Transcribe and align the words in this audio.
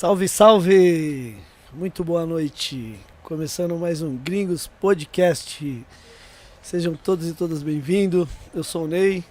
Salve, 0.00 0.26
salve! 0.28 1.36
Muito 1.74 2.02
boa 2.02 2.24
noite. 2.24 2.98
Começando 3.22 3.76
mais 3.76 4.00
um 4.00 4.16
Gringos 4.16 4.66
Podcast. 4.66 5.84
Sejam 6.62 6.94
todos 6.94 7.28
e 7.28 7.34
todas 7.34 7.62
bem-vindos. 7.62 8.26
Eu 8.54 8.64
sou 8.64 8.84
o 8.84 8.88
Ney. 8.88 9.22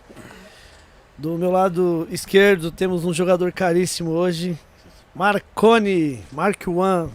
Do 1.18 1.40
meu 1.40 1.50
lado 1.50 2.08
esquerdo 2.12 2.70
temos 2.70 3.04
um 3.04 3.12
jogador 3.12 3.52
caríssimo 3.52 4.12
hoje, 4.12 4.56
Marconi, 5.16 6.24
Mark 6.32 6.68
One. 6.68 7.10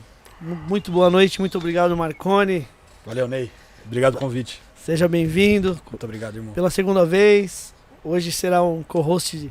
Muito 0.68 0.90
boa 0.90 1.08
noite, 1.08 1.38
muito 1.38 1.56
obrigado, 1.56 1.96
Marconi. 1.96 2.66
Valeu, 3.06 3.28
Ney. 3.28 3.52
Obrigado 3.86 4.14
pelo 4.14 4.26
convite. 4.26 4.60
Seja 4.74 5.06
bem-vindo. 5.06 5.80
Muito 5.88 6.02
obrigado, 6.02 6.34
irmão. 6.34 6.54
Pela 6.54 6.70
segunda 6.70 7.06
vez. 7.06 7.72
Hoje 8.02 8.32
será 8.32 8.64
um 8.64 8.82
co-host 8.82 9.48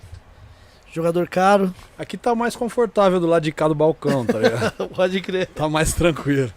jogador 0.93 1.27
caro. 1.27 1.73
Aqui 1.97 2.15
tá 2.17 2.33
mais 2.35 2.55
confortável 2.55 3.19
do 3.19 3.27
lado 3.27 3.43
de 3.43 3.51
cá 3.51 3.67
do 3.67 3.75
balcão, 3.75 4.25
tá 4.25 4.37
ligado? 4.39 4.87
Pode 4.95 5.19
crer. 5.21 5.47
tá 5.47 5.67
mais 5.67 5.93
tranquilo. 5.93 6.51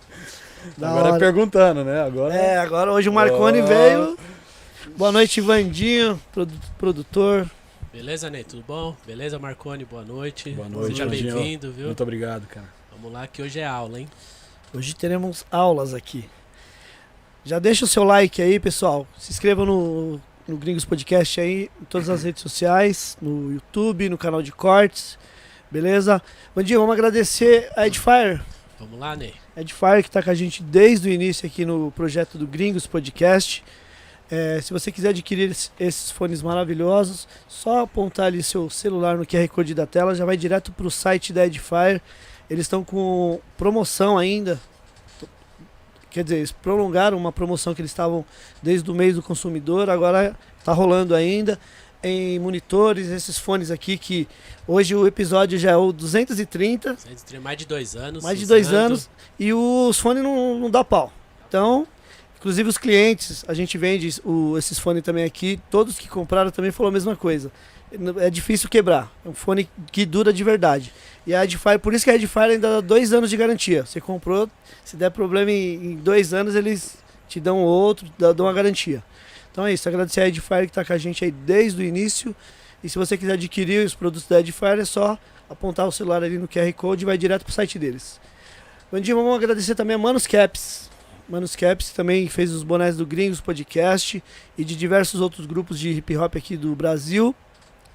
Da 0.77 0.91
Agora 0.91 1.07
hora. 1.09 1.17
é 1.17 1.19
perguntando, 1.19 1.85
né? 1.85 2.03
Agora 2.03 2.35
É, 2.35 2.59
agora 2.59 2.93
hoje 2.93 3.09
o 3.09 3.13
Marconi 3.13 3.63
Oh. 3.63 3.67
veio. 3.67 4.19
Boa 4.97 5.13
noite, 5.13 5.41
Vandinho, 5.41 6.21
produ- 6.33 6.55
produtor. 6.79 7.49
Beleza, 7.93 8.29
Ney? 8.29 8.45
Tudo 8.45 8.63
bom? 8.67 8.95
Beleza, 9.07 9.39
Marconi? 9.39 9.85
Boa 9.85 10.05
noite. 10.05 10.51
Boa 10.51 10.69
noite, 10.69 10.89
Seja 10.93 11.07
Vandinho. 11.07 11.35
bem-vindo, 11.35 11.73
viu? 11.73 11.87
Muito 11.87 12.03
obrigado, 12.03 12.47
cara. 12.47 12.67
Vamos 12.93 13.13
lá 13.13 13.27
que 13.27 13.41
hoje 13.43 13.59
é 13.61 13.67
aula, 13.67 14.01
hein? 14.01 14.09
Hoje 14.75 14.95
teremos 14.95 15.47
aulas 15.51 15.95
aqui. 15.95 16.29
Já 17.45 17.59
deixa 17.59 17.85
o 17.85 17.89
seu 17.89 18.03
like 18.05 18.43
aí, 18.43 18.59
pessoal. 18.59 19.07
Se 19.19 19.31
inscreva 19.31 19.65
no, 19.65 20.21
no 20.47 20.57
Gringos 20.57 20.85
Podcast 20.85 21.41
aí, 21.41 21.71
em 21.81 21.85
todas 21.87 22.09
as 22.09 22.23
redes 22.23 22.43
sociais, 22.43 23.17
no 23.21 23.53
YouTube, 23.53 24.09
no 24.09 24.19
canal 24.19 24.43
de 24.43 24.53
cortes. 24.53 25.19
Beleza? 25.71 26.23
Vandinho, 26.55 26.81
vamos 26.81 26.95
agradecer 26.95 27.71
a 27.77 27.87
Edifier. 27.87 28.41
Vamos 28.79 28.99
lá, 28.99 29.17
Ney? 29.17 29.35
Edifier 29.57 30.03
que 30.03 30.09
está 30.09 30.23
com 30.23 30.31
a 30.31 30.35
gente 30.35 30.63
desde 30.63 31.09
o 31.09 31.13
início 31.13 31.47
aqui 31.47 31.65
no 31.65 31.91
projeto 31.93 32.39
do 32.39 32.47
Gringos 32.47 32.87
Podcast. 32.87 33.65
É, 34.31 34.61
se 34.61 34.73
você 34.73 34.91
quiser 34.93 35.11
adquirir 35.11 35.51
es- 35.51 35.73
esses 35.79 36.11
fones 36.11 36.43
maravilhosos, 36.43 37.27
só 37.49 37.81
apontar 37.81 38.27
ali 38.27 38.43
seu 38.43 38.69
celular 38.69 39.17
no 39.17 39.25
QR 39.27 39.49
Code 39.49 39.75
da 39.75 39.87
tela, 39.87 40.15
já 40.15 40.25
vai 40.25 40.37
direto 40.37 40.73
para 40.73 40.87
o 40.87 40.91
site 40.91 41.33
da 41.33 41.47
Edifier. 41.47 42.01
Eles 42.51 42.63
estão 42.67 42.85
com 42.85 43.41
promoção 43.57 44.17
ainda. 44.19 44.61
Quer 46.17 46.25
dizer, 46.25 46.37
eles 46.37 46.51
prolongaram 46.53 47.19
uma 47.19 47.31
promoção 47.31 47.75
que 47.75 47.81
eles 47.83 47.91
estavam 47.91 48.25
desde 48.63 48.91
o 48.91 48.95
mês 48.95 49.17
do 49.17 49.23
consumidor, 49.23 49.91
agora 49.91 50.35
está 50.59 50.73
rolando 50.73 51.15
ainda 51.15 51.61
em 52.03 52.39
monitores, 52.39 53.09
esses 53.09 53.37
fones 53.37 53.71
aqui 53.71 53.99
que 53.99 54.27
hoje 54.67 54.95
o 54.95 55.07
episódio 55.07 55.59
já 55.59 55.73
é 55.73 55.77
o 55.77 55.93
230. 55.93 56.95
Vocês 56.97 57.23
têm 57.23 57.39
mais 57.39 57.59
de 57.59 57.67
dois 57.67 57.95
anos. 57.95 58.25
Mais 58.25 58.39
de 58.39 58.47
dois 58.47 58.67
usando. 58.69 58.87
anos 58.87 59.11
e 59.39 59.53
os 59.53 59.99
fones 59.99 60.23
não, 60.23 60.59
não 60.59 60.71
dá 60.71 60.83
pau. 60.83 61.13
Então, 61.47 61.87
inclusive 62.39 62.67
os 62.67 62.79
clientes, 62.79 63.45
a 63.47 63.53
gente 63.53 63.77
vende 63.77 64.19
o- 64.25 64.57
esses 64.57 64.79
fones 64.79 65.03
também 65.03 65.25
aqui, 65.25 65.61
todos 65.71 65.99
que 65.99 66.09
compraram 66.09 66.51
também 66.51 66.71
falaram 66.71 66.93
a 66.93 66.93
mesma 66.95 67.15
coisa. 67.15 67.53
É 68.19 68.29
difícil 68.29 68.69
quebrar. 68.69 69.13
É 69.25 69.29
um 69.29 69.33
fone 69.33 69.69
que 69.93 70.05
dura 70.05 70.33
de 70.33 70.43
verdade. 70.43 70.93
E 71.27 71.35
a 71.35 71.45
Edifier, 71.45 71.79
por 71.79 71.95
isso 71.95 72.05
que 72.05 72.11
a 72.11 72.15
Edifier 72.15 72.51
ainda 72.51 72.75
dá 72.75 72.81
dois 72.81 73.13
anos 73.13 73.31
de 73.31 73.37
garantia. 73.37 73.87
Você 73.87 74.01
comprou, 74.01 74.49
se 74.85 74.97
der 74.97 75.11
problema 75.11 75.51
em, 75.51 75.97
dois 75.97 76.35
anos, 76.35 76.55
eles 76.55 76.99
te 77.29 77.41
dão 77.41 77.59
outro, 77.59 78.07
dão 78.19 78.47
uma 78.47 78.53
garantia. 78.53 79.03
Então 79.51 79.67
é 79.67 79.73
isso, 79.73 79.89
agradecer 79.89 80.21
a 80.21 80.29
Edifier 80.29 80.63
que 80.63 80.71
está 80.71 80.85
com 80.85 80.93
a 80.93 80.99
gente 80.99 81.25
aí 81.25 81.31
desde 81.31 81.81
o 81.81 81.85
início. 81.85 82.35
E 82.83 82.89
se 82.89 82.99
você 82.99 83.17
quiser 83.17 83.35
adquirir 83.35 83.85
os 83.85 83.95
produtos 83.95 84.29
da 84.29 84.41
Edifier, 84.41 84.79
é 84.79 84.85
só 84.85 85.19
apontar 85.49 85.87
o 85.87 85.93
celular 85.93 86.23
ali 86.23 86.39
no 86.39 86.49
QR 86.49 86.73
Code 86.75 87.05
e 87.05 87.07
vai 87.07 87.17
direto 87.17 87.45
pro 87.45 87.53
site 87.53 87.79
deles. 87.79 88.21
Vandinho, 88.91 89.17
vamos 89.17 89.35
agradecer 89.35 89.75
também 89.75 89.95
a 89.95 89.99
Manos 89.99 90.27
Caps. 90.27 90.91
Manos 91.29 91.57
Caps 91.57 91.91
também 91.91 92.29
fez 92.29 92.53
os 92.53 92.63
bonés 92.63 92.97
do 92.97 93.05
Gringos 93.05 93.41
Podcast 93.41 94.23
e 94.57 94.65
de 94.65 94.77
diversos 94.77 95.21
outros 95.21 95.47
grupos 95.47 95.79
de 95.79 95.91
hip 95.91 96.17
hop 96.17 96.37
aqui 96.37 96.57
do 96.57 96.75
Brasil. 96.77 97.35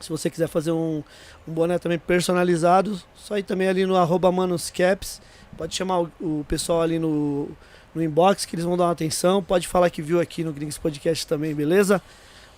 Se 0.01 0.09
você 0.09 0.29
quiser 0.29 0.47
fazer 0.47 0.71
um, 0.71 1.03
um 1.47 1.53
boné 1.53 1.77
também 1.77 1.99
personalizado, 1.99 2.99
só 3.15 3.37
ir 3.37 3.43
também 3.43 3.67
ali 3.67 3.85
no 3.85 3.95
arroba 3.95 4.31
Manos 4.31 4.69
Caps. 4.69 5.21
Pode 5.57 5.75
chamar 5.75 6.01
o, 6.01 6.11
o 6.19 6.45
pessoal 6.47 6.81
ali 6.81 6.97
no, 6.97 7.49
no 7.93 8.01
inbox 8.01 8.45
que 8.45 8.55
eles 8.55 8.65
vão 8.65 8.75
dar 8.75 8.85
uma 8.85 8.91
atenção. 8.91 9.43
Pode 9.43 9.67
falar 9.67 9.89
que 9.89 10.01
viu 10.01 10.19
aqui 10.19 10.43
no 10.43 10.51
Gringos 10.51 10.77
Podcast 10.77 11.25
também, 11.27 11.53
beleza? 11.53 12.01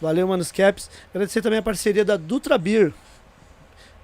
Valeu, 0.01 0.27
Manos 0.27 0.51
Caps. 0.51 0.89
Agradecer 1.13 1.41
também 1.41 1.59
a 1.59 1.63
parceria 1.63 2.03
da 2.03 2.17
Dutra 2.17 2.57
Beer. 2.57 2.93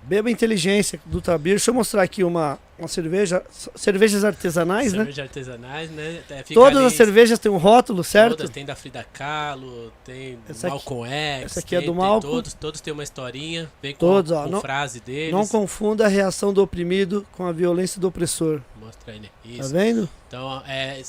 Beba 0.01 0.31
Inteligência, 0.31 0.99
Dutra 1.05 1.37
Beer. 1.37 1.57
Deixa 1.57 1.69
eu 1.69 1.75
mostrar 1.75 2.01
aqui 2.01 2.23
uma, 2.23 2.57
uma 2.79 2.87
cerveja. 2.87 3.43
Cervejas 3.75 4.23
artesanais, 4.23 4.91
né? 4.93 4.99
Cerveja 4.99 5.21
artesanais, 5.23 5.91
né? 5.91 6.21
É, 6.29 6.41
Todas 6.53 6.77
ali- 6.77 6.85
as 6.87 6.93
cervejas 6.93 7.37
têm 7.37 7.51
um 7.51 7.57
rótulo, 7.57 8.03
certo? 8.03 8.37
Todas, 8.37 8.49
tem 8.49 8.65
da 8.65 8.75
Frida 8.75 9.05
Kahlo, 9.13 9.91
tem 10.03 10.35
do 10.35 10.41
Essa 10.51 10.67
aqui- 10.67 10.75
Malcolm 10.77 11.07
X. 11.11 11.45
essa 11.45 11.59
aqui 11.59 11.75
é 11.75 11.79
tem- 11.79 11.87
do 11.87 11.93
tem 11.93 12.01
Malcolm. 12.01 12.35
Todos, 12.35 12.53
todos 12.53 12.81
têm 12.81 12.91
uma 12.93 13.03
historinha. 13.03 13.69
Vem 13.81 13.93
com, 13.93 13.99
Todos, 13.99 14.31
ó, 14.31 14.43
com 14.45 14.49
não- 14.49 14.61
frase 14.61 14.99
deles. 14.99 15.31
Não 15.31 15.45
confunda 15.45 16.05
a 16.05 16.07
reação 16.07 16.51
do 16.53 16.63
oprimido 16.63 17.25
com 17.33 17.45
a 17.45 17.51
violência 17.51 17.99
do 18.01 18.07
opressor. 18.07 18.61
Mostra 18.79 19.13
aí, 19.13 19.19
né? 19.19 19.27
Tá 19.43 19.49
Isso. 19.49 19.69
vendo? 19.73 20.09
Então, 20.27 20.63
é, 20.67 21.01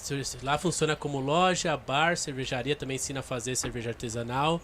lá 0.42 0.58
funciona 0.58 0.94
como 0.96 1.18
loja, 1.20 1.74
bar, 1.76 2.16
cervejaria, 2.16 2.76
também 2.76 2.96
ensina 2.96 3.20
a 3.20 3.22
fazer 3.22 3.56
cerveja 3.56 3.90
artesanal. 3.90 4.60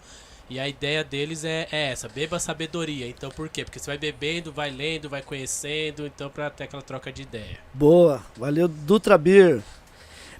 E 0.49 0.59
a 0.59 0.67
ideia 0.67 1.03
deles 1.03 1.43
é, 1.43 1.67
é 1.71 1.91
essa, 1.91 2.07
beba 2.07 2.39
sabedoria. 2.39 3.07
Então, 3.07 3.29
por 3.29 3.49
quê? 3.49 3.65
Porque 3.65 3.79
você 3.79 3.91
vai 3.91 3.97
bebendo, 3.97 4.51
vai 4.51 4.69
lendo, 4.69 5.09
vai 5.09 5.21
conhecendo, 5.21 6.05
então 6.05 6.29
pra 6.29 6.49
ter 6.49 6.63
aquela 6.63 6.81
troca 6.81 7.11
de 7.11 7.23
ideia. 7.23 7.59
Boa. 7.73 8.23
Valeu, 8.37 8.67
Dutra 8.67 9.17
Beer. 9.17 9.61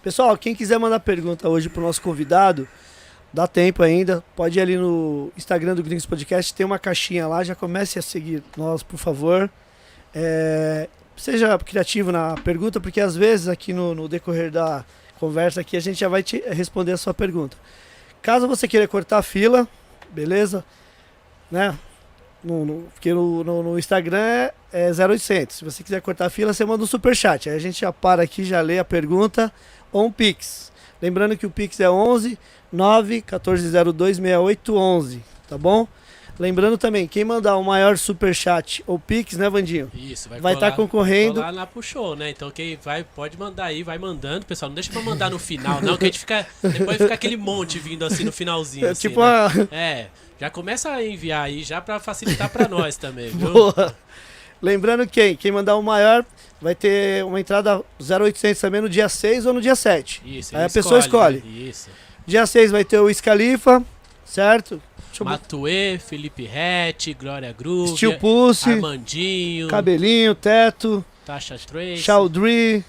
Pessoal, 0.02 0.38
quem 0.38 0.56
quiser 0.56 0.80
mandar 0.80 1.02
pergunta 1.02 1.50
hoje 1.50 1.68
pro 1.68 1.82
nosso 1.82 2.02
convidado, 2.02 2.66
dá 3.34 3.46
tempo 3.46 3.84
ainda. 3.84 4.24
Pode 4.36 4.58
ir 4.58 4.62
ali 4.62 4.78
no 4.78 5.30
Instagram 5.36 5.76
do 5.76 5.84
Gringos 5.84 6.06
Podcast, 6.06 6.54
tem 6.54 6.66
uma 6.66 6.80
caixinha 6.80 7.28
lá. 7.28 7.44
Já 7.44 7.54
comece 7.56 8.00
a 8.00 8.02
seguir 8.02 8.42
nós, 8.56 8.82
por 8.82 8.98
favor. 8.98 9.50
É, 10.16 10.88
seja 11.18 11.58
criativo 11.58 12.14
na 12.14 12.36
pergunta, 12.36 12.80
porque 12.80 13.02
às 13.02 13.16
vezes 13.16 13.50
aqui 13.50 13.74
no, 13.74 13.94
no 13.94 14.08
decorrer 14.08 14.52
da 14.52 14.86
conversa 15.20 15.62
aqui 15.62 15.76
a 15.76 15.80
gente 15.80 16.00
já 16.00 16.08
vai 16.08 16.24
te 16.24 16.42
responder 16.48 16.94
a 16.94 16.98
sua 16.98 17.14
pergunta. 17.14 17.58
Caso 18.22 18.48
você 18.48 18.68
queira 18.68 18.88
cortar 18.88 19.18
a 19.18 19.22
fila, 19.24 19.68
beleza? 20.12 20.64
Né? 21.52 21.78
No, 22.44 22.66
no- 22.66 22.84
porque 22.94 23.14
no, 23.14 23.44
no- 23.44 23.64
no 23.64 23.80
Instagram 23.80 24.18
é, 24.20 24.54
é 24.72 24.92
0800. 24.92 25.56
Se 25.58 25.66
você 25.66 25.84
quiser 25.84 26.02
cortar 26.02 26.28
a 26.28 26.30
fila, 26.30 26.54
você 26.54 26.66
manda 26.66 26.84
um 26.84 26.88
superchat. 26.88 27.50
Aí 27.50 27.56
a 27.56 27.60
gente 27.60 27.82
já 27.82 27.92
para 27.92 28.24
aqui, 28.24 28.44
já 28.44 28.62
lê 28.62 28.80
a 28.80 28.86
pergunta 28.86 29.52
ou 29.92 30.06
um 30.06 30.12
Pix. 30.12 30.72
Lembrando 31.02 31.38
que 31.38 31.46
o 31.46 31.50
Pix 31.50 31.80
é 31.80 31.90
11 31.90 32.38
9 32.72 33.16
1402 33.16 34.18
6811, 34.18 35.24
tá 35.48 35.58
bom? 35.58 35.88
Lembrando 36.40 36.78
também, 36.78 37.08
quem 37.08 37.24
mandar 37.26 37.58
o 37.58 37.64
maior 37.64 37.98
superchat 37.98 38.84
ou 38.86 39.00
Pix, 39.00 39.38
né, 39.38 39.50
Vandinho? 39.50 39.90
Isso, 39.94 40.30
vai 40.30 40.40
Vai 40.40 40.54
estar 40.54 40.68
colar- 40.72 40.76
concorrendo. 40.78 41.34
colar 41.36 41.52
lá 41.52 41.66
pro 41.66 41.82
show, 41.82 42.16
né? 42.16 42.30
Então 42.30 42.52
quem 42.52 42.78
vai, 42.78 43.04
pode 43.04 43.38
mandar 43.40 43.66
aí, 43.66 43.82
vai 43.82 43.98
mandando, 43.98 44.46
pessoal. 44.46 44.70
Não 44.70 44.76
deixa 44.76 44.92
pra 44.92 45.02
mandar 45.02 45.32
no 45.32 45.40
final, 45.40 45.82
não, 45.82 45.98
que 45.98 46.06
a 46.06 46.08
gente 46.08 46.20
fica. 46.20 46.46
Depois 46.62 46.98
fica 46.98 47.14
aquele 47.14 47.38
monte 47.38 47.80
vindo 47.80 48.06
assim 48.06 48.24
no 48.24 48.32
finalzinho. 48.32 48.86
É 48.86 48.90
assim, 48.92 49.08
tipo 49.10 49.20
né? 49.20 49.26
uma. 49.26 49.68
É, 49.72 50.08
já 50.40 50.50
começa 50.52 50.92
a 50.92 51.04
enviar 51.04 51.44
aí, 51.46 51.64
já 51.64 51.82
pra 51.82 52.00
facilitar 52.00 52.50
pra 52.50 52.68
nós 52.68 52.98
também, 52.98 53.30
viu? 53.30 53.52
Boa. 53.52 53.96
Lembrando 54.62 55.08
quem? 55.08 55.36
Quem 55.36 55.52
mandar 55.52 55.76
o 55.76 55.82
maior 55.82 56.24
vai 56.62 56.74
ter 56.76 57.24
uma 57.26 57.40
entrada 57.40 57.84
0800 58.00 58.60
também 58.60 58.82
no 58.82 58.90
dia 58.90 59.10
6 59.10 59.46
ou 59.48 59.54
no 59.54 59.62
dia 59.62 59.76
7. 59.76 60.22
Isso, 60.26 60.56
Aí 60.56 60.66
a 60.66 60.70
pessoa 60.70 61.00
escolhe. 61.00 61.44
Isso. 61.68 61.90
Dia 62.26 62.46
6 62.46 62.72
vai 62.72 62.84
ter 62.84 63.00
o 63.00 63.12
Scalifa, 63.14 63.84
certo? 64.26 64.82
Matue, 65.26 66.00
Felipe 66.00 66.44
Rett, 66.46 67.14
Glória 67.14 67.54
Groove, 67.58 67.96
Steel 67.96 68.18
Pulse, 68.20 68.70
Armandinho, 68.70 69.68
Cabelinho, 69.68 70.36
Teto, 70.36 71.04
Tasha 71.26 71.58
Trace, 71.58 71.98
Chaldry, 71.98 72.84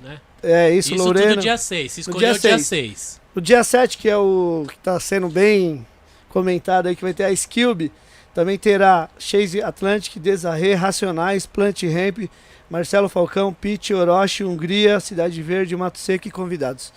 né? 0.00 0.20
é 0.42 0.70
isso, 0.74 0.94
Isso 0.94 1.04
Lorena. 1.04 1.30
tudo 1.30 1.40
dia 1.42 1.56
6. 1.58 1.92
Se 1.92 1.98
No 1.98 2.00
escolheu 2.02 2.20
dia 2.32 2.38
o 2.38 2.40
dia 2.40 2.58
seis. 2.58 2.66
6. 2.66 3.20
O 3.34 3.40
dia 3.40 3.64
7, 3.64 3.96
que 3.98 4.08
é 4.08 4.16
o 4.16 4.66
que 4.68 4.76
tá 4.78 4.98
sendo 5.00 5.28
bem 5.28 5.86
comentado 6.28 6.86
aí, 6.88 6.94
que 6.96 7.02
vai 7.02 7.14
ter 7.14 7.24
a 7.24 7.32
Skilby, 7.32 7.90
também 8.34 8.58
terá 8.58 9.08
Chase 9.18 9.62
Atlantic, 9.62 10.16
Desarre, 10.20 10.74
Racionais, 10.74 11.46
Plant 11.46 11.82
Ramp, 11.84 12.30
Marcelo 12.68 13.08
Falcão, 13.08 13.52
Pete, 13.52 13.92
Orochi, 13.94 14.44
Hungria, 14.44 15.00
Cidade 15.00 15.40
Verde, 15.42 15.76
Mato 15.76 15.98
Seco 15.98 16.28
e 16.28 16.30
convidados. 16.30 16.92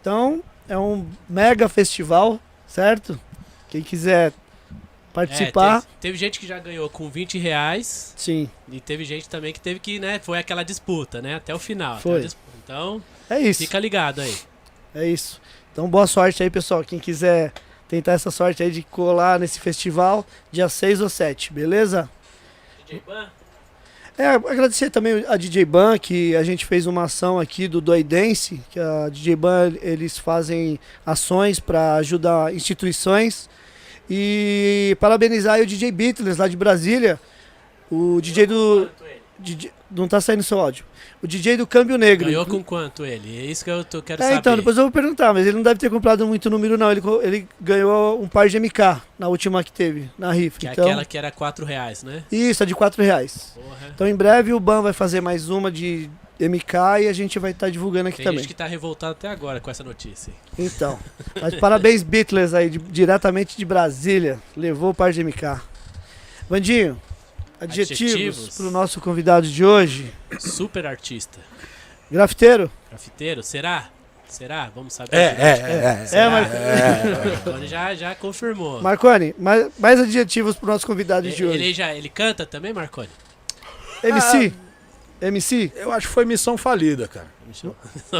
Então, 0.00 0.42
é 0.68 0.76
um 0.78 1.06
mega 1.28 1.68
festival, 1.68 2.38
certo? 2.66 3.18
Quem 3.70 3.82
quiser 3.82 4.32
participar, 5.12 5.78
É, 5.78 5.80
teve, 5.80 5.92
teve 6.00 6.18
gente 6.18 6.40
que 6.40 6.46
já 6.46 6.58
ganhou 6.58 6.88
com 6.88 7.08
20 7.10 7.38
reais 7.38 8.12
sim, 8.16 8.48
e 8.70 8.80
teve 8.80 9.04
gente 9.04 9.28
também 9.28 9.52
que 9.52 9.60
teve 9.60 9.80
que, 9.80 9.98
né? 9.98 10.20
Foi 10.22 10.38
aquela 10.38 10.62
disputa, 10.62 11.20
né? 11.20 11.34
Até 11.36 11.54
o 11.54 11.58
final. 11.58 11.98
Foi. 11.98 12.26
Então, 12.62 13.02
é 13.28 13.38
isso. 13.40 13.60
fica 13.60 13.78
ligado 13.78 14.20
aí. 14.20 14.36
É 14.94 15.06
isso. 15.06 15.40
Então 15.72 15.88
boa 15.88 16.06
sorte 16.06 16.42
aí, 16.42 16.50
pessoal. 16.50 16.84
Quem 16.84 16.98
quiser 16.98 17.52
tentar 17.88 18.12
essa 18.12 18.30
sorte 18.30 18.62
aí 18.62 18.70
de 18.70 18.82
colar 18.82 19.38
nesse 19.38 19.58
festival, 19.58 20.24
dia 20.52 20.68
6 20.68 21.00
ou 21.00 21.08
7, 21.08 21.52
beleza? 21.52 22.08
DJ 22.86 23.02
Ban? 23.06 23.30
É, 24.20 24.34
agradecer 24.34 24.90
também 24.90 25.24
a 25.26 25.34
DJ 25.34 25.64
Ban, 25.64 25.96
que 25.96 26.36
a 26.36 26.42
gente 26.42 26.66
fez 26.66 26.86
uma 26.86 27.04
ação 27.04 27.40
aqui 27.40 27.66
do 27.66 27.80
Doidense, 27.80 28.60
que 28.70 28.78
a 28.78 29.08
DJ 29.08 29.34
Ban, 29.34 29.72
eles 29.80 30.18
fazem 30.18 30.78
ações 31.06 31.58
para 31.58 31.94
ajudar 31.94 32.54
instituições. 32.54 33.48
E 34.10 34.94
parabenizar 35.00 35.58
o 35.58 35.64
DJ 35.64 35.90
Beatles 35.90 36.36
lá 36.36 36.46
de 36.48 36.54
Brasília, 36.54 37.18
o 37.90 38.20
DJ 38.20 38.44
do... 38.46 38.90
DJ 39.40 39.72
não 39.90 40.06
tá 40.06 40.20
saindo 40.20 40.42
seu 40.42 40.60
áudio. 40.60 40.84
O 41.22 41.26
DJ 41.26 41.56
do 41.56 41.66
Câmbio 41.66 41.96
Negro. 41.98 42.26
Ganhou 42.26 42.46
com 42.46 42.62
quanto 42.62 43.04
ele? 43.04 43.36
É 43.38 43.44
isso 43.46 43.64
que 43.64 43.70
eu 43.70 43.82
tô, 43.84 44.00
quero 44.00 44.22
É, 44.22 44.26
saber. 44.26 44.38
então, 44.38 44.56
depois 44.56 44.76
eu 44.76 44.84
vou 44.84 44.92
perguntar, 44.92 45.32
mas 45.34 45.44
ele 45.46 45.56
não 45.56 45.62
deve 45.64 45.80
ter 45.80 45.90
comprado 45.90 46.24
muito 46.26 46.48
número, 46.48 46.78
não. 46.78 46.90
Ele, 46.92 47.00
ele 47.22 47.48
ganhou 47.60 48.22
um 48.22 48.28
par 48.28 48.48
de 48.48 48.58
MK 48.60 49.02
na 49.18 49.26
última 49.28 49.64
que 49.64 49.72
teve, 49.72 50.08
na 50.18 50.30
rifa. 50.32 50.60
Que 50.60 50.68
é 50.68 50.72
então, 50.72 50.84
aquela 50.86 51.04
que 51.04 51.18
era 51.18 51.30
4 51.32 51.64
reais, 51.64 52.02
né? 52.04 52.22
Isso, 52.30 52.62
é 52.62 52.66
de 52.66 52.74
4 52.74 53.02
reais. 53.02 53.52
Porra. 53.54 53.90
Então 53.94 54.06
em 54.06 54.14
breve 54.14 54.52
o 54.52 54.60
Ban 54.60 54.80
vai 54.82 54.92
fazer 54.92 55.20
mais 55.20 55.48
uma 55.50 55.70
de 55.72 56.08
MK 56.38 57.02
e 57.02 57.08
a 57.08 57.12
gente 57.12 57.38
vai 57.38 57.50
estar 57.50 57.68
divulgando 57.68 58.08
aqui 58.08 58.18
Tem 58.18 58.26
também. 58.26 58.38
gente 58.40 58.48
que 58.48 58.54
tá 58.54 58.66
revoltado 58.66 59.12
até 59.12 59.28
agora 59.28 59.58
com 59.60 59.70
essa 59.70 59.82
notícia. 59.82 60.32
Então. 60.58 60.98
Mas 61.42 61.54
parabéns, 61.56 62.02
Beatles 62.04 62.54
aí, 62.54 62.70
de- 62.70 62.78
diretamente 62.78 63.56
de 63.58 63.64
Brasília. 63.64 64.38
Levou 64.56 64.90
o 64.90 64.94
par 64.94 65.12
de 65.12 65.22
MK. 65.24 65.60
Vandinho, 66.48 67.00
adjetivos, 67.60 68.56
para 68.56 68.66
o 68.66 68.70
nosso 68.70 69.00
convidado 69.00 69.46
de 69.46 69.64
hoje. 69.64 70.12
Super 70.38 70.86
artista. 70.86 71.38
Grafiteiro? 72.10 72.70
Grafiteiro, 72.88 73.42
será? 73.42 73.88
Será? 74.28 74.70
Vamos 74.74 74.94
saber. 74.94 75.14
É, 75.14 75.18
é, 75.18 76.06
é. 76.08 76.08
é. 76.12 76.18
É, 76.18 76.28
Mar... 76.28 76.48
Marconi 77.26 77.66
já, 77.66 77.94
já 77.94 78.14
confirmou. 78.14 78.80
Marconi, 78.80 79.34
mais, 79.38 79.68
mais 79.78 80.00
adjetivos 80.00 80.56
para 80.56 80.66
o 80.68 80.72
nosso 80.72 80.86
convidado 80.86 81.28
de 81.28 81.34
ele, 81.42 81.46
hoje. 81.46 81.58
ele 81.64 81.74
já 81.74 81.94
ele 81.94 82.08
canta 82.08 82.46
também, 82.46 82.72
Marconi? 82.72 83.08
MC? 84.02 84.52
MC? 85.20 85.72
Eu 85.76 85.92
acho 85.92 86.06
que 86.06 86.14
foi 86.14 86.24
missão 86.24 86.56
falida, 86.56 87.06
cara. 87.08 87.26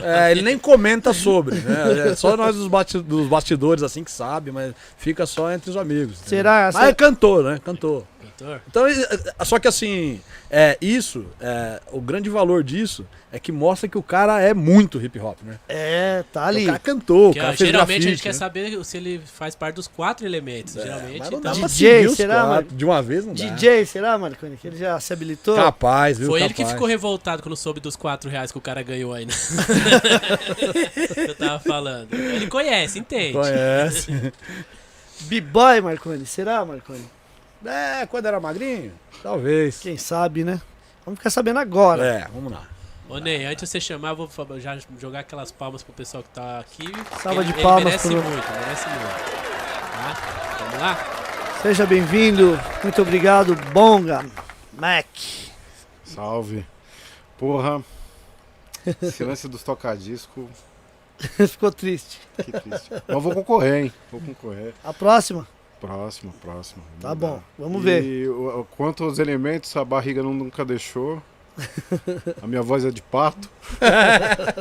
É, 0.03 0.33
ele 0.33 0.43
nem 0.43 0.59
comenta 0.59 1.13
sobre, 1.13 1.55
né? 1.55 2.11
É 2.11 2.15
só 2.17 2.37
nós 2.37 2.57
dos, 2.57 2.67
bati- 2.67 2.99
dos 2.99 3.29
bastidores 3.29 3.83
assim 3.85 4.03
que 4.03 4.11
sabe, 4.11 4.51
mas 4.51 4.75
fica 4.99 5.25
só 5.25 5.53
entre 5.53 5.71
os 5.71 5.77
amigos. 5.77 6.19
Será? 6.27 6.71
Mas 6.75 6.89
é 6.89 6.93
cantor, 6.93 7.45
né? 7.45 7.61
Cantor. 7.65 8.05
Cantor? 8.41 8.61
Então, 8.67 8.87
é, 8.87 9.33
é, 9.39 9.45
só 9.45 9.59
que 9.59 9.69
assim, 9.69 10.21
é, 10.51 10.77
isso, 10.81 11.27
é, 11.41 11.81
o 11.93 12.01
grande 12.01 12.31
valor 12.31 12.65
disso 12.65 13.07
é 13.33 13.39
que 13.39 13.53
mostra 13.53 13.89
que 13.89 13.97
o 13.97 14.03
cara 14.03 14.41
é 14.41 14.53
muito 14.53 15.01
hip 15.01 15.19
hop, 15.21 15.39
né? 15.43 15.59
É, 15.69 16.25
tá 16.33 16.47
ali. 16.47 16.65
O 16.65 16.67
cara 16.67 16.79
cantou, 16.79 17.31
o 17.31 17.33
Que, 17.33 17.39
ó, 17.39 17.43
cara 17.43 17.57
fez 17.57 17.71
geralmente 17.71 17.83
a 17.83 17.99
grafite, 17.99 18.11
gente 18.11 18.23
quer 18.23 18.29
né? 18.31 18.35
saber 18.35 18.85
se 18.85 18.97
ele 18.97 19.21
faz 19.25 19.55
parte 19.55 19.77
dos 19.77 19.87
quatro 19.87 20.27
elementos. 20.27 20.77
É, 20.77 20.83
geralmente, 20.83 21.19
mas 21.19 21.31
não 21.31 21.39
então, 21.39 21.53
dá 21.53 21.59
pra 21.59 21.69
DJ, 21.69 22.09
será, 22.09 22.35
quatro 22.35 22.49
mano? 22.49 22.69
De 22.73 22.85
uma 22.85 23.03
vez 23.03 23.27
não 23.27 23.35
dá. 23.35 23.45
DJ, 23.45 23.87
será, 23.87 24.19
Marconi? 24.19 24.57
Que 24.57 24.67
ele 24.67 24.77
já 24.77 24.99
se 24.99 25.13
habilitou? 25.13 25.55
Capaz, 25.55 26.19
viu? 26.19 26.29
Foi 26.29 26.41
ele 26.41 26.49
que 26.49 26.63
Capaz. 26.63 26.73
ficou 26.73 26.89
revoltado 26.89 27.43
quando 27.43 27.57
soube 27.57 27.79
dos 27.81 27.95
4 27.95 28.29
reais 28.29 28.51
que 28.51 28.59
o 28.59 28.61
cara 28.61 28.83
ganhou 28.83 29.13
aí, 29.13 29.27
né? 29.27 29.33
eu 31.29 31.35
tava 31.35 31.61
falando. 31.61 32.13
Ele 32.13 32.47
conhece, 32.49 32.99
entende. 32.99 33.35
Conhece. 33.35 34.33
B-boy, 35.29 35.81
Marconi. 35.81 36.27
Será, 36.27 36.65
Marconi? 36.65 37.20
É, 37.65 38.07
quando 38.07 38.27
era 38.27 38.41
magrinho? 38.41 38.93
Talvez. 39.23 39.79
Quem 39.81 39.97
sabe, 39.97 40.45
né? 40.45 40.61
Vamos 41.05 41.19
ficar 41.19 41.31
sabendo 41.31 41.59
agora. 41.59 42.05
É, 42.05 42.29
vamos 42.33 42.53
lá. 42.53 42.67
Ô 43.09 43.19
Ney, 43.19 43.45
antes 43.45 43.65
de 43.65 43.71
você 43.71 43.81
chamar, 43.81 44.11
eu 44.11 44.17
vou 44.27 44.61
já 44.61 44.79
jogar 44.99 45.21
aquelas 45.21 45.51
palmas 45.51 45.83
pro 45.83 45.93
pessoal 45.93 46.23
que 46.23 46.29
tá 46.31 46.61
aqui. 46.61 46.87
Salva 47.23 47.43
Ele- 47.43 47.53
de 47.53 47.61
palmas 47.63 47.83
Ele 47.83 47.85
merece 47.91 48.09
pro- 48.09 48.23
muito, 48.23 48.51
merece 48.53 48.89
muito. 48.89 49.41
Tá? 49.91 50.57
Vamos 50.61 50.79
lá? 50.81 50.99
Seja 51.63 51.87
bem-vindo. 51.87 52.59
Muito 52.83 53.03
obrigado, 53.03 53.55
Bonga. 53.73 54.25
Mac. 54.73 55.07
Salve. 56.05 56.65
Porra. 57.37 57.83
Silêncio 59.13 59.49
dos 59.49 59.63
tocadiscos. 59.63 60.47
Ficou 61.49 61.71
triste. 61.71 62.19
Que 62.37 62.53
triste. 62.53 62.91
Mas 63.07 63.23
vou 63.23 63.35
concorrer, 63.35 63.85
hein? 63.85 63.93
Vou 64.11 64.21
concorrer. 64.21 64.73
A 64.85 64.93
próxima? 64.93 65.47
Próximo, 65.81 66.33
próximo. 66.43 66.83
Tá 67.01 67.15
bom. 67.15 67.37
dá. 67.37 67.43
Vamos 67.65 67.81
e 67.83 67.85
ver. 67.85 68.29
o- 68.29 68.61
o- 68.61 68.65
quanto 68.77 69.05
aos 69.05 69.19
elementos, 69.19 69.75
a 69.77 69.85
barriga 69.85 70.23
nunca 70.23 70.65
deixou. 70.65 71.23
A 72.43 72.47
minha 72.47 72.63
voz 72.63 72.85
é 72.85 72.91
de 72.91 73.03
pato. 73.03 73.49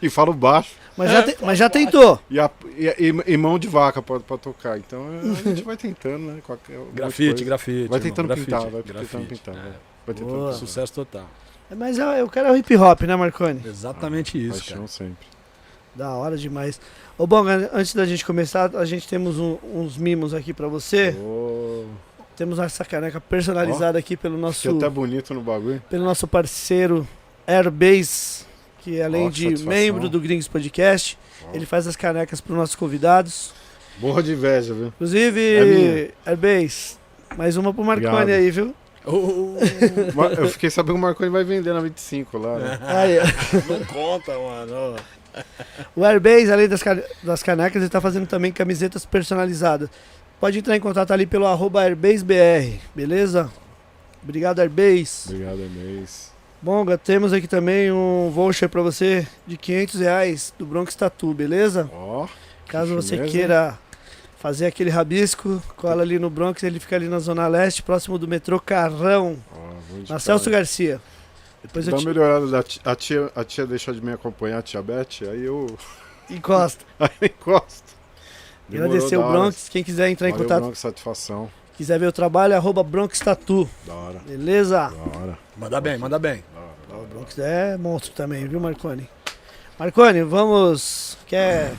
e 0.00 0.08
falo 0.10 0.32
baixo. 0.32 0.72
Mas 0.96 1.10
já, 1.10 1.22
te- 1.24 1.36
mas 1.40 1.58
já 1.58 1.68
tentou. 1.70 2.20
E, 2.30 2.38
a- 2.38 2.50
e- 2.76 2.94
e- 3.10 3.32
e 3.32 3.36
mão 3.36 3.58
de 3.58 3.66
vaca 3.68 4.00
pra, 4.00 4.20
pra 4.20 4.38
tocar. 4.38 4.78
Então 4.78 5.04
a 5.30 5.34
gente 5.48 5.62
vai 5.62 5.76
tentando, 5.76 6.18
né? 6.26 6.40
Qualquer, 6.44 6.78
Grafite, 6.92 7.44
grafite. 7.44 7.88
Vai 7.88 7.98
irmão, 7.98 8.00
tentando 8.00 8.26
grafite, 8.28 8.46
pintar, 8.46 8.70
vai 8.70 8.82
grafite. 8.82 9.10
tentando 9.10 9.28
pintar. 9.28 9.54
É. 9.54 9.58
Vai, 9.58 9.72
vai 10.06 10.14
tentando 10.14 10.28
Boa. 10.30 10.46
pintar. 10.46 10.58
Sucesso 10.58 10.92
total. 10.92 11.28
Mas 11.76 11.98
eu, 11.98 12.06
eu 12.08 12.28
quero 12.28 12.56
hip 12.56 12.76
hop, 12.76 13.00
né, 13.02 13.16
Marconi? 13.16 13.60
Exatamente 13.66 14.38
isso, 14.38 14.58
Paixão 14.58 14.76
cara. 14.76 14.88
sempre. 14.88 15.26
Da 15.94 16.10
hora 16.12 16.36
demais. 16.36 16.80
Ô, 17.16 17.26
Bonga, 17.26 17.70
antes 17.72 17.94
da 17.94 18.04
gente 18.04 18.24
começar, 18.24 18.74
a 18.76 18.84
gente 18.84 19.06
temos 19.06 19.38
um- 19.38 19.56
uns 19.72 19.96
mimos 19.96 20.34
aqui 20.34 20.52
pra 20.52 20.66
você. 20.68 21.10
Ô, 21.18 21.84
Temos 22.36 22.58
essa 22.58 22.84
caneca 22.84 23.20
personalizada 23.20 23.96
aqui 23.96 24.16
pelo 24.16 24.36
nosso, 24.36 24.68
até 24.70 24.90
bonito 24.90 25.32
no 25.32 25.40
bagulho. 25.40 25.80
pelo 25.88 26.02
nosso 26.04 26.26
parceiro 26.26 27.06
Airbase, 27.46 28.44
que 28.80 29.00
além 29.00 29.26
Ó, 29.26 29.28
que 29.28 29.34
de 29.36 29.42
satisfação. 29.44 29.72
membro 29.72 30.08
do 30.08 30.18
Gringos 30.18 30.48
Podcast, 30.48 31.16
ele 31.52 31.64
faz 31.64 31.86
as 31.86 31.94
canecas 31.94 32.40
para 32.40 32.52
os 32.52 32.58
nossos 32.58 32.74
convidados. 32.74 33.52
Morra 34.00 34.20
de 34.20 34.32
inveja, 34.32 34.74
viu? 34.74 34.88
Inclusive, 34.88 36.10
É. 36.26 36.30
Airbase, 36.30 36.96
mais 37.38 37.56
uma 37.56 37.72
pro 37.72 37.84
Marconi 37.84 38.08
Obrigado. 38.12 38.36
aí, 38.36 38.50
viu? 38.50 38.74
Ma- 40.16 40.26
Eu 40.36 40.48
fiquei 40.48 40.70
sabendo 40.70 40.94
que 40.94 40.98
o 40.98 41.02
Marconi 41.02 41.30
vai 41.30 41.44
vender 41.44 41.72
na 41.72 41.78
25 41.78 42.36
lá, 42.36 42.58
né? 42.58 42.78
Aí, 42.82 43.18
ó. 43.20 43.22
Não 43.72 43.84
conta, 43.84 44.32
mano. 44.36 44.96
O 45.94 46.04
Airbase, 46.04 46.52
além 46.52 46.68
das, 46.68 46.80
das 47.22 47.42
canecas, 47.42 47.76
ele 47.76 47.86
está 47.86 48.00
fazendo 48.00 48.26
também 48.26 48.52
camisetas 48.52 49.04
personalizadas. 49.04 49.88
Pode 50.40 50.58
entrar 50.58 50.76
em 50.76 50.80
contato 50.80 51.12
ali 51.12 51.26
pelo 51.26 51.46
arroba 51.46 51.82
AirbaseBR, 51.82 52.78
beleza? 52.94 53.50
Obrigado, 54.22 54.58
Airbase. 54.60 55.28
Obrigado, 55.28 55.60
Inês. 55.60 56.32
Bonga, 56.60 56.96
temos 56.96 57.32
aqui 57.32 57.46
também 57.46 57.92
um 57.92 58.30
voucher 58.30 58.68
para 58.68 58.80
você 58.80 59.26
de 59.46 59.56
500 59.56 60.00
reais 60.00 60.54
do 60.58 60.64
Bronx 60.64 60.94
Tattoo, 60.94 61.34
beleza? 61.34 61.90
Ó, 61.92 62.26
Caso 62.66 62.94
você 62.94 63.16
firmeza. 63.16 63.32
queira 63.32 63.78
fazer 64.38 64.66
aquele 64.66 64.90
rabisco, 64.90 65.62
cola 65.76 66.02
ali 66.02 66.18
no 66.18 66.28
Bronx, 66.30 66.62
ele 66.62 66.80
fica 66.80 66.96
ali 66.96 67.06
na 67.08 67.18
Zona 67.18 67.46
Leste, 67.46 67.82
próximo 67.82 68.18
do 68.18 68.26
metrô 68.26 68.58
Carrão, 68.58 69.36
vou 69.90 70.02
na. 70.08 70.18
Celso 70.18 70.50
Garcia. 70.50 71.00
Depois 71.64 71.86
Dá 71.86 71.92
eu 71.92 71.94
uma 71.96 72.00
te 72.00 72.06
melhorada 72.06 72.64
a 72.84 72.94
tia, 72.94 73.32
a 73.34 73.42
tia 73.44 73.66
deixou 73.66 73.92
de 73.94 74.00
me 74.04 74.12
acompanhar, 74.12 74.58
a 74.58 74.62
tia 74.62 74.82
Beth, 74.82 75.22
aí 75.22 75.44
eu 75.44 75.66
encosta. 76.30 76.84
aí 77.00 77.08
eu 77.22 77.26
encosto. 77.26 77.94
Demorou, 78.68 78.92
Agradecer 78.92 79.16
o. 79.16 79.28
Bronx, 79.30 79.68
quem 79.68 79.82
quiser 79.82 80.08
entrar 80.10 80.28
em 80.28 80.32
Valeu, 80.32 80.46
contato, 80.46 80.62
Bronx, 80.62 80.78
satisfação. 80.78 81.50
quiser 81.76 81.98
ver 81.98 82.06
o 82.06 82.12
trabalho, 82.12 82.54
arroba 82.54 82.82
Bronx 82.82 83.18
Tattoo, 83.18 83.68
Da 83.86 83.94
hora, 83.94 84.18
beleza? 84.26 84.76
da 84.90 85.18
hora, 85.18 85.38
Manda 85.56 85.80
bem, 85.80 85.98
manda 85.98 86.18
bem. 86.18 86.44
da 86.54 86.60
hora, 86.60 86.70
da 86.88 86.94
O 86.94 86.98
hora. 86.98 87.08
Bronx 87.08 87.38
é 87.38 87.76
monstro 87.78 88.12
também, 88.12 88.46
viu, 88.46 88.60
Marconi? 88.60 89.08
Marconi, 89.78 90.22
vamos. 90.22 91.16
Quer 91.26 91.74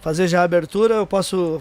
fazer 0.00 0.26
já 0.28 0.40
a 0.40 0.44
abertura? 0.44 0.94
Eu 0.94 1.06
posso. 1.06 1.60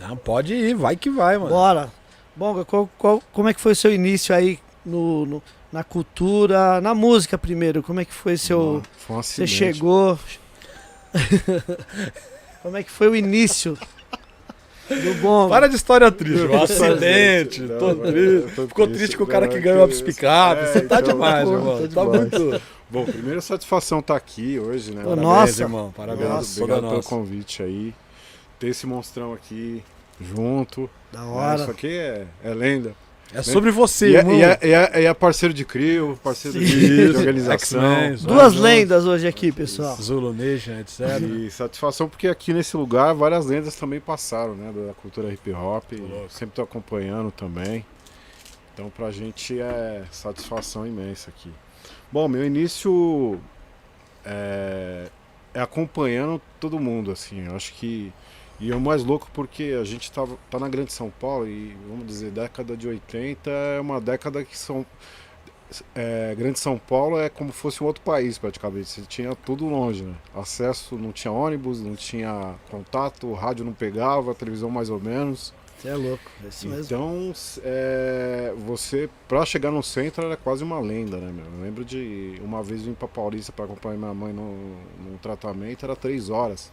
Não, 0.00 0.16
pode 0.16 0.54
ir, 0.54 0.74
vai 0.74 0.96
que 0.96 1.10
vai, 1.10 1.36
mano. 1.36 1.50
Bora. 1.50 1.90
Bonga, 2.34 2.64
qual, 2.64 2.88
qual- 2.98 3.22
como 3.32 3.48
é 3.48 3.54
que 3.54 3.60
foi 3.60 3.72
o 3.72 3.76
seu 3.76 3.92
início 3.92 4.34
aí 4.34 4.58
no, 4.84 5.26
no- 5.26 5.42
na 5.72 5.84
cultura, 5.84 6.80
na 6.80 6.94
música 6.94 7.38
primeiro? 7.38 7.82
Como 7.82 8.00
é 8.00 8.04
que 8.04 8.12
foi 8.12 8.36
seu. 8.36 8.82
Foi 8.98 9.16
um 9.16 9.22
Você 9.22 9.46
chegou. 9.46 10.18
como 12.62 12.76
é 12.76 12.82
que 12.82 12.90
foi 12.90 13.08
o 13.08 13.16
início 13.16 13.76
do 14.88 15.14
Bonga? 15.20 15.48
Para 15.48 15.68
de 15.68 15.76
história 15.76 16.10
triste, 16.10 16.46
um 16.46 16.62
acidente, 16.62 17.62
Não, 17.62 17.78
tô 17.78 17.94
triste. 17.96 18.18
eu 18.18 18.54
tô 18.54 18.68
Ficou 18.68 18.86
triste, 18.86 18.98
triste 18.98 19.16
com 19.16 19.24
o 19.24 19.26
cara 19.26 19.46
não, 19.46 19.52
que 19.52 19.58
é 19.58 19.60
ganhou 19.60 19.84
a 19.84 19.88
picape. 19.88 20.60
É, 20.62 20.66
Você 20.66 20.80
tá 20.82 21.00
então, 21.00 21.12
demais, 21.12 21.48
pô, 21.48 21.54
irmão. 21.54 21.88
tá 21.88 21.88
Tá 21.94 22.04
demais. 22.04 22.20
muito. 22.32 22.62
Bom, 22.90 23.04
primeiro 23.04 23.40
satisfação 23.40 24.00
estar 24.00 24.16
aqui 24.16 24.58
hoje, 24.58 24.90
né? 24.92 25.02
Pô, 25.02 25.10
Parabéns, 25.10 25.28
Nossa. 25.28 25.62
irmão. 25.62 25.92
Parabéns. 25.96 26.20
Obrigado, 26.26 26.44
toda 26.46 26.62
obrigado 26.62 26.80
pelo 26.80 26.96
nossa. 26.96 27.08
convite 27.08 27.62
aí. 27.62 27.94
Ter 28.58 28.68
esse 28.68 28.86
monstrão 28.86 29.32
aqui 29.32 29.82
junto. 30.20 30.90
Da 31.12 31.20
né? 31.20 31.26
hora. 31.26 31.62
Isso 31.62 31.70
aqui 31.70 31.88
é, 31.88 32.26
é 32.42 32.54
lenda. 32.54 32.94
É 33.32 33.42
sobre 33.42 33.70
você, 33.70 34.10
E 34.10 34.16
é, 34.16 34.24
e, 34.24 34.42
é, 34.42 34.58
e, 34.62 34.72
é, 34.72 35.02
e 35.02 35.06
é 35.06 35.14
parceiro 35.14 35.54
de 35.54 35.64
CRIO, 35.64 36.18
parceiro 36.22 36.58
de, 36.58 37.10
de 37.12 37.14
organização. 37.16 37.80
Duas 38.22 38.54
lendas 38.54 39.06
hoje 39.06 39.26
aqui, 39.28 39.52
pessoal. 39.52 39.96
Zulu 39.96 40.32
Nation, 40.32 40.78
etc. 40.80 41.00
E 41.22 41.50
satisfação 41.50 42.08
porque 42.08 42.26
aqui 42.26 42.52
nesse 42.52 42.76
lugar 42.76 43.14
várias 43.14 43.46
lendas 43.46 43.76
também 43.76 44.00
passaram, 44.00 44.54
né? 44.56 44.72
Da 44.72 44.94
cultura 44.94 45.32
hip 45.32 45.52
hop. 45.52 45.84
Sempre 46.28 46.56
tô 46.56 46.62
acompanhando 46.62 47.30
também. 47.30 47.86
Então 48.74 48.90
pra 48.90 49.10
gente 49.12 49.60
é 49.60 50.02
satisfação 50.10 50.86
imensa 50.86 51.30
aqui. 51.30 51.52
Bom, 52.10 52.26
meu 52.26 52.44
início 52.44 53.40
é, 54.24 55.06
é 55.54 55.60
acompanhando 55.60 56.40
todo 56.58 56.80
mundo, 56.80 57.12
assim. 57.12 57.46
Eu 57.46 57.54
acho 57.54 57.72
que 57.74 58.12
E 58.60 58.70
é 58.70 58.76
o 58.76 58.80
mais 58.80 59.02
louco 59.02 59.28
porque 59.32 59.74
a 59.80 59.84
gente 59.84 60.12
tá, 60.12 60.26
tá 60.50 60.58
na 60.58 60.68
Grande 60.68 60.92
São 60.92 61.10
Paulo 61.10 61.48
e, 61.48 61.74
vamos 61.88 62.06
dizer, 62.06 62.30
década 62.30 62.76
de 62.76 62.86
80 62.86 63.50
é 63.50 63.80
uma 63.80 63.98
década 64.00 64.44
que 64.44 64.56
são. 64.56 64.84
É, 65.94 66.34
Grande 66.36 66.58
São 66.58 66.76
Paulo 66.76 67.18
é 67.18 67.28
como 67.28 67.52
fosse 67.52 67.82
um 67.82 67.86
outro 67.86 68.02
país 68.02 68.36
praticamente. 68.36 68.90
Você 68.90 69.02
tinha 69.02 69.34
tudo 69.34 69.66
longe, 69.66 70.02
né? 70.02 70.14
Acesso, 70.34 70.96
não 70.96 71.10
tinha 71.10 71.32
ônibus, 71.32 71.80
não 71.80 71.96
tinha 71.96 72.54
contato, 72.70 73.28
o 73.28 73.32
rádio 73.32 73.64
não 73.64 73.72
pegava, 73.72 74.32
a 74.32 74.34
televisão 74.34 74.68
mais 74.68 74.90
ou 74.90 75.00
menos. 75.00 75.54
Você 75.78 75.88
é 75.88 75.94
louco, 75.94 76.30
é 76.44 76.48
isso 76.48 76.68
mesmo. 76.68 76.84
Então, 76.84 77.32
é, 77.64 78.52
você, 78.66 79.08
pra 79.26 79.46
chegar 79.46 79.70
no 79.70 79.82
centro, 79.82 80.26
era 80.26 80.36
quase 80.36 80.62
uma 80.62 80.78
lenda, 80.78 81.16
né, 81.16 81.32
meu? 81.32 81.46
Eu 81.46 81.62
lembro 81.62 81.82
de 81.82 82.38
uma 82.44 82.62
vez 82.62 82.82
vim 82.82 82.92
pra 82.92 83.08
Paulista 83.08 83.52
para 83.52 83.64
acompanhar 83.64 83.96
minha 83.96 84.12
mãe 84.12 84.34
no 84.34 85.18
tratamento, 85.22 85.86
era 85.86 85.96
três 85.96 86.28
horas 86.28 86.70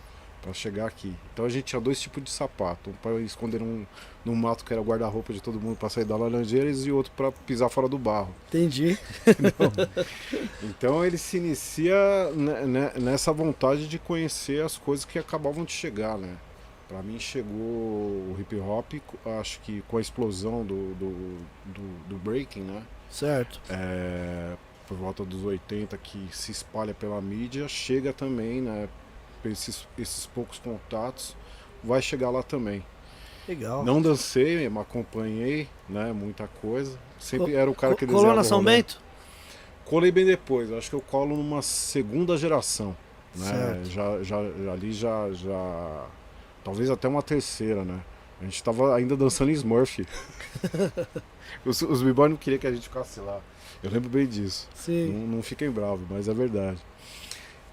para 0.48 0.54
chegar 0.54 0.86
aqui. 0.86 1.14
Então 1.34 1.46
a 1.46 1.50
gente 1.50 1.66
tinha 1.66 1.82
dois 1.82 2.00
tipos 2.00 2.24
de 2.24 2.30
sapato, 2.30 2.90
um 2.90 2.94
para 2.94 3.20
esconder 3.20 3.60
num, 3.60 3.86
num 4.24 4.36
mato 4.36 4.64
que 4.64 4.72
era 4.72 4.82
guarda-roupa 4.82 5.34
de 5.34 5.42
todo 5.42 5.60
mundo 5.60 5.76
para 5.76 5.90
sair 5.90 6.06
da 6.06 6.16
Laranjeiras 6.16 6.86
e 6.86 6.92
outro 6.92 7.12
para 7.16 7.32
pisar 7.32 7.70
fora 7.70 7.90
do 7.90 7.98
barro. 7.98 8.34
Entendi. 8.48 8.98
então 10.64 11.04
ele 11.04 11.18
se 11.18 11.38
inicia 11.38 11.96
nessa 12.96 13.34
vontade 13.34 13.88
de 13.88 14.00
conhecer 14.00 14.64
as 14.64 14.78
coisas 14.78 15.04
que 15.04 15.20
acabavam 15.20 15.66
de 15.66 15.74
chegar, 15.74 16.18
né? 16.18 16.38
Para 16.88 17.04
mim 17.04 17.20
chegou 17.20 17.52
o 17.52 18.38
hip 18.40 18.56
hop, 18.56 18.94
acho 19.42 19.60
que 19.60 19.84
com 19.90 19.98
a 19.98 20.02
explosão 20.02 20.66
do, 20.66 20.94
do, 20.96 21.38
do, 21.66 22.08
do 22.08 22.16
breaking, 22.16 22.62
né? 22.62 22.82
Certo. 23.10 23.60
É, 23.70 24.56
por 24.88 24.96
volta 24.96 25.26
dos 25.26 25.44
80 25.44 25.98
que 25.98 26.30
se 26.32 26.54
espalha 26.54 26.94
pela 26.94 27.20
mídia, 27.22 27.68
chega 27.68 28.14
também, 28.14 28.62
né? 28.62 28.88
Esses, 29.52 29.88
esses 29.98 30.26
poucos 30.28 30.60
contatos, 30.60 31.36
vai 31.84 32.02
chegar 32.02 32.30
lá 32.30 32.44
também. 32.44 32.84
Legal. 33.48 33.84
Não 33.84 34.02
dancei, 34.02 34.70
me 34.70 34.80
acompanhei, 34.80 35.70
né? 35.88 36.12
Muita 36.12 36.48
coisa. 36.48 37.00
Sempre 37.18 37.56
era 37.56 37.70
o 37.70 37.76
cara 37.76 37.96
que 37.96 38.06
Colou 38.06 38.36
na 38.36 38.44
São 38.44 38.64
Bento? 38.64 39.02
Colei 39.86 40.12
bem 40.12 40.26
depois. 40.26 40.72
Acho 40.72 40.90
que 40.90 40.96
eu 40.96 41.02
colo 41.02 41.38
numa 41.38 41.62
segunda 41.62 42.36
geração. 42.36 42.96
Né? 43.34 43.82
Já, 43.86 44.22
já, 44.24 44.38
ali 44.74 44.92
já, 44.92 45.32
já 45.32 46.08
Talvez 46.68 46.90
até 46.90 47.08
uma 47.08 47.24
terceira, 47.24 47.86
né? 47.86 48.02
A 48.42 48.44
gente 48.44 48.62
tava 48.62 48.94
ainda 48.94 49.16
dançando 49.16 49.50
em 49.50 49.54
Smurf. 49.54 50.06
os 51.66 51.82
os 51.82 52.04
b 52.04 52.12
não 52.28 52.36
queriam 52.36 52.60
que 52.60 52.68
a 52.68 52.72
gente 52.74 52.84
ficasse 52.84 53.22
lá. 53.22 53.40
Eu 53.82 53.90
lembro 53.90 54.10
bem 54.10 54.28
disso. 54.28 54.68
Sim. 54.76 55.14
Não, 55.14 55.38
não 55.38 55.42
fiquem 55.42 55.72
bravos, 55.72 56.06
mas 56.10 56.28
é 56.28 56.34
verdade. 56.34 56.84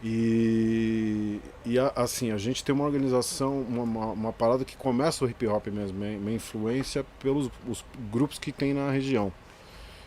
E, 0.02 1.40
e 1.64 1.78
assim, 1.96 2.30
a 2.30 2.36
gente 2.36 2.62
tem 2.62 2.74
uma 2.74 2.84
organização, 2.84 3.60
uma, 3.62 4.12
uma, 4.12 4.32
parada 4.32 4.64
que 4.64 4.76
começa 4.76 5.24
o 5.24 5.28
hip 5.28 5.46
hop 5.46 5.66
mesmo, 5.68 5.98
minha 5.98 6.36
influência 6.36 7.04
pelos 7.20 7.50
os 7.66 7.84
grupos 8.12 8.38
que 8.38 8.52
tem 8.52 8.74
na 8.74 8.90
região. 8.90 9.32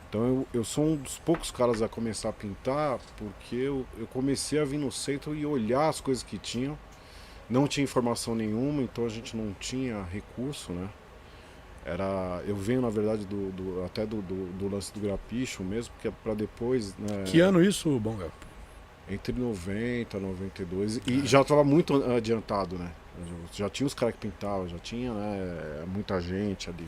Então 0.07 0.21
eu, 0.25 0.47
eu 0.53 0.63
sou 0.63 0.85
um 0.85 0.95
dos 0.95 1.17
poucos 1.17 1.51
caras 1.51 1.81
a 1.81 1.89
começar 1.89 2.29
a 2.29 2.33
pintar 2.33 2.99
porque 3.17 3.55
eu, 3.55 3.85
eu 3.97 4.05
comecei 4.07 4.59
a 4.59 4.65
vir 4.65 4.77
no 4.77 4.91
centro 4.91 5.35
e 5.35 5.45
olhar 5.45 5.89
as 5.89 5.99
coisas 5.99 6.23
que 6.23 6.37
tinham 6.37 6.77
não 7.49 7.67
tinha 7.67 7.83
informação 7.83 8.35
nenhuma, 8.35 8.81
então 8.81 9.05
a 9.05 9.09
gente 9.09 9.35
não 9.35 9.53
tinha 9.53 10.03
recurso, 10.03 10.71
né? 10.73 10.89
Era, 11.85 12.43
eu 12.45 12.55
venho 12.55 12.81
na 12.81 12.89
verdade 12.89 13.25
do, 13.25 13.49
do 13.51 13.85
até 13.85 14.05
do, 14.05 14.21
do, 14.21 14.47
do, 14.53 14.67
lance 14.67 14.93
do 14.93 14.99
grapicho 14.99 15.63
mesmo, 15.63 15.93
porque 15.93 16.09
é 16.09 16.11
para 16.11 16.33
depois. 16.33 16.93
Né, 16.97 17.23
que 17.25 17.39
ano 17.39 17.63
isso, 17.63 17.89
Bonga? 17.99 18.29
Entre 19.09 19.33
90 19.33 20.17
e 20.17 20.19
92 20.19 21.01
e 21.07 21.25
já 21.25 21.41
estava 21.41 21.63
muito 21.63 22.03
adiantado, 22.11 22.77
né? 22.77 22.91
Já 23.53 23.69
tinha 23.69 23.87
os 23.87 23.93
caras 23.93 24.13
que 24.15 24.21
pintavam, 24.21 24.67
já 24.67 24.77
tinha 24.77 25.13
né, 25.13 25.85
muita 25.87 26.19
gente 26.21 26.69
ali. 26.69 26.87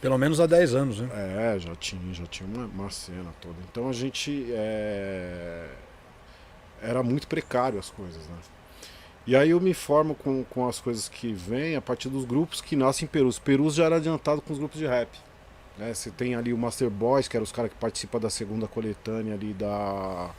Pelo 0.00 0.18
menos 0.18 0.40
há 0.40 0.46
10 0.46 0.74
anos, 0.74 1.00
né? 1.00 1.08
É, 1.54 1.58
já 1.58 1.74
tinha, 1.74 2.12
já 2.12 2.26
tinha 2.26 2.48
uma, 2.48 2.66
uma 2.66 2.90
cena 2.90 3.32
toda. 3.40 3.56
Então 3.70 3.88
a 3.88 3.92
gente 3.92 4.46
é, 4.50 5.68
era 6.82 7.02
muito 7.02 7.26
precário 7.26 7.78
as 7.78 7.90
coisas, 7.90 8.26
né? 8.28 8.36
E 9.26 9.36
aí 9.36 9.50
eu 9.50 9.60
me 9.60 9.74
formo 9.74 10.14
com, 10.14 10.42
com 10.44 10.66
as 10.66 10.80
coisas 10.80 11.08
que 11.08 11.32
vêm 11.32 11.76
a 11.76 11.82
partir 11.82 12.08
dos 12.08 12.24
grupos 12.24 12.62
que 12.62 12.74
nascem 12.74 13.04
em 13.04 13.08
Perus. 13.08 13.38
Perus 13.38 13.74
já 13.74 13.84
era 13.84 13.96
adiantado 13.96 14.40
com 14.40 14.52
os 14.52 14.58
grupos 14.58 14.78
de 14.78 14.86
rap. 14.86 15.10
Né? 15.76 15.92
Você 15.92 16.10
tem 16.10 16.34
ali 16.34 16.52
o 16.52 16.58
Master 16.58 16.88
Boys, 16.88 17.28
que 17.28 17.36
era 17.36 17.44
os 17.44 17.52
caras 17.52 17.70
que 17.70 17.76
participam 17.76 18.18
da 18.18 18.30
segunda 18.30 18.66
coletânea 18.66 19.34
ali 19.34 19.52
da. 19.52 20.30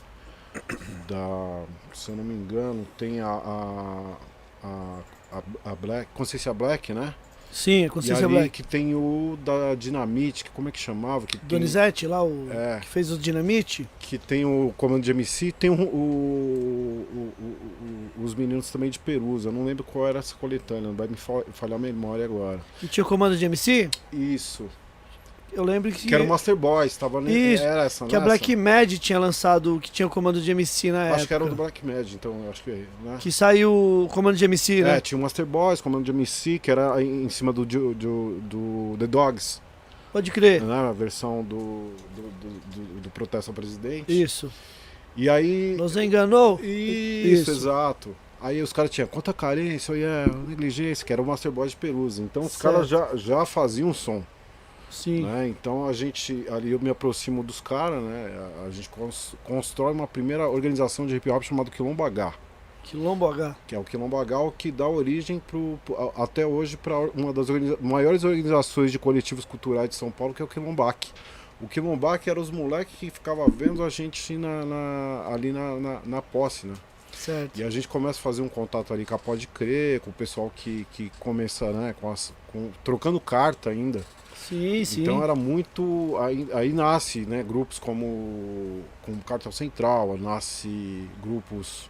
Da 1.07 1.65
se 1.93 2.09
eu 2.11 2.15
não 2.15 2.23
me 2.23 2.33
engano, 2.33 2.87
tem 2.97 3.19
a. 3.19 3.27
a, 3.27 4.15
a, 4.63 5.43
a 5.65 5.75
Black, 5.75 6.09
Consciência 6.13 6.53
Black, 6.53 6.93
né? 6.93 7.13
Sim, 7.51 7.85
a 7.85 7.89
Consciência 7.89 8.27
Black. 8.27 8.49
que 8.49 8.63
tem 8.63 8.93
o 8.93 9.37
da 9.43 9.73
Dinamite, 9.73 10.43
que 10.43 10.51
como 10.51 10.69
é 10.69 10.71
que 10.71 10.79
chamava? 10.79 11.25
Que 11.25 11.37
Donizete 11.37 12.05
lá, 12.05 12.23
o 12.23 12.47
é, 12.51 12.79
que 12.79 12.87
fez 12.87 13.11
o 13.11 13.17
Dinamite. 13.17 13.89
Que 13.99 14.17
tem 14.17 14.45
o 14.45 14.73
comando 14.77 15.03
de 15.03 15.11
MC, 15.11 15.51
tem 15.51 15.69
o, 15.69 15.73
o, 15.73 17.33
o, 18.17 18.23
os 18.23 18.35
meninos 18.35 18.69
também 18.69 18.89
de 18.89 18.99
Perusa. 18.99 19.49
Eu 19.49 19.53
não 19.53 19.65
lembro 19.65 19.83
qual 19.83 20.07
era 20.07 20.19
essa 20.19 20.35
coletânea, 20.35 20.91
vai 20.91 21.07
me 21.07 21.15
falhar 21.17 21.75
a 21.75 21.79
memória 21.79 22.25
agora. 22.25 22.61
E 22.83 22.87
tinha 22.87 23.03
o 23.03 23.07
comando 23.07 23.35
de 23.35 23.45
MC? 23.45 23.89
Isso. 24.13 24.69
Eu 25.51 25.63
lembro 25.63 25.91
que. 25.91 26.07
Que 26.07 26.15
era 26.15 26.23
o 26.23 26.27
Master 26.27 26.55
Boy, 26.55 26.87
estava 26.87 27.21
Isso, 27.29 27.63
era 27.63 27.83
essa, 27.83 28.05
Que 28.05 28.15
a 28.15 28.19
Black 28.19 28.55
Mad 28.55 28.91
tinha 28.93 29.19
lançado, 29.19 29.79
que 29.81 29.91
tinha 29.91 30.07
o 30.07 30.09
comando 30.09 30.41
de 30.41 30.51
MC 30.51 30.91
na 30.91 30.97
acho 30.97 31.05
época. 31.05 31.15
Acho 31.17 31.27
que 31.27 31.33
era 31.33 31.43
o 31.43 31.49
do 31.49 31.55
Black 31.55 31.85
Mad, 31.85 32.13
então 32.13 32.35
acho 32.49 32.63
que. 32.63 32.71
Né? 32.71 33.17
Que 33.19 33.31
saiu 33.31 33.71
o 34.05 34.07
comando 34.11 34.37
de 34.37 34.45
MC, 34.45 34.81
né? 34.81 34.97
É, 34.97 35.01
tinha 35.01 35.17
o 35.17 35.21
Master 35.21 35.45
Boys, 35.45 35.81
comando 35.81 36.05
de 36.05 36.11
MC, 36.11 36.59
que 36.59 36.71
era 36.71 37.01
em 37.01 37.29
cima 37.29 37.51
do, 37.51 37.65
do, 37.65 37.93
do, 37.93 38.39
do 38.41 38.97
The 38.99 39.07
Dogs. 39.07 39.61
Pode 40.11 40.31
crer. 40.31 40.61
Né? 40.61 40.73
A 40.73 40.91
versão 40.91 41.43
do, 41.43 41.91
do, 42.15 43.01
do, 43.01 43.09
protesto 43.09 43.51
ao 43.51 43.55
presidente. 43.55 44.21
Isso. 44.21 44.51
E 45.15 45.29
aí. 45.29 45.75
Nos 45.77 45.95
enganou? 45.95 46.59
Isso, 46.61 47.41
Isso. 47.41 47.51
exato. 47.51 48.15
Aí 48.41 48.61
os 48.61 48.71
caras 48.71 48.89
tinham 48.89 49.07
conta 49.07 49.33
carência, 49.33 49.93
yeah, 49.93 50.31
negligência, 50.47 51.05
que 51.05 51.11
era 51.11 51.21
o 51.21 51.25
Master 51.25 51.51
Boy 51.51 51.67
de 51.67 51.75
Perusa. 51.75 52.23
Então 52.23 52.43
os 52.43 52.55
caras 52.55 52.87
já, 52.87 53.09
já 53.15 53.45
faziam 53.45 53.93
som. 53.93 54.23
Sim. 54.89 55.23
Né? 55.23 55.47
Então 55.47 55.87
a 55.87 55.93
gente, 55.93 56.45
ali 56.49 56.71
eu 56.71 56.79
me 56.79 56.89
aproximo 56.89 57.43
dos 57.43 57.61
caras, 57.61 58.01
né? 58.01 58.49
A, 58.65 58.69
gente 58.69 58.89
cons, 58.89 59.35
constrói 59.43 59.93
uma 59.93 60.07
primeira 60.07 60.47
organização 60.47 61.05
de 61.05 61.15
hip 61.15 61.29
hop 61.29 61.43
chamada 61.43 61.69
Quilombo 61.69 62.03
H. 62.03 62.33
Quilombo 62.83 63.27
H. 63.27 63.55
Que 63.67 63.75
é 63.75 63.79
o 63.79 63.83
Quilombo 63.83 64.17
H, 64.17 64.39
o 64.39 64.51
que 64.51 64.71
dá 64.71 64.87
origem 64.87 65.39
pro, 65.39 65.79
pro 65.85 66.11
até 66.17 66.45
hoje 66.45 66.75
para 66.75 66.97
uma 66.97 67.31
das 67.31 67.49
organiza 67.49 67.77
maiores 67.81 68.23
organizações 68.23 68.91
de 68.91 68.97
coletivos 68.97 69.45
culturais 69.45 69.89
de 69.89 69.95
São 69.95 70.09
Paulo, 70.09 70.33
que 70.33 70.41
é 70.41 70.45
o 70.45 70.47
Quilombac. 70.47 71.11
O 71.61 71.67
Quilombac 71.67 72.29
era 72.29 72.39
os 72.39 72.49
moleques 72.49 72.95
que 72.97 73.09
ficavam 73.09 73.47
vendo 73.49 73.83
a 73.83 73.89
gente 73.89 74.37
na, 74.37 74.65
na 74.65 75.25
ali 75.27 75.51
na, 75.51 75.75
na, 75.75 76.01
na 76.05 76.21
posse, 76.21 76.67
né? 76.67 76.73
Certo. 77.11 77.59
E 77.59 77.63
a 77.63 77.69
gente 77.69 77.87
começa 77.87 78.17
a 78.17 78.21
fazer 78.21 78.41
um 78.41 78.47
contato 78.47 78.93
ali 78.93 79.05
com 79.05 79.13
a 79.13 79.19
Pode 79.19 79.45
Crer, 79.47 79.99
com 79.99 80.09
o 80.09 80.13
pessoal 80.13 80.51
que, 80.55 80.87
que 80.93 81.11
começa, 81.19 81.69
né, 81.71 81.93
com 81.99 82.09
as, 82.09 82.33
com, 82.51 82.71
trocando 82.83 83.19
carta 83.19 83.69
ainda. 83.69 84.01
Sim, 84.49 84.83
sim. 84.83 85.01
Então 85.03 85.23
era 85.23 85.35
muito. 85.35 86.17
Aí, 86.19 86.47
aí 86.53 86.73
nasce 86.73 87.21
né, 87.21 87.43
grupos 87.43 87.77
como, 87.77 88.81
como 89.03 89.23
Cartel 89.23 89.51
Central, 89.51 90.17
nasce 90.17 91.07
grupos. 91.21 91.89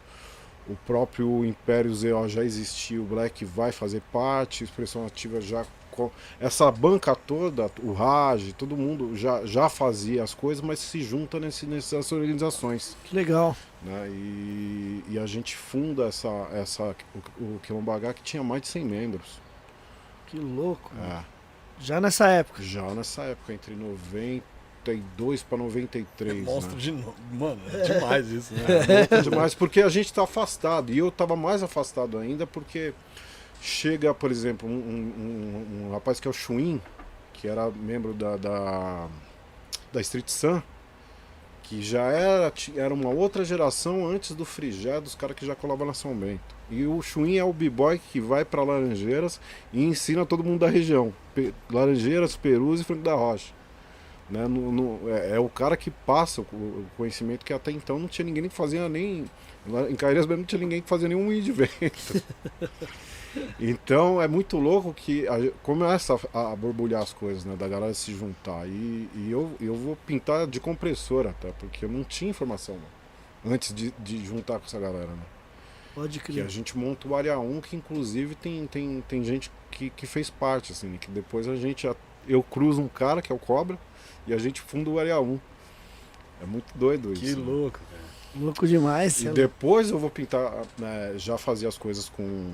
O 0.68 0.76
próprio 0.86 1.44
Império 1.44 1.92
ZO 1.96 2.28
já 2.28 2.44
existia, 2.44 3.02
o 3.02 3.06
Black 3.06 3.44
vai 3.44 3.72
fazer 3.72 4.04
parte, 4.12 4.64
Expressão 4.64 5.06
Ativa 5.06 5.42
já. 5.42 5.66
Essa 6.40 6.72
banca 6.72 7.14
toda, 7.14 7.70
o 7.84 7.92
Raj, 7.92 8.54
todo 8.54 8.78
mundo 8.78 9.18
já, 9.18 9.46
já 9.46 9.68
fazia 9.68 10.24
as 10.24 10.34
coisas, 10.34 10.64
mas 10.64 10.80
se 10.80 11.02
junta 11.02 11.40
nesse, 11.40 11.66
nessas 11.66 12.10
organizações. 12.12 12.96
Que 13.04 13.16
legal. 13.16 13.54
Né? 13.82 14.08
E, 14.10 15.04
e 15.10 15.20
a 15.20 15.26
gente 15.26 15.58
funda 15.58 16.06
essa, 16.06 16.30
essa, 16.54 16.96
o, 17.16 17.56
o 17.56 17.60
Quilombo 17.64 17.92
H 17.92 18.14
que 18.14 18.22
tinha 18.22 18.44
mais 18.44 18.62
de 18.62 18.68
100 18.70 18.86
membros. 18.86 19.42
Que 20.28 20.38
louco. 20.38 20.92
É. 21.02 21.39
Já 21.80 22.02
nessa 22.02 22.28
época? 22.28 22.62
Já 22.62 22.84
nessa 22.94 23.22
época, 23.24 23.54
entre 23.54 23.76
92 23.76 25.44
para 25.44 25.58
93. 25.58 26.44
Mostra 26.44 26.74
né? 26.74 26.78
de 26.78 26.92
novo. 26.92 27.16
Mano, 27.32 27.62
é 27.74 27.82
demais 27.82 28.30
isso, 28.30 28.54
né? 28.54 28.64
É 29.10 29.22
demais, 29.22 29.56
porque 29.56 29.82
a 29.82 29.90
gente 29.90 30.08
está 30.08 30.24
afastado. 30.24 30.92
E 30.92 30.98
eu 30.98 31.08
estava 31.08 31.36
mais 31.36 31.64
afastado 31.64 32.18
ainda 32.18 32.46
porque 32.46 32.94
chega, 33.62 34.14
por 34.14 34.32
exemplo, 34.32 34.68
um, 34.68 34.74
um, 34.74 35.88
um, 35.88 35.92
rapaz 35.92 36.20
que 36.20 36.28
é 36.28 36.32
o 36.32 36.34
Chuin, 36.34 36.82
que 37.34 37.48
era 37.48 37.70
membro 37.70 38.14
da, 38.14 38.38
da, 38.38 39.08
da 39.92 40.02
Street 40.02 40.30
Sun, 40.30 40.62
que 41.70 41.84
já 41.84 42.02
era, 42.02 42.52
era 42.76 42.92
uma 42.92 43.10
outra 43.10 43.46
geração 43.46 44.08
antes 44.08 44.36
do 44.36 44.44
Frigé, 44.44 45.00
dos 45.00 45.14
caras 45.14 45.36
que 45.36 45.46
já 45.46 45.54
colavam 45.54 45.86
na 45.86 45.94
São 45.94 46.16
Bento. 46.16 46.56
E 46.68 46.84
o 46.88 47.00
Chuin 47.00 47.38
é 47.38 47.44
o 47.44 47.54
b-boy 47.54 48.02
que 48.12 48.20
vai 48.20 48.44
para 48.44 48.64
Laranjeiras 48.64 49.40
e 49.72 49.84
ensina 49.84 50.26
todo 50.26 50.44
mundo 50.44 50.62
da 50.62 50.68
região. 50.68 51.14
Pe 51.36 51.54
Laranjeiras, 51.72 52.36
Perus 52.36 52.82
e 52.82 52.84
Franco 52.84 53.04
da 53.04 53.14
Rocha. 53.14 53.54
Né? 54.32 54.48
No, 54.48 54.72
no, 54.72 55.10
é, 55.10 55.36
é, 55.36 55.40
o 55.40 55.48
cara 55.48 55.78
que 55.78 55.92
passa 55.92 56.42
o 56.42 56.86
conhecimento 56.98 57.46
que 57.46 57.54
até 57.54 57.72
então 57.72 58.00
não 58.00 58.08
tinha 58.08 58.26
ninguém 58.26 58.50
que 58.50 58.56
fazia 58.56 58.90
nem. 58.90 59.26
Em 59.90 59.96
Caíras 59.96 60.26
mesmo 60.26 60.40
não 60.40 60.48
tinha 60.48 60.60
ninguém 60.60 60.82
que 60.82 60.90
fazia 60.90 61.08
nenhum 61.08 61.30
de 61.40 61.52
vento. 61.52 61.70
Então 63.60 64.22
é 64.22 64.28
muito 64.28 64.58
louco 64.58 64.94
que 64.94 65.28
a, 65.28 65.36
começa 65.62 66.20
a, 66.34 66.52
a 66.52 66.56
borbulhar 66.56 67.02
as 67.02 67.14
coisas, 67.14 67.46
né? 67.46 67.56
Da 67.56 67.68
galera 67.68 67.94
se 67.94 68.14
juntar. 68.14 68.68
E, 68.68 69.10
e 69.16 69.28
eu, 69.30 69.52
eu 69.60 69.76
vou 69.76 69.96
pintar 69.96 70.48
de 70.48 70.60
compressor 70.60 71.28
até, 71.28 71.52
porque 71.52 71.86
eu 71.86 71.90
não 71.90 72.04
tinha 72.04 72.32
informação 72.32 72.76
né? 72.76 73.54
antes 73.54 73.74
de, 73.74 73.92
de 74.00 74.26
juntar 74.26 74.60
com 74.60 74.66
essa 74.66 74.80
galera, 74.80 75.08
né? 75.08 75.24
Pode 75.94 76.20
Que 76.20 76.34
crer. 76.34 76.46
a 76.46 76.48
gente 76.48 76.78
monta 76.78 77.08
o 77.08 77.16
Área 77.16 77.38
1, 77.40 77.62
que 77.62 77.76
inclusive 77.76 78.36
tem, 78.36 78.66
tem, 78.68 79.04
tem 79.08 79.24
gente 79.24 79.52
que, 79.72 79.90
que 79.90 80.06
fez 80.06 80.30
parte, 80.30 80.72
assim, 80.72 80.98
que 80.98 81.10
depois 81.12 81.48
a 81.48 81.56
gente. 81.56 81.90
Eu 82.28 82.44
cruzo 82.44 82.82
um 82.82 82.88
cara, 82.88 83.22
que 83.22 83.32
é 83.32 83.36
o 83.36 83.40
Cobra, 83.40 83.78
e 84.28 84.34
a 84.34 84.38
gente 84.38 84.62
funda 84.62 84.90
o 84.90 85.00
Área 85.00 85.20
1. 85.20 85.40
É 86.42 86.46
muito 86.46 86.72
doido 86.78 87.12
isso. 87.12 87.22
Que 87.22 87.36
né? 87.36 87.44
louco, 87.46 87.80
cara. 87.80 88.10
Louco 88.36 88.68
demais. 88.68 89.22
E 89.22 89.28
é 89.28 89.32
depois 89.32 89.90
eu 89.90 89.98
vou 89.98 90.10
pintar, 90.10 90.52
né, 90.78 91.14
já 91.18 91.38
fazer 91.38 91.68
as 91.68 91.78
coisas 91.78 92.08
com, 92.10 92.52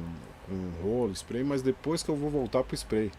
com 0.48 0.84
rolo, 0.84 1.12
spray, 1.14 1.44
mas 1.44 1.62
depois 1.62 2.02
que 2.04 2.10
eu 2.10 2.16
vou 2.16 2.30
voltar 2.30 2.64
pro 2.64 2.76
spray. 2.76 3.12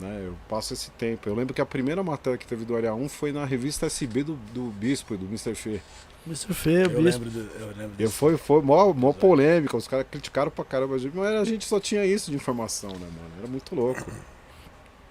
Né, 0.00 0.22
eu 0.26 0.34
passo 0.48 0.72
esse 0.72 0.90
tempo. 0.92 1.28
Eu 1.28 1.34
lembro 1.34 1.52
que 1.52 1.60
a 1.60 1.66
primeira 1.66 2.02
matéria 2.02 2.38
que 2.38 2.46
teve 2.46 2.64
do 2.64 2.74
Área 2.74 2.94
1 2.94 3.10
foi 3.10 3.30
na 3.30 3.44
revista 3.44 3.84
SB 3.86 4.22
do, 4.24 4.34
do 4.54 4.64
Bispo, 4.70 5.16
do 5.18 5.26
Mr. 5.26 5.54
Fê. 5.54 5.80
Mr. 6.26 6.54
Fê, 6.54 6.84
Eu 6.84 6.88
bispo. 6.88 7.00
lembro, 7.24 7.30
do, 7.30 7.38
eu 7.60 7.66
lembro 7.76 7.96
disso. 7.98 8.12
foi, 8.12 8.36
foi 8.38 8.62
mó, 8.62 8.90
mó 8.94 9.12
polêmica, 9.12 9.76
os 9.76 9.86
caras 9.86 10.06
criticaram 10.10 10.50
pra 10.50 10.64
caramba 10.64 10.94
a 10.94 10.98
gente, 10.98 11.14
mas 11.14 11.28
a 11.34 11.44
gente 11.44 11.66
só 11.66 11.78
tinha 11.78 12.06
isso 12.06 12.30
de 12.30 12.36
informação, 12.36 12.90
né, 12.92 13.00
mano? 13.06 13.30
Era 13.40 13.46
muito 13.48 13.74
louco. 13.74 14.02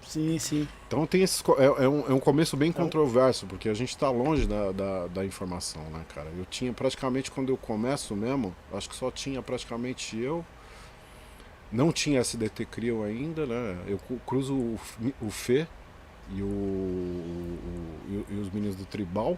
Sim, 0.07 0.37
sim. 0.39 0.67
Então 0.87 1.05
tem 1.05 1.21
esse, 1.23 1.43
co- 1.43 1.55
é, 1.59 1.65
é 1.85 1.87
um, 1.87 1.99
é 2.09 2.13
um 2.13 2.19
começo 2.19 2.57
bem 2.57 2.71
controverso, 2.71 3.45
porque 3.45 3.69
a 3.69 3.73
gente 3.73 3.95
tá 3.97 4.09
longe 4.09 4.45
da, 4.47 4.71
da, 4.71 5.07
da 5.07 5.25
informação, 5.25 5.83
né, 5.91 6.03
cara? 6.13 6.27
Eu 6.37 6.45
tinha 6.45 6.73
praticamente, 6.73 7.29
quando 7.31 7.49
eu 7.49 7.57
começo 7.57 8.15
mesmo, 8.15 8.53
acho 8.73 8.89
que 8.89 8.95
só 8.95 9.09
tinha 9.11 9.41
praticamente 9.41 10.17
eu. 10.19 10.43
Não 11.71 11.91
tinha 11.91 12.19
SDT 12.19 12.65
Crio 12.65 13.03
ainda, 13.03 13.45
né? 13.45 13.77
Eu 13.87 13.99
cruzo 14.27 14.53
o, 14.53 14.79
o 15.21 15.29
Fê 15.29 15.65
e, 16.35 16.41
o, 16.41 16.45
o- 16.45 18.25
e, 18.29 18.35
os 18.35 18.49
meninos 18.51 18.75
do 18.75 18.85
Tribal. 18.85 19.37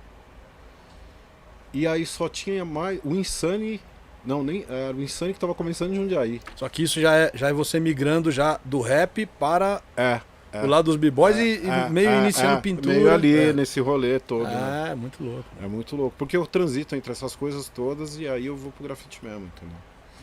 E 1.73 1.85
aí 1.87 2.05
só 2.05 2.27
tinha 2.29 2.63
mais. 2.65 2.99
O 3.03 3.13
Insane. 3.15 3.79
Não, 4.25 4.43
nem. 4.43 4.65
Era 4.69 4.95
o 4.95 5.01
Insane 5.01 5.33
que 5.33 5.39
tava 5.39 5.53
começando 5.53 5.91
em 5.91 5.95
Jundiaí. 5.95 6.41
Só 6.55 6.67
que 6.69 6.83
isso 6.83 6.99
já 6.99 7.13
é, 7.15 7.31
já 7.33 7.49
é 7.49 7.53
você 7.53 7.79
migrando 7.79 8.31
já 8.31 8.59
do 8.63 8.79
rap 8.79 9.25
para 9.25 9.81
É. 9.97 10.21
é. 10.51 10.63
o 10.63 10.67
lado 10.67 10.85
dos 10.85 10.95
b-boys 10.95 11.35
e, 11.37 11.61
e 11.65 11.69
É, 11.69 11.89
meio 11.89 12.09
é, 12.09 12.19
iniciando 12.21 12.57
é, 12.57 12.61
pintura. 12.61 12.95
Meio 12.95 13.11
ali, 13.13 13.37
é. 13.49 13.53
nesse 13.53 13.79
rolê 13.79 14.19
todo. 14.19 14.45
né? 14.45 14.89
É, 14.91 14.95
muito 14.95 15.23
louco. 15.23 15.45
É 15.61 15.67
muito 15.67 15.95
louco. 15.95 16.15
Porque 16.17 16.37
eu 16.37 16.45
transito 16.47 16.95
entre 16.95 17.11
essas 17.11 17.35
coisas 17.35 17.67
todas 17.69 18.17
e 18.17 18.27
aí 18.27 18.45
eu 18.45 18.55
vou 18.55 18.71
pro 18.71 18.83
grafite 18.85 19.19
mesmo, 19.23 19.45
entendeu? 19.55 19.75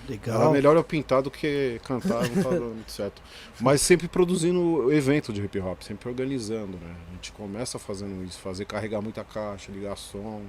Era 0.08 0.12
Legal. 0.38 0.52
melhor 0.52 0.76
eu 0.76 0.82
pintar 0.82 1.22
do 1.22 1.30
que 1.30 1.80
cantar, 1.84 2.28
não 2.28 2.42
tá 2.42 2.50
dando 2.50 2.74
muito 2.74 2.90
certo. 2.90 3.22
Mas 3.60 3.80
sempre 3.80 4.08
produzindo 4.08 4.92
evento 4.92 5.32
de 5.32 5.40
hip 5.42 5.58
hop, 5.60 5.82
sempre 5.82 6.08
organizando, 6.08 6.72
né? 6.78 6.94
A 7.08 7.14
gente 7.14 7.30
começa 7.32 7.78
fazendo 7.78 8.24
isso, 8.24 8.38
fazer 8.40 8.64
carregar 8.64 9.00
muita 9.00 9.22
caixa, 9.22 9.70
ligar 9.70 9.96
som, 9.96 10.42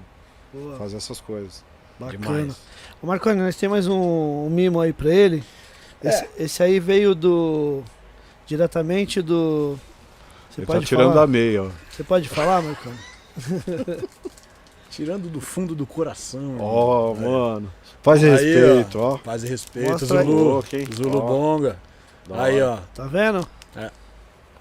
Boa, 0.54 0.78
fazer 0.78 0.98
essas 0.98 1.22
coisas. 1.22 1.64
bacana. 2.00 2.18
Demais. 2.18 2.58
Ô 3.02 3.08
Marconi, 3.08 3.40
nós 3.42 3.56
temos 3.56 3.74
mais 3.76 3.88
um, 3.88 4.46
um 4.46 4.50
mimo 4.50 4.80
aí 4.80 4.94
pra 4.94 5.14
ele. 5.14 5.44
Esse, 6.04 6.28
esse 6.38 6.64
aí 6.64 6.80
veio 6.80 7.14
do. 7.14 7.84
diretamente 8.48 9.22
do. 9.22 9.78
Você 10.50 10.62
Ele 10.62 10.68
pode 10.68 10.80
tá 10.82 10.86
tirando 10.88 11.12
falar? 11.14 11.22
da 11.22 11.28
meia, 11.28 11.64
ó. 11.64 11.70
Você 11.90 12.04
pode 12.04 12.28
falar, 12.28 12.62
Marconi? 12.64 12.98
Tirando 14.90 15.30
do 15.30 15.40
fundo 15.40 15.74
do 15.74 15.86
coração. 15.86 16.58
Ó, 16.60 17.14
irmão. 17.14 17.32
mano. 17.32 17.74
Faz 18.04 18.24
Aí, 18.24 18.30
respeito, 18.30 19.00
ó. 19.00 19.18
Paz 19.18 19.44
e 19.44 19.48
respeito, 19.48 19.92
Mostra 19.92 20.20
aí. 20.22 20.26
Zulu. 20.26 20.66
Hein? 20.74 20.88
Zulu 20.94 21.18
Ó, 21.18 21.22
Bonga. 21.22 21.78
da 22.28 22.44
Aí, 22.44 22.62
hora. 22.62 22.82
ó. 22.82 22.96
Tá 22.96 23.04
vendo? 23.06 23.48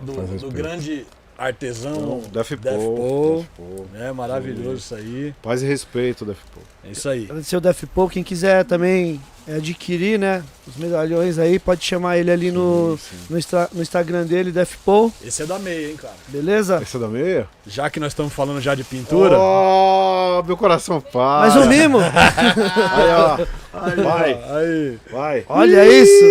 Do, 0.01 0.13
Faz 0.15 0.27
do 0.29 0.33
respeito. 0.33 0.55
grande 0.55 1.07
artesão. 1.37 2.23
Def 2.33 2.51
Def 2.51 2.63
Paul, 2.63 2.97
Paul. 2.97 3.37
Def 3.39 3.49
Paul. 3.57 3.87
É 3.95 4.13
maravilhoso 4.13 4.77
isso 4.77 4.95
aí. 4.95 5.35
Paz 5.43 5.63
e 5.63 5.67
respeito, 5.67 6.25
Def 6.25 6.39
Paul. 6.55 6.65
É 6.85 6.91
isso 6.91 7.09
aí. 7.09 7.25
Agradecer 7.25 7.57
o 7.57 7.61
Def 7.61 7.85
Paul. 7.95 8.09
Quem 8.09 8.23
quiser 8.23 8.65
também 8.65 9.21
é, 9.40 9.40
adquirir, 9.57 10.19
né? 10.19 10.43
Os 10.67 10.77
medalhões 10.77 11.39
aí, 11.39 11.59
pode 11.59 11.85
chamar 11.85 12.19
ele 12.19 12.31
ali 12.31 12.51
no, 12.53 12.97
Sim, 12.99 13.17
sim. 13.17 13.25
no, 13.31 13.39
Insta- 13.39 13.69
no 13.73 13.83
Instagram 13.83 14.25
dele, 14.25 14.53
Def 14.53 14.77
Paul. 14.85 15.13
Esse 15.25 15.43
é 15.43 15.47
da 15.47 15.59
meia, 15.59 15.89
hein, 15.91 15.97
cara. 15.97 16.15
Beleza? 16.29 16.79
Esse 16.83 16.97
é 16.97 17.01
da 17.01 17.09
meia? 17.09 17.49
Já 17.67 17.91
que 17.91 17.99
nós 17.99 18.13
estamos 18.13 18.33
falando 18.33 18.61
já 18.61 18.75
de 18.75 18.85
pintura. 18.85 19.37
Oh, 19.39 20.43
meu 20.47 20.57
coração 20.57 21.01
para. 21.01 21.41
Mais 21.41 21.57
um 21.57 21.67
mimo! 21.67 21.99
Aí, 22.01 23.11
ó. 23.13 23.47
Vai, 23.73 24.33
Aí. 24.51 24.99
vai. 25.11 25.45
Olha 25.49 25.87
isso! 25.87 26.25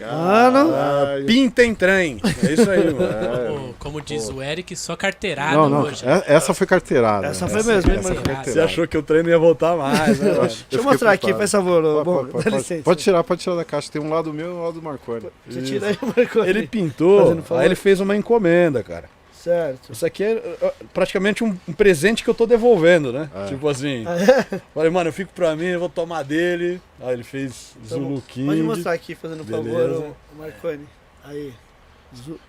Mano. 0.00 0.70
Caralho. 0.70 1.26
Pinta 1.26 1.64
em 1.64 1.74
trem. 1.74 2.20
É 2.46 2.52
isso 2.52 2.70
aí, 2.70 2.92
mano. 2.92 3.06
É. 3.66 3.78
Como, 3.78 4.00
diz 4.00 4.28
o 4.28 4.42
Eric, 4.42 4.74
só 4.74 4.96
carteirada 4.96 5.56
Não, 5.56 5.68
não. 5.68 5.82
hoje. 5.82 6.04
é- 6.06 6.34
Essa 6.34 6.52
foi 6.52 6.66
carteirada. 6.66 7.28
Essa 7.28 7.46
foi 7.46 7.62
mesmo, 7.62 7.90
hein, 7.92 7.98
essa 8.00 8.14
foi 8.14 8.34
Você 8.34 8.52
Você 8.52 8.60
achou 8.60 8.86
que 8.88 8.98
o 8.98 9.02
treino 9.02 9.28
ia 9.28 9.38
voltar 9.38 9.76
mais, 9.76 10.18
né? 10.18 10.30
Eu 10.30 10.40
Deixa 10.40 10.64
eu 10.72 10.82
mostrar 10.82 11.12
aqui, 11.12 11.32
faz 11.32 11.50
favor, 11.52 11.82
Pode, 11.82 12.04
bom, 12.04 12.24
pode, 12.26 12.50
licença. 12.50 12.82
pode 12.82 13.02
tirar, 13.02 13.22
pode 13.22 13.40
tirar 13.42 13.54
da 13.54 13.64
caixa. 13.64 13.90
Tem 13.92 14.02
um 14.02 14.10
lado 14.10 14.32
meu 14.32 14.46
e 14.46 14.50
um 14.50 14.62
lado 14.64 14.74
do 14.74 14.82
Marconi. 14.82 15.26
Você 15.48 15.62
tira 15.62 15.88
aí, 15.88 15.98
Marconi. 16.16 16.48
Ele 16.48 16.66
pintou, 16.66 17.38
aí 17.50 17.66
ele 17.66 17.74
fez 17.76 18.00
uma 18.00 18.16
encomenda, 18.16 18.82
cara. 18.82 19.04
Certo. 19.46 19.92
Isso 19.92 20.04
aqui 20.04 20.24
é 20.24 20.32
é, 20.60 20.72
praticamente 20.92 21.44
um, 21.44 21.56
um 21.68 21.72
presente 21.72 22.24
que 22.24 22.28
eu 22.30 22.34
tô 22.34 22.46
devolvendo, 22.46 23.12
né? 23.12 23.30
É. 23.34 23.46
Tipo 23.46 23.68
assim, 23.68 24.04
Ah, 24.06 24.16
é? 24.52 24.60
falei, 24.74 24.90
mano, 24.90 25.08
eu 25.08 25.12
fico 25.12 25.32
pra 25.32 25.54
mim, 25.54 25.66
eu 25.66 25.78
vou 25.78 25.88
tomar 25.88 26.24
dele. 26.24 26.80
Aí 27.00 27.12
ele 27.14 27.22
fez 27.22 27.72
Tá 27.88 27.96
bom. 27.96 28.02
Zulu 28.06 28.22
King. 28.22 28.46
Pode 28.48 28.62
mostrar 28.62 28.92
aqui, 28.92 29.14
fazendo 29.14 29.44
favor, 29.44 29.62
Beleza. 29.62 29.98
ô, 30.34 30.36
Marconi. 30.38 30.86
Aí. 31.24 31.54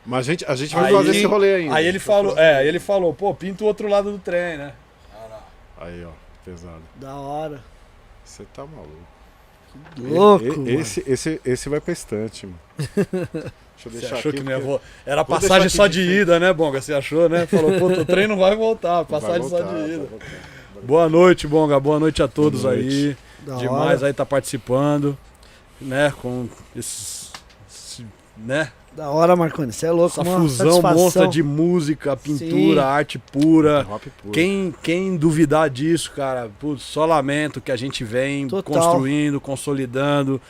Mas 0.05 0.19
a 0.27 0.31
gente, 0.31 0.45
a 0.45 0.55
gente 0.55 0.73
vai 0.75 0.85
Aí- 0.85 0.93
fazer 0.93 1.09
esse 1.11 1.25
rolê 1.25 1.55
ainda. 1.55 1.75
Aí 1.75 1.85
ele 1.85 1.99
falou, 1.99 2.37
é, 2.37 2.55
aí 2.55 2.67
ele 2.67 2.79
falou, 2.79 3.13
pô, 3.13 3.33
pinta 3.35 3.63
o 3.63 3.67
outro 3.67 3.87
lado 3.87 4.11
do 4.11 4.17
trem, 4.17 4.57
né? 4.57 4.73
Aí, 5.79 6.03
ó. 6.03 6.09
Pesado. 6.43 6.81
Da 6.95 7.13
hora. 7.15 7.63
Você 8.23 8.43
tá 8.53 8.65
maluco. 8.65 8.89
Louco, 9.99 10.45
E- 10.45 10.49
mano. 10.49 10.69
esse, 10.79 11.03
esse, 11.05 11.39
esse 11.45 11.69
vai 11.69 11.79
pra 11.79 11.93
estante, 11.93 12.47
mano. 12.47 12.59
Deixa 13.77 13.87
eu 13.87 13.91
Você 13.91 13.99
deixar 13.99 14.15
achou 14.17 14.29
aqui. 14.29 14.39
que 14.39 14.43
porque- 14.43 14.59
vo- 14.61 14.81
Era 15.05 15.23
passagem 15.23 15.69
só 15.69 15.87
de 15.87 16.01
ida, 16.01 16.39
né, 16.39 16.51
Bonga? 16.51 16.81
Você 16.81 16.93
achou, 16.93 17.29
né? 17.29 17.45
Falou, 17.45 17.77
pô, 17.79 17.87
o 17.87 18.05
trem 18.05 18.27
não 18.27 18.37
vai 18.37 18.55
voltar, 18.55 19.03
Vai 19.03 19.05
passagem 19.05 19.41
voltar, 19.41 19.57
só 19.57 19.63
de 19.63 19.73
vai 19.81 19.89
ida. 19.95 20.07
Boa 20.83 21.07
noite, 21.07 21.47
Bonga. 21.47 21.79
Boa 21.79 21.99
noite 21.99 22.21
a 22.23 22.27
todos 22.27 22.61
Boa 22.63 22.73
aí. 22.73 22.81
noite. 22.81 23.17
Da 23.45 23.55
Demais 23.55 23.99
hora. 23.99 24.07
aí 24.07 24.13
tá 24.13 24.25
participando, 24.25 25.17
né? 25.79 26.11
Com 26.21 26.49
esses, 26.75 27.31
esse, 27.69 28.05
né? 28.35 28.71
Da 28.95 29.11
hora, 29.11 29.35
Marconi. 29.35 29.71
Você 29.71 29.85
é 29.85 29.91
louco, 29.91 30.19
Essa 30.19 30.27
uma 30.27 30.39
fusão 30.39 30.67
satisfação. 30.71 30.99
monstra 31.03 31.27
de 31.27 31.43
música, 31.43 32.17
pintura, 32.17 32.81
Sim. 32.81 32.87
arte 32.87 33.19
pura. 33.19 33.85
Puro. 33.85 34.33
Quem, 34.33 34.73
quem 34.81 35.15
duvidar 35.15 35.69
disso, 35.69 36.11
cara, 36.15 36.49
putz, 36.59 36.81
só 36.81 37.05
lamento 37.05 37.61
que 37.61 37.71
a 37.71 37.75
gente 37.75 38.03
vem 38.03 38.47
Total. 38.47 38.63
construindo, 38.73 39.39
consolidando, 39.39 40.41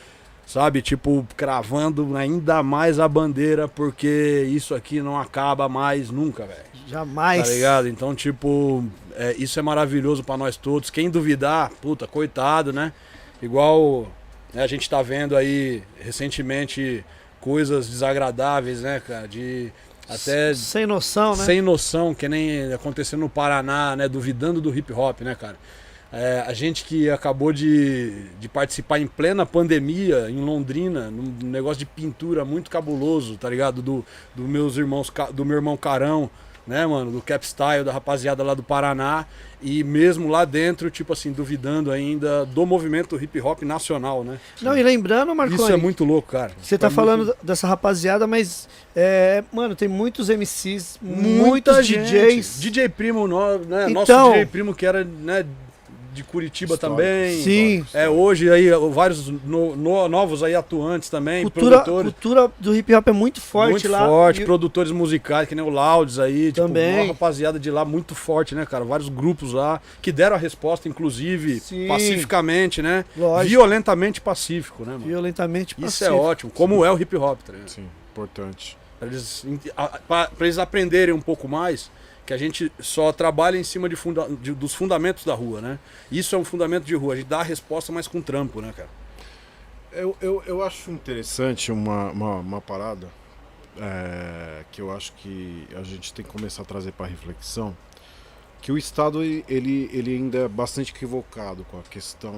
sabe? 0.48 0.80
Tipo, 0.80 1.26
cravando 1.36 2.16
ainda 2.16 2.62
mais 2.62 2.98
a 2.98 3.06
bandeira, 3.06 3.68
porque 3.68 4.48
isso 4.48 4.74
aqui 4.74 5.02
não 5.02 5.20
acaba 5.20 5.68
mais 5.68 6.10
nunca, 6.10 6.46
velho. 6.46 6.64
Jamais. 6.88 7.46
Tá 7.46 7.54
ligado? 7.54 7.86
Então, 7.86 8.14
tipo, 8.14 8.82
é, 9.14 9.34
isso 9.38 9.58
é 9.58 9.62
maravilhoso 9.62 10.24
pra 10.24 10.38
nós 10.38 10.56
todos. 10.56 10.88
Quem 10.88 11.10
duvidar, 11.10 11.70
puta, 11.82 12.06
coitado, 12.06 12.72
né? 12.72 12.94
Igual 13.42 14.10
né, 14.54 14.62
a 14.62 14.66
gente 14.66 14.88
tá 14.88 15.02
vendo 15.02 15.36
aí 15.36 15.82
recentemente 16.00 17.04
coisas 17.42 17.86
desagradáveis, 17.86 18.80
né, 18.80 19.02
cara? 19.06 19.28
De 19.28 19.70
até 20.08 20.54
Sem 20.54 20.86
noção, 20.86 21.36
né? 21.36 21.44
sem 21.44 21.60
noção, 21.60 22.14
que 22.14 22.26
nem 22.26 22.72
aconteceu 22.72 23.18
no 23.18 23.28
Paraná, 23.28 23.94
né? 23.94 24.08
Duvidando 24.08 24.62
do 24.62 24.74
hip 24.74 24.90
hop, 24.94 25.20
né, 25.20 25.34
cara? 25.34 25.56
É, 26.10 26.42
a 26.46 26.54
gente 26.54 26.84
que 26.84 27.10
acabou 27.10 27.52
de, 27.52 28.24
de 28.40 28.48
participar 28.48 28.98
em 28.98 29.06
plena 29.06 29.44
pandemia 29.44 30.30
em 30.30 30.40
Londrina, 30.40 31.10
num 31.10 31.34
negócio 31.46 31.78
de 31.78 31.84
pintura 31.86 32.44
muito 32.46 32.70
cabuloso, 32.70 33.36
tá 33.36 33.50
ligado? 33.50 33.82
Do, 33.82 34.04
do 34.34 34.44
meus 34.48 34.78
irmãos, 34.78 35.12
do 35.34 35.44
meu 35.44 35.56
irmão 35.56 35.76
Carão, 35.76 36.30
né, 36.66 36.86
mano? 36.86 37.10
Do 37.10 37.20
Cap 37.20 37.44
Style, 37.46 37.84
da 37.84 37.92
rapaziada 37.92 38.42
lá 38.42 38.54
do 38.54 38.62
Paraná. 38.62 39.26
E 39.60 39.82
mesmo 39.84 40.28
lá 40.28 40.44
dentro, 40.46 40.88
tipo 40.90 41.12
assim, 41.12 41.32
duvidando 41.32 41.90
ainda 41.90 42.46
do 42.46 42.64
movimento 42.64 43.22
hip 43.22 43.40
hop 43.40 43.62
nacional, 43.62 44.22
né? 44.24 44.38
Não, 44.62 44.78
e 44.78 44.82
lembrando, 44.82 45.34
Marconi, 45.34 45.60
Isso 45.60 45.72
é 45.72 45.76
muito 45.76 46.04
louco, 46.04 46.28
cara. 46.30 46.52
você 46.62 46.78
tá 46.78 46.86
É 46.86 46.90
falando 46.90 47.24
muito- 47.26 47.38
dessa 47.44 47.66
rapaziada, 47.66 48.26
mas, 48.26 48.68
é, 48.96 49.42
mano, 49.52 49.74
tem 49.74 49.88
muitos 49.88 50.30
MCs, 50.30 50.98
muita 51.02 51.44
muitos 51.44 51.86
gente. 51.86 52.08
DJs. 52.10 52.60
DJ 52.60 52.88
Primo, 52.88 53.26
no- 53.26 53.58
né? 53.58 53.90
Então- 53.90 54.16
nosso 54.16 54.30
DJ 54.30 54.46
Primo 54.46 54.72
que 54.74 54.86
era, 54.86 55.02
né, 55.04 55.44
de 56.18 56.24
Curitiba 56.24 56.74
Históricos. 56.74 57.04
também. 57.04 57.42
Sim. 57.42 57.86
É, 57.94 58.08
hoje 58.08 58.50
aí 58.50 58.68
vários 58.92 59.28
no- 59.28 59.74
no- 59.76 60.08
novos 60.08 60.42
aí 60.42 60.54
atuantes 60.54 61.08
também, 61.08 61.44
Cultura, 61.44 61.76
produtores. 61.80 62.12
cultura 62.12 62.52
do 62.58 62.74
hip 62.74 62.94
hop 62.94 63.08
é 63.08 63.12
muito 63.12 63.40
forte 63.40 63.70
muito 63.70 63.88
lá. 63.88 64.06
forte, 64.06 64.42
E- 64.42 64.44
produtores 64.44 64.90
musicais, 64.92 65.48
que 65.48 65.54
nem 65.54 65.64
o 65.64 65.68
Louds 65.68 66.18
aí, 66.18 66.52
tipo, 66.52 66.66
Também. 66.66 66.94
uma 67.00 67.06
rapaziada 67.08 67.58
de 67.58 67.70
lá 67.70 67.84
muito 67.84 68.14
forte, 68.14 68.54
né, 68.54 68.66
cara? 68.66 68.84
Vários 68.84 69.08
grupos 69.08 69.52
lá 69.52 69.80
que 70.02 70.10
deram 70.12 70.36
a 70.36 70.38
resposta, 70.38 70.88
inclusive, 70.88 71.60
Sim. 71.60 71.86
pacificamente, 71.88 72.82
né? 72.82 73.04
Lógico. 73.16 73.48
violentamente 73.50 74.20
pacífico, 74.20 74.84
né, 74.84 74.92
mano? 74.92 75.06
Violentamente 75.06 75.74
Isso 75.78 76.04
é 76.04 76.08
pacífico. 76.08 76.16
ótimo, 76.16 76.50
como 76.52 76.84
é 76.84 76.90
o 76.92 76.98
hip 77.00 77.16
hop, 77.16 77.38
tá? 77.46 77.52
Sim, 77.66 77.86
importante. 78.12 78.76
Pra 78.98 79.06
eles, 79.08 79.46
pra- 80.08 80.28
pra 80.36 80.46
eles 80.46 80.58
aprenderem 80.58 81.14
um 81.14 81.20
pouco 81.20 81.46
mais 81.46 81.88
que 82.28 82.34
a 82.34 82.36
gente 82.36 82.70
só 82.78 83.10
trabalha 83.10 83.56
em 83.56 83.64
cima 83.64 83.88
de 83.88 83.96
funda- 83.96 84.28
de- 84.28 84.52
dos 84.52 84.74
fundamentos 84.74 85.24
da 85.24 85.34
rua, 85.34 85.62
né? 85.62 85.78
Isso 86.12 86.34
é 86.34 86.38
um 86.38 86.44
fundamento 86.44 86.84
de 86.84 86.94
rua, 86.94 87.14
a 87.14 87.16
gente 87.16 87.24
dá 87.26 87.40
a 87.40 87.42
resposta 87.42 87.90
mais 87.90 88.06
com 88.06 88.20
trampo, 88.20 88.60
né, 88.60 88.70
cara? 88.76 88.90
Eu, 89.90 90.14
eu, 90.20 90.42
eu 90.44 90.62
acho 90.62 90.90
interessante 90.90 91.72
uma, 91.72 92.10
uma, 92.10 92.34
uma 92.36 92.60
parada 92.60 93.08
é, 93.78 94.62
que 94.70 94.82
eu 94.82 94.94
acho 94.94 95.14
que 95.14 95.66
a 95.74 95.82
gente 95.82 96.12
tem 96.12 96.22
que 96.22 96.30
começar 96.30 96.60
a 96.60 96.64
trazer 96.66 96.92
para 96.92 97.06
reflexão 97.06 97.74
que 98.60 98.70
o 98.70 98.76
Estado 98.76 99.22
ele 99.22 99.88
ele 99.90 100.14
ainda 100.14 100.38
é 100.40 100.48
bastante 100.48 100.92
equivocado 100.92 101.64
com 101.70 101.78
a 101.78 101.82
questão 101.82 102.34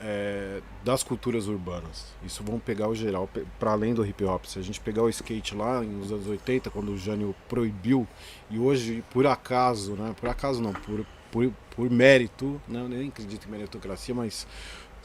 é, 0.00 0.60
das 0.84 1.02
culturas 1.02 1.46
urbanas. 1.48 2.06
Isso 2.24 2.42
vamos 2.44 2.62
pegar 2.62 2.88
o 2.88 2.94
geral, 2.94 3.28
para 3.58 3.72
além 3.72 3.94
do 3.94 4.04
hip 4.06 4.22
hop. 4.24 4.44
Se 4.44 4.58
a 4.58 4.62
gente 4.62 4.80
pegar 4.80 5.02
o 5.02 5.08
skate 5.08 5.54
lá 5.54 5.80
nos 5.80 6.12
anos 6.12 6.26
80, 6.26 6.70
quando 6.70 6.92
o 6.92 6.98
Jânio 6.98 7.34
proibiu, 7.48 8.06
e 8.50 8.58
hoje, 8.58 9.02
por 9.10 9.26
acaso, 9.26 9.92
né? 9.94 10.14
Por 10.18 10.28
acaso 10.28 10.60
não, 10.62 10.72
por, 10.72 11.04
por, 11.30 11.52
por 11.74 11.90
mérito, 11.90 12.60
né, 12.68 12.80
eu 12.80 12.88
nem 12.88 13.08
acredito 13.08 13.46
em 13.48 13.50
meritocracia, 13.50 14.14
mas 14.14 14.46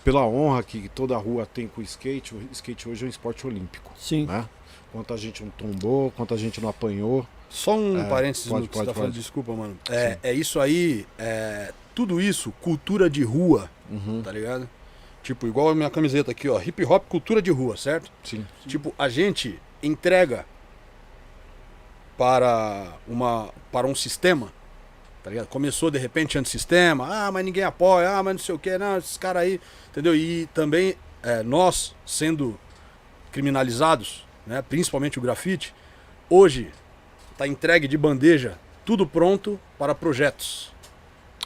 pela 0.03 0.25
honra 0.27 0.61
que 0.63 0.89
toda 0.89 1.15
a 1.15 1.17
rua 1.17 1.45
tem 1.45 1.67
com 1.67 1.79
o 1.81 1.83
skate, 1.83 2.35
o 2.35 2.41
skate 2.51 2.89
hoje 2.89 3.03
é 3.03 3.07
um 3.07 3.09
esporte 3.09 3.47
olímpico. 3.47 3.91
Sim. 3.97 4.25
Né? 4.25 4.47
Quanta 4.91 5.17
gente 5.17 5.43
não 5.43 5.49
tombou, 5.51 6.11
quanta 6.11 6.37
gente 6.37 6.61
não 6.61 6.69
apanhou. 6.69 7.25
Só 7.49 7.75
um 7.77 7.97
É, 7.99 8.09
parênteses 8.09 8.47
pode, 8.47 8.61
no 8.63 8.67
que 8.67 8.73
pode, 8.73 8.85
você 8.85 8.91
tá 8.91 8.95
falando, 8.95 9.13
desculpa, 9.13 9.53
mano. 9.53 9.77
É, 9.89 10.17
é 10.23 10.33
isso 10.33 10.59
aí, 10.59 11.05
é, 11.17 11.71
tudo 11.95 12.19
isso, 12.21 12.51
cultura 12.61 13.09
de 13.09 13.23
rua, 13.23 13.69
Uhum. 13.89 14.21
tá 14.23 14.31
ligado? 14.31 14.67
Tipo, 15.23 15.47
igual 15.47 15.69
a 15.69 15.75
minha 15.75 15.89
camiseta 15.89 16.31
aqui, 16.31 16.49
ó, 16.49 16.61
hip 16.61 16.83
hop, 16.83 17.05
cultura 17.07 17.41
de 17.41 17.49
rua, 17.49 17.77
certo? 17.77 18.11
Sim. 18.23 18.45
Tipo, 18.67 18.93
a 18.99 19.07
gente 19.07 19.57
entrega 19.81 20.45
para 22.17 22.93
uma 23.07 23.49
para 23.71 23.87
um 23.87 23.95
sistema, 23.95 24.51
tá 25.23 25.29
ligado? 25.29 25.47
Começou 25.47 25.89
de 25.89 25.97
repente 25.97 26.37
antissistema, 26.37 27.07
ah, 27.09 27.31
mas 27.31 27.45
ninguém 27.45 27.63
apoia, 27.63 28.17
ah, 28.17 28.21
mas 28.21 28.33
não 28.33 28.39
sei 28.43 28.53
o 28.53 28.59
que, 28.59 28.77
não, 28.77 28.97
esses 28.97 29.17
caras 29.17 29.43
aí, 29.43 29.61
entendeu? 29.89 30.13
E 30.13 30.45
também 30.53 30.95
é, 31.23 31.41
nós 31.41 31.95
sendo 32.05 32.59
criminalizados, 33.31 34.27
né, 34.45 34.61
principalmente 34.61 35.17
o 35.17 35.21
grafite, 35.21 35.73
hoje 36.29 36.69
tá 37.37 37.47
entregue 37.47 37.87
de 37.87 37.97
bandeja, 37.97 38.57
tudo 38.85 39.07
pronto 39.07 39.57
para 39.79 39.95
projetos. 39.95 40.72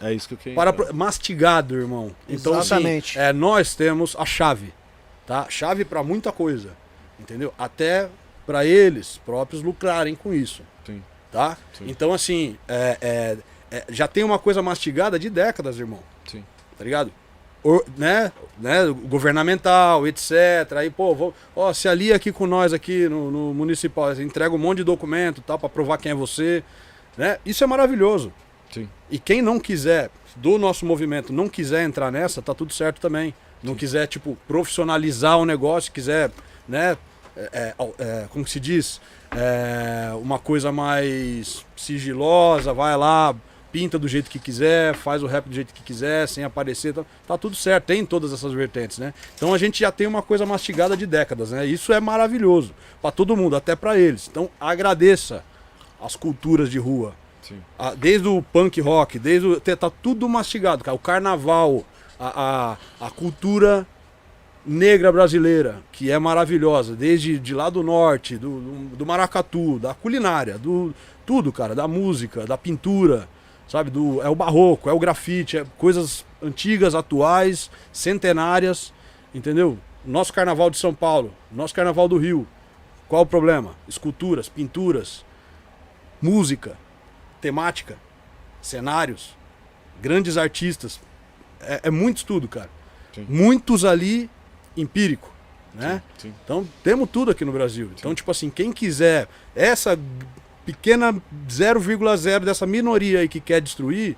É 0.02 0.14
isso 0.14 0.28
que 0.28 0.34
eu 0.36 0.38
queria. 0.38 0.56
Para 0.56 0.94
mastigado, 0.94 1.76
irmão. 1.76 2.16
Então, 2.30 2.54
assim, 2.54 2.76
Exatamente. 2.76 3.20
é, 3.20 3.34
nós 3.34 3.76
temos 3.76 4.16
a 4.18 4.26
chave, 4.26 4.74
tá? 5.26 5.48
Chave 5.50 5.84
para 5.84 6.04
muita 6.04 6.32
coisa, 6.32 6.70
entendeu? 7.20 7.54
Até 7.58 8.10
para 8.46 8.66
eles 8.66 9.20
próprios 9.26 9.62
lucrarem 9.64 10.16
com 10.16 10.34
isso, 10.34 10.62
Sim. 10.86 11.04
tá? 11.32 11.58
Sim. 11.74 11.86
Então, 11.88 12.14
assim, 12.14 12.58
é, 12.68 12.98
é, 13.02 13.38
é, 13.72 13.86
já 13.90 14.08
tem 14.08 14.24
uma 14.24 14.40
coisa 14.40 14.62
mastigada 14.62 15.18
de 15.18 15.30
décadas, 15.30 15.80
irmão, 15.80 16.00
Sim. 16.26 16.44
tá 16.78 16.84
ligado? 16.84 17.12
Or- 17.64 17.84
né, 17.98 18.32
né, 18.60 18.86
governamental, 19.10 20.08
etc. 20.08 20.32
Aí, 20.78 20.90
pô, 20.92 21.14
vou, 21.16 21.34
ó, 21.56 21.74
se 21.74 21.90
alia 21.90 22.16
aqui 22.16 22.32
com 22.32 22.46
nós 22.46 22.72
aqui 22.72 23.10
no, 23.10 23.32
no 23.32 23.54
municipal, 23.54 24.16
você 24.16 24.24
entrega 24.24 24.54
um 24.54 24.60
monte 24.60 24.78
de 24.78 24.84
documento, 24.84 25.42
tal, 25.42 25.58
para 25.58 25.68
provar 25.68 25.98
quem 25.98 26.12
é 26.12 26.16
você, 26.16 26.64
né? 27.18 27.40
Isso 27.46 27.64
é 27.64 27.68
maravilhoso. 27.68 28.32
Sim. 28.72 28.90
E 29.10 29.18
quem 29.20 29.42
não 29.42 29.60
quiser, 29.60 30.10
do 30.36 30.58
nosso 30.58 30.86
movimento, 30.86 31.34
não 31.34 31.48
quiser 31.48 31.84
entrar 31.84 32.12
nessa, 32.12 32.42
tá 32.42 32.54
tudo 32.54 32.74
certo 32.74 33.00
também. 33.00 33.34
Não 33.64 33.74
quiser, 33.74 34.08
tipo, 34.08 34.38
profissionalizar 34.48 35.38
o 35.38 35.46
negócio, 35.46 35.92
quiser, 35.92 36.32
né, 36.68 36.98
é, 37.36 37.50
é, 37.54 37.76
é, 38.00 38.28
como 38.30 38.46
que 38.46 38.52
se 38.52 38.60
diz, 38.60 39.02
É, 39.36 40.14
uma 40.22 40.40
coisa 40.40 40.72
mais 40.72 41.66
sigilosa, 41.76 42.72
vai 42.74 42.96
lá, 42.96 43.36
pinta 43.74 44.00
do 44.00 44.08
jeito 44.08 44.30
que 44.30 44.40
quiser, 44.40 44.96
faz 44.96 45.22
o 45.22 45.28
rap 45.28 45.50
do 45.50 45.54
jeito 45.54 45.74
que 45.74 45.84
quiser, 45.84 46.28
sem 46.30 46.46
aparecer, 46.46 46.94
tá, 46.94 47.04
tá 47.28 47.38
tudo 47.38 47.54
certo, 47.54 47.84
tem 47.88 48.06
todas 48.06 48.32
essas 48.32 48.54
vertentes, 48.54 48.98
né? 48.98 49.14
Então 49.36 49.54
a 49.54 49.58
gente 49.58 49.82
já 49.82 49.92
tem 49.92 50.08
uma 50.08 50.22
coisa 50.22 50.46
mastigada 50.46 50.96
de 50.96 51.06
décadas, 51.06 51.52
né? 51.52 51.66
Isso 51.66 51.92
é 51.92 52.00
maravilhoso 52.00 52.74
para 53.02 53.12
todo 53.12 53.36
mundo, 53.36 53.58
até 53.58 53.76
para 53.76 53.98
eles. 53.98 54.30
Então 54.32 54.50
agradeça 54.62 55.44
as 56.02 56.16
culturas 56.16 56.70
de 56.72 56.80
rua, 56.80 57.10
Sim. 57.10 57.16
A- 57.78 57.94
desde 57.94 58.28
o 58.28 58.42
punk 58.42 58.80
rock, 58.82 59.18
desde 59.20 59.48
o, 59.48 59.60
tá 59.60 59.90
tudo 59.90 60.28
mastigado, 60.28 60.84
cara. 60.84 60.96
O 60.96 61.00
carnaval, 61.00 61.84
a, 62.20 62.78
a, 63.02 63.08
a 63.08 63.12
cultura 63.12 63.86
negra 64.66 65.12
brasileira, 65.12 65.82
que 65.92 66.12
é 66.12 66.20
maravilhosa, 66.20 66.96
desde 66.96 67.40
de 67.40 67.54
lá 67.54 67.70
do 67.70 67.82
norte, 67.82 68.38
do, 68.38 68.60
do, 68.60 68.96
do 68.98 69.06
maracatu, 69.06 69.80
da 69.80 69.94
culinária, 69.94 70.58
do 70.58 70.94
tudo, 71.26 71.52
cara, 71.54 71.74
da 71.74 71.88
música, 71.88 72.46
da 72.46 72.58
pintura, 72.58 73.28
sabe? 73.68 73.90
Do, 73.90 74.22
é 74.22 74.30
o 74.30 74.36
barroco, 74.36 74.90
é 74.90 74.94
o 74.94 75.00
grafite, 75.00 75.58
é 75.58 75.66
coisas 75.78 76.26
antigas, 76.42 76.96
atuais, 76.96 77.70
centenárias, 77.94 78.94
entendeu? 79.34 79.78
Nosso 80.06 80.34
carnaval 80.34 80.70
de 80.70 80.78
São 80.78 80.94
Paulo, 80.94 81.34
nosso 81.52 81.74
carnaval 81.74 82.08
do 82.08 82.18
Rio. 82.18 82.46
Qual 83.08 83.22
o 83.22 83.26
problema? 83.26 83.72
Esculturas, 83.88 84.50
pinturas, 84.50 85.24
música, 86.22 86.78
temática, 87.42 87.98
cenários, 88.62 89.36
grandes 90.02 90.38
artistas. 90.38 91.00
É, 91.62 91.82
é 91.84 91.90
muito 91.92 92.18
estudo, 92.18 92.48
cara. 92.48 92.70
Sim. 93.14 93.26
Muitos 93.30 93.84
ali 93.86 94.30
empírico, 94.76 95.32
né? 95.74 96.02
Sim. 96.18 96.34
Então 96.44 96.68
temos 96.84 97.10
tudo 97.10 97.32
aqui 97.32 97.44
no 97.44 97.52
Brasil. 97.52 97.90
Então, 97.98 98.14
tipo 98.14 98.30
assim, 98.30 98.50
quem 98.50 98.72
quiser 98.72 99.28
essa 99.56 99.98
pequena 100.66 101.14
0,0 101.50 102.40
dessa 102.42 102.66
minoria 102.68 103.20
aí 103.20 103.28
que 103.30 103.40
quer 103.40 103.62
destruir, 103.62 104.16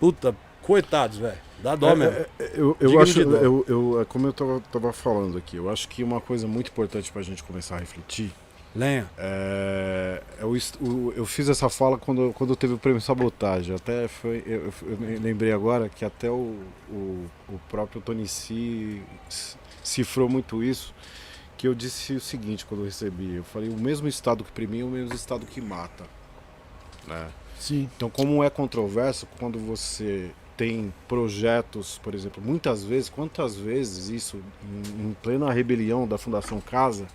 puta, 0.00 0.34
coitados, 0.62 1.18
velho. 1.18 1.38
Dá 1.62 1.76
dó 1.76 1.90
É, 1.90 1.94
mesmo. 1.94 2.16
é, 2.16 2.26
é, 2.38 2.50
eu, 2.54 2.76
eu 2.80 3.00
acho, 3.00 3.20
eu, 3.20 3.64
eu, 3.68 4.00
é 4.00 4.04
como 4.06 4.26
eu 4.26 4.32
tava, 4.32 4.60
tava 4.72 4.92
falando 4.94 5.36
aqui, 5.36 5.56
eu 5.58 5.68
acho 5.68 5.86
que 5.88 6.02
uma 6.02 6.18
coisa 6.20 6.46
muito 6.46 6.70
importante 6.70 7.12
pra 7.12 7.20
gente 7.20 7.42
começar 7.42 7.76
a 7.76 7.78
refletir 7.80 8.32
Lenha. 8.74 9.10
é, 9.18 10.22
o- 10.80 11.12
eu 11.16 11.26
fiz 11.26 11.48
essa 11.48 11.68
fala 11.68 11.98
quando, 11.98 12.32
quando 12.34 12.54
teve 12.54 12.74
o 12.74 12.78
prêmio 12.78 13.00
Sabotagem. 13.00 13.74
Até 13.74 14.06
foi, 14.06 14.42
eu, 14.46 14.72
eu 14.82 15.20
lembrei 15.20 15.52
agora 15.52 15.88
que 15.88 16.04
até 16.04 16.30
o, 16.30 16.56
o, 16.88 17.26
o 17.48 17.60
próprio 17.68 18.00
Tony 18.00 18.28
C 18.28 19.02
cifrou 19.82 20.28
muito 20.28 20.62
isso. 20.62 20.94
Que 21.56 21.68
eu 21.68 21.74
disse 21.74 22.14
o 22.14 22.20
seguinte 22.20 22.64
quando 22.64 22.80
eu 22.82 22.84
recebi: 22.86 23.34
eu 23.34 23.44
falei, 23.44 23.68
o 23.68 23.76
mesmo 23.76 24.06
Estado 24.08 24.44
que 24.44 24.52
premia 24.52 24.82
é 24.82 24.84
o 24.84 24.88
mesmo 24.88 25.14
Estado 25.14 25.44
que 25.44 25.60
mata. 25.60 26.04
Né? 27.06 27.28
Sim. 27.58 27.88
Então, 27.96 28.08
como 28.08 28.42
é 28.42 28.48
controverso 28.48 29.26
quando 29.38 29.58
você 29.58 30.30
tem 30.56 30.92
projetos, 31.08 31.98
por 32.02 32.14
exemplo, 32.14 32.42
muitas 32.42 32.84
vezes, 32.84 33.08
quantas 33.10 33.56
vezes 33.56 34.08
isso, 34.08 34.40
em, 34.62 35.08
em 35.08 35.16
plena 35.22 35.50
rebelião 35.52 36.06
da 36.06 36.16
Fundação 36.18 36.60
Casa, 36.60 37.06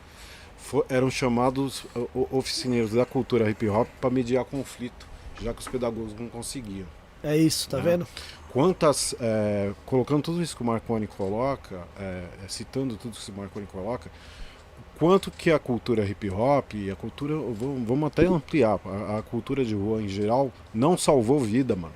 eram 0.89 1.10
chamados 1.10 1.86
oficineiros 2.32 2.91
da 2.91 3.06
cultura 3.06 3.49
hip 3.49 3.67
hop 3.69 3.88
para 3.99 4.10
mediar 4.10 4.45
conflito, 4.45 5.08
já 5.41 5.54
que 5.54 5.62
os 5.62 5.67
pedagogos 5.67 6.13
não 6.13 6.28
conseguiam. 6.28 6.88
É 7.23 7.36
isso, 7.36 7.67
tá 7.67 7.78
Não. 7.78 7.84
vendo? 7.84 8.08
Quantas, 8.49 9.15
é, 9.19 9.73
colocando 9.86 10.21
tudo 10.21 10.41
isso 10.41 10.56
que 10.56 10.62
o 10.62 10.65
Marconi 10.65 11.08
coloca, 11.08 11.88
é, 11.99 12.23
é, 12.43 12.47
citando 12.47 12.95
tudo 12.95 13.13
isso 13.13 13.32
que 13.32 13.38
o 13.38 13.41
Marconi 13.41 13.65
coloca, 13.65 14.10
quanto 14.97 15.30
que 15.32 15.51
a 15.51 15.60
cultura 15.60 16.06
hip 16.06 16.30
hop 16.30 16.73
e 16.73 16.89
a 16.89 16.95
cultura, 16.95 17.36
vamos, 17.36 17.88
vamos 17.88 18.08
até 18.08 18.25
ampliar, 18.25 18.80
a, 18.86 19.17
a 19.17 19.21
cultura 19.23 19.65
de 19.65 19.75
rua 19.75 20.01
em 20.01 20.08
geral 20.08 20.51
não 20.73 20.97
salvou 20.97 21.39
vida, 21.39 21.75
mano, 21.75 21.95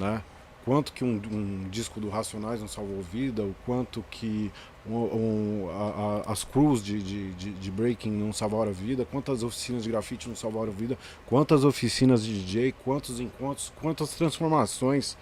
né? 0.00 0.22
Quanto 0.64 0.92
que 0.92 1.02
um, 1.02 1.20
um 1.32 1.68
disco 1.70 1.98
do 1.98 2.10
Racionais 2.10 2.60
não 2.60 2.68
salvou 2.68 3.02
vida, 3.02 3.42
o 3.42 3.54
quanto 3.64 4.04
que 4.10 4.52
um- 4.86 4.94
um- 4.94 5.70
a- 5.70 6.22
a- 6.28 6.32
as 6.32 6.42
crews 6.44 6.82
de, 6.82 7.02
de, 7.02 7.30
de, 7.34 7.50
de 7.52 7.70
breaking 7.70 8.10
não 8.10 8.32
salvaram 8.32 8.70
a 8.70 8.74
vida, 8.74 9.04
quantas 9.04 9.42
oficinas 9.42 9.82
de 9.84 9.90
grafite 9.90 10.28
não 10.28 10.34
salvaram 10.36 10.72
a 10.72 10.74
vida, 10.74 10.96
quantas 11.26 11.64
oficinas 11.64 12.24
de 12.24 12.42
DJ, 12.42 12.72
quantos 12.84 13.20
encontros, 13.20 13.72
quantas 13.80 14.10
transformações. 14.14 15.16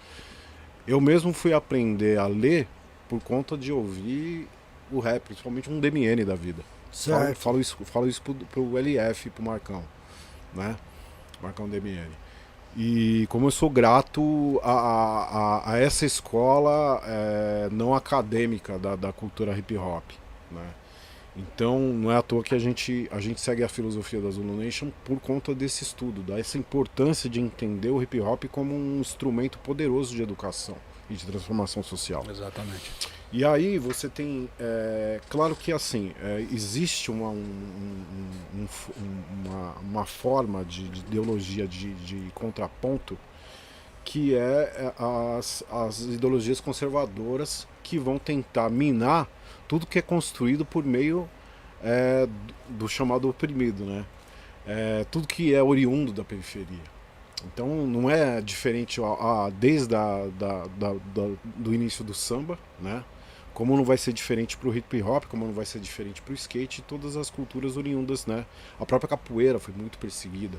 Eu 0.87 0.99
mesmo 1.01 1.33
fui 1.33 1.53
aprender 1.53 2.17
a 2.17 2.25
ler 2.27 2.67
por 3.07 3.21
conta 3.21 3.57
de 3.57 3.71
ouvir 3.71 4.47
o 4.91 4.99
rap, 4.99 5.23
principalmente 5.23 5.69
um 5.69 5.79
DMN 5.79 6.23
da 6.25 6.35
vida. 6.35 6.63
Falo, 6.91 7.19
Certo. 7.25 7.37
falo 7.37 7.59
isso, 7.59 7.77
falo 7.85 8.07
isso 8.07 8.21
pro, 8.21 8.33
pro 8.33 8.77
LF, 8.77 9.29
pro 9.29 9.43
Marcão, 9.43 9.83
né? 10.55 10.75
Marcão 11.41 11.69
DMN. 11.69 12.09
E 12.81 13.27
como 13.27 13.47
eu 13.47 13.51
sou 13.51 13.69
grato 13.69 14.57
a, 14.63 14.71
a, 14.71 15.73
a 15.73 15.79
essa 15.79 16.05
escola 16.05 17.01
é, 17.03 17.67
não 17.73 17.93
acadêmica 17.93 18.79
da, 18.79 18.95
da 18.95 19.11
cultura 19.11 19.51
hip 19.57 19.75
hop. 19.75 20.11
Né? 20.49 20.65
Então 21.35 21.77
não 21.77 22.09
é 22.09 22.15
à 22.15 22.21
toa 22.21 22.41
que 22.41 22.55
a 22.55 22.57
gente, 22.57 23.05
a 23.11 23.19
gente 23.19 23.41
segue 23.41 23.65
a 23.65 23.67
filosofia 23.67 24.21
da 24.21 24.29
Zulu 24.31 24.55
Nation 24.55 24.91
por 25.03 25.19
conta 25.19 25.53
desse 25.53 25.83
estudo, 25.83 26.21
dessa 26.21 26.57
importância 26.57 27.29
de 27.29 27.41
entender 27.41 27.89
o 27.89 28.01
hip 28.01 28.17
hop 28.21 28.45
como 28.45 28.73
um 28.73 29.01
instrumento 29.01 29.57
poderoso 29.57 30.15
de 30.15 30.23
educação 30.23 30.77
e 31.09 31.15
de 31.15 31.25
transformação 31.25 31.83
social. 31.83 32.23
Exatamente. 32.29 33.18
E 33.31 33.45
aí 33.45 33.77
você 33.77 34.09
tem, 34.09 34.49
é, 34.59 35.21
claro 35.29 35.55
que 35.55 35.71
assim, 35.71 36.13
é, 36.19 36.47
existe 36.51 37.11
uma, 37.11 37.29
um, 37.29 37.35
um, 38.55 38.67
um, 38.97 39.47
uma, 39.47 39.71
uma, 39.83 40.05
forma 40.05 40.65
de, 40.65 40.89
de 40.89 41.01
ideologia 41.01 41.67
de, 41.67 41.93
de, 41.93 42.31
contraponto 42.33 43.15
que 44.03 44.33
é, 44.33 44.39
é 44.39 44.93
as, 45.37 45.63
as 45.71 45.99
ideologias 46.01 46.59
conservadoras 46.59 47.67
que 47.83 47.99
vão 47.99 48.17
tentar 48.17 48.67
minar 48.67 49.27
tudo 49.67 49.85
que 49.85 49.99
é 49.99 50.01
construído 50.01 50.65
por 50.65 50.83
meio 50.83 51.29
é, 51.83 52.27
do 52.67 52.87
chamado 52.87 53.29
oprimido, 53.29 53.85
né? 53.85 54.05
É, 54.65 55.05
tudo 55.11 55.27
que 55.27 55.53
é 55.53 55.61
oriundo 55.61 56.11
da 56.11 56.23
periferia. 56.23 56.99
Então 57.45 57.85
não 57.85 58.09
é 58.09 58.41
diferente 58.41 58.99
a, 58.99 59.05
a 59.45 59.49
desde 59.51 59.95
a, 59.95 60.27
da, 60.37 60.65
da, 60.65 60.93
da, 60.93 61.29
do 61.55 61.73
início 61.73 62.03
do 62.03 62.15
samba, 62.15 62.57
né? 62.79 63.03
Como 63.59 63.75
não 63.75 63.83
vai 63.83 63.97
ser 63.97 64.13
diferente 64.13 64.55
para 64.55 64.69
o 64.69 64.73
hip 64.73 65.03
hop, 65.03 65.25
como 65.25 65.45
não 65.45 65.51
vai 65.51 65.65
ser 65.65 65.81
diferente 65.81 66.21
para 66.21 66.31
o 66.31 66.33
skate, 66.33 66.81
todas 66.81 67.17
as 67.17 67.29
culturas 67.29 67.75
oriundas, 67.75 68.25
né? 68.25 68.45
A 68.79 68.85
própria 68.85 69.09
capoeira 69.09 69.59
foi 69.59 69.73
muito 69.73 69.97
perseguida. 69.97 70.57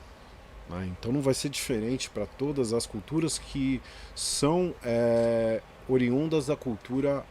Né? 0.68 0.90
Então 0.92 1.10
não 1.10 1.22
vai 1.22 1.32
ser 1.32 1.48
diferente 1.48 2.10
para 2.10 2.26
todas 2.26 2.74
as 2.74 2.84
culturas 2.84 3.38
que 3.38 3.80
são 4.14 4.74
é, 4.84 5.62
oriundas 5.88 6.48
da 6.48 6.56
cultura 6.56 7.24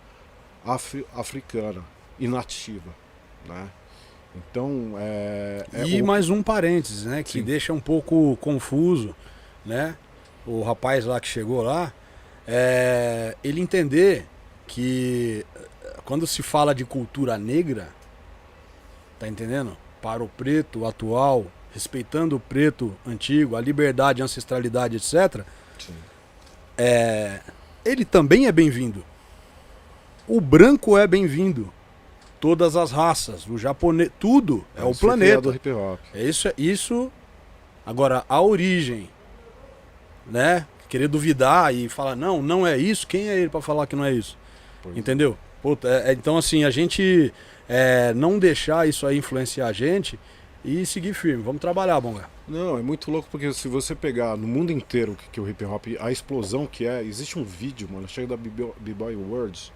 afri 0.66 1.06
africana 1.16 1.84
e 2.18 2.28
nativa, 2.28 2.90
né? 3.48 3.70
Então 4.36 4.96
é, 4.98 5.68
é 5.72 5.86
e 5.86 6.02
o... 6.02 6.06
mais 6.06 6.32
um 6.32 6.42
parênteses, 6.42 7.06
né, 7.06 7.22
que 7.22 7.34
Sim. 7.34 7.44
deixa 7.44 7.72
um 7.74 7.80
pouco 7.80 8.36
confuso, 8.42 9.16
né? 9.64 9.96
O 10.48 10.64
rapaz 10.64 11.06
lá 11.06 11.20
que 11.20 11.28
chegou 11.28 11.62
lá, 11.62 11.94
é, 12.48 13.38
ele 13.44 13.62
entender 13.62 14.26
que 14.70 15.46
quando 16.10 16.26
se 16.26 16.42
fala 16.42 16.74
de 16.74 16.84
cultura 16.84 17.38
negra, 17.38 17.90
tá 19.20 19.28
entendendo? 19.28 19.78
Para 20.02 20.24
o 20.24 20.28
preto 20.28 20.88
atual, 20.88 21.46
respeitando 21.72 22.36
o 22.36 22.40
preto 22.40 22.96
antigo, 23.06 23.56
a 23.56 23.62
liberdade, 23.62 24.20
a 24.20 24.26
ancestralidade, 24.26 24.96
etc. 24.96 25.46
É, 26.76 27.42
ele 27.86 28.04
também 28.04 28.48
é 28.48 28.52
bem-vindo. 28.52 29.06
O 30.28 30.42
branco 30.42 30.98
é 30.98 31.06
bem-vindo. 31.06 31.72
Todas 32.42 32.76
as 32.76 32.90
raças, 32.92 33.46
o 33.46 33.56
japonês, 33.56 34.10
tudo 34.20 34.66
é, 34.76 34.82
é 34.82 34.86
o 34.86 34.96
planeta. 34.96 35.42
Do 35.42 35.54
hip 35.54 35.70
-hop. 35.70 36.00
É 36.12 36.24
isso, 36.24 36.48
é 36.48 36.54
isso. 36.58 37.12
Agora 37.86 38.26
a 38.28 38.42
origem, 38.42 39.12
né? 40.26 40.66
Querer 40.90 41.08
duvidar 41.08 41.72
e 41.72 41.88
falar 41.88 42.16
não, 42.16 42.42
não 42.42 42.66
é 42.66 42.80
isso. 42.80 43.06
Quem 43.06 43.30
é 43.30 43.38
ele 43.38 43.50
para 43.50 43.62
falar 43.62 43.86
que 43.86 43.96
não 43.96 44.06
é 44.06 44.12
isso? 44.12 44.36
Pois 44.82 44.96
é. 44.96 45.00
Puta, 45.62 45.88
é, 45.88 46.10
é, 46.10 46.14
então 46.14 46.38
assim 46.38 46.64
a 46.64 46.70
gente 46.70 47.34
é, 47.68 48.14
não 48.14 48.40
deixar 48.40 48.88
isso 48.88 49.06
aí 49.06 49.18
influenciar 49.18 49.68
a 49.68 49.74
gente 49.74 50.20
e 50.64 50.86
seguir 50.86 51.14
firme. 51.14 51.44
Vamos 51.44 51.62
trabalhar, 51.62 52.00
Bonga. 52.00 52.30
Não, 52.48 52.78
é 52.78 52.82
muito 52.82 53.12
louco 53.12 53.28
porque 53.32 53.54
se 53.54 53.68
você 53.68 53.94
pegar 53.94 54.36
no 54.36 54.48
mundo 54.48 54.72
inteiro 54.72 55.16
que, 55.16 55.30
que 55.30 55.42
o 55.42 55.48
hip 55.48 55.64
hop, 55.66 55.86
a 56.00 56.12
explosão 56.12 56.66
que 56.66 56.86
é, 56.86 57.04
existe 57.04 57.38
um 57.38 57.44
vídeo, 57.44 57.88
mano, 57.92 58.08
chega 58.08 58.36
da 58.36 58.38
B-Boy 58.38 59.16
Words 59.16 59.72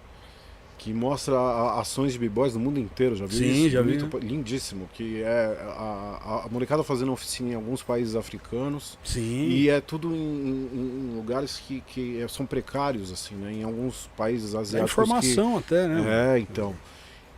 que 0.84 0.92
mostra 0.92 1.34
ações 1.80 2.12
de 2.12 2.18
b-boys 2.18 2.52
no 2.52 2.60
mundo 2.60 2.78
inteiro, 2.78 3.16
já 3.16 3.24
viu 3.24 3.38
Sim, 3.38 3.64
isso? 3.64 3.70
já 3.70 3.80
vi. 3.80 3.96
Lindíssimo, 4.20 4.86
que 4.92 5.22
é 5.22 5.56
a, 5.78 6.18
a, 6.22 6.44
a 6.44 6.48
molecada 6.50 6.82
fazendo 6.82 7.10
oficina 7.10 7.52
em 7.52 7.54
alguns 7.54 7.82
países 7.82 8.14
africanos. 8.14 8.98
Sim. 9.02 9.48
E 9.48 9.70
é 9.70 9.80
tudo 9.80 10.14
em, 10.14 10.68
em, 10.74 11.10
em 11.10 11.16
lugares 11.16 11.56
que, 11.56 11.80
que 11.86 12.22
são 12.28 12.44
precários, 12.44 13.10
assim, 13.10 13.34
né? 13.34 13.50
Em 13.50 13.62
alguns 13.62 14.10
países 14.14 14.54
asiáticos. 14.54 14.90
É 14.90 15.02
informação 15.02 15.52
que... 15.52 15.58
até, 15.74 15.88
né? 15.88 16.34
É, 16.34 16.38
então. 16.38 16.74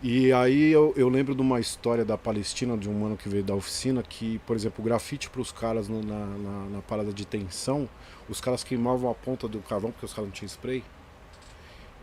E 0.03 0.33
aí 0.33 0.73
eu, 0.73 0.93
eu, 0.97 1.09
lembro 1.09 1.33
de 1.33 1.41
uma 1.41 1.61
história 1.61 2.05
da 2.05 2.19
Palestina, 2.19 2.77
de 2.77 2.89
um 2.89 2.99
mano 2.99 3.17
que 3.17 3.29
veio 3.29 3.45
da 3.45 3.55
oficina, 3.55 4.03
que, 4.03 4.41
por 4.45 4.57
exemplo, 4.57 4.83
o 4.83 4.85
grafite 4.85 5.31
para 5.31 5.41
os 5.41 5.53
caras 5.53 5.89
no, 5.89 6.03
na, 6.03 6.27
na, 6.27 6.67
na 6.73 6.83
parada 6.83 7.13
de 7.13 7.25
tensão, 7.25 7.89
os 8.29 8.41
caras 8.41 8.65
queimavam 8.65 9.09
a 9.09 9.15
ponta 9.15 9.47
do 9.47 9.61
carvão 9.61 9.93
porque 9.93 10.05
os 10.05 10.13
caras 10.13 10.31
não 10.31 10.35
tinham 10.35 10.49
spray. 10.49 10.83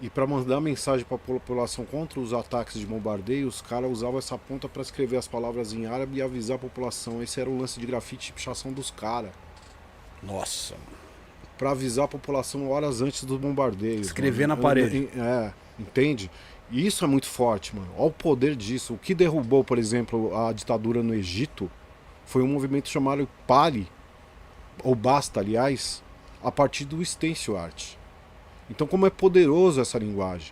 E 0.03 0.09
para 0.09 0.27
mandar 0.27 0.59
mensagem 0.59 1.05
para 1.05 1.15
a 1.15 1.19
população 1.19 1.85
contra 1.85 2.19
os 2.19 2.33
ataques 2.33 2.77
de 2.77 2.85
bombardeio, 2.85 3.47
os 3.47 3.61
caras 3.61 3.89
usavam 3.89 4.19
essa 4.19 4.37
ponta 4.37 4.67
para 4.67 4.81
escrever 4.81 5.15
as 5.15 5.29
palavras 5.29 5.71
em 5.71 5.85
árabe 5.85 6.17
e 6.17 6.21
avisar 6.21 6.57
a 6.57 6.59
população. 6.59 7.23
Esse 7.23 7.39
era 7.39 7.49
o 7.49 7.57
lance 7.57 7.79
de 7.79 7.85
grafite 7.85 8.29
e 8.29 8.33
pichação 8.33 8.73
dos 8.73 8.91
caras. 8.91 9.31
Nossa. 10.21 10.75
Para 11.57 11.71
avisar 11.71 12.03
a 12.03 12.07
população 12.09 12.69
horas 12.69 13.01
antes 13.01 13.23
do 13.23 13.39
bombardeio. 13.39 14.01
Escrever 14.01 14.45
mano. 14.45 14.61
na 14.61 14.67
parede. 14.67 15.07
É, 15.15 15.53
entende? 15.79 16.29
E 16.69 16.85
isso 16.85 17.05
é 17.05 17.07
muito 17.07 17.27
forte, 17.27 17.73
mano. 17.73 17.87
Olha 17.95 18.07
o 18.07 18.11
poder 18.11 18.57
disso. 18.57 18.95
O 18.95 18.97
que 18.97 19.15
derrubou, 19.15 19.63
por 19.63 19.77
exemplo, 19.77 20.35
a 20.35 20.51
ditadura 20.51 21.01
no 21.01 21.15
Egito 21.15 21.71
foi 22.25 22.43
um 22.43 22.47
movimento 22.47 22.89
chamado 22.89 23.25
Pali, 23.47 23.87
ou 24.83 24.95
Basta, 24.95 25.39
aliás, 25.39 26.03
a 26.43 26.51
partir 26.51 26.83
do 26.83 27.01
stencil 27.05 27.57
art. 27.57 27.95
Então, 28.73 28.87
como 28.87 29.05
é 29.05 29.09
poderoso 29.11 29.79
essa 29.79 29.99
linguagem. 29.99 30.51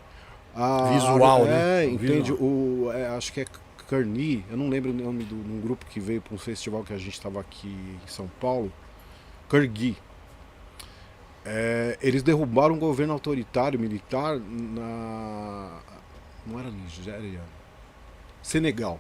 A, 0.56 0.92
Visual, 0.94 1.44
a, 1.44 1.46
né? 1.46 1.86
É, 1.86 1.90
entende? 1.90 2.32
O, 2.32 2.92
é, 2.94 3.08
acho 3.08 3.34
que 3.34 3.42
é 3.42 3.46
Carni, 3.90 4.46
eu 4.50 4.56
não 4.56 4.70
lembro 4.70 4.92
o 4.92 4.94
nome 4.94 5.24
de 5.24 5.34
um 5.34 5.60
grupo 5.60 5.86
que 5.88 6.00
veio 6.00 6.22
para 6.22 6.36
um 6.36 6.38
festival 6.38 6.84
que 6.84 6.94
a 6.94 6.98
gente 6.98 7.14
estava 7.14 7.40
aqui 7.40 7.68
em 7.68 8.08
São 8.08 8.30
Paulo. 8.40 8.72
Cargui. 9.50 9.98
É, 11.44 11.98
eles 12.00 12.22
derrubaram 12.22 12.76
um 12.76 12.80
governo 12.80 13.12
autoritário 13.12 13.80
militar 13.80 14.40
na. 14.40 15.80
Não 16.46 16.60
era 16.60 16.70
Nigéria. 16.70 17.42
Senegal. 18.44 19.00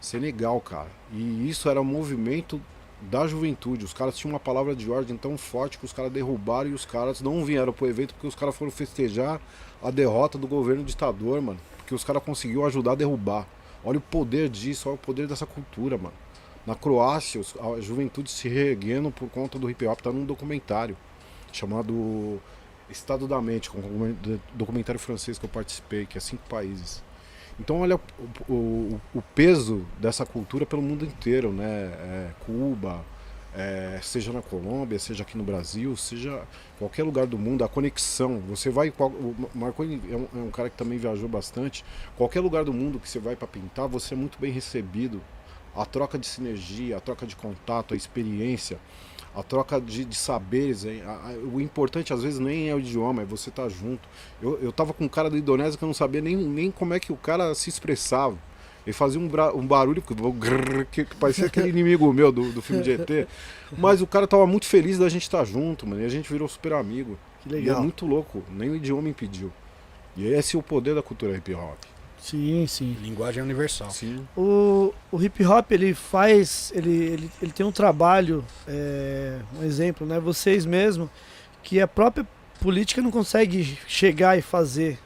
Senegal, 0.00 0.60
cara. 0.60 0.90
E 1.12 1.50
isso 1.50 1.68
era 1.68 1.80
um 1.80 1.84
movimento 1.84 2.60
da 3.02 3.26
juventude. 3.26 3.84
Os 3.84 3.92
caras 3.92 4.16
tinham 4.16 4.32
uma 4.32 4.40
palavra 4.40 4.74
de 4.74 4.90
ordem 4.90 5.16
tão 5.16 5.38
forte 5.38 5.78
que 5.78 5.84
os 5.84 5.92
caras 5.92 6.12
derrubaram 6.12 6.70
e 6.70 6.74
os 6.74 6.84
caras 6.84 7.20
não 7.20 7.44
vieram 7.44 7.72
pro 7.72 7.88
evento 7.88 8.14
porque 8.14 8.26
os 8.26 8.34
caras 8.34 8.56
foram 8.56 8.70
festejar 8.70 9.40
a 9.82 9.90
derrota 9.90 10.36
do 10.36 10.46
governo 10.46 10.84
ditador, 10.84 11.40
mano. 11.40 11.60
Porque 11.78 11.94
os 11.94 12.04
caras 12.04 12.22
conseguiram 12.22 12.64
ajudar 12.66 12.92
a 12.92 12.96
derrubar. 12.96 13.46
Olha 13.84 13.98
o 13.98 14.02
poder 14.02 14.48
disso, 14.48 14.88
olha 14.88 14.96
o 14.96 14.98
poder 14.98 15.26
dessa 15.26 15.46
cultura, 15.46 15.96
mano. 15.96 16.14
Na 16.66 16.74
Croácia, 16.74 17.40
a 17.60 17.80
juventude 17.80 18.30
se 18.30 18.48
reerguendo 18.48 19.10
por 19.10 19.28
conta 19.30 19.58
do 19.58 19.70
hip 19.70 19.86
hop, 19.86 20.00
tá 20.00 20.12
num 20.12 20.26
documentário 20.26 20.96
chamado 21.52 22.40
Estado 22.88 23.26
da 23.26 23.40
Mente, 23.40 23.70
um 23.74 24.14
documentário 24.54 25.00
francês 25.00 25.38
que 25.38 25.44
eu 25.44 25.48
participei, 25.48 26.06
que 26.06 26.18
é 26.18 26.20
cinco 26.20 26.42
países. 26.48 27.02
Então 27.60 27.80
olha 27.80 28.00
o, 28.48 28.52
o, 28.52 29.00
o, 29.14 29.22
peso 29.34 29.84
dessa 29.98 30.24
cultura 30.24 30.64
pelo 30.64 30.80
mundo 30.80 31.04
inteiro, 31.04 31.52
né? 31.52 31.92
É, 31.92 32.30
Cuba, 32.46 33.04
é, 33.54 34.00
seja 34.02 34.32
na 34.32 34.40
Colômbia, 34.40 34.98
seja 34.98 35.22
aqui 35.22 35.36
no 35.36 35.44
Brasil, 35.44 35.94
seja 35.94 36.42
qualquer 36.78 37.02
lugar 37.02 37.26
do 37.26 37.36
mundo, 37.36 37.62
a 37.62 37.68
conexão. 37.68 38.40
Você 38.48 38.70
vai, 38.70 38.88
o 38.98 39.34
Marconi 39.54 40.00
é 40.10 40.16
um, 40.16 40.28
é 40.34 40.42
um 40.46 40.50
cara 40.50 40.70
que 40.70 40.76
também 40.76 40.96
viajou 40.96 41.28
bastante. 41.28 41.84
Qualquer 42.16 42.40
lugar 42.40 42.64
do 42.64 42.72
mundo 42.72 42.98
que 42.98 43.08
você 43.08 43.18
vai 43.18 43.36
para 43.36 43.46
pintar, 43.46 43.86
você 43.86 44.14
é 44.14 44.16
muito 44.16 44.38
bem 44.40 44.50
recebido. 44.50 45.20
A 45.76 45.84
troca 45.84 46.18
de 46.18 46.26
sinergia, 46.26 46.96
a 46.96 47.00
troca 47.00 47.26
de 47.26 47.36
contato, 47.36 47.92
a 47.94 47.96
experiência 47.96 48.78
a 49.34 49.42
troca 49.42 49.80
de, 49.80 50.04
de 50.04 50.16
saberes. 50.16 50.84
A, 50.84 50.88
a, 51.10 51.32
o 51.52 51.60
importante 51.60 52.12
às 52.12 52.22
vezes 52.22 52.38
nem 52.38 52.68
é 52.68 52.74
o 52.74 52.78
idioma, 52.78 53.22
é 53.22 53.24
você 53.24 53.50
estar 53.50 53.64
tá 53.64 53.68
junto. 53.68 54.08
Eu, 54.42 54.58
eu 54.60 54.72
tava 54.72 54.92
com 54.92 55.04
um 55.04 55.08
cara 55.08 55.30
da 55.30 55.38
Indonésia 55.38 55.78
que 55.78 55.84
eu 55.84 55.86
não 55.86 55.94
sabia 55.94 56.20
nem, 56.20 56.36
nem 56.36 56.70
como 56.70 56.94
é 56.94 57.00
que 57.00 57.12
o 57.12 57.16
cara 57.16 57.54
se 57.54 57.68
expressava. 57.68 58.36
Ele 58.86 58.94
fazia 58.94 59.20
um, 59.20 59.30
um 59.56 59.66
barulho 59.66 60.02
que, 60.02 61.04
que 61.04 61.16
parecia 61.16 61.46
aquele 61.46 61.68
inimigo 61.70 62.10
meu 62.12 62.32
do, 62.32 62.50
do 62.50 62.62
filme 62.62 62.82
de 62.82 62.92
ET. 62.92 63.28
Mas 63.76 64.00
o 64.00 64.06
cara 64.06 64.26
tava 64.26 64.46
muito 64.46 64.66
feliz 64.66 64.98
da 64.98 65.08
gente 65.08 65.22
estar 65.22 65.38
tá 65.38 65.44
junto, 65.44 65.86
mano. 65.86 66.02
E 66.02 66.04
a 66.04 66.08
gente 66.08 66.30
virou 66.32 66.48
super 66.48 66.72
amigo. 66.72 67.18
Que 67.42 67.48
legal. 67.48 67.76
E 67.76 67.78
é 67.78 67.82
muito 67.82 68.06
louco, 68.06 68.42
nem 68.50 68.70
o 68.70 68.76
idioma 68.76 69.08
impediu. 69.08 69.52
E 70.16 70.26
esse 70.26 70.56
é 70.56 70.58
o 70.58 70.62
poder 70.62 70.94
da 70.94 71.02
cultura 71.02 71.36
hip 71.36 71.54
hop. 71.54 71.78
Sim, 72.20 72.66
sim. 72.66 72.96
Linguagem 73.02 73.42
universal. 73.42 73.90
Sim. 73.90 74.26
O, 74.36 74.92
o 75.10 75.22
hip 75.22 75.44
hop 75.44 75.72
ele 75.72 75.94
faz, 75.94 76.72
ele, 76.74 76.90
ele, 76.90 77.30
ele 77.40 77.52
tem 77.52 77.64
um 77.64 77.72
trabalho, 77.72 78.44
é, 78.68 79.38
um 79.58 79.64
exemplo, 79.64 80.06
né? 80.06 80.20
Vocês 80.20 80.64
mesmo, 80.66 81.10
que 81.62 81.80
a 81.80 81.88
própria 81.88 82.26
política 82.60 83.00
não 83.00 83.10
consegue 83.10 83.78
chegar 83.86 84.38
e 84.38 84.42
fazer, 84.42 84.98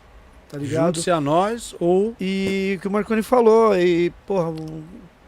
tá 0.48 0.58
ligado? 0.58 0.96
Junte-se 0.96 1.10
a 1.10 1.20
nós 1.20 1.74
ou. 1.78 2.14
E 2.20 2.74
o 2.76 2.80
que 2.80 2.88
o 2.88 2.90
Marconi 2.90 3.22
falou, 3.22 3.76
e, 3.76 4.10
porra, 4.26 4.50
um, 4.50 4.82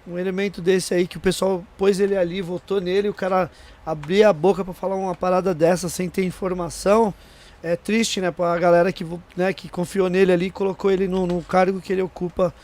um 0.06 0.18
elemento 0.18 0.60
desse 0.60 0.92
aí 0.92 1.06
que 1.06 1.16
o 1.16 1.20
pessoal 1.20 1.64
pôs 1.78 2.00
ele 2.00 2.16
ali, 2.16 2.42
votou 2.42 2.80
nele, 2.80 3.08
o 3.08 3.14
cara 3.14 3.50
abrir 3.84 4.24
a 4.24 4.32
boca 4.32 4.64
pra 4.64 4.74
falar 4.74 4.96
uma 4.96 5.14
parada 5.14 5.54
dessa 5.54 5.88
sem 5.88 6.08
ter 6.08 6.24
informação, 6.24 7.14
é 7.62 7.74
triste, 7.76 8.20
né, 8.20 8.30
pra 8.30 8.56
galera 8.58 8.92
que, 8.92 9.04
né, 9.36 9.52
que 9.52 9.68
confiou 9.68 10.08
nele 10.08 10.32
ali 10.32 10.46
e 10.46 10.50
colocou 10.50 10.90
ele 10.90 11.08
no, 11.08 11.26
no 11.26 11.42
cargo 11.42 11.80
que 11.80 11.92
ele 11.92 12.02
ocupa, 12.02 12.54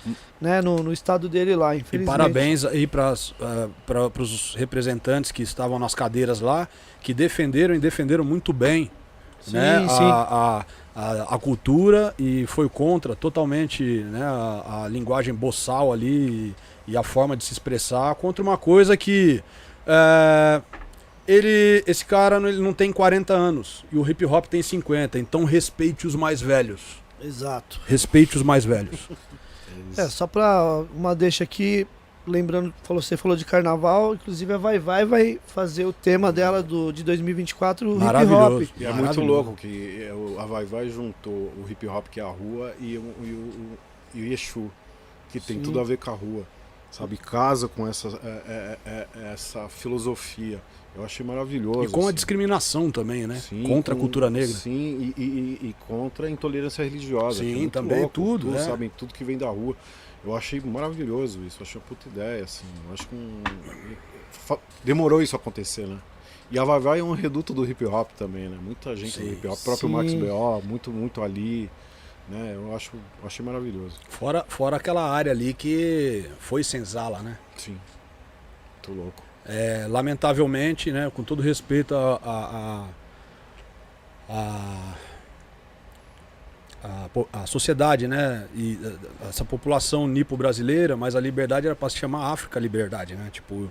né, 0.41 0.61
no, 0.61 0.77
no 0.83 0.93
estado 0.93 1.29
dele 1.29 1.57
lá, 1.57 1.75
E 1.75 1.81
infelizmente. 1.81 2.17
parabéns 2.17 2.65
aí 2.65 2.87
para 2.87 3.13
os 4.19 4.55
representantes 4.55 5.33
que 5.33 5.43
estavam 5.43 5.79
nas 5.79 5.95
cadeiras 5.95 6.41
lá, 6.41 6.69
que 7.01 7.13
defenderam 7.13 7.75
e 7.75 7.79
defenderam 7.79 8.25
muito 8.25 8.53
bem 8.53 8.91
Sim, 9.41 9.55
né, 9.55 9.81
sim. 9.89 10.05
A, 10.05 10.65
a, 10.95 11.03
a, 11.03 11.35
a 11.35 11.39
cultura 11.39 12.15
e 12.17 12.47
foi 12.47 12.69
contra 12.69 13.17
totalmente 13.17 13.83
né, 13.83 14.23
a, 14.23 14.85
a 14.85 14.89
linguagem 14.89 15.35
boçal 15.35 15.93
ali 15.93 16.55
e, 16.87 16.93
e 16.93 16.97
a 16.97 17.03
forma 17.03 17.37
de 17.37 17.43
se 17.45 17.53
expressar 17.53 18.15
contra 18.15 18.41
uma 18.43 18.57
coisa 18.57 18.97
que 18.97 19.43
é, 19.85 20.63
ele, 21.27 21.83
esse 21.87 22.05
cara 22.05 22.39
não- 22.41 22.49
ele 22.49 22.61
não 22.61 22.73
tem 22.73 22.93
40 22.93 23.33
anos 23.35 23.85
e 23.93 23.97
o 23.97 24.09
hip 24.09 24.25
hop 24.25 24.47
tem 24.47 24.63
50, 24.63 25.19
então 25.19 25.45
respeite 25.45 26.07
os 26.07 26.15
mais 26.15 26.41
velhos. 26.41 26.81
Exato. 27.23 27.81
Respeite 27.87 28.37
os 28.37 28.43
mais 28.43 28.65
velhos. 28.65 28.99
É, 29.97 30.09
só 30.09 30.27
pra 30.27 30.85
uma 30.95 31.15
deixa 31.15 31.45
aqui, 31.45 31.87
lembrando, 32.27 32.73
falou, 32.83 33.03
você 33.03 33.17
falou 33.17 33.37
de 33.37 33.45
carnaval, 33.45 34.15
inclusive 34.15 34.53
a 34.53 34.57
Vai 34.59 34.79
Vai 34.79 35.05
vai 35.05 35.41
fazer 35.47 35.85
o 35.85 35.93
tema 35.93 36.31
dela 36.33 36.63
do, 36.63 36.93
de 36.93 37.03
2024, 37.03 37.89
o 37.89 37.93
hip 37.97 37.99
hop. 38.01 38.07
Maravilhoso. 38.07 38.73
E 38.79 38.85
é 38.87 38.93
muito 38.93 39.21
louco 39.21 39.55
que 39.55 40.03
é, 40.03 40.41
a 40.43 40.47
Vai 40.47 40.65
Vai 40.65 40.89
juntou 40.89 41.33
o 41.33 41.65
hip 41.69 41.87
hop, 41.87 42.07
que 42.11 42.21
é 42.21 42.23
a 42.23 42.29
rua, 42.29 42.73
e 42.81 42.97
o, 42.97 43.15
e 43.23 43.31
o, 43.33 43.79
e 44.15 44.21
o 44.29 44.33
Exu, 44.33 44.71
que 45.31 45.41
tem 45.41 45.57
Sim. 45.57 45.63
tudo 45.63 45.81
a 45.81 45.85
ver 45.85 45.99
com 45.99 46.11
a 46.11 46.15
rua. 46.15 46.45
Sabe? 46.91 47.17
Casa 47.17 47.67
com 47.69 47.87
essa, 47.89 48.09
é, 48.23 48.79
é, 48.87 49.07
essa 49.33 49.69
filosofia. 49.69 50.61
Eu 50.95 51.05
achei 51.05 51.25
maravilhoso. 51.25 51.85
E 51.85 51.89
com 51.89 52.01
a 52.03 52.05
assim. 52.05 52.15
discriminação 52.15 52.91
também, 52.91 53.27
né? 53.27 53.37
Sim, 53.37 53.63
Contra 53.63 53.95
a 53.95 53.97
com- 53.97 54.01
cultura 54.03 54.29
negra. 54.29 54.49
Sim, 54.55 55.13
e, 55.17 55.23
e- 55.23 55.69
e- 55.69 55.77
contra 55.89 56.27
a 56.27 56.31
intolerância 56.31 56.85
religiosa. 56.85 57.39
Sim, 57.43 57.67
é 57.67 57.71
também, 57.71 58.01
louco. 58.01 58.13
tudo, 58.15 58.47
Tudo, 58.47 58.57
é. 58.59 58.65
sabem, 58.65 58.91
tudo 58.97 59.15
que 59.15 59.25
vem 59.25 59.39
da 59.39 59.49
rua. 59.49 59.75
Eu 60.25 60.37
achei 60.37 60.61
maravilhoso 60.61 61.41
isso, 61.45 61.59
eu 61.61 61.67
achei 61.67 61.81
uma 61.81 61.87
puta 61.89 62.09
ideia, 62.09 62.45
assim. 62.45 62.65
Eu 62.87 62.95
acho 62.95 63.09
que 63.09 63.15
um- 63.15 63.43
demorou 64.85 65.23
isso 65.23 65.35
acontecer, 65.35 65.87
né? 65.87 65.99
E 66.51 66.59
a 66.59 66.65
Vai 66.65 67.01
é 67.01 67.03
um 67.03 67.13
reduto 67.13 67.55
do 67.55 67.65
hip 67.65 67.83
hop 67.87 68.11
também, 68.19 68.49
né? 68.49 68.59
Muita 68.63 68.95
gente 68.95 69.13
Sim, 69.13 69.25
do 69.29 69.33
hip 69.33 69.47
hop, 69.49 69.59
o 69.59 69.65
próprio 69.65 69.89
sim. 69.89 69.95
Max 69.95 70.13
B.O., 70.13 70.61
muito, 70.63 70.91
muito 70.91 71.23
ali, 71.23 71.71
né? 72.29 72.53
Eu 72.55 72.77
acho, 72.77 72.93
achei 73.25 73.45
maravilhoso. 73.45 73.99
Fora, 74.11 74.45
fora 74.47 74.77
aquela 74.77 75.11
área 75.11 75.33
ali 75.33 75.55
que 75.55 76.27
foi 76.39 76.63
senzala, 76.63 77.21
né? 77.21 77.39
Sim. 77.57 77.79
Muito 78.87 79.01
louco. 79.03 79.23
É, 79.47 79.87
lamentavelmente, 79.89 80.93
né, 80.93 81.11
com 81.13 81.25
todo 81.25 81.43
respeito 81.43 81.95
a, 81.97 82.21
a, 82.25 82.89
a, 84.29 84.95
a, 86.85 87.09
a 87.43 87.47
sociedade, 87.47 88.07
né, 88.07 88.47
e 88.55 88.79
essa 89.29 89.45
população 89.45 90.07
nipo-brasileira, 90.07 90.97
mas 90.97 91.17
a 91.17 91.21
liberdade 91.21 91.67
era 91.67 91.75
para 91.75 91.89
se 91.89 91.97
chamar 91.97 92.33
África 92.33 92.61
Liberdade, 92.61 93.17
né, 93.17 93.31
tipo, 93.33 93.69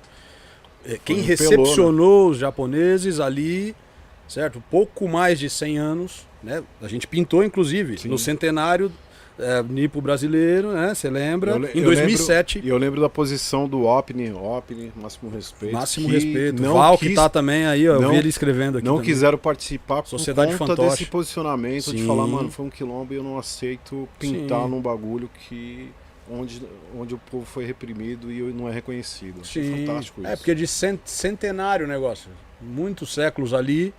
eh, 0.85 0.99
quem 1.05 1.19
um 1.19 1.23
recepcionou 1.23 2.31
os 2.31 2.37
japoneses 2.37 3.21
ali, 3.21 3.73
certo, 4.27 4.61
pouco 4.69 5.07
mais 5.07 5.39
de 5.39 5.49
100 5.49 5.77
anos, 5.77 6.27
né, 6.43 6.61
a 6.81 6.87
gente 6.89 7.07
pintou 7.07 7.45
inclusive 7.45 7.97
Sim. 7.97 8.09
no 8.09 8.17
centenário 8.17 8.91
eh, 9.41 9.63
nipo 9.67 9.99
brasileiro, 10.01 10.71
né, 10.71 10.93
você 10.93 11.09
lembra, 11.09 11.51
Eu 11.51 11.65
em 11.65 11.77
eu 11.79 11.83
2007. 11.83 12.61
E 12.63 12.69
eu 12.69 12.77
lembro 12.77 13.01
da 13.01 13.09
posição 13.09 13.67
do 13.67 13.83
Opni, 13.83 14.31
Opni, 14.31 14.91
máximo 14.95 15.29
respeito. 15.29 15.73
Máximo 15.73 16.07
respeito. 16.07 16.61
Não 16.61 16.73
Val 16.75 16.97
quis, 16.97 17.09
que 17.09 17.15
tá 17.15 17.27
também 17.27 17.65
aí, 17.65 17.89
ó, 17.89 17.95
eu 17.95 18.01
não- 18.01 18.11
vi 18.11 18.17
ele 18.17 18.29
escrevendo 18.29 18.77
aqui 18.77 18.85
não 18.85 18.95
também. 18.97 19.09
quiseram 19.09 19.37
participar 19.37 20.01
por 20.03 20.09
Sociedade 20.09 20.51
conta 20.55 20.67
Fantoche. 20.75 20.89
desse 20.99 21.05
posicionamento 21.07 21.91
de 21.91 21.99
Sim. 22.01 22.07
falar, 22.07 22.27
mano, 22.27 22.49
foi 22.51 22.65
um 22.65 22.69
quilombo 22.69 23.13
e 23.13 23.17
eu 23.17 23.23
não 23.23 23.37
aceito 23.37 24.07
pintar 24.19 24.63
Sim. 24.63 24.69
num 24.69 24.79
bagulho 24.81 25.29
que 25.47 25.89
onde, 26.29 26.61
onde 26.97 27.13
o 27.13 27.17
povo 27.17 27.45
foi 27.45 27.65
reprimido 27.65 28.31
e 28.31 28.39
não 28.53 28.69
é 28.69 28.71
reconhecido. 28.71 29.45
Sim. 29.45 29.85
fantástico 29.85 30.21
isso. 30.21 30.29
É 30.29 30.35
porque 30.35 30.51
é 30.51 30.55
de 30.55 30.67
cent- 30.67 31.01
centenário 31.05 31.85
o 31.85 31.89
negócio. 31.89 32.29
Muitos 32.61 33.13
séculos 33.13 33.53
ali 33.53 33.93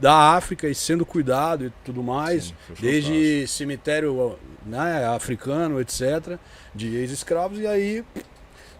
da 0.00 0.34
África 0.34 0.68
e 0.68 0.74
sendo 0.74 1.06
cuidado 1.06 1.64
e 1.66 1.72
tudo 1.84 2.02
mais. 2.02 2.46
Sim, 2.46 2.54
desde 2.80 3.46
cemitério 3.46 4.36
né, 4.68 5.06
africano, 5.06 5.80
etc. 5.80 6.38
De 6.74 6.94
ex-escravos. 6.96 7.58
E 7.58 7.66
aí 7.66 8.04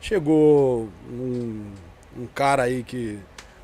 chegou 0.01 0.88
um, 1.11 1.72
um 2.16 2.27
cara 2.35 2.64
aí 2.64 2.83
que 2.83 3.18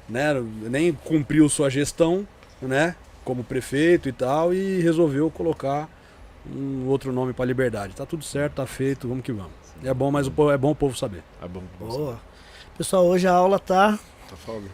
né, 0.09 0.33
nem 0.63 0.93
cumpriu 0.93 1.49
sua 1.49 1.71
gestão, 1.71 2.27
né? 2.61 2.97
Como 3.25 3.43
prefeito 3.43 4.09
e 4.09 4.13
tal, 4.13 4.53
e 4.53 4.81
resolveu 4.81 5.31
colocar 5.31 5.89
um 6.55 6.87
outro 6.89 7.11
nome 7.13 7.33
para 7.33 7.45
liberdade. 7.47 7.95
Tá 7.95 8.05
tudo 8.05 8.23
certo, 8.25 8.55
tá 8.57 8.67
feito, 8.67 9.09
vamos 9.09 9.25
que 9.25 9.33
vamos. 9.33 9.53
É 9.83 9.95
bom, 9.95 10.11
mas 10.11 10.27
o 10.27 10.31
povo- 10.31 10.51
é 10.53 10.59
bom 10.59 10.73
o 10.73 10.75
povo 10.75 10.97
saber. 10.97 11.23
É 11.43 11.49
bom. 11.49 11.63
Boa. 11.79 12.21
Pessoal, 12.77 13.07
hoje 13.07 13.27
a 13.27 13.33
aula 13.33 13.59
tá, 13.59 13.99
Tá 14.29 14.37
falando. 14.37 14.71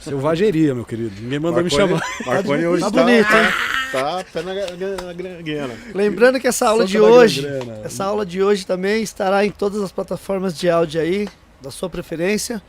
Selvageria, 0.00 0.74
meu 0.74 0.84
querido. 0.84 1.20
Ninguém 1.20 1.38
mandou 1.38 1.62
me 1.62 1.70
chamar. 1.70 2.00
Marconi 2.26 2.66
hoje 2.66 2.82
Tá 2.82 2.90
tá, 2.90 3.02
bonito, 3.04 3.28
tá, 3.28 3.42
hein? 3.44 3.52
Tá 3.92 4.24
pé 4.32 4.42
na, 4.42 4.54
na, 4.54 5.02
na 5.06 5.42
grana. 5.42 5.74
Lembrando 5.94 6.40
que 6.40 6.48
essa 6.48 6.68
aula 6.68 6.82
Só 6.82 6.86
de 6.88 6.92
pela 6.94 7.08
hoje, 7.08 7.46
essa 7.84 8.04
aula 8.04 8.26
de 8.26 8.42
hoje 8.42 8.66
também 8.66 9.02
estará 9.02 9.44
em 9.46 9.50
todas 9.50 9.80
as 9.82 9.92
plataformas 9.92 10.58
de 10.58 10.68
áudio 10.68 11.00
aí, 11.00 11.28
da 11.60 11.70
sua 11.70 11.88
preferência. 11.88 12.60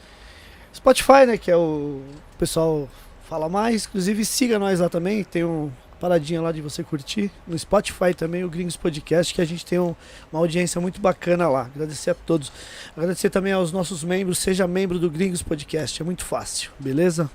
Spotify, 0.75 1.25
né, 1.27 1.37
que 1.37 1.49
é 1.49 1.55
o 1.57 2.01
o 2.33 2.37
pessoal 2.37 2.89
fala 3.29 3.47
mais, 3.47 3.85
inclusive 3.85 4.25
siga 4.25 4.59
nós 4.59 4.79
lá 4.79 4.89
também, 4.89 5.23
tem 5.23 5.43
um 5.45 5.71
paradinha 5.99 6.41
lá 6.41 6.51
de 6.51 6.61
você 6.61 6.83
curtir. 6.83 7.31
No 7.47 7.57
Spotify 7.57 8.13
também, 8.13 8.43
o 8.43 8.49
Gringos 8.49 8.75
Podcast, 8.75 9.33
que 9.33 9.39
a 9.41 9.45
gente 9.45 9.65
tem 9.65 9.79
um- 9.79 9.95
uma 10.31 10.41
audiência 10.41 10.81
muito 10.81 10.99
bacana 10.99 11.47
lá. 11.47 11.69
Agradecer 11.73 12.09
a 12.09 12.13
todos. 12.13 12.51
Agradecer 12.97 13.29
também 13.29 13.53
aos 13.53 13.71
nossos 13.71 14.03
membros, 14.03 14.39
seja 14.39 14.67
membro 14.67 14.99
do 14.99 15.09
Gringos 15.09 15.41
Podcast, 15.41 16.01
é 16.01 16.05
muito 16.05 16.25
fácil, 16.25 16.71
beleza? 16.77 17.31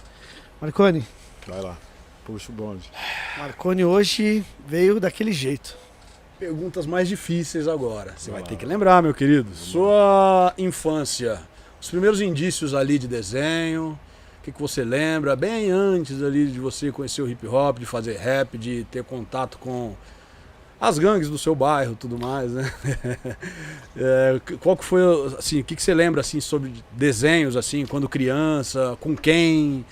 Marconi, 0.61 1.03
Vai 1.47 1.63
lá. 1.63 1.79
Puxa 2.29 2.53
o 2.53 2.55
bonde. 2.55 2.93
Marconi 3.39 3.87
hoje 3.87 4.45
veio 4.67 5.01
daquele 5.01 5.33
jeito. 5.33 5.75
Perguntas 6.39 6.85
mais 6.85 7.09
difíceis 7.09 7.67
agora. 7.67 8.13
Você 8.19 8.31
vai 8.31 8.43
ter 8.43 8.55
que 8.55 8.67
lembrar, 8.67 9.03
meu 9.03 9.15
querido. 9.15 9.49
Sua 9.55 10.53
infância, 10.59 11.41
os 11.81 11.89
primeiros 11.89 12.21
indícios 12.21 12.75
ali 12.75 12.99
de 12.99 13.09
desenho, 13.09 13.99
o 14.41 14.45
que, 14.45 14.53
que 14.53 14.61
você 14.61 14.85
lembra? 14.85 15.35
Bem 15.35 15.71
antes 15.71 16.23
ali 16.23 16.49
de 16.49 16.61
você 16.61 16.93
conhecer 16.93 17.23
o 17.23 17.29
hip 17.31 17.47
hop, 17.47 17.79
de 17.79 17.87
fazer 17.87 18.19
rap, 18.19 18.59
de 18.59 18.85
ter 18.91 19.03
contato 19.05 19.57
com 19.57 19.97
as 20.79 20.99
gangues 20.99 21.31
do 21.31 21.39
seu 21.39 21.55
bairro, 21.55 21.97
tudo 21.97 22.19
mais, 22.19 22.53
né? 22.53 22.71
É, 24.01 24.39
qual 24.61 24.77
que 24.77 24.85
foi, 24.85 25.01
assim, 25.37 25.61
o 25.61 25.65
que, 25.65 25.75
que 25.75 25.83
você 25.83 25.93
lembra 25.93 26.21
assim 26.21 26.41
sobre 26.41 26.73
desenhos 26.93 27.57
assim, 27.57 27.85
quando 27.85 28.07
criança, 28.07 28.97
com 29.01 29.17
quem? 29.17 29.85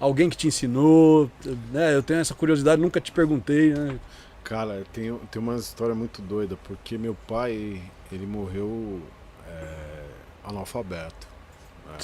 Alguém 0.00 0.30
que 0.30 0.36
te 0.36 0.48
ensinou, 0.48 1.30
né? 1.70 1.94
Eu 1.94 2.02
tenho 2.02 2.20
essa 2.20 2.34
curiosidade, 2.34 2.80
nunca 2.80 3.00
te 3.00 3.12
perguntei, 3.12 3.74
né? 3.74 4.00
Cara, 4.42 4.82
tem, 4.92 5.14
tem 5.30 5.40
uma 5.40 5.56
história 5.56 5.94
muito 5.94 6.22
doida, 6.22 6.56
porque 6.64 6.96
meu 6.96 7.14
pai, 7.28 7.82
ele 8.10 8.26
morreu 8.26 9.00
é, 9.46 10.04
analfabeto. 10.42 11.28
né? 11.86 11.98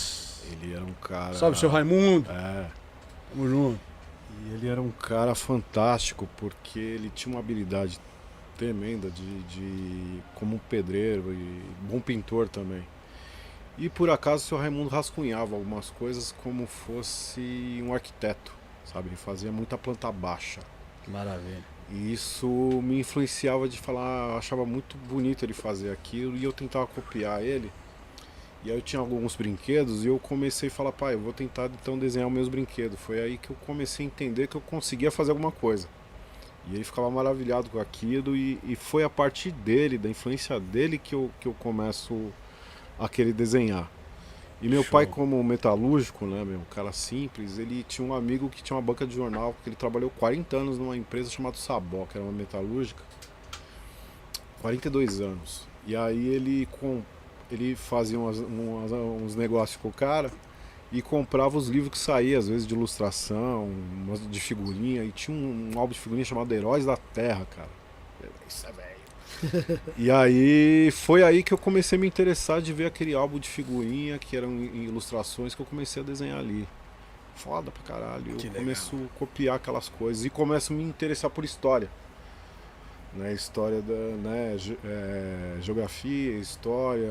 Ele 0.53 0.75
era 0.75 0.85
um 0.85 0.93
cara. 0.93 1.35
Salve, 1.35 1.59
seu 1.59 1.69
Raimundo. 1.69 2.31
É. 2.31 2.67
Tamo 3.31 3.49
junto. 3.49 3.81
E 4.45 4.55
ele 4.55 4.69
era 4.69 4.81
um 4.81 4.91
cara 4.91 5.35
fantástico 5.35 6.29
porque 6.37 6.79
ele 6.79 7.11
tinha 7.15 7.35
uma 7.35 7.41
habilidade 7.41 7.99
tremenda 8.57 9.11
de, 9.11 9.43
de 9.45 10.23
como 10.35 10.57
um 10.57 10.59
pedreiro 10.59 11.33
e 11.33 11.63
bom 11.91 12.01
pintor 12.01 12.49
também. 12.49 12.83
E 13.79 13.91
por 13.91 14.09
acaso 14.09 14.45
o 14.45 14.47
seu 14.49 14.59
Raimundo 14.59 14.89
rascunhava 14.89 15.55
algumas 15.55 15.91
coisas 15.91 16.33
como 16.43 16.67
fosse 16.67 17.83
um 17.83 17.93
arquiteto, 17.93 18.53
sabe? 18.85 19.09
Ele 19.09 19.17
fazia 19.17 19.53
muita 19.53 19.77
planta 19.77 20.11
baixa. 20.11 20.61
Maravilha. 21.07 21.63
E 21.91 22.13
isso 22.13 22.47
me 22.83 22.99
influenciava 22.99 23.69
de 23.69 23.79
falar, 23.79 24.31
eu 24.31 24.39
achava 24.39 24.65
muito 24.65 24.97
bonito 24.97 25.45
ele 25.45 25.53
fazer 25.53 25.93
aquilo 25.93 26.37
e 26.37 26.43
eu 26.43 26.53
tentava 26.53 26.87
copiar 26.87 27.43
ele. 27.43 27.71
E 28.65 28.71
aí 28.71 28.77
eu 28.77 28.83
tinha 28.83 28.99
alguns 28.99 29.37
brinquedos 29.37 30.05
e 30.05 30.09
eu 30.09 30.19
comecei 30.19 30.69
a 30.69 30.73
falar, 30.73 30.91
pai, 30.91 31.15
eu 31.15 31.21
vou 31.21 31.33
tentar 31.33 31.67
então 31.67 31.99
desenhar 31.99 32.27
os 32.27 32.35
meus 32.35 32.49
brinquedos. 32.49 32.99
Foi 32.99 33.21
aí 33.21 33.39
que 33.39 33.51
eu 33.51 33.57
comecei 33.67 34.05
a 34.05 34.09
entender 34.09 34.49
que 34.49 34.57
eu 34.57 34.61
conseguia 34.61 35.11
fazer 35.11 35.31
alguma 35.31 35.53
coisa. 35.53 35.87
E 36.69 36.75
ele 36.75 36.83
ficava 36.83 37.09
maravilhado 37.11 37.71
com 37.71 37.79
aquilo 37.79 38.35
e, 38.35 38.59
e 38.65 38.75
foi 38.75 39.05
a 39.05 39.11
partir 39.11 39.53
dele, 39.53 39.99
da 39.99 40.09
influência 40.09 40.59
dele, 40.59 40.99
que 40.99 41.15
eu, 41.15 41.31
que 41.39 41.47
eu 41.47 41.55
começo 41.55 42.33
a 42.99 43.09
querer 43.09 43.33
desenhar. 43.33 43.91
E 44.63 44.69
meu 44.69 44.83
Show. 44.83 44.93
pai, 44.93 45.07
como 45.07 45.43
metalúrgico, 45.45 46.25
né, 46.27 46.43
meu, 46.45 46.59
um 46.61 46.65
cara 46.75 46.91
simples, 46.93 47.59
ele 47.59 47.83
tinha 47.83 48.07
um 48.07 48.15
amigo 48.15 48.49
que 48.49 48.63
tinha 48.63 48.75
uma 48.77 48.83
banca 48.83 49.07
de 49.07 49.15
jornal, 49.15 49.53
porque 49.53 49.69
ele 49.69 49.77
trabalhou 49.77 50.09
40 50.11 50.57
anos 50.57 50.79
numa 50.79 50.97
empresa 50.97 51.29
chamada 51.31 51.57
Sabó, 51.59 52.07
que 52.07 52.17
era 52.17 52.25
uma 52.25 52.33
metalúrgica. 52.33 53.03
42 54.63 55.21
anos. 55.21 55.67
E 55.87 55.95
aí 55.95 56.29
ele 56.29 56.67
com 56.81 57.03
ele 57.51 57.77
fazia 57.77 58.19
umas- 58.19 58.39
umas- 58.39 58.91
uns 58.91 59.37
negócios 59.37 59.81
com 59.81 59.89
o 59.89 59.93
cara 59.93 60.33
e 60.91 61.01
comprava 61.01 61.57
os 61.57 61.69
livros 61.69 61.91
que 61.93 61.99
saíam, 61.99 62.39
às 62.41 62.49
vezes 62.49 62.67
de 62.67 62.75
ilustração, 62.75 63.69
de 64.29 64.41
figurinha, 64.41 65.05
e 65.05 65.13
tinha 65.13 65.37
um, 65.37 65.71
um 65.75 65.79
álbum 65.79 65.93
de 65.93 66.01
figurinha 66.01 66.25
chamado 66.25 66.53
Heróis 66.53 66.85
da 66.85 66.97
Terra, 66.97 67.47
cara. 67.55 67.69
Isso 68.49 68.67
é 68.67 68.73
velho. 68.73 68.96
e 69.97 70.11
aí 70.11 70.91
foi 70.91 71.23
aí 71.23 71.43
que 71.43 71.53
eu 71.53 71.59
comecei 71.59 71.99
a 71.99 72.01
me 72.01 72.07
interessar 72.07 72.61
de 72.61 72.73
ver 72.73 72.87
aquele 72.87 73.15
álbum 73.15 73.39
de 73.39 73.49
figurinha 73.49 74.19
que 74.19 74.37
eram 74.37 74.53
ilustrações 74.57 75.55
que 75.55 75.63
eu 75.63 75.67
comecei 75.67 76.03
a 76.03 76.07
desenhar 76.07 76.39
ali. 76.39 76.67
Foda 77.35 77.71
pra 77.71 77.83
caralho. 77.83 78.25
Que 78.25 78.31
eu 78.31 78.37
legal. 78.37 78.55
começo 78.55 78.97
a 78.97 79.19
copiar 79.19 79.57
aquelas 79.57 79.89
coisas 79.89 80.25
e 80.25 80.31
começo 80.31 80.73
a 80.73 80.77
me 80.77 80.83
interessar 80.83 81.31
por 81.31 81.45
história. 81.45 81.91
Né, 83.13 83.33
história 83.33 83.81
da 83.81 83.95
né, 83.95 84.57
é, 84.85 85.57
geografia, 85.63 86.33
história, 86.33 87.11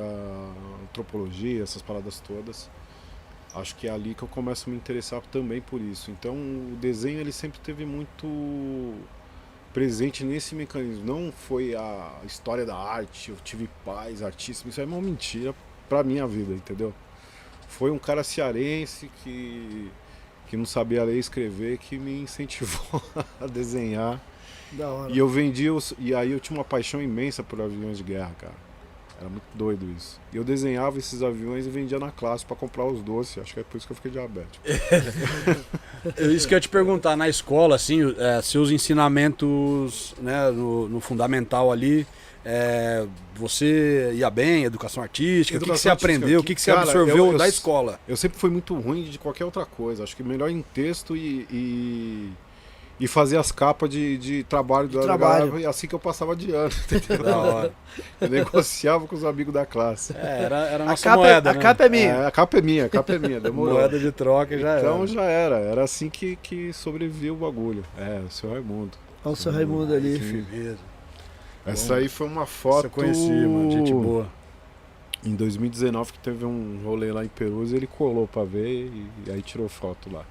antropologia, 0.84 1.64
essas 1.64 1.82
paradas 1.82 2.20
todas. 2.20 2.70
Acho 3.56 3.76
que 3.76 3.88
é 3.88 3.92
ali 3.92 4.14
que 4.14 4.22
eu 4.22 4.28
começo 4.28 4.70
a 4.70 4.72
me 4.72 4.78
interessar 4.78 5.22
também 5.32 5.62
por 5.62 5.82
isso. 5.82 6.12
Então 6.12 6.36
o 6.36 6.78
desenho 6.80 7.20
ele 7.20 7.32
sempre 7.32 7.60
teve 7.60 7.86
muito 7.86 8.28
presente 9.76 10.24
nesse 10.24 10.56
mecanismo. 10.56 11.04
Não 11.04 11.34
foi 11.34 11.76
a 11.76 12.22
história 12.26 12.66
da 12.66 12.78
arte, 12.78 13.32
eu 13.32 13.36
tive 13.44 13.70
pais, 13.84 14.24
artistas, 14.24 14.72
isso 14.72 14.80
é 14.80 14.86
uma 14.86 15.02
mentira 15.02 15.54
pra 15.90 16.02
minha 16.02 16.26
vida, 16.26 16.54
entendeu? 16.54 16.94
Foi 17.68 17.92
um 17.92 18.00
cara 18.00 18.24
cearense 18.24 19.12
que, 19.22 19.92
que 20.48 20.56
não 20.56 20.64
sabia 20.64 21.04
ler 21.04 21.18
e 21.18 21.20
escrever 21.20 21.78
que 21.78 21.98
me 21.98 22.22
incentivou 22.22 23.04
a 23.42 23.48
desenhar. 23.48 24.22
Da 24.72 24.90
hora. 24.90 25.12
E 25.12 25.18
eu 25.18 25.28
vendia 25.28 25.74
os, 25.74 25.94
e 26.00 26.16
aí 26.16 26.32
eu 26.32 26.40
tinha 26.40 26.58
uma 26.58 26.64
paixão 26.64 27.02
imensa 27.02 27.44
por 27.44 27.60
aviões 27.60 27.98
de 27.98 28.04
guerra, 28.06 28.32
cara. 28.40 28.65
Era 29.20 29.30
muito 29.30 29.44
doido 29.54 29.86
isso. 29.98 30.20
E 30.34 30.38
eu 30.38 30.44
desenhava 30.44 30.98
esses 31.00 31.24
aviões 31.24 31.66
e 31.66 31.70
vendia 31.70 31.98
na 31.98 32.12
classe 32.12 32.46
pra 32.46 32.56
comprar 32.56 32.86
os 32.86 33.02
doces. 33.02 33.38
Acho 33.38 33.54
que 33.54 33.60
é 33.62 33.64
por 33.64 33.78
isso 33.78 33.88
que 33.88 33.94
eu 33.94 33.96
fiquei 33.96 34.12
diabético. 34.12 34.64
Isso 36.32 36.48
que 36.48 36.54
eu 36.54 36.58
ia 36.58 36.62
te 36.62 36.70
perguntar, 36.70 37.16
na 37.18 37.28
escola, 37.28 37.76
assim, 37.76 38.14
é, 38.20 38.40
seus 38.42 38.70
ensinamentos 38.70 40.14
né, 40.22 40.52
no, 40.52 40.88
no 40.88 41.00
fundamental 41.00 41.72
ali, 41.72 42.06
é, 42.46 43.08
você 43.34 44.12
ia 44.14 44.30
bem, 44.30 44.66
educação 44.66 45.02
artística, 45.02 45.58
o 45.58 45.62
que 45.62 45.66
que, 45.66 45.78
você 45.78 45.88
Educação 45.90 45.92
aprendeu, 45.94 46.40
o 46.42 46.44
que- 46.44 46.54
que, 46.54 46.62
você 46.62 46.70
cara, 46.72 46.84
absorveu 46.84 47.18
eu- 47.18 47.32
eu 47.32 47.38
da 47.40 47.48
escola? 47.48 48.00
Eu 48.08 48.16
sempre 48.16 48.38
fui 48.38 48.52
muito 48.52 48.76
ruim 48.76 49.04
de 49.06 49.18
qualquer 49.18 49.46
outra 49.46 49.66
coisa. 49.66 50.04
Acho 50.04 50.16
que 50.16 50.22
melhor 50.22 50.50
em 50.52 50.62
texto 50.62 51.16
e. 51.18 51.48
e... 51.52 52.30
e 53.00 53.08
fazer 53.08 53.38
as 53.38 53.52
capas 53.52 53.90
de, 53.90 54.18
de 54.18 54.44
trabalho 54.46 54.88
da 54.88 55.02
trabalho. 55.02 55.60
e 55.60 55.66
assim 55.66 55.88
que 55.88 55.94
eu 55.94 56.00
passava 56.00 56.36
de 56.36 56.52
ano. 56.52 56.72
entendeu? 56.90 57.26
Da 57.26 57.38
hora. 57.38 57.74
Eu 58.22 58.30
negociava 58.30 59.06
com 59.06 59.16
os 59.16 59.26
amigos 59.26 59.54
da 59.54 59.66
classe. 59.66 60.16
É, 60.16 60.44
era, 60.44 60.58
era 60.68 60.84
a 60.84 60.88
A 60.88 60.90
nossa 60.92 61.04
capa, 61.04 61.18
moeda, 61.18 61.50
é, 61.50 61.52
a 61.52 61.56
né? 61.56 61.62
capa 61.62 61.86
é 61.86 61.90
minha. 61.90 62.14
É, 62.14 62.26
a 62.26 62.32
capa 62.32 62.58
é 62.58 62.62
minha, 62.62 62.86
a 62.86 62.90
capa 62.90 63.14
é 63.14 63.20
minha, 63.20 63.40
demorou. 63.40 63.74
Moeda 63.76 64.00
de 64.00 64.12
troca 64.12 64.58
já 64.58 64.80
então 64.80 64.98
era. 65.00 65.08
já 65.08 65.24
era, 65.24 65.56
era 65.58 65.84
assim 65.84 66.10
que, 66.10 66.38
que 66.38 66.72
sobrevivia 66.72 67.34
o 67.34 67.36
bagulho. 67.36 67.84
É, 67.98 68.22
o 68.26 68.32
seu 68.32 68.52
Raimundo. 68.52 68.98
Olha 69.24 69.34
o 69.34 69.36
seu 69.36 69.52
Raimundo 69.52 69.94
ali. 69.94 70.18
Firmeza. 70.20 70.96
Essa 71.66 71.96
aí 71.96 72.08
foi 72.08 72.28
uma 72.28 72.46
foto. 72.46 72.86
eu 72.86 72.90
conheci, 72.92 73.30
mano, 73.30 73.72
gente 73.72 73.92
boa. 73.92 74.28
Em 75.24 75.36
2019 75.36 76.14
que 76.14 76.20
teve 76.20 76.46
um 76.46 76.82
rolê 76.86 77.12
lá 77.12 77.26
em 77.26 77.28
Perus, 77.28 77.74
ele 77.74 77.88
colou 77.88 78.28
pra 78.28 78.44
ver 78.44 78.70
e, 78.70 79.08
e 79.26 79.32
aí 79.32 79.42
tirou 79.42 79.68
foto 79.68 80.12
lá. 80.14 80.24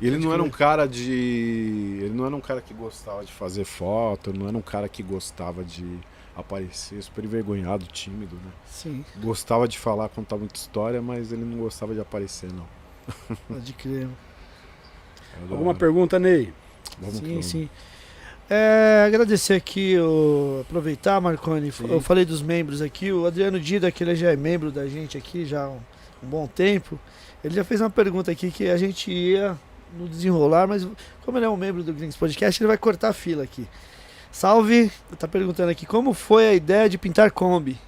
E 0.00 0.06
ele 0.06 0.18
não 0.18 0.32
era 0.32 0.42
um 0.42 0.50
cara 0.50 0.86
de. 0.86 2.00
Ele 2.02 2.14
não 2.14 2.26
era 2.26 2.36
um 2.36 2.40
cara 2.40 2.60
que 2.60 2.74
gostava 2.74 3.24
de 3.24 3.32
fazer 3.32 3.64
foto, 3.64 4.32
não 4.32 4.48
era 4.48 4.56
um 4.56 4.62
cara 4.62 4.88
que 4.88 5.02
gostava 5.02 5.64
de 5.64 5.98
aparecer, 6.36 7.02
super 7.02 7.24
envergonhado, 7.24 7.86
tímido, 7.86 8.36
né? 8.36 8.52
Sim, 8.66 9.04
Gostava 9.16 9.66
de 9.66 9.78
falar, 9.78 10.10
contar 10.10 10.36
muita 10.36 10.56
história, 10.56 11.00
mas 11.00 11.32
ele 11.32 11.44
não 11.44 11.58
gostava 11.58 11.94
de 11.94 12.00
aparecer, 12.00 12.50
não. 12.52 12.66
pode 13.48 13.72
crer. 13.72 14.06
Alguma 15.50 15.74
pergunta, 15.74 16.18
Ney? 16.18 16.52
Vamos 16.98 17.16
Sim, 17.16 17.42
sim. 17.42 17.68
É, 18.48 19.04
agradecer 19.06 19.54
aqui, 19.54 19.98
o, 19.98 20.60
aproveitar, 20.60 21.20
Marconi. 21.20 21.72
Sim. 21.72 21.90
Eu 21.90 22.00
falei 22.00 22.24
dos 22.24 22.42
membros 22.42 22.80
aqui. 22.80 23.10
O 23.10 23.26
Adriano 23.26 23.58
Dida, 23.58 23.90
que 23.90 24.04
ele 24.04 24.14
já 24.14 24.30
é 24.30 24.36
membro 24.36 24.70
da 24.70 24.86
gente 24.86 25.18
aqui 25.18 25.44
já 25.44 25.64
há 25.64 25.70
um, 25.70 25.80
um 26.22 26.28
bom 26.28 26.46
tempo. 26.46 26.98
Ele 27.42 27.54
já 27.54 27.64
fez 27.64 27.80
uma 27.80 27.90
pergunta 27.90 28.30
aqui 28.30 28.50
que 28.50 28.68
a 28.68 28.76
gente 28.76 29.10
ia 29.10 29.58
no 29.96 30.08
desenrolar, 30.08 30.66
mas 30.68 30.86
como 31.24 31.38
ele 31.38 31.46
é 31.46 31.48
um 31.48 31.56
membro 31.56 31.82
do 31.82 31.92
Gringos 31.92 32.16
Podcast, 32.16 32.62
ele 32.62 32.68
vai 32.68 32.78
cortar 32.78 33.08
a 33.08 33.12
fila 33.12 33.42
aqui. 33.42 33.66
Salve, 34.30 34.90
tá 35.18 35.26
perguntando 35.26 35.70
aqui 35.70 35.86
como 35.86 36.12
foi 36.12 36.48
a 36.48 36.54
ideia 36.54 36.88
de 36.88 36.98
pintar 36.98 37.30
Kombi. 37.30 37.78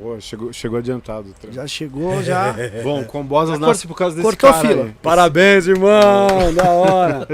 Pô, 0.00 0.20
chegou, 0.20 0.52
chegou 0.52 0.78
adiantado. 0.78 1.34
trampo. 1.40 1.54
Já 1.54 1.66
chegou, 1.66 2.22
já. 2.22 2.54
Bom, 2.84 3.04
Combosas 3.04 3.58
Já 3.58 3.66
nasce 3.66 3.86
por 3.86 3.96
causa 3.96 4.14
desse 4.14 4.24
cortou 4.24 4.52
cara 4.52 4.68
fila. 4.68 4.84
aí. 4.84 4.94
Parabéns, 5.02 5.66
irmão! 5.66 6.54
da 6.54 6.70
hora! 6.70 7.28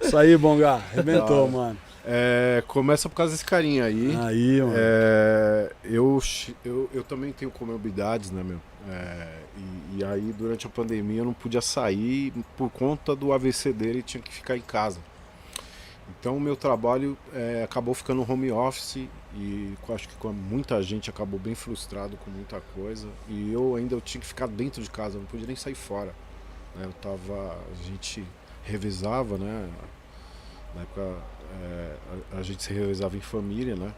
Isso 0.00 0.16
aí, 0.16 0.36
Bonga. 0.36 0.74
Arrebentou, 0.74 1.50
mano. 1.50 1.76
É, 2.06 2.62
começa 2.68 3.08
por 3.08 3.16
causa 3.16 3.32
desse 3.32 3.44
carinha 3.44 3.84
aí. 3.84 4.16
Aí, 4.22 4.60
mano. 4.60 4.74
É, 4.76 5.72
eu, 5.84 6.22
eu, 6.64 6.90
eu 6.94 7.02
também 7.02 7.32
tenho 7.32 7.50
comorbidades, 7.50 8.30
né, 8.30 8.42
meu? 8.44 8.60
É, 8.88 9.26
e, 9.56 9.98
e 9.98 10.04
aí, 10.04 10.32
durante 10.36 10.66
a 10.66 10.70
pandemia, 10.70 11.20
eu 11.20 11.24
não 11.24 11.32
podia 11.32 11.60
sair 11.60 12.32
por 12.56 12.70
conta 12.70 13.14
do 13.14 13.32
AVC 13.32 13.72
dele, 13.72 14.02
tinha 14.02 14.22
que 14.22 14.32
ficar 14.32 14.56
em 14.56 14.60
casa. 14.60 15.00
Então, 16.08 16.36
o 16.36 16.40
meu 16.40 16.56
trabalho 16.56 17.16
é, 17.32 17.62
acabou 17.64 17.94
ficando 17.94 18.30
home 18.30 18.50
office 18.50 19.08
e 19.34 19.74
acho 19.88 20.08
que 20.08 20.26
muita 20.26 20.82
gente 20.82 21.08
acabou 21.08 21.38
bem 21.38 21.54
frustrado 21.54 22.16
com 22.18 22.30
muita 22.30 22.60
coisa. 22.74 23.08
E 23.28 23.52
eu 23.52 23.76
ainda 23.76 23.94
eu 23.94 24.00
tinha 24.00 24.20
que 24.20 24.26
ficar 24.26 24.46
dentro 24.46 24.82
de 24.82 24.90
casa, 24.90 25.16
eu 25.16 25.20
não 25.20 25.26
podia 25.26 25.46
nem 25.46 25.56
sair 25.56 25.74
fora. 25.74 26.14
né? 26.74 26.84
Eu 26.84 26.92
tava, 26.94 27.56
a 27.70 27.82
gente 27.82 28.24
revezava, 28.64 29.38
né? 29.38 29.70
Na 30.74 30.82
época 30.82 31.16
é, 31.62 31.96
a, 32.32 32.38
a 32.38 32.42
gente 32.42 32.62
se 32.62 32.72
revezava 32.72 33.16
em 33.16 33.20
família, 33.20 33.76
né? 33.76 33.94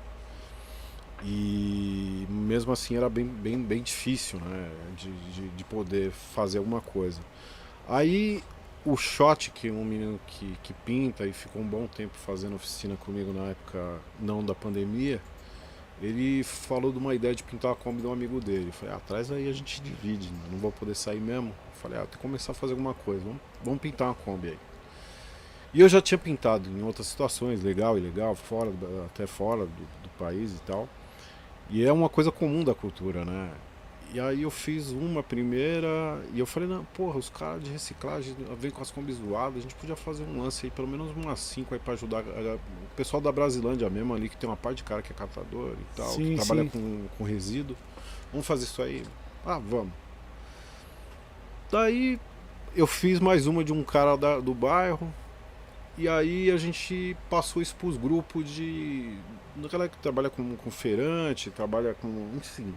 E 1.25 2.27
mesmo 2.29 2.73
assim 2.73 2.97
era 2.97 3.09
bem, 3.09 3.27
bem, 3.27 3.61
bem 3.62 3.83
difícil, 3.83 4.39
né? 4.41 4.71
De, 4.97 5.11
de, 5.33 5.49
de 5.49 5.64
poder 5.64 6.11
fazer 6.11 6.59
alguma 6.59 6.81
coisa. 6.81 7.21
Aí 7.89 8.43
o 8.85 8.97
Shot, 8.97 9.51
que 9.51 9.71
um 9.71 9.85
menino 9.85 10.21
que, 10.27 10.57
que 10.62 10.73
pinta 10.73 11.27
e 11.27 11.33
ficou 11.33 11.61
um 11.61 11.67
bom 11.67 11.87
tempo 11.87 12.14
fazendo 12.14 12.55
oficina 12.55 12.97
comigo 12.97 13.33
na 13.33 13.51
época 13.51 13.99
não 14.21 14.45
da 14.45 14.55
pandemia, 14.55 15.21
ele 16.01 16.45
falou 16.45 16.93
de 16.93 16.99
uma 16.99 17.14
ideia 17.14 17.35
de 17.35 17.43
pintar 17.43 17.73
a 17.73 17.75
Kombi 17.75 18.01
de 18.03 18.07
um 18.07 18.12
amigo 18.12 18.41
dele. 18.41 18.69
Eu 18.69 18.73
falei, 18.73 18.95
ah, 18.95 19.01
traz 19.01 19.33
aí 19.33 19.49
a 19.49 19.53
gente 19.53 19.81
divide, 19.81 20.29
né? 20.29 20.39
não 20.53 20.59
vou 20.59 20.71
poder 20.71 20.95
sair 20.95 21.21
mesmo. 21.21 21.49
Eu 21.49 21.81
falei, 21.81 21.99
ah, 21.99 22.03
tem 22.03 22.11
que 22.12 22.19
começar 22.19 22.53
a 22.53 22.55
fazer 22.55 22.75
alguma 22.75 22.95
coisa, 22.95 23.25
vamos, 23.25 23.41
vamos 23.64 23.81
pintar 23.81 24.09
uma 24.09 24.14
Kombi 24.14 24.49
aí. 24.49 24.59
E 25.75 25.81
eu 25.81 25.89
já 25.89 26.01
tinha 26.01 26.17
pintado 26.17 26.71
em 26.71 26.83
outras 26.83 27.07
situações, 27.09 27.62
legal 27.62 27.99
e 27.99 28.01
legal, 28.01 28.35
fora, 28.35 28.73
até 29.07 29.27
fora 29.27 29.67
do, 29.67 30.03
do 30.03 30.09
país 30.19 30.53
e 30.53 30.61
tal. 30.61 30.89
E 31.71 31.85
é 31.85 31.93
uma 31.93 32.09
coisa 32.09 32.31
comum 32.31 32.62
da 32.62 32.75
cultura, 32.75 33.25
né? 33.25 33.51
E 34.14 34.21
aí 34.21 34.43
eu 34.43 34.51
fiz 34.53 34.93
uma 34.93 35.21
primeira 35.23 36.23
e 36.33 36.39
eu 36.39 36.47
falei, 36.47 36.69
não, 36.69 36.85
porra, 36.95 37.19
os 37.19 37.29
caras 37.29 37.62
de 37.64 37.71
reciclagem 37.71 38.37
vêm 38.59 38.71
com 38.71 38.81
as 38.81 38.91
combis 38.91 39.17
zoadas, 39.17 39.59
a 39.59 39.61
gente 39.62 39.75
podia 39.75 39.97
fazer 39.97 40.23
um 40.23 40.41
lance 40.43 40.64
aí, 40.64 40.71
pelo 40.71 40.87
menos 40.87 41.11
umas 41.11 41.41
cinco 41.41 41.75
aí 41.75 41.81
pra 41.81 41.95
ajudar 41.95 42.19
a- 42.19 42.21
a- 42.21 42.55
o 42.55 42.97
pessoal 42.97 43.21
da 43.21 43.33
Brasilândia 43.33 43.91
mesmo 43.91 44.14
ali, 44.14 44.29
que 44.29 44.37
tem 44.37 44.49
uma 44.49 44.57
parte 44.57 44.79
de 44.79 44.85
cara 44.85 45.03
que 45.03 45.12
é 45.12 45.14
catador 45.14 45.73
e 45.73 45.97
tal, 45.97 46.07
Sim, 46.07 46.37
que 46.37 46.45
trabalha 46.47 46.62
sim. 46.62 46.69
com, 46.69 47.09
com 47.19 47.25
resíduo. 47.25 47.77
Vamos 48.31 48.47
fazer 48.47 48.64
isso 48.64 48.81
aí? 48.81 49.03
Ah, 49.45 49.59
vamos. 49.59 49.93
Daí 51.71 52.19
eu 52.77 52.87
fiz 52.87 53.19
mais 53.19 53.47
uma 53.47 53.64
de 53.64 53.73
um 53.73 53.83
cara 53.83 54.17
da- 54.17 54.39
do 54.39 54.55
bairro. 54.55 55.12
E 55.99 56.09
aí 56.09 56.51
a 56.51 56.57
gente 56.57 57.17
passou 57.31 57.61
isso 57.63 57.75
pros 57.77 57.97
grupos 57.97 58.49
de. 58.51 59.15
Daquela 59.57 59.89
que 59.89 59.97
trabalha 59.99 60.29
com, 60.29 60.55
com 60.57 60.71
feirante, 60.71 61.51
trabalha 61.51 61.95
com. 61.95 62.09
Enfim. 62.37 62.75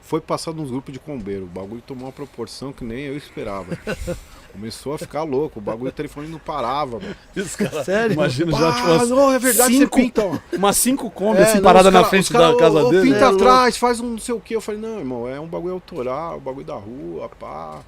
Foi 0.00 0.20
passado 0.20 0.56
nos 0.56 0.70
grupos 0.70 0.92
de 0.92 0.98
combeiro. 1.00 1.44
O 1.44 1.48
bagulho 1.48 1.82
tomou 1.82 2.06
uma 2.06 2.12
proporção 2.12 2.72
que 2.72 2.84
nem 2.84 3.00
eu 3.06 3.16
esperava. 3.16 3.76
Começou 4.52 4.94
a 4.94 4.98
ficar 4.98 5.22
louco. 5.24 5.58
O 5.58 5.62
bagulho 5.62 5.90
do 5.90 5.94
telefone 5.94 6.28
não 6.28 6.38
parava. 6.38 6.98
mano. 6.98 7.14
Os 7.36 7.56
caras, 7.56 7.84
Sério? 7.84 8.14
Imagina 8.14 8.52
já, 8.52 8.72
tipo, 8.72 8.88
Ah, 8.88 8.92
umas, 8.94 9.10
não, 9.10 9.32
é 9.32 9.38
verdade, 9.38 9.76
cinco- 9.76 9.96
você 9.96 10.02
pinta. 10.02 10.42
umas 10.56 10.76
cinco 10.76 11.10
Kombi 11.10 11.38
É, 11.40 11.42
assim 11.42 11.56
não, 11.56 11.62
parada 11.64 11.88
os 11.88 11.92
na 11.94 12.00
cara- 12.00 12.10
frente 12.10 12.22
os 12.24 12.28
cara, 12.30 12.52
da 12.52 12.56
casa 12.58 12.82
ô, 12.84 12.90
dele. 12.90 13.02
Pinta 13.12 13.24
É, 13.24 13.24
atrás, 13.24 13.76
faz 13.76 14.00
um 14.00 14.10
não 14.10 14.18
sei 14.18 14.34
o 14.34 14.40
que. 14.40 14.54
Eu 14.56 14.60
falei, 14.60 14.80
não, 14.80 14.98
irmão, 14.98 15.28
é 15.28 15.38
um 15.38 15.46
bagulho 15.46 15.74
autoral, 15.74 16.38
um 16.38 16.40
bagulho 16.40 16.64
da 16.66 16.74
rua, 16.76 17.28
pá. 17.38 17.80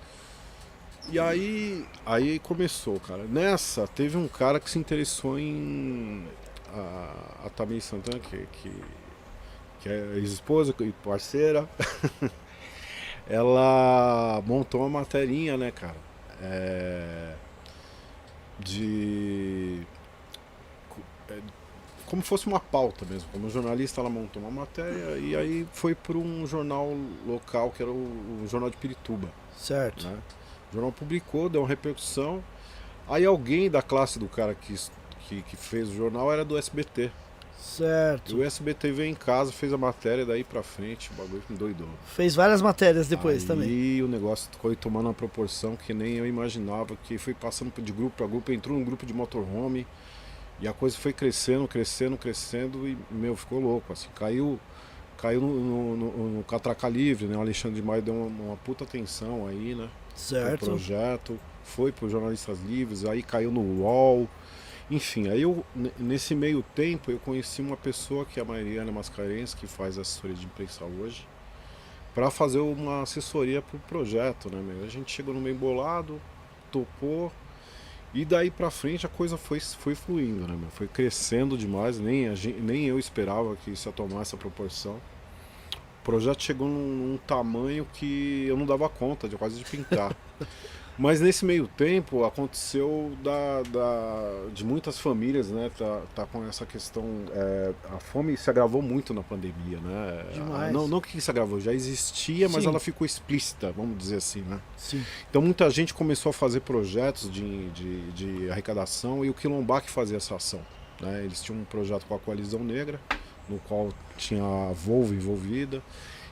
E 1.11 1.19
aí, 1.19 1.85
aí 2.07 2.39
começou, 2.39 3.01
cara. 3.01 3.25
Nessa, 3.25 3.89
teve 3.89 4.17
um 4.17 4.29
cara 4.29 4.61
que 4.61 4.71
se 4.71 4.79
interessou 4.79 5.39
em. 5.39 6.25
A, 6.73 7.47
a 7.47 7.51
Tamir 7.51 7.83
Santana, 7.83 8.21
que, 8.21 8.47
que, 8.53 8.73
que 9.81 9.89
é 9.89 10.17
ex-esposa 10.17 10.73
e 10.81 10.93
parceira. 11.05 11.69
Ela 13.29 14.41
montou 14.47 14.83
uma 14.83 15.01
materinha, 15.01 15.57
né, 15.57 15.71
cara? 15.73 15.97
É, 16.41 17.35
de 18.59 19.87
é, 21.29 21.39
como 22.07 22.23
fosse 22.23 22.47
uma 22.47 22.59
pauta 22.59 23.05
mesmo. 23.05 23.29
Como 23.33 23.49
jornalista, 23.49 24.01
ela 24.01 24.11
montou 24.11 24.43
uma 24.43 24.51
matéria 24.51 25.17
e 25.19 25.37
aí 25.37 25.67
foi 25.73 25.95
para 25.95 26.19
um 26.19 26.45
jornal 26.47 26.93
local 27.27 27.71
que 27.71 27.83
era 27.83 27.91
o, 27.91 28.43
o 28.43 28.47
Jornal 28.49 28.69
de 28.69 28.77
Pirituba. 28.77 29.29
Certo. 29.57 30.09
Né? 30.09 30.19
O 30.71 30.75
jornal 30.75 30.93
publicou, 30.93 31.49
deu 31.49 31.63
uma 31.63 31.69
repercussão. 31.69 32.43
Aí 33.09 33.25
alguém 33.25 33.69
da 33.69 33.83
classe 33.83 34.19
do 34.19 34.29
cara 34.29 34.55
que, 34.55 34.75
que, 35.29 35.43
que 35.43 35.57
fez 35.57 35.89
o 35.89 35.95
jornal 35.95 36.33
era 36.33 36.45
do 36.45 36.57
SBT. 36.57 37.11
E 37.61 37.63
Certo. 37.63 38.37
o 38.37 38.43
SBT 38.43 38.91
veio 38.91 39.11
em 39.11 39.15
casa, 39.15 39.53
fez 39.53 39.73
a 39.73 39.77
matéria, 39.77 40.25
daí 40.25 40.43
pra 40.43 40.63
frente, 40.63 41.11
o 41.11 41.15
bagulho 41.15 41.43
me 41.49 41.57
doidou. 41.57 41.89
Fez 42.07 42.35
várias 42.35 42.63
matérias 42.63 43.07
depois 43.07 43.43
Aí 43.43 43.47
também. 43.49 43.69
E 43.69 44.03
o 44.03 44.09
negócio 44.09 44.51
foi 44.61 44.75
tomando 44.75 45.07
uma 45.07 45.15
proporção 45.15 45.77
que 45.77 45.93
nem 45.93 46.15
eu 46.15 46.27
imaginava, 46.27 46.97
que 47.05 47.19
foi 47.19 47.35
passando 47.35 47.73
de 47.83 47.93
grupo 47.93 48.17
para 48.17 48.27
grupo, 48.27 48.51
entrou 48.51 48.79
num 48.79 48.85
grupo 48.85 49.05
de 49.05 49.13
motorhome 49.13 49.87
e 50.61 50.69
a 50.69 50.73
coisa 50.73 50.97
foi 50.97 51.13
crescendo, 51.13 51.67
crescendo, 51.67 52.17
crescendo 52.17 52.87
e, 52.87 52.97
meu, 53.11 53.37
ficou 53.37 53.61
louco, 53.61 53.93
assim, 53.93 54.09
caiu, 54.15 54.59
caiu 55.17 55.41
no, 55.41 55.61
no, 55.61 55.97
no, 55.97 56.29
no 56.37 56.45
Catraca 56.45 56.89
Livre, 56.89 57.27
né, 57.27 57.37
o 57.37 57.41
Alexandre 57.41 57.81
de 57.81 57.87
Maio 57.87 58.03
deu 58.03 58.15
uma, 58.15 58.27
uma 58.27 58.57
puta 58.57 58.85
atenção 58.85 59.47
aí, 59.47 59.75
né, 59.75 59.89
Certo. 60.21 60.67
projeto, 60.67 61.39
foi 61.65 61.93
pro 61.93 62.09
Jornalistas 62.09 62.59
Livres, 62.61 63.05
aí 63.05 63.23
caiu 63.23 63.51
no 63.51 63.61
UOL, 63.61 64.29
enfim, 64.91 65.29
aí 65.29 65.43
eu, 65.43 65.65
nesse 65.99 66.35
meio 66.35 66.65
tempo, 66.75 67.11
eu 67.13 67.19
conheci 67.19 67.63
uma 67.63 67.77
pessoa 67.77 68.25
que 68.25 68.41
é 68.41 68.43
a 68.43 68.45
Mariana 68.45 68.91
Mascarenhas, 68.91 69.55
que 69.55 69.67
faz 69.67 69.97
assessoria 69.97 70.35
de 70.35 70.45
imprensa 70.45 70.85
hoje, 70.85 71.27
para 72.13 72.29
fazer 72.29 72.59
uma 72.59 73.03
assessoria 73.03 73.63
pro 73.63 73.79
projeto, 73.81 74.51
né, 74.51 74.61
meu? 74.61 74.85
A 74.85 74.89
gente 74.89 75.13
chegou 75.13 75.33
no 75.33 75.41
meio 75.41 75.55
bolado, 75.55 76.21
topou, 76.73 77.31
e 78.13 78.25
daí 78.25 78.51
pra 78.51 78.69
frente 78.69 79.07
a 79.07 79.09
coisa 79.09 79.37
foi, 79.37 79.61
foi 79.61 79.95
fluindo, 79.95 80.47
né, 80.47 80.57
meu? 80.57 80.71
Foi 80.71 80.89
crescendo 80.89 81.57
demais, 81.57 82.01
nem, 82.01 82.29
a 82.29 82.35
gente, 82.35 82.61
nem 82.61 82.87
eu 82.87 82.99
esperava 82.99 83.55
que 83.57 83.71
isso 83.71 83.89
ia 83.89 83.93
tomar 83.93 84.23
essa 84.23 84.37
proporção. 84.37 85.01
Projeto 86.11 86.43
chegou 86.43 86.67
num, 86.67 87.13
num 87.13 87.17
tamanho 87.19 87.87
que 87.93 88.45
eu 88.49 88.57
não 88.57 88.67
dava 88.67 88.89
conta 88.89 89.29
de 89.29 89.37
quase 89.37 89.57
de 89.59 89.65
pintar. 89.65 90.15
Mas 90.99 91.19
nesse 91.21 91.45
meio 91.47 91.67
tempo 91.67 92.25
aconteceu 92.25 93.13
da, 93.23 93.63
da- 93.71 94.49
de 94.53 94.65
muitas 94.65 94.99
famílias, 94.99 95.49
né? 95.51 95.71
Tá, 95.79 96.03
tá 96.15 96.27
com 96.27 96.45
essa 96.47 96.67
questão. 96.67 97.05
é, 97.33 97.73
a 97.95 97.99
fome 98.01 98.37
se 98.37 98.51
agravou 98.51 98.83
muito 98.83 99.15
na 99.15 99.23
pandemia, 99.23 99.79
né? 99.79 100.27
Demais. 100.35 100.73
Não, 100.73 100.87
não 100.89 101.01
que 101.01 101.19
se 101.21 101.31
agravou, 101.31 101.59
já 101.61 101.73
existia, 101.73 102.49
mas 102.51 102.65
Sim. 102.65 102.69
ela 102.69 102.81
ficou 102.81 103.07
explícita, 103.07 103.73
vamos 103.73 103.97
dizer 103.97 104.17
assim, 104.17 104.43
né? 104.43 104.61
Sim. 104.77 105.03
Então 105.31 105.41
muita 105.41 105.71
gente 105.71 105.95
começou 105.95 106.31
a 106.31 106.33
fazer 106.35 106.61
projetos 106.61 107.31
de, 107.33 107.71
de, 107.71 108.11
de 108.13 108.51
arrecadação 108.51 109.25
e 109.25 109.31
o 109.31 109.35
Quilombac 109.35 109.89
fazia 109.89 110.17
essa 110.19 110.35
ação. 110.35 110.61
Né? 111.01 111.23
Eles 111.25 111.41
tinham 111.41 111.59
um 111.59 111.65
projeto 111.65 112.05
com 112.05 112.15
a 112.15 112.19
Coalizão 112.19 112.63
Negra, 112.63 113.01
no 113.49 113.59
qual 113.61 113.91
tinha 114.17 114.43
a 114.43 114.73
Volvo 114.73 115.15
envolvida. 115.15 115.83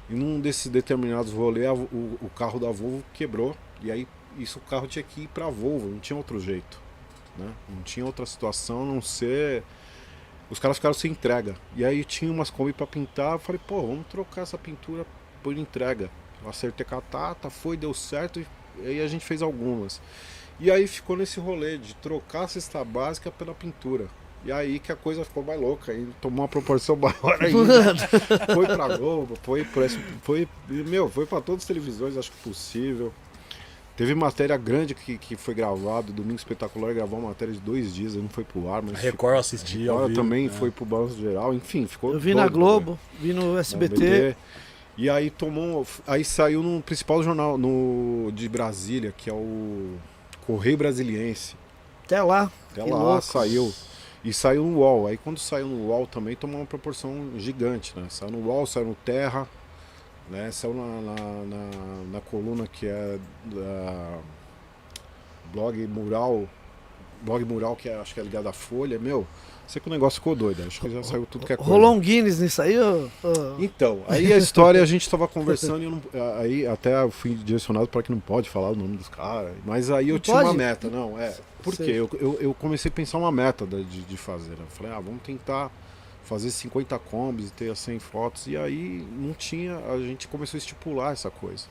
E 0.09 0.15
num 0.15 0.41
desses 0.41 0.69
determinados 0.69 1.33
rolês, 1.33 1.71
o, 1.71 2.19
o 2.23 2.31
carro 2.35 2.59
da 2.59 2.71
Volvo 2.71 3.05
quebrou. 3.13 3.57
E 3.83 3.91
aí 3.93 4.07
isso 4.39 4.59
o 4.59 4.63
carro 4.63 4.87
tinha 4.87 5.03
que 5.03 5.23
ir 5.23 5.29
para 5.29 5.47
a 5.47 5.51
Volvo, 5.51 5.89
não 5.89 5.99
tinha 5.99 6.17
outro 6.17 6.39
jeito. 6.41 6.81
Né? 7.37 7.53
Não 7.69 7.83
tinha 7.83 8.05
outra 8.07 8.25
situação 8.27 8.83
a 8.83 8.87
não 8.87 9.03
ser. 9.03 9.63
Os 10.51 10.59
caras 10.59 10.77
ficaram 10.79 10.95
sem 10.95 11.11
entrega. 11.11 11.55
E 11.77 11.85
aí 11.85 12.05
tinha 12.05 12.33
umas 12.33 12.51
Kombi 12.51 12.73
para 12.73 12.87
pintar. 12.87 13.33
Eu 13.33 13.39
falei, 13.39 13.61
pô, 13.67 13.83
vamos 13.83 14.07
trocar 14.07 14.43
essa 14.43 14.57
pintura 14.57 15.05
por 15.43 15.57
entrega. 15.57 16.11
Eu 16.43 16.49
acertei 16.49 16.87
com 16.87 16.97
a 16.97 17.01
Tata, 17.01 17.51
foi, 17.51 17.77
deu 17.77 17.93
certo. 17.93 18.41
E 18.41 18.87
aí 18.87 19.01
a 19.01 19.09
gente 19.09 19.25
fez 19.25 19.43
algumas. 19.43 20.01
E 20.61 20.71
aí 20.71 20.87
ficou 20.87 21.17
nesse 21.17 21.39
rolê 21.39 21.79
de 21.79 21.95
trocar 21.97 22.45
a 22.45 22.49
cesta 22.49 22.85
básica 22.85 23.31
pela 23.31 23.55
pintura. 23.55 24.09
E 24.45 24.53
aí 24.53 24.79
que 24.79 24.93
a 24.93 24.97
coisa 24.97 25.25
ficou 25.25 25.43
mais 25.43 25.61
louca, 25.61 25.93
aí 25.93 26.07
tomou 26.21 26.43
uma 26.43 26.49
proporção 26.49 26.95
maior 26.97 27.39
ainda. 27.43 27.95
foi 28.55 28.67
pra 28.67 28.97
Globo, 28.97 29.37
foi 29.43 29.65
foi, 30.23 30.49
meu, 30.69 31.09
foi 31.09 31.27
para 31.27 31.41
todas 31.41 31.63
as 31.63 31.67
televisões, 31.67 32.17
acho 32.17 32.31
que 32.31 32.39
possível. 32.49 33.13
Teve 33.97 34.15
matéria 34.15 34.57
grande 34.57 34.95
que, 34.95 35.19
que 35.19 35.35
foi 35.35 35.55
gravado, 35.55 36.13
Domingo 36.13 36.37
Espetacular 36.37 36.95
gravou 36.95 37.19
uma 37.19 37.31
matéria 37.31 37.53
de 37.53 37.59
dois 37.59 37.93
dias, 37.93 38.15
aí 38.15 38.23
não 38.23 38.29
foi 38.29 38.45
pro 38.45 38.73
ar, 38.73 38.81
mas 38.81 38.95
A 38.95 39.01
Record 39.01 39.35
eu 39.35 39.41
assisti 39.41 39.89
ao 39.89 39.97
Agora 39.97 40.09
vivo, 40.09 40.23
também 40.23 40.47
né? 40.47 40.53
foi 40.57 40.71
pro 40.71 40.85
Balanço 40.85 41.19
Geral, 41.19 41.53
enfim, 41.53 41.85
ficou 41.85 42.13
Eu 42.13 42.21
vi 42.21 42.33
na 42.33 42.45
né? 42.45 42.49
Globo, 42.49 42.97
vi 43.21 43.33
no 43.33 43.59
SBT. 43.59 44.37
E 44.97 45.09
aí 45.09 45.31
tomou. 45.31 45.87
Aí 46.07 46.25
saiu 46.25 46.61
no 46.63 46.83
principal 46.83 47.23
jornal 47.23 47.57
no, 47.57 48.33
de 48.33 48.49
Brasília, 48.49 49.13
que 49.17 49.31
é 49.31 49.33
o 49.33 49.95
Correio 50.45 50.77
Brasiliense. 50.77 51.55
Até 52.05 52.21
lá. 52.23 52.51
Até 52.73 52.83
Que 52.83 52.91
lá 52.91 52.99
louco. 52.99 53.23
saiu. 53.23 53.73
E 54.25 54.33
saiu 54.33 54.65
no 54.65 54.79
UOL. 54.79 55.07
Aí 55.07 55.17
quando 55.17 55.39
saiu 55.39 55.67
no 55.69 55.87
UOL 55.89 56.07
também 56.07 56.35
tomou 56.37 56.61
uma 56.61 56.67
proporção 56.67 57.33
gigante, 57.39 57.99
né? 57.99 58.07
Saiu 58.11 58.31
no 58.33 58.39
UOL, 58.39 58.67
saiu 58.67 58.87
no 58.87 58.95
Terra, 58.95 59.49
né? 60.31 60.51
Saiu 60.51 60.75
na, 60.75 61.01
na, 61.01 61.15
na- 61.45 62.05
na 62.13 62.21
coluna 62.21 62.67
que 62.67 62.87
é 62.87 63.19
da 63.47 64.19
blog 65.53 65.87
Mural. 65.87 66.49
Blog 67.23 67.45
Mural, 67.45 67.75
que 67.77 67.89
é, 67.89 67.97
acho 67.97 68.15
que 68.15 68.21
é 68.21 68.23
ligado 68.23 68.49
à 68.49 68.53
Folha. 68.53 68.99
Meu, 68.99 69.27
sei 69.69 69.81
que 69.81 69.87
o 69.89 69.91
negócio 69.91 70.19
ficou 70.19 70.35
doido. 70.35 70.65
Acho 70.67 70.81
que 70.81 70.91
já 70.91 71.03
saiu 71.03 71.27
tudo 71.27 71.47
que 71.47 71.53
é 71.53 71.57
coisa. 71.57 71.71
Rolou 71.71 71.95
um 71.95 72.01
Guinness 72.01 72.41
nisso 72.41 72.61
aí, 72.63 72.77
ô? 72.79 73.09
Então, 73.59 74.03
aí 74.09 74.33
a 74.33 74.37
história 74.39 74.83
a 74.83 74.87
gente 74.87 75.03
estava 75.03 75.29
conversando 75.29 75.83
e 75.85 75.87
não, 75.87 76.03
aí 76.41 76.67
até 76.67 77.01
eu 77.01 77.11
fui 77.11 77.35
direcionado 77.35 77.87
para 77.87 78.03
que 78.03 78.11
não 78.11 78.19
pode 78.19 78.49
falar 78.51 78.71
o 78.71 78.75
nome 78.75 78.97
dos 78.97 79.09
caras. 79.09 79.53
Mas 79.65 79.91
aí 79.91 80.09
eu 80.09 80.15
Não 80.15 80.21
tinha 80.21 80.37
uma 80.37 80.43
pode? 80.45 80.57
meta, 80.57 80.89
não, 80.91 81.19
é. 81.19 81.37
Por 81.63 81.77
quê? 81.77 81.85
Sei. 81.85 82.01
Eu, 82.01 82.11
eu, 82.21 82.39
eu 82.41 82.55
comecei 82.55 82.89
a 82.89 82.93
pensar 82.93 83.19
uma 83.19 83.31
meta 83.31 83.67
de, 83.67 83.85
de 83.85 84.17
fazer. 84.17 84.51
né? 84.51 84.57
Eu 84.61 84.67
falei, 84.69 84.93
ah, 84.93 85.01
vamos 85.01 85.21
tentar 85.23 85.71
fazer 86.25 86.51
50 86.51 86.99
combis 86.99 87.49
e 87.49 87.53
ter 87.53 87.71
as 87.71 87.79
100 87.79 87.99
fotos. 87.99 88.47
E 88.47 88.57
aí 88.57 89.07
não 89.19 89.33
tinha, 89.33 89.77
a 89.93 89.99
gente 89.99 90.29
começou 90.29 90.57
a 90.57 90.61
estipular 90.61 91.13
essa 91.13 91.31
coisa. 91.31 91.65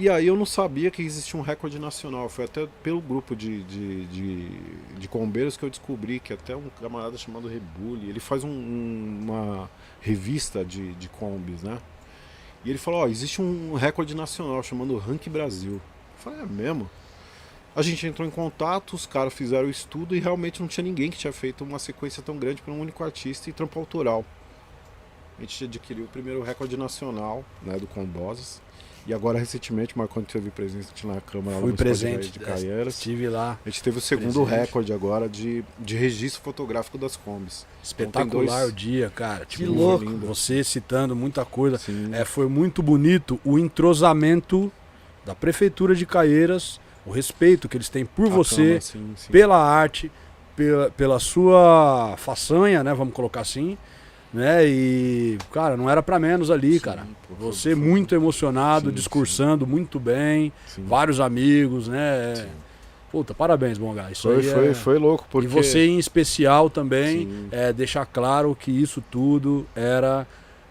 E 0.00 0.08
aí 0.08 0.28
eu 0.28 0.36
não 0.36 0.46
sabia 0.46 0.92
que 0.92 1.02
existia 1.02 1.38
um 1.38 1.42
recorde 1.42 1.76
nacional. 1.78 2.28
Foi 2.28 2.44
até 2.44 2.68
pelo 2.84 3.00
grupo 3.00 3.34
de, 3.34 3.64
de, 3.64 4.06
de, 4.06 4.48
de 4.96 5.08
combeiros 5.08 5.56
que 5.56 5.64
eu 5.64 5.70
descobri 5.70 6.20
que 6.20 6.32
até 6.32 6.54
um 6.54 6.70
camarada 6.80 7.18
chamado 7.18 7.48
Rebule, 7.48 8.08
ele 8.08 8.20
faz 8.20 8.44
um- 8.44 8.48
um- 8.48 9.18
uma 9.24 9.70
revista 10.00 10.64
de, 10.64 10.94
de 10.94 11.08
combis, 11.08 11.64
né? 11.64 11.80
E 12.64 12.70
ele 12.70 12.78
falou, 12.78 13.00
ó, 13.00 13.08
existe 13.08 13.42
um 13.42 13.74
recorde 13.74 14.14
nacional 14.14 14.62
chamado 14.62 14.96
Rank 14.98 15.26
Brasil. 15.28 15.74
Eu 15.74 15.80
falei, 16.18 16.40
é 16.42 16.46
mesmo? 16.46 16.88
A 17.74 17.82
gente 17.82 18.06
entrou 18.06 18.26
em 18.26 18.30
contato, 18.30 18.94
os 18.94 19.04
caras 19.06 19.34
fizeram 19.34 19.66
o 19.66 19.70
estudo 19.70 20.14
e 20.14 20.20
realmente 20.20 20.60
não 20.60 20.68
tinha 20.68 20.84
ninguém 20.84 21.10
que 21.10 21.18
tinha 21.18 21.32
feito 21.32 21.64
uma 21.64 21.78
sequência 21.78 22.22
tão 22.22 22.36
grande 22.36 22.62
para 22.62 22.72
um 22.72 22.80
único 22.80 23.02
artista 23.02 23.50
e 23.50 23.52
trampo 23.52 23.78
autoral. 23.80 24.24
A 25.38 25.40
gente 25.42 25.64
adquiriu 25.64 26.04
o 26.04 26.08
primeiro 26.08 26.42
recorde 26.42 26.76
nacional 26.76 27.44
né, 27.62 27.76
do 27.78 27.86
Combosas. 27.86 28.60
E 29.06 29.14
agora, 29.14 29.38
recentemente, 29.38 29.96
Marconi 29.96 30.26
teve 30.26 30.50
presente 30.50 31.06
na 31.06 31.18
Câmara 31.20 31.56
lá 31.56 31.62
Fui 31.62 31.70
no 31.70 31.74
Esporte 31.74 31.82
presente, 31.82 32.30
de 32.30 32.38
Caieiras. 32.38 32.94
estive 32.94 33.28
lá. 33.28 33.58
A 33.64 33.70
gente 33.70 33.82
teve 33.82 33.98
o 33.98 34.00
segundo 34.02 34.44
Presente. 34.44 34.50
recorde 34.66 34.92
agora 34.92 35.28
de, 35.28 35.64
de 35.78 35.96
registro 35.96 36.42
fotográfico 36.42 36.98
das 36.98 37.16
combis. 37.16 37.66
Espetacular 37.82 38.60
dois- 38.60 38.68
o 38.68 38.72
dia, 38.72 39.10
cara. 39.14 39.46
Que 39.46 39.58
Tipo, 39.58 39.72
louco. 39.72 40.04
Você 40.26 40.62
citando 40.62 41.16
muita 41.16 41.44
coisa. 41.44 41.78
Sim. 41.78 42.10
É, 42.12 42.24
foi 42.24 42.48
muito 42.48 42.82
bonito 42.82 43.40
o 43.44 43.58
entrosamento 43.58 44.70
da 45.24 45.34
Prefeitura 45.34 45.94
de 45.94 46.04
Caieiras, 46.04 46.78
o 47.06 47.10
respeito 47.10 47.68
que 47.68 47.76
eles 47.76 47.88
têm 47.88 48.04
por 48.04 48.26
A 48.26 48.30
você, 48.30 48.56
Câmara, 48.62 48.80
sim, 48.82 49.12
sim. 49.16 49.32
pela 49.32 49.56
arte, 49.56 50.12
pela, 50.54 50.90
pela 50.90 51.18
sua 51.18 52.14
façanha, 52.18 52.82
né? 52.84 52.92
Vamos 52.92 53.14
colocar 53.14 53.40
assim. 53.40 53.78
Né? 54.32 54.66
E, 54.66 55.38
cara, 55.50 55.76
não 55.76 55.88
era 55.88 56.02
pra 56.02 56.18
menos 56.18 56.50
ali, 56.50 56.74
Sim, 56.74 56.80
cara. 56.80 57.06
Você 57.38 57.74
muito 57.74 58.14
emocionado, 58.14 58.90
Sim, 58.90 58.94
discursando 58.94 59.66
muito 59.66 59.98
bem, 59.98 60.52
sim, 60.66 60.84
vários 60.84 61.18
amigos, 61.18 61.88
né? 61.88 62.34
sim. 62.36 62.48
Puta, 63.10 63.32
parabéns, 63.32 63.78
Bonga. 63.78 64.10
Isso 64.10 64.28
Foi, 64.28 64.36
aí 64.36 64.42
foi, 64.42 64.68
é... 64.68 64.74
foi 64.74 64.98
louco, 64.98 65.24
porque... 65.30 65.46
E 65.46 65.50
você 65.50 65.86
em 65.86 65.98
especial 65.98 66.68
também, 66.68 67.20
Sim. 67.20 67.48
é, 67.50 67.72
deixar 67.72 68.04
claro 68.04 68.54
que 68.54 68.70
isso 68.70 69.02
tudo 69.10 69.66
era 69.74 70.26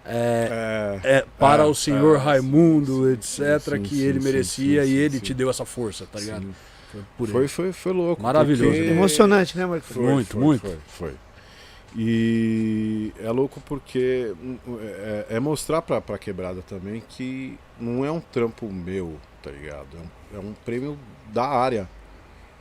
é, 0.05 0.99
É, 1.03 1.17
é, 1.17 1.25
para 1.39 1.63
É, 1.63 1.65
o 1.65 1.73
senhor 1.73 2.15
é, 2.15 2.19
Raimundo, 2.19 3.05
sim, 3.21 3.43
etc., 3.43 3.73
sim, 3.73 3.81
que 3.81 3.95
sim, 3.95 4.01
ele 4.03 4.19
sim, 4.21 4.25
merecia 4.25 4.83
sim, 4.85 4.89
e 4.89 4.93
sim, 4.93 4.99
ele 4.99 5.17
sim. 5.17 5.23
te 5.23 5.33
deu 5.33 5.49
essa 5.49 5.65
força, 5.65 6.05
tá 6.05 6.19
ligado? 6.19 6.43
sim. 6.43 6.53
Foi 6.91 7.01
por 7.17 7.27
Foi, 7.27 7.47
foi, 7.47 7.73
foi 7.73 7.91
louco. 7.91 8.21
Maravilhoso, 8.23 8.63
porque-? 8.63 8.91
Emocionante, 8.91 9.57
né, 9.57 9.65
Marcos? 9.65 9.89
Foi, 9.91 10.03
Muito, 10.03 10.31
foi, 10.31 10.41
muito. 10.41 10.61
Foi, 10.61 10.77
foi. 10.87 11.13
E 11.95 13.13
é 13.19 13.31
louco 13.31 13.61
porque 13.61 14.33
hum, 14.41 14.57
é, 14.81 15.25
é 15.31 15.39
mostrar 15.39 15.81
pra, 15.81 16.01
pra 16.01 16.17
quebrada 16.17 16.61
também 16.61 17.01
que 17.07 17.57
não 17.79 18.03
é 18.03 18.11
um 18.11 18.19
trampo 18.19 18.71
meu, 18.71 19.17
tá 19.41 19.49
ligado? 19.51 19.87
É 19.95 20.37
um, 20.37 20.37
é 20.37 20.49
um 20.49 20.53
prêmio 20.65 20.97
da 21.31 21.47
área. 21.47 21.89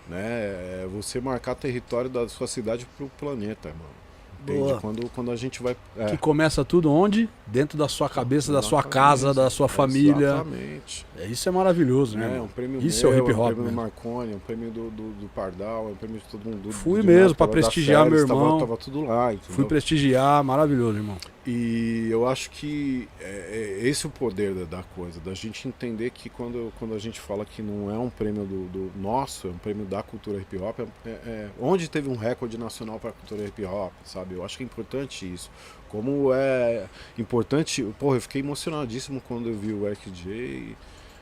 Né? 0.09 0.85
É 0.85 0.89
você 0.91 1.21
marcar 1.21 1.55
território 1.55 2.09
da 2.09 2.29
sua 2.29 2.47
cidade 2.47 2.87
pro 2.97 3.09
planeta, 3.19 3.71
mano. 3.71 4.06
Entende? 4.53 4.59
Boa. 4.69 4.81
Quando, 4.81 5.11
quando 5.11 5.31
a 5.31 5.37
gente 5.37 5.63
vai. 5.63 5.77
É, 5.97 6.07
Que 6.07 6.17
começa 6.17 6.65
tudo 6.65 6.91
onde? 6.93 7.29
Dentro 7.47 7.77
da 7.77 7.89
sua 7.89 8.09
cabeça, 8.09 8.53
da 8.53 8.63
sua 8.63 8.83
casa, 8.83 9.35
da 9.35 9.51
sua 9.51 9.69
família. 9.69 10.27
Exatamente. 10.35 11.07
É, 11.19 11.27
Isso 11.27 11.49
é 11.49 11.53
maravilhoso, 11.53 12.17
né? 12.17 12.25
É, 12.25 12.29
irmão? 12.31 12.45
um 12.45 12.49
prêmio 12.49 12.81
Isso 12.81 13.07
é 13.07 13.09
o 13.09 13.13
meu, 13.13 13.25
hip 13.25 13.33
hop 13.33 13.39
um 13.39 13.45
prêmio 13.47 13.57
do 13.57 13.63
mesmo. 13.65 13.77
Marconi, 13.83 14.35
um 14.35 14.39
prêmio 14.39 14.71
do, 14.71 14.91
do, 14.91 15.03
do 15.21 15.29
Pardal, 15.35 15.89
um 15.89 15.95
prêmio 15.95 16.19
de 16.19 16.25
todo 16.27 16.45
mundo. 16.45 16.59
do- 16.63 16.73
Fui 16.73 17.03
mesmo 17.03 17.37
da 17.37 17.49
prestigiar 17.49 18.03
meu 18.05 18.13
Félix, 18.13 18.29
tava- 18.29 18.41
irmão. 18.41 18.59
Tava, 18.59 18.77
tudo 18.77 19.05
lá, 19.05 19.33
entendeu? 19.33 19.55
Fui 19.55 19.65
prestigiar, 19.65 20.43
maravilhoso, 20.45 20.99
irmão. 20.99 21.17
E 21.47 22.09
eu 22.11 22.27
acho 22.27 22.51
que 22.51 23.09
é, 23.21 23.79
é 23.81 23.87
esse 23.87 24.05
o 24.05 24.11
poder 24.11 24.53
da, 24.53 24.79
da 24.79 24.83
coisa, 24.83 25.21
da 25.21 25.33
gente 25.33 25.69
entender 25.69 26.11
que 26.11 26.29
quando, 26.29 26.73
quando 26.77 26.93
a 26.93 26.99
gente 26.99 27.21
fala 27.21 27.45
que 27.45 27.63
não 27.63 27.89
é 27.89 27.97
um 27.97 28.11
prêmio 28.11 28.45
do, 28.45 28.67
do 28.67 29.01
nosso, 29.01 29.47
é 29.47 29.51
um 29.51 29.59
prêmio 29.59 29.87
da 29.87 30.03
cultura 30.03 30.39
hip 30.39 30.57
hop, 30.59 30.81
é, 30.81 31.09
é, 31.09 31.49
onde 31.61 31.89
teve 31.89 32.09
um 32.09 32.17
recorde 32.17 32.59
nacional 32.59 32.99
para 32.99 33.11
a 33.11 33.13
cultura 33.13 33.45
hip 33.45 33.65
hop, 33.65 33.93
sabe? 34.05 34.35
Eu 34.35 34.45
acho 34.45 34.57
que 34.57 34.65
é 34.65 34.67
importante 34.67 35.33
isso. 35.33 35.49
Como 35.89 36.35
é 36.35 36.89
importante, 37.17 37.85
porra, 37.97 38.17
eu 38.17 38.21
fiquei 38.21 38.43
emocionadíssimo 38.43 39.23
quando 39.29 39.49
eu 39.49 39.55
vi 39.55 39.73
o 39.73 39.87
Eric 39.87 40.11
J 40.11 40.77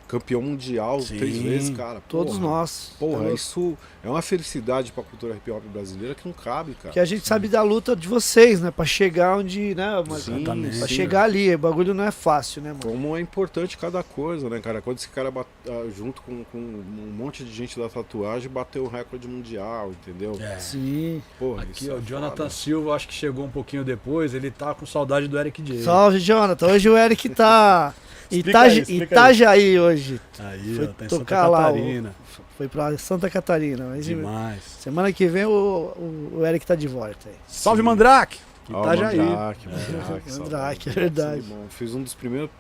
campeão 0.09 0.41
mundial 0.43 1.01
Sim. 1.01 1.17
três 1.17 1.37
vezes, 1.39 1.71
cara. 1.77 2.01
Todos 2.09 2.35
Porra. 2.39 2.49
nós. 2.49 2.93
Porra, 2.99 3.25
Tá 3.25 3.33
isso 3.33 3.77
é 4.03 4.09
uma 4.09 4.21
felicidade 4.23 4.93
pra 4.93 5.03
cultura 5.03 5.35
hip 5.35 5.51
hop 5.51 5.63
brasileira 5.73 6.15
que 6.15 6.27
não 6.27 6.33
cabe, 6.35 6.75
cara. 6.75 6.93
Que 6.93 7.01
a 7.01 7.05
gente 7.05 7.27
sabe 7.27 7.49
da 7.49 7.63
luta 7.63 7.97
de 7.97 8.07
vocês, 8.07 8.61
né? 8.61 8.71
Pra 8.71 8.85
chegar 8.85 9.37
onde, 9.39 9.75
né? 9.75 10.03
Mas, 10.09 10.23
Sim, 10.25 10.37
Exatamente. 10.37 10.79
pra 10.79 10.89
sim. 10.89 10.95
chegar 10.95 11.23
ali, 11.25 11.55
o 11.55 11.59
bagulho 11.59 11.95
não 11.95 12.05
é 12.05 12.11
fácil, 12.11 12.61
né, 12.63 12.69
mano? 12.71 12.83
Como 12.83 13.17
é 13.17 13.21
importante 13.21 13.79
cada 13.79 14.03
coisa, 14.03 14.49
né, 14.51 14.61
cara? 14.61 14.83
Quando 14.83 14.99
esse 14.99 15.09
cara 15.09 15.31
bat- 15.31 15.47
ah, 15.69 15.87
junto 15.97 16.21
com, 16.23 16.45
com 16.45 16.59
um 16.59 17.13
monte 17.17 17.43
de 17.45 17.53
gente 17.53 17.79
da 17.79 17.89
tatuagem 17.89 18.51
bateu 18.51 18.85
o 18.85 18.89
recorde 18.89 19.27
mundial, 19.27 19.91
entendeu? 19.93 20.37
É. 20.41 20.59
Sim. 20.59 21.23
Porra, 21.39 21.63
Aqui, 21.63 21.83
isso 21.85 21.91
ó, 21.91 21.95
é 21.95 21.99
o 21.99 22.03
Jonathan 22.03 22.37
foda. 22.37 22.51
Silva, 22.51 22.95
acho 22.95 23.09
que 23.09 23.15
chegou 23.15 23.45
um 23.45 23.51
pouquinho 23.51 23.85
depois, 23.85 24.35
ele 24.35 24.51
tá 24.51 24.75
com 24.75 24.85
saudade 24.85 25.27
do 25.29 25.39
Eric 25.39 25.63
J. 25.63 25.83
Salve, 25.83 26.19
Jonathan. 26.21 26.67
Hoje 26.69 26.89
o 26.91 26.97
Eric 26.99 27.29
tá. 27.31 27.95
Itaja, 28.31 28.85
aí, 28.89 28.97
Itajaí 29.03 29.79
hoje. 29.79 30.21
Aí, 30.39 30.75
Foi 30.77 30.85
ó, 30.85 30.89
tá 30.93 31.05
em 31.05 31.09
Santa 31.09 31.19
tocar 31.25 31.47
lá 31.49 31.59
o- 31.71 31.75
Catarina. 31.75 32.15
Foi 32.57 32.69
pra 32.69 32.97
Santa 32.99 33.29
Catarina. 33.31 33.87
Mas 33.91 34.05
Demais. 34.07 34.63
semana 34.81 35.13
que 35.13 35.27
vem 35.27 35.45
o, 35.45 35.51
o, 35.51 36.31
o 36.39 36.47
Eric 36.47 36.65
tá 36.65 36.75
de 36.75 36.87
volta 36.89 37.29
aí. 37.29 37.35
Salve, 37.49 37.83
Mandrake! 37.83 38.39
Ó, 38.73 38.81
Itajaí. 38.83 39.19
Mandrake, 39.19 39.69
Mandrake, 39.69 40.31
saudade. 40.31 40.39
Mandrake, 40.41 40.89
é 40.89 40.93
verdade. 40.93 41.43
Sangue 41.43 41.55
bom. 41.55 41.67
Fiz 41.69 41.95
um 41.95 42.03
dos 42.03 42.15
primeiros 42.15 42.51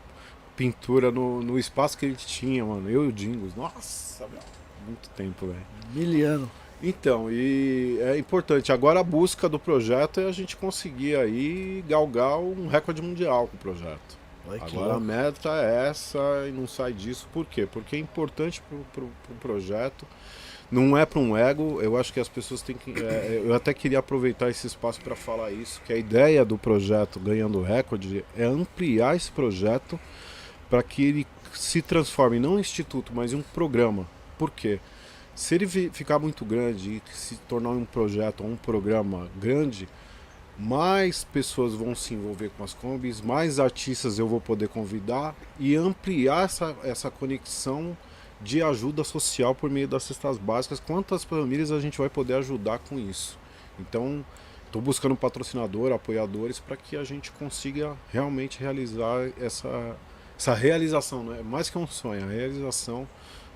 pintura 0.56 1.10
no, 1.10 1.42
no 1.42 1.58
espaço 1.58 1.96
que 1.98 2.06
a 2.06 2.08
gente 2.08 2.26
tinha, 2.26 2.64
mano. 2.64 2.88
Eu 2.90 3.04
e 3.04 3.08
o 3.08 3.12
Dingos. 3.12 3.54
Nossa, 3.54 4.26
meu. 4.28 4.40
Muito 4.86 5.08
tempo, 5.10 5.46
velho. 5.46 5.58
Miliano. 5.94 6.50
Então, 6.82 7.30
e 7.30 7.98
é 8.02 8.18
importante. 8.18 8.70
Agora 8.70 9.00
a 9.00 9.02
busca 9.02 9.48
do 9.48 9.58
projeto 9.58 10.20
é 10.20 10.28
a 10.28 10.32
gente 10.32 10.56
conseguir 10.56 11.16
aí 11.16 11.82
galgar 11.88 12.38
um 12.38 12.66
recorde 12.68 13.00
mundial 13.00 13.46
com 13.48 13.56
o 13.56 13.60
projeto. 13.60 14.18
Olha 14.46 14.62
Agora 14.62 14.94
a 14.94 15.00
meta 15.00 15.48
é 15.50 15.88
essa 15.88 16.18
e 16.48 16.52
não 16.52 16.66
sai 16.66 16.92
disso. 16.92 17.28
Por 17.32 17.46
quê? 17.46 17.66
Porque 17.70 17.96
é 17.96 17.98
importante 17.98 18.60
pro, 18.62 18.78
pro, 18.92 19.10
pro 19.26 19.34
projeto. 19.36 20.06
Não 20.70 20.96
é 20.96 21.06
para 21.06 21.20
um 21.20 21.36
ego. 21.36 21.80
Eu 21.80 21.96
acho 21.96 22.12
que 22.12 22.20
as 22.20 22.28
pessoas 22.28 22.62
têm 22.62 22.76
que. 22.76 22.92
é, 23.02 23.42
eu 23.44 23.54
até 23.54 23.72
queria 23.72 23.98
aproveitar 23.98 24.50
esse 24.50 24.66
espaço 24.66 25.00
para 25.00 25.14
falar 25.14 25.50
isso. 25.50 25.80
Que 25.86 25.92
a 25.92 25.96
ideia 25.96 26.44
do 26.44 26.58
projeto 26.58 27.20
Ganhando 27.20 27.62
Recorde 27.62 28.24
é 28.36 28.44
ampliar 28.44 29.16
esse 29.16 29.30
projeto 29.30 29.98
para 30.68 30.82
que 30.82 31.04
ele 31.04 31.26
se 31.52 31.80
transforme 31.80 32.38
não 32.38 32.56
em 32.56 32.60
instituto, 32.60 33.12
mas 33.14 33.32
em 33.32 33.36
um 33.36 33.42
programa. 33.42 34.06
Por 34.38 34.50
quê? 34.50 34.80
Se 35.34 35.54
ele 35.54 35.66
ficar 35.66 36.18
muito 36.18 36.44
grande 36.44 37.02
e 37.04 37.16
se 37.16 37.36
tornar 37.48 37.70
um 37.70 37.84
projeto 37.84 38.42
ou 38.42 38.50
um 38.50 38.56
programa 38.56 39.28
grande, 39.36 39.88
mais 40.58 41.24
pessoas 41.24 41.74
vão 41.74 41.94
se 41.94 42.14
envolver 42.14 42.50
com 42.56 42.62
as 42.62 42.74
combis, 42.74 43.20
mais 43.20 43.58
artistas 43.58 44.18
eu 44.18 44.28
vou 44.28 44.40
poder 44.40 44.68
convidar 44.68 45.34
e 45.58 45.74
ampliar 45.74 46.44
essa, 46.44 46.76
essa 46.84 47.10
conexão 47.10 47.96
de 48.40 48.62
ajuda 48.62 49.02
social 49.02 49.54
por 49.54 49.70
meio 49.70 49.88
das 49.88 50.04
cestas 50.04 50.38
básicas. 50.38 50.78
Quantas 50.78 51.24
famílias 51.24 51.72
a 51.72 51.80
gente 51.80 51.98
vai 51.98 52.08
poder 52.08 52.34
ajudar 52.34 52.78
com 52.78 52.98
isso? 52.98 53.38
Então, 53.78 54.24
estou 54.66 54.80
buscando 54.80 55.16
patrocinador, 55.16 55.92
apoiadores 55.92 56.60
para 56.60 56.76
que 56.76 56.96
a 56.96 57.04
gente 57.04 57.32
consiga 57.32 57.96
realmente 58.12 58.60
realizar 58.60 59.30
essa, 59.40 59.96
essa 60.38 60.54
realização, 60.54 61.24
né? 61.24 61.42
mais 61.42 61.70
que 61.70 61.78
um 61.78 61.86
sonho, 61.86 62.24
a 62.24 62.28
realização 62.28 63.08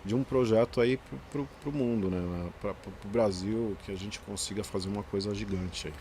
de 0.05 0.14
um 0.14 0.24
projeto 0.24 0.80
aí 0.80 0.99
para 1.30 1.70
o 1.70 1.72
mundo, 1.72 2.09
né? 2.09 2.51
para 2.61 2.70
o 2.70 3.09
Brasil, 3.09 3.76
que 3.84 3.92
a 3.92 3.96
gente 3.96 4.18
consiga 4.20 4.64
fazer 4.64 4.88
uma 4.88 5.03
coisa 5.03 5.34
gigante 5.34 5.88
aí. 5.88 5.94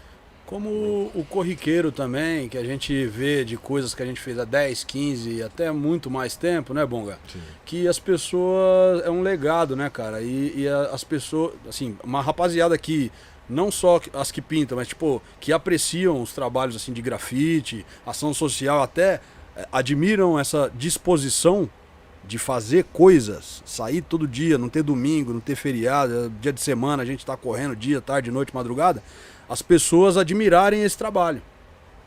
Como 0.47 0.69
o 1.13 1.25
corriqueiro 1.29 1.91
também, 1.91 2.47
que 2.47 2.57
a 2.57 2.63
gente 2.63 3.05
vê 3.05 3.43
de 3.43 3.57
coisas 3.57 3.93
que 3.93 4.01
a 4.01 4.05
gente 4.05 4.21
fez 4.21 4.39
há 4.39 4.45
10, 4.45 4.85
15, 4.85 5.43
até 5.43 5.69
muito 5.73 6.09
mais 6.09 6.37
tempo, 6.37 6.73
né, 6.73 6.85
Bonga? 6.85 7.19
Que 7.65 7.85
as 7.85 7.99
pessoas. 7.99 9.05
É 9.05 9.09
um 9.09 9.21
legado, 9.21 9.75
né, 9.75 9.89
cara? 9.89 10.21
E, 10.21 10.53
e 10.55 10.67
as 10.67 11.03
pessoas. 11.03 11.53
Assim, 11.67 11.97
uma 12.01 12.21
rapaziada 12.21 12.77
que. 12.77 13.11
Não 13.49 13.71
só 13.71 14.01
as 14.13 14.29
que 14.29 14.41
pintam, 14.41 14.77
mas 14.77 14.89
tipo, 14.89 15.21
que 15.39 15.53
apreciam 15.53 16.21
os 16.21 16.33
trabalhos 16.33 16.75
assim 16.75 16.91
de 16.91 17.01
grafite, 17.01 17.85
ação 18.05 18.33
social, 18.33 18.83
até 18.83 19.21
eh, 19.55 19.65
admiram 19.71 20.37
essa 20.37 20.69
disposição 20.75 21.69
de 22.27 22.37
fazer 22.37 22.83
coisas, 22.91 23.63
sair 23.65 24.01
todo 24.01 24.27
dia, 24.27 24.57
não 24.57 24.67
ter 24.69 24.83
domingo, 24.83 25.31
não 25.33 25.39
ter 25.39 25.55
feriado, 25.55 26.31
dia 26.41 26.51
de 26.51 26.59
semana 26.61 27.01
a 27.01 27.05
gente 27.05 27.25
tá 27.25 27.37
correndo 27.37 27.75
dia, 27.75 28.01
tarde, 28.01 28.29
noite, 28.29 28.53
madrugada, 28.53 29.01
as 29.49 29.61
pessoas 29.61 30.17
admirarem 30.17 30.83
esse 30.83 30.97
trabalho, 30.97 31.41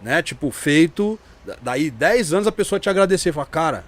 né? 0.03 0.23
Tipo, 0.23 0.51
feito, 0.51 1.19
da- 1.45 1.57
daí 1.63 1.91
10 1.91 2.33
anos 2.35 2.47
a 2.47 2.53
pessoa 2.53 2.79
te 2.79 2.91
agradecer, 2.91 3.33
falar, 3.33 3.47
cara, 3.47 3.85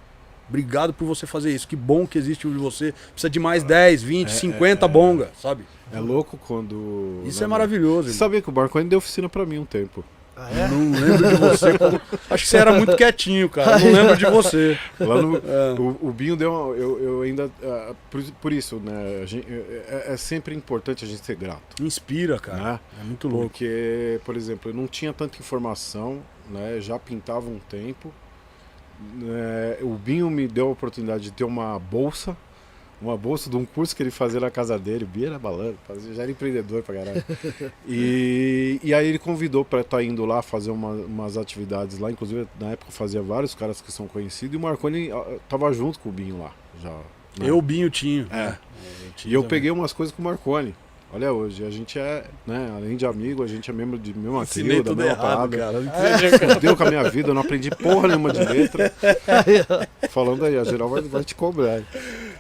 obrigado 0.49 0.95
por 0.95 1.05
você 1.05 1.27
fazer 1.27 1.55
isso, 1.55 1.69
que 1.69 1.77
bom 1.77 2.07
que 2.07 2.17
existe 2.17 2.49
de 2.49 2.55
você, 2.57 2.95
precisa 3.13 3.29
de 3.29 3.39
mais 3.39 3.63
10, 3.63 4.03
20, 4.03 4.31
50 4.31 4.89
bonga, 4.89 5.31
sabe? 5.41 5.65
É 5.93 6.01
louco 6.01 6.39
quando. 6.39 7.23
Isso 7.27 7.41
né, 7.41 7.45
é 7.45 7.47
maravilhoso. 7.47 8.05
Você 8.05 8.15
irmão. 8.15 8.19
sabia 8.19 8.41
que 8.41 8.49
o 8.49 8.53
Marconi 8.53 8.89
deu 8.89 8.97
oficina 8.99 9.29
pra 9.29 9.45
mim 9.45 9.59
um 9.59 9.67
tempo. 9.67 10.03
Ah, 10.37 10.51
é? 10.51 10.67
Não 10.69 10.91
lembro 10.93 11.29
de 11.29 11.35
você. 11.37 11.77
quando- 11.79 12.01
Acho 12.31 12.45
que 12.45 12.51
você 12.51 12.57
era 12.57 12.73
muito 12.73 12.97
quietinho, 12.97 13.49
cara. 13.51 13.79
Não 13.79 13.93
lembro 13.93 14.17
de 14.17 14.25
você. 14.27 14.79
Lá 14.99 15.21
no, 15.21 15.37
É. 15.45 15.75
o, 15.79 16.09
o 16.09 16.11
Binho 16.13 16.37
deu 16.37 16.51
uma, 16.53 16.75
eu, 16.75 16.99
eu 17.03 17.23
ainda. 17.23 17.51
ah, 17.63 17.95
por, 18.11 18.23
por 18.41 18.53
isso, 18.53 18.77
né? 18.77 19.21
a 19.23 19.27
gente- 19.27 19.47
é, 19.51 20.13
é 20.13 20.17
sempre 20.17 20.55
importante 20.55 21.05
a 21.05 21.09
gente 21.09 21.25
ser 21.25 21.37
grato. 21.37 21.83
Inspira, 21.83 22.39
cara. 22.39 22.63
Né? 22.63 22.81
É 23.01 23.05
muito 23.05 23.29
louco. 23.29 23.49
Porque, 23.51 24.21
por 24.25 24.37
exemplo, 24.37 24.71
eu 24.71 24.75
não 24.75 24.87
tinha 24.87 25.13
tanta 25.13 25.39
informação, 25.39 26.21
né? 26.51 26.79
Já 26.81 26.99
pintava 26.99 27.47
um 27.49 27.59
tempo. 27.69 28.11
né, 29.15 29.77
o 29.83 29.95
Binho 29.95 30.31
me 30.31 30.47
deu 30.49 30.69
a 30.69 30.71
oportunidade 30.71 31.25
de 31.25 31.31
ter 31.33 31.45
uma 31.45 31.79
bolsa, 31.79 32.37
uma 33.03 33.17
bolsa 33.17 33.51
de 33.51 33.57
um 33.57 33.65
curso 33.65 33.95
que 33.97 34.03
ele 34.03 34.11
fazia 34.11 34.39
na 34.41 34.51
casa 34.51 34.79
dele. 34.79 35.05
O 35.05 35.07
Binho 35.07 35.27
era 35.27 35.41
fazia, 35.87 36.15
já 36.15 36.23
era 36.23 36.31
empreendedor 36.31 36.83
pra 36.83 36.95
caralho. 36.95 37.25
e, 37.89 38.81
e 38.83 38.95
aí 38.95 39.07
ele 39.07 39.19
convidou 39.19 39.65
para 39.65 39.81
estar 39.81 40.03
indo 40.03 40.25
lá 40.25 40.41
fazer 40.43 40.71
uma- 40.71 40.93
umas 40.93 41.37
atividades 41.37 41.99
lá. 41.99 42.11
Inclusive, 42.11 42.47
na 42.61 42.71
época 42.71 42.91
fazia 42.93 43.21
vários 43.23 43.55
caras 43.55 43.81
que 43.81 43.91
são 43.91 44.07
conhecidos. 44.07 44.55
E 44.55 44.57
o 44.57 44.61
Marconi 44.61 45.11
tava 45.49 45.73
junto 45.73 45.99
com 45.99 46.09
o 46.09 46.13
Binho 46.13 46.39
lá. 46.39 46.53
Já, 46.83 46.91
né? 46.91 47.49
Eu, 47.51 47.61
Binho, 47.61 47.91
Tinho. 47.91 48.27
É. 48.31 48.57
Tinho 49.17 49.31
E 49.31 49.35
eu 49.35 49.43
também. 49.43 49.51
peguei 49.51 49.71
umas 49.71 49.93
coisas 49.93 50.15
com 50.15 50.23
o 50.23 50.25
Marconi. 50.25 50.75
Olha 51.15 51.31
hoje, 51.31 51.63
a 51.63 51.69
gente 51.69 51.99
é, 51.99 52.25
né, 52.47 52.73
além 52.75 52.97
de 52.97 53.05
amigo, 53.05 53.43
a 53.43 53.47
gente 53.47 53.69
é 53.69 53.73
membro 53.73 53.99
de 53.99 54.17
mesma 54.17 54.45
Ensinei 54.45 54.81
trio, 54.81 54.83
da 54.83 54.91
tudo 54.93 55.03
mesma 55.03 55.13
errado, 55.13 55.51
parada. 55.51 55.91
cara. 55.91 56.55
Fudeu 56.55 56.75
com 56.75 56.85
a 56.85 56.89
minha 56.89 57.11
vida, 57.11 57.29
eu 57.29 57.35
não 57.35 57.43
aprendi 57.43 57.71
porra 57.71 58.09
nenhuma 58.09 58.33
de 58.33 58.43
letra. 58.43 58.91
Falando 60.09 60.47
aí, 60.47 60.57
a 60.57 60.65
geral 60.65 60.89
vai, 60.89 61.03
vai 61.03 61.23
te 61.23 61.35
cobrar. 61.35 61.83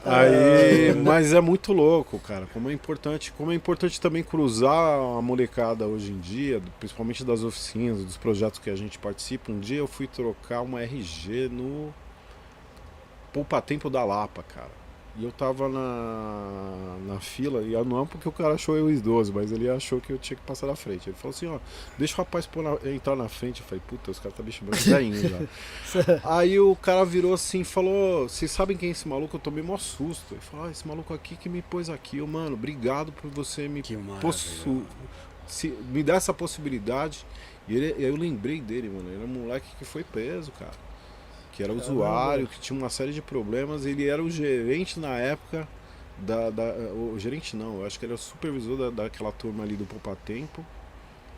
Aí, 0.05 0.95
mas 1.05 1.35
é 1.35 1.41
muito 1.41 1.73
louco, 1.73 2.19
cara. 2.19 2.47
Como 2.51 2.71
é 2.71 2.73
importante, 2.73 3.31
como 3.33 3.53
é 3.53 3.55
importante 3.55 4.01
também 4.01 4.23
cruzar 4.23 4.73
a 5.19 5.21
molecada 5.21 5.87
hoje 5.87 6.11
em 6.11 6.19
dia, 6.19 6.63
principalmente 6.81 7.25
das 7.25 7.43
oficinas, 7.45 8.03
dos 8.03 8.17
projetos 8.17 8.59
que 8.59 8.71
a 8.71 8.75
gente 8.77 8.99
participa. 8.99 9.53
Um 9.53 9.61
dia 9.61 9.79
eu 9.79 9.87
fui 9.87 10.07
trocar 10.07 10.63
uma 10.63 10.83
RG 10.83 11.51
no 11.53 11.93
Poupa 13.35 13.61
Tempo 13.61 13.91
da 13.91 14.03
Lapa, 14.03 14.43
cara. 14.43 14.82
E 15.15 15.25
eu 15.25 15.31
tava 15.31 15.69
na, 15.69 16.97
na 17.07 17.21
fila, 17.21 17.61
e 17.63 17.73
não 17.85 18.03
é 18.03 18.07
porque 18.07 18.27
o 18.27 18.33
cara 18.33 18.55
achou 18.55 18.77
eu 18.79 18.91
idoso, 18.91 19.31
mas 19.31 19.53
ele 19.53 19.69
achou 19.69 20.01
que 20.01 20.11
eu 20.11 20.17
tinha 20.19 20.37
que 20.39 20.43
passar 20.43 20.67
na 20.67 20.75
frente. 20.75 21.11
Ele 21.11 21.17
falou 21.17 21.35
assim, 21.35 21.47
ó, 21.47 21.59
deixa 21.99 22.15
o 22.15 22.17
rapaz 22.17 22.47
pôr 22.47 22.63
na- 22.63 22.91
entrar 22.91 23.15
na 23.15 23.29
frente. 23.29 23.61
Eu 23.61 23.67
falei, 23.67 23.83
puta, 23.87 24.11
os 24.11 24.19
caras 24.19 24.35
tá 24.39 24.43
me 24.43 24.51
chamando 24.51 24.75
de 24.79 24.89
velhinho 24.89 25.29
já. 25.29 25.39
Aí 26.25 26.59
o 26.59 26.75
cara 26.75 27.05
virou 27.05 27.35
assim 27.35 27.61
e 27.61 27.65
falou, 27.65 28.27
vocês 28.27 28.51
sabem 28.51 28.75
quem 28.75 28.89
é 28.89 28.93
esse 28.93 29.07
maluco? 29.07 29.37
Eu 29.37 29.41
tomei 29.41 29.63
mó 29.63 29.77
susto. 29.77 30.33
Ele 30.33 30.41
falou, 30.41 30.65
ah, 30.67 30.71
esse 30.71 30.89
maluco 30.89 31.13
aqui 31.13 31.37
que 31.37 31.49
me 31.49 31.61
pôs 31.61 31.91
aqui. 31.91 32.17
Eu, 32.17 32.27
mano, 32.27 32.55
obrigado 32.55 33.13
por 33.13 33.31
você 33.31 33.69
me 33.69 33.83
possu... 34.23 34.83
se- 35.47 35.75
me 35.91 36.03
dar 36.03 36.15
essa 36.15 36.33
possibilidade. 36.33 37.27
E 37.69 37.77
ele, 37.77 37.95
eu 38.03 38.17
lembrei 38.17 38.63
dele, 38.63 38.89
mano. 38.89 39.09
Ele 39.11 39.17
era 39.17 39.25
um 39.27 39.29
moleque 39.29 39.67
que 39.79 39.85
foi 39.85 40.03
preso, 40.03 40.51
cara. 40.53 40.73
Que 41.53 41.63
era 41.63 41.73
usuário, 41.73 42.47
que 42.47 42.59
tinha 42.59 42.79
uma 42.79 42.89
série 42.89 43.13
de 43.13 43.21
problemas. 43.23 43.85
Ele 43.87 44.07
era 44.09 44.23
o 44.23 44.31
gerente 44.31 44.99
na 44.99 45.17
época 45.19 45.69
da. 46.19 46.51
da- 46.51 46.73
o 46.95 47.15
gerente 47.19 47.55
não, 47.57 47.81
eu 47.81 47.87
acho 47.87 47.99
que 47.99 48.05
ele 48.07 48.13
era 48.15 48.19
o 48.21 48.23
supervisor 48.23 48.77
da, 48.77 49.03
daquela 49.03 49.31
turma 49.33 49.63
ali 49.63 49.77
do 49.77 49.85
Poupa 49.85 50.17
Tempo. 50.25 50.65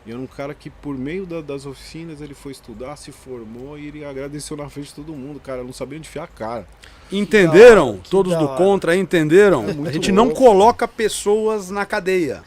E 0.07 0.11
era 0.11 0.19
um 0.19 0.27
cara 0.27 0.53
que, 0.53 0.69
por 0.69 0.95
meio 0.95 1.25
da- 1.25 1.41
das 1.41 1.65
oficinas, 1.65 2.21
ele 2.21 2.35
foi 2.35 2.51
estudar, 2.51 2.95
se 2.95 3.11
formou 3.11 3.75
e 3.77 3.87
ele 3.87 4.05
agradeceu 4.05 4.55
na 4.55 4.69
frente 4.69 4.89
de 4.89 4.93
todo 4.93 5.13
mundo, 5.13 5.39
cara. 5.39 5.63
Não 5.63 5.73
sabia 5.73 5.97
onde 5.97 6.07
enfiar 6.07 6.25
a 6.25 6.27
cara. 6.27 6.67
Entenderam? 7.11 7.97
Que 8.03 8.09
Todos 8.11 8.35
do 8.37 8.47
contra 8.49 8.95
entenderam? 8.95 9.65
É 9.85 9.89
a 9.89 9.91
gente 9.91 10.11
não 10.11 10.25
louco. 10.25 10.39
coloca 10.39 10.87
pessoas 10.87 11.71
na 11.71 11.85
cadeia. 11.85 12.43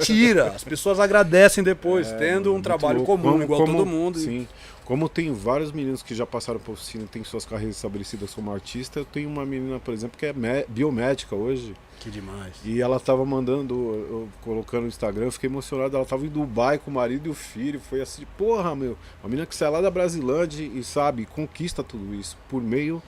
Tira. 0.00 0.48
As 0.48 0.64
pessoas 0.64 0.98
agradecem 1.00 1.62
depois, 1.62 2.08
É, 2.12 2.16
tendo 2.16 2.54
um 2.54 2.60
trabalho 2.62 2.98
louco. 2.98 3.12
comum, 3.12 3.32
Como- 3.32 3.42
igual 3.44 3.60
como- 3.60 3.72
todo 3.78 3.86
mundo. 3.86 4.18
e- 4.18 4.22
Sim. 4.22 4.48
Como 4.90 5.08
tem 5.08 5.32
vários 5.32 5.70
meninos 5.70 6.02
que 6.02 6.16
já 6.16 6.26
passaram 6.26 6.58
por 6.58 6.72
oficina 6.72 7.04
e 7.04 7.06
têm 7.06 7.22
suas 7.22 7.44
carreiras 7.44 7.76
estabelecidas 7.76 8.34
como 8.34 8.52
artista, 8.52 8.98
eu 8.98 9.04
tenho 9.04 9.28
uma 9.28 9.46
menina, 9.46 9.78
por 9.78 9.94
exemplo, 9.94 10.18
que 10.18 10.26
é 10.26 10.32
mé- 10.32 10.64
biomédica 10.68 11.32
hoje. 11.36 11.76
Que 12.00 12.10
demais. 12.10 12.56
E 12.64 12.80
ela 12.80 12.98
tava 12.98 13.24
mandando, 13.24 13.72
eu, 13.76 14.28
colocando 14.42 14.82
no 14.82 14.88
Instagram, 14.88 15.26
eu 15.26 15.30
fiquei 15.30 15.48
emocionado. 15.48 15.96
Ela 15.96 16.04
tava 16.04 16.26
em 16.26 16.28
Dubai 16.28 16.76
com 16.76 16.90
o 16.90 16.94
marido 16.94 17.28
e 17.28 17.30
o 17.30 17.34
filho. 17.34 17.78
Foi 17.78 18.00
assim, 18.00 18.26
porra, 18.36 18.74
meu. 18.74 18.98
Uma 19.22 19.28
menina 19.28 19.46
que 19.46 19.54
sai 19.54 19.70
lá 19.70 19.80
da 19.80 19.92
Brasilândia 19.92 20.64
e 20.64 20.82
sabe, 20.82 21.24
conquista 21.24 21.84
tudo 21.84 22.12
isso 22.12 22.36
por 22.48 22.60
meio 22.60 23.00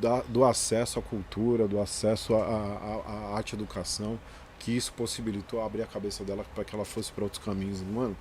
da- 0.00 0.22
do 0.22 0.46
acesso 0.46 0.98
à 0.98 1.02
cultura, 1.02 1.68
do 1.68 1.78
acesso 1.78 2.34
à, 2.34 2.38
à- 2.42 3.02
à 3.32 3.36
arte 3.36 3.52
e 3.52 3.56
educação, 3.56 4.18
que 4.58 4.74
isso 4.74 4.90
possibilitou 4.94 5.62
abrir 5.62 5.82
a 5.82 5.86
cabeça 5.86 6.24
dela 6.24 6.42
para 6.54 6.64
que 6.64 6.74
ela 6.74 6.86
fosse 6.86 7.12
para 7.12 7.24
outros 7.24 7.44
caminhos. 7.44 7.82
Mano, 7.82 8.16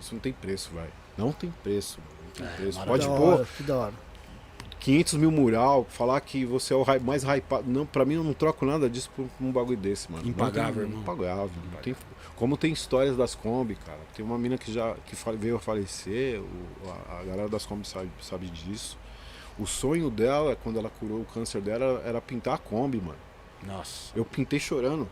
isso 0.00 0.14
não 0.14 0.20
tem 0.22 0.32
preço, 0.32 0.70
velho. 0.74 0.90
Não 1.18 1.32
tem 1.32 1.52
preço, 1.62 1.98
mano. 2.00 2.19
Preço. 2.56 2.84
Pode 2.84 3.06
da 3.06 3.14
pôr 3.16 3.34
hora, 3.34 3.48
que 3.56 3.62
da 3.62 3.76
hora. 3.76 3.92
500 4.78 5.14
mil 5.14 5.30
mural, 5.30 5.86
falar 5.90 6.18
que 6.22 6.44
você 6.46 6.72
é 6.72 6.76
o 6.76 6.84
mais 7.02 7.22
hypado. 7.22 7.64
Não, 7.70 7.84
pra 7.84 8.04
mim 8.04 8.14
eu 8.14 8.24
não 8.24 8.32
troco 8.32 8.64
nada 8.64 8.88
disso 8.88 9.10
por 9.14 9.26
um 9.40 9.52
bagulho 9.52 9.76
desse, 9.76 10.10
mano. 10.10 10.26
Impagável, 10.26 10.62
Não 10.64 10.74
tem- 10.74 10.82
irmão. 10.98 11.02
Impagável. 11.02 11.50
Não 11.72 11.80
tem- 11.82 11.96
como 12.34 12.56
tem 12.56 12.72
histórias 12.72 13.14
das 13.14 13.34
Kombi, 13.34 13.74
cara. 13.74 13.98
Tem 14.14 14.24
uma 14.24 14.38
mina 14.38 14.56
que 14.56 14.72
já 14.72 14.94
que 15.04 15.14
veio 15.36 15.56
a 15.56 15.60
falecer, 15.60 16.40
o- 16.40 16.88
a, 17.10 17.20
a 17.20 17.24
galera 17.24 17.48
das 17.48 17.66
Kombi 17.66 17.86
sabe, 17.86 18.08
sabe 18.22 18.46
disso. 18.46 18.96
O 19.58 19.66
sonho 19.66 20.08
dela, 20.08 20.56
quando 20.56 20.78
ela 20.78 20.88
curou 20.88 21.20
o 21.20 21.24
câncer 21.26 21.60
dela, 21.60 22.02
era 22.06 22.18
pintar 22.18 22.54
a 22.54 22.58
Kombi, 22.58 22.96
mano. 22.98 23.18
Nossa. 23.66 24.12
Eu 24.16 24.24
pintei 24.24 24.58
chorando. 24.58 25.06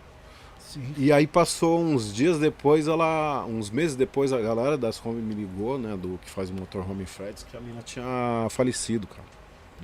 Sim. 0.68 0.82
E 0.98 1.10
aí 1.10 1.26
passou 1.26 1.80
uns 1.80 2.12
dias 2.12 2.38
depois, 2.38 2.86
ela. 2.86 3.46
Uns 3.46 3.70
meses 3.70 3.96
depois, 3.96 4.34
a 4.34 4.38
galera 4.38 4.76
das 4.76 5.00
Kombi 5.00 5.20
me 5.22 5.34
ligou, 5.34 5.78
né? 5.78 5.96
Do 5.96 6.18
que 6.22 6.28
faz 6.28 6.50
o 6.50 6.52
motorhome 6.52 7.06
Freds, 7.06 7.42
que 7.42 7.56
a 7.56 7.60
mina 7.60 7.80
tinha 7.80 8.46
falecido, 8.50 9.06
cara. 9.06 9.26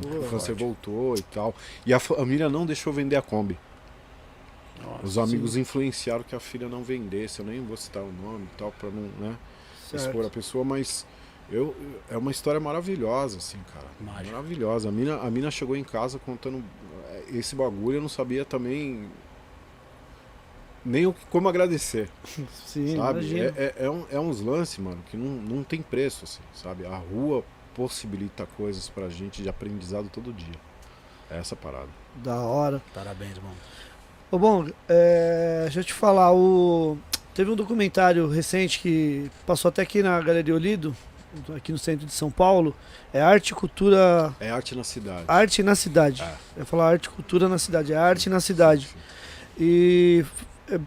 O 0.04 0.28
câncer 0.28 0.54
voltou 0.54 1.16
e 1.16 1.22
tal. 1.22 1.54
E 1.86 1.94
a 1.94 1.98
família 1.98 2.50
não 2.50 2.66
deixou 2.66 2.92
vender 2.92 3.16
a 3.16 3.22
Kombi. 3.22 3.58
Nossa. 4.82 5.06
Os 5.06 5.16
amigos 5.16 5.56
influenciaram 5.56 6.22
que 6.22 6.34
a 6.34 6.40
filha 6.40 6.68
não 6.68 6.82
vendesse. 6.82 7.40
Eu 7.40 7.46
nem 7.46 7.64
vou 7.64 7.78
citar 7.78 8.02
o 8.02 8.12
nome 8.12 8.44
e 8.52 8.58
tal, 8.58 8.70
pra 8.72 8.90
não 8.90 9.08
né, 9.18 9.36
expor 9.94 10.26
a 10.26 10.28
pessoa, 10.30 10.64
mas 10.64 11.06
eu, 11.50 11.74
é 12.10 12.18
uma 12.18 12.30
história 12.30 12.60
maravilhosa, 12.60 13.38
assim, 13.38 13.58
cara. 13.72 13.86
Mágica. 14.00 14.36
Maravilhosa. 14.36 14.90
A 14.90 14.92
mina, 14.92 15.16
a 15.16 15.30
mina 15.30 15.50
chegou 15.50 15.76
em 15.76 15.84
casa 15.84 16.18
contando 16.18 16.62
eh, 17.08 17.24
esse 17.32 17.54
bagulho, 17.54 17.96
eu 17.96 18.02
não 18.02 18.08
sabia 18.08 18.44
também 18.44 19.08
nem 20.84 21.06
o 21.06 21.12
que- 21.12 21.24
como 21.30 21.48
agradecer, 21.48 22.08
Sim, 22.66 22.96
sabe? 22.96 23.40
É, 23.40 23.44
é, 23.56 23.74
é, 23.86 23.90
um- 23.90 24.06
é 24.10 24.18
uns 24.20 24.40
lances, 24.40 24.78
mano, 24.78 24.98
que 25.10 25.16
não, 25.16 25.30
não 25.56 25.62
tem 25.64 25.80
preço, 25.82 26.24
assim, 26.24 26.42
sabe? 26.54 26.84
A 26.86 26.96
rua 26.96 27.42
possibilita 27.74 28.46
coisas 28.56 28.88
pra 28.88 29.08
gente 29.08 29.42
de 29.42 29.48
aprendizado 29.48 30.08
todo 30.12 30.32
dia. 30.32 30.54
É 31.30 31.38
essa 31.38 31.56
parada. 31.56 31.88
Da 32.16 32.36
hora. 32.40 32.80
Parabéns, 32.94 33.36
irmão. 33.36 33.52
Ô, 34.30 34.38
bom, 34.38 34.66
é, 34.88 35.60
deixa 35.64 35.80
eu 35.80 35.84
te 35.84 35.92
falar, 35.92 36.32
o... 36.32 36.96
teve 37.34 37.50
um 37.50 37.56
documentário 37.56 38.28
recente 38.28 38.78
que 38.80 39.30
passou 39.46 39.68
até 39.68 39.82
aqui 39.82 40.02
na 40.02 40.20
Galeria 40.20 40.54
Olido, 40.54 40.94
aqui 41.56 41.72
no 41.72 41.78
centro 41.78 42.06
de 42.06 42.12
São 42.12 42.30
Paulo, 42.30 42.74
é 43.12 43.20
Arte 43.20 43.50
e 43.50 43.54
Cultura... 43.54 44.32
É 44.38 44.50
arte 44.50 44.74
na 44.76 44.84
cidade. 44.84 45.24
Arte 45.26 45.62
na 45.62 45.74
Cidade. 45.74 46.22
É. 46.22 46.34
Eu 46.56 46.60
ia 46.60 46.64
falar 46.64 46.90
Arte 46.90 47.06
e 47.06 47.10
Cultura 47.10 47.48
na 47.48 47.58
Cidade, 47.58 47.92
é 47.92 47.96
Arte 47.96 48.28
na 48.30 48.38
Cidade. 48.40 48.88
E 49.58 50.24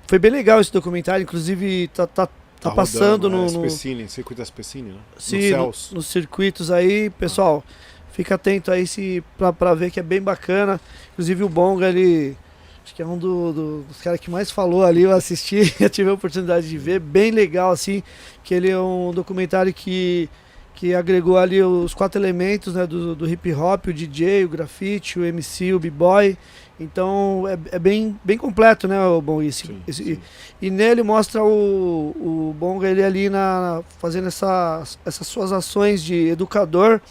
foi 0.08 0.20
bem 0.20 0.32
legal 0.32 0.60
esse 0.60 0.72
documentário, 0.72 1.24
inclusive 1.24 1.88
tá, 1.90 2.08
tá, 2.08 2.28
tá, 2.60 2.72
passando 2.72 3.28
rodando, 3.28 3.30
no... 3.30 3.38
É, 3.38 3.52
no... 3.52 3.70
Specine, 3.70 4.10
circuito 4.10 4.40
da 4.42 4.46
Specine, 4.46 4.92
né? 4.92 5.00
Sim, 5.18 5.52
no 5.52 5.58
no- 5.68 5.74
nos 5.94 6.06
circuitos 6.08 6.72
aí, 6.72 7.10
pessoal, 7.12 7.64
fica 8.12 8.36
atento 8.36 8.72
aí 8.72 8.88
se, 8.88 9.24
pra, 9.38 9.54
pra 9.54 9.74
ver 9.74 9.92
que 9.92 10.00
é 10.00 10.04
bem 10.04 10.22
bacana. 10.22 10.80
Inclusive 11.14 11.44
o 11.44 11.50
Bonga, 11.50 11.88
ele 11.90 12.36
acho 12.84 12.96
que 12.96 13.02
é 13.02 13.06
um 13.06 13.18
do- 13.18 13.54
do- 13.54 13.82
dos 13.84 14.02
caras 14.02 14.20
que 14.20 14.32
mais 14.32 14.50
falou 14.50 14.84
ali, 14.84 15.04
eu 15.04 15.12
assisti, 15.12 15.74
eu 15.80 15.90
tive 15.90 16.10
a 16.10 16.14
oportunidade 16.14 16.68
de 16.68 16.78
ver, 16.78 17.00
bem 17.00 17.32
legal 17.32 17.72
assim, 17.72 18.02
que 18.44 18.54
ele 18.54 18.70
é 18.72 18.80
um 18.80 19.12
documentário 19.14 19.74
que, 19.74 20.28
que 20.74 20.96
agregou 20.96 21.38
ali 21.38 21.62
os 21.62 21.94
quatro 21.94 22.20
elementos 22.20 22.74
né, 22.74 22.88
do, 22.88 23.14
do 23.16 23.30
hip 23.30 23.54
hop, 23.54 23.88
o 23.88 23.94
DJ, 23.94 24.46
o 24.46 24.50
grafite, 24.50 25.20
o 25.20 25.26
MC, 25.26 25.74
o 25.74 25.80
b-boy. 25.80 26.36
Então 26.80 27.46
é, 27.48 27.76
é 27.76 27.80
bem, 27.80 28.20
bem 28.24 28.38
completo, 28.38 28.88
né, 28.88 29.00
o 29.06 29.22
Bom? 29.22 29.42
Esse, 29.42 29.68
Sim, 29.68 29.82
esse- 29.88 30.04
sim. 30.04 30.20
e 30.62 30.70
nele 30.70 31.02
mostra 31.02 31.44
o, 31.44 32.16
o 32.50 32.56
Bonga 32.60 32.88
ele 32.88 33.04
ali 33.04 33.30
na, 33.30 33.82
fazendo 34.00 34.28
essas, 34.28 35.00
essas 35.06 35.26
suas 35.28 35.52
ações 35.52 36.04
de 36.04 36.28
educador. 36.28 37.02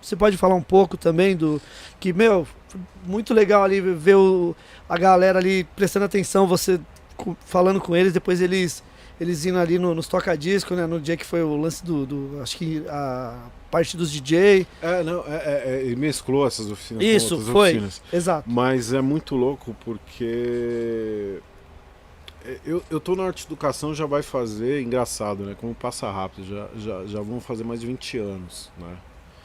Você- 0.00 0.16
pode 0.16 0.36
falar 0.36 0.54
um 0.54 0.62
pouco 0.62 0.96
também 0.96 1.34
do 1.36 1.60
que, 1.98 2.12
meu, 2.12 2.46
muito 3.04 3.34
legal 3.34 3.64
ali 3.64 3.80
ver 3.80 4.14
o, 4.14 4.54
a 4.88 4.96
galera 4.96 5.38
ali 5.40 5.64
prestando 5.74 6.04
atenção, 6.04 6.46
você 6.46 6.80
falando 7.44 7.80
com 7.80 7.96
eles, 7.96 8.12
depois 8.12 8.40
eles 8.40 8.82
eles 9.24 9.44
indo 9.46 9.58
ali 9.58 9.78
no, 9.78 9.94
nos 9.94 10.06
toca-disco, 10.06 10.74
né? 10.74 10.86
No 10.86 11.00
dia 11.00 11.16
que 11.16 11.24
foi 11.24 11.42
o 11.42 11.56
lance 11.56 11.84
do, 11.84 12.06
do- 12.06 12.40
acho 12.42 12.56
que 12.56 12.84
a 12.88 13.48
parte 13.70 13.96
dos 13.96 14.10
DJ. 14.10 14.66
É, 14.82 15.02
não, 15.02 15.20
é, 15.26 15.82
é, 15.84 15.92
é, 15.92 15.96
mesclou 15.96 16.46
essas 16.46 16.70
oficinas 16.70 17.02
Isso, 17.02 17.40
foi. 17.40 17.70
oficinas. 17.70 18.02
Exato. 18.12 18.48
Mas 18.50 18.92
é 18.92 19.00
muito 19.00 19.34
louco 19.34 19.74
porque 19.84 21.40
eu, 22.64 22.82
eu 22.90 23.00
tô 23.00 23.16
na 23.16 23.24
arte 23.24 23.46
educação 23.46 23.94
já 23.94 24.06
vai 24.06 24.22
fazer, 24.22 24.82
engraçado, 24.82 25.44
né? 25.44 25.56
Como 25.58 25.74
passa 25.74 26.10
rápido, 26.10 26.46
já, 26.46 26.68
já, 26.76 27.06
já 27.06 27.20
vão 27.20 27.40
fazer 27.40 27.64
mais 27.64 27.80
de 27.80 27.86
20 27.86 28.18
anos, 28.18 28.70
né? 28.78 28.96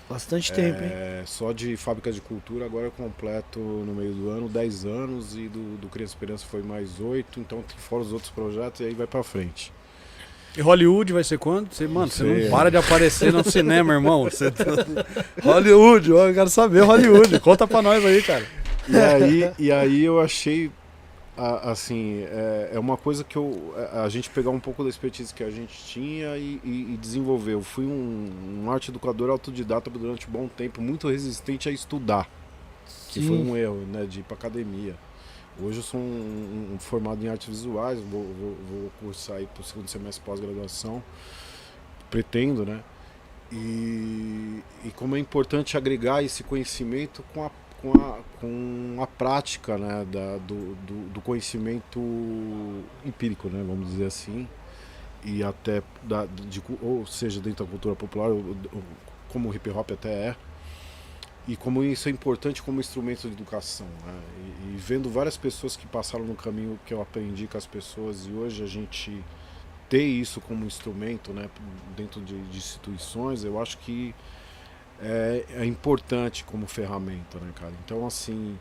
Bastante 0.10 0.52
tempo, 0.52 0.82
hein? 0.84 0.90
É, 0.92 1.22
só 1.26 1.52
de 1.52 1.78
fábrica 1.78 2.12
de 2.12 2.20
cultura 2.20 2.66
agora 2.66 2.86
eu 2.88 2.92
completo 2.92 3.60
no 3.60 3.94
meio 3.94 4.12
do 4.14 4.30
ano 4.30 4.50
10 4.50 4.86
anos 4.86 5.36
e 5.36 5.48
do, 5.48 5.78
do 5.78 5.88
Criança 5.88 6.14
Esperança 6.14 6.46
foi 6.50 6.64
mais 6.64 7.00
8, 7.00 7.40
então 7.40 7.62
tem 7.62 7.78
fora 7.78 8.02
os 8.02 8.12
outros 8.12 8.32
projetos 8.32 8.82
e 8.82 8.86
aí 8.86 8.94
vai 8.96 9.06
pra 9.06 9.22
frente. 9.22 9.72
E 10.58 10.62
Hollywood 10.62 11.14
vai 11.14 11.24
ser 11.24 11.38
quando? 11.38 11.72
Você, 11.72 11.88
mano, 11.88 12.08
você 12.12 12.24
não 12.24 12.50
para 12.50 12.72
de 12.72 12.78
aparecer 12.78 13.32
no 13.32 13.44
cinema, 13.50 13.94
irmão. 13.94 14.24
Você 14.24 14.50
tá- 14.50 14.66
Hollywood, 15.44 16.10
eu 16.10 16.34
quero 16.34 16.50
saber 16.50 16.82
Hollywood. 16.84 17.40
Conta 17.40 17.68
pra 17.68 17.82
nós 17.84 18.04
aí, 18.04 18.22
cara. 18.24 18.44
E 18.88 18.98
aí, 18.98 19.52
e 19.60 19.72
aí 19.72 20.04
eu 20.04 20.20
achei, 20.20 20.72
a- 21.40 21.72
assim, 21.72 22.24
é, 22.24 22.72
é 22.74 22.80
uma 22.80 22.98
coisa 22.98 23.24
que 23.24 23.38
eu, 23.38 23.74
a 23.94 24.04
a 24.04 24.10
gente 24.10 24.30
pegar 24.30 24.50
um 24.52 24.60
pouco 24.60 24.84
da 24.84 24.90
expertise 24.90 25.34
que 25.34 25.44
a 25.44 25.50
gente 25.52 25.74
tinha 25.86 26.38
e, 26.38 26.60
e- 26.64 26.94
e 26.94 26.98
desenvolver. 26.98 27.54
Eu 27.54 27.62
fui 27.64 27.86
um, 27.86 28.64
um 28.66 28.72
arte 28.72 28.92
educador 28.92 29.30
autodidata 29.30 29.90
durante 29.90 30.28
um 30.28 30.32
bom 30.32 30.48
tempo, 30.48 30.82
muito 30.82 31.08
resistente 31.10 31.70
a 31.70 31.72
estudar, 31.72 32.30
que 33.10 33.20
foi 33.22 33.38
Sim. 33.38 33.44
um 33.52 33.56
erro, 33.58 33.86
né, 33.92 34.06
de 34.06 34.22
ir 34.22 34.24
pra 34.24 34.36
academia. 34.36 34.96
Hoje 35.62 35.80
eu 35.80 35.84
sou 35.84 36.00
um, 36.00 36.72
um 36.76 36.80
formado 36.80 37.24
em 37.26 37.30
artes 37.30 37.48
visuais, 37.50 38.00
vou, 38.00 38.24
vou, 38.24 38.56
vou 38.70 38.92
cursar 39.02 39.38
aí 39.38 39.48
pro 39.48 39.64
segundo 39.64 39.90
semestre 39.90 40.24
pós-graduação, 40.26 41.04
pretendo, 42.10 42.66
né? 42.66 42.82
E, 43.52 44.62
e 44.86 44.92
como 44.96 45.16
é 45.16 45.20
importante 45.20 45.76
agregar 45.78 46.24
esse 46.24 46.44
conhecimento 46.44 47.24
com 47.34 47.44
a, 47.46 47.52
com 47.82 47.92
a, 47.92 48.20
com 48.40 48.98
a 49.02 49.08
prática 49.08 49.78
né, 49.78 50.06
da, 50.06 50.38
do, 50.38 50.76
do, 50.76 51.10
do 51.10 51.22
conhecimento 51.22 52.00
empírico, 53.06 53.48
né, 53.50 53.64
vamos 53.66 53.90
dizer 53.90 54.06
assim, 54.06 54.48
e 55.24 55.44
até 55.44 55.82
da, 56.04 56.26
de, 56.26 56.62
ou 56.82 57.06
seja 57.06 57.40
dentro 57.42 57.66
da 57.66 57.72
cultura 57.72 57.96
popular, 57.96 58.30
como 59.30 59.50
o 59.50 59.56
hip 59.56 59.70
hop 59.70 59.92
até 59.92 60.10
é, 60.10 60.36
e 61.48 61.56
como 61.56 61.84
isso 61.84 62.08
é 62.08 62.12
importante 62.12 62.62
como 62.62 62.80
instrumento 62.80 63.28
de 63.28 63.34
educação. 63.34 63.88
Né? 64.06 64.22
E, 64.38 64.74
e 64.74 64.78
vendo 64.78 65.10
várias 65.10 65.38
pessoas 65.38 65.76
que 65.76 65.88
passaram 65.88 66.26
no 66.26 66.36
caminho 66.36 66.80
que 66.86 66.94
eu 66.94 67.02
aprendi 67.02 67.48
com 67.48 67.58
as 67.58 67.66
pessoas 67.66 68.28
e 68.28 68.32
hoje 68.32 68.64
a 68.64 68.68
gente 68.68 69.24
ter 69.90 70.04
isso 70.04 70.40
como 70.40 70.66
instrumento 70.66 71.34
né, 71.34 71.50
dentro 71.98 72.22
de, 72.22 72.40
de 72.40 72.58
instituições, 72.58 73.44
eu 73.44 73.60
acho 73.60 73.80
que 73.80 74.14
é, 75.02 75.46
é 75.52 75.66
importante 75.66 76.44
como 76.44 76.68
ferramenta, 76.68 77.40
né, 77.40 77.52
cara? 77.56 77.74
Então, 77.84 78.06
assim, 78.06 78.60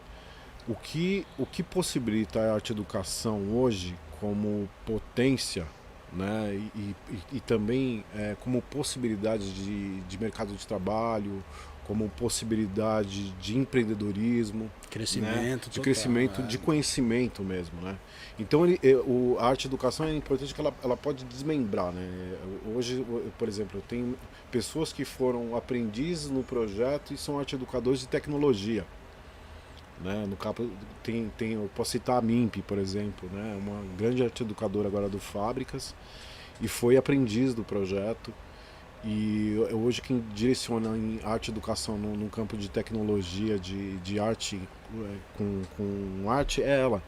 o 0.68 0.74
que, 0.74 1.26
o 1.38 1.46
que 1.46 1.62
possibilita 1.62 2.40
a 2.40 2.54
arte 2.54 2.72
educação 2.72 3.50
hoje 3.50 3.96
como 4.20 4.68
potência, 4.84 5.66
né, 6.12 6.54
e, 6.74 6.94
e, 7.10 7.22
e 7.34 7.40
também 7.40 8.04
é, 8.14 8.34
como 8.40 8.62
possibilidade 8.62 9.52
de, 9.52 10.00
de 10.00 10.18
mercado 10.18 10.54
de 10.54 10.66
trabalho, 10.66 11.44
como 11.88 12.06
possibilidade 12.10 13.30
de 13.32 13.56
empreendedorismo, 13.56 14.70
Crescimento, 14.90 15.64
de 15.64 15.70
total, 15.70 15.84
crescimento, 15.84 16.42
é. 16.42 16.46
de 16.46 16.58
conhecimento 16.58 17.42
mesmo, 17.42 17.80
né? 17.80 17.96
Então 18.38 18.64
ele, 18.64 18.78
eh, 18.82 18.94
o, 18.94 19.36
a 19.40 19.48
arte 19.48 19.66
educação 19.66 20.06
é 20.06 20.14
importante 20.14 20.54
que 20.54 20.60
ela, 20.60 20.72
ela 20.82 20.96
pode 20.96 21.24
desmembrar, 21.24 21.92
né? 21.92 22.36
Hoje, 22.74 23.04
eu, 23.08 23.32
por 23.36 23.48
exemplo, 23.48 23.78
eu 23.78 23.82
tenho 23.88 24.16
pessoas 24.50 24.92
que 24.92 25.04
foram 25.04 25.56
aprendizes 25.56 26.30
no 26.30 26.44
projeto 26.44 27.12
e 27.12 27.16
são 27.16 27.38
arte 27.38 27.56
educadores 27.56 28.00
de 28.00 28.08
tecnologia. 28.08 28.86
Né? 30.00 30.26
No 30.28 30.36
capo 30.36 30.70
tem, 31.02 31.30
tem, 31.36 31.52
eu 31.54 31.68
posso 31.74 31.92
citar 31.92 32.18
a 32.18 32.22
MIMP, 32.22 32.62
por 32.62 32.78
exemplo, 32.78 33.28
né? 33.32 33.58
uma 33.60 33.82
grande 33.96 34.22
arte 34.22 34.42
educadora 34.42 34.86
agora 34.86 35.08
do 35.08 35.18
Fábricas, 35.18 35.94
e 36.60 36.68
foi 36.68 36.96
aprendiz 36.96 37.54
do 37.54 37.64
projeto. 37.64 38.32
E 39.04 39.56
hoje 39.72 40.02
quem 40.02 40.20
direciona 40.34 40.96
em 40.96 41.20
arte 41.24 41.50
educação 41.50 41.96
no, 41.96 42.16
no 42.16 42.28
campo 42.28 42.56
de 42.56 42.68
tecnologia, 42.68 43.58
de, 43.58 43.96
de 43.98 44.18
arte 44.18 44.60
é, 44.92 45.16
com, 45.36 45.62
com 45.76 46.30
arte, 46.30 46.62
é 46.62 46.80
ela. 46.80 47.02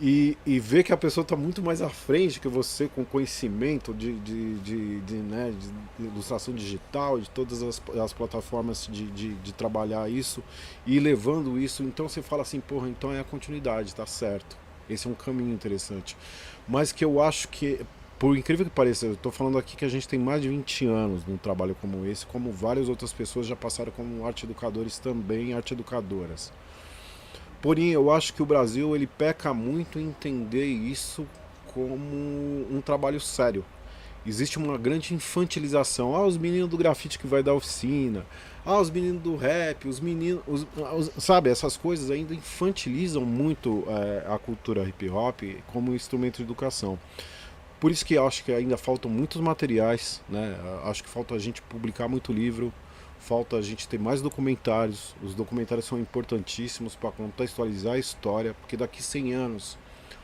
E, 0.00 0.36
e 0.44 0.58
ver 0.58 0.82
que 0.82 0.92
a 0.92 0.96
pessoa 0.96 1.22
está 1.22 1.36
muito 1.36 1.62
mais 1.62 1.80
à 1.80 1.88
frente 1.88 2.40
que 2.40 2.48
você 2.48 2.88
com 2.88 3.04
conhecimento 3.04 3.94
de, 3.94 4.12
de, 4.18 4.54
de, 4.58 5.00
de, 5.02 5.14
né, 5.14 5.54
de 5.98 6.04
ilustração 6.04 6.52
digital, 6.52 7.20
de 7.20 7.30
todas 7.30 7.62
as, 7.62 7.80
as 8.02 8.12
plataformas 8.12 8.88
de, 8.90 9.06
de, 9.12 9.34
de, 9.34 9.52
trabalhar 9.52 10.10
isso 10.10 10.42
e 10.84 10.98
levando 10.98 11.56
isso, 11.60 11.84
então 11.84 12.08
você 12.08 12.20
fala 12.20 12.42
assim, 12.42 12.58
porra, 12.58 12.88
então 12.88 13.12
é 13.12 13.20
a 13.20 13.24
continuidade, 13.24 13.94
tá 13.94 14.04
certo. 14.04 14.56
Esse 14.90 15.06
é 15.06 15.10
um 15.10 15.14
caminho 15.14 15.54
interessante. 15.54 16.16
Mas 16.66 16.90
que 16.90 17.04
eu 17.04 17.22
acho 17.22 17.48
que 17.48 17.80
por 18.18 18.36
incrível 18.38 18.64
que 18.64 18.70
pareça, 18.70 19.06
eu 19.06 19.14
estou 19.14 19.30
falando 19.30 19.58
aqui 19.58 19.76
que 19.76 19.84
a 19.84 19.88
gente 19.88 20.08
tem 20.08 20.18
mais 20.18 20.40
de 20.40 20.48
20 20.48 20.86
anos 20.86 21.26
num 21.26 21.36
trabalho 21.36 21.76
como 21.80 22.06
esse, 22.06 22.24
como 22.24 22.50
várias 22.52 22.88
outras 22.88 23.12
pessoas 23.12 23.46
já 23.46 23.56
passaram 23.56 23.92
como 23.92 24.24
arte 24.26 24.46
educadores 24.46 24.98
também, 24.98 25.52
arte 25.52 25.74
educadoras. 25.74 26.52
Porém, 27.64 27.92
eu 27.92 28.10
acho 28.10 28.34
que 28.34 28.42
o 28.42 28.44
Brasil 28.44 28.94
ele 28.94 29.06
peca 29.06 29.54
muito 29.54 29.98
em 29.98 30.08
entender 30.08 30.66
isso 30.66 31.26
como 31.72 31.96
um 32.70 32.82
trabalho 32.84 33.18
sério. 33.18 33.64
Existe 34.26 34.58
uma 34.58 34.76
grande 34.76 35.14
infantilização. 35.14 36.14
Ah, 36.14 36.26
os 36.26 36.36
meninos 36.36 36.68
do 36.68 36.76
grafite 36.76 37.18
que 37.18 37.26
vai 37.26 37.42
dar 37.42 37.54
oficina. 37.54 38.26
Ah, 38.66 38.78
os 38.78 38.90
meninos 38.90 39.22
do 39.22 39.34
rap, 39.34 39.88
os 39.88 39.98
meninos. 39.98 40.42
Os, 40.46 40.66
os, 40.94 41.24
sabe, 41.24 41.48
essas 41.48 41.74
coisas 41.74 42.10
ainda 42.10 42.34
infantilizam 42.34 43.24
muito 43.24 43.82
é, 43.88 44.26
a 44.30 44.38
cultura 44.38 44.86
hip 44.86 45.08
hop 45.08 45.40
como 45.68 45.94
instrumento 45.94 46.36
de 46.36 46.42
educação. 46.42 46.98
Por 47.80 47.90
isso 47.90 48.04
que 48.04 48.12
eu 48.12 48.26
acho 48.26 48.44
que 48.44 48.52
ainda 48.52 48.76
faltam 48.76 49.10
muitos 49.10 49.40
materiais, 49.40 50.20
né? 50.28 50.54
Acho 50.84 51.02
que 51.02 51.08
falta 51.08 51.34
a 51.34 51.38
gente 51.38 51.62
publicar 51.62 52.08
muito 52.08 52.30
livro, 52.30 52.70
falta 53.24 53.56
a 53.56 53.62
gente 53.62 53.88
ter 53.88 53.98
mais 53.98 54.20
documentários. 54.20 55.14
Os 55.22 55.34
documentários 55.34 55.86
são 55.86 55.98
importantíssimos 55.98 56.94
para 56.94 57.10
contextualizar 57.10 57.94
a 57.94 57.98
história, 57.98 58.54
porque 58.54 58.76
daqui 58.76 59.02
100 59.02 59.34
anos 59.34 59.78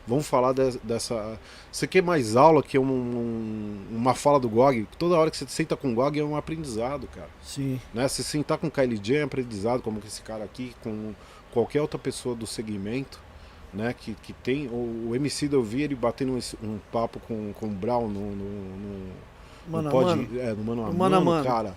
vamos 0.06 0.26
falar 0.26 0.52
de, 0.52 0.78
dessa. 0.78 1.38
Você 1.70 1.86
quer 1.86 2.02
mais 2.02 2.36
aula 2.36 2.62
que 2.62 2.78
um, 2.78 2.84
um, 2.84 3.86
uma 3.90 4.14
fala 4.14 4.38
do 4.38 4.48
GOG? 4.48 4.86
Toda 4.98 5.16
hora 5.16 5.30
que 5.30 5.36
você 5.36 5.46
senta 5.48 5.76
com 5.76 5.92
o 5.92 5.94
GOG 5.94 6.20
é 6.20 6.24
um 6.24 6.36
aprendizado, 6.36 7.06
cara. 7.08 7.30
Sim. 7.42 7.80
Né? 7.94 8.06
Se 8.08 8.22
sentar 8.22 8.58
com 8.58 8.66
o 8.66 8.70
KLJ 8.70 9.16
é 9.16 9.22
um 9.22 9.26
aprendizado, 9.26 9.82
como 9.82 10.00
esse 10.06 10.22
cara 10.22 10.44
aqui, 10.44 10.74
com 10.82 11.14
qualquer 11.52 11.80
outra 11.80 11.98
pessoa 11.98 12.34
do 12.34 12.46
segmento 12.46 13.20
né? 13.72 13.94
Que, 13.98 14.14
que 14.14 14.32
tem. 14.32 14.68
O, 14.68 15.10
o 15.10 15.16
MC 15.16 15.48
eu 15.50 15.62
vi 15.62 15.82
ele 15.82 15.94
batendo 15.94 16.32
um, 16.32 16.66
um, 16.66 16.78
papo 16.92 17.20
com, 17.20 17.52
com 17.54 17.66
o 17.66 17.70
Brown 17.70 18.08
no. 18.08 18.34
no, 18.34 18.44
no 18.44 19.12
mano, 19.68 19.82
no 19.84 19.90
pode, 19.90 20.20
mano. 20.22 20.40
É, 20.40 20.54
no 20.54 20.64
mano 20.64 20.92
mano, 20.92 21.24
mano, 21.24 21.44
cara. 21.44 21.76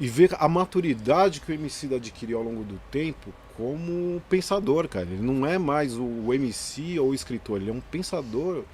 E 0.00 0.08
ver 0.08 0.34
a 0.38 0.48
maturidade 0.48 1.40
que 1.40 1.52
o 1.52 1.54
MC 1.54 1.94
adquiriu 1.94 2.38
ao 2.38 2.44
longo 2.44 2.64
do 2.64 2.80
tempo 2.90 3.32
como 3.56 4.20
pensador, 4.28 4.88
cara. 4.88 5.06
Ele 5.06 5.22
não 5.22 5.46
é 5.46 5.58
mais 5.58 5.96
o, 5.96 6.32
MC 6.32 6.98
ou 6.98 7.10
o 7.10 7.14
escritor, 7.14 7.60
ele 7.60 7.70
é 7.70 7.72
um 7.72 7.80
pensador 7.80 8.64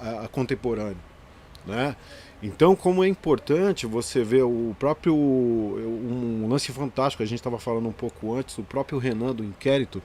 a, 0.00 0.24
a 0.24 0.28
contemporâneo, 0.28 0.96
né? 1.66 1.96
Então, 2.42 2.74
como 2.74 3.04
é 3.04 3.08
importante 3.08 3.86
você 3.86 4.24
ver 4.24 4.42
o 4.42 4.74
próprio 4.76 5.14
um 5.14 6.48
lance 6.48 6.72
fantástico, 6.72 7.22
a 7.22 7.26
gente 7.26 7.38
estava 7.38 7.56
falando 7.56 7.88
um 7.88 7.92
pouco 7.92 8.34
antes, 8.34 8.58
o 8.58 8.64
próprio 8.64 8.98
Renan 8.98 9.32
do 9.32 9.44
Inquérito, 9.44 10.02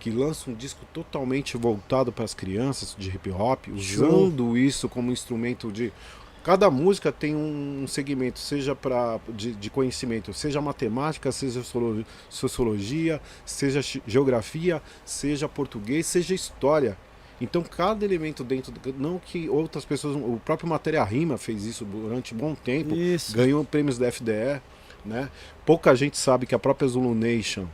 que 0.00 0.10
lança 0.10 0.50
um 0.50 0.54
disco 0.54 0.84
totalmente 0.92 1.56
voltado 1.56 2.10
para 2.10 2.24
as 2.24 2.34
crianças 2.34 2.96
de 2.98 3.08
hip 3.08 3.30
hop, 3.30 3.68
usando 3.68 4.58
isso 4.58 4.88
como 4.88 5.12
instrumento 5.12 5.70
de 5.70 5.92
cada 6.46 6.70
música 6.70 7.10
tem 7.10 7.34
um 7.34 7.88
segmento, 7.88 8.38
seja 8.38 8.72
para 8.72 9.18
de, 9.30 9.52
de, 9.52 9.68
conhecimento, 9.68 10.32
seja 10.32 10.60
matemática, 10.60 11.32
seja 11.32 11.60
sociologia, 12.30 13.20
seja 13.44 13.80
geografia, 14.06 14.80
seja 15.04 15.48
português, 15.48 16.06
seja 16.06 16.36
história. 16.36 16.96
Então 17.40 17.64
cada 17.64 18.04
elemento 18.04 18.44
dentro, 18.44 18.72
não 18.96 19.18
que 19.18 19.48
outras 19.48 19.84
pessoas, 19.84 20.14
o 20.14 20.40
próprio 20.44 20.68
Matéria 20.68 21.02
Rima 21.02 21.36
fez 21.36 21.64
isso 21.64 21.84
durante 21.84 22.32
um 22.32 22.38
bom 22.38 22.54
tempo, 22.54 22.94
isso. 22.94 23.34
ganhou 23.34 23.64
prêmios 23.64 23.98
da 23.98 24.06
FDE, 24.12 24.62
né? 25.04 25.28
Pouca 25.64 25.96
gente 25.96 26.16
sabe 26.16 26.46
que 26.46 26.54
a 26.54 26.60
própria 26.60 26.86
Zulu 26.86 27.12
Nation 27.12 27.66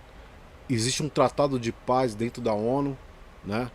existe 0.67 1.03
um 1.03 1.11
tratado 1.11 1.61
de 1.61 1.73
paz 1.73 2.15
dentro 2.15 2.41
da 2.41 2.55
ONU, 2.55 2.97
né? 3.45 3.71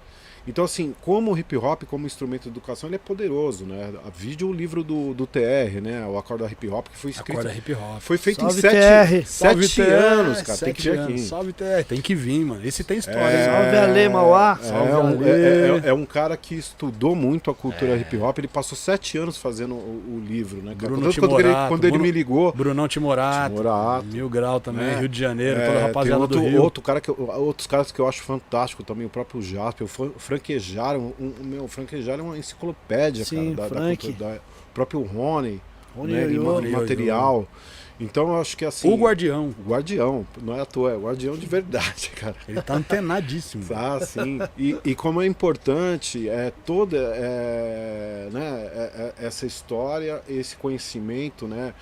Então, 0.48 0.64
assim, 0.64 0.96
como 1.02 1.32
o 1.34 1.38
hip 1.38 1.56
hop, 1.58 1.84
como 1.84 2.06
instrumento 2.08 2.44
de 2.44 2.50
educação, 2.50 2.88
ele 2.90 2.96
é 2.96 3.00
poderoso, 3.00 3.66
né? 3.66 3.92
A 4.06 4.10
vídeo 4.10 4.48
o 4.48 4.54
livro 4.54 4.84
do, 4.84 5.14
do 5.14 5.28
TR, 5.28 5.82
né? 5.82 6.06
O 6.08 6.18
Acorda 6.18 6.46
Hip 6.46 6.68
Hop, 6.70 6.88
que 6.88 6.98
foi 6.98 7.12
escrito. 7.12 7.40
Acorda 7.40 7.54
Hip 7.58 7.74
Hop. 7.74 8.00
Foi 8.02 8.18
feito 8.18 8.42
Salve 8.42 8.58
em 8.58 8.62
sete, 8.62 8.76
TR. 8.76 9.26
sete 9.26 9.28
Salve, 9.28 9.82
anos, 9.92 10.38
TR, 10.38 10.46
cara. 10.46 10.58
sete 10.58 10.66
Tem 10.66 10.74
que 10.74 10.82
vir 10.82 10.98
anos. 11.00 11.10
aqui. 11.12 11.20
Salve 11.20 11.54
TR, 11.54 11.84
tem 11.88 12.02
que 12.02 12.16
vir, 12.16 12.46
mano. 12.46 12.62
Esse 12.66 12.84
tem 12.84 12.98
história. 12.98 13.20
É? 13.22 13.46
Salve 13.46 13.78
Ale, 13.78 14.10
Mauá. 14.10 14.60
É, 14.62 14.66
Salve, 14.66 14.92
um, 14.92 15.08
Ale. 15.08 15.30
é, 15.30 15.82
é- 15.86 15.90
é 15.90 15.94
um 15.94 16.06
cara 16.06 16.38
que 16.38 16.56
estudou 16.56 17.16
muito 17.16 17.52
a 17.52 17.56
cultura 17.56 17.96
hip 17.98 18.16
hop. 18.18 18.38
Ele 18.38 18.48
passou 18.48 18.78
sete 18.78 19.18
anos 19.18 19.38
fazendo 19.38 19.74
o, 19.76 20.18
o 20.18 20.24
livro, 20.26 20.58
né? 20.62 20.76
cara? 20.78 20.92
Bruno 20.94 21.14
quando 21.14 21.40
ele, 21.40 21.44
Timorato, 21.44 21.68
quando 21.70 21.84
ele 21.84 21.92
Bruno- 21.92 22.04
me 22.06 22.12
ligou, 22.12 22.54
Brunão 22.54 22.88
Timorato. 22.88 23.56
Timorato. 23.56 24.06
Mil 24.08 24.30
Grau 24.30 24.60
também, 24.60 24.86
É. 24.88 25.00
Rio 25.00 25.10
de 25.10 25.20
Janeiro, 25.20 25.60
É, 25.60 25.66
toda 25.66 25.72
a 25.72 25.80
tem 25.80 25.88
rapaziada 25.88 26.22
outro, 26.22 26.40
do 26.40 26.48
Rio. 26.48 26.62
outro 26.62 26.82
cara 26.82 27.02
que 27.02 27.10
eu- 27.10 27.18
outros 27.38 27.68
caras 27.68 27.92
que 27.92 28.00
eu 28.00 28.08
acho 28.08 28.22
fantástico 28.24 28.84
também, 28.84 29.06
o 29.06 29.10
próprio 29.10 29.42
Jasper, 29.42 29.86
o 29.86 29.88
Fran- 29.88 30.12
Franquejaram, 30.38 31.14
um, 31.20 31.26
um, 31.42 31.44
meu, 31.44 31.68
Franquejaram 31.68 32.26
é 32.26 32.28
uma 32.30 32.38
enciclopédia, 32.38 33.26
Sim, 33.26 33.56
cara, 33.56 33.70
da, 33.70 33.76
da 33.76 33.82
Frank. 33.82 34.12
da- 34.14 34.36
o 34.36 34.74
próprio 34.74 35.02
Rony, 35.02 35.60
Rony 35.96 36.14
né, 36.14 36.22
Yoyo. 36.26 36.44
Yoyo. 36.62 36.72
material. 36.72 37.48
Então 38.00 38.28
eu 38.30 38.40
acho 38.40 38.56
que 38.56 38.64
assim, 38.64 38.88
O 38.88 38.96
Guardião. 38.96 39.56
o 39.66 39.70
guardião, 39.70 40.28
não 40.44 40.54
é 40.56 40.62
à 40.62 40.66
toa, 40.66 40.92
é 40.92 40.96
o 40.96 41.02
guardião 41.02 41.36
de 41.36 41.48
verdade, 41.48 42.12
cara. 42.16 42.36
Ele 42.48 42.62
tá 42.62 42.76
antenadíssimo. 42.76 43.64
Ah, 43.74 44.00
sim. 44.00 44.38
E, 44.56 44.78
e 44.86 44.94
como 44.94 45.20
é 45.20 45.26
importante 45.26 46.30
é 46.30 46.54
toda 46.64 46.96
é, 46.96 48.30
né, 48.32 48.70
é- 48.72 49.14
é- 49.20 49.26
essa 49.26 49.48
história, 49.48 50.22
esse 50.30 50.56
conhecimento, 50.56 51.48
né? 51.48 51.74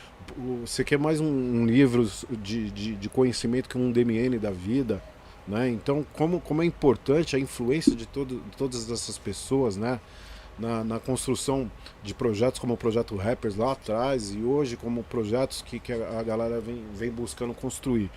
Você 0.62 0.86
quer 0.86 0.98
mais 0.98 1.20
um, 1.20 1.26
um 1.28 1.66
livro 1.66 2.10
de, 2.42 2.72
de, 2.72 2.96
de 2.96 3.10
conhecimento 3.10 3.68
que 3.68 3.78
um 3.78 3.92
DMN 3.92 4.40
da 4.40 4.52
vida, 4.52 5.02
né? 5.48 5.70
Então, 5.70 6.06
como, 6.14 6.40
como 6.40 6.62
é 6.62 6.66
importante 6.66 7.36
a 7.36 7.40
influência 7.40 7.96
de, 7.96 8.06
todo, 8.06 8.40
de 8.40 8.58
todas 8.58 8.90
essas 8.90 9.18
pessoas, 9.18 9.78
né? 9.78 10.00
Na, 10.58 10.86
na 10.86 11.00
construção 11.02 11.70
de 12.02 12.14
projetos 12.14 12.62
como 12.62 12.76
o 12.76 12.78
projeto 12.78 13.14
Rappers 13.18 13.58
lá 13.58 13.74
atrás 13.74 14.34
e 14.34 14.42
hoje 14.42 14.78
como 14.78 15.04
projetos 15.04 15.62
que, 15.62 15.82
que 15.82 15.92
a 15.92 16.24
galera 16.24 16.62
vem, 16.62 16.82
vem 16.94 17.12
buscando 17.12 17.54
construir. 17.54 18.10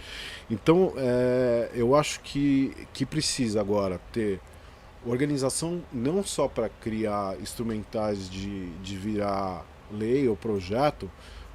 Então, 0.49 0.93
é, 0.97 1.69
eu 1.75 1.97
acho 1.97 2.21
que, 2.21 2.73
que 2.93 3.05
precisa 3.05 3.61
agora 3.61 4.01
ter 4.13 4.41
organização 5.05 5.83
não 5.93 6.23
só 6.23 6.47
para 6.47 6.69
criar 6.69 7.37
instrumentais 7.41 8.31
de, 8.31 8.67
de 8.77 8.97
virar 8.97 9.65
lei 9.91 10.29
ou 10.29 10.37
projeto, 10.37 11.11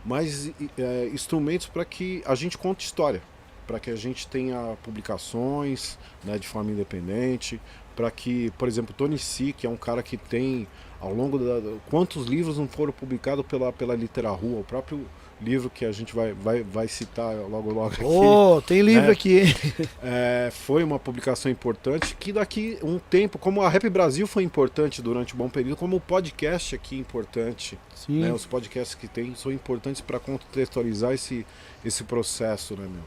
mas 0.06 0.52
é, 0.78 1.10
instrumentos 1.14 1.68
para 1.68 1.86
que 1.86 2.22
a 2.26 2.36
gente 2.36 2.58
conte 2.58 2.86
história, 2.86 3.22
para 3.66 3.80
que 3.80 3.90
a 3.90 3.96
gente 3.96 4.28
tenha 4.28 4.76
publicações 4.84 5.98
né, 6.24 6.38
de 6.38 6.48
forma 6.48 6.72
independente, 6.72 7.60
para 7.96 8.10
que, 8.12 8.52
por 8.58 8.68
exemplo, 8.68 8.94
Tony 8.98 9.18
C, 9.18 9.54
que 9.54 9.68
é 9.68 9.70
um 9.70 9.78
cara 9.78 10.02
que 10.02 10.18
tem 10.18 10.68
ao 11.00 11.14
longo 11.14 11.38
da. 11.38 11.62
Quantos 11.90 12.26
livros 12.26 12.58
não 12.58 12.68
foram 12.68 12.94
publicados 12.94 13.46
pela, 13.46 13.72
pela 13.72 13.96
Litera 13.96 14.30
Rua, 14.30 14.62
o 14.62 14.64
próprio 14.64 15.06
livro 15.42 15.70
que 15.70 15.84
a 15.84 15.92
gente 15.92 16.16
vai, 16.16 16.32
vai, 16.34 16.64
vai 16.64 16.88
citar 16.88 17.36
logo 17.36 17.72
logo 17.72 17.88
aqui. 17.88 18.04
Ô, 18.04 18.62
tem 18.62 18.82
livro 18.82 19.08
né? 19.08 19.12
aqui, 19.12 19.40
hein? 19.40 19.56
É, 20.02 20.50
foi 20.52 20.84
uma 20.84 20.98
publicação 20.98 21.52
importante 21.52 22.16
que 22.16 22.32
daqui 22.32 22.78
um 22.82 22.98
tempo, 22.98 23.38
como 23.38 23.62
a 23.62 23.70
Rap 23.70 23.90
Brasil 23.90 24.26
foi 24.26 24.44
importante 24.44 25.02
durante 25.02 25.34
um 25.34 25.38
bom 25.38 25.50
período, 25.50 25.76
como 25.76 25.98
o 25.98 26.00
podcast 26.00 26.76
aqui 26.76 26.96
é 26.96 27.00
importante, 27.00 27.78
Sim. 27.96 28.22
né? 28.22 28.32
Os 28.32 28.46
podcasts 28.46 28.96
que 28.96 29.08
tem 29.08 29.36
são 29.36 29.52
importantes 29.52 30.02
para 30.02 30.20
contextualizar 30.20 31.14
esse, 31.14 31.46
esse 31.84 32.04
processo, 32.04 32.76
né, 32.76 32.88
meu? 32.90 33.04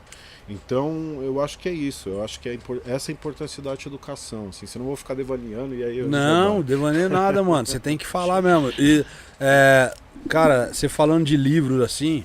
Então, 0.48 1.18
eu 1.22 1.40
acho 1.40 1.58
que 1.58 1.68
é 1.68 1.72
isso. 1.72 2.08
Eu 2.08 2.22
acho 2.22 2.38
que 2.38 2.48
é 2.48 2.58
essa 2.86 3.10
é 3.10 3.12
a 3.12 3.14
importância 3.14 3.62
da 3.62 3.72
arte 3.72 3.88
educação. 3.88 4.48
Assim, 4.50 4.64
você 4.64 4.78
não 4.78 4.86
vou 4.86 4.96
ficar 4.96 5.14
devaneando 5.14 5.74
e 5.74 5.82
aí 5.82 5.98
eu 5.98 6.08
Não, 6.08 6.62
devaneio 6.62 7.08
nada, 7.08 7.42
mano. 7.42 7.66
Você 7.66 7.80
tem 7.80 7.98
que 7.98 8.06
falar 8.06 8.40
mesmo. 8.40 8.72
E, 8.78 9.04
é, 9.40 9.92
cara, 10.28 10.72
você 10.72 10.88
falando 10.88 11.24
de 11.24 11.36
livros 11.36 11.82
assim, 11.82 12.24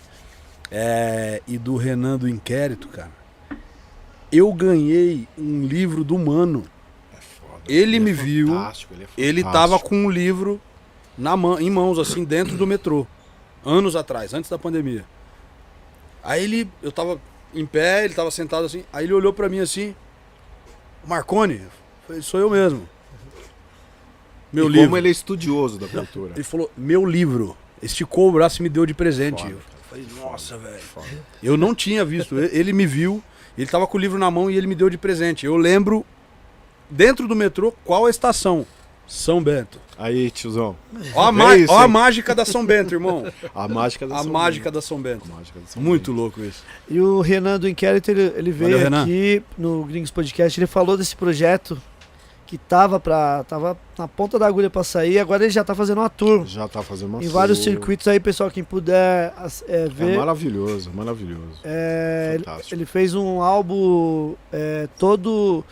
é, 0.69 1.41
e 1.47 1.57
do 1.57 1.77
Renan 1.77 2.17
do 2.17 2.29
Inquérito, 2.29 2.87
cara, 2.89 3.11
eu 4.31 4.53
ganhei 4.53 5.27
um 5.35 5.65
livro 5.65 6.03
do 6.03 6.17
Mano. 6.17 6.63
É 7.11 7.17
foda. 7.17 7.61
Ele 7.67 7.97
é 7.97 7.99
me 7.99 8.13
viu, 8.13 8.49
ele, 8.91 9.03
é 9.03 9.07
Ele 9.17 9.43
tava 9.43 9.79
com 9.79 9.95
um 9.95 10.09
livro 10.11 10.61
na 11.17 11.35
mão, 11.35 11.59
em 11.59 11.71
mãos, 11.71 11.97
assim, 11.97 12.23
dentro 12.23 12.55
do 12.55 12.67
metrô. 12.67 13.07
Anos 13.65 13.95
atrás, 13.95 14.33
antes 14.33 14.49
da 14.49 14.57
pandemia. 14.57 15.05
Aí 16.23 16.43
ele, 16.43 16.69
eu 16.81 16.91
tava 16.91 17.19
em 17.53 17.65
pé, 17.65 18.05
ele 18.05 18.13
tava 18.13 18.31
sentado 18.31 18.65
assim, 18.65 18.83
aí 18.91 19.05
ele 19.05 19.13
olhou 19.13 19.33
pra 19.33 19.49
mim 19.49 19.59
assim. 19.59 19.95
Marconi? 21.05 21.55
Eu 21.55 21.69
falei, 22.07 22.21
sou 22.21 22.39
eu 22.39 22.49
mesmo. 22.49 22.87
Meu 24.51 24.65
e 24.65 24.69
livro. 24.69 24.85
como 24.87 24.97
ele 24.97 25.07
é 25.07 25.11
estudioso 25.11 25.79
da 25.79 25.87
cultura. 25.87 26.33
Ele 26.35 26.43
falou, 26.43 26.71
meu 26.75 27.05
livro. 27.05 27.57
Esticou 27.81 28.29
o 28.29 28.31
braço 28.31 28.61
e 28.61 28.63
me 28.63 28.69
deu 28.69 28.85
de 28.85 28.93
presente. 28.93 29.41
Foda. 29.41 29.53
Eu 29.55 29.61
falei, 29.89 30.07
nossa, 30.19 30.57
velho. 30.57 30.79
Eu 31.41 31.57
não 31.57 31.73
tinha 31.73 32.05
visto. 32.05 32.37
Ele 32.37 32.57
ele 32.57 32.73
me 32.73 32.85
viu, 32.85 33.23
ele 33.57 33.67
tava 33.67 33.87
com 33.87 33.97
o 33.97 34.01
livro 34.01 34.19
na 34.19 34.29
mão 34.29 34.51
e 34.51 34.55
ele 34.55 34.67
me 34.67 34.75
deu 34.75 34.89
de 34.89 34.97
presente. 34.97 35.45
Eu 35.45 35.57
lembro, 35.57 36.05
dentro 36.89 37.27
do 37.27 37.35
metrô, 37.35 37.73
qual 37.83 38.05
a 38.05 38.09
estação? 38.09 38.65
São 39.07 39.43
Bento. 39.43 39.79
Aí, 40.01 40.31
tiozão. 40.31 40.75
Ó 41.13 41.25
a, 41.25 41.29
É 41.29 41.31
ma- 41.31 41.49
ó 41.69 41.77
a 41.79 41.87
mágica 41.87 42.33
da 42.33 42.43
São 42.43 42.65
Bento, 42.65 42.93
irmão. 42.93 43.23
A 43.53 43.67
mágica 43.67 44.07
da 44.07 44.15
A 44.15 44.23
São 44.23 44.31
mágica 44.31 44.63
Bento. 44.65 44.73
da 44.73 44.81
São 44.81 45.01
Bento. 45.01 45.23
A 45.31 45.35
mágica 45.37 45.59
da 45.59 45.67
São 45.67 45.81
Muito 45.81 46.11
Bento. 46.11 46.21
louco 46.21 46.41
isso. 46.43 46.63
E 46.89 46.99
o 46.99 47.21
Renan 47.21 47.59
do 47.59 47.69
Inquérito, 47.69 48.09
ele, 48.09 48.33
ele 48.35 48.51
veio 48.51 48.79
Valeu, 48.83 49.01
aqui 49.03 49.43
no 49.57 49.83
Gringos 49.85 50.09
Podcast, 50.11 50.59
ele 50.59 50.65
falou 50.67 50.97
desse 50.97 51.15
projeto 51.15 51.79
que 52.47 52.57
tava, 52.57 52.99
pra, 52.99 53.45
tava 53.45 53.77
na 53.97 54.09
ponta 54.09 54.37
da 54.37 54.45
agulha 54.45 54.69
pra 54.69 54.83
sair, 54.83 55.19
agora 55.19 55.41
ele 55.43 55.53
já 55.53 55.63
tá 55.63 55.73
fazendo 55.73 55.99
uma 55.99 56.09
tour. 56.09 56.45
Já 56.45 56.67
tá 56.67 56.81
fazendo 56.81 57.07
uma 57.09 57.23
Em 57.23 57.27
vários 57.29 57.63
circuitos 57.63 58.07
aí, 58.09 58.19
pessoal, 58.19 58.51
quem 58.51 58.61
puder 58.63 59.33
é, 59.69 59.85
É 59.85 59.87
ver. 59.87 60.17
maravilhoso, 60.17 60.91
maravilhoso. 60.93 61.61
É, 61.63 62.35
Fantástico. 62.39 62.75
ele 62.75 62.85
fez 62.85 63.13
um 63.15 63.41
álbum 63.41 64.33
é, 64.51 64.89
todo 64.99 65.63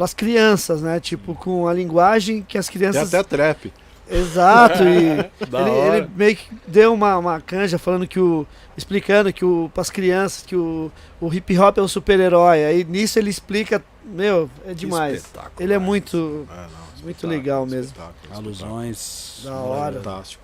pras 0.00 0.14
crianças, 0.14 0.80
né? 0.80 0.98
Tipo, 0.98 1.34
com 1.34 1.68
a 1.68 1.74
linguagem 1.74 2.40
que 2.40 2.56
as 2.56 2.66
Tem 2.68 2.78
crianças. 2.78 3.12
até 3.12 3.22
trap. 3.22 3.70
Exato, 4.08 4.82
e 4.82 5.30
Da 5.46 5.60
ele, 5.60 5.70
hora. 5.70 5.96
ele 5.98 6.10
meio 6.16 6.34
que 6.36 6.48
deu 6.66 6.94
uma, 6.94 7.18
uma 7.18 7.38
canja 7.38 7.78
falando 7.78 8.08
que 8.08 8.18
o. 8.18 8.46
explicando 8.78 9.30
que 9.30 9.44
o. 9.44 9.70
pras 9.74 9.90
crianças, 9.90 10.42
que 10.42 10.56
o, 10.56 10.90
o 11.20 11.32
hip 11.34 11.56
hop 11.58 11.76
é 11.76 11.82
o 11.82 11.86
super-herói. 11.88 12.64
Aí 12.64 12.82
nisso 12.82 13.18
ele 13.18 13.28
explica. 13.28 13.84
Meu, 14.02 14.48
é 14.66 14.72
demais. 14.72 15.18
espetáculo, 15.18 15.52
Ele 15.58 15.74
é 15.74 15.76
velho. 15.76 15.86
muito. 15.86 16.48
É, 16.50 16.56
não, 16.62 17.04
Muito 17.04 17.26
legal 17.26 17.66
mesmo. 17.66 17.92
espetáculo, 17.92 18.34
Alusões. 18.34 19.42
Da 19.44 19.54
hora. 19.54 20.00
Fantástico. 20.00 20.42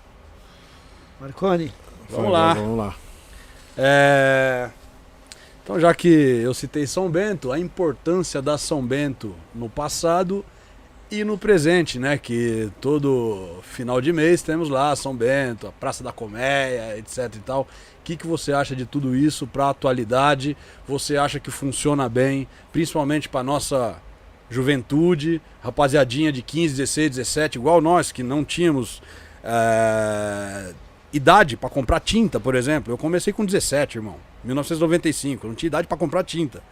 Marconi. 1.18 1.72
Vamos 2.10 2.30
lá. 2.30 2.52
Vamos 2.54 2.76
lá. 2.78 2.94
É, 3.78 4.68
Então, 5.66 5.80
já 5.80 5.92
que 5.92 6.06
eu 6.08 6.54
citei 6.54 6.86
São 6.86 7.10
Bento, 7.10 7.50
a 7.50 7.58
importância 7.58 8.40
da 8.40 8.56
São 8.56 8.86
Bento 8.86 9.34
no 9.52 9.68
passado 9.68 10.44
e 11.10 11.24
no 11.24 11.36
presente, 11.36 11.98
né? 11.98 12.16
Que 12.16 12.70
todo 12.80 13.58
final 13.62 14.00
de 14.00 14.12
mês 14.12 14.42
temos 14.42 14.68
lá 14.68 14.94
São 14.94 15.12
Bento, 15.12 15.66
a 15.66 15.72
Praça 15.72 16.04
da 16.04 16.12
Colmeia, 16.12 16.96
etc 16.96 17.34
e 17.34 17.40
tal. 17.40 17.62
O 17.62 17.66
que, 18.04 18.16
que 18.16 18.28
você 18.28 18.52
acha 18.52 18.76
de 18.76 18.86
tudo 18.86 19.16
isso 19.16 19.44
para 19.44 19.64
a 19.64 19.70
atualidade? 19.70 20.56
Você 20.86 21.16
acha 21.16 21.40
que 21.40 21.50
funciona 21.50 22.08
bem, 22.08 22.46
principalmente 22.70 23.28
para 23.28 23.42
nossa 23.42 24.00
juventude, 24.48 25.42
rapaziadinha 25.60 26.30
de 26.30 26.42
15, 26.42 26.76
16, 26.76 27.10
17, 27.10 27.58
igual 27.58 27.80
nós 27.80 28.12
que 28.12 28.22
não 28.22 28.44
tínhamos 28.44 29.02
é, 29.42 30.72
idade 31.12 31.56
para 31.56 31.68
comprar 31.70 32.00
tinta, 32.00 32.38
por 32.40 32.54
exemplo. 32.54 32.92
Eu 32.92 32.98
comecei 32.98 33.32
com 33.32 33.44
17, 33.44 33.98
irmão, 33.98 34.16
1995, 34.44 35.46
eu 35.46 35.48
não 35.48 35.54
tinha 35.54 35.68
idade 35.68 35.86
para 35.86 35.96
comprar 35.96 36.22
tinta. 36.24 36.62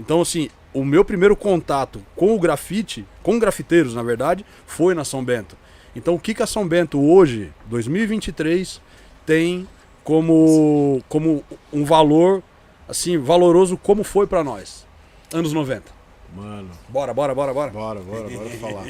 Então, 0.00 0.20
assim, 0.20 0.48
o 0.72 0.84
meu 0.84 1.04
primeiro 1.04 1.36
contato 1.36 2.02
com 2.16 2.34
o 2.34 2.38
grafite, 2.40 3.04
com 3.22 3.38
grafiteiros, 3.38 3.94
na 3.94 4.02
verdade, 4.02 4.44
foi 4.66 4.94
na 4.94 5.04
São 5.04 5.22
Bento. 5.24 5.56
Então, 5.94 6.14
o 6.14 6.18
que, 6.18 6.34
que 6.34 6.42
a 6.42 6.46
São 6.46 6.66
Bento 6.66 7.00
hoje, 7.00 7.52
2023, 7.66 8.80
tem 9.26 9.68
como, 10.02 11.02
como 11.08 11.44
um 11.72 11.84
valor, 11.84 12.42
assim, 12.88 13.18
valoroso 13.18 13.76
como 13.76 14.02
foi 14.02 14.26
para 14.26 14.42
nós? 14.42 14.86
Anos 15.32 15.52
90. 15.52 16.02
Mano, 16.34 16.70
Bora, 16.88 17.12
bora, 17.12 17.34
bora, 17.34 17.52
bora. 17.52 17.70
bora, 17.70 18.00
bora, 18.00 18.28
bora 18.30 18.48
falar. 18.58 18.84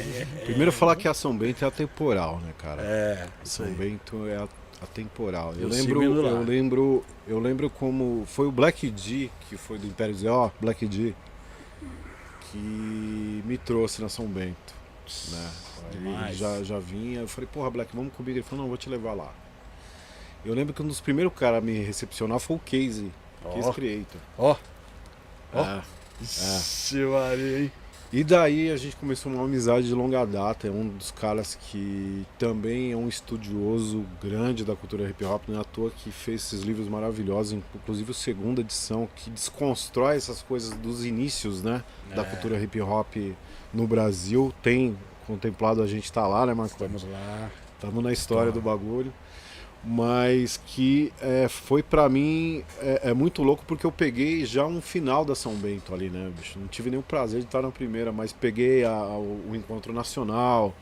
Primeiro 0.45 0.71
falar 0.71 0.95
que 0.95 1.09
a 1.09 1.13
São 1.15 1.37
Bento 1.37 1.65
é 1.65 1.69
atemporal, 1.69 2.39
né, 2.39 2.53
cara? 2.57 2.81
É, 2.83 3.27
São. 3.43 3.67
Bento 3.67 4.27
é 4.29 4.37
a- 4.37 4.49
atemporal. 4.83 5.55
Eu 5.55 5.63
Eu 5.63 5.69
lembro, 5.69 6.03
eu 6.03 6.43
lembro, 6.43 7.05
eu 7.27 7.39
lembro 7.39 7.71
como 7.71 8.25
foi 8.27 8.47
o 8.47 8.53
Black 8.53 8.91
D, 8.91 9.31
que 9.49 9.57
foi 9.57 9.79
do 9.79 9.87
Império 9.87 10.15
Zó, 10.15 10.51
Black 10.61 10.87
D, 10.87 11.15
que 12.51 13.43
me 13.45 13.57
trouxe 13.59 14.03
na 14.03 14.09
São 14.09 14.27
Bento, 14.27 14.75
né? 15.31 15.51
Ele 15.95 16.35
já 16.35 16.63
já 16.63 16.79
vinha, 16.79 17.21
eu 17.21 17.29
falei, 17.29 17.49
porra, 17.53 17.71
Black, 17.71 17.95
vamos 17.95 18.13
comigo. 18.15 18.37
Ele 18.39 18.43
falou, 18.43 18.63
não, 18.65 18.69
vou 18.69 18.77
te 18.79 18.89
levar 18.89 19.15
lá. 19.15 19.33
Eu 20.45 20.55
lembro 20.55 20.73
que 20.75 20.83
um 20.83 20.87
dos 20.87 21.01
primeiros 21.01 21.33
caras 21.35 21.59
a 21.59 21.61
me 21.61 21.79
recepcionar 21.81 22.39
foi 22.39 22.57
o 22.57 22.59
Casey, 22.59 23.13
Casey 23.43 23.63
Ó, 23.63 23.73
Creator. 23.73 24.21
ó. 24.39 24.57
Ó. 25.55 25.63
É. 25.65 25.83
Ixi, 26.21 26.97
Maria, 27.05 27.59
hein? 27.61 27.73
E 28.13 28.23
daí 28.23 28.71
a 28.71 28.77
gente 28.77 28.95
começou 28.97 29.33
uma 29.33 29.43
amizade 29.43 29.87
de 29.87 29.95
longa 29.95 30.27
data. 30.27 30.69
É 30.69 30.71
um 30.71 30.87
dos 30.87 31.11
caras 31.11 31.55
que 31.55 32.27
também 32.39 32.93
é 32.93 32.97
um 32.97 33.09
estudioso 33.09 34.05
grande 34.23 34.65
da 34.67 34.77
cultura 34.77 35.09
hip 35.09 35.25
hop, 35.25 35.45
não 35.49 35.57
é 35.57 35.61
à 35.63 35.65
toa 35.65 35.91
que 35.91 36.11
fez 36.11 36.43
esses 36.45 36.61
livros 36.61 36.89
maravilhosos, 36.89 37.55
inclusive 37.75 38.11
o 38.11 38.15
segunda 38.15 38.61
edição, 38.61 39.09
que 39.17 39.31
desconstrói 39.31 40.17
essas 40.17 40.43
coisas 40.43 40.71
dos 40.77 41.07
inícios, 41.07 41.63
né? 41.63 41.83
Da 42.15 42.21
É. 42.21 42.25
cultura 42.27 42.61
hip 42.63 42.79
hop 42.83 43.17
no 43.73 43.87
Brasil. 43.87 44.53
Tem 44.63 44.95
contemplado 45.27 45.83
a 45.83 45.87
gente 45.87 46.13
tá 46.13 46.27
lá, 46.27 46.45
né, 46.45 46.53
Marco? 46.53 46.77
Vamos 46.79 47.05
lá. 47.05 47.51
Estamos 47.77 48.05
na 48.05 48.13
história 48.13 48.53
Tá. 48.53 48.59
do 48.59 48.61
bagulho. 48.61 49.11
Mas 49.85 50.61
que 50.65 51.13
é, 51.21 51.49
foi 51.49 51.83
pra 51.83 52.09
mim 52.09 52.63
é, 52.81 53.11
é 53.11 53.15
muito 53.15 53.43
louco 53.43 53.65
porque 53.67 53.85
eu 53.85 53.91
peguei 53.91 54.45
já 54.47 54.65
um 54.65 54.81
final 54.81 55.25
da 55.25 55.35
São 55.35 55.55
Bento 55.55 55.93
ali, 55.93 56.09
né, 56.09 56.31
bicho? 56.39 56.57
Não 56.59 56.69
tive 56.69 56.89
nenhum 56.91 57.03
prazer 57.03 57.41
de 57.41 57.47
estar 57.47 57.63
na 57.63 57.71
primeira, 57.71 58.13
mas 58.13 58.33
peguei 58.33 58.85
a- 58.85 58.93
o, 59.09 59.51
o 59.51 59.57
encontro 59.57 59.93
nacional, 59.93 60.73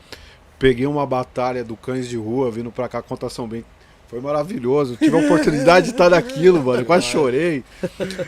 peguei 0.59 0.85
uma 0.85 1.05
batalha 1.05 1.63
do 1.63 1.75
Cães 1.75 2.07
de 2.07 2.15
Rua 2.15 2.51
vindo 2.51 2.71
pra 2.71 2.87
cá 2.87 3.01
contra 3.01 3.25
a 3.25 3.29
São 3.29 3.47
Bento. 3.47 3.65
Foi 4.07 4.19
maravilhoso. 4.19 4.97
Tive 4.97 5.15
a 5.17 5.25
oportunidade 5.25 5.85
de 5.87 5.91
estar 5.93 6.09
naquilo, 6.09 6.61
mano. 6.61 6.81
Eu 6.81 6.85
quase 6.85 7.05
chorei. 7.07 7.63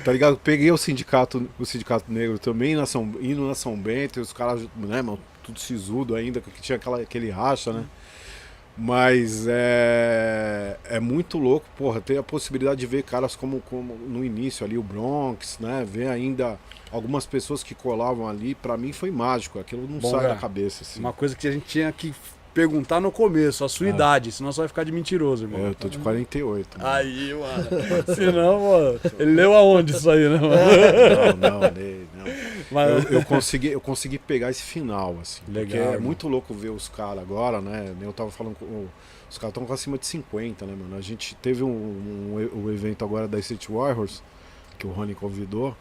Tá 0.05 0.13
ligado? 0.13 0.37
Peguei 0.37 0.71
o 0.71 0.77
sindicato, 0.77 1.47
o 1.59 1.65
sindicato 1.65 2.05
negro 2.11 2.39
também 2.39 2.73
na 2.73 2.85
São, 2.85 3.03
indo 3.21 3.45
na 3.45 3.53
São 3.53 3.75
Bento, 3.77 4.17
e 4.17 4.21
os 4.21 4.31
caras, 4.31 4.61
né, 4.77 5.01
mano, 5.01 5.19
tudo 5.43 5.59
sisudo 5.59 6.15
ainda, 6.15 6.39
que 6.39 6.49
tinha 6.61 6.77
aquela, 6.77 7.01
aquele 7.01 7.29
racha, 7.29 7.73
né? 7.73 7.83
Mas 8.77 9.45
é, 9.47 10.77
é 10.85 10.99
muito 10.99 11.37
louco, 11.37 11.65
porra, 11.77 12.01
ter 12.01 12.17
a 12.17 12.23
possibilidade 12.23 12.79
de 12.79 12.87
ver 12.87 13.03
caras 13.03 13.35
como, 13.35 13.61
como 13.61 13.95
no 13.95 14.25
início 14.25 14.65
ali, 14.65 14.77
o 14.77 14.83
Bronx, 14.83 15.59
né? 15.59 15.85
Ver 15.87 16.07
ainda 16.07 16.57
algumas 16.91 17.25
pessoas 17.25 17.63
que 17.63 17.75
colavam 17.75 18.27
ali, 18.27 18.55
pra 18.55 18.75
mim 18.75 18.91
foi 18.91 19.11
mágico, 19.11 19.59
aquilo 19.59 19.87
não 19.87 19.99
Bom, 19.99 20.09
sai 20.09 20.21
cara, 20.21 20.33
da 20.33 20.39
cabeça, 20.39 20.83
assim. 20.83 20.99
Uma 20.99 21.13
coisa 21.13 21.35
que 21.35 21.47
a 21.47 21.51
gente 21.51 21.65
tinha 21.65 21.91
que 21.91 22.13
perguntar 22.53 22.99
no 22.99 23.11
começo, 23.11 23.63
a 23.65 23.69
sua 23.69 23.87
É. 23.87 23.89
idade, 23.89 24.31
senão 24.31 24.51
você 24.51 24.61
vai 24.61 24.67
ficar 24.67 24.83
de 24.83 24.91
mentiroso, 24.91 25.45
irmão. 25.45 25.59
É, 25.59 25.69
eu 25.69 25.75
tô 25.75 25.87
de 25.89 25.97
48. 25.97 26.77
mano. 26.77 26.89
Aí, 26.89 27.33
mano. 27.33 28.15
Senão, 28.15 28.59
mano. 28.71 28.99
Ele 29.19 29.31
leu 29.35 29.53
aonde 29.55 29.93
isso 29.93 30.09
aí, 30.09 30.29
né, 30.29 30.37
mano? 30.37 30.55
Não, 31.39 31.49
não, 31.49 31.59
não. 31.61 32.33
Mas, 32.71 33.05
Eu, 33.05 33.11
eu 33.19 33.25
consegui, 33.25 33.67
eu 33.69 33.81
consegui 33.81 34.17
pegar 34.17 34.49
esse 34.49 34.61
final, 34.61 35.17
assim. 35.21 35.41
Legal, 35.47 35.65
Porque 35.85 35.95
é 35.95 35.99
muito 35.99 36.27
louco 36.27 36.53
ver 36.53 36.69
os 36.69 36.87
caras 36.87 37.19
agora, 37.23 37.59
né? 37.61 37.91
Eu 38.01 38.13
tava 38.13 38.31
falando 38.31 38.55
com. 38.55 38.85
Os 39.29 39.37
caras 39.39 39.49
estão 39.51 39.65
com 39.65 39.73
acima 39.73 39.97
de 39.97 40.05
50, 40.05 40.65
né, 40.65 40.75
mano? 40.79 40.95
A 40.95 41.01
gente 41.01 41.35
teve 41.41 41.63
um, 41.63 41.67
um, 41.67 42.49
o 42.65 42.71
evento 42.71 43.03
agora 43.03 43.27
da 43.27 43.41
City 43.41 43.71
Warriors, 43.71 44.21
que 44.77 44.85
o 44.85 44.91
Rony 44.91 45.15
convidou. 45.15 45.75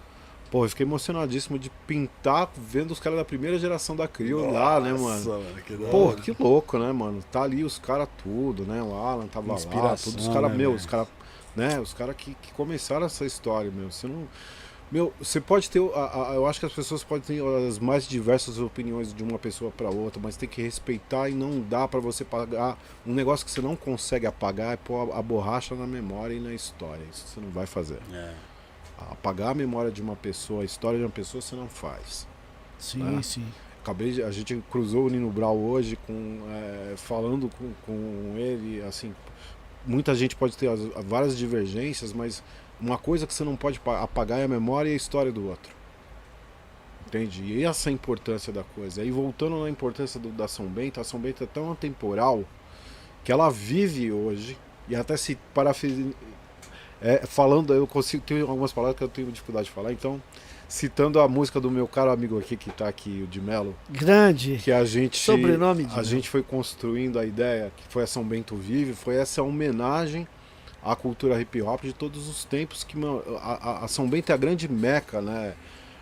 Pô, 0.52 0.66
eu 0.66 0.68
fiquei 0.68 0.84
emocionadíssimo 0.86 1.58
de 1.58 1.70
pintar 1.86 2.48
vendo 2.56 2.90
os 2.90 3.00
caras 3.00 3.18
da 3.18 3.24
primeira 3.24 3.58
geração 3.58 3.96
da 3.96 4.06
Crio 4.06 4.52
lá, 4.52 4.78
né, 4.78 4.92
mano? 4.92 5.24
Nossa, 5.24 5.60
que 5.66 5.74
da 5.76 5.88
Pô, 5.88 6.12
que 6.12 6.36
louco, 6.38 6.78
né, 6.78 6.92
mano? 6.92 7.24
Tá 7.32 7.42
ali 7.42 7.64
os 7.64 7.78
caras 7.78 8.06
tudo, 8.22 8.64
né? 8.64 8.82
O 8.82 8.94
Alan 8.94 9.26
tava 9.28 9.48
lá, 9.48 9.54
Inspiração, 9.54 10.12
todos 10.12 10.26
os 10.28 10.32
caras, 10.32 10.50
né, 10.50 10.56
meu, 10.58 10.72
os 10.74 10.84
caras, 10.84 11.08
né? 11.56 11.80
Os 11.80 11.94
caras 11.94 12.14
que, 12.16 12.34
que 12.34 12.52
começaram 12.52 13.06
essa 13.06 13.24
história, 13.24 13.70
meu. 13.70 13.90
Você 13.90 14.06
não. 14.06 14.28
Meu, 14.90 15.10
você 15.18 15.40
pode 15.40 15.70
ter. 15.70 15.80
a- 15.94 16.32
a- 16.32 16.34
eu 16.34 16.46
acho 16.46 16.60
que 16.60 16.66
as 16.66 16.72
pessoas 16.74 17.02
podem 17.02 17.22
ter 17.38 17.42
as 17.66 17.78
mais 17.78 18.06
diversas 18.06 18.58
opiniões 18.58 19.14
de 19.14 19.22
uma 19.22 19.38
pessoa 19.38 19.70
para 19.70 19.88
outra, 19.88 20.20
mas 20.22 20.36
tem 20.36 20.46
que 20.46 20.60
respeitar 20.60 21.30
e 21.30 21.34
não 21.34 21.60
dá 21.62 21.88
para 21.88 21.98
você 21.98 22.26
pagar. 22.26 22.76
Um 23.06 23.14
negócio 23.14 23.46
que 23.46 23.50
você 23.50 23.62
não 23.62 23.74
consegue 23.74 24.26
apagar 24.26 24.74
é 24.74 24.76
pôr 24.76 25.10
a, 25.14 25.18
a 25.18 25.22
borracha 25.22 25.74
na 25.74 25.86
memória 25.86 26.34
e 26.34 26.40
na 26.40 26.52
história. 26.52 27.02
Isso 27.10 27.24
você 27.26 27.40
não 27.40 27.48
vai 27.48 27.64
fazer. 27.64 28.00
É. 28.12 28.34
Apagar 29.10 29.50
a 29.50 29.54
memória 29.54 29.90
de 29.90 30.00
uma 30.02 30.16
pessoa, 30.16 30.62
a 30.62 30.64
história 30.64 30.98
de 30.98 31.04
uma 31.04 31.10
pessoa, 31.10 31.40
você 31.40 31.56
não 31.56 31.68
faz. 31.68 32.26
Sim, 32.78 33.18
Ah. 33.18 33.22
sim. 33.22 33.44
Acabei 33.82 34.12
de, 34.12 34.22
a 34.22 34.30
gente 34.30 34.62
cruzou 34.70 35.06
o 35.06 35.10
Nino 35.10 35.28
Brau 35.30 35.58
hoje 35.58 35.96
com 36.06 36.38
é, 36.50 36.94
falando 36.96 37.50
com, 37.58 37.72
com 37.84 38.34
ele 38.36 38.80
assim 38.82 39.12
muita 39.84 40.14
gente 40.14 40.36
pode 40.36 40.56
ter 40.56 40.68
as- 40.68 40.86
várias 41.04 41.36
divergências 41.36 42.12
mas 42.12 42.44
uma 42.80 42.96
coisa 42.96 43.26
que 43.26 43.34
você 43.34 43.42
não 43.42 43.56
pode 43.56 43.80
pa- 43.80 44.00
apagar 44.00 44.38
é 44.38 44.44
a 44.44 44.48
memória 44.48 44.88
e 44.88 44.92
a 44.92 44.96
história 44.96 45.32
do 45.32 45.48
outro 45.48 45.72
entende 47.08 47.42
e 47.42 47.64
essa 47.64 47.88
é 47.88 47.90
a 47.90 47.94
importância 47.94 48.52
da 48.52 48.62
coisa 48.62 49.02
e 49.04 49.10
voltando 49.10 49.60
na 49.62 49.68
importância 49.68 50.20
do, 50.20 50.28
da 50.28 50.46
São 50.46 50.66
Bento 50.66 51.00
a 51.00 51.04
São 51.04 51.18
Bento 51.18 51.42
é 51.42 51.46
tão 51.48 51.72
atemporal 51.72 52.44
que 53.24 53.32
ela 53.32 53.50
vive 53.50 54.12
hoje 54.12 54.56
e 54.88 54.94
até 54.94 55.16
se 55.16 55.36
é, 57.02 57.26
falando 57.26 57.74
eu 57.74 57.86
consigo 57.86 58.22
tenho 58.26 58.48
algumas 58.48 58.72
palavras 58.72 58.96
que 58.96 59.04
eu 59.04 59.08
tenho 59.08 59.30
dificuldade 59.30 59.66
de 59.66 59.72
falar 59.72 59.92
então 59.92 60.22
citando 60.68 61.20
a 61.20 61.28
música 61.28 61.60
do 61.60 61.70
meu 61.70 61.86
caro 61.86 62.10
amigo 62.10 62.38
aqui 62.38 62.56
que 62.56 62.70
tá 62.70 62.88
aqui, 62.88 63.20
o 63.22 63.26
de 63.26 63.40
Melo, 63.42 63.74
Grande. 63.90 64.56
que 64.56 64.72
a 64.72 64.84
gente 64.86 65.18
Sobrenome 65.18 65.84
de 65.84 65.98
a 65.98 66.02
gente 66.02 66.30
foi 66.30 66.42
construindo 66.42 67.18
a 67.18 67.26
ideia 67.26 67.70
que 67.76 67.84
foi 67.92 68.04
a 68.04 68.06
São 68.06 68.24
Bento 68.24 68.56
Vive, 68.56 68.94
foi 68.94 69.16
essa 69.16 69.42
homenagem 69.42 70.26
à 70.82 70.96
cultura 70.96 71.38
hip 71.40 71.60
hop 71.60 71.82
de 71.82 71.92
todos 71.92 72.26
os 72.26 72.44
tempos 72.44 72.84
que 72.84 72.96
a- 73.42 73.84
a 73.84 73.88
São 73.88 74.08
Bento 74.08 74.30
é 74.30 74.34
a 74.34 74.38
grande 74.38 74.66
meca, 74.66 75.20
né? 75.20 75.52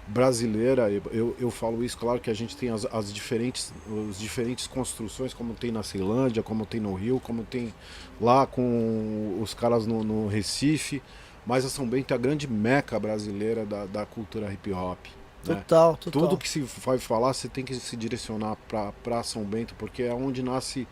Brasileira, 0.07 0.90
eu, 1.12 1.36
eu, 1.38 1.51
falo 1.51 1.84
isso, 1.84 1.96
claro 1.96 2.20
que 2.20 2.30
a 2.30 2.34
gente 2.34 2.57
tem 2.57 2.70
as, 2.70 2.84
as 2.86 3.12
diferentes, 3.12 3.72
os 3.88 4.18
diferentes 4.18 4.66
construções, 4.66 5.32
como 5.32 5.55
tem 5.55 5.70
na 5.70 5.82
Ceilândia, 5.82 6.42
como 6.42 6.66
tem 6.66 6.80
no 6.80 6.94
Rio, 6.94 7.20
como 7.20 7.44
tem 7.44 7.72
lá 8.20 8.46
com 8.46 9.38
os 9.40 9.55
caras 9.55 9.86
no, 9.86 10.03
no 10.03 10.26
Recife, 10.26 11.03
mas 11.46 11.64
a 11.64 11.68
São 11.68 11.88
Bento 11.88 12.12
é 12.12 12.14
a 12.14 12.18
grande 12.18 12.48
meca 12.48 12.98
brasileira 12.98 13.64
da, 13.64 13.86
da 13.86 14.05
cultura 14.05 14.53
hip 14.53 14.72
hop. 14.72 14.98
né? 15.46 15.55
Total, 15.55 15.96
total. 15.96 16.22
Tudo 16.22 16.36
que 16.36 16.48
se 16.48 16.61
vai 16.61 16.98
falar, 16.98 17.32
você 17.32 17.48
tem 17.48 17.64
que 17.64 17.74
se 17.74 17.96
direcionar 17.96 18.57
para 19.03 19.22
São 19.22 19.44
Bento, 19.44 19.74
porque 19.78 20.03
é 20.03 20.12
onde 20.12 20.42
nasce 20.42 20.88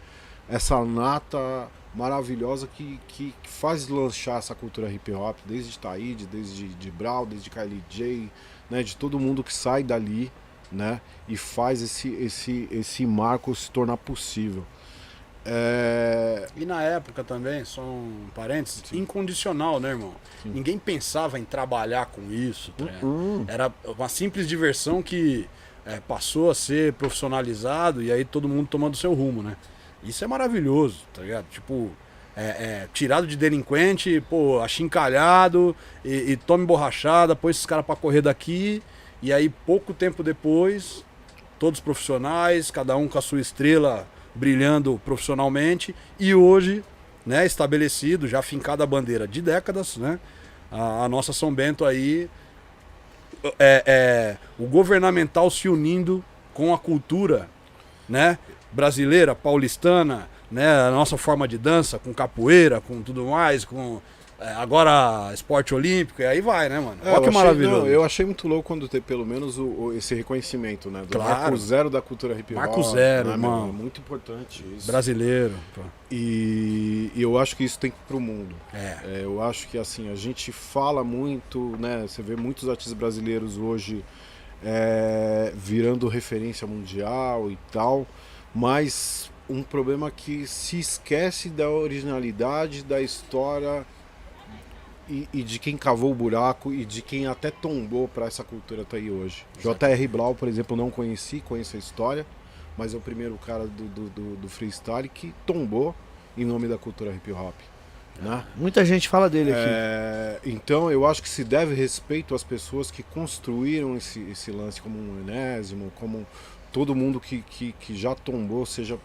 essa 0.49 0.83
nata 0.85 1.69
maravilhosa 1.95 2.67
que, 2.67 3.01
que, 3.09 3.35
que 3.43 3.49
faz 3.49 3.89
lanchar 3.89 4.39
essa 4.39 4.55
cultura 4.55 4.91
hip 4.91 5.11
hop, 5.13 5.37
desde 5.45 5.79
Taíde, 5.79 6.27
desde 6.27 6.69
de 6.69 6.91
Brau, 6.91 7.27
desde 7.27 7.51
Kylie 7.51 7.83
J, 7.89 8.31
né, 8.71 8.83
de 8.83 8.97
todo 8.97 9.19
mundo 9.19 9.43
que 9.45 9.53
sai 9.55 9.83
dali, 9.83 10.31
né, 10.71 11.01
e 11.27 11.37
faz 11.37 11.81
esse, 11.83 12.09
esse, 12.15 12.69
esse 12.71 13.07
marco 13.07 13.55
se 13.55 13.71
tornar 13.71 13.97
possível. 13.97 14.65
É, 15.51 16.47
E 16.57 16.67
na 16.67 16.83
época 16.83 17.25
também, 17.25 17.65
só 17.65 17.81
um 17.81 18.27
parênteses, 18.35 18.83
incondicional, 18.93 19.81
né, 19.81 19.91
irmão? 19.91 20.13
Ninguém 20.45 20.79
pensava 20.79 21.39
em 21.39 21.45
trabalhar 21.45 22.07
com 22.07 22.31
isso. 22.31 22.73
tá 22.77 22.85
ligado? 22.85 23.07
hum, 23.07 23.45
Era 23.49 23.73
uma 23.87 24.09
simples 24.09 24.47
diversão 24.47 25.03
que 25.03 25.49
é, 25.87 26.01
passou 26.01 26.51
a 26.51 26.55
ser 26.55 26.93
profissionalizado 26.95 28.03
e 28.03 28.13
aí 28.13 28.25
todo 28.25 28.47
mundo 28.49 28.69
tomando 28.69 28.97
seu 28.97 29.15
rumo, 29.15 29.43
né? 29.43 29.57
Isso 30.03 30.23
é 30.23 30.27
maravilhoso, 30.27 30.99
tá 31.15 31.23
ligado? 31.23 31.47
Tipo, 31.51 31.91
é, 32.39 32.45
é, 32.45 32.89
tirado 32.95 33.27
de 33.27 33.37
delinquente, 33.37 34.23
pô, 34.31 34.61
achincalhado 34.61 35.75
e, 36.05 36.33
e 36.33 36.37
tome 36.37 36.65
borrachada, 36.65 37.35
põe 37.35 37.51
esses 37.51 37.67
caras 37.67 37.85
pra 37.85 37.97
correr 37.97 38.21
daqui 38.23 38.81
e 39.21 39.33
aí 39.33 39.49
pouco 39.49 39.93
tempo 39.93 40.23
depois, 40.23 41.05
todos 41.59 41.81
profissionais, 41.81 42.71
cada 42.71 42.97
um 42.97 43.09
com 43.09 43.19
a 43.19 43.21
sua 43.21 43.41
estrela 43.41 44.07
brilhando 44.37 45.01
profissionalmente 45.05 45.93
e 46.17 46.33
hoje, 46.33 46.85
né, 47.27 47.45
estabelecido, 47.45 48.29
já 48.29 48.41
fincada 48.41 48.85
a 48.85 48.87
bandeira 48.87 49.27
de 49.27 49.43
décadas, 49.43 49.97
né? 49.97 50.21
A, 50.71 51.07
a 51.07 51.09
nossa 51.09 51.33
São 51.33 51.53
Bento 51.53 51.85
aí 51.85 52.31
é, 53.59 53.83
é, 53.85 54.37
o 54.57 54.67
governamental 54.67 55.51
se 55.51 55.69
unindo 55.69 56.25
com 56.55 56.73
a 56.73 56.79
cultura, 56.79 57.49
né, 58.09 58.39
brasileira, 58.71 59.35
paulistana, 59.35 60.29
né, 60.51 60.67
a 60.83 60.91
nossa 60.91 61.17
forma 61.17 61.47
de 61.47 61.59
dança, 61.59 61.99
com 61.99 62.13
capoeira, 62.15 62.81
com 62.81 63.03
tudo 63.03 63.25
mais, 63.27 63.65
com 63.65 64.01
é, 64.41 64.53
agora 64.53 65.33
esporte 65.35 65.75
olímpico, 65.75 66.23
e 66.23 66.25
aí 66.25 66.41
vai, 66.41 66.69
né, 66.69 66.79
mano? 66.79 66.99
É, 67.05 67.09
Olha 67.11 67.21
que 67.23 67.29
achei- 67.29 67.33
maravilhoso. 67.43 67.79
não, 67.81 67.87
eu 67.89 68.05
achei 68.05 68.25
muito 68.25 68.47
louco 68.47 68.69
quando 68.69 68.89
ter 68.89 69.03
pelo 69.03 69.27
menos 69.27 69.59
o, 69.59 69.65
o- 69.65 69.93
esse 69.93 70.15
reconhecimento, 70.15 70.89
né? 70.91 71.01
Do 71.03 71.09
Claro. 71.19 71.41
marco 71.41 71.57
zero 71.57 71.91
da 71.91 72.01
cultura 72.01 72.35
hip 72.39 72.55
hop. 72.55 72.61
Marco 72.61 72.81
zero, 72.85 73.31
né, 73.31 73.37
meu? 73.37 73.51
É 73.51 73.73
muito 73.73 74.01
importante 74.01 74.65
isso. 74.77 74.87
Brasileiro. 74.87 75.55
E, 76.09 77.11
e 77.17 77.21
eu 77.21 77.37
acho 77.37 77.57
que 77.57 77.65
isso 77.65 77.79
tem 77.81 77.91
que 77.91 77.97
ir 77.97 78.07
pro 78.07 78.21
mundo. 78.21 78.55
É. 78.73 78.97
É, 79.05 79.21
eu 79.25 79.43
acho 79.43 79.67
que 79.67 79.77
assim, 79.77 80.09
a 80.11 80.15
gente 80.15 80.53
fala 80.53 81.03
muito, 81.03 81.77
né? 81.79 82.05
Você 82.07 82.23
vê 82.23 82.37
muitos 82.37 82.69
artistas 82.69 82.95
brasileiros 82.95 83.59
hoje 83.59 84.05
é, 84.65 85.53
virando 85.55 86.07
referência 86.09 86.65
mundial 86.67 87.51
e 87.51 87.59
tal, 87.73 88.07
mas 88.55 89.31
um 89.49 89.63
problema 89.63 90.11
que 90.11 90.47
se 90.47 90.79
esquece 90.79 91.49
da 91.49 91.69
originalidade 91.71 92.85
da 92.85 93.01
história 93.01 93.85
e, 95.09 95.29
e 95.33 95.43
de 95.43 95.59
quem 95.59 95.77
cavou 95.77 96.13
o 96.13 96.15
buraco 96.15 96.73
e 96.73 96.85
de 96.85 97.01
quem 97.01 97.27
até 97.27 97.51
tombou 97.51 98.07
para 98.07 98.27
essa 98.27 98.45
cultura 98.45 98.85
tá 98.85 98.97
aí 98.97 99.11
hoje. 99.11 99.45
J.R. 99.61 100.09
Blau, 100.09 100.35
por 100.35 100.49
exemplo, 100.49 100.77
não 100.77 100.91
conheci, 100.91 101.41
conheço 101.41 101.77
a 101.77 101.79
história, 101.79 102.27
mas 102.77 102.95
é 102.95 102.97
o 102.97 103.01
primeiro 103.01 103.37
cara 103.39 103.67
do, 103.67 103.85
do, 103.85 104.09
do, 104.11 104.37
do 104.37 104.49
freestyle 104.49 105.09
que 105.09 105.35
tombou 105.47 105.95
em 106.37 106.45
nome 106.45 106.69
da 106.69 106.77
cultura 106.77 107.11
hip 107.13 107.33
hop. 107.33 107.55
Né? 108.21 108.45
Muita 108.57 108.85
gente 108.85 109.09
fala 109.09 109.31
dele 109.31 109.53
aqui. 109.53 109.65
É, 109.65 110.41
então 110.45 110.91
eu 110.91 111.07
acho 111.07 111.23
que 111.23 111.29
se 111.29 111.45
deve 111.45 111.75
respeito 111.75 112.35
às 112.35 112.45
pessoas 112.45 112.91
que 112.91 113.03
construíram 113.03 113.97
esse, 113.97 114.21
esse 114.31 114.51
lance 114.51 114.83
como 114.83 114.99
um 114.99 115.21
enésimo, 115.21 115.93
como 115.95 116.27
todo 116.73 116.95
mundo 116.95 117.19
que, 117.19 117.43
que, 117.43 117.73
que 117.73 117.97
já 117.97 118.15
tombou, 118.15 118.67
seja 118.67 118.99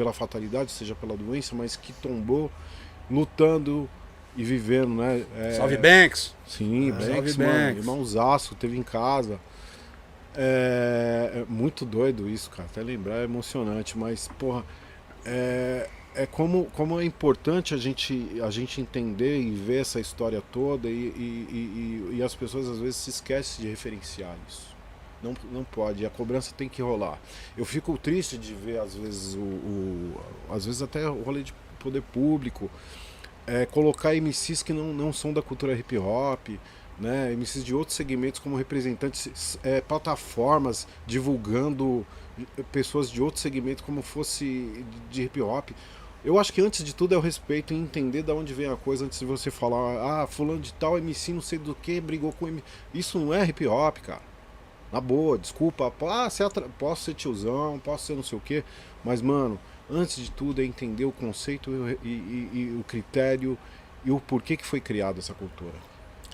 pela 0.00 0.14
fatalidade, 0.14 0.72
seja 0.72 0.94
pela 0.94 1.14
doença, 1.14 1.54
mas 1.54 1.76
que 1.76 1.92
tombou 1.92 2.50
lutando 3.10 3.86
e 4.34 4.42
vivendo, 4.42 4.94
né? 4.94 5.26
É, 5.36 5.52
Salve 5.52 5.76
Banks! 5.76 6.34
Sim, 6.46 6.88
É, 6.88 6.92
Banks, 6.92 7.06
salve 7.06 7.38
mano, 7.38 7.52
Banks. 7.52 7.76
irmãozaço, 7.78 8.54
teve 8.54 8.78
em 8.78 8.82
casa. 8.82 9.38
É, 10.34 11.42
é 11.42 11.44
muito 11.52 11.84
doido 11.84 12.28
isso, 12.30 12.48
cara. 12.50 12.66
Até 12.70 12.82
lembrar 12.82 13.16
é 13.16 13.24
emocionante, 13.24 13.98
mas, 13.98 14.28
porra, 14.38 14.64
é, 15.26 15.86
é 16.14 16.24
como, 16.24 16.64
como 16.72 16.98
é 16.98 17.04
importante 17.04 17.74
a 17.74 17.76
gente, 17.76 18.40
a 18.42 18.50
gente 18.50 18.80
entender 18.80 19.38
e 19.38 19.50
ver 19.50 19.80
essa 19.82 20.00
história 20.00 20.42
toda 20.52 20.88
e, 20.88 20.92
e, 20.92 22.08
e- 22.12 22.16
e 22.16 22.22
as 22.22 22.34
pessoas 22.34 22.66
às 22.68 22.78
vezes 22.78 22.96
se 22.96 23.10
esquecem 23.10 23.64
de 23.64 23.70
referenciar 23.70 24.34
isso. 24.48 24.69
Não, 25.22 25.34
não 25.52 25.64
pode, 25.64 26.06
a 26.06 26.10
cobrança 26.10 26.54
tem 26.56 26.68
que 26.68 26.80
rolar. 26.80 27.18
Eu 27.56 27.64
fico 27.64 27.96
triste 27.98 28.38
de 28.38 28.54
ver, 28.54 28.80
às 28.80 28.94
vezes, 28.94 29.34
o, 29.34 29.40
o- 29.40 30.20
às 30.50 30.64
vezes 30.64 30.80
até 30.82 31.08
o 31.08 31.22
rolê 31.22 31.42
de 31.42 31.52
poder 31.78 32.02
público 32.02 32.70
é, 33.46 33.66
colocar 33.66 34.14
MCs 34.14 34.62
que 34.62 34.72
não, 34.72 34.92
não 34.92 35.12
são 35.12 35.32
da 35.32 35.42
cultura 35.42 35.74
hip 35.74 35.96
hop, 35.98 36.48
né? 36.98 37.32
MCs 37.32 37.64
de 37.64 37.74
outros 37.74 37.96
segmentos 37.96 38.40
como 38.40 38.56
representantes, 38.56 39.58
é, 39.62 39.80
plataformas 39.80 40.86
divulgando 41.06 42.06
pessoas 42.72 43.10
de 43.10 43.22
outros 43.22 43.42
segmentos 43.42 43.84
como 43.84 44.02
fosse 44.02 44.84
de- 45.10 45.22
hip 45.22 45.40
hop. 45.42 45.70
Eu 46.24 46.38
acho 46.38 46.52
que 46.52 46.60
antes 46.60 46.84
de 46.84 46.94
tudo 46.94 47.14
é 47.14 47.18
o 47.18 47.20
respeito 47.20 47.72
e 47.72 47.76
entender 47.76 48.22
de 48.22 48.30
onde 48.32 48.52
vem 48.52 48.68
a 48.70 48.76
coisa 48.76 49.06
antes 49.06 49.18
de 49.18 49.24
você 49.24 49.50
falar, 49.50 50.22
ah, 50.22 50.26
fulano 50.26 50.60
de 50.60 50.72
tal 50.74 50.98
MC 50.98 51.32
não 51.32 51.40
sei 51.40 51.58
do 51.58 51.74
que, 51.74 52.00
brigou 52.00 52.32
com 52.32 52.46
MC. 52.48 52.64
Isso 52.92 53.18
não 53.18 53.32
é 53.32 53.44
hip 53.46 53.66
hop, 53.66 53.98
cara. 53.98 54.29
Na 54.92 55.00
boa, 55.00 55.38
desculpa, 55.38 55.92
ah, 56.08 56.28
você 56.28 56.42
atra- 56.42 56.66
posso 56.78 57.04
ser 57.04 57.14
tiozão, 57.14 57.80
posso 57.84 58.06
ser 58.06 58.14
não 58.16 58.22
sei 58.24 58.36
o 58.36 58.40
que, 58.40 58.64
mas 59.04 59.22
mano, 59.22 59.58
antes 59.90 60.16
de 60.16 60.30
tudo 60.30 60.60
é 60.60 60.64
entender 60.64 61.04
o 61.04 61.12
conceito 61.12 61.70
e, 62.02 62.08
e- 62.08 62.50
e- 62.52 62.76
o 62.80 62.82
critério 62.84 63.56
e 64.04 64.10
o 64.10 64.18
porquê 64.18 64.56
que 64.56 64.66
foi 64.66 64.80
criada 64.80 65.18
essa 65.20 65.32
cultura. 65.34 65.74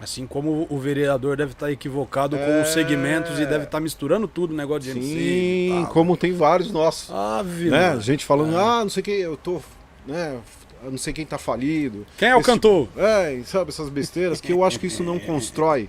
Assim 0.01 0.27
como 0.27 0.67
o 0.69 0.79
vereador 0.79 1.37
deve 1.39 1.53
estar 1.53 1.71
equivocado 1.73 2.37
com 2.37 2.43
É. 2.43 2.63
os 2.63 2.69
segmentos 2.69 3.39
e 3.39 3.47
deve 3.47 3.65
estar 3.65 3.81
misturando 3.81 4.29
tudo, 4.29 4.55
negócio 4.55 4.83
de 4.93 4.99
MC. 4.99 5.71
Sim, 5.71 5.87
como 5.91 6.17
tem 6.17 6.33
vários 6.35 6.71
nossos. 6.71 7.11
Ave, 7.11 7.71
né? 7.71 7.89
mano. 7.91 8.01
Gente 8.03 8.25
falando, 8.25 8.55
É. 8.55 8.61
ah, 8.61 8.81
não 8.83 8.91
sei 8.91 9.03
quem, 9.03 9.15
eu 9.15 9.37
tô, 9.39 9.61
né, 10.07 10.39
não 10.83 10.99
sei 10.99 11.15
quem 11.15 11.25
tá 11.25 11.39
falido. 11.39 12.07
Quem 12.19 12.29
é 12.29 12.37
o 12.37 12.41
Esse 12.41 12.47
cantor? 12.47 12.89
É, 12.95 13.41
sabe, 13.47 13.71
essas 13.71 13.89
besteiras 13.89 14.39
que 14.41 14.53
eu 14.53 14.63
acho 14.65 14.79
que 14.79 14.87
isso 14.87 15.03
não 15.03 15.19
constrói. 15.21 15.89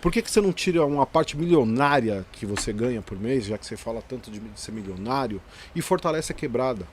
Por 0.00 0.10
que, 0.10 0.22
que 0.22 0.30
você 0.30 0.40
não 0.40 0.52
tira 0.52 0.84
uma 0.86 1.04
parte 1.04 1.36
milionária 1.36 2.24
que 2.32 2.46
você 2.46 2.72
ganha 2.72 3.02
por 3.02 3.18
mês, 3.18 3.44
já 3.44 3.58
que 3.58 3.66
você 3.66 3.76
fala 3.76 4.00
tanto 4.00 4.30
de 4.30 4.40
ser 4.56 4.72
milionário, 4.72 5.40
e 5.74 5.82
fortalece 5.82 6.32
a 6.32 6.34
quebrada? 6.34 6.86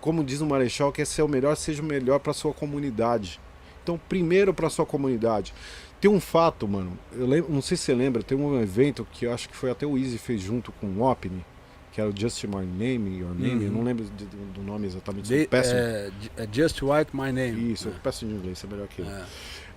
Como 0.00 0.24
diz 0.24 0.40
o 0.40 0.46
Marechal, 0.46 0.90
quer 0.90 1.06
ser 1.06 1.22
o 1.22 1.28
melhor, 1.28 1.54
seja 1.56 1.80
o 1.80 1.84
melhor 1.84 2.18
para 2.18 2.32
sua 2.32 2.52
comunidade. 2.52 3.38
Então, 3.82 4.00
primeiro 4.08 4.52
para 4.52 4.68
sua 4.68 4.84
comunidade. 4.84 5.54
Tem 6.00 6.10
um 6.10 6.18
fato, 6.20 6.66
mano, 6.66 6.98
eu 7.12 7.26
lembro, 7.26 7.52
não 7.52 7.62
sei 7.62 7.76
se 7.76 7.84
você 7.84 7.94
lembra, 7.94 8.24
tem 8.24 8.36
um 8.36 8.60
evento 8.60 9.06
que 9.12 9.26
eu 9.26 9.32
acho 9.32 9.48
que 9.48 9.56
foi 9.56 9.70
até 9.70 9.86
o 9.86 9.96
Easy 9.96 10.18
fez 10.18 10.40
junto 10.40 10.72
com 10.72 10.86
o 10.88 11.02
Opni, 11.08 11.44
que 11.92 12.00
era 12.00 12.10
o 12.10 12.12
Just 12.16 12.42
My 12.44 12.66
Name, 12.66 13.20
Your 13.20 13.30
Name, 13.34 13.64
eu 13.66 13.70
Uhum. 13.70 13.76
não 13.78 13.84
lembro 13.84 14.04
de- 14.04 14.24
do, 14.24 14.62
nome 14.62 14.88
exatamente, 14.88 15.28
De- 15.28 15.38
sou 15.40 15.46
péssimo. 15.48 15.78
é, 15.78 16.10
é 16.38 16.48
Just 16.52 16.82
Write 16.82 17.10
My 17.14 17.30
Name. 17.30 17.72
Isso, 17.72 17.86
eu 17.88 17.92
péssimo 18.02 18.32
de 18.32 18.36
inglês, 18.38 18.64
é 18.64 18.66
melhor 18.66 18.88
que 18.88 19.02
eu. 19.02 19.06
É. 19.06 19.24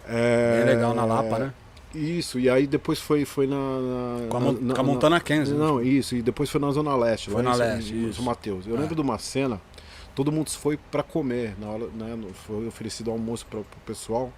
É, 0.08 0.64
Bem 0.66 0.76
legal 0.76 0.96
na 0.96 1.06
Lapa, 1.06 1.38
né? 1.40 1.54
Isso, 1.96 2.38
e 2.40 2.50
aí 2.50 2.68
depois 2.68 3.00
foi, 3.00 3.24
foi 3.26 3.48
na. 3.48 3.56
na- 3.56 4.28
Com 4.30 4.38
a, 4.38 4.40
na- 4.40 4.46
Mon- 4.52 4.60
na- 4.62 4.74
com 4.76 4.82
a 4.82 4.84
Montana 4.84 5.20
Kansas. 5.20 5.58
Não, 5.58 5.82
isso, 5.82 6.16
e 6.16 6.22
depois 6.22 6.50
foi 6.50 6.60
na 6.60 6.70
Zona 6.72 6.96
Leste, 6.96 7.30
Foi 7.30 7.42
lá 7.42 7.52
na 7.52 7.56
em 7.56 7.60
Leste, 7.76 7.94
em 7.94 8.10
isso. 8.10 8.22
Mateus. 8.22 8.68
Eu 8.68 8.76
É. 8.76 8.80
lembro 8.80 8.96
de 8.96 9.02
uma 9.02 9.18
cena, 9.18 9.62
todo 10.14 10.32
mundo 10.32 10.50
foi 10.50 10.78
pra 10.78 11.02
comer, 11.04 11.56
na 11.60 11.68
hora, 11.68 11.88
né, 11.88 12.18
foi 12.46 12.68
oferecido 12.68 13.10
almoço 13.12 13.46
para 13.46 13.60
o 13.60 13.66
pessoal. 13.86 14.32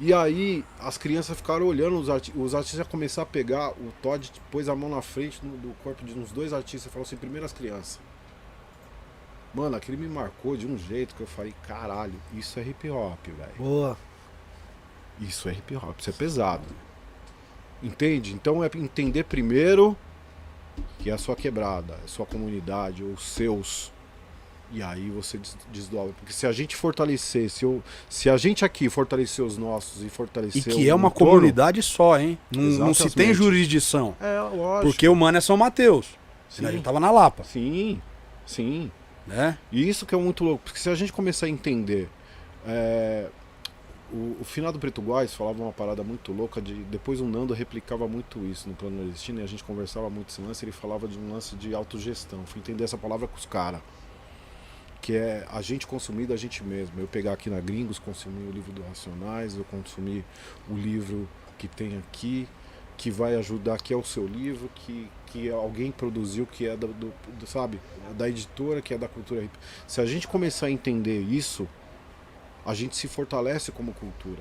E 0.00 0.12
aí 0.12 0.64
as 0.80 0.96
crianças 0.96 1.36
ficaram 1.36 1.66
olhando, 1.66 1.96
os, 1.98 2.08
arti 2.08 2.32
os 2.34 2.54
artistas 2.54 2.86
começaram 2.88 3.28
a 3.28 3.30
pegar, 3.30 3.70
o 3.72 3.92
Todd 4.02 4.32
pôs 4.50 4.68
a 4.68 4.74
mão 4.74 4.88
na 4.88 5.02
frente 5.02 5.38
no- 5.44 5.56
do 5.58 5.74
corpo 5.84 6.02
de 6.04 6.18
uns 6.18 6.32
dois 6.32 6.52
artistas 6.52 6.86
e 6.90 6.92
falou 6.92 7.04
assim, 7.06 7.16
primeiras 7.16 7.52
crianças. 7.52 8.00
Mano, 9.54 9.76
aquele 9.76 9.98
me 9.98 10.08
marcou 10.08 10.56
de 10.56 10.66
um 10.66 10.78
jeito 10.78 11.14
que 11.14 11.20
eu 11.20 11.26
falei, 11.26 11.54
caralho, 11.68 12.14
isso 12.34 12.58
é 12.58 12.62
hip 12.62 12.88
hop, 12.88 13.18
velho. 13.26 13.52
Boa. 13.58 13.96
Isso 15.20 15.48
é 15.48 15.52
hip 15.52 15.76
hop, 15.76 15.98
isso 15.98 16.10
é 16.10 16.12
pesado. 16.12 16.64
Entende? 17.82 18.32
Então 18.32 18.62
é 18.62 18.70
entender 18.74 19.24
primeiro 19.24 19.96
que 20.98 21.10
é 21.10 21.12
a 21.12 21.18
sua 21.18 21.34
quebrada, 21.36 21.98
a 22.04 22.08
sua 22.08 22.24
comunidade, 22.24 23.02
os 23.02 23.22
seus. 23.22 23.92
E 24.74 24.82
aí 24.82 25.10
você 25.10 25.36
des- 25.36 25.56
desdobra. 25.70 26.14
Porque 26.18 26.32
se 26.32 26.46
a 26.46 26.52
gente 26.52 26.74
fortalecer, 26.74 27.50
se, 27.50 27.64
eu, 27.64 27.82
se 28.08 28.30
a 28.30 28.36
gente 28.38 28.64
aqui 28.64 28.88
fortalecer 28.88 29.44
os 29.44 29.58
nossos 29.58 30.02
e 30.02 30.08
fortalecer 30.08 30.62
E 30.62 30.64
que 30.64 30.88
é 30.88 30.94
uma 30.94 31.08
entorno- 31.08 31.32
comunidade 31.34 31.82
só, 31.82 32.18
hein? 32.18 32.38
Não, 32.50 32.62
não 32.86 32.94
se 32.94 33.10
tem 33.10 33.34
jurisdição. 33.34 34.16
É, 34.18 34.40
lógico. 34.40 34.86
Porque 34.90 35.06
o 35.08 35.14
mano 35.14 35.36
é 35.36 35.40
São 35.42 35.56
Mateus. 35.58 36.06
A 36.58 36.70
gente 36.70 36.82
tava 36.84 37.00
na 37.00 37.10
Lapa, 37.10 37.44
Sim, 37.44 38.00
sim. 38.46 38.90
né? 39.26 39.58
E 39.70 39.86
isso 39.88 40.06
que 40.06 40.14
é 40.14 40.18
muito 40.18 40.42
louco, 40.44 40.62
porque 40.64 40.78
se 40.78 40.88
a 40.88 40.94
gente 40.94 41.12
começar 41.12 41.46
a 41.46 41.48
entender. 41.48 42.08
é, 42.66 43.26
o, 44.12 44.36
o 44.40 44.44
finado 44.44 44.78
Preto 44.78 45.00
Guais 45.00 45.34
falava 45.34 45.62
uma 45.62 45.72
parada 45.72 46.02
muito 46.04 46.32
louca, 46.32 46.60
de, 46.60 46.74
depois 46.84 47.20
o 47.20 47.24
Nando 47.26 47.54
replicava 47.54 48.06
muito 48.06 48.44
isso 48.44 48.68
no 48.68 48.74
plano 48.74 48.96
nordestino 48.96 49.40
e 49.40 49.42
a 49.42 49.46
gente 49.46 49.64
conversava 49.64 50.10
muito 50.10 50.28
esse 50.28 50.40
lance, 50.40 50.64
ele 50.64 50.72
falava 50.72 51.08
de 51.08 51.18
um 51.18 51.32
lance 51.32 51.56
de 51.56 51.74
autogestão. 51.74 52.44
Fui 52.46 52.60
entender 52.60 52.84
essa 52.84 52.98
palavra 52.98 53.26
com 53.26 53.36
os 53.36 53.46
caras. 53.46 53.80
Que 55.00 55.16
é 55.16 55.44
a 55.50 55.60
gente 55.60 55.86
consumir 55.86 56.26
da 56.26 56.36
gente 56.36 56.62
mesmo. 56.62 57.00
Eu 57.00 57.08
pegar 57.08 57.32
aqui 57.32 57.50
na 57.50 57.58
Gringos, 57.58 57.98
consumir 57.98 58.46
o 58.48 58.52
livro 58.52 58.70
do 58.72 58.82
Racionais, 58.82 59.56
eu 59.56 59.64
consumir 59.64 60.24
o 60.70 60.74
livro 60.74 61.28
que 61.58 61.66
tem 61.66 61.96
aqui, 61.98 62.46
que 62.96 63.10
vai 63.10 63.34
ajudar, 63.34 63.78
que 63.78 63.92
é 63.92 63.96
o 63.96 64.04
seu 64.04 64.24
livro, 64.26 64.70
que, 64.76 65.08
que 65.26 65.50
alguém 65.50 65.90
produziu, 65.90 66.46
que 66.46 66.68
é 66.68 66.76
do, 66.76 66.88
do- 66.88 67.12
do- 67.38 67.46
sabe, 67.48 67.80
da 68.16 68.28
editora, 68.28 68.80
que 68.80 68.94
é 68.94 68.98
da 68.98 69.08
cultura. 69.08 69.48
Se 69.88 70.00
a 70.00 70.06
gente 70.06 70.28
começar 70.28 70.66
a 70.66 70.70
entender 70.70 71.20
isso, 71.20 71.66
a 72.64 72.74
gente 72.74 72.96
se 72.96 73.08
fortalece 73.08 73.70
como 73.72 73.92
cultura. 73.92 74.40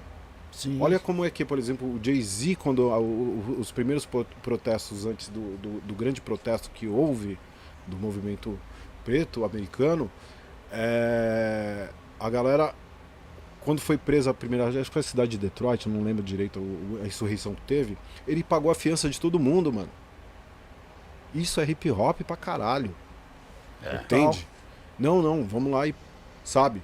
Sim. 0.51 0.77
Olha 0.81 0.99
como 0.99 1.23
é 1.23 1.29
que, 1.29 1.45
por 1.45 1.57
exemplo, 1.57 1.87
o 1.87 1.99
Jay-Z, 2.03 2.55
quando 2.55 2.91
a- 2.91 2.99
o- 2.99 3.03
o- 3.03 3.57
os 3.59 3.71
primeiros 3.71 4.05
pro- 4.05 4.25
protestos 4.43 5.05
antes 5.05 5.29
do, 5.29 5.57
do, 5.57 5.81
do 5.81 5.93
grande 5.95 6.19
protesto 6.21 6.69
que 6.71 6.87
houve 6.87 7.39
do 7.87 7.95
movimento 7.97 8.59
preto 9.05 9.45
americano, 9.45 10.11
é, 10.71 11.89
a 12.19 12.29
galera, 12.29 12.73
quando 13.61 13.79
foi 13.79 13.97
presa 13.97 14.31
a 14.31 14.33
primeira 14.33 14.65
vez, 14.65 14.77
acho 14.77 14.89
que 14.89 14.93
foi 14.93 14.99
a 14.99 15.03
cidade 15.03 15.31
de 15.31 15.37
Detroit, 15.37 15.87
não 15.87 16.03
lembro 16.03 16.21
direito 16.23 16.61
a 17.03 17.07
insurreição 17.07 17.55
que 17.55 17.61
teve, 17.61 17.97
ele 18.27 18.43
pagou 18.43 18.69
a 18.71 18.75
fiança 18.75 19.09
de 19.09 19.19
todo 19.19 19.39
mundo, 19.39 19.71
mano. 19.71 19.89
Isso 21.33 21.61
é 21.61 21.63
hip 21.69 21.89
hop 21.91 22.21
pra 22.23 22.35
caralho. 22.35 22.93
Entende? 24.03 24.47
Não, 24.99 25.21
não, 25.21 25.43
vamos 25.45 25.71
lá 25.71 25.87
e. 25.87 25.95
Sabe? 26.43 26.81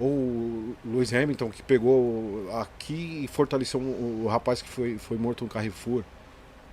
Ou 0.00 0.08
o 0.08 0.76
Lewis 0.82 1.12
Hamilton 1.12 1.50
que 1.50 1.62
pegou 1.62 2.50
aqui 2.58 3.22
e 3.22 3.28
fortaleceu 3.28 3.78
o, 3.78 4.26
rapaz 4.26 4.62
que 4.62 4.68
foi, 4.68 4.96
foi 4.96 5.18
morto 5.18 5.44
no 5.44 5.50
Carrefour. 5.50 6.02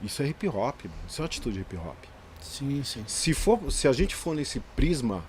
Isso 0.01 0.23
é 0.23 0.27
hip 0.27 0.47
hop, 0.47 0.85
mano. 0.85 0.95
Isso 1.07 1.19
é 1.19 1.23
uma 1.23 1.25
atitude 1.25 1.59
hip 1.59 1.75
hop. 1.75 1.97
Sim, 2.39 2.81
sim. 2.83 3.03
Se, 3.05 3.33
for, 3.33 3.69
se 3.69 3.85
a 3.87 3.91
gente 3.91 4.15
for 4.15 4.33
nesse 4.33 4.61
prisma, 4.77 5.25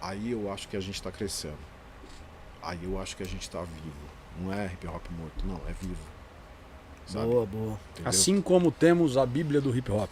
aí 0.00 0.32
eu 0.32 0.52
acho 0.52 0.68
que 0.68 0.76
a 0.76 0.80
gente 0.80 1.02
tá 1.02 1.10
crescendo. 1.10 1.56
Aí 2.62 2.80
eu 2.82 3.00
acho 3.00 3.16
que 3.16 3.22
a 3.22 3.26
gente 3.26 3.48
tá 3.48 3.62
vivo. 3.62 4.12
Não 4.38 4.52
é 4.52 4.66
hip 4.66 4.86
hop 4.86 5.04
morto, 5.18 5.46
não, 5.46 5.60
é 5.66 5.72
vivo. 5.80 5.96
Sabe? 7.06 7.26
Boa, 7.26 7.46
boa. 7.46 7.80
Entendeu? 7.92 8.10
Assim 8.10 8.42
como 8.42 8.70
temos 8.70 9.16
a 9.16 9.24
Bíblia 9.24 9.60
do 9.60 9.74
hip 9.74 9.90
hop. 9.90 10.10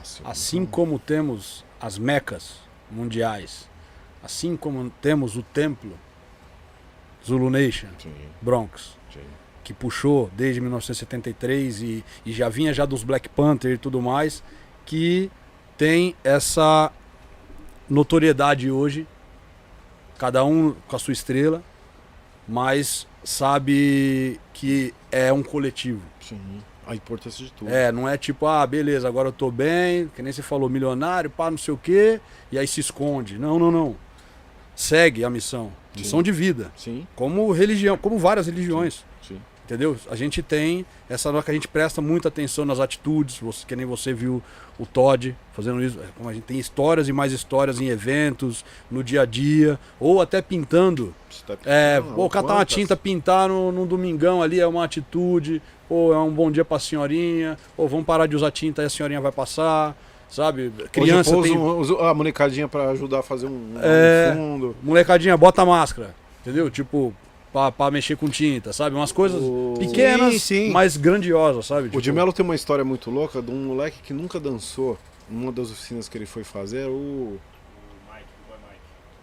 Assim, 0.00 0.22
Assim 0.24 0.66
como 0.66 0.98
temos 0.98 1.64
as 1.78 1.98
mecas 1.98 2.56
mundiais. 2.90 3.68
Assim 4.22 4.56
como 4.56 4.88
temos 5.02 5.36
o 5.36 5.42
templo 5.42 5.98
Zulu 7.24 7.50
Nation, 7.50 7.88
Sim, 7.98 8.12
Bronx, 8.40 8.96
sim. 9.12 9.20
que 9.62 9.72
puxou 9.72 10.30
desde 10.36 10.60
1973 10.60 11.82
e, 11.82 12.04
e 12.24 12.32
já 12.32 12.48
vinha 12.48 12.72
já 12.72 12.84
dos 12.84 13.02
Black 13.04 13.28
Panther 13.28 13.72
e 13.72 13.78
tudo 13.78 14.00
mais, 14.00 14.42
que 14.86 15.30
tem 15.76 16.14
essa 16.24 16.90
notoriedade 17.88 18.70
hoje, 18.70 19.06
cada 20.18 20.44
um 20.44 20.74
com 20.86 20.96
a 20.96 20.98
sua 20.98 21.12
estrela, 21.12 21.62
mas 22.46 23.06
sabe 23.24 24.40
que 24.52 24.94
é 25.10 25.32
um 25.32 25.42
coletivo. 25.42 26.02
sim. 26.20 26.38
A 26.86 26.94
importância 26.96 27.44
de 27.44 27.52
tudo. 27.52 27.70
É, 27.70 27.92
não 27.92 28.08
é 28.08 28.18
tipo, 28.18 28.46
ah, 28.46 28.66
beleza, 28.66 29.06
agora 29.06 29.28
eu 29.28 29.32
tô 29.32 29.48
bem, 29.48 30.08
que 30.08 30.22
nem 30.22 30.32
você 30.32 30.42
falou, 30.42 30.68
milionário, 30.68 31.30
pá, 31.30 31.48
não 31.48 31.58
sei 31.58 31.72
o 31.72 31.76
quê, 31.76 32.20
e 32.50 32.58
aí 32.58 32.66
se 32.66 32.80
esconde. 32.80 33.38
Não, 33.38 33.60
não, 33.60 33.70
não. 33.70 33.96
Segue 34.74 35.24
a 35.24 35.30
missão. 35.30 35.70
Sim. 35.94 36.00
Missão 36.00 36.22
de 36.22 36.32
vida. 36.32 36.70
Sim, 36.76 37.06
Como 37.16 37.50
religião, 37.52 37.96
como 37.96 38.18
várias 38.18 38.46
religiões. 38.46 39.04
sim. 39.26 39.40
Entendeu? 39.64 39.96
A 40.10 40.16
gente 40.16 40.42
tem 40.42 40.84
essa 41.08 41.28
hora 41.30 41.44
que 41.44 41.50
a 41.52 41.54
gente 41.54 41.68
presta 41.68 42.00
muita 42.02 42.26
atenção 42.26 42.64
nas 42.64 42.80
atitudes, 42.80 43.38
você, 43.38 43.64
que 43.64 43.76
nem 43.76 43.86
você 43.86 44.12
viu 44.12 44.42
o 44.76 44.84
Todd 44.84 45.32
fazendo 45.52 45.80
isso, 45.80 45.96
é, 46.00 46.06
como 46.16 46.28
a 46.28 46.34
gente 46.34 46.42
tem 46.42 46.58
histórias 46.58 47.06
e 47.08 47.12
mais 47.12 47.32
histórias 47.32 47.80
em 47.80 47.86
eventos, 47.86 48.64
no 48.90 49.04
dia 49.04 49.22
a 49.22 49.24
dia, 49.24 49.78
ou 50.00 50.20
até 50.20 50.42
pintando. 50.42 51.14
Tá 51.46 51.54
É, 51.64 52.00
pensando, 52.00 52.14
pô, 52.16 52.28
catar 52.28 52.46
uma 52.48 52.54
quantas? 52.56 52.74
tinta, 52.74 52.96
pintar 52.96 53.48
no, 53.48 53.70
num 53.70 53.86
domingão 53.86 54.42
ali 54.42 54.58
é 54.58 54.66
uma 54.66 54.82
atitude, 54.84 55.62
ou 55.88 56.12
é 56.12 56.18
um 56.18 56.32
bom 56.32 56.50
dia 56.50 56.64
pra 56.64 56.80
senhorinha, 56.80 57.56
ou 57.76 57.88
vamos 57.88 58.04
parar 58.06 58.26
de 58.26 58.34
usar 58.34 58.50
tinta 58.50 58.82
e 58.82 58.86
a 58.86 58.90
senhorinha 58.90 59.20
vai 59.20 59.30
passar, 59.30 59.96
sabe? 60.30 60.72
Criança 60.92 61.36
Hoje 61.36 61.52
tem. 61.52 62.06
a 62.06 62.14
molecadinha 62.14 62.68
pra 62.68 62.90
ajudar 62.90 63.18
a 63.20 63.22
fazer 63.22 63.46
um, 63.46 63.50
um 63.74 63.80
É. 63.82 64.32
fundo. 64.34 64.76
Molecadinha, 64.82 65.36
bota 65.36 65.64
máscara, 65.66 66.14
entendeu? 66.40 66.70
Tipo, 66.70 67.12
pra, 67.52 67.70
pra 67.72 67.90
mexer 67.90 68.16
com 68.16 68.28
tinta, 68.28 68.72
sabe? 68.72 68.94
Umas 68.96 69.12
coisas 69.12 69.42
O- 69.42 69.74
pequenas, 69.78 70.34
Sim, 70.34 70.66
sim. 70.66 70.70
mas 70.70 70.96
grandiosas, 70.96 71.66
sabe? 71.66 71.82
O 71.82 71.90
Tipo, 71.90 72.02
de 72.02 72.12
Mello 72.12 72.32
tem 72.32 72.44
uma 72.44 72.54
história 72.54 72.84
muito 72.84 73.10
louca 73.10 73.42
de 73.42 73.50
um 73.50 73.64
moleque 73.66 73.98
que 74.02 74.12
nunca 74.12 74.38
dançou. 74.40 74.96
Uma 75.28 75.52
das 75.52 75.70
oficinas 75.70 76.08
que 76.08 76.18
ele 76.18 76.26
foi 76.26 76.42
fazer 76.42 76.78
era 76.82 76.90
o 76.90 77.38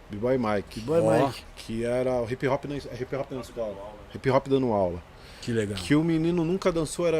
B-Boy 0.09 0.37
Mike. 0.37 0.79
Boy 0.81 1.01
Ó. 1.01 1.25
Mike. 1.27 1.43
Que 1.57 1.83
era 1.83 2.13
o 2.21 2.31
hip 2.31 2.47
hop 2.47 2.65
na, 2.65 2.75
é 2.75 2.79
hip 3.01 3.13
hop 3.15 3.31
na 3.31 3.41
escola. 3.41 3.75
Hip 4.15 4.29
hop 4.29 4.47
dando 4.47 4.71
aula. 4.71 5.01
Que 5.47 5.53
legal. 5.53 5.77
Que 5.77 5.95
o 5.95 6.03
menino 6.03 6.43
nunca 6.43 6.73
dançou, 6.73 7.07
era 7.07 7.19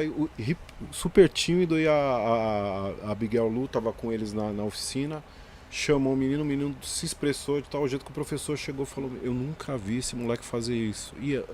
super 0.91 1.29
tímido 1.29 1.79
e 1.79 1.87
a, 1.87 1.93
a, 1.93 3.07
a 3.07 3.11
Abigail 3.11 3.47
Lu 3.47 3.69
tava 3.69 3.93
com 3.93 4.11
eles 4.11 4.33
na, 4.33 4.51
na 4.51 4.63
oficina. 4.65 5.23
Chamou 5.71 6.11
o 6.11 6.17
menino, 6.17 6.41
o 6.41 6.45
menino 6.45 6.75
se 6.81 7.05
expressou 7.05 7.61
de 7.61 7.69
tal 7.69 7.87
jeito 7.87 8.03
que 8.03 8.11
o 8.11 8.13
professor 8.13 8.57
chegou 8.57 8.83
e 8.83 8.85
falou: 8.85 9.09
Eu 9.23 9.33
nunca 9.33 9.77
vi 9.77 9.99
esse 9.99 10.13
moleque 10.13 10.43
fazer 10.43 10.75
isso. 10.75 11.15
E 11.21 11.37
eh, 11.37 11.45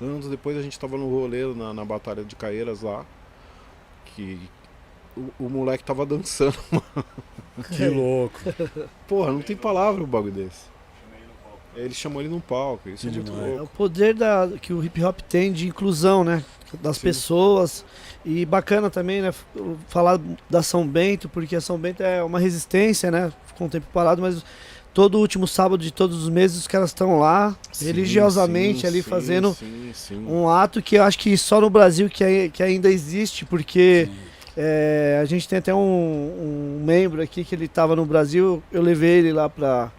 anos 0.00 0.28
depois 0.28 0.56
a 0.56 0.62
gente 0.62 0.78
tava 0.78 0.96
no 0.96 1.10
rolê 1.10 1.52
na, 1.52 1.74
na 1.74 1.84
Batalha 1.84 2.24
de 2.24 2.36
Caeiras 2.36 2.82
lá. 2.82 3.04
Que 4.06 4.38
o, 5.16 5.46
o 5.46 5.50
moleque 5.50 5.82
tava 5.82 6.06
dançando. 6.06 6.56
Que 7.70 7.86
louco. 7.88 8.36
Porra, 9.06 9.30
não 9.30 9.40
tem 9.40 9.56
palavra 9.56 10.02
o 10.02 10.06
bagulho 10.08 10.32
desse. 10.32 10.73
Ele 11.76 11.94
chamou 11.94 12.22
ele 12.22 12.28
num 12.30 12.40
palco, 12.40 12.88
isso 12.88 13.06
é 13.06 13.10
muito 13.10 13.24
demais. 13.24 13.46
É 13.48 13.54
o 13.54 13.58
louco. 13.58 13.72
poder 13.76 14.14
da, 14.14 14.48
que 14.60 14.72
o 14.72 14.82
hip 14.84 15.02
hop 15.04 15.20
tem 15.22 15.52
de 15.52 15.66
inclusão, 15.68 16.22
né? 16.24 16.44
Das 16.82 16.96
Sim. 16.96 17.02
pessoas. 17.02 17.84
E 18.24 18.44
bacana 18.44 18.90
também, 18.90 19.20
né? 19.22 19.32
Falar 19.88 20.18
da 20.48 20.62
São 20.62 20.86
Bento, 20.86 21.28
porque 21.28 21.54
a 21.56 21.60
São 21.60 21.78
Bento 21.78 22.02
é 22.02 22.22
uma 22.22 22.38
resistência, 22.38 23.10
né? 23.10 23.32
Ficou 23.46 23.66
um 23.66 23.70
tempo 23.70 23.86
parado, 23.92 24.20
mas 24.22 24.44
todo 24.92 25.18
último 25.18 25.46
sábado 25.46 25.82
de 25.82 25.92
todos 25.92 26.22
os 26.22 26.28
meses 26.28 26.56
os 26.58 26.68
caras 26.68 26.90
estão 26.90 27.18
lá, 27.18 27.56
Sim, 27.72 27.86
religiosamente 27.86 28.82
sim, 28.82 28.86
ali 28.86 29.02
sim, 29.02 29.08
fazendo 29.10 29.56
um 30.26 30.48
ato 30.48 30.80
que 30.80 30.94
eu 30.96 31.02
acho 31.02 31.18
que 31.18 31.36
só 31.36 31.60
no 31.60 31.68
Brasil 31.68 32.08
que, 32.08 32.22
ai- 32.22 32.50
que 32.52 32.62
ainda 32.62 32.88
existe, 32.88 33.44
porque 33.44 34.08
é, 34.56 35.18
a 35.20 35.24
gente 35.24 35.48
tem 35.48 35.58
até 35.58 35.74
um, 35.74 35.78
um 35.78 36.82
membro 36.84 37.20
aqui 37.20 37.44
que 37.44 37.54
ele 37.56 37.66
tava 37.66 37.96
no 37.96 38.06
Brasil, 38.06 38.62
eu 38.70 38.80
levei 38.82 39.18
ele 39.18 39.32
lá 39.32 39.48
pra, 39.50 39.90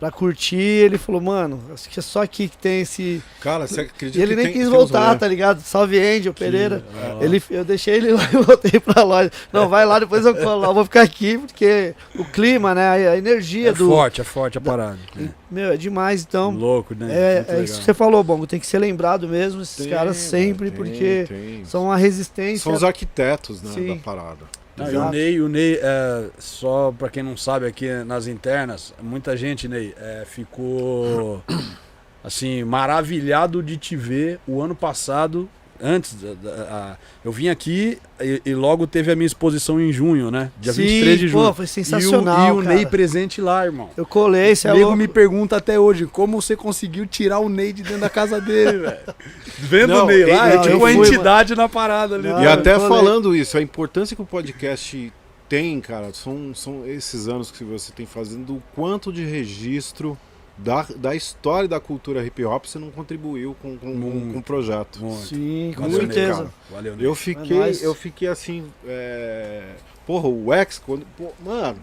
pra 0.00 0.10
curtir, 0.10 0.56
ele 0.56 0.98
falou, 0.98 1.20
mano, 1.20 1.60
acho 1.72 1.88
que 1.88 1.98
é 1.98 2.02
só 2.02 2.22
aqui 2.22 2.48
que 2.48 2.58
tem 2.58 2.80
esse. 2.82 3.22
Cara, 3.40 3.66
você 3.66 3.82
acredita 3.82 4.18
E 4.18 4.22
ele 4.22 4.32
que 4.32 4.36
nem 4.36 4.44
tem- 4.52 4.54
quis 4.60 4.68
voltar, 4.68 5.18
tá 5.18 5.26
ligado? 5.26 5.60
Salve 5.60 5.98
Angel 5.98 6.34
Pereira. 6.34 6.84
legal. 6.94 7.22
Ele, 7.22 7.42
eu 7.50 7.64
deixei 7.64 7.94
ele 7.94 8.12
lá 8.12 8.22
e 8.32 8.36
voltei 8.36 8.78
pra 8.80 9.02
loja. 9.02 9.30
Não, 9.52 9.68
vai 9.68 9.86
lá, 9.86 9.98
depois 9.98 10.26
eu 10.26 10.34
colo. 10.34 10.64
Eu 10.64 10.74
vou 10.74 10.84
ficar 10.84 11.02
aqui 11.02 11.38
porque 11.38 11.94
o 12.16 12.24
clima, 12.24 12.74
né? 12.74 13.08
A, 13.08 13.16
energia 13.16 13.70
É 13.70 13.72
do. 13.72 13.88
forte, 13.88 14.20
é 14.20 14.24
forte 14.24 14.58
a 14.58 14.60
parada. 14.60 14.98
É. 15.18 15.28
Meu, 15.50 15.72
é 15.72 15.76
demais, 15.76 16.22
então. 16.28 16.50
Louco, 16.50 16.94
né? 16.94 17.08
É, 17.10 17.44
é 17.48 17.62
isso 17.62 17.78
que 17.78 17.84
você 17.84 17.94
falou, 17.94 18.22
Bongo. 18.24 18.46
Tem 18.46 18.58
que 18.60 18.66
ser 18.66 18.78
lembrado 18.80 19.28
mesmo, 19.28 19.62
esses 19.62 19.76
Tem, 19.86 19.88
caras 19.88 20.16
sempre, 20.16 20.70
tem, 20.70 20.76
porque 20.76 21.24
tem. 21.28 21.64
são 21.64 21.84
uma 21.84 21.96
resistência. 21.96 22.64
São 22.64 22.72
os 22.72 22.82
arquitetos 22.82 23.62
né, 23.62 23.70
Sim. 23.72 23.86
da 23.86 23.96
parada. 23.96 24.44
Não, 24.76 24.90
e 24.90 24.96
o. 24.96 25.10
Ney, 25.10 25.40
o 25.40 25.48
Ney 25.48 25.78
é, 25.80 26.30
só 26.38 26.92
pra 26.96 27.08
quem 27.08 27.22
não 27.22 27.36
sabe 27.36 27.66
aqui 27.66 27.88
nas 28.04 28.26
internas, 28.26 28.94
muita 29.00 29.36
gente, 29.36 29.68
Ney, 29.68 29.94
é, 29.98 30.24
ficou 30.26 31.42
assim, 32.22 32.64
maravilhado 32.64 33.62
de 33.62 33.76
te 33.76 33.96
ver 33.96 34.40
o 34.46 34.60
ano 34.60 34.74
passado 34.74 35.48
antes, 35.82 36.14
da- 36.14 36.34
da- 36.34 36.62
a- 36.62 36.96
eu 37.24 37.30
vim 37.32 37.48
aqui 37.48 37.98
e, 38.20 38.40
e 38.46 38.54
logo 38.54 38.86
teve 38.86 39.10
a 39.12 39.16
minha 39.16 39.26
exposição 39.26 39.80
em 39.80 39.92
junho, 39.92 40.30
né? 40.30 40.50
Dia 40.60 40.72
Sim, 40.72 40.82
23 40.82 41.18
de 41.20 41.28
junho. 41.28 41.44
Pô, 41.46 41.54
foi 41.54 41.66
sensacional. 41.66 42.48
E 42.48 42.52
o, 42.52 42.54
e 42.62 42.66
o. 42.66 42.68
Ney 42.68 42.86
presente 42.86 43.40
lá, 43.40 43.64
irmão. 43.64 43.90
Eu 43.96 44.06
colei, 44.06 44.54
você 44.54 44.68
O 44.68 44.70
é 44.70 44.72
nego 44.74 44.84
louco. 44.86 44.96
me 44.98 45.08
pergunta 45.08 45.56
até 45.56 45.78
hoje 45.78 46.06
como 46.06 46.40
você 46.40 46.56
conseguiu 46.56 47.06
tirar 47.06 47.38
o 47.40 47.48
Ney 47.48 47.72
de 47.72 47.82
dentro 47.82 48.00
da 48.00 48.10
casa 48.10 48.40
dele, 48.40 48.78
velho. 48.78 48.98
Vendo 49.58 49.88
Não, 49.94 50.04
o 50.04 50.06
Ney 50.08 50.24
lá, 50.26 50.50
eu- 50.50 50.58
é 50.58 50.62
tipo 50.62 50.74
eu 50.74 50.78
uma 50.78 50.88
fui, 50.94 51.06
entidade 51.08 51.54
na 51.54 51.68
parada 51.68 52.14
ali. 52.14 52.28
Não, 52.28 52.40
e 52.40 52.44
eu 52.44 52.50
até 52.52 52.78
falando 52.78 53.34
isso, 53.34 53.56
a 53.58 53.62
importância 53.62 54.14
que 54.16 54.22
o 54.22 54.26
podcast 54.26 55.12
tem, 55.48 55.80
cara, 55.80 56.10
são, 56.12 56.54
são 56.54 56.86
esses 56.86 57.28
anos 57.28 57.50
que 57.50 57.62
você 57.62 57.92
tem 57.92 58.06
fazendo, 58.06 58.54
o 58.54 58.62
quanto 58.74 59.12
de 59.12 59.24
registro 59.24 60.16
da, 60.56 60.82
da 60.96 61.14
história 61.14 61.68
da 61.68 61.80
cultura 61.80 62.24
hip 62.24 62.44
hop 62.44 62.64
você 62.64 62.78
não 62.78 62.90
contribuiu 62.90 63.56
com, 63.60 63.76
com, 63.76 63.86
com, 63.86 63.94
Muito. 63.94 64.32
com 64.32 64.38
o 64.38 64.42
projeto. 64.42 65.00
Muito. 65.00 65.26
Sim, 65.26 65.72
com 65.76 65.82
Valeu, 65.82 66.00
certeza. 66.00 66.34
cara. 66.34 66.50
Valeu. 66.70 66.96
Eu 67.00 67.14
fiquei, 67.14 67.58
nóis. 67.58 67.82
eu 67.82 67.94
fiquei 67.94 68.28
assim, 68.28 68.70
é... 68.86 69.74
porra, 70.06 70.28
o 70.28 70.52
X, 70.52 70.80
quando, 70.84 71.04
pô, 71.16 71.32
mano, 71.40 71.78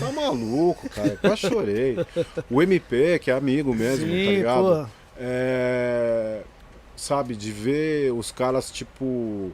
tá 0.00 0.10
maluco, 0.12 0.88
cara, 0.88 1.08
eu 1.08 1.18
quase 1.18 1.42
chorei. 1.42 1.96
O 2.50 2.62
MP, 2.62 3.18
que 3.20 3.30
é 3.30 3.34
amigo 3.34 3.74
mesmo, 3.74 4.06
tá 4.06 4.12
Sim, 4.12 4.36
ligado? 4.36 4.84
pô. 4.84 4.98
É, 5.20 6.42
sabe, 6.96 7.34
de 7.34 7.50
ver 7.50 8.12
os 8.12 8.30
caras, 8.30 8.70
tipo. 8.70 9.50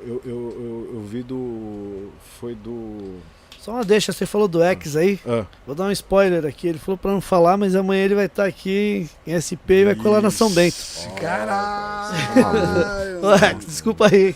Eu, 0.00 0.20
eu, 0.24 0.30
eu, 0.34 0.90
eu 0.94 1.00
vi 1.02 1.22
do. 1.22 2.10
Foi 2.40 2.54
do. 2.54 3.20
Só 3.62 3.70
uma 3.70 3.84
deixa, 3.84 4.12
você 4.12 4.26
falou 4.26 4.48
do 4.48 4.60
X 4.60 4.96
aí. 4.96 5.20
Ah, 5.24 5.44
Vou 5.64 5.72
dar 5.72 5.84
um 5.84 5.92
spoiler 5.92 6.44
aqui. 6.44 6.66
Ele 6.66 6.78
falou 6.80 6.98
pra 6.98 7.12
não 7.12 7.20
falar, 7.20 7.56
mas 7.56 7.76
amanhã 7.76 8.04
ele 8.04 8.16
vai 8.16 8.26
estar 8.26 8.44
aqui 8.44 9.08
em 9.24 9.38
SP 9.38 9.70
e 9.70 9.84
vai 9.84 9.94
colar 9.94 10.20
na 10.20 10.32
São 10.32 10.50
Bento. 10.50 10.74
Caralho! 11.14 12.12
X, 13.54 13.66
desculpa 13.66 14.08
aí. 14.10 14.34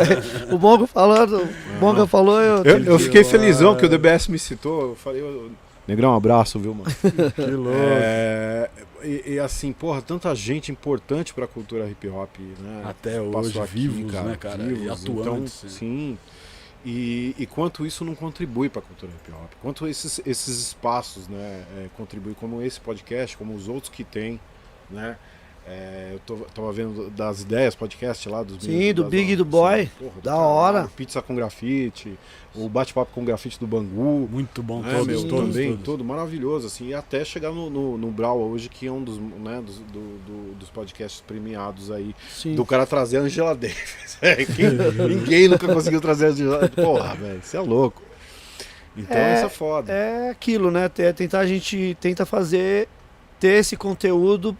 o 0.52 0.58
Bongo 0.58 0.86
falou, 0.86 1.24
o 1.24 1.80
Bonga 1.80 2.06
falou, 2.06 2.38
eu. 2.38 2.62
eu, 2.64 2.84
eu 2.84 2.98
fiquei 2.98 3.24
que 3.24 3.30
felizão 3.30 3.74
que 3.74 3.86
o 3.86 3.88
DBS 3.88 4.28
me 4.28 4.38
citou. 4.38 4.90
Eu 4.90 4.94
falei, 4.94 5.22
ô, 5.22 5.48
Negrão, 5.88 6.12
um 6.12 6.16
abraço, 6.16 6.58
viu, 6.58 6.74
mano? 6.74 6.90
Que 7.34 7.50
louco. 7.50 7.78
É, 7.80 8.68
e, 9.02 9.22
e 9.34 9.38
assim, 9.38 9.72
porra, 9.72 10.02
tanta 10.02 10.34
gente 10.34 10.70
importante 10.70 11.32
pra 11.32 11.46
cultura 11.46 11.88
hip 11.88 12.06
hop, 12.08 12.28
né? 12.60 12.82
Até 12.84 13.22
hoje, 13.22 13.32
passou 13.32 13.62
aqui, 13.62 13.88
vivos, 13.88 14.12
né, 14.12 14.36
cara? 14.38 14.62
E 14.62 14.74
vivos. 14.74 15.02
atuantes. 15.02 15.60
Então, 15.60 15.70
sim. 15.70 16.18
E, 16.84 17.34
e 17.38 17.46
quanto 17.46 17.84
isso 17.84 18.04
não 18.04 18.14
contribui 18.14 18.68
para 18.68 18.80
a 18.80 18.84
cultura 18.84 19.12
hip 19.12 19.32
hop? 19.32 19.52
Quanto 19.60 19.86
esses, 19.88 20.20
esses 20.24 20.68
espaços 20.68 21.26
né, 21.26 21.64
é, 21.76 21.88
contribuem, 21.96 22.34
como 22.34 22.62
esse 22.62 22.80
podcast, 22.80 23.36
como 23.36 23.54
os 23.54 23.68
outros 23.68 23.88
que 23.90 24.04
tem, 24.04 24.40
né? 24.90 25.18
É, 25.68 26.10
eu 26.12 26.20
tô, 26.20 26.36
tava 26.54 26.70
vendo 26.72 27.10
das 27.10 27.40
ideias, 27.42 27.74
podcast 27.74 28.28
lá 28.28 28.44
dos 28.44 28.62
Sim, 28.62 28.70
meninos, 28.70 28.94
do 28.94 29.02
das- 29.02 29.10
Big 29.10 29.32
e 29.32 29.36
do 29.36 29.44
Boy. 29.44 29.90
porra, 29.98 30.12
do 30.14 30.20
Da 30.20 30.30
caralho, 30.30 30.48
hora. 30.48 30.90
Pizza 30.94 31.20
com 31.20 31.34
grafite, 31.34 32.16
o 32.54 32.68
bate-papo 32.68 33.10
com 33.12 33.24
grafite 33.24 33.58
do 33.58 33.66
Bangu. 33.66 34.28
Muito 34.30 34.62
bom, 34.62 34.80
né, 34.80 34.92
todos, 34.92 35.06
meu, 35.08 35.28
todos, 35.28 35.54
também, 35.54 35.70
todos. 35.70 35.84
todo 35.84 36.04
maravilhoso, 36.04 36.68
assim, 36.68 36.90
e 36.90 36.94
até 36.94 37.24
chegar 37.24 37.50
no, 37.50 37.68
no, 37.68 37.98
no 37.98 38.10
Brau 38.12 38.38
hoje, 38.38 38.68
que 38.68 38.86
é 38.86 38.92
um 38.92 39.02
dos, 39.02 39.18
né, 39.18 39.60
dos, 39.60 39.78
do- 39.80 40.18
do- 40.18 40.54
dos 40.54 40.70
podcasts 40.70 41.20
premiados 41.20 41.90
aí, 41.90 42.14
Sim. 42.30 42.54
do 42.54 42.64
cara 42.64 42.86
trazer 42.86 43.16
a 43.18 43.20
Angela 43.22 43.54
Davis. 43.54 43.96
É, 44.22 44.36
quem- 44.44 44.70
ninguém 45.08 45.48
nunca 45.48 45.66
conseguiu 45.66 46.00
trazer 46.00 46.26
a 46.26 46.28
Angela 46.28 46.58
Davis. 46.60 46.76
Porra, 46.76 47.14
velho, 47.16 47.40
isso 47.42 47.56
é 47.56 47.60
louco. 47.60 48.02
Então 48.96 49.16
É, 49.16 49.34
isso 49.34 49.46
é 49.46 49.48
foda. 49.48 49.92
É 49.92 50.30
aquilo, 50.30 50.70
né? 50.70 50.88
É 50.98 51.12
tentar 51.12 51.40
a 51.40 51.46
gente 51.46 51.96
tenta 52.00 52.24
fazer 52.24 52.88
ter 53.40 53.58
esse 53.58 53.76
conteúdo 53.76 54.56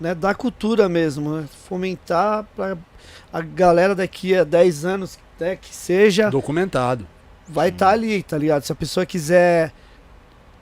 né, 0.00 0.14
da 0.14 0.34
cultura 0.34 0.88
mesmo, 0.88 1.36
né? 1.40 1.48
fomentar 1.68 2.44
para 2.54 2.76
a 3.32 3.40
galera 3.40 3.94
daqui 3.94 4.34
a 4.36 4.44
10 4.44 4.84
anos, 4.84 5.18
né, 5.40 5.56
que 5.56 5.74
seja, 5.74 6.30
Documentado. 6.30 7.06
vai 7.48 7.68
estar 7.70 7.90
ali, 7.90 8.22
tá 8.22 8.36
ligado? 8.36 8.62
Se 8.62 8.72
a 8.72 8.74
pessoa 8.76 9.06
quiser 9.06 9.72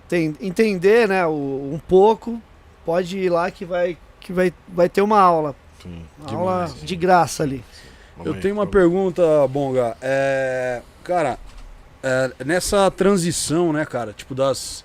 tem- 0.09 0.37
entender, 0.41 1.09
né, 1.09 1.27
o- 1.27 1.71
um 1.73 1.81
pouco, 1.89 2.41
pode 2.85 3.19
ir 3.19 3.31
lá 3.31 3.51
que 3.51 3.65
vai 3.65 3.97
que 4.21 4.33
vai, 4.33 4.55
vai 4.69 4.89
ter 4.89 5.03
uma 5.03 5.21
aula, 5.21 5.55
Sim, 5.83 6.03
uma 6.19 6.31
aula 6.63 6.75
de 6.83 6.97
graça 6.97 7.43
ali. 7.43 7.63
Eu 8.25 8.41
tenho 8.41 8.55
uma 8.55 8.67
pergunta, 8.67 9.23
Bonga. 9.49 9.95
É, 10.01 10.81
cara, 11.03 11.39
é, 12.03 12.31
nessa 12.43 12.91
transição, 12.91 13.71
né, 13.71 13.85
cara, 13.85 14.15
tipo 14.15 14.35
das 14.35 14.83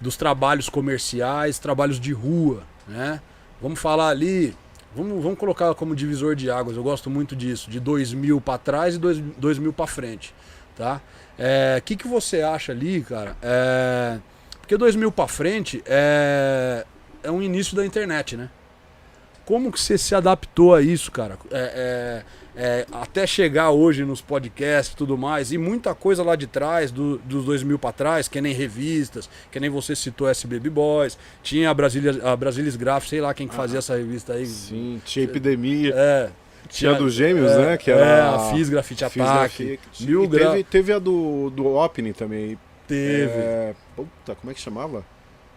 dos 0.00 0.16
trabalhos 0.16 0.68
comerciais, 0.68 1.58
trabalhos 1.58 1.98
de 1.98 2.12
rua, 2.12 2.62
né? 2.86 3.20
Vamos 3.60 3.78
falar 3.78 4.08
ali, 4.08 4.54
vamos, 4.94 5.22
vamos 5.22 5.38
colocar 5.38 5.74
como 5.74 5.94
divisor 5.94 6.34
de 6.34 6.50
águas. 6.50 6.76
Eu 6.76 6.82
gosto 6.82 7.10
muito 7.10 7.36
disso, 7.36 7.70
de 7.70 7.78
2000 7.80 8.40
para 8.40 8.58
trás 8.58 8.94
e 8.94 8.98
dois- 8.98 9.22
2000 9.36 9.72
para 9.72 9.86
frente, 9.86 10.34
tá? 10.76 11.00
O 11.78 11.82
que 11.82 11.96
que 11.96 12.06
você 12.06 12.42
acha 12.42 12.72
ali, 12.72 13.00
cara? 13.02 13.36
É, 13.42 14.18
porque 14.60 14.76
2000 14.76 15.10
para 15.10 15.26
frente 15.28 15.82
é 15.86 16.84
é 17.22 17.30
um 17.30 17.42
início 17.42 17.76
da 17.76 17.84
internet, 17.84 18.34
né? 18.36 18.48
Como 19.44 19.70
que 19.70 19.78
você 19.80 19.98
se 19.98 20.14
adaptou 20.14 20.74
a 20.74 20.80
isso, 20.80 21.10
cara? 21.12 21.36
É, 21.50 22.22
é, 22.24 22.24
é, 22.62 22.84
até 22.92 23.26
chegar 23.26 23.70
hoje 23.70 24.04
nos 24.04 24.20
podcasts 24.20 24.92
e 24.92 24.96
tudo 24.96 25.16
mais, 25.16 25.50
e 25.50 25.56
muita 25.56 25.94
coisa 25.94 26.22
lá 26.22 26.36
de 26.36 26.46
trás, 26.46 26.90
do- 26.90 27.16
dos 27.24 27.46
2000 27.46 27.78
para 27.78 27.90
trás, 27.92 28.28
que 28.28 28.38
nem 28.38 28.52
revistas, 28.52 29.30
que 29.50 29.58
nem 29.58 29.70
você 29.70 29.96
citou 29.96 30.28
SBB 30.28 30.68
Boys, 30.68 31.16
tinha 31.42 31.70
a 31.70 31.74
Brasília, 31.74 32.20
a 32.22 32.36
Brasilis 32.36 32.76
Graph, 32.76 33.06
sei 33.06 33.20
lá 33.22 33.32
quem 33.32 33.48
que 33.48 33.54
fazia 33.54 33.78
essa 33.78 33.96
revista 33.96 34.34
aí. 34.34 34.44
Sim, 34.44 35.00
tinha 35.06 35.24
epidemia. 35.24 35.94
É, 35.96 36.28
Tinha 36.68 36.90
a 36.90 36.94
dos 36.94 37.14
gêmeos, 37.14 37.50
é, 37.52 37.58
né? 37.70 37.76
Que 37.78 37.90
é, 37.90 37.94
era 37.94 38.34
a 38.36 38.38
Fiz 38.52 38.68
Grafite 38.68 39.04
Ataque. 39.04 39.64
Grafite. 39.64 40.06
Mil 40.06 40.24
E 40.24 40.26
gra- 40.28 40.50
teve, 40.50 40.64
teve 40.64 40.92
a 40.92 40.98
do, 40.98 41.48
do 41.50 41.66
Opni 41.74 42.12
também. 42.12 42.58
Teve. 42.86 43.32
É, 43.32 43.74
puta, 43.96 44.34
como 44.34 44.50
é 44.50 44.54
que 44.54 44.60
chamava? 44.60 45.02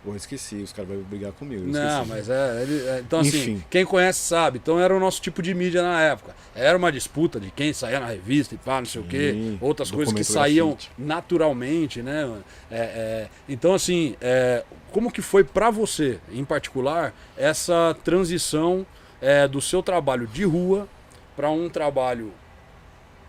Pô, 0.04 0.14
esqueci, 0.18 0.56
os 0.58 0.74
caras 0.74 0.92
vão 0.92 1.00
brigar 1.04 1.32
comigo. 1.32 1.64
Não, 1.66 2.06
mas 2.06 2.30
é, 2.30 2.62
ele- 2.62 2.86
é, 2.88 3.00
Então, 3.00 3.20
assim, 3.22 3.38
Enfim. 3.38 3.64
quem 3.70 3.86
conhece 3.86 4.20
sabe. 4.20 4.60
Então 4.62 4.78
era 4.78 4.94
o 4.94 5.00
nosso 5.00 5.22
tipo 5.22 5.42
de 5.42 5.54
mídia 5.54 5.82
na 5.82 6.02
época. 6.02 6.36
Era 6.54 6.78
uma 6.78 6.92
disputa 6.92 7.40
de 7.40 7.50
quem 7.52 7.72
saía 7.72 8.02
na 8.02 8.08
revista 8.08 8.54
e 8.54 8.58
pá, 8.58 8.80
não 8.80 8.86
sei 8.86 9.00
o 9.02 9.06
quê. 9.06 9.32
Sim, 9.32 9.58
Outras 9.62 9.90
coisas 9.90 10.14
que 10.14 10.24
saíam 10.26 10.72
grafite. 10.72 10.92
naturalmente, 10.98 12.02
né? 12.02 12.30
É, 12.70 12.76
é, 12.78 13.30
então, 13.48 13.74
assim, 13.74 14.16
é, 14.20 14.66
como 14.92 15.10
que 15.10 15.22
foi 15.22 15.44
pra 15.46 15.70
você, 15.72 16.20
em 16.32 16.44
particular, 16.44 17.14
essa 17.38 17.96
transição 18.04 18.86
é, 19.22 19.48
do 19.48 19.62
seu 19.62 19.82
trabalho 19.82 20.28
de 20.28 20.44
rua 20.44 20.86
para 21.34 21.50
um 21.50 21.70
trabalho 21.70 22.34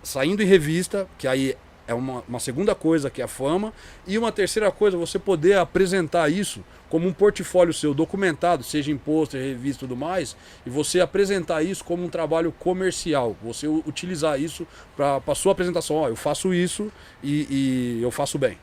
saindo 0.02 0.42
em 0.42 0.46
revista, 0.46 1.06
que 1.16 1.26
aí 1.28 1.56
é 1.86 1.94
uma, 1.94 2.22
uma 2.28 2.40
segunda 2.40 2.74
coisa 2.74 3.10
que 3.10 3.20
é 3.20 3.24
a 3.24 3.28
fama, 3.28 3.72
e 4.06 4.16
uma 4.18 4.32
terceira 4.32 4.70
coisa, 4.70 4.96
você 4.96 5.18
poder 5.18 5.58
apresentar 5.58 6.30
isso 6.30 6.64
como 6.88 7.08
um 7.08 7.12
portfólio 7.12 7.74
seu 7.74 7.92
documentado, 7.92 8.62
seja 8.62 8.92
em 8.92 8.96
pôster, 8.96 9.40
revista 9.40 9.84
e 9.84 9.88
tudo 9.88 9.96
mais, 9.96 10.36
e 10.64 10.70
você 10.70 11.00
apresentar 11.00 11.62
isso 11.62 11.84
como 11.84 12.04
um 12.04 12.08
trabalho 12.08 12.52
comercial, 12.52 13.36
você 13.42 13.66
utilizar 13.66 14.40
isso 14.40 14.66
para 14.96 15.34
sua 15.34 15.52
apresentação, 15.52 15.96
ó, 15.96 16.08
eu 16.08 16.16
faço 16.16 16.54
isso 16.54 16.92
e, 17.22 17.46
e 17.50 18.02
eu 18.02 18.10
faço 18.10 18.38
bem. 18.38 18.58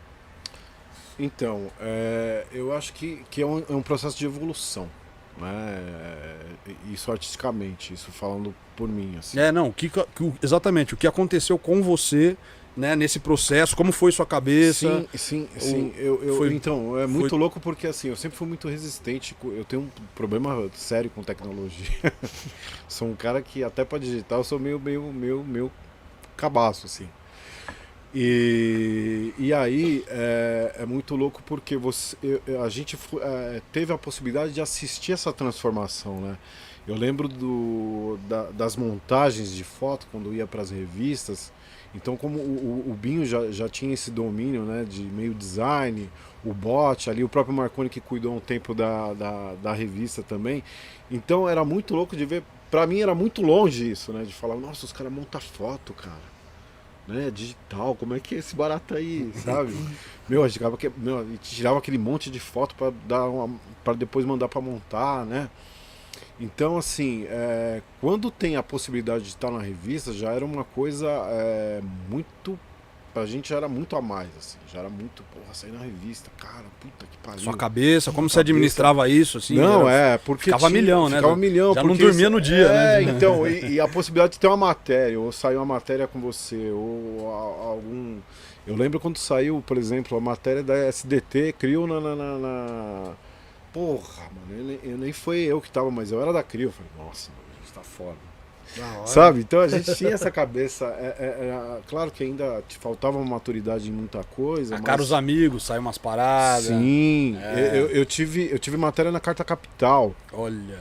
Então, 1.19 1.67
é, 1.79 2.45
eu 2.51 2.75
acho 2.75 2.93
que, 2.93 3.23
que 3.29 3.41
é, 3.41 3.45
um, 3.45 3.63
é 3.69 3.73
um 3.73 3.81
processo 3.81 4.17
de 4.17 4.25
evolução. 4.25 4.89
Né? 5.37 6.37
Isso 6.91 7.11
artisticamente, 7.11 7.93
isso 7.93 8.11
falando 8.11 8.53
por 8.75 8.87
mim. 8.87 9.15
Assim. 9.17 9.39
É, 9.39 9.51
não, 9.51 9.71
que, 9.71 9.89
que 9.89 10.33
exatamente, 10.41 10.93
o 10.93 10.97
que 10.97 11.07
aconteceu 11.07 11.57
com 11.57 11.81
você, 11.81 12.37
né, 12.75 12.95
nesse 12.95 13.19
processo, 13.19 13.75
como 13.75 13.91
foi 13.91 14.11
sua 14.11 14.25
cabeça, 14.25 15.05
Sim, 15.13 15.17
sim, 15.17 15.49
sim. 15.59 15.93
Eu, 15.97 16.23
eu- 16.23 16.37
foi- 16.37 16.53
então, 16.53 16.97
é 16.97 17.05
muito 17.05 17.29
foi- 17.31 17.39
louco 17.39 17.59
porque 17.59 17.85
assim, 17.87 18.07
eu 18.09 18.15
sempre 18.15 18.37
fui 18.37 18.47
muito 18.47 18.67
resistente. 18.69 19.35
Eu 19.43 19.65
tenho 19.65 19.81
um 19.83 19.89
problema 20.15 20.69
sério 20.75 21.09
com 21.09 21.21
tecnologia. 21.21 21.85
sou 22.87 23.09
um 23.09 23.15
cara 23.15 23.41
que 23.41 23.63
até 23.63 23.83
para 23.83 23.97
digitar 23.99 24.39
eu 24.39 24.43
sou 24.43 24.57
meio, 24.59 24.79
meio, 24.79 25.03
meio, 25.11 25.43
meio 25.43 25.71
cabaço, 26.37 26.85
assim. 26.85 27.07
E, 28.13 29.33
e 29.37 29.53
aí 29.53 30.03
é, 30.09 30.75
é 30.79 30.85
muito 30.85 31.15
louco 31.15 31.41
porque 31.45 31.77
você, 31.77 32.17
eu- 32.45 32.61
a 32.61 32.67
gente 32.69 32.97
é, 33.21 33.61
teve 33.71 33.93
a 33.93 33.97
possibilidade 33.97 34.53
de 34.53 34.59
assistir 34.61 35.13
essa 35.13 35.31
transformação, 35.31 36.19
né? 36.19 36.37
Eu 36.87 36.95
lembro 36.95 37.27
do, 37.27 38.17
da- 38.27 38.49
das 38.51 38.75
montagens 38.75 39.51
de 39.51 39.63
foto 39.63 40.07
quando 40.11 40.33
ia 40.33 40.45
para 40.47 40.61
as 40.61 40.71
revistas. 40.71 41.53
Então, 41.93 42.15
como 42.15 42.39
o, 42.39 42.83
o- 42.87 42.91
o 42.91 42.93
Binho 42.93 43.25
já, 43.25 43.51
já 43.51 43.67
tinha 43.67 43.93
esse 43.93 44.09
domínio 44.11 44.63
né, 44.63 44.85
de 44.87 45.01
meio 45.03 45.33
design, 45.33 46.09
o 46.43 46.53
bot 46.53 47.09
ali, 47.09 47.23
o 47.23 47.29
próprio 47.29 47.53
Marconi 47.55 47.89
que 47.89 47.99
cuidou 47.99 48.35
um 48.35 48.39
tempo 48.39 48.73
da, 48.73 49.13
da, 49.13 49.53
da 49.61 49.73
revista 49.73 50.23
também. 50.23 50.63
Então, 51.09 51.47
era 51.49 51.63
muito 51.65 51.93
louco 51.95 52.15
de 52.15 52.25
ver. 52.25 52.43
Pra 52.69 52.87
mim, 52.87 53.01
era 53.01 53.13
muito 53.13 53.41
longe 53.41 53.91
isso, 53.91 54.13
né? 54.13 54.23
De 54.23 54.33
falar, 54.33 54.55
nossa, 54.55 54.85
os 54.85 54.93
caras 54.93 55.11
montam 55.11 55.41
foto, 55.41 55.93
cara 55.93 56.31
né, 57.07 57.31
digital, 57.31 57.95
como 57.95 58.13
é 58.15 58.19
que 58.19 58.35
é 58.35 58.37
esse 58.37 58.55
barato 58.55 58.93
aí, 58.95 59.31
sabe? 59.43 59.73
meu, 60.29 60.43
a 60.43 60.47
gente 60.47 60.59
tirava, 61.41 61.77
aquele 61.79 61.97
monte 61.97 62.29
de 62.29 62.39
foto 62.39 62.75
para 62.75 62.93
dar 63.07 63.27
para 63.83 63.93
depois 63.93 64.23
mandar 64.25 64.47
para 64.47 64.61
montar, 64.61 65.25
né? 65.25 65.49
Então, 66.41 66.75
assim, 66.77 67.25
é, 67.29 67.81
quando 68.01 68.31
tem 68.31 68.55
a 68.55 68.63
possibilidade 68.63 69.23
de 69.25 69.29
estar 69.29 69.51
na 69.51 69.59
revista, 69.59 70.11
já 70.11 70.31
era 70.31 70.43
uma 70.43 70.63
coisa 70.63 71.07
é, 71.07 71.81
muito. 72.09 72.57
Pra 73.13 73.25
gente 73.25 73.49
já 73.49 73.57
era 73.57 73.67
muito 73.67 73.95
a 73.97 74.01
mais, 74.01 74.29
assim. 74.39 74.57
Já 74.71 74.79
era 74.79 74.89
muito, 74.89 75.21
porra, 75.33 75.53
sair 75.53 75.71
na 75.71 75.81
revista, 75.81 76.31
cara, 76.37 76.63
puta 76.79 77.05
que 77.11 77.17
pariu. 77.17 77.41
Sua 77.41 77.55
cabeça, 77.57 78.09
como 78.11 78.29
você 78.29 78.35
Cabeça. 78.37 78.51
administrava 78.53 79.09
isso, 79.09 79.37
assim? 79.37 79.55
não, 79.57 79.87
era- 79.87 80.13
é, 80.13 80.17
porque. 80.17 80.45
ficava 80.45 80.67
tinha- 80.69 80.81
milhão, 80.81 81.09
né? 81.09 81.17
Ficava 81.17 81.35
milhão. 81.35 81.73
Já 81.73 81.83
não 81.83 81.95
dormia 81.95 82.29
no 82.29 82.39
dia, 82.39 82.67
é, 82.67 83.01
né? 83.05 83.11
então, 83.11 83.45
e, 83.45 83.73
e 83.73 83.79
a 83.81 83.87
possibilidade 83.87 84.33
de 84.33 84.39
ter 84.39 84.47
uma 84.47 84.55
matéria, 84.55 85.19
ou 85.19 85.29
sair 85.31 85.57
uma 85.57 85.65
matéria 85.65 86.07
com 86.07 86.21
você, 86.21 86.71
ou 86.71 87.27
a- 87.29 87.67
algum. 87.71 88.17
Eu 88.65 88.77
lembro 88.77 88.97
quando 88.99 89.17
saiu, 89.17 89.61
por 89.67 89.77
exemplo, 89.77 90.17
a 90.17 90.21
matéria 90.21 90.63
da 90.63 90.73
SDT, 90.77 91.53
criou 91.59 91.85
na. 91.85 91.99
na, 91.99 92.15
na- 92.15 92.37
na- 92.39 93.11
Porra, 93.73 94.23
mano, 94.33 94.59
eu 94.59 94.63
nem, 94.65 94.79
eu 94.83 94.97
nem 94.97 95.13
foi 95.13 95.39
eu 95.39 95.61
que 95.61 95.71
tava, 95.71 95.89
mas 95.89 96.11
eu 96.11 96.21
era 96.21 96.33
da 96.33 96.43
Crio. 96.43 96.67
Eu 96.69 96.71
falei, 96.73 96.91
nossa, 96.97 97.29
mano, 97.31 97.43
a 97.57 97.63
gente 97.63 97.73
tá 97.73 97.81
foda. 97.81 98.17
Sabe? 99.05 99.41
Então 99.41 99.59
a 99.59 99.67
gente 99.67 99.93
tinha 99.95 100.11
essa 100.11 100.31
cabeça. 100.31 100.85
é- 100.97 101.15
é- 101.19 101.45
era- 101.47 101.81
claro 101.87 102.09
que 102.11 102.23
ainda 102.23 102.63
te 102.67 102.77
faltava 102.77 103.21
maturidade 103.23 103.89
em 103.89 103.91
muita 103.91 104.23
coisa. 104.23 104.75
A 104.75 104.77
mas... 104.77 104.85
cara 104.85 105.01
os 105.01 105.11
amigos, 105.11 105.63
saiu 105.65 105.81
umas 105.81 105.97
paradas. 105.97 106.67
Sim, 106.67 107.37
É. 107.41 107.71
eu, 107.73 107.87
eu 107.89 108.05
tive, 108.05 108.49
eu 108.51 108.57
tive 108.57 108.77
matéria 108.77 109.11
na 109.11 109.19
Carta 109.19 109.43
Capital. 109.43 110.15
Olha. 110.31 110.79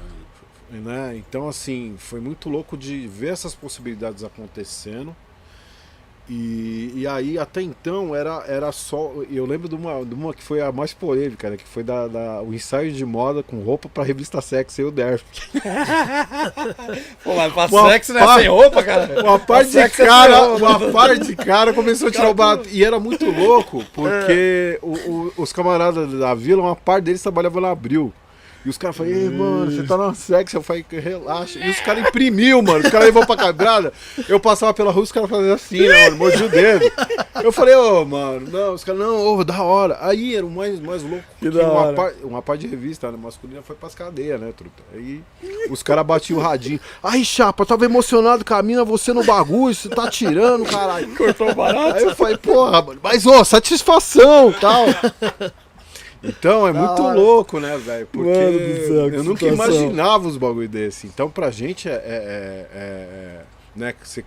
Né? 0.71 1.17
Então, 1.17 1.49
assim, 1.49 1.97
foi 1.99 2.21
muito 2.21 2.49
louco 2.49 2.77
de 2.77 3.09
ver 3.09 3.33
essas 3.33 3.57
possibilidades 3.57 4.23
acontecendo. 4.23 5.17
E, 6.32 6.93
e 6.94 7.07
aí, 7.09 7.36
até 7.36 7.61
então, 7.61 8.15
era, 8.15 8.44
era 8.47 8.70
só. 8.70 9.11
Eu 9.28 9.44
lembro 9.44 9.69
de 9.69 9.74
uma, 9.74 10.05
de 10.05 10.15
uma 10.15 10.32
que 10.32 10.40
foi 10.44 10.61
a 10.61 10.70
mais 10.70 10.94
polêmica, 10.94 11.51
né? 11.51 11.57
que 11.57 11.65
foi 11.66 11.82
da, 11.82 12.07
da- 12.07 12.40
o 12.40 12.55
ensaio 12.55 12.93
de 12.93 13.05
moda 13.05 13.43
com 13.43 13.59
roupa 13.65 13.89
pra 13.89 14.05
revista 14.05 14.40
Sex 14.40 14.78
e 14.78 14.85
o 14.85 14.93
Derf. 14.93 15.24
Pô, 17.24 17.35
mas 17.35 17.52
pra 17.52 17.66
Uma 17.66 17.90
sexo, 17.90 18.12
né? 18.12 18.20
pá- 18.20 18.39
Sem 18.39 18.48
roupa, 18.48 18.81
cara. 18.82 19.23
Uma 19.24 19.39
parte 19.40 19.70
de 19.73 19.78
é 19.78 19.89
cara, 19.89 20.57
pior, 20.57 20.57
uma 20.57 20.93
parte 20.93 21.24
de 21.27 21.35
cara 21.36 21.73
começou 21.73 22.07
a 22.09 22.11
tirar 22.12 22.31
o 22.31 22.35
barato. 22.35 22.69
E 22.70 22.85
era 22.85 23.01
muito 23.01 23.28
louco, 23.31 23.85
porque 23.93 24.78
o- 24.82 24.93
o- 25.11 25.32
os 25.36 25.52
camaradas 25.52 26.12
da 26.12 26.32
vila, 26.35 26.62
uma 26.62 26.77
parte 26.77 27.05
deles 27.07 27.23
trabalhava 27.23 27.61
na 27.61 27.70
Abril. 27.70 28.12
E 28.65 28.69
os 28.69 28.77
caras 28.77 28.95
falaram, 28.95 29.16
ei, 29.16 29.31
mano, 29.31 29.70
você 29.73 29.82
tá 29.85 29.97
na 29.97 30.12
sexo. 30.12 30.57
Eu 30.59 30.62
falei, 30.62 30.85
relaxa. 30.91 31.59
E 31.59 31.70
os 31.70 31.81
caras 31.81 32.07
imprimiu, 32.07 32.61
mano. 32.61 32.81
Os 32.85 32.91
caras 32.91 33.07
levou 33.07 33.24
pra 33.27 33.37
quebrada. 33.37 33.91
Eu 34.28 34.39
passava 34.39 34.74
pela 34.74 34.91
rua, 34.93 35.03
os 35.03 35.11
caras 35.12 35.31
faziam 35.31 35.55
assim, 35.55 35.81
né, 35.89 36.05
mano? 36.05 36.16
Mordia 36.19 36.45
o 36.45 36.49
dedo. 36.51 36.85
Eu 37.43 37.53
falei, 37.53 37.74
ô, 37.74 38.05
mano, 38.05 38.47
não, 38.51 38.74
os 38.74 38.85
caras, 38.85 39.01
não, 39.01 39.16
ô, 39.19 39.43
da 39.45 39.62
hora. 39.62 39.97
Aí 40.03 40.37
era 40.37 40.45
o 40.45 40.51
mais, 40.51 40.78
mais 40.78 41.03
louco. 41.03 41.24
Que 41.39 41.49
uma, 41.49 41.93
par- 41.95 42.12
uma 42.23 42.43
parte 42.43 42.61
de 42.62 42.66
revista 42.66 43.11
né, 43.11 43.19
masculina 43.20 43.62
foi 43.62 43.74
pras 43.77 43.95
cadeias, 43.95 44.39
né, 44.39 44.53
truta? 44.55 44.82
Aí 44.95 45.23
os 45.70 45.82
caras 45.82 46.05
batiam 46.05 46.39
o 46.39 46.43
radinho. 46.43 46.78
Aí, 47.03 47.24
chapa, 47.24 47.65
tava 47.65 47.87
emocionado 47.87 48.45
com 48.45 48.55
a 48.55 48.62
mina, 48.62 48.85
você 48.85 49.15
no 49.15 49.24
bagulho, 49.24 49.74
você 49.74 49.89
tá 49.89 50.11
tirando, 50.11 50.66
caralho. 50.66 51.09
Cortou 51.16 51.55
barato. 51.55 51.97
Aí 51.97 52.05
eu 52.05 52.15
falei, 52.15 52.37
porra, 52.37 52.82
mano, 52.82 53.01
mas 53.03 53.24
ô, 53.24 53.43
satisfação 53.43 54.53
tal. 54.61 54.85
Então 56.23 56.67
é 56.69 56.73
muito 56.73 57.03
hora. 57.03 57.19
louco, 57.19 57.59
né, 57.59 57.77
velho? 57.79 58.07
Porque 58.07 58.29
Mano 58.29 58.59
do 58.59 58.87
céu, 58.87 59.09
eu 59.09 59.25
nunca 59.25 59.49
situação. 59.49 59.75
imaginava 59.75 60.29
os 60.29 60.37
bagulho 60.37 60.69
desse. 60.69 61.07
Então 61.07 61.31
pra 61.31 61.51
gente 61.51 61.89
é, 61.89 61.93
é- 61.93 61.97
é- 61.97 62.69
é- 62.75 63.45
né, 63.75 63.93
que 63.93 64.07
você 64.07 64.25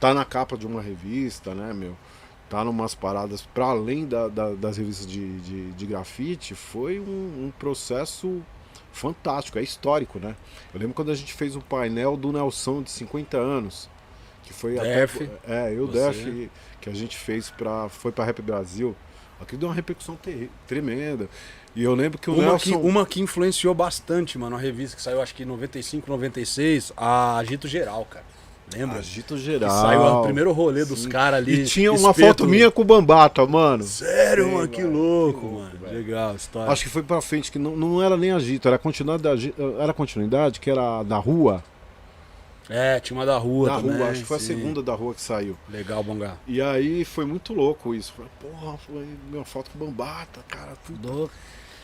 tá 0.00 0.12
na 0.12 0.24
capa 0.24 0.56
de 0.56 0.66
uma 0.66 0.82
revista, 0.82 1.54
né, 1.54 1.72
meu? 1.72 1.96
Tá 2.50 2.64
numas 2.64 2.94
paradas 2.94 3.42
pra 3.42 3.66
além 3.66 4.06
da- 4.06 4.28
da- 4.28 4.54
das 4.54 4.76
revistas 4.76 5.06
de, 5.06 5.38
de, 5.40 5.72
de 5.72 5.86
grafite, 5.86 6.54
foi 6.54 6.98
um, 7.00 7.04
um 7.46 7.52
processo 7.58 8.42
fantástico, 8.92 9.58
é 9.58 9.62
histórico, 9.62 10.18
né? 10.18 10.34
Eu 10.72 10.80
lembro 10.80 10.94
quando 10.94 11.10
a 11.10 11.14
gente 11.14 11.32
fez 11.32 11.54
o 11.54 11.60
painel 11.60 12.16
do 12.16 12.32
Nelson 12.32 12.82
de 12.82 12.90
50 12.90 13.36
anos, 13.36 13.88
que 14.42 14.52
foi 14.52 14.74
Def, 14.78 15.16
até 15.44 15.68
é, 15.68 15.74
eu 15.74 15.86
você. 15.86 16.22
Def 16.24 16.50
que 16.80 16.88
a 16.90 16.94
gente 16.94 17.16
fez 17.16 17.50
para 17.50 17.88
foi 17.88 18.10
para 18.12 18.24
Rap 18.24 18.40
Brasil. 18.42 18.94
Aquilo 19.40 19.58
deu 19.60 19.68
uma 19.68 19.74
repercussão 19.74 20.18
tremenda. 20.66 21.28
E 21.74 21.82
eu 21.82 21.94
lembro 21.94 22.18
que 22.18 22.30
o 22.30 22.34
Uma 22.34 22.58
que, 22.58 22.70
Nelson 22.70 22.88
uma 22.88 23.04
que 23.06 23.20
influenciou 23.20 23.74
bastante, 23.74 24.38
mano, 24.38 24.56
a 24.56 24.58
revista 24.58 24.96
que 24.96 25.02
saiu 25.02 25.20
acho 25.20 25.34
que 25.34 25.42
em 25.42 25.46
95, 25.46 26.08
96, 26.10 26.92
a 26.96 27.36
Agito 27.36 27.68
Geral, 27.68 28.06
cara. 28.10 28.24
Lembra? 28.74 28.98
Agito 28.98 29.34
Que 29.36 29.40
geral. 29.40 29.70
saiu 29.70 30.00
o 30.02 30.22
primeiro 30.22 30.50
rolê 30.52 30.84
dos 30.84 31.02
Sim. 31.02 31.08
caras 31.08 31.38
ali. 31.38 31.60
E 31.60 31.64
tinha 31.66 31.92
uma 31.92 32.10
espeto. 32.10 32.26
foto 32.28 32.46
minha 32.46 32.70
com 32.70 32.82
o 32.82 32.84
Bambata, 32.84 33.46
mano. 33.46 33.84
Sério, 33.84 34.44
Sim, 34.46 34.54
mano, 34.54 34.68
que 34.68 34.82
louco, 34.82 35.38
que 35.40 35.46
louco, 35.46 35.60
mano. 35.60 35.78
velho. 35.82 35.98
Legal, 35.98 36.34
história. 36.34 36.72
Acho 36.72 36.82
que 36.84 36.88
foi 36.90 37.02
pra 37.02 37.20
frente, 37.20 37.52
que 37.52 37.58
não, 37.60 37.76
não 37.76 38.02
era 38.02 38.16
nem 38.16 38.32
Agito, 38.32 38.66
era 38.66 38.76
a 38.76 38.78
continuidade 38.78 39.54
era 39.78 39.92
continuidade, 39.94 40.58
que 40.58 40.68
era 40.70 41.02
da 41.04 41.16
rua. 41.16 41.62
É, 42.68 42.98
tinha 42.98 43.16
uma 43.18 43.24
da 43.24 43.38
rua 43.38 43.68
da 43.68 43.76
também. 43.80 43.96
rua, 43.96 44.08
acho 44.10 44.20
que 44.22 44.26
foi 44.26 44.36
a 44.38 44.40
sim. 44.40 44.46
segunda 44.46 44.82
da 44.82 44.94
rua 44.94 45.14
que 45.14 45.20
saiu. 45.20 45.56
Legal, 45.68 46.02
Bongá. 46.02 46.36
E 46.46 46.60
aí 46.60 47.04
foi 47.04 47.24
muito 47.24 47.54
louco 47.54 47.94
isso. 47.94 48.12
Falei, 48.12 48.30
porra, 48.40 48.76
foi 48.78 49.06
uma 49.32 49.44
foto 49.44 49.70
com 49.70 49.78
o 49.84 49.86
Bambata, 49.86 50.40
cara, 50.48 50.72
Louco. 51.02 51.32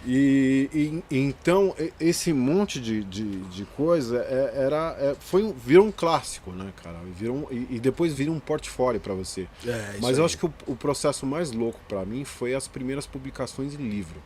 E, 0.05 0.69
e- 0.75 1.17
então 1.17 1.73
esse 2.01 2.33
monte 2.33 2.81
de, 2.81 3.05
de, 3.05 3.43
de 3.43 3.65
coisa 3.77 4.19
é- 4.29 4.65
era, 4.65 4.97
é, 4.99 5.15
foi, 5.21 5.55
virou 5.65 5.87
um 5.87 5.93
clássico, 5.93 6.51
né, 6.51 6.73
cara? 6.83 6.99
Virou 7.17 7.47
e, 7.53 7.69
e 7.77 7.79
depois 7.79 8.13
vira 8.13 8.33
um 8.33 8.41
portfólio 8.41 9.01
pra 9.01 9.15
você. 9.15 9.47
É, 9.65 9.99
Mas 10.03 10.19
eu 10.19 10.25
acho 10.25 10.37
que 10.37 10.45
o, 10.47 10.53
o 10.67 10.75
processo 10.75 11.25
mais 11.25 11.53
louco 11.53 11.79
pra 11.89 12.05
mim 12.05 12.25
foi 12.25 12.53
as 12.53 12.67
primeiras 12.67 13.07
publicações 13.07 13.75
em 13.75 13.89
livro. 13.89 14.21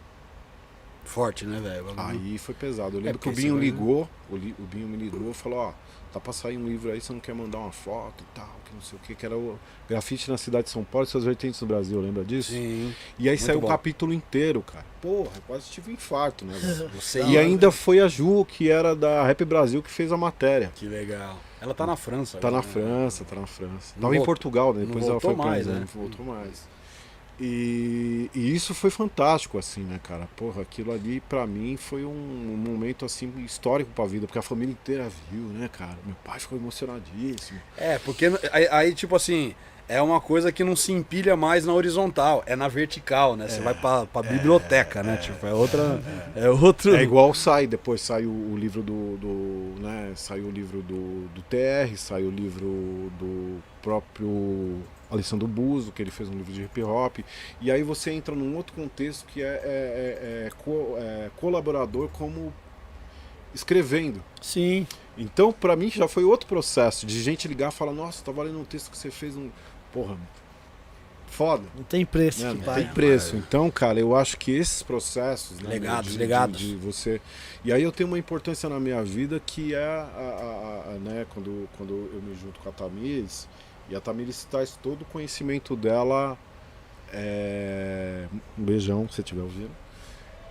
Forte, 1.05 1.45
né, 1.45 1.61
velho? 1.61 1.85
Aí 1.99 2.37
foi 2.39 2.55
pesado. 2.55 2.97
Eu 2.97 3.01
lembro 3.03 3.19
que 3.19 3.28
o 3.28 3.33
Binho 3.33 3.59
ligou, 3.59 4.09
o, 4.31 4.35
o 4.35 4.66
Binho 4.73 4.89
me 4.89 4.97
ligou 4.97 5.31
e 5.31 5.35
falou, 5.35 5.59
ó, 5.59 5.73
tá 6.16 6.20
pra 6.20 6.32
sair 6.32 6.56
um 6.56 6.66
livro 6.66 6.90
aí, 6.90 7.01
você 7.01 7.12
não 7.12 7.20
quer 7.20 7.34
mandar 7.34 7.59
uma 7.59 7.72
foto 7.72 8.24
e 8.24 8.34
tal, 8.34 8.48
que 8.64 8.74
não 8.74 8.80
sei 8.80 8.98
o 8.98 9.02
que, 9.02 9.14
que 9.14 9.26
era 9.26 9.36
o 9.36 9.59
grafite 9.88 10.30
na 10.30 10.38
cidade 10.38 10.64
de 10.64 10.70
São 10.70 10.82
Paulo 10.82 11.06
e 11.06 11.10
suas 11.10 11.24
vertentes 11.24 11.60
no 11.60 11.66
Brasil, 11.66 12.01
lembra 12.01 12.24
disso? 12.24 12.52
Sim. 12.52 12.94
E 13.18 13.28
aí 13.28 13.38
saiu 13.38 13.59
o 13.59 13.66
capítulo 13.66 14.12
inteiro, 14.12 14.62
cara. 14.62 14.84
Porra, 15.01 15.30
eu 15.36 15.43
quase 15.47 15.70
tive 15.70 15.90
um 15.90 15.94
infarto, 15.94 16.44
né? 16.44 16.55
Você 16.94 17.22
E 17.22 17.38
ainda 17.38 17.70
foi 17.70 18.01
a 18.01 18.09
Ju, 18.09 18.44
que 18.44 18.70
era 18.70 18.97
da 18.97 19.24
Rap 19.24 19.44
Brasil, 19.44 19.82
que 19.82 19.90
fez 19.90 20.10
a 20.10 20.16
matéria. 20.16 20.72
Que 20.74 20.86
legal. 20.86 21.38
Ela 21.60 21.74
tá 21.74 21.86
na 21.86 21.97
França. 21.97 22.38
Tá 22.38 22.51
na 22.51 22.59
agora, 22.59 22.80
né? 22.80 22.88
França, 22.88 23.24
tá 23.24 23.36
na 23.36 23.47
França. 23.47 23.94
Não 23.97 24.02
Tava 24.02 24.16
em 24.16 24.24
Portugal, 24.24 24.74
né? 24.74 24.84
Depois 24.84 25.06
ela 25.06 25.20
foi 25.20 25.34
mais, 25.34 25.66
né? 25.66 25.80
Não 25.80 26.02
voltou 26.02 26.24
mais. 26.24 26.76
E, 27.39 28.31
e 28.35 28.55
isso 28.55 28.75
foi 28.75 28.91
fantástico, 28.91 29.59
assim, 29.59 29.83
né, 29.83 30.01
cara? 30.03 30.27
Porra, 30.37 30.63
aquilo 30.63 30.93
ali 30.93 31.21
pra 31.21 31.47
mim 31.47 31.77
foi 31.77 32.05
um, 32.05 32.09
um 32.09 32.57
momento, 32.57 33.05
assim, 33.05 33.33
histórico 33.45 33.91
pra 33.95 34.07
vida, 34.07 34.27
porque 34.27 34.39
a 34.39 34.43
família 34.43 34.73
inteira 34.73 35.09
viu, 35.31 35.43
né, 35.43 35.69
cara? 35.69 35.99
Meu 36.05 36.17
pai 36.25 36.41
ficou 36.41 36.57
emocionadíssimo. 36.59 37.61
É, 37.77 37.99
porque 37.99 38.27
aí, 38.51 38.69
aí, 38.71 38.95
tipo 38.95 39.15
assim, 39.15 39.55
é 39.89 40.01
uma 40.03 40.21
coisa 40.21 40.51
que 40.51 40.65
não 40.65 40.75
se 40.75 40.93
empilha 40.93 41.37
mais 41.37 41.65
na 41.65 41.73
horizontal, 41.73 42.43
é 42.47 42.57
na 42.57 42.69
vertical, 42.69 43.37
né? 43.37 43.49
Você 43.49 43.61
vai 43.61 43.75
pra, 43.75 44.07
pra 44.07 44.23
biblioteca, 44.23 45.03
né? 45.03 45.17
Tipo, 45.17 45.47
é 45.47 45.55
outra. 45.55 46.03
É 46.35 46.49
outro. 46.49 46.97
É 46.97 47.03
igual 47.03 47.33
sai, 47.35 47.67
depois 47.67 48.01
saiu 48.01 48.31
o 48.31 48.57
livro 48.57 48.83
do, 48.83 49.17
do 49.17 49.81
né, 49.81 50.13
saiu 50.17 50.47
o 50.47 50.51
livro 50.51 50.83
do, 50.83 51.29
do 51.29 51.43
TR, 51.43 51.97
saiu 51.97 52.29
o 52.29 52.31
livro 52.31 52.67
do 53.19 53.63
próprio 53.81 54.81
Alessandro 55.11 55.47
Buzo, 55.47 55.93
que 55.93 56.03
ele 56.03 56.11
fez 56.11 56.28
um 56.28 56.33
livro 56.33 56.53
de 56.53 56.62
hip 56.62 56.83
hop, 56.83 57.19
e 57.61 57.70
aí 57.70 57.83
você 57.83 58.11
entra 58.11 58.35
num 58.35 58.57
outro 58.57 58.74
contexto 58.74 59.24
que 59.27 59.43
é, 59.43 59.47
é- 59.47 59.49
é- 59.62 60.47
é 60.47 60.51
co- 60.65 60.97
é 60.99 61.31
colaborador 61.37 62.09
como 62.09 62.53
escrevendo. 63.55 64.23
Sim. 64.41 64.87
Então, 65.16 65.53
pra 65.53 65.77
mim, 65.77 65.91
já 65.91 66.07
foi 66.09 66.24
outro 66.24 66.47
processo 66.47 67.07
de 67.07 67.23
gente 67.23 67.49
ligar 67.49 67.70
e 67.70 67.74
falar, 67.74 67.93
nossa, 67.93 68.23
tá 68.24 68.31
valendo 68.33 68.59
um 68.61 68.65
texto 68.65 68.91
que 68.91 68.99
você 68.99 69.11
fez 69.11 69.37
um. 69.37 69.49
Porra, 69.93 70.16
foda. 71.27 71.65
Não 71.74 71.85
tem 71.85 72.05
preço 72.05 72.43
Né? 72.45 72.55
que 72.61 72.66
Não 72.66 72.74
tem 72.74 72.87
preço. 72.89 73.37
Então, 73.37 73.70
cara, 73.70 73.99
eu 73.99 74.15
acho 74.15 74.37
que 74.37 74.51
esses 74.53 74.83
processos. 74.83 75.59
né, 75.61 75.70
Legados, 75.70 76.12
de, 76.12 76.19
legados. 76.19 76.59
De, 76.59 76.70
de 76.70 76.77
você. 76.77 77.20
E 77.65 77.73
aí 77.73 77.83
eu 77.83 77.93
tenho 77.93 78.09
uma 78.09 78.19
importância 78.19 78.69
na 78.69 78.78
minha 78.78 79.03
vida 79.03 79.41
que 79.45 79.74
é 79.74 79.78
a, 79.85 80.03
a- 80.16 80.85
a- 80.91 80.95
a- 80.95 80.99
né, 80.99 81.27
quando, 81.33 81.69
quando 81.78 81.93
eu 82.12 82.20
me 82.23 82.35
junto 82.35 82.61
com 82.61 82.69
a 82.69 82.73
Tamires, 82.73 83.49
e 83.89 83.97
a 83.97 84.01
Tamires 84.01 84.45
traz 84.51 84.79
todo 84.83 85.03
o 85.03 85.05
conhecimento 85.07 85.75
dela. 85.77 86.37
é, 87.13 88.27
Um 88.59 88.65
beijão, 88.65 89.09
se 89.09 89.21
estiver 89.21 89.43
ouvindo. 89.43 89.71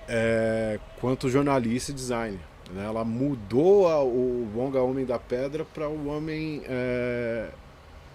É, 0.07 0.79
quanto 1.01 1.29
jornalista 1.29 1.91
e 1.91 1.93
designer. 1.95 2.39
né? 2.71 2.85
Ela 2.85 3.03
mudou 3.03 3.87
a- 3.87 4.03
o 4.03 4.47
Bonga 4.53 4.81
Homem 4.81 5.05
da 5.05 5.19
Pedra 5.19 5.65
para 5.65 5.87
o 5.89 6.07
homem. 6.07 6.61
é, 6.65 7.49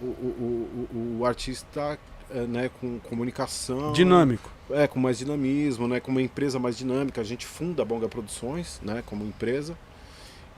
o, 0.01 0.05
o, 0.07 0.89
o, 0.95 1.19
o 1.21 1.27
artista 1.27 1.99
é, 2.31 2.41
né, 2.47 2.71
com 2.81 2.99
comunicação. 3.01 3.93
Dinâmico. 3.93 4.51
É, 4.71 4.87
com 4.87 4.99
mais 5.01 5.19
dinamismo, 5.19 5.87
né, 5.89 6.01
com 6.01 6.11
uma 6.11 6.23
empresa 6.23 6.59
mais 6.59 6.79
dinâmica. 6.79 7.21
A 7.21 7.25
gente 7.25 7.45
funda 7.45 7.83
a 7.83 7.85
Bonga 7.85 8.09
Produções, 8.09 8.81
né, 8.83 9.03
como 9.05 9.25
empresa. 9.25 9.77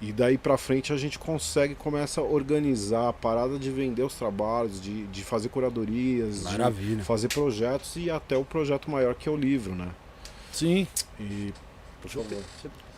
E 0.03 0.13
daí 0.13 0.37
pra 0.37 0.59
frente 0.59 0.93
a 0.93 0.97
gente 0.97 1.17
consegue, 1.17 1.77
começa 1.77 2.21
a 2.21 2.25
organizar 2.25 3.09
a 3.09 3.13
parada 3.13 3.57
de 3.57 3.71
vender 3.71 4.03
os 4.03 4.15
trabalhos, 4.15 4.83
de, 4.83 5.07
de 5.07 5.23
fazer 5.23 5.49
curadorias, 5.49 6.43
Maravilha. 6.43 6.97
de 6.97 7.05
fazer 7.05 7.29
projetos 7.29 7.95
e 7.95 8.11
até 8.11 8.37
o 8.37 8.45
projeto 8.45 8.91
maior 8.91 9.15
que 9.15 9.29
é 9.29 9.33
o 9.33 9.37
livro, 9.37 9.77
né? 9.77 9.89
Sim. 10.53 10.89
E, 11.21 11.55
por 12.03 12.11
favor. 12.11 12.43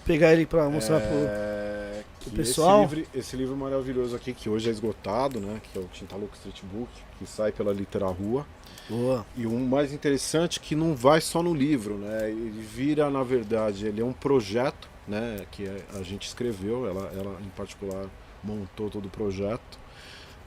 pegar 0.06 0.32
ele 0.32 0.46
pra 0.46 0.68
mostrar 0.70 1.00
pro. 1.00 1.14
É, 1.14 2.02
que 2.20 2.30
pessoal? 2.30 2.84
Esse 2.84 2.94
livro, 2.94 3.10
esse 3.14 3.36
livro 3.36 3.56
maravilhoso 3.56 4.16
aqui, 4.16 4.32
que 4.32 4.48
hoje 4.48 4.70
é 4.70 4.72
esgotado, 4.72 5.38
né? 5.40 5.60
Que 5.62 5.78
é 5.78 5.82
o 5.82 5.84
Tintaluca 5.92 6.34
Street 6.36 6.62
Book, 6.72 6.90
que 7.18 7.26
sai 7.26 7.52
pela 7.52 7.70
Litera 7.70 8.06
Rua. 8.06 8.46
Boa. 8.88 9.26
E 9.36 9.46
o 9.46 9.58
mais 9.58 9.92
interessante 9.92 10.58
é 10.58 10.62
que 10.62 10.74
não 10.74 10.94
vai 10.94 11.20
só 11.20 11.42
no 11.42 11.52
livro, 11.52 11.96
né? 11.96 12.30
Ele 12.30 12.62
vira, 12.62 13.10
na 13.10 13.22
verdade, 13.22 13.86
ele 13.86 14.00
é 14.00 14.04
um 14.04 14.12
projeto, 14.12 14.88
né? 15.06 15.46
Que 15.50 15.68
a 15.94 16.02
gente 16.02 16.26
escreveu, 16.26 16.86
ela, 16.86 17.10
ela 17.14 17.38
em 17.40 17.48
particular 17.50 18.06
montou 18.42 18.90
todo 18.90 19.06
o 19.06 19.10
projeto. 19.10 19.78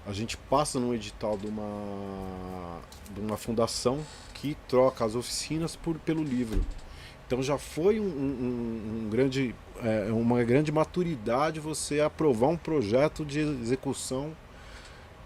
A 0.05 0.13
gente 0.13 0.38
passa 0.38 0.79
num 0.79 0.93
edital 0.93 1.38
de 1.38 1.47
uma, 1.47 2.79
de 3.13 3.19
uma 3.19 3.35
fundação 3.38 3.99
que 4.34 4.55
troca 4.67 5.03
as 5.03 5.15
oficinas 5.15 5.75
por, 5.75 5.97
pelo 5.99 6.23
livro. 6.23 6.61
Então 7.25 7.43
já 7.43 7.57
foi 7.57 7.99
um, 7.99 8.05
um- 8.05 9.01
um 9.05 9.09
grande, 9.09 9.53
é, 9.84 10.09
uma 10.13 10.41
grande 10.45 10.71
maturidade 10.71 11.59
você 11.59 11.99
aprovar 11.99 12.47
um 12.47 12.55
projeto 12.57 13.25
de 13.25 13.39
execução 13.39 14.34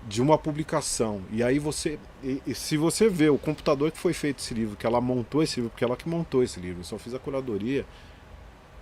de 0.07 0.19
uma 0.21 0.37
publicação. 0.37 1.21
E 1.31 1.43
aí 1.43 1.59
você, 1.59 1.99
e- 2.23 2.41
e 2.47 2.55
se 2.55 2.75
você 2.75 3.07
vê 3.07 3.29
o 3.29 3.37
computador 3.37 3.91
que 3.91 3.99
foi 3.99 4.13
feito 4.13 4.39
esse 4.39 4.53
livro, 4.53 4.75
que 4.75 4.85
ela 4.87 4.99
montou 4.99 5.43
esse 5.43 5.57
livro, 5.57 5.69
porque 5.69 5.83
ela 5.83 5.95
que 5.95 6.09
montou 6.09 6.41
esse 6.43 6.59
livro, 6.59 6.79
eu 6.81 6.83
só 6.85 6.97
fiz 6.97 7.13
a 7.13 7.19
curadoria, 7.19 7.85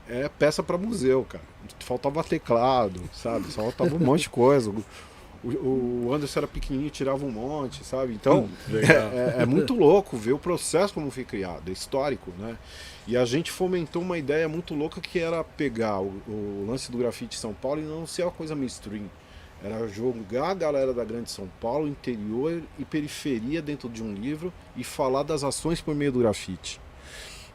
é 0.10 0.28
peça 0.30 0.62
para 0.64 0.78
museu, 0.78 1.26
cara. 1.28 1.44
Faltava 1.80 2.24
teclado, 2.24 3.02
sabe? 3.14 3.52
Só 3.52 3.62
faltava 3.64 3.96
um 3.96 4.00
monte 4.00 4.22
de 4.24 4.30
coisa. 4.30 4.70
O, 5.42 5.48
o- 5.48 6.14
Anderson 6.14 6.40
era 6.42 6.48
pequenininho, 6.48 6.90
tirava 6.90 7.26
um 7.26 7.32
monte, 7.32 7.84
sabe? 7.86 8.14
Então, 8.14 8.50
Legal. 8.68 9.10
é, 9.14 9.36
é 9.44 9.46
muito 9.46 9.74
louco 9.74 10.18
ver 10.18 10.34
o 10.34 10.40
processo 10.40 10.94
como 10.94 11.10
foi 11.10 11.24
criado, 11.24 11.70
é 11.70 11.72
histórico, 11.72 12.32
né? 12.38 12.58
E 13.08 13.16
a 13.16 13.24
gente 13.24 13.50
fomentou 13.52 14.02
uma 14.02 14.18
ideia 14.18 14.50
muito 14.50 14.76
louca 14.76 15.00
que 15.00 15.18
era 15.18 15.44
pegar 15.44 16.00
o, 16.02 16.12
o 16.28 16.66
lance 16.68 16.92
do 16.92 16.98
grafite 16.98 17.38
São 17.38 17.54
Paulo 17.54 17.80
e 17.80 17.84
não 17.86 18.06
ser 18.06 18.24
uma 18.24 18.32
coisa 18.32 18.54
mainstream. 18.56 19.06
Era 19.64 19.88
jogar 19.88 20.50
a 20.50 20.54
galera 20.54 20.94
da 20.94 21.04
grande 21.04 21.32
São 21.32 21.48
Paulo, 21.60 21.88
interior 21.88 22.62
e 22.78 22.86
periferia 22.86 23.62
dentro 23.62 23.90
de 23.90 24.02
um 24.04 24.14
livro 24.14 24.54
e 24.76 24.84
falar 24.84 25.24
das 25.24 25.44
ações 25.44 25.82
por 25.82 25.94
meio 25.96 26.12
do 26.12 26.20
grafite. 26.20 26.80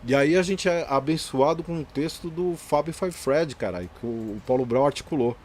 E 0.07 0.15
aí 0.15 0.37
a 0.37 0.43
gente 0.43 0.69
é 0.69 0.87
abençoado 0.89 1.63
com 1.63 1.75
um 1.79 1.85
texto 1.85 2.29
do 2.29 2.57
Fábio 2.57 2.93
Fred, 2.93 3.57
caralho, 3.57 3.89
que 4.01 4.07
o, 4.07 4.41
Paulo 4.47 4.67
Brau 4.67 4.85
articulou. 4.87 5.37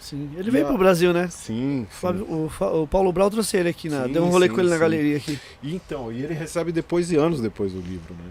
Sim. 0.00 0.30
Ele 0.36 0.48
E 0.48 0.50
veio 0.50 0.64
a- 0.64 0.68
pro 0.68 0.78
Brasil, 0.78 1.12
né? 1.12 1.28
Sim, 1.28 1.82
O, 1.82 1.86
Fábio- 1.94 2.24
o 2.24 2.82
o 2.82 2.86
Paulo 2.86 3.12
Brau 3.12 3.30
trouxe 3.30 3.56
ele 3.56 3.68
aqui, 3.68 3.88
na, 3.88 4.04
Sim, 4.06 4.12
deu 4.12 4.24
um 4.24 4.28
rolê 4.30 4.48
sim, 4.48 4.54
com 4.54 4.60
ele 4.60 4.68
na 4.70 4.74
sim. 4.76 4.80
galeria 4.80 5.16
aqui. 5.16 5.38
E 5.62 5.74
então, 5.74 6.10
e 6.12 6.22
ele 6.22 6.34
recebe 6.34 6.72
depois 6.72 7.08
de 7.08 7.16
anos 7.16 7.40
depois 7.40 7.72
do 7.72 7.80
livro, 7.80 8.14
né? 8.14 8.30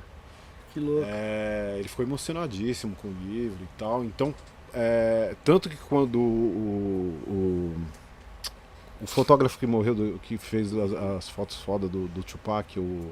Que 0.73 0.79
louco. 0.79 1.05
É, 1.09 1.75
ele 1.79 1.87
ficou 1.87 2.05
emocionadíssimo 2.05 2.95
com 2.95 3.07
o 3.07 3.13
livro 3.25 3.57
e 3.63 3.67
tal. 3.77 4.03
Então, 4.03 4.33
é, 4.73 5.35
tanto 5.43 5.69
que 5.69 5.75
quando 5.77 6.19
o, 6.19 7.17
o, 7.27 7.75
o 9.01 9.07
fotógrafo 9.07 9.57
que 9.59 9.65
morreu, 9.67 9.95
do- 9.95 10.19
que 10.23 10.37
fez 10.37 10.73
as, 10.73 10.91
as 10.93 11.29
fotos 11.29 11.57
foda 11.57 11.87
do, 11.87 12.07
do 12.07 12.23
Tupac, 12.23 12.77
o, 12.79 13.11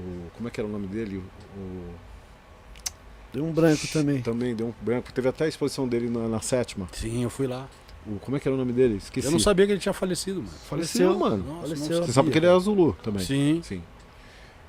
o. 0.00 0.30
Como 0.36 0.48
é 0.48 0.50
que 0.50 0.60
era 0.60 0.68
o 0.68 0.72
nome 0.72 0.86
dele? 0.86 1.22
O, 1.56 1.94
Deu 3.32 3.44
um 3.44 3.52
branco 3.52 3.86
também. 3.92 4.20
também 4.22 4.54
deu 4.56 4.66
um 4.68 4.74
branco. 4.84 5.12
Teve 5.12 5.28
até 5.28 5.44
a 5.44 5.48
exposição 5.48 5.86
dele 5.86 6.10
na, 6.10 6.26
na 6.28 6.40
sétima. 6.40 6.88
Sim, 6.92 7.22
eu 7.22 7.30
fui 7.30 7.46
lá. 7.46 7.68
O, 8.06 8.18
como 8.18 8.36
é 8.36 8.40
que 8.40 8.48
era 8.48 8.54
o 8.54 8.58
nome 8.58 8.72
dele? 8.72 8.96
Esqueci. 8.96 9.26
Eu 9.26 9.30
não 9.30 9.38
sabia 9.38 9.66
que 9.66 9.72
ele 9.72 9.78
tinha 9.80 9.92
falecido, 9.92 10.40
mano. 10.42 10.52
Faleceu, 10.68 11.12
Faleceu. 11.12 11.30
mano. 11.30 11.44
Nossa, 11.44 11.60
Faleceu. 11.68 11.86
Você 11.86 11.94
sabia. 11.94 12.12
sabe 12.12 12.30
que 12.30 12.38
ele 12.38 12.46
era 12.46 12.58
Zulu 12.58 12.96
também. 13.02 13.22
Sim. 13.24 13.60
Sim. 13.62 13.82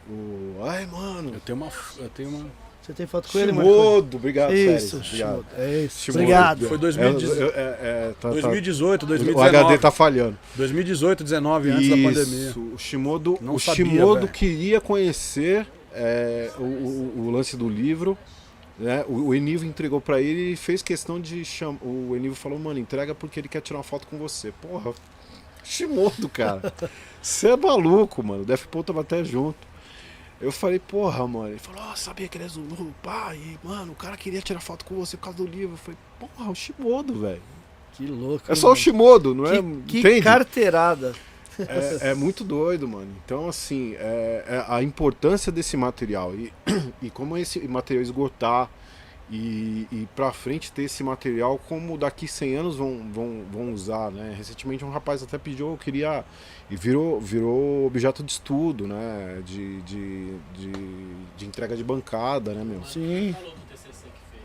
O, 0.10 0.58
ai, 0.64 0.86
mano. 0.86 1.32
Eu 1.34 1.40
tenho 1.40 1.58
uma. 1.58 1.72
Eu 1.98 2.10
tenho 2.10 2.30
uma. 2.30 2.46
Você 2.92 2.96
tem 2.98 3.08
foto 3.08 3.30
com 3.32 3.40
ele, 3.40 3.54
Marco? 3.54 3.72
Shimodo, 3.72 4.18
obrigado, 4.18 4.54
Isso. 4.54 5.02
Shimodo. 5.02 5.46
É 5.58 5.84
isso. 5.86 6.00
Shimodo. 6.04 6.20
Obrigado. 6.24 6.68
Foi 6.68 6.78
2018. 6.78 7.42
É, 7.42 7.46
é, 7.46 7.62
é, 7.62 8.08
tá- 8.20 8.28
tá- 8.28 8.30
2018, 8.32 9.04
O 9.04 9.06
2019. 9.08 9.56
HD 9.58 9.78
tá 9.78 9.92
falhando. 9.92 10.38
2018, 10.56 11.24
19, 11.24 11.70
antes 11.72 11.90
da 11.90 11.96
pandemia. 11.96 12.50
Isso, 12.50 12.60
o 12.60 12.78
Shimodo, 12.78 13.38
Não 13.40 13.56
o 13.56 13.60
sabia, 13.60 13.86
Shimodo 13.86 14.28
queria 14.28 14.82
conhecer 14.82 15.66
é, 15.94 16.52
o, 16.60 16.64
o- 16.64 17.14
o 17.28 17.32
lance 17.32 17.56
do 17.56 17.70
livro. 17.70 18.18
Né? 18.78 19.06
O, 19.08 19.28
o 19.28 19.36
Enivo 19.36 19.64
entregou 19.64 20.02
pra 20.02 20.20
ele 20.20 20.52
e 20.52 20.56
fez 20.58 20.82
questão 20.82 21.18
de 21.20 21.46
chamar. 21.46 21.78
O 21.82 22.14
Enivo 22.16 22.36
falou, 22.36 22.60
mano, 22.60 22.78
entrega 22.78 23.16
porque 23.16 23.40
ele 23.40 23.48
quer 23.48 23.62
tirar 23.62 23.78
uma 23.78 23.84
foto 23.84 24.06
com 24.08 24.18
você. 24.18 24.52
Porra, 24.62 24.92
Shimodo, 25.64 26.28
cara. 26.28 26.74
Você 27.22 27.50
é 27.50 27.56
maluco, 27.56 28.24
mano. 28.24 28.42
O 28.42 28.46
Def 28.46 28.66
Paul 28.66 28.84
tava 28.84 29.02
até 29.02 29.24
junto. 29.24 29.71
Eu 30.42 30.52
falei, 30.52 30.80
porra, 30.80 31.28
mano. 31.28 31.50
Ele 31.50 31.60
falou, 31.60 31.82
ó, 31.92 31.96
sabia 31.96 32.28
que 32.28 32.38
ele 32.38 32.46
é 32.46 32.48
Zulu, 32.48 32.94
pá, 33.04 33.36
e, 33.36 33.60
mano, 33.64 33.92
o 33.94 33.96
cara 33.96 34.18
queria 34.18 34.42
tirar 34.42 34.60
foto 34.60 34.86
com 34.86 34.96
você 34.96 35.16
por 35.18 35.24
causa 35.24 35.38
do 35.38 35.46
livro. 35.46 35.74
Eu 35.74 35.78
falei, 35.78 35.98
porra, 36.20 36.52
o 36.52 36.56
Shimodo, 36.56 37.20
velho. 37.20 37.42
Que 37.94 38.08
louco. 38.08 38.52
É 38.52 38.56
só 38.56 38.72
o 38.72 38.76
Shimodo, 38.76 39.36
não 39.36 39.46
é? 39.46 39.62
Que, 39.62 39.84
que 39.88 40.00
Entende? 40.00 40.22
carteirada. 40.22 41.14
É, 41.60 42.12
é 42.12 42.16
muito 42.16 42.44
doido, 42.44 42.88
mano. 42.88 43.14
Então, 43.24 43.48
assim, 43.48 43.94
é, 44.00 44.46
é 44.48 44.66
a 44.68 44.82
importância 44.82 45.52
desse 45.52 45.76
material 45.78 46.34
e, 46.34 46.52
e 47.02 47.10
como 47.10 47.38
esse 47.38 47.60
material 47.68 48.02
esgotar 48.02 48.70
e, 49.32 49.88
e 49.92 50.08
pra 50.14 50.34
frente 50.34 50.72
ter 50.72 50.84
esse 50.84 51.02
material 51.04 51.58
como 51.70 51.98
daqui 51.98 52.28
100 52.28 52.56
anos 52.56 52.76
vão, 52.76 53.10
vão, 53.12 53.44
vão 53.50 53.74
usar, 53.74 54.12
né? 54.12 54.36
Recentemente 54.38 54.84
um 54.84 54.90
rapaz 54.90 55.24
até 55.24 55.38
pediu, 55.38 55.72
eu 55.72 55.78
queria... 55.78 56.26
E 56.70 56.76
virou, 56.76 57.20
virou 57.20 57.86
objeto 57.86 58.24
de 58.24 58.32
estudo, 58.32 58.88
né? 58.88 59.42
De, 59.46 59.82
de, 59.82 60.34
de, 60.54 60.72
de 61.38 61.46
entrega 61.46 61.76
de 61.76 61.84
bancada, 61.84 62.54
né, 62.54 62.64
meu? 62.64 62.84
Sim. 62.84 63.36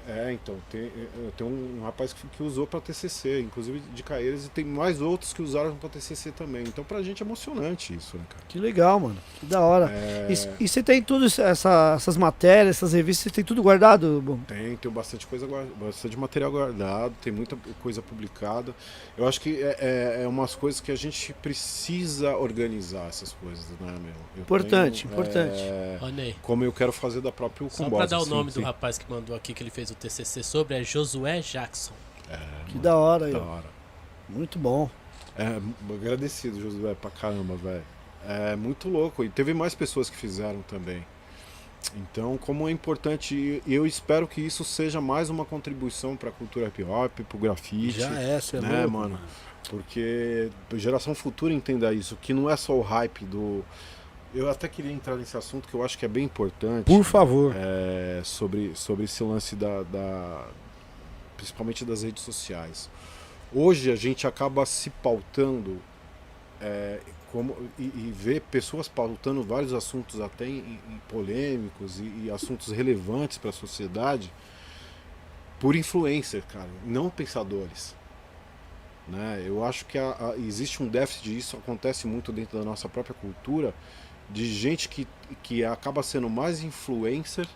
É, 0.09 0.33
então, 0.33 0.55
tem, 0.71 0.83
eu 1.17 1.33
tenho 1.37 1.51
um 1.51 1.83
rapaz 1.85 2.13
que, 2.13 2.27
que 2.29 2.43
usou 2.43 2.67
para 2.67 2.81
TCC, 2.81 3.41
inclusive 3.41 3.81
de 3.95 4.03
Caeiras, 4.03 4.47
e 4.47 4.51
tem 4.51 4.65
mais 4.65 5.01
outros 5.01 5.33
que 5.33 5.43
usaram 5.43 5.75
para 5.77 5.89
TCC 5.89 6.31
também. 6.31 6.63
Então, 6.63 6.85
pra 6.85 7.03
gente 7.03 7.23
é 7.23 7.27
emocionante 7.27 7.93
isso, 7.95 8.17
né, 8.17 8.23
cara? 8.29 8.45
Que 8.49 8.59
legal, 8.59 9.01
mano. 9.01 9.17
Que 9.41 9.47
da 9.47 9.61
hora. 9.61 9.91
É, 9.91 10.29
E, 10.61 10.65
e 10.65 10.69
você 10.69 10.83
tem 10.83 11.03
tudo 11.03 11.27
essa- 11.27 11.95
essas 11.97 12.17
matérias, 12.17 12.77
essas 12.77 12.93
revistas, 12.93 13.25
você 13.25 13.31
tem 13.31 13.45
tudo 13.45 13.63
guardado? 13.63 14.23
Bom, 14.25 14.39
Tem, 14.47 14.77
tem 14.77 14.91
bastante 14.91 15.27
coisa 15.27 15.47
bastante 15.81 16.17
material 16.17 16.51
guardado, 16.53 17.13
tem 17.21 17.33
muita 17.33 17.57
coisa 17.83 18.01
publicada. 18.01 18.73
Eu 19.19 19.27
acho 19.27 19.41
que 19.41 19.61
é, 19.63 19.77
é, 19.81 20.23
é 20.23 20.29
umas 20.29 20.55
coisas 20.55 20.81
que 20.81 20.93
a 20.93 20.97
gente 20.97 21.33
precisa 21.43 22.37
organizar 22.37 23.09
essas 23.09 23.33
coisas, 23.33 23.65
né, 23.81 23.93
meu? 24.01 24.15
Eu 24.37 24.43
Importante, 24.43 25.03
tenho, 25.03 25.13
importante. 25.13 25.61
é, 25.63 26.35
como 26.43 26.63
eu 26.63 26.73
quero 26.73 26.93
fazer 26.93 27.21
da 27.21 27.33
própria 27.33 27.69
só 27.71 27.89
pra 27.89 28.07
dar 28.07 28.19
o 28.19 28.25
sim, 28.25 28.31
nome 28.31 28.53
sim. 28.53 28.61
do 28.61 28.65
rapaz 28.67 28.99
que 28.99 29.11
mandou 29.11 29.35
aqui 29.35 29.53
que 29.53 29.63
ele 29.63 29.71
fez 29.71 29.91
o 29.91 29.95
TCC 29.97 30.43
sobre, 30.43 30.79
é 30.79 30.85
Josué 30.85 31.41
Jackson. 31.41 31.95
que 32.69 32.79
da 32.79 32.97
hora 32.97 33.27
aí, 33.27 33.33
Da 33.33 33.43
hora. 33.43 33.77
Muito 34.29 34.59
bom. 34.59 34.91
É, 35.39 35.61
agradecido, 35.93 36.61
Josué, 36.61 36.95
pra 36.95 37.11
caramba, 37.11 37.55
velho. 37.57 37.85
É 38.27 38.57
muito 38.57 38.89
louco. 38.89 39.23
E 39.23 39.29
teve 39.29 39.55
mais 39.55 39.75
pessoas 39.75 40.11
que 40.11 40.17
fizeram 40.17 40.63
também. 40.63 41.05
Então, 41.95 42.37
como 42.37 42.69
é 42.69 42.73
importante, 42.73 43.63
eu 43.67 43.87
espero 43.87 44.27
que 44.27 44.41
isso 44.41 44.65
seja 44.65 45.01
mais 45.01 45.31
uma 45.31 45.45
contribuição 45.45 46.17
pra 46.17 46.31
cultura 46.31 46.67
hip 46.67 46.83
hop, 46.83 47.21
pro 47.29 47.39
grafite. 47.39 48.01
Já 48.01 48.11
é, 48.21 48.41
você 48.41 48.57
é 48.57 48.61
né, 48.61 48.81
louco, 48.81 48.91
mano? 48.91 49.21
Porque 49.69 50.51
a 50.73 50.77
geração 50.77 51.15
futura 51.15 51.53
entenda 51.53 51.93
isso, 51.93 52.17
que 52.21 52.33
não 52.33 52.49
é 52.51 52.57
só 52.57 52.75
o 52.75 52.83
hype 52.83 53.25
do. 53.25 53.65
Eu 54.37 54.51
até 54.51 54.69
queria 54.69 54.93
entrar 54.93 55.17
nesse 55.17 55.37
assunto 55.37 55.67
que 55.67 55.73
eu 55.75 55.83
acho 55.83 55.97
que 55.97 56.05
é 56.05 56.09
bem 56.09 56.25
importante. 56.25 56.85
Por 56.85 57.03
favor. 57.05 57.55
é, 57.57 58.21
sobre, 58.23 58.75
sobre 58.75 59.05
esse 59.05 59.23
lance 59.23 59.57
da, 59.57 59.83
da- 59.85 60.47
principalmente 61.37 61.85
das 61.87 62.03
redes 62.03 62.23
sociais. 62.23 62.91
Hoje 63.55 63.91
a 63.91 63.97
gente 63.97 64.27
acaba 64.27 64.67
se 64.67 64.91
pautando 64.91 65.81
é, 66.61 67.01
como, 67.33 67.57
e, 67.79 67.85
e 67.85 68.13
vê 68.15 68.39
pessoas 68.39 68.89
pautando 68.89 69.43
vários 69.43 69.73
assuntos 69.73 70.21
até 70.21 70.47
em, 70.47 70.59
em 70.89 71.01
polêmicos 71.09 71.99
e, 71.99 72.25
e 72.25 72.31
assuntos 72.31 72.71
relevantes 72.73 73.39
para 73.39 73.51
a 73.51 73.53
sociedade 73.55 74.31
por 75.59 75.75
influencer, 75.75 76.43
cara, 76.53 76.69
não 76.85 77.09
pensadores. 77.09 77.95
Né? 79.09 79.43
Eu 79.47 79.65
acho 79.65 79.87
que 79.87 79.97
a- 79.97 80.17
a- 80.19 80.37
existe 80.37 80.83
um 80.83 80.89
déficit 80.89 81.25
disso, 81.25 81.57
acontece 81.57 82.07
muito 82.07 82.33
dentro 82.33 82.59
da 82.59 82.65
nossa 82.65 82.87
própria 82.89 83.15
cultura, 83.15 83.73
de 84.31 84.53
gente 84.53 84.89
que, 84.89 85.07
que 85.43 85.65
acaba 85.65 86.03
sendo 86.03 86.29
mais 86.29 86.63
influencer, 86.63 87.47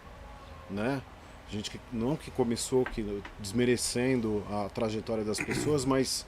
né? 0.70 1.02
Gente 1.50 1.70
que 1.70 1.80
não 1.92 2.14
que 2.16 2.30
começou 2.30 2.84
que, 2.84 3.22
desmerecendo 3.38 4.44
a 4.50 4.68
trajetória 4.68 5.24
das 5.24 5.40
pessoas, 5.40 5.84
mas 5.84 6.24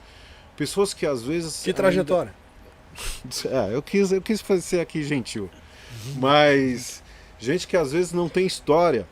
pessoas 0.57 0.93
que 0.93 1.05
às 1.05 1.23
vezes. 1.23 1.63
Que 1.63 1.69
ainda- 1.69 1.77
trajetória. 1.77 2.35
é, 3.49 3.73
eu 3.75 3.81
quis, 3.81 4.11
eu 4.11 4.21
quis 4.21 4.41
fazer 4.41 4.81
aqui 4.81 5.03
gentil. 5.03 5.49
Mas 6.17 7.01
gente 7.39 7.67
que 7.67 7.77
às 7.77 7.91
vezes 7.93 8.11
não 8.11 8.27
tem 8.27 8.45
história, 8.45 9.07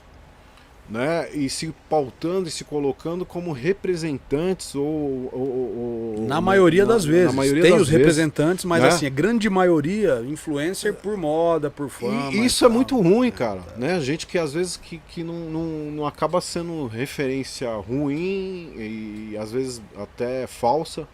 né? 0.92 1.30
E 1.34 1.50
se 1.50 1.74
pautando 1.90 2.50
e 2.50 2.52
se 2.52 2.66
colocando 2.66 3.26
como 3.26 3.54
representantes 3.54 4.76
ou. 4.76 5.30
ou- 5.32 6.16
ou- 6.18 6.26
Na 6.28 6.42
maioria 6.42 6.86
na- 6.86 6.94
das 6.94 7.06
vezes. 7.06 7.28
Na 7.28 7.34
maioria 7.34 7.62
Tem 7.64 7.72
os 7.74 7.80
vezes. 7.88 7.94
representantes, 7.94 8.66
mas 8.66 8.82
né? 8.84 8.90
assim, 8.90 9.06
a 9.06 9.10
grande 9.10 9.50
maioria, 9.50 10.22
influencer 10.28 10.94
por 10.94 11.16
moda, 11.16 11.70
por 11.70 11.90
fama. 11.90 12.32
E 12.34 12.46
isso 12.46 12.66
é 12.66 12.68
muito 12.70 13.00
ruim, 13.00 13.32
cara. 13.32 13.62
Né? 13.78 14.00
Gente 14.02 14.28
que 14.28 14.38
às 14.38 14.54
vezes 14.54 14.76
que, 14.76 14.98
que 15.10 15.24
não, 15.24 15.34
não, 15.50 15.64
não 15.92 16.06
acaba 16.06 16.42
sendo 16.42 16.88
referência 16.88 17.74
ruim 17.76 18.74
e 18.76 19.38
às 19.40 19.52
vezes 19.52 19.82
até 19.98 20.46
falsa, 20.46 21.08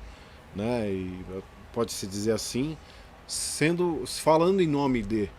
né? 0.56 0.90
E 0.90 1.12
pode-se 1.72 2.08
dizer 2.08 2.32
assim, 2.32 2.76
sendo 3.28 4.02
falando 4.08 4.62
em 4.62 4.68
nome 4.68 5.04
de, 5.04 5.30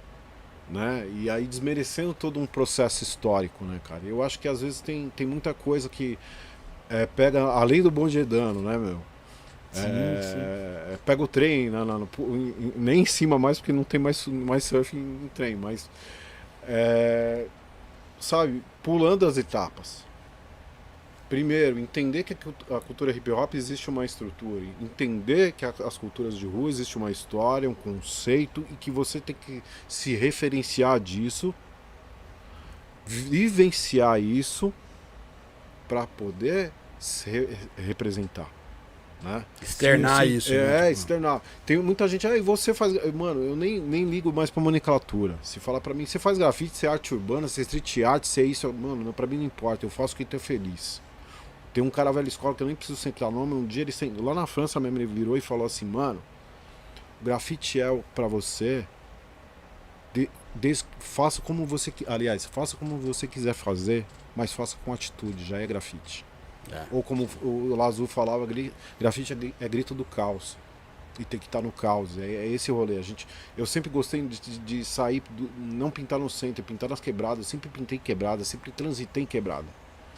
né? 0.71 1.09
E 1.17 1.31
aí 1.31 1.47
desmerecendo 1.47 2.13
todo 2.15 2.39
um 2.41 2.47
processo 2.47 3.03
histórico, 3.03 3.65
né, 3.65 3.81
cara? 3.85 4.03
Eu 4.05 4.23
acho 4.23 4.39
que 4.39 4.49
às 4.49 4.61
vezes 4.61 4.81
tem, 4.81 5.11
tem 5.17 5.27
muita 5.27 5.55
coisa 5.55 5.89
que 5.89 6.19
é, 6.91 7.07
pega 7.07 7.43
além 7.45 7.83
do 7.83 7.91
de 8.13 8.25
dano, 8.25 8.63
né, 8.63 8.77
meu? 8.79 9.01
É, 9.75 10.97
Pega 11.05 11.23
o 11.23 11.29
trem, 11.29 11.69
pu- 12.07 12.23
em- 12.37 12.49
em- 12.69 12.73
nem 12.77 13.01
em 13.03 13.07
cima 13.07 13.39
mais, 13.39 13.59
porque 13.59 13.73
não 13.73 13.85
tem 13.85 14.01
mais, 14.01 14.27
mais 14.27 14.65
surf 14.65 14.97
em, 14.97 15.01
em 15.25 15.31
trem, 15.35 15.57
mas. 15.57 15.91
é, 16.67 17.47
sabe, 18.21 18.63
pulando 18.83 19.27
as 19.27 19.37
etapas. 19.39 20.05
Primeiro, 21.29 21.79
entender 21.79 22.23
que 22.23 22.33
a 22.33 22.37
cultu- 22.37 22.75
a 22.75 22.81
cultura 22.81 23.11
hip 23.13 23.31
hop 23.31 23.55
existe 23.55 23.91
uma 23.91 24.03
estrutura, 24.05 24.63
entender 24.81 25.53
que 25.53 25.65
as 25.65 25.99
culturas 25.99 26.35
de 26.37 26.47
rua 26.47 26.71
existe 26.71 26.97
uma 26.97 27.11
história, 27.11 27.69
um 27.69 27.75
conceito 27.75 28.65
e 28.71 28.75
que 28.77 28.91
você 28.91 29.21
tem 29.21 29.37
que 29.39 29.63
se 29.87 30.15
referenciar 30.15 30.99
disso, 30.99 31.55
vivenciar 33.07 34.21
isso 34.21 34.73
para 35.87 36.07
poder 36.07 36.73
se 36.99 37.31
re- 37.31 37.49
representar, 37.77 38.51
né? 39.23 39.45
Externar 39.63 40.23
Sim, 40.25 40.31
sim. 40.31 40.37
isso. 40.37 40.53
É, 40.55 40.57
né? 40.67 40.79
Tipo, 40.81 40.93
externar. 40.93 41.43
Tem 41.65 41.77
muita 41.79 42.09
gente, 42.09 42.27
aí 42.27 42.41
você 42.41 42.73
faz. 42.75 42.93
Mano, 43.15 43.43
eu 43.43 43.57
nem, 43.57 43.79
nem 43.81 44.05
ligo 44.05 44.33
mais 44.33 44.51
pra 44.51 44.63
nomenclatura. 44.63 45.39
Se 45.43 45.61
falar 45.61 45.81
pra 45.81 45.95
mim, 45.95 46.05
você 46.07 46.19
faz 46.19 46.39
grafite, 46.39 46.77
você 46.77 46.87
é 46.87 46.91
arte 46.91 47.15
urbana, 47.15 47.49
você 47.49 47.61
é 47.61 47.63
street 47.63 47.99
art, 47.99 48.25
você 48.25 48.41
é 48.43 48.45
isso. 48.45 48.71
Mano, 48.73 49.05
não, 49.05 49.13
pra 49.13 49.27
mim 49.27 49.37
não 49.39 49.45
importa. 49.45 49.87
Eu 49.87 49.91
faço 49.91 50.15
o 50.15 50.17
que 50.17 50.25
tô 50.25 50.39
feliz. 50.39 51.01
Tem 51.73 51.83
um 51.85 51.91
cara 51.91 52.11
velho 52.13 52.27
escola 52.29 52.55
que 52.55 52.63
eu 52.63 52.67
nem 52.67 52.75
preciso 52.77 52.99
citar 52.99 53.31
nome. 53.31 53.55
Um 53.55 53.67
dia 53.67 53.83
ele 53.83 53.93
lá 54.23 54.35
na 54.35 54.47
França 54.47 54.81
mesmo 54.81 54.99
ele 54.99 55.07
virou 55.07 55.37
e 55.37 55.41
falou 55.41 55.67
assim: 55.67 55.85
Mano, 55.85 56.21
grafite 57.23 57.81
é 57.81 58.03
pra 58.15 58.27
você. 58.27 58.87
de- 60.15 60.31
des- 60.55 60.85
faça 60.99 61.41
como 61.43 61.67
você. 61.67 61.93
Aliás, 62.07 62.45
faça 62.47 62.77
como 62.77 62.97
você 62.97 63.27
quiser 63.27 63.53
fazer, 63.55 64.07
mas 64.35 64.53
faça 64.53 64.77
com 64.85 64.93
atitude. 64.93 65.45
Já 65.45 65.59
é 65.59 65.67
grafite. 65.67 66.25
É. 66.73 66.85
Ou 66.91 67.03
como 67.03 67.29
o 67.43 67.75
Lazu 67.77 68.07
falava, 68.07 68.47
grafite 68.99 69.33
é 69.33 69.65
é 69.65 69.69
grito 69.69 69.95
do 69.95 70.05
caos. 70.05 70.57
E 71.19 71.25
tem 71.25 71.39
que 71.41 71.47
estar 71.47 71.61
no 71.61 71.73
caos. 71.73 72.17
É, 72.19 72.23
é 72.27 72.47
esse 72.47 72.71
o 72.71 72.77
rolê. 72.77 72.97
A 72.97 73.03
gente, 73.03 73.27
eu 73.57 73.67
sempre 73.67 73.91
gostei 73.91 74.23
de, 74.23 74.41
de- 74.41 74.59
de 74.59 74.85
sair, 74.85 75.21
do- 75.31 75.51
não 75.59 75.91
pintar 75.91 76.19
no 76.19 76.31
centro, 76.31 76.63
pintar 76.65 76.89
nas 76.89 77.01
quebradas. 77.01 77.47
Sempre 77.47 77.69
pintei 77.69 77.99
quebrada, 77.99 78.45
sempre 78.45 78.71
transitei 78.73 79.23
em 79.25 79.27
quebrada. 79.27 79.67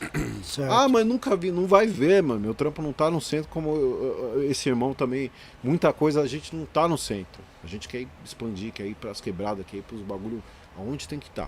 Certo. 0.43 0.73
Ah, 0.73 0.89
mas 0.89 1.07
nunca 1.07 1.37
vi, 1.37 1.51
não 1.51 1.67
vai 1.67 1.87
ver, 1.87 2.23
mano. 2.23 2.41
Meu 2.41 2.55
trampo 2.55 2.81
não 2.81 2.93
tá 2.93 3.11
no 3.11 3.21
centro, 3.21 3.49
como 3.51 3.71
eu- 3.77 4.43
esse 4.51 4.69
irmão 4.69 4.95
também. 4.95 5.31
Muita 5.63 5.93
coisa 5.93 6.23
a 6.23 6.27
gente 6.27 6.55
não 6.57 6.65
tá 6.65 6.89
no 6.89 6.97
centro. 6.97 7.43
A 7.63 7.67
gente 7.67 7.87
quer 7.89 8.01
ir 8.03 8.09
expandir, 8.25 8.73
quer 8.73 8.87
ir 8.87 8.95
pras 8.95 9.21
quebradas, 9.21 9.65
quer 9.67 9.79
ir 9.79 9.83
pros 9.83 10.01
bagulho 10.01 10.43
aonde 10.79 11.07
tem 11.07 11.19
que 11.19 11.29
estar. 11.29 11.47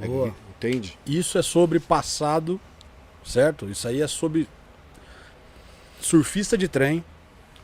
Tá. 0.00 0.06
Boa. 0.06 0.34
entende? 0.56 0.98
Isso 1.06 1.36
é 1.38 1.42
sobre 1.42 1.78
passado, 1.80 2.60
certo? 3.24 3.66
Isso 3.68 3.86
aí 3.88 4.00
é 4.00 4.06
sobre 4.06 4.48
surfista 6.00 6.56
de 6.56 6.68
trem, 6.68 7.04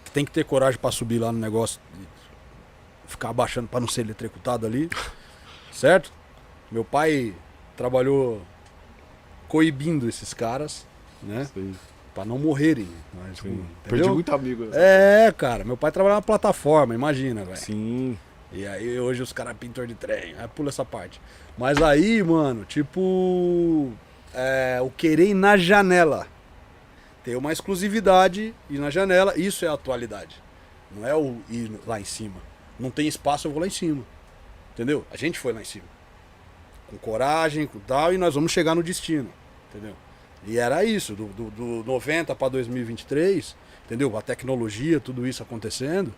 que 0.05 0.11
tem 0.11 0.25
que 0.25 0.31
ter 0.33 0.45
coragem 0.45 0.79
pra 0.79 0.91
subir 0.91 1.19
lá 1.19 1.31
no 1.33 1.39
negócio 1.39 1.81
e 2.01 3.11
ficar 3.11 3.31
abaixando 3.31 3.69
pra 3.69 3.81
não 3.81 3.89
ser 3.89 4.03
eletrocutado 4.03 4.67
ali, 4.67 4.89
certo? 5.73 6.13
Meu 6.71 6.85
pai 6.85 7.35
trabalhou 7.77 8.43
coibindo 9.55 10.09
esses 10.09 10.35
caras, 10.35 10.85
né? 11.23 11.47
Pra 12.13 12.25
não 12.25 12.37
morrerem. 12.37 12.89
Mas, 13.15 13.39
Sim. 13.39 13.51
entendeu? 13.51 13.67
Perdi 13.85 14.09
muito 14.09 14.35
amigo. 14.35 14.69
É, 14.73 15.33
cara, 15.39 15.63
meu 15.63 15.77
pai 15.77 15.93
trabalhava 15.93 16.19
na 16.19 16.27
plataforma, 16.27 16.93
imagina, 16.93 17.45
velho. 17.45 17.57
Sim. 17.57 18.19
E 18.53 18.67
aí 18.67 18.99
hoje 18.99 19.23
os 19.23 19.33
caras 19.33 19.57
pintor 19.57 19.87
de 19.87 19.95
trem, 19.95 20.35
aí 20.37 20.49
pula 20.49 20.71
essa 20.71 20.85
parte. 20.85 21.21
Mas 21.57 21.81
aí, 21.81 22.21
mano, 22.21 22.65
tipo. 22.65 23.93
é, 24.35 24.81
o 24.83 24.91
querer 24.91 25.29
ir 25.29 25.35
na 25.35 25.57
janela. 25.57 26.27
Ter 27.23 27.37
uma 27.37 27.53
exclusividade 27.53 28.53
ir 28.69 28.79
na 28.81 28.91
janela, 28.91 29.39
isso 29.39 29.65
é 29.65 29.69
a 29.69 29.75
atualidade. 29.75 30.43
Não 30.91 31.07
é 31.07 31.15
o 31.15 31.37
ir 31.49 31.71
lá 31.87 32.01
em 32.01 32.05
cima. 32.05 32.41
Não 32.77 32.91
tem 32.91 33.07
espaço, 33.07 33.47
eu 33.47 33.53
vou 33.53 33.61
lá 33.61 33.69
em 33.69 33.71
cima. 33.71 34.03
Entendeu? 34.73 35.07
A 35.13 35.17
gente 35.17 35.39
foi 35.39 35.53
lá 35.53 35.61
em 35.61 35.65
cima. 35.65 35.87
Com 36.89 36.99
coragem, 36.99 37.69
com 37.69 37.79
tal, 37.79 38.13
e 38.13 38.19
nós 38.19 38.35
vamos 38.35 38.51
chegar 38.51 38.75
no 38.75 38.83
destino. 38.83 39.31
Entendeu? 39.75 39.95
E 40.47 40.59
era 40.59 40.85
isso, 40.85 41.15
do, 41.15 41.27
do, 41.29 41.51
do 41.51 41.85
90 41.85 42.35
para 42.35 42.49
2023, 42.49 43.57
entendeu? 43.87 44.17
A 44.17 44.23
tecnologia, 44.23 45.01
tudo 45.01 45.27
isso 45.27 45.43
acontecendo. 45.43 46.15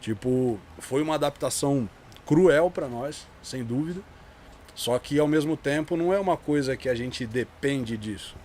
Tipo, 0.00 0.58
foi 0.78 1.02
uma 1.02 1.14
adaptação 1.14 1.88
cruel 2.24 2.70
para 2.70 2.88
nós, 2.88 3.26
sem 3.42 3.64
dúvida. 3.64 4.00
Só 4.74 4.98
que 4.98 5.18
ao 5.18 5.26
mesmo 5.26 5.56
tempo 5.56 5.96
não 5.96 6.12
é 6.12 6.20
uma 6.20 6.36
coisa 6.36 6.76
que 6.76 6.88
a 6.88 6.94
gente 6.94 7.26
depende 7.26 7.96
disso. 7.96 8.36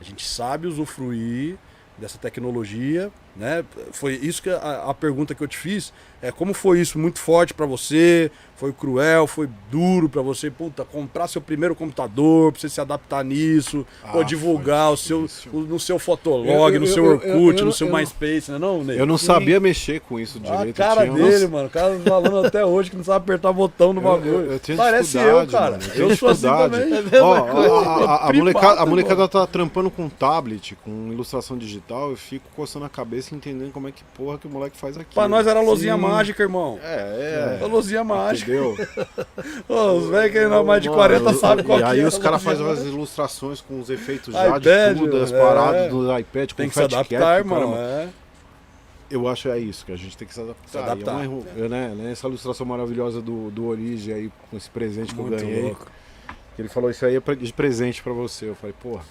A 0.00 0.04
gente 0.04 0.26
sabe 0.26 0.66
usufruir 0.66 1.56
dessa 1.96 2.18
tecnologia, 2.18 3.10
né? 3.36 3.64
Foi 3.92 4.14
isso 4.14 4.42
que 4.42 4.50
a, 4.50 4.84
a 4.88 4.94
pergunta 4.94 5.34
que 5.34 5.42
eu 5.42 5.48
te 5.48 5.56
fiz 5.56 5.92
é 6.20 6.30
como 6.30 6.54
foi 6.54 6.80
isso 6.80 6.98
muito 6.98 7.18
forte 7.18 7.52
para 7.54 7.66
você? 7.66 8.30
Foi 8.56 8.72
cruel, 8.72 9.26
foi 9.26 9.48
duro 9.72 10.08
para 10.08 10.22
você, 10.22 10.48
puta, 10.48 10.84
comprar 10.84 11.26
seu 11.26 11.40
primeiro 11.40 11.74
computador, 11.74 12.52
pra 12.52 12.60
você 12.60 12.68
se 12.68 12.80
adaptar 12.80 13.24
nisso, 13.24 13.84
Ah, 14.04 14.16
ou 14.18 14.22
divulgar 14.22 14.92
o 14.92 14.96
seu 14.96 15.26
o- 15.52 15.60
no 15.62 15.80
seu 15.80 15.98
Fotolog, 15.98 16.48
Eu- 16.48 16.68
eu- 16.74 16.80
no 16.80 16.86
seu 16.86 17.04
eu- 17.04 17.10
Orkut, 17.14 17.28
eu- 17.28 17.58
eu- 17.58 17.64
no 17.64 17.72
seu 17.72 17.88
eu- 17.88 17.92
MySpace, 17.96 18.52
né 18.52 18.58
não, 18.58 18.84
Ney? 18.84 19.00
Eu 19.00 19.06
não 19.06 19.18
sabia 19.18 19.58
mexer 19.58 19.98
com 20.00 20.20
isso 20.20 20.38
A 20.44 20.56
direito. 20.58 20.76
cara 20.76 21.04
eu 21.06 21.12
tinha 21.12 21.24
dele, 21.28 21.44
umas- 21.46 21.50
mano. 21.50 21.66
O 21.66 21.70
cara 21.70 21.98
falando 22.06 22.46
até 22.46 22.64
hoje 22.64 22.90
que 22.90 22.96
não 22.96 23.02
sabe 23.02 23.24
apertar 23.24 23.52
botão 23.52 23.92
no 23.92 24.00
bagulho. 24.00 24.30
eu- 24.32 24.52
eu 24.52 24.58
tinha 24.60 24.76
Parece 24.76 25.18
eu, 25.18 25.44
cara. 25.48 25.72
mano, 25.78 25.82
eu 25.96 26.16
sou 26.16 26.28
assim 26.28 26.42
também. 26.42 26.88
Ó, 27.20 27.34
a, 27.34 27.38
a- 27.38 27.42
a- 27.42 28.14
a 28.14 28.26
Privado, 28.28 28.38
molecada, 28.38 28.80
a 28.80 28.86
molecada 28.86 29.28
tá 29.28 29.44
trampando 29.44 29.90
com 29.90 30.08
tablet, 30.08 30.76
com 30.84 31.08
ilustração 31.12 31.58
digital, 31.58 32.10
eu 32.10 32.16
fico 32.16 32.48
coçando 32.54 32.84
a 32.84 32.88
cabeça 32.88 33.21
e 33.30 33.34
entendendo 33.34 33.72
como 33.72 33.88
é 33.88 33.92
que 33.92 34.02
porra 34.16 34.38
que 34.38 34.46
o 34.46 34.50
moleque 34.50 34.76
faz 34.76 34.96
aqui. 34.96 35.14
Pra 35.14 35.28
nós 35.28 35.46
era 35.46 35.60
lozinha 35.60 35.94
Sim. 35.94 36.00
mágica, 36.00 36.42
irmão. 36.42 36.78
É, 36.82 37.58
É 37.60 37.64
é. 37.64 37.66
lozinha 37.66 38.02
mágica. 38.02 38.50
Entendeu? 38.52 38.76
Ô, 39.68 39.92
os 39.98 40.06
velhos 40.08 40.32
que 40.32 40.38
ainda 40.38 40.62
mais 40.62 40.82
de 40.82 40.88
Mano, 40.88 41.00
40 41.00 41.32
sabem 41.34 41.64
qual 41.64 41.78
E 41.78 41.82
que 41.82 41.88
aí 41.88 42.00
é 42.00 42.06
os 42.06 42.16
a 42.16 42.20
caras 42.20 42.42
fazem 42.42 42.68
as 42.70 42.80
ilustrações 42.80 43.60
com 43.60 43.80
os 43.80 43.88
efeitos 43.90 44.32
já 44.34 44.58
de 44.58 44.68
iPad, 44.68 44.96
tudo, 44.98 45.16
as 45.22 45.32
é. 45.32 45.38
paradas 45.38 45.90
do 45.90 46.18
iPad 46.18 46.50
com 46.50 46.56
Tem 46.56 46.68
que 46.68 46.74
se 46.74 46.82
adaptar, 46.82 47.18
Cap, 47.18 47.38
irmão. 47.38 47.58
caramba. 47.72 47.78
É. 47.78 48.08
Eu 49.10 49.28
acho 49.28 49.48
é 49.50 49.58
isso, 49.58 49.84
que 49.84 49.92
a 49.92 49.96
gente 49.96 50.16
tem 50.16 50.26
que 50.26 50.32
se 50.32 50.40
adaptar. 50.40 50.68
Se 50.70 50.78
adaptar. 50.78 51.12
É 51.12 51.14
um 51.16 51.22
erro- 51.22 51.46
eu, 51.54 51.68
né, 51.68 51.88
né, 51.94 52.12
essa 52.12 52.26
ilustração 52.26 52.64
maravilhosa 52.64 53.20
do, 53.20 53.50
do 53.50 53.66
Origem 53.66 54.14
aí, 54.14 54.30
com 54.50 54.56
esse 54.56 54.70
presente 54.70 55.14
que 55.14 55.20
Muito 55.20 55.34
eu 55.34 55.38
ganhei. 55.40 55.62
louco. 55.64 55.86
Ele 56.58 56.68
falou, 56.68 56.90
isso 56.90 57.04
aí 57.04 57.16
é 57.16 57.34
de 57.34 57.52
presente 57.52 58.02
pra 58.02 58.12
você. 58.14 58.48
Eu 58.48 58.54
falei, 58.54 58.74
porra, 58.82 59.02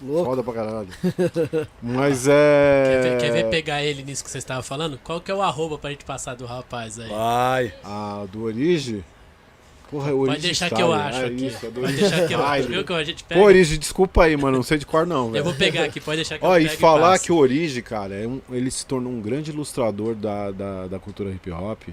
Louco. 0.00 0.24
foda 0.24 0.42
pra 0.42 0.52
caralho. 0.52 0.88
Mas 1.82 2.26
é... 2.28 2.84
Quer 2.84 3.02
ver, 3.02 3.18
quer 3.18 3.32
ver 3.32 3.50
pegar 3.50 3.82
ele 3.82 4.02
nisso 4.02 4.22
que 4.24 4.30
você 4.30 4.38
estava 4.38 4.62
falando? 4.62 4.98
Qual 5.02 5.20
que 5.20 5.30
é 5.30 5.34
o 5.34 5.42
arroba 5.42 5.76
pra 5.78 5.90
gente 5.90 6.04
passar 6.04 6.34
do 6.36 6.46
rapaz 6.46 6.98
aí? 7.00 7.08
Vai. 7.08 7.74
A 7.84 8.24
do 8.30 8.44
Origem... 8.44 9.04
Porra, 9.90 10.10
é 10.10 10.12
Origem 10.12 10.34
Pode 10.34 10.42
deixar 10.42 10.68
que 10.68 10.74
Style, 10.74 10.90
eu 10.90 10.94
acho 10.94 11.18
é 11.18 11.24
aqui. 11.24 11.46
Isso, 11.46 11.66
é 11.66 11.70
do 11.70 11.80
Pode 11.80 11.86
Origem 11.86 12.00
deixar 12.10 12.28
que 12.28 12.34
eu 12.34 12.38
Style. 12.40 12.66
Viu 12.68 12.84
que 12.84 12.92
a 12.92 13.04
gente 13.04 13.24
pega? 13.24 13.40
Pô, 13.40 13.46
Origem, 13.46 13.78
desculpa 13.78 14.24
aí, 14.24 14.36
mano, 14.36 14.56
não 14.58 14.62
sei 14.62 14.76
de 14.78 14.84
cor 14.86 15.06
não, 15.06 15.34
Eu 15.34 15.42
vou 15.42 15.54
pegar 15.54 15.84
aqui, 15.84 15.98
pode 15.98 16.16
deixar 16.16 16.38
que 16.38 16.44
Ó, 16.44 16.56
eu 16.56 16.60
e 16.60 16.68
pego 16.68 16.78
falar 16.80 17.10
passo. 17.12 17.24
que 17.24 17.32
o 17.32 17.36
Origi, 17.36 17.80
cara, 17.80 18.14
é 18.14 18.26
um- 18.26 18.40
ele 18.50 18.70
se 18.70 18.84
tornou 18.84 19.10
um 19.10 19.20
grande 19.20 19.50
ilustrador 19.50 20.14
da, 20.14 20.50
da, 20.50 20.86
da 20.88 20.98
cultura 20.98 21.30
hip 21.30 21.50
hop. 21.50 21.84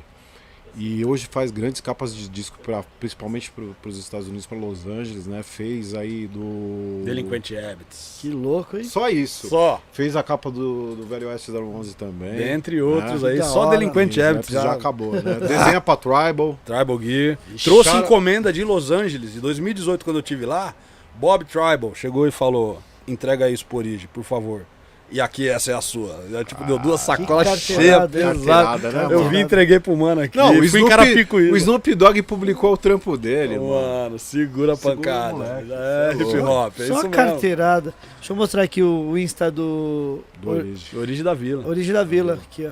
E 0.78 1.06
hoje 1.06 1.28
faz 1.32 1.52
grandes 1.52 1.80
capas 1.80 2.14
de 2.14 2.28
disco, 2.28 2.58
pra, 2.62 2.84
principalmente 3.00 3.50
para 3.52 3.90
os 3.90 3.98
Estados 3.98 4.28
Unidos, 4.28 4.46
para 4.46 4.58
Los 4.58 4.86
Angeles, 4.86 5.26
né? 5.26 5.42
Fez 5.42 5.94
aí 5.94 6.28
do. 6.28 7.02
Delinquente 7.06 7.56
Habits. 7.58 8.18
Que 8.22 8.30
louco, 8.30 8.76
hein? 8.78 8.84
Só 8.84 9.08
isso. 9.10 9.48
Só. 9.48 9.82
Fez 9.94 10.18
a 10.18 10.24
capa 10.24 10.52
do, 10.52 10.96
do 10.96 11.06
Velho 11.06 11.30
Oeste 11.30 11.50
011 11.52 11.96
também. 11.96 12.34
Dentre 12.36 12.82
outros 12.82 13.24
Ah, 13.24 13.28
aí, 13.30 13.42
só 13.42 13.62
hora. 13.68 13.78
Delinquente 13.78 14.20
Isso, 14.20 14.30
Habits 14.30 14.50
já, 14.50 14.64
já. 14.64 14.74
acabou, 14.74 15.14
né? 15.14 15.36
Desenha 15.40 15.80
pra 15.80 15.96
Tribal. 15.96 16.60
Tribal 16.66 17.02
Gear. 17.02 17.38
Trouxe 17.64 17.90
cara- 17.92 18.04
encomenda 18.04 18.52
de 18.52 18.64
Los 18.66 18.92
Angeles, 18.92 19.32
de 19.32 19.40
2018, 19.40 20.04
quando 20.04 20.18
eu 20.18 20.24
tive 20.24 20.46
lá. 20.46 20.76
Bob 21.18 21.46
Tribal 21.46 21.96
chegou 21.96 22.28
e 22.28 22.32
falou: 22.32 22.82
entrega 23.08 23.50
isso 23.50 23.66
por 23.66 23.78
Origem, 23.78 24.10
por 24.14 24.24
favor. 24.26 24.66
E 25.12 25.22
aqui 25.22 25.48
essa 25.48 25.72
é 25.72 25.76
a 25.76 25.82
sua. 25.82 26.20
É, 26.34 26.44
tipo, 26.44 26.64
deu 26.64 26.80
duas 26.80 27.00
que 27.02 27.06
sacolas 27.06 27.60
cheias, 27.60 28.10
pesadas. 28.10 28.42
Carteirada, 28.84 28.92
né, 28.92 29.08
Eu 29.14 29.30
vi 29.30 29.38
e 29.38 29.42
entreguei 29.42 29.80
pro 29.80 29.96
mano 29.96 30.22
aqui. 30.22 30.36
Não, 30.36 30.52
o 30.58 30.64
Snoop, 30.64 30.90
Carapicuíba. 30.90 31.54
o 31.54 31.58
Snoop 31.58 31.94
Dogg 31.96 32.22
publicou 32.24 32.74
o 32.74 32.78
trampo 32.78 33.16
dele, 33.16 33.60
mano. 33.60 33.70
Mano, 33.72 34.20
segura 34.20 34.74
a 34.74 34.78
pancada. 34.78 35.34
moleque, 35.34 35.72
é, 35.72 36.10
é 36.10 36.14
hip 36.16 36.38
hop. 36.40 36.80
É 36.80 36.88
Só 36.88 37.08
carteirada. 37.08 37.94
Deixa 38.18 38.34
eu 38.34 38.36
mostrar 38.36 38.64
aqui 38.64 38.82
o, 38.82 39.16
Insta 39.18 39.52
do. 39.52 40.22
Do 40.42 40.50
Or- 40.50 40.56
Origem. 40.58 40.74
mesmo. 40.74 41.00
Origem 41.00 41.24
da 41.24 41.34
vila. 41.36 41.68
Origem 41.68 41.94
da 41.94 42.04
Vila. 42.04 42.34
Aqui, 42.34 42.66
ó. 42.68 42.72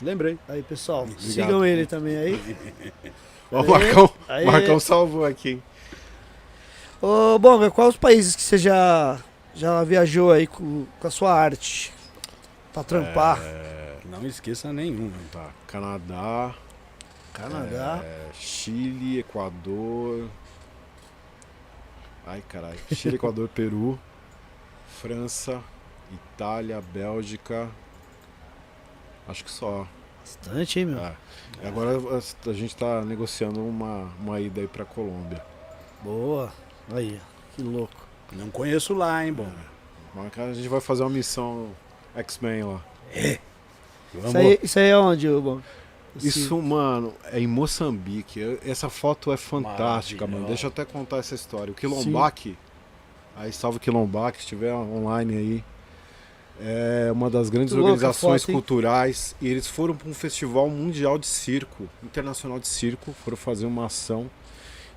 Lembrei. 0.00 0.38
Aí, 0.48 0.62
pessoal. 0.62 1.02
Obrigado. 1.02 1.22
Sigam 1.22 1.64
ele 1.64 1.84
também 1.84 2.16
aí. 2.16 2.40
Ó, 3.50 3.62
o 3.62 3.68
Marcão, 3.70 4.10
Aí. 4.28 4.44
Marcão 4.44 4.78
salvou 4.80 5.24
aqui. 5.24 5.50
hein? 5.50 5.62
Ô, 7.00 7.38
Bonga, 7.38 7.70
quais 7.70 7.90
os 7.90 7.96
países 7.96 8.34
que 8.34 8.42
você 8.42 8.56
já, 8.58 9.18
já 9.56 9.82
viajou 9.82 10.30
aí 10.30 10.46
com, 10.46 10.86
com 11.00 11.06
a 11.06 11.10
sua 11.10 11.32
arte? 11.32 11.92
Pra 12.72 12.84
trampar? 12.84 13.40
Não 14.04 14.24
esqueça 14.26 14.72
nenhum. 14.72 15.10
Tá, 15.32 15.50
Canadá, 15.66 16.54
Canadá. 17.32 18.00
é, 18.04 18.28
Chile, 18.34 19.18
Equador. 19.18 20.28
Ai, 22.26 22.42
caralho. 22.48 22.78
Chile, 22.92 23.16
Equador, 23.16 23.48
Peru, 23.54 23.98
França, 25.00 25.60
Itália, 26.12 26.80
Bélgica. 26.80 27.68
Acho 29.26 29.44
que 29.44 29.50
só. 29.50 29.86
Bastante, 30.20 30.80
hein, 30.80 30.86
meu? 30.86 30.98
É. 30.98 31.16
E 31.62 31.66
agora 31.66 31.90
a 31.96 32.50
a 32.50 32.52
gente 32.52 32.76
tá 32.76 33.02
negociando 33.02 33.64
uma, 33.64 34.12
uma 34.20 34.40
ida 34.40 34.60
aí 34.60 34.68
pra 34.68 34.84
Colômbia. 34.84 35.42
Boa. 36.02 36.52
Aí, 36.92 37.20
que 37.54 37.62
louco. 37.62 38.06
Não 38.32 38.50
conheço 38.50 38.94
lá, 38.94 39.24
hein, 39.24 39.32
bom. 39.32 39.48
Mas 40.14 40.38
a 40.38 40.54
gente 40.54 40.68
vai 40.68 40.80
fazer 40.80 41.02
uma 41.02 41.10
missão 41.10 41.68
X-Men 42.14 42.64
lá. 42.64 42.84
Vamos. 44.14 44.28
Isso 44.28 44.38
aí, 44.38 44.58
isso 44.62 44.78
aí 44.78 44.88
é 44.88 44.96
onde? 44.98 45.26
Esse- 46.16 46.28
Isso, 46.40 46.56
mano, 46.62 47.12
é 47.24 47.38
em 47.38 47.46
Moçambique. 47.46 48.58
Essa 48.64 48.88
foto 48.88 49.30
é 49.32 49.36
fantástica, 49.36 50.26
mano. 50.26 50.46
Deixa 50.46 50.66
eu 50.66 50.68
até 50.68 50.84
contar 50.84 51.18
essa 51.18 51.34
história. 51.34 51.70
O 51.72 51.74
Quilombaque, 51.74 52.56
aí 53.36 53.52
salve 53.52 53.76
o 53.76 53.80
Quilombaque, 53.80 54.38
se 54.38 54.44
estiver 54.44 54.72
online 54.72 55.36
aí. 55.36 55.64
É 56.58 57.10
uma 57.12 57.28
das 57.28 57.50
grandes 57.50 57.74
louca 57.74 57.90
organizações 57.92 58.42
foto, 58.42 58.52
culturais. 58.52 59.36
E 59.42 59.48
eles 59.48 59.66
foram 59.66 59.94
para 59.94 60.08
um 60.08 60.14
festival 60.14 60.70
mundial 60.70 61.18
de 61.18 61.26
circo, 61.26 61.86
internacional 62.02 62.58
de 62.58 62.66
circo, 62.66 63.12
foram 63.22 63.36
fazer 63.36 63.66
uma 63.66 63.84
ação. 63.84 64.30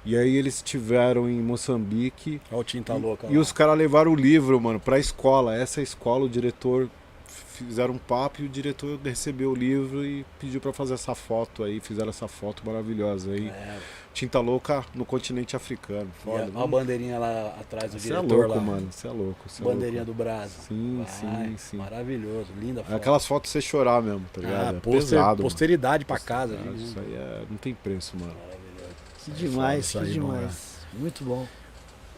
E 0.06 0.16
aí 0.18 0.36
eles 0.36 0.56
estiveram 0.56 1.30
em 1.30 1.42
Moçambique. 1.42 2.42
Olha 2.52 2.62
o 2.62 2.64
tinta 2.64 2.94
louca. 2.94 3.28
E 3.30 3.36
lá. 3.36 3.42
os 3.42 3.52
caras 3.52 3.78
levaram 3.78 4.12
o 4.12 4.16
livro, 4.16 4.60
mano, 4.60 4.80
pra 4.80 4.98
escola. 4.98 5.56
Essa 5.56 5.82
escola, 5.82 6.26
o 6.26 6.30
diretor 6.30 6.90
fizeram 7.28 7.96
um 7.96 7.98
papo 7.98 8.42
e 8.42 8.46
o 8.46 8.50
diretor 8.50 8.98
recebeu 9.04 9.52
o 9.52 9.56
livro 9.56 10.06
e 10.06 10.26
pediu 10.40 10.62
pra 10.62 10.72
fazer 10.72 10.94
essa 10.94 11.14
foto 11.14 11.64
aí. 11.64 11.80
Fizeram 11.82 12.10
essa 12.10 12.28
foto 12.28 12.64
maravilhosa 12.66 13.32
aí. 13.32 13.50
É, 13.50 13.78
Tinta 14.14 14.40
louca 14.40 14.84
no 14.96 15.04
continente 15.04 15.56
africano. 15.58 16.10
e 16.20 16.24
Foda. 16.24 16.50
a, 16.56 16.64
a 16.64 16.68
bandeirinha 16.68 17.20
lá 17.20 17.56
atrás 17.60 17.92
do 17.92 18.00
Você 18.00 18.14
é 18.14 18.16
diretor 18.16 18.38
louco, 18.48 18.56
lá. 18.56 18.62
mano. 18.62 18.88
Você 18.90 19.08
é 19.08 19.12
louco. 19.12 19.50
Cê 19.50 19.62
é 19.62 19.66
Bandeirinha 19.66 20.04
louco. 20.04 20.14
do 20.14 20.24
Brasa. 20.24 20.54
Sim, 20.68 21.04
Vai, 21.06 21.14
sim, 21.50 21.56
sim. 21.58 21.78
Maravilhoso, 21.78 22.48
linda 22.58 22.80
É 22.80 22.84
foto. 22.86 22.96
Aquelas 22.96 23.26
fotos 23.26 23.52
você 23.52 23.60
chorar 23.62 24.02
mesmo, 24.02 24.26
tá 24.34 24.40
ligado? 24.42 24.64
ah, 24.76 24.78
é 24.78 24.80
poster- 24.80 25.02
pesado. 25.02 25.44
posteridade 25.44 26.06
pra 26.06 26.18
casa. 26.18 26.58
Ah, 26.58 26.70
ali, 26.70 26.82
Isso 26.84 26.98
né? 26.98 27.04
aí 27.08 27.14
é, 27.16 27.44
não 27.50 27.58
tem 27.58 27.74
preço, 27.76 28.16
mano. 28.18 28.32
Maravilhoso. 28.32 28.59
Que 29.36 29.48
demais, 29.48 29.92
que 29.92 30.06
demais. 30.06 30.80
Muito 30.94 31.24
bom. 31.24 31.48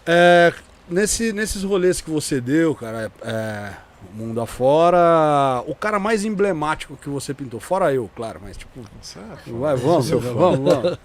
É, 0.05 0.53
nesse, 0.89 1.33
nesses 1.33 1.63
rolês 1.63 2.01
que 2.01 2.09
você 2.09 2.41
deu, 2.41 2.73
cara, 2.75 3.11
é, 3.21 3.73
mundo 4.13 4.41
afora, 4.41 5.63
o 5.67 5.75
cara 5.75 5.99
mais 5.99 6.25
emblemático 6.25 6.97
que 6.97 7.07
você 7.07 7.33
pintou, 7.33 7.59
fora 7.59 7.93
eu, 7.93 8.09
claro, 8.15 8.39
mas 8.43 8.57
tipo, 8.57 8.81
Certo. 9.01 9.57
vai, 9.57 9.75
vamos, 9.75 10.07
Seu 10.07 10.19
vamos, 10.19 10.59
vamos, 10.59 10.97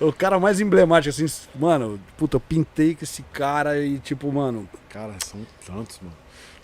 O 0.00 0.12
cara 0.12 0.38
mais 0.40 0.60
emblemático, 0.60 1.10
assim, 1.10 1.26
mano, 1.54 2.00
puta, 2.16 2.36
eu 2.36 2.40
pintei 2.40 2.94
com 2.94 3.04
esse 3.04 3.22
cara 3.24 3.78
e 3.78 3.98
tipo, 3.98 4.30
mano, 4.32 4.68
Cara, 4.88 5.14
são 5.24 5.40
tantos, 5.66 6.00
mano. 6.00 6.16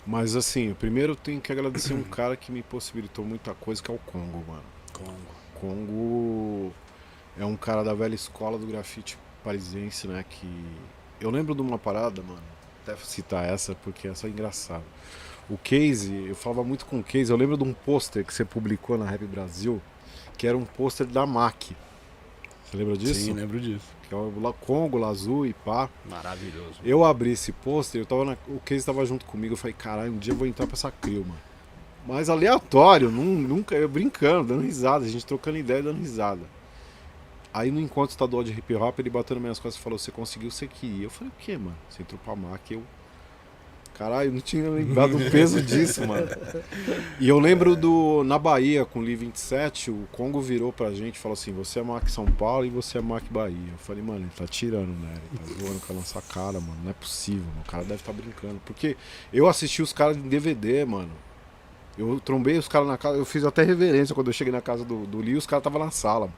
Mas 0.05 0.35
assim, 0.35 0.73
primeiro 0.73 1.13
eu 1.13 1.15
tenho 1.15 1.41
que 1.41 1.51
agradecer 1.51 1.93
um 1.93 2.03
cara 2.03 2.35
que 2.35 2.51
me 2.51 2.63
possibilitou 2.63 3.25
muita 3.25 3.53
coisa, 3.53 3.83
que 3.83 3.91
é 3.91 3.93
o 3.93 3.97
Congo, 3.97 4.43
mano. 4.47 4.63
Congo. 4.93 5.37
Congo 5.53 6.73
é 7.39 7.45
um 7.45 7.55
cara 7.55 7.83
da 7.83 7.93
velha 7.93 8.15
escola 8.15 8.57
do 8.57 8.65
grafite 8.65 9.17
parisiense, 9.43 10.07
né? 10.07 10.23
Que. 10.29 10.47
Eu 11.19 11.29
lembro 11.29 11.55
de 11.55 11.61
uma 11.61 11.77
parada, 11.77 12.21
mano. 12.21 12.41
Até 12.83 12.95
citar 12.97 13.45
essa, 13.45 13.75
porque 13.75 14.07
essa 14.07 14.27
é 14.27 14.29
engraçada. 14.29 14.83
O 15.49 15.57
Casey, 15.57 16.27
eu 16.27 16.35
falava 16.35 16.63
muito 16.63 16.85
com 16.85 16.99
o 16.99 17.03
Casey, 17.03 17.29
eu 17.29 17.37
lembro 17.37 17.57
de 17.57 17.63
um 17.63 17.73
pôster 17.73 18.23
que 18.25 18.33
você 18.33 18.43
publicou 18.45 18.97
na 18.97 19.05
Rap 19.05 19.23
Brasil, 19.25 19.81
que 20.37 20.45
era 20.45 20.57
um 20.57 20.65
pôster 20.65 21.05
da 21.07 21.25
MAC. 21.25 21.75
Você 22.65 22.77
lembra 22.77 22.97
disso? 22.97 23.13
Sim, 23.21 23.33
lembro 23.33 23.59
disso. 23.59 23.85
Que 24.07 24.13
é 24.13 24.17
o 24.17 24.53
Congo, 24.59 24.97
Lazu 24.97 25.45
e 25.45 25.53
pá. 25.53 25.89
Maravilhoso. 26.09 26.79
Eu 26.83 27.03
abri 27.05 27.31
esse 27.31 27.51
pôster, 27.53 28.01
eu 28.01 28.05
tava 28.05 28.25
na- 28.25 28.37
o 28.47 28.59
Casey 28.59 28.83
tava 28.83 29.05
junto 29.05 29.25
comigo, 29.25 29.53
eu 29.53 29.57
falei, 29.57 29.73
caralho, 29.73 30.11
um 30.11 30.17
dia 30.17 30.33
eu 30.33 30.37
vou 30.37 30.47
entrar 30.47 30.65
pra 30.67 30.75
essa 30.75 30.91
crio, 30.91 31.21
mano. 31.25 31.39
Mas 32.05 32.29
aleatório, 32.29 33.09
nun- 33.09 33.39
nunca, 33.41 33.75
eu 33.75 33.87
brincando, 33.87 34.49
dando 34.49 34.61
risada, 34.63 35.05
a 35.05 35.09
gente 35.09 35.25
trocando 35.25 35.57
ideia, 35.57 35.81
dando 35.83 35.99
risada. 35.99 36.41
Aí 37.57 37.71
no 37.71 37.81
encontro 37.81 38.11
estadual 38.11 38.43
de 38.43 38.51
hip 38.51 38.75
hop, 38.75 38.99
ele 38.99 39.09
bateu 39.09 39.33
nas 39.33 39.41
minhas 39.41 39.57
costas 39.57 39.81
e 39.81 39.83
falou, 39.83 39.97
você 39.97 40.11
conseguiu, 40.11 40.51
você 40.51 40.67
queria. 40.67 41.05
Eu 41.05 41.09
falei, 41.09 41.33
o 41.35 41.41
que, 41.41 41.57
mano? 41.57 41.75
Você 41.89 42.03
entrou 42.03 42.19
pra 42.23 42.35
MAC, 42.35 42.75
eu... 42.75 42.83
Caralho, 43.95 44.29
eu 44.29 44.33
não 44.33 44.41
tinha 44.41 44.69
lembrado 44.69 45.17
o 45.17 45.31
peso 45.31 45.59
disso, 45.59 46.05
mano. 46.05 46.27
E 47.19 47.27
eu 47.27 47.39
lembro 47.39 47.75
do. 47.75 48.23
Na 48.23 48.37
Bahia, 48.37 48.85
com 48.85 48.99
o 48.99 49.03
Li 49.03 49.15
27, 49.15 49.89
o 49.89 50.07
Congo 50.11 50.39
virou 50.39 50.71
pra 50.71 50.91
gente 50.91 51.15
e 51.15 51.17
falou 51.17 51.33
assim: 51.33 51.51
você 51.51 51.79
é 51.79 51.83
MAC 51.83 52.11
São 52.11 52.27
Paulo 52.27 52.63
e 52.63 52.69
você 52.69 52.99
é 52.99 53.01
MAC 53.01 53.25
Bahia. 53.31 53.71
Eu 53.71 53.77
falei, 53.79 54.03
mano, 54.03 54.19
ele 54.19 54.29
tá 54.37 54.45
tirando, 54.45 54.89
né? 54.89 55.15
Ele 55.31 55.39
tá 55.39 55.59
zoando 55.59 55.79
com 55.79 55.93
a 55.93 55.95
nossa 55.95 56.21
cara, 56.21 56.59
mano. 56.59 56.77
Não 56.83 56.91
é 56.91 56.93
possível, 56.93 57.41
mano. 57.43 57.63
O 57.65 57.71
cara 57.71 57.81
deve 57.81 57.95
estar 57.95 58.13
tá 58.13 58.21
brincando. 58.21 58.61
Porque 58.63 58.95
eu 59.33 59.47
assisti 59.47 59.81
os 59.81 59.91
caras 59.91 60.15
em 60.15 60.29
DVD, 60.29 60.85
mano. 60.85 61.09
Eu 61.97 62.19
trombei 62.19 62.55
os 62.59 62.67
caras 62.67 62.87
na 62.87 62.99
casa, 62.99 63.17
eu 63.17 63.25
fiz 63.25 63.43
até 63.43 63.63
reverência 63.63 64.13
quando 64.13 64.27
eu 64.27 64.33
cheguei 64.33 64.53
na 64.53 64.61
casa 64.61 64.85
do, 64.85 65.07
do 65.07 65.19
Li, 65.19 65.35
os 65.35 65.47
caras 65.47 65.61
estavam 65.61 65.83
na 65.83 65.89
sala. 65.89 66.29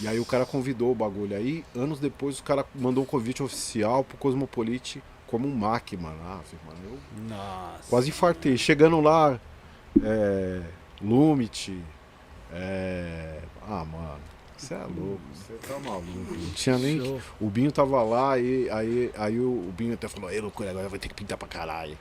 E 0.00 0.08
aí 0.08 0.18
o 0.18 0.24
cara 0.24 0.44
convidou 0.44 0.92
o 0.92 0.94
bagulho. 0.94 1.36
Aí, 1.36 1.64
anos 1.74 1.98
depois, 1.98 2.38
o 2.38 2.42
cara 2.42 2.64
mandou 2.74 3.02
um 3.02 3.06
convite 3.06 3.42
oficial 3.42 4.04
pro 4.04 4.16
Cosmopolite 4.16 5.02
como 5.26 5.48
um 5.48 5.54
MAC, 5.54 5.96
mano. 5.96 6.16
Ah, 6.24 6.40
mano, 6.66 6.78
eu 6.84 7.28
Nossa. 7.28 7.88
Quase 7.88 8.08
infartei. 8.08 8.56
Chegando 8.56 9.00
lá, 9.00 9.40
é, 10.02 10.62
Lumit, 11.02 11.76
é, 12.52 13.40
ah, 13.66 13.84
mano, 13.84 14.20
você 14.56 14.74
é 14.74 14.78
louco, 14.78 15.20
você 15.34 15.52
tá 15.54 15.78
maluco. 15.78 16.34
Não 16.34 16.50
tinha 16.52 16.78
nem. 16.78 17.20
O 17.40 17.50
Binho 17.50 17.72
tava 17.72 18.02
lá 18.02 18.38
e 18.38 18.70
aí, 18.70 19.10
aí 19.16 19.40
o, 19.40 19.72
Binho 19.76 19.94
até 19.94 20.08
falou: 20.08 20.30
Ei, 20.30 20.40
loucura, 20.40 20.70
agora 20.70 20.88
vai 20.88 20.98
ter 20.98 21.08
que 21.08 21.14
pintar 21.14 21.36
pra 21.36 21.48
caralho. 21.48 21.98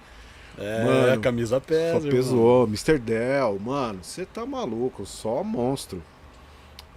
É, 0.57 0.83
Mano, 0.83 1.13
a 1.13 1.17
camisa 1.17 1.59
pesa. 1.59 2.01
Só 2.01 2.09
pesou, 2.09 2.67
Mr. 2.67 2.99
Del, 2.99 3.59
mano, 3.59 4.03
você 4.03 4.25
tá 4.25 4.45
maluco, 4.45 5.05
só 5.05 5.43
monstro. 5.43 6.01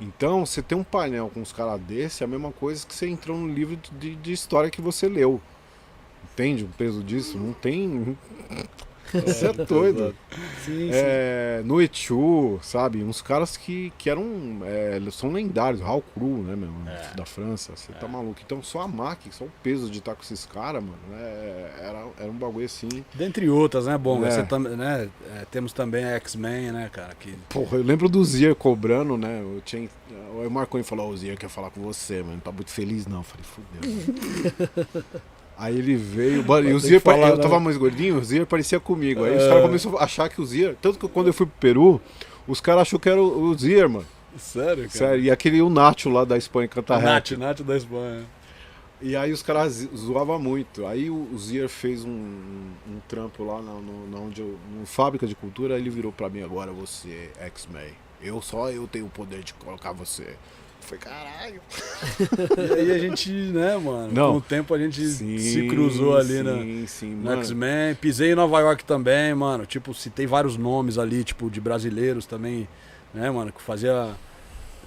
Então, 0.01 0.45
você 0.45 0.61
tem 0.61 0.77
um 0.77 0.85
painel 0.85 1.31
com 1.33 1.41
uns 1.41 1.53
caras 1.53 1.81
desse, 1.81 2.23
é 2.23 2.27
a 2.27 2.29
mesma 2.29 2.53
coisa 2.53 2.87
que 2.87 2.95
você 2.95 3.09
entrou 3.09 3.37
no 3.37 3.49
livro 3.49 3.79
de, 3.99 4.15
de 4.15 4.33
história 4.33 4.71
que 4.71 4.81
você 4.81 5.09
leu. 5.09 5.41
Entende 6.25 6.65
o 6.65 6.69
peso 6.69 7.03
disso? 7.03 7.39
Não 7.39 7.53
tem. 7.53 8.17
Você 9.13 9.47
é 9.47 9.53
doido. 9.65 10.15
Sim, 10.65 10.73
sim. 10.73 10.91
É, 10.93 11.63
no 11.65 11.81
Echu, 11.81 12.59
sabe? 12.63 13.03
Uns 13.03 13.23
caras 13.23 13.57
que, 13.57 13.93
que 13.99 14.11
eram. 14.11 14.25
é, 14.65 14.99
são 15.11 15.31
lendários, 15.33 15.81
Raul 15.81 16.03
Cru, 16.15 16.39
né, 16.43 16.57
meu? 16.57 16.71
É. 16.87 17.15
Da 17.15 17.25
França. 17.25 17.73
Você 17.77 17.93
tá 17.93 18.07
maluco. 18.09 18.41
Então 18.45 18.63
só 18.63 18.81
a 18.83 18.89
MAC, 18.89 19.33
só 19.33 19.45
o 19.45 19.51
peso 19.63 19.91
de 19.91 19.99
estar 19.99 20.15
com 20.15 20.23
esses 20.23 20.45
caras, 20.47 20.83
mano, 20.83 20.97
é, 21.15 21.71
era, 21.81 22.07
era 22.21 22.31
um 22.31 22.37
bagulho 22.37 22.67
assim. 22.67 22.89
Dentre 23.15 23.49
outras, 23.49 23.87
né, 23.87 23.97
bom? 23.97 24.25
É. 24.25 24.31
Você 24.31 24.43
tam- 24.43 24.59
né, 24.61 25.09
é, 25.37 25.45
temos 25.51 25.73
também 25.73 26.05
a 26.05 26.17
X-Men, 26.17 26.73
né, 26.73 26.91
cara? 26.93 27.15
Que 27.19 27.35
Porra, 27.49 27.77
eu 27.79 27.83
lembro 27.83 28.09
do 28.09 28.25
Zier 28.25 28.55
cobrando, 28.55 29.17
né? 29.17 29.41
Eu 29.43 29.61
tinha, 29.65 29.89
o 30.45 30.51
Marconi 30.51 30.85
falou: 30.85 31.09
Ó, 31.09 31.11
o 31.13 31.17
Zier 31.17 31.37
quer 31.39 31.49
falar 31.49 31.71
com 31.71 31.81
você, 31.81 32.23
mano. 32.23 32.35
Não 32.35 32.41
tá 32.41 32.53
muito 32.53 32.71
feliz, 32.71 33.07
não. 33.07 33.19
Eu 33.19 33.23
falei: 33.25 33.45
fudeu. 33.45 35.21
Aí 35.59 35.79
ele 35.79 35.97
veio, 35.97 36.45
mano, 36.45 36.69
e 36.69 36.75
o 36.75 36.79
Zier, 36.79 37.01
falar, 37.01 37.31
eu 37.31 37.37
né? 37.37 37.43
tava 37.43 37.59
mais 37.59 37.77
gordinho, 37.79 38.19
o 38.19 38.25
Zier 38.25 38.45
parecia 38.45 38.79
comigo. 38.79 39.25
Aí 39.25 39.37
os 39.37 39.43
É. 39.43 39.49
caras 39.49 39.63
começaram 39.63 39.99
a 39.99 40.05
achar 40.05 40.29
que 40.29 40.41
o 40.41 40.45
Zier, 40.45 40.77
tanto 40.83 40.99
que 40.99 41.09
quando 41.09 41.29
eu 41.29 41.33
fui 41.33 41.47
pro 41.47 41.57
Peru, 41.59 42.01
os 42.47 42.61
caras 42.61 42.83
achou 42.83 42.99
que 42.99 43.09
era 43.09 43.23
o, 43.23 43.45
o 43.45 43.59
Zier, 43.59 43.89
mano. 43.89 44.07
Sério, 44.37 44.85
cara? 44.85 44.91
Sério, 44.91 45.25
e 45.25 45.31
aquele 45.31 45.63
o 45.63 45.71
Nacho 45.71 46.11
lá 46.11 46.25
da 46.25 46.37
Espanha 46.37 46.69
canta 46.69 46.99
Nath, 46.99 47.31
rap. 47.31 47.39
Nath 47.39 47.61
da 47.63 47.77
Espanha. 47.77 48.25
E 49.01 49.15
aí 49.15 49.33
os 49.33 49.43
caras 49.43 49.89
zoavam 49.95 50.39
muito. 50.39 50.87
Aí 50.87 51.11
o, 51.11 51.29
o 51.33 51.39
Zier 51.39 51.69
fez 51.69 52.05
um, 52.05 52.11
um, 52.11 53.01
trampo 53.09 53.45
lá 53.45 53.61
na, 53.61 53.73
no, 53.73 54.11
na 54.11 54.19
onde 54.19 54.41
eu, 54.41 54.59
no 54.79 54.87
Fábrica 54.87 55.27
de 55.27 55.35
Cultura, 55.35 55.75
aí 55.75 55.81
ele 55.81 55.91
virou 55.91 56.13
pra 56.13 56.29
mim 56.29 56.43
agora 56.43 56.71
você, 56.73 57.31
X-Men. 57.39 57.93
Eu 58.23 58.41
só 58.41 58.71
eu 58.71 58.87
tenho 58.87 59.07
o 59.07 59.11
poder 59.11 59.43
de 59.43 59.53
colocar 59.55 59.93
você. 59.93 60.37
Foi 60.87 60.99
caralho. 60.99 61.61
E 62.57 62.73
aí 62.75 62.93
a 62.93 62.99
gente, 62.99 63.29
né, 63.31 63.77
mano? 63.77 64.13
Não. 64.13 64.33
Com 64.33 64.39
o 64.39 64.41
tempo 64.41 64.73
a 64.73 64.79
gente 64.79 65.05
se 65.05 65.67
cruzou 65.69 66.17
ali 66.17 66.45
na, 66.45 66.55
Sim, 66.55 66.87
sim, 66.87 67.15
no. 67.15 67.33
X-Men. 67.33 67.97
Pisei 67.97 68.33
em 68.33 68.35
Nova 68.37 68.61
York 68.61 68.85
também, 68.85 69.35
mano. 69.35 69.67
Tipo, 69.67 69.93
citei 69.93 70.27
vários 70.27 70.57
nomes 70.57 70.97
ali, 70.97 71.25
tipo, 71.25 71.51
de 71.51 71.61
brasileiros 71.61 72.25
também, 72.25 72.69
né, 73.13 73.29
mano? 73.31 73.51
Que 73.51 73.61
fazia 73.61 74.15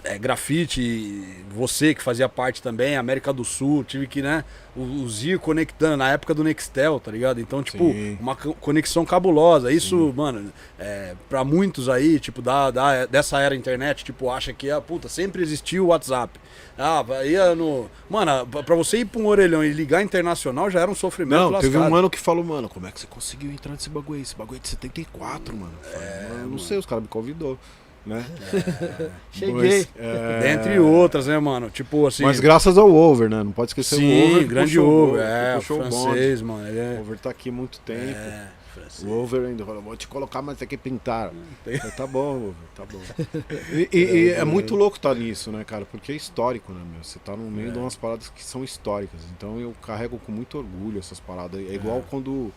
é, 0.04 0.18
grafite. 0.18 1.24
Você 1.52 1.94
que 1.94 2.02
fazia 2.02 2.30
parte 2.30 2.62
também, 2.62 2.96
América 2.96 3.34
do 3.34 3.44
Sul. 3.44 3.84
Tive 3.84 4.08
que, 4.08 4.22
né, 4.22 4.44
o, 4.76 4.82
o 4.82 5.10
Zir 5.10 5.40
conectando 5.40 5.98
na 5.98 6.10
época 6.12 6.34
do 6.34 6.44
Nextel, 6.44 7.00
tá 7.00 7.12
ligado? 7.12 7.40
Então, 7.42 7.62
tipo, 7.64 7.92
Sim. 7.92 8.18
uma 8.22 8.36
co- 8.36 8.54
conexão 8.56 9.06
cabulosa. 9.06 9.72
Isso, 9.72 10.14
mano, 10.16 10.52
é, 10.78 11.16
pra 11.28 11.44
muitos 11.44 11.90
aí, 11.90 12.20
tipo, 12.20 12.42
da, 12.42 12.72
da, 12.72 13.06
dessa 13.06 13.40
era 13.40 13.56
internet, 13.56 14.04
tipo, 14.06 14.30
acha 14.30 14.54
que, 14.54 14.70
ah, 14.72 14.80
puta, 14.80 15.10
sempre 15.10 15.42
existiu 15.42 15.86
o 15.86 15.88
WhatsApp. 15.88 16.40
Ah, 16.78 17.04
ia 17.26 17.54
no. 17.56 17.90
Mano, 18.10 18.48
pra- 18.48 18.76
você 18.76 19.00
ir 19.00 19.06
pra 19.06 19.20
um 19.22 19.26
orelhão 19.28 19.64
e 19.64 19.70
ligar 19.74 20.02
internacional 20.02 20.70
já 20.70 20.80
era 20.80 20.90
um 20.90 20.96
sofrimento 20.96 21.52
Não, 21.52 21.60
teve 21.60 21.76
um 21.76 21.80
lascado. 21.82 21.92
mano 21.92 22.10
que 22.10 22.18
falou, 22.20 22.44
mano, 22.44 22.70
como 22.70 22.88
é 22.88 22.92
que 22.92 23.00
você 23.02 23.08
conseguiu 23.08 23.52
entrar 23.52 23.74
nesse 23.74 23.90
bagulho 23.90 24.16
aí? 24.18 24.22
Esse 24.22 24.36
bagulho 24.36 24.58
é 24.58 24.62
de 24.62 24.70
74, 24.70 25.54
mano. 25.58 25.74
Eu 25.84 25.90
falei, 25.92 26.08
É, 26.08 26.28
mano, 26.30 26.50
não 26.52 26.58
sei, 26.58 26.78
os 26.78 26.86
caras 26.86 27.02
me 27.04 27.10
convidou, 27.10 27.60
né? 28.06 28.26
Cheguei. 29.32 29.54
Mas, 29.54 29.90
é, 29.98 30.40
Dentre 30.40 30.80
outras, 30.80 31.28
né, 31.28 31.38
mano? 31.40 31.70
Tipo 31.70 32.08
assim. 32.08 32.24
Mas 32.24 32.40
graças 32.40 32.78
ao 32.78 32.92
Over, 32.92 33.30
né? 33.30 33.44
Não 33.44 33.52
pode 33.52 33.70
esquecer 33.72 33.96
o 33.96 33.98
sim, 34.00 34.24
Over. 34.32 34.40
que 34.40 34.46
grande 34.46 34.80
o 34.80 34.86
Over. 34.88 35.22
bonde, 35.22 35.24
É, 35.24 35.56
o 35.56 35.60
o 35.60 35.62
francês, 35.62 36.42
mano. 36.42 36.68
Ele 36.68 36.80
O 36.80 36.82
é. 36.82 37.00
Over 37.00 37.20
tá 37.20 37.30
aqui 37.30 37.50
há 37.50 37.52
muito 37.52 37.80
tempo. 37.82 38.02
É, 38.02 38.48
francês. 38.74 39.08
O 39.08 39.12
Over 39.12 39.46
ainda 39.48 39.66
falou, 39.66 39.82
vou 39.82 39.96
te 39.98 40.08
colocar 40.08 40.42
mais 40.42 40.62
aqui 40.62 40.78
pintar. 40.78 41.32
tem- 41.64 41.78
tá 41.80 42.08
bom, 42.08 42.38
Over, 42.38 42.54
tá 42.76 42.84
bom. 42.86 43.00
E, 43.72 43.90
e- 43.92 43.98
e 43.98 44.30
é 44.32 44.44
muito 44.46 44.76
louco 44.76 44.98
estar 44.98 45.14
nisso, 45.16 45.52
né, 45.52 45.64
cara? 45.64 45.86
Porque 45.86 46.12
é 46.12 46.16
histórico, 46.16 46.72
né, 46.72 46.82
meu? 46.92 47.04
Você 47.04 47.20
tá 47.20 47.36
no 47.36 47.50
meio 47.52 47.70
É. 47.70 47.72
de 47.72 47.78
umas 47.78 47.96
paradas 47.96 48.30
que 48.30 48.44
são 48.44 48.64
históricas. 48.64 49.22
Então 49.38 49.60
eu 49.60 49.74
carrego 49.82 50.20
com 50.26 50.32
muito 50.32 50.58
orgulho 50.58 51.00
essas 51.00 51.20
paradas. 51.20 51.60
É 51.62 51.74
igual 51.74 52.04
quando 52.10 52.52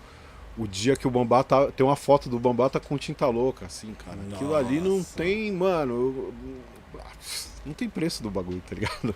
o 0.57 0.67
dia 0.67 0.97
que 0.97 1.07
o 1.07 1.11
Bambá 1.11 1.43
tá. 1.43 1.71
Tem 1.71 1.85
uma 1.85 1.97
foto 1.97 2.29
do 2.29 2.39
Bambá 2.39 2.69
tá 2.69 2.79
com 2.81 2.97
tinta 2.99 3.27
louca, 3.27 3.67
assim, 3.67 3.95
cara. 3.95 4.19
Aquilo 4.33 4.55
ali 4.55 4.81
não 4.81 5.03
tem, 5.03 5.51
mano. 5.53 6.33
Não 7.65 7.73
tem 7.73 7.89
preço 7.89 8.23
do 8.23 8.31
bagulho, 8.31 8.63
tá 8.69 8.75
ligado? 8.75 9.15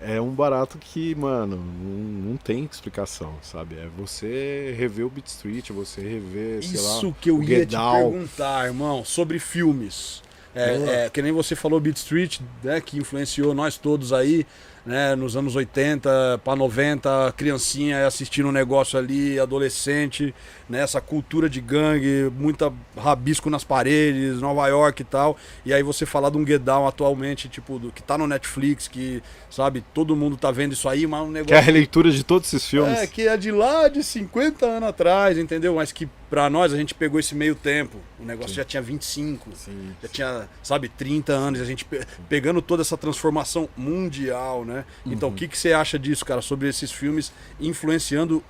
É 0.00 0.20
um 0.20 0.30
barato 0.30 0.76
que, 0.78 1.14
mano, 1.14 1.56
não, 1.56 2.30
não 2.30 2.36
tem 2.36 2.68
explicação, 2.70 3.34
sabe? 3.40 3.76
É 3.76 3.88
você 3.96 4.74
rever 4.76 5.06
o 5.06 5.10
Beat 5.10 5.26
Street, 5.26 5.70
você 5.70 6.02
rever, 6.02 6.62
sei 6.62 6.78
lá. 6.80 6.96
Isso 6.96 7.16
que 7.18 7.30
eu 7.30 7.42
ia 7.42 7.64
te 7.64 7.76
perguntar, 7.76 8.66
irmão, 8.66 9.04
sobre 9.04 9.38
filmes. 9.38 10.22
É, 10.54 11.04
é, 11.04 11.10
que 11.10 11.20
nem 11.20 11.32
você 11.32 11.56
falou 11.56 11.80
Beat 11.80 11.96
Street, 11.96 12.40
né, 12.62 12.80
que 12.80 12.98
influenciou 12.98 13.54
nós 13.54 13.76
todos 13.76 14.12
aí, 14.12 14.46
né, 14.86 15.16
nos 15.16 15.36
anos 15.36 15.56
80 15.56 16.40
para 16.44 16.54
90, 16.54 17.34
criancinha 17.36 18.06
assistindo 18.06 18.48
um 18.48 18.52
negócio 18.52 18.96
ali, 18.96 19.38
adolescente, 19.38 20.32
né, 20.68 20.80
essa 20.80 21.00
cultura 21.00 21.48
de 21.50 21.60
gangue, 21.60 22.30
muita 22.38 22.72
rabisco 22.96 23.50
nas 23.50 23.64
paredes, 23.64 24.40
Nova 24.40 24.66
York 24.68 25.02
e 25.02 25.04
tal. 25.04 25.36
E 25.64 25.74
aí 25.74 25.82
você 25.82 26.06
falar 26.06 26.30
de 26.30 26.38
um 26.38 26.46
Get 26.46 26.62
Down 26.62 26.86
atualmente, 26.86 27.48
tipo, 27.48 27.78
do, 27.80 27.90
que 27.90 28.00
tá 28.02 28.16
no 28.16 28.28
Netflix, 28.28 28.86
que, 28.86 29.20
sabe, 29.50 29.84
todo 29.92 30.14
mundo 30.14 30.36
tá 30.36 30.52
vendo 30.52 30.72
isso 30.72 30.88
aí, 30.88 31.04
mas 31.04 31.20
um 31.22 31.30
negócio 31.30 31.48
Que 31.48 31.54
é 31.54 31.58
a 31.58 31.60
releitura 31.60 32.10
de 32.10 32.22
todos 32.22 32.46
esses 32.52 32.68
filmes. 32.68 32.96
é, 32.96 33.06
que 33.08 33.26
é 33.26 33.36
de 33.36 33.50
lá 33.50 33.88
de 33.88 34.04
50 34.04 34.64
anos 34.66 34.88
atrás, 34.88 35.36
entendeu? 35.36 35.74
Mas 35.74 35.90
que 35.90 36.08
pra 36.30 36.48
nós 36.48 36.72
a 36.72 36.76
gente 36.76 36.94
pegou 36.94 37.18
esse 37.18 37.34
meio 37.34 37.54
tempo. 37.56 37.98
O 38.20 38.24
negócio 38.24 38.54
já 38.54 38.64
tinha 38.64 38.82
25, 38.82 39.50
Sim. 39.54 39.94
já 40.02 40.08
tinha, 40.08 40.48
sabe, 40.62 40.88
30 40.88 41.32
anos. 41.32 41.60
A 41.60 41.64
gente 41.64 41.84
pe- 41.84 42.04
pegando 42.28 42.60
toda 42.62 42.82
essa 42.82 42.96
transformação 42.96 43.68
mundial, 43.76 44.64
né? 44.64 44.75
Então, 45.04 45.28
o 45.28 45.32
que, 45.32 45.46
que 45.48 45.56
você 45.56 45.72
acha 45.72 45.98
disso, 45.98 46.24
cara, 46.24 46.42
sobre 46.42 46.68
esses 46.68 46.90
filmes 46.90 47.32
influenciando 47.60 48.42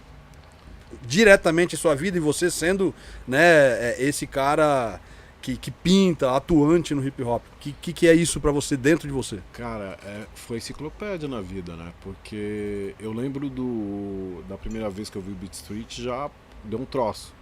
diretamente 1.07 1.75
a 1.75 1.79
sua 1.79 1.95
vida 1.95 2.17
e 2.17 2.21
você 2.21 2.51
sendo, 2.51 2.95
né, 3.27 3.39
é, 3.39 3.97
esse 3.99 4.27
cara 4.27 5.01
que, 5.43 5.57
que 5.57 5.71
pinta, 5.71 6.35
atuante 6.35 6.95
no 6.95 7.07
hip 7.07 7.23
hop? 7.23 7.43
O 7.55 7.59
que, 7.61 7.73
que, 7.81 7.93
que 7.93 8.09
é 8.09 8.15
isso 8.15 8.41
pra 8.41 8.51
você 8.51 8.77
dentro 8.77 9.07
de 9.07 9.15
você? 9.15 9.41
Cara, 9.53 9.99
é, 10.05 10.27
foi 10.35 10.57
enciclopédia 10.57 11.29
na 11.29 11.41
vida, 11.41 11.77
né? 11.77 11.93
Porque 12.03 12.95
eu 12.99 13.13
lembro 13.13 13.49
do 13.49 14.43
da 14.49 14.57
primeira 14.57 14.91
vez 14.91 15.09
que 15.09 15.17
eu 15.17 15.23
vi 15.23 15.33
o 15.33 15.35
Beat 15.35 15.53
Street 15.55 16.01
já 16.01 16.31
deu 16.65 16.81
um 16.81 16.85
troço. 16.85 17.33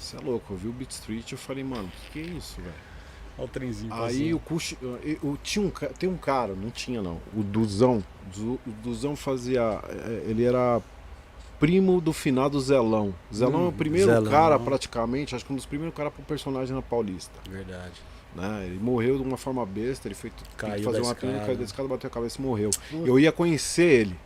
Você 0.00 0.16
é 0.16 0.20
louco, 0.20 0.52
eu 0.52 0.56
vi 0.56 0.68
o 0.68 0.72
Beat 0.72 0.90
Street 0.90 1.30
e 1.30 1.34
eu 1.34 1.38
falei, 1.38 1.64
mano, 1.64 1.84
o 1.84 1.90
que, 1.90 2.10
que 2.12 2.30
é 2.30 2.36
isso, 2.36 2.60
velho? 2.60 2.95
Olha 3.38 3.44
o 3.46 3.48
trenzinho. 3.48 3.92
Aí 3.92 4.32
o 4.32 4.38
Cush, 4.38 4.76
eu, 4.80 4.98
eu 5.22 5.38
tinha 5.42 5.64
um, 5.66 5.70
tem 5.98 6.08
um 6.08 6.16
cara, 6.16 6.54
não 6.54 6.70
tinha 6.70 7.02
não, 7.02 7.20
o 7.36 7.42
Duzão. 7.42 8.02
Du- 8.34 8.58
O 8.66 8.70
Duzão 8.82 9.14
fazia, 9.14 9.80
é, 9.88 10.24
ele 10.26 10.44
era 10.44 10.80
primo 11.60 12.00
do 12.00 12.12
finado 12.12 12.58
Zelão. 12.60 13.14
Zelão 13.34 13.60
é 13.60 13.64
o 13.64 13.68
Hum, 13.68 13.72
primeiro 13.72 14.10
Zelão. 14.10 14.30
cara 14.30 14.58
praticamente, 14.58 15.34
acho 15.34 15.44
que 15.44 15.52
um 15.52 15.56
dos 15.56 15.66
primeiros 15.66 15.94
caras 15.96 16.12
pro 16.12 16.22
personagem 16.22 16.74
na 16.74 16.82
Paulista. 16.82 17.38
Verdade. 17.50 17.94
né? 18.34 18.64
Ele 18.66 18.78
morreu 18.78 19.16
de 19.16 19.22
uma 19.22 19.36
forma 19.36 19.64
besta, 19.64 20.08
ele 20.08 20.14
foi 20.14 20.30
Caiu 20.56 20.84
fazer 20.84 21.00
uma 21.00 21.12
escada. 21.12 21.40
caiu 21.46 21.56
da 21.56 21.64
escada, 21.64 21.88
bateu 21.88 22.08
a 22.08 22.10
cabeça 22.10 22.38
e 22.38 22.42
morreu. 22.42 22.70
Eu 22.92 23.18
ia 23.18 23.32
conhecer 23.32 24.00
ele. 24.02 24.16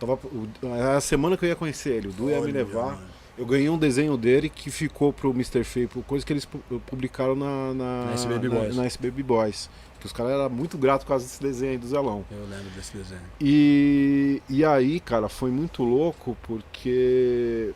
Tava, 0.00 0.18
era 0.62 0.96
a 0.96 1.00
semana 1.00 1.36
que 1.36 1.44
eu 1.44 1.48
ia 1.48 1.56
conhecer 1.56 1.90
ele, 1.94 2.08
o 2.08 2.12
Du 2.12 2.28
ia 2.30 2.36
me 2.36 2.42
Olha, 2.44 2.52
levar. 2.52 2.86
mano. 2.96 3.13
Eu 3.36 3.44
ganhei 3.46 3.68
um 3.68 3.76
desenho 3.78 4.16
dele 4.16 4.48
que 4.48 4.70
ficou 4.70 5.12
pro 5.12 5.30
Mr. 5.30 5.64
Fay, 5.64 5.86
por 5.88 6.04
coisa 6.04 6.24
que 6.24 6.32
eles 6.32 6.44
pu- 6.44 6.60
publicaram 6.86 7.34
na, 7.34 7.74
na, 7.74 8.04
Na 8.06 8.12
SBB 8.12 8.48
na- 8.48 8.54
Boys. 8.54 8.76
na 8.76 8.84
SBB 8.86 9.22
Boys. 9.24 9.68
Que 9.98 10.06
os 10.06 10.12
caras 10.12 10.32
eram 10.32 10.48
muito 10.50 10.78
gratos 10.78 11.04
por 11.04 11.08
causa 11.08 11.24
desse 11.24 11.42
desenho 11.42 11.72
aí 11.72 11.78
do 11.78 11.86
Zelão. 11.88 12.24
Eu 12.30 12.42
lembro 12.46 12.70
desse 12.76 12.96
desenho. 12.96 13.22
E, 13.40 14.40
e 14.48 14.64
aí, 14.64 15.00
cara, 15.00 15.28
foi 15.28 15.50
muito 15.50 15.82
louco 15.82 16.36
porque 16.42 17.72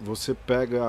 você 0.00 0.34
pega 0.34 0.82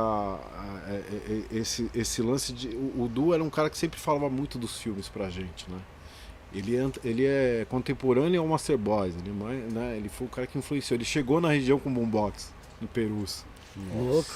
esse, 1.51 1.89
esse 1.93 2.21
lance 2.21 2.53
de. 2.53 2.69
O, 2.95 3.07
Du 3.07 3.33
era 3.33 3.43
um 3.43 3.49
cara 3.49 3.69
que 3.69 3.77
sempre 3.77 3.99
falava 3.99 4.29
muito 4.29 4.57
dos 4.57 4.79
filmes 4.79 5.07
pra 5.09 5.29
gente, 5.29 5.69
né? 5.69 5.77
Ele 6.53 6.75
é, 6.77 6.89
ele 7.03 7.25
é 7.25 7.65
contemporâneo 7.69 8.41
ao 8.41 8.47
Master 8.47 8.77
Boys, 8.77 9.13
ele, 9.17 9.29
é 9.29 9.73
né? 9.73 9.97
ele 9.97 10.07
foi 10.09 10.25
o 10.25 10.29
cara 10.29 10.47
que 10.47 10.57
influenciou. 10.57 10.95
Ele 10.97 11.03
chegou 11.05 11.41
na 11.41 11.49
região 11.51 11.77
com 11.77 11.93
boombox, 11.93 12.53
no 12.81 12.87
Perus. 12.87 13.43
Louco. 13.95 14.29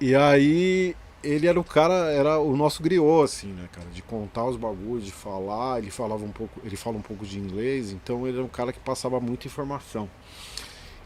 E 0.00 0.14
aí 0.14 0.94
ele 1.22 1.46
era 1.46 1.58
o 1.58 1.64
cara, 1.64 2.10
era 2.12 2.38
o 2.38 2.56
nosso 2.56 2.82
griot, 2.82 3.24
assim, 3.24 3.48
né, 3.48 3.68
cara? 3.72 3.88
De 3.88 4.02
contar 4.02 4.44
os 4.44 4.56
bagulhos, 4.56 5.04
de 5.04 5.12
falar, 5.12 5.78
ele 5.78 5.90
falava 5.90 6.24
um 6.24 6.30
pouco, 6.30 6.60
ele 6.64 6.76
fala 6.76 6.96
um 6.96 7.02
pouco 7.02 7.24
de 7.24 7.38
inglês, 7.38 7.90
então 7.90 8.26
ele 8.26 8.36
era 8.38 8.44
um 8.44 8.48
cara 8.48 8.72
que 8.72 8.80
passava 8.80 9.18
muita 9.20 9.46
informação. 9.46 10.08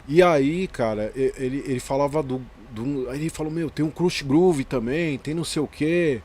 E 0.07 0.23
aí, 0.23 0.67
cara, 0.67 1.13
ele, 1.15 1.63
ele 1.67 1.81
falava 1.81 2.23
do, 2.23 2.43
do. 2.71 3.09
Aí 3.11 3.21
ele 3.21 3.31
falou, 3.31 3.53
meu, 3.53 3.71
tem 3.71 3.85
um 3.85 3.91
Crush 3.91 4.23
Groove 4.23 4.65
também, 4.65 5.19
tem 5.19 5.35
não 5.35 5.45
sei 5.45 5.63
o 5.63 5.69
quê. 5.69 6.23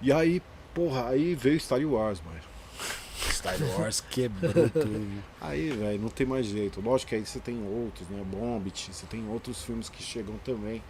E 0.00 0.12
aí, 0.12 0.42
porra, 0.74 1.08
aí 1.08 1.34
veio 1.34 1.60
Star 1.60 1.80
Wars, 1.80 2.20
mano. 2.24 2.55
Star 3.32 3.56
Wars 3.78 4.00
quebrou 4.00 4.68
tudo. 4.70 5.22
Aí, 5.40 5.70
velho, 5.70 6.00
não 6.00 6.08
tem 6.08 6.26
mais 6.26 6.46
jeito. 6.46 6.80
Lógico 6.80 7.10
que 7.10 7.14
aí 7.14 7.26
você 7.26 7.38
tem 7.40 7.62
outros, 7.62 8.08
né? 8.08 8.22
Bombit, 8.24 8.92
você 8.92 9.06
tem 9.06 9.26
outros 9.28 9.62
filmes 9.62 9.88
que 9.88 10.02
chegam 10.02 10.36
também 10.44 10.82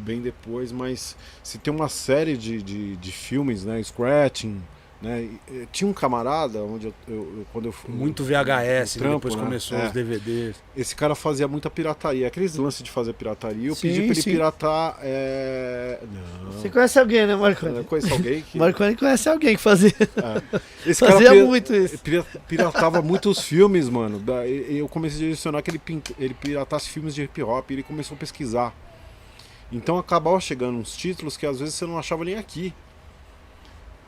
bem 0.00 0.20
depois, 0.20 0.72
mas 0.72 1.16
se 1.42 1.58
tem 1.58 1.72
uma 1.72 1.88
série 1.88 2.36
de, 2.36 2.62
de, 2.62 2.96
de 2.96 3.12
filmes, 3.12 3.64
né? 3.64 3.82
Scratching, 3.82 4.62
né? 5.02 5.28
e, 5.50 5.66
Tinha 5.72 5.88
um 5.88 5.92
camarada 5.92 6.62
onde 6.62 6.88
eu, 6.88 6.94
eu- 7.08 7.14
eu- 7.38 7.46
quando 7.52 7.66
eu 7.66 7.72
fui. 7.72 7.92
Muito 7.92 8.22
VHS, 8.24 8.94
trampo, 8.98 9.14
depois 9.16 9.34
né? 9.34 9.42
começou 9.42 9.78
É. 9.78 9.86
os 9.86 9.92
DVDs. 9.92 10.56
Esse 10.76 10.94
cara 10.94 11.14
fazia 11.14 11.48
muita 11.48 11.70
pirataria. 11.70 12.26
Aqueles 12.26 12.54
lances 12.56 12.82
de 12.82 12.90
fazer 12.90 13.12
pirataria, 13.14 13.68
eu 13.68 13.74
Sim, 13.74 13.88
pedi 13.88 14.02
pra 14.02 14.12
ele 14.12 14.22
piratar. 14.22 14.98
É... 15.02 15.98
Não. 16.42 16.52
Você 16.52 16.68
conhece 16.68 16.98
alguém, 16.98 17.26
né, 17.26 17.32
Eu 17.32 17.38
Marconi? 17.38 17.84
conheço 17.84 18.12
alguém 18.12 18.42
que. 18.42 18.58
Marconi 18.58 18.96
conhece 18.96 19.28
alguém 19.28 19.56
que 19.56 19.62
fazia, 19.62 19.92
Esse 20.86 21.00
cara 21.00 21.12
fazia 21.12 21.30
pira- 21.30 21.44
muito 21.46 21.74
isso. 21.74 21.98
Pira- 21.98 22.26
Piratava 22.48 23.00
muitos 23.02 23.40
filmes, 23.40 23.88
mano. 23.88 24.22
Eu 24.68 24.88
comecei 24.88 25.18
a 25.18 25.22
direcionar 25.22 25.62
que 25.62 25.70
ele, 25.70 25.78
pint- 25.78 26.10
ele 26.18 26.34
piratasse 26.34 26.88
filmes 26.88 27.14
de 27.14 27.22
hip 27.22 27.42
hop 27.42 27.70
e 27.70 27.74
ele 27.74 27.82
começou 27.82 28.14
a 28.14 28.18
pesquisar. 28.18 28.74
Então 29.72 29.96
acabava 29.98 30.38
chegando 30.40 30.76
uns 30.78 30.96
títulos 30.96 31.36
que 31.36 31.46
às 31.46 31.60
vezes 31.60 31.74
você 31.74 31.86
não 31.86 31.98
achava 31.98 32.24
nem 32.24 32.34
aqui. 32.36 32.74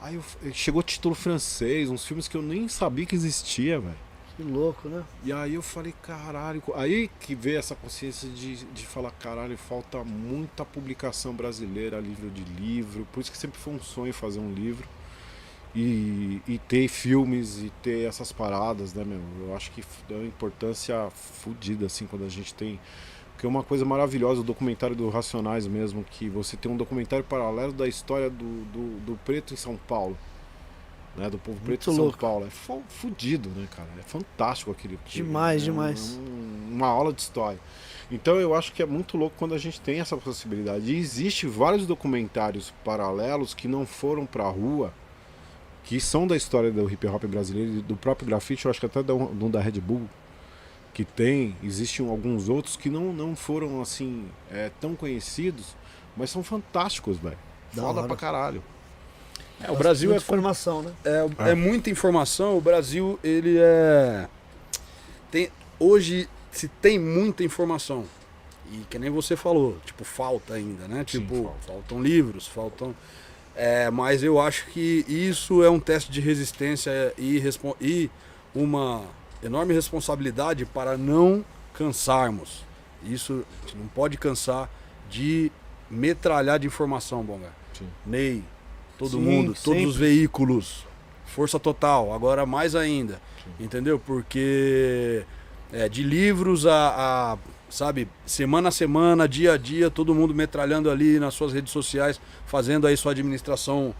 Aí 0.02 0.16
eu- 0.16 0.24
chegou 0.52 0.82
título 0.82 1.14
francês, 1.14 1.88
uns 1.90 2.04
filmes 2.04 2.28
que 2.28 2.36
eu 2.36 2.42
nem 2.42 2.68
sabia 2.68 3.06
que 3.06 3.14
existia, 3.14 3.80
velho. 3.80 3.98
Que 4.36 4.42
louco, 4.42 4.88
né? 4.88 5.04
E 5.22 5.30
aí 5.32 5.54
eu 5.54 5.62
falei, 5.62 5.92
caralho. 6.02 6.62
Aí 6.74 7.08
que 7.20 7.34
veio 7.34 7.58
essa 7.58 7.74
consciência 7.74 8.28
de, 8.30 8.64
de 8.64 8.86
falar, 8.86 9.10
caralho, 9.12 9.56
falta 9.58 10.02
muita 10.02 10.64
publicação 10.64 11.34
brasileira, 11.34 12.00
livro 12.00 12.30
de 12.30 12.42
livro. 12.42 13.06
Por 13.12 13.20
isso 13.20 13.30
que 13.30 13.36
sempre 13.36 13.60
foi 13.60 13.74
um 13.74 13.80
sonho 13.80 14.12
fazer 14.14 14.40
um 14.40 14.52
livro. 14.52 14.88
E, 15.74 16.42
e 16.48 16.58
ter 16.58 16.88
filmes 16.88 17.58
e 17.58 17.70
ter 17.82 18.06
essas 18.08 18.32
paradas, 18.32 18.94
né, 18.94 19.04
meu? 19.04 19.20
Eu 19.48 19.56
acho 19.56 19.70
que 19.72 19.82
dá 20.08 20.16
uma 20.16 20.26
importância 20.26 21.10
fodida, 21.10 21.86
assim, 21.86 22.06
quando 22.06 22.24
a 22.24 22.28
gente 22.28 22.54
tem. 22.54 22.80
Porque 23.42 23.46
é 23.48 23.50
uma 23.58 23.64
coisa 23.64 23.84
maravilhosa, 23.84 24.40
o 24.40 24.44
documentário 24.44 24.94
do 24.94 25.08
Racionais 25.08 25.66
mesmo, 25.66 26.04
que 26.08 26.28
você 26.28 26.56
tem 26.56 26.70
um 26.70 26.76
documentário 26.76 27.24
paralelo 27.24 27.72
da 27.72 27.88
história 27.88 28.30
do, 28.30 28.62
do, 28.66 29.00
do 29.04 29.18
preto 29.24 29.52
em 29.52 29.56
São 29.56 29.76
Paulo. 29.76 30.16
né, 31.16 31.28
do 31.28 31.38
povo 31.38 31.56
Muito 31.56 31.64
preto 31.66 31.90
de 31.90 31.96
São 31.96 32.04
louco. 32.04 32.18
Paulo. 32.20 32.46
É 32.46 32.50
fu- 32.50 32.84
fudido, 32.88 33.48
né, 33.48 33.66
cara? 33.76 33.88
É 33.98 34.02
fantástico 34.02 34.70
aquele. 34.70 34.96
Demais, 35.06 35.60
é 35.62 35.64
demais. 35.64 36.16
um- 36.22 36.72
uma 36.72 36.86
aula 36.86 37.12
de 37.12 37.20
história. 37.20 37.58
Então 38.12 38.36
eu 38.36 38.54
acho 38.54 38.72
que 38.72 38.80
é 38.80 38.86
muito 38.86 39.16
louco 39.16 39.34
quando 39.36 39.54
a 39.54 39.58
gente 39.58 39.80
tem 39.80 39.98
essa 39.98 40.16
possibilidade. 40.16 40.92
E 40.92 40.96
existe 40.96 41.48
vários 41.48 41.84
documentários 41.84 42.72
paralelos 42.84 43.54
que 43.54 43.66
não 43.66 43.84
foram 43.84 44.24
pra 44.24 44.44
rua, 44.48 44.94
que 45.82 45.98
são 46.00 46.28
da 46.28 46.36
história 46.36 46.70
do 46.70 46.88
hip 46.88 47.04
hop 47.08 47.24
brasileiro 47.24 47.82
do 47.82 47.96
próprio 47.96 48.24
grafite, 48.28 48.66
eu 48.66 48.70
acho 48.70 48.78
que 48.78 48.86
até 48.86 49.02
da, 49.02 49.12
do 49.12 49.48
da 49.48 49.60
Red 49.60 49.80
Bull, 49.80 50.08
que 50.92 51.04
tem, 51.04 51.56
existem 51.62 52.06
alguns 52.08 52.48
outros 52.48 52.76
que 52.76 52.90
não, 52.90 53.12
não 53.12 53.34
foram 53.34 53.80
assim 53.80 54.26
é, 54.50 54.70
tão 54.80 54.94
conhecidos, 54.94 55.74
mas 56.16 56.30
são 56.30 56.42
fantásticos, 56.42 57.16
velho. 57.18 57.38
Da 57.72 57.82
Foda 57.82 57.98
hora. 58.00 58.08
pra 58.08 58.16
caralho. 58.16 58.62
É, 59.62 59.70
o 59.70 59.76
Brasil 59.76 60.10
é, 60.10 60.14
Muita 60.14 60.24
informação, 60.24 60.82
né? 60.82 60.92
é, 61.04 61.26
Ah. 61.38 61.48
é 61.50 61.54
muita 61.54 61.88
informação. 61.88 62.58
O 62.58 62.60
Brasil, 62.60 63.18
ele 63.24 63.56
é. 63.58 64.28
Tem, 65.30 65.48
hoje 65.78 66.28
se 66.50 66.68
tem 66.68 66.98
muita 66.98 67.42
informação. 67.44 68.04
E 68.70 68.84
que 68.90 68.98
nem 68.98 69.10
você 69.10 69.36
falou, 69.36 69.78
tipo, 69.84 70.04
falta 70.04 70.54
ainda, 70.54 70.86
né? 70.88 71.04
Sim, 71.06 71.20
Tipo, 71.20 71.44
falta. 71.44 71.58
faltam 71.66 72.02
livros, 72.02 72.46
faltam. 72.46 72.94
É, 73.54 73.90
mas 73.90 74.22
eu 74.22 74.40
acho 74.40 74.66
que 74.66 75.04
isso 75.08 75.62
é 75.62 75.68
um 75.70 75.78
teste 75.78 76.10
de 76.10 76.20
resistência 76.20 77.12
e, 77.18 77.42
e 77.80 78.10
uma 78.54 79.02
enorme 79.42 79.74
responsabilidade 79.74 80.64
para 80.64 80.96
não 80.96 81.44
cansarmos. 81.74 82.64
Isso 83.02 83.44
a 83.62 83.66
gente 83.66 83.76
não 83.76 83.86
pode 83.88 84.16
cansar 84.16 84.70
de 85.10 85.50
metralhar 85.90 86.58
de 86.58 86.66
informação, 86.66 87.22
Bonga. 87.22 87.50
Sim. 87.74 87.86
Ney, 88.06 88.44
todo 88.98 89.12
Sim, 89.12 89.20
mundo, 89.20 89.46
todos 89.48 89.62
sempre. 89.62 89.86
os 89.86 89.96
veículos, 89.96 90.86
força 91.26 91.58
total, 91.58 92.12
agora 92.12 92.46
mais 92.46 92.74
ainda, 92.74 93.20
entendeu? 93.58 93.98
Porque 93.98 95.24
é, 95.72 95.88
de 95.88 96.02
livros 96.02 96.66
a, 96.66 97.34
a, 97.34 97.38
sabe, 97.68 98.08
semana 98.24 98.68
a 98.68 98.72
semana, 98.72 99.28
dia 99.28 99.54
a 99.54 99.56
dia, 99.56 99.90
todo 99.90 100.14
mundo 100.14 100.34
metralhando 100.34 100.90
ali 100.90 101.18
nas 101.18 101.34
suas 101.34 101.52
redes 101.52 101.72
sociais, 101.72 102.20
fazendo 102.46 102.86
aí 102.86 102.96
sua 102.96 103.12
administração 103.12 103.94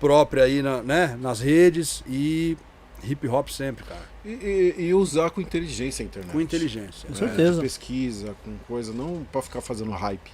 própria 0.00 0.44
aí, 0.44 0.62
na, 0.62 0.82
né, 0.82 1.18
nas 1.20 1.40
redes 1.40 2.02
e 2.06 2.56
hip 3.02 3.26
hop 3.28 3.48
sempre, 3.48 3.84
cara, 3.84 4.00
E, 4.24 4.28
e- 4.30 4.74
e 4.88 4.94
usar 4.94 5.30
com 5.30 5.40
inteligência 5.40 6.02
a 6.02 6.06
internet. 6.06 6.32
com 6.32 6.40
inteligência. 6.40 7.06
Com 7.06 7.12
né? 7.12 7.18
certeza. 7.18 7.54
de 7.54 7.60
pesquisa, 7.60 8.34
com 8.44 8.56
coisa, 8.66 8.92
não 8.92 9.24
pra 9.30 9.40
ficar 9.42 9.60
fazendo 9.60 9.90
hype, 9.92 10.30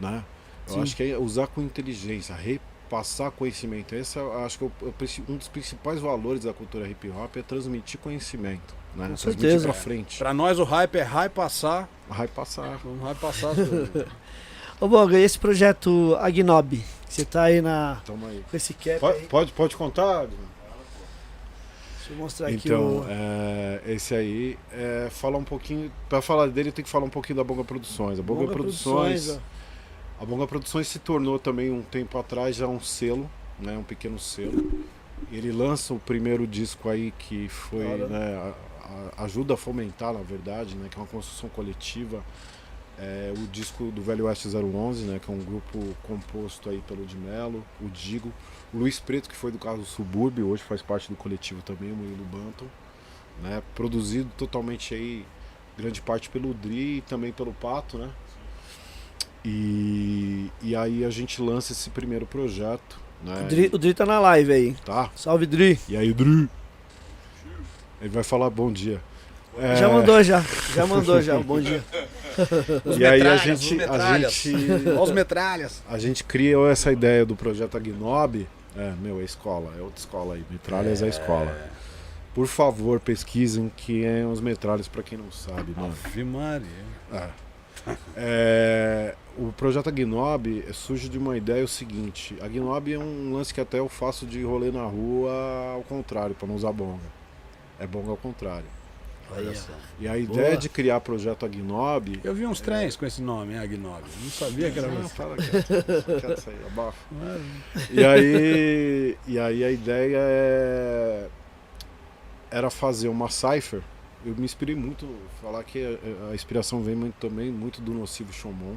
né? 0.00 0.24
Eu 0.68 0.74
Sim. 0.74 0.82
acho 0.82 0.96
que 0.96 1.02
é 1.12 1.18
usar 1.18 1.46
com 1.48 1.60
inteligência, 1.60 2.34
repassar 2.34 3.30
conhecimento. 3.32 3.94
Esse 3.94 4.18
é, 4.18 4.22
eu 4.22 4.44
acho 4.44 4.58
que 4.58 4.64
é 4.64 4.66
o- 4.68 4.88
é 4.88 4.92
princi- 4.92 5.22
um 5.28 5.36
dos 5.36 5.48
principais 5.48 5.98
valores 6.00 6.44
da 6.44 6.52
cultura 6.52 6.86
hip 6.88 7.08
hop 7.10 7.36
é 7.36 7.42
transmitir 7.42 7.98
conhecimento, 8.00 8.74
né? 8.94 9.08
Com 9.08 9.14
transmitir 9.14 9.40
certeza. 9.40 9.64
pra 9.64 9.72
frente, 9.74 10.18
Pra 10.18 10.32
nós 10.34 10.58
o 10.58 10.64
hype 10.64 10.96
é 10.96 11.02
hype 11.02 11.32
passar, 11.32 11.88
hype 12.10 12.30
passar. 12.34 12.78
vamos 12.84 13.02
hype 13.02 13.18
passar. 13.18 13.54
Ô, 14.80 14.88
Boga, 14.88 15.18
esse 15.18 15.38
projeto 15.38 16.16
Agnob? 16.20 16.82
Você 17.08 17.24
tá 17.24 17.42
aí 17.44 17.60
na, 17.60 18.00
Tamo 18.06 18.26
aí. 18.26 18.42
com 18.50 18.56
esse 18.56 18.72
cap 18.74 18.98
Pode, 18.98 19.18
aí. 19.18 19.26
pode, 19.26 19.52
pode 19.52 19.76
contar? 19.76 20.22
Adriano? 20.22 20.51
Deixa 22.02 22.12
eu 22.12 22.16
mostrar 22.16 22.48
aqui 22.48 22.56
Então, 22.68 22.98
o... 23.00 23.06
é, 23.08 23.82
esse 23.86 24.14
aí, 24.14 24.58
é, 24.72 25.08
fala 25.10 25.38
um 25.38 25.44
pouquinho. 25.44 25.90
Pra 26.08 26.20
falar 26.20 26.48
dele, 26.48 26.72
tem 26.72 26.84
que 26.84 26.90
falar 26.90 27.04
um 27.06 27.10
pouquinho 27.10 27.36
da 27.36 27.44
Bonga 27.44 27.62
Produções. 27.64 28.18
A 28.18 28.22
Bonga, 28.22 28.40
Bonga 28.40 28.52
Produções, 28.52 29.28
ó. 29.30 29.38
a 30.22 30.26
Bonga 30.26 30.46
Produções 30.46 30.88
se 30.88 30.98
tornou 30.98 31.38
também 31.38 31.70
um 31.70 31.82
tempo 31.82 32.18
atrás 32.18 32.56
já 32.56 32.66
um 32.66 32.80
selo, 32.80 33.30
né, 33.58 33.76
um 33.78 33.82
pequeno 33.84 34.18
selo. 34.18 34.84
Ele 35.30 35.52
lança 35.52 35.94
o 35.94 35.98
primeiro 36.00 36.46
disco 36.46 36.88
aí 36.88 37.12
que 37.18 37.48
foi, 37.48 37.86
hora. 37.86 38.08
né, 38.08 38.34
a- 38.34 39.12
a- 39.20 39.24
ajuda 39.24 39.54
a 39.54 39.56
fomentar, 39.56 40.12
na 40.12 40.20
verdade, 40.22 40.74
né, 40.74 40.88
que 40.90 40.98
é 40.98 41.00
uma 41.00 41.06
construção 41.06 41.48
coletiva. 41.48 42.22
É, 42.98 43.32
o 43.36 43.46
disco 43.46 43.84
do 43.92 44.02
Velho 44.02 44.26
Oeste 44.26 44.48
011, 44.48 45.04
né, 45.04 45.20
que 45.24 45.30
é 45.30 45.34
um 45.34 45.38
grupo 45.38 45.78
composto 46.02 46.68
aí 46.68 46.82
pelo 46.86 47.06
de 47.06 47.16
Mello, 47.16 47.64
o 47.80 47.88
Digo, 47.88 48.32
Luiz 48.74 48.98
Preto, 48.98 49.28
que 49.28 49.36
foi 49.36 49.50
do 49.50 49.58
caso 49.58 49.84
Subúrbio, 49.84 50.48
hoje 50.48 50.62
faz 50.62 50.80
parte 50.82 51.08
do 51.10 51.16
coletivo 51.16 51.60
também, 51.62 51.92
o 51.92 51.96
Murilo 51.96 52.24
Banton, 52.24 52.66
né, 53.42 53.62
produzido 53.74 54.30
totalmente 54.36 54.94
aí, 54.94 55.24
grande 55.76 56.00
parte 56.00 56.28
pelo 56.30 56.54
Dri 56.54 56.98
e 56.98 57.00
também 57.02 57.32
pelo 57.32 57.52
Pato, 57.52 57.98
né, 57.98 58.08
e, 59.44 60.50
e 60.62 60.74
aí 60.76 61.04
a 61.04 61.10
gente 61.10 61.42
lança 61.42 61.72
esse 61.72 61.90
primeiro 61.90 62.26
projeto, 62.26 62.98
né, 63.22 63.42
O 63.42 63.48
Dri, 63.48 63.70
o 63.72 63.78
Dri 63.78 63.92
tá 63.94 64.06
na 64.06 64.18
live 64.20 64.52
aí. 64.52 64.76
tá, 64.84 65.10
Salve, 65.16 65.46
Dri. 65.46 65.78
e 65.88 65.96
aí 65.96 66.12
Dri, 66.12 66.48
ele 68.00 68.10
vai 68.10 68.22
falar 68.24 68.48
bom 68.50 68.72
dia. 68.72 69.00
É, 69.58 69.76
Já 69.76 69.88
mandou 69.88 70.22
já. 70.22 70.42
Já 70.74 70.86
mandou 70.86 71.20
já. 71.20 71.38
Bom 71.38 71.60
dia. 71.60 71.84
Os 72.86 72.96
E 72.96 73.04
aí 73.04 73.20
a 73.20 73.36
gente, 73.36 73.76
os 73.76 73.82
a 73.82 74.18
gente 74.18 74.54
Olha 74.88 75.02
os 75.02 75.10
metralhas. 75.10 75.82
A 75.86 75.98
gente 75.98 76.24
criou 76.24 76.66
essa 76.66 76.90
ideia 76.90 77.26
do 77.26 77.36
projeto 77.36 77.76
Agnob. 77.76 78.48
É, 78.76 78.92
meu, 79.00 79.20
é 79.20 79.24
escola, 79.24 79.72
é 79.78 79.82
outra 79.82 79.98
escola 79.98 80.34
aí. 80.34 80.44
Metralhas 80.50 81.02
é, 81.02 81.08
escola. 81.08 81.70
Por 82.34 82.46
favor, 82.46 82.98
pesquisem 82.98 83.70
que 83.76 84.04
é 84.04 84.24
os 84.24 84.40
metralhas 84.40 84.88
pra 84.88 85.02
quem 85.02 85.18
não 85.18 85.30
sabe, 85.30 85.74
mano. 85.76 85.94
Ave 86.04 86.24
Maria. 86.24 86.68
É. 87.12 87.28
É, 88.16 89.14
o 89.36 89.52
projeto 89.52 89.88
Agnob 89.88 90.64
surge 90.72 91.08
de 91.08 91.18
uma 91.18 91.36
ideia 91.36 91.64
o 91.64 91.68
seguinte: 91.68 92.36
Agnob 92.40 92.92
é 92.92 92.98
um 92.98 93.34
lance 93.34 93.52
que 93.52 93.60
até 93.60 93.78
eu 93.78 93.88
faço 93.88 94.24
de 94.24 94.42
rolê 94.42 94.70
na 94.70 94.84
rua 94.84 95.32
ao 95.74 95.82
contrário, 95.82 96.34
pra 96.34 96.46
não 96.46 96.54
usar 96.54 96.72
bonga. 96.72 97.22
É 97.78 97.86
bonga 97.86 98.10
ao 98.10 98.16
contrário. 98.16 98.66
E 100.00 100.08
a 100.08 100.16
ideia 100.18 100.48
Boa. 100.48 100.56
de 100.56 100.68
criar 100.68 101.00
projeto 101.00 101.44
Agnob. 101.46 102.20
Eu 102.24 102.34
vi 102.34 102.46
uns 102.46 102.60
trens 102.60 102.96
com 102.96 103.06
esse 103.06 103.22
nome, 103.22 103.56
Agnob. 103.56 104.02
Não 104.22 104.30
sabia 104.30 104.70
que 104.70 104.78
era 104.78 104.88
Ah, 104.88 104.90
você. 104.90 105.14
fala 105.14 105.36
quieto, 105.36 105.66
quieto 106.20 106.38
isso 106.38 106.50
aí, 106.50 106.56
abafa. 106.66 106.98
E 107.90 108.04
aí, 108.04 109.18
e 109.26 109.38
aí 109.38 109.64
a 109.64 109.70
ideia 109.70 110.16
é, 110.18 111.28
era 112.50 112.70
fazer 112.70 113.08
uma 113.08 113.28
cipher. 113.30 113.80
Eu 114.24 114.34
me 114.36 114.44
inspirei 114.44 114.74
muito, 114.74 115.08
falar 115.40 115.64
que 115.64 115.98
a, 116.28 116.30
a 116.30 116.34
inspiração 116.34 116.82
vem 116.82 116.94
muito, 116.94 117.14
também 117.14 117.50
muito 117.50 117.80
do 117.80 117.92
Nocivo 117.92 118.32
Shomon. 118.32 118.76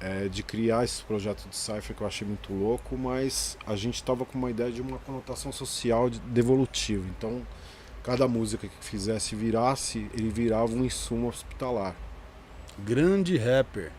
É, 0.00 0.28
de 0.28 0.44
criar 0.44 0.84
esse 0.84 1.02
projeto 1.02 1.48
de 1.48 1.56
cipher 1.56 1.96
que 1.96 2.00
eu 2.02 2.06
achei 2.06 2.24
muito 2.24 2.52
louco, 2.52 2.96
mas 2.96 3.58
a 3.66 3.74
gente 3.74 3.96
estava 3.96 4.24
com 4.24 4.38
uma 4.38 4.48
ideia 4.48 4.70
de 4.70 4.80
uma 4.80 4.96
conotação 4.98 5.50
social 5.50 6.08
de, 6.08 6.20
devolutiva. 6.20 7.04
Então, 7.18 7.42
cada 8.08 8.26
música 8.26 8.66
que 8.66 8.74
fizesse 8.80 9.36
virasse, 9.36 10.06
ele 10.14 10.30
virava 10.30 10.72
um 10.72 10.82
insumo 10.82 11.28
hospitalar. 11.28 11.94
Grande 12.78 13.36
rapper, 13.36 13.92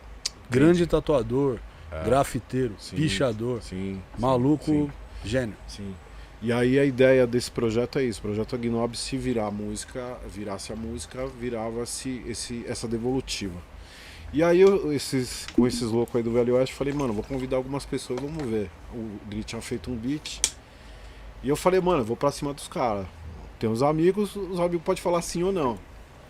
grande 0.50 0.84
tatuador, 0.84 1.60
É. 1.92 2.02
grafiteiro, 2.02 2.74
Sim. 2.76 2.96
pichador, 2.96 3.62
sim, 3.62 4.02
maluco, 4.18 4.64
sim. 4.64 4.90
gênio. 5.24 5.54
Sim. 5.68 5.94
E 6.42 6.52
aí 6.52 6.76
a 6.76 6.84
ideia 6.84 7.24
desse 7.24 7.52
projeto 7.52 8.00
é 8.00 8.02
isso, 8.02 8.18
o 8.18 8.22
projeto 8.22 8.56
Agnob 8.56 8.96
se 8.96 9.16
virar 9.16 9.46
a 9.46 9.50
música, 9.52 10.18
virasse 10.26 10.72
a 10.72 10.76
música, 10.76 11.28
virava-se 11.38 12.20
esse, 12.26 12.64
essa 12.66 12.88
devolutiva. 12.88 13.60
E 14.32 14.42
aí 14.42 14.60
eu, 14.60 14.92
esses, 14.92 15.46
com 15.52 15.68
esses 15.68 15.82
loucos 15.82 16.16
aí 16.16 16.22
do 16.22 16.32
Velho 16.32 16.56
Oeste, 16.56 16.74
falei, 16.74 16.92
mano, 16.92 17.12
vou 17.12 17.22
convidar 17.22 17.58
algumas 17.58 17.84
pessoas, 17.86 18.20
vamos 18.20 18.42
ver. 18.44 18.70
O 18.92 19.18
Grit 19.28 19.44
tinha 19.46 19.62
feito 19.62 19.88
um 19.88 19.94
beat. 19.96 20.40
E 21.44 21.48
eu 21.48 21.56
falei, 21.56 21.80
mano, 21.80 22.00
eu 22.00 22.04
vou 22.04 22.16
pra 22.16 22.30
cima 22.32 22.52
dos 22.52 22.66
caras. 22.68 23.06
Tem 23.60 23.68
uns 23.70 23.82
amigos, 23.82 24.34
os 24.34 24.58
amigos 24.58 24.82
podem 24.82 25.02
falar 25.02 25.22
sim 25.22 25.42
ou 25.44 25.52
não. 25.52 25.78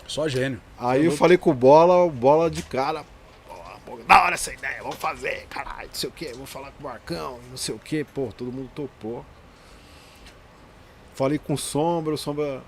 Só 0.07 0.28
gênio. 0.28 0.61
Aí 0.77 1.07
eu 1.07 1.12
falei 1.12 1.39
com 1.39 1.51
o 1.51 1.55
Bola, 1.55 2.05
o 2.05 2.11
Bola 2.11 2.51
de 2.51 2.62
cara. 2.65 3.05
"Porra, 3.47 3.78
pô, 3.86 3.97
Da 4.07 4.24
hora 4.24 4.35
essa 4.35 4.52
ideia, 4.52 4.82
vamos 4.82 4.97
fazer, 4.97 5.47
caralho, 5.48 5.86
não 5.86 5.94
sei 5.94 6.09
o 6.09 6.12
que, 6.12 6.32
vou 6.32 6.44
falar 6.47 6.73
com 6.73 6.81
o 6.81 6.89
Marcão, 6.89 7.39
não 7.48 7.57
sei 7.57 7.73
o 7.74 7.78
que, 7.78 8.02
pô, 8.02 8.28
todo 8.36 8.51
mundo 8.52 8.69
topou. 8.74 9.24
Falei 11.15 11.39
com 11.39 11.55
o 11.55 11.59
Sombra, 11.59 12.15
o 12.15 12.19
Sombra. 12.19 12.62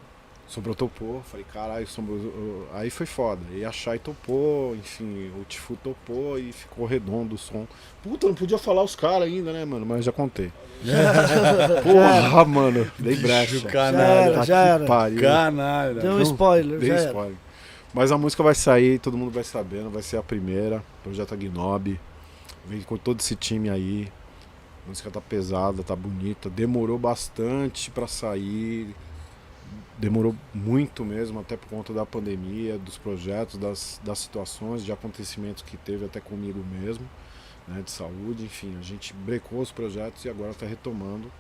Sombra 0.53 0.75
topou, 0.75 1.23
falei, 1.23 1.47
caralho, 1.51 1.87
uh, 1.99 2.67
Aí 2.75 2.91
foi 2.91 3.07
foda. 3.07 3.41
E 3.55 3.65
a 3.65 3.73
Shai 3.73 3.99
topou, 3.99 4.77
enfim, 4.77 5.31
o 5.41 5.45
Tifu 5.49 5.79
topou 5.83 6.39
e 6.39 6.53
ficou 6.53 6.85
redondo 6.85 7.37
o 7.37 7.39
som. 7.39 7.67
Puta, 8.03 8.27
não 8.27 8.35
podia 8.35 8.59
falar 8.59 8.83
os 8.83 8.95
caras 8.95 9.29
ainda, 9.29 9.51
né, 9.51 9.65
mano? 9.65 9.87
Mas 9.87 10.05
já 10.05 10.13
contei. 10.13 10.53
Porra, 11.83 12.45
mano, 12.45 12.87
dei 12.99 13.17
brecha. 13.17 13.61
Já 13.61 13.71
canalha. 13.71 14.05
era, 14.05 14.35
Tá 14.35 14.45
já 14.45 14.59
era. 14.61 14.85
pariu. 14.85 15.21
Canalha. 15.23 15.95
Deu 16.03 16.11
um 16.13 16.15
Não, 16.17 16.23
spoiler, 16.23 16.79
Dei 16.79 16.89
já 16.91 16.95
era. 16.97 17.07
spoiler. 17.07 17.37
Mas 17.95 18.13
a 18.13 18.19
música 18.19 18.43
vai 18.43 18.55
sair, 18.55 18.99
todo 18.99 19.17
mundo 19.17 19.31
vai 19.31 19.45
sabendo, 19.45 19.89
vai 19.89 20.03
ser 20.03 20.19
a 20.19 20.23
primeira. 20.23 20.85
Projeto 21.03 21.33
Agnob. 21.33 21.99
Vem 22.67 22.83
com 22.83 22.99
todo 22.99 23.21
esse 23.21 23.35
time 23.37 23.71
aí. 23.71 24.07
A 24.85 24.91
música 24.91 25.11
tá 25.11 25.21
pesada, 25.21 25.83
tá 25.83 25.97
bonita. 25.97 26.51
Demorou 26.51 26.99
bastante 26.99 27.91
pra 27.91 28.07
sair. 28.07 28.95
Demorou 29.99 30.35
muito 30.53 31.05
mesmo, 31.05 31.41
até 31.41 31.57
por 31.57 31.69
conta 31.69 31.93
da 31.93 32.05
pandemia, 32.05 32.79
dos 32.79 32.99
projetos, 32.99 33.59
das, 33.59 34.01
das 34.05 34.19
situações, 34.19 34.85
de 34.85 34.93
acontecimentos 34.93 35.63
que 35.63 35.77
teve 35.77 36.05
até 36.05 36.21
comigo 36.21 36.65
mesmo, 36.81 37.09
né, 37.69 37.83
de 37.83 37.91
saúde, 37.91 38.45
enfim. 38.45 38.77
A 38.79 38.83
gente 38.83 39.13
brecou 39.15 39.61
os 39.61 39.71
projetos 39.71 40.25
e 40.25 40.29
agora 40.29 40.55
tá 40.55 40.67
retomando 40.67 41.31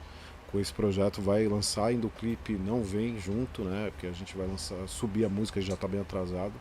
com 0.50 0.60
esse 0.60 0.72
projeto, 0.72 1.22
vai 1.22 1.48
lançar, 1.48 1.86
ainda 1.86 2.06
o 2.06 2.10
clipe 2.10 2.52
não 2.52 2.82
vem 2.82 3.18
junto, 3.18 3.64
né? 3.64 3.90
Porque 3.90 4.06
a 4.06 4.12
gente 4.12 4.36
vai 4.36 4.46
lançar, 4.46 4.76
subir 4.86 5.24
a 5.24 5.28
música, 5.28 5.60
já 5.62 5.74
tá 5.74 5.88
bem 5.88 6.00
atrasado. 6.00 6.52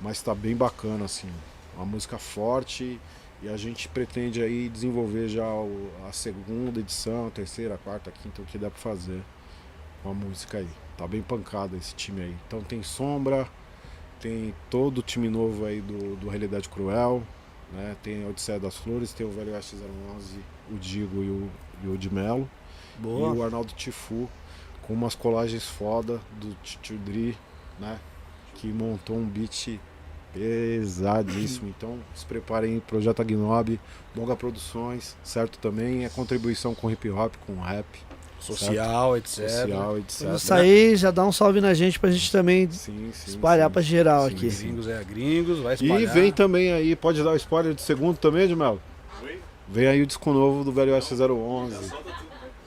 Mas 0.00 0.22
tá 0.22 0.34
bem 0.34 0.54
bacana, 0.54 1.04
assim. 1.04 1.28
Uma 1.74 1.84
música 1.84 2.18
forte 2.18 3.00
e 3.42 3.48
a 3.48 3.56
gente 3.56 3.88
pretende 3.88 4.40
aí 4.42 4.68
desenvolver 4.68 5.28
já 5.28 5.44
a 6.08 6.12
segunda 6.12 6.78
edição, 6.78 7.26
a 7.26 7.30
terceira, 7.30 7.74
a 7.74 7.78
quarta, 7.78 8.10
a 8.10 8.12
quinta, 8.12 8.40
o 8.42 8.44
que 8.44 8.56
der 8.56 8.70
pra 8.70 8.78
fazer 8.78 9.20
com 10.02 10.10
a 10.10 10.14
música 10.14 10.58
aí. 10.58 10.68
Tá 10.96 11.06
bem 11.06 11.22
pancada 11.22 11.76
esse 11.76 11.94
time 11.94 12.22
aí. 12.22 12.36
Então 12.46 12.62
tem 12.62 12.82
Sombra, 12.82 13.48
tem 14.20 14.54
todo 14.68 14.98
o 14.98 15.02
time 15.02 15.28
novo 15.28 15.64
aí 15.64 15.80
do, 15.80 16.16
do 16.16 16.28
Realidade 16.28 16.68
Cruel, 16.68 17.22
né? 17.72 17.96
Tem 18.02 18.24
a 18.24 18.28
Odisseia 18.28 18.60
das 18.60 18.76
Flores, 18.76 19.12
tem 19.12 19.26
o 19.26 19.30
Velho 19.30 19.52
Oeste 19.52 19.76
011, 20.16 20.38
o 20.70 20.78
Digo 20.78 21.22
e 21.22 21.30
o, 21.30 21.50
e 21.84 21.88
o 21.88 21.96
de 21.96 22.12
Melo. 22.12 22.48
E 22.98 23.02
Boa. 23.02 23.32
o 23.32 23.42
Arnaldo 23.42 23.72
Tifu, 23.72 24.28
com 24.82 24.92
umas 24.92 25.14
colagens 25.14 25.64
foda 25.64 26.20
do 26.38 26.54
Tio 26.62 26.98
Dri, 26.98 27.36
né? 27.78 27.98
Que 28.54 28.68
montou 28.68 29.16
um 29.16 29.24
beat 29.24 29.80
pesadíssimo. 30.32 31.68
Então 31.68 31.98
se 32.14 32.24
preparem, 32.26 32.74
aí, 32.74 32.80
Projeto 32.80 33.20
Agnob, 33.20 33.80
Bonga 34.14 34.36
Produções, 34.36 35.16
certo 35.22 35.58
também? 35.58 36.04
É 36.04 36.08
contribuição 36.08 36.74
com 36.74 36.90
hip 36.90 37.08
hop, 37.10 37.34
com 37.46 37.60
rap, 37.60 37.86
Social, 38.40 39.16
etc. 39.16 39.48
Social, 39.48 39.98
etc. 39.98 40.26
Quando 40.26 40.38
sair, 40.38 40.96
já 40.96 41.10
dá 41.10 41.24
um 41.24 41.32
salve 41.32 41.60
na 41.60 41.74
gente 41.74 41.98
pra 41.98 42.10
gente 42.10 42.32
também 42.32 42.70
sim, 42.70 43.10
sim, 43.12 43.30
espalhar 43.30 43.68
sim, 43.68 43.72
pra 43.72 43.82
geral 43.82 44.28
sim, 44.28 44.34
aqui. 44.34 44.48
Gringos 44.48 44.88
é 44.88 45.04
gringos, 45.04 45.58
vai 45.58 45.74
espalhar. 45.74 46.00
E 46.00 46.06
vem 46.06 46.32
também 46.32 46.72
aí, 46.72 46.96
pode 46.96 47.22
dar 47.22 47.32
o 47.32 47.36
spoiler 47.36 47.74
do 47.74 47.80
segundo 47.80 48.16
também, 48.16 48.44
Edmelo? 48.44 48.80
Vem 49.68 49.86
aí 49.86 50.02
o 50.02 50.06
disco 50.06 50.32
novo 50.32 50.64
do 50.64 50.72
Velho 50.72 50.92
S011. 50.92 51.92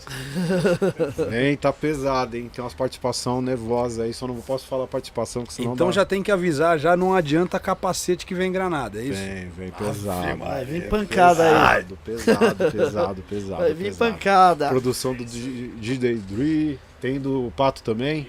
vem 1.29 1.55
tá 1.55 1.71
pesado, 1.71 2.35
hein? 2.37 2.49
Tem 2.53 2.63
umas 2.63 2.73
participação 2.73 3.41
nervosa 3.41 4.03
aí, 4.03 4.13
só 4.13 4.27
não 4.27 4.35
posso 4.35 4.65
falar 4.67 4.87
participação 4.87 5.43
que 5.43 5.53
senão 5.53 5.73
Então 5.73 5.87
dá. 5.87 5.93
já 5.93 6.05
tem 6.05 6.21
que 6.21 6.31
avisar, 6.31 6.77
já 6.77 6.95
não 6.97 7.13
adianta 7.13 7.59
capacete 7.59 8.25
que 8.25 8.35
vem 8.35 8.51
granada, 8.51 8.99
é 8.99 9.05
isso? 9.05 9.21
Vem, 9.21 9.49
vem 9.49 9.71
pesado. 9.71 10.43
Ah, 10.43 10.63
vem 10.63 10.81
pancada 10.81 11.43
aí. 11.43 11.85
Pesado, 12.03 12.71
pesado, 12.71 13.23
pesado. 13.29 13.61
Vai 13.61 13.73
vir 13.73 13.95
pancada. 13.95 14.69
Produção 14.69 15.13
do 15.13 15.23
DJ 15.23 16.15
Dre, 16.15 16.79
tem 16.99 17.19
do 17.19 17.51
Pato 17.55 17.83
também? 17.83 18.27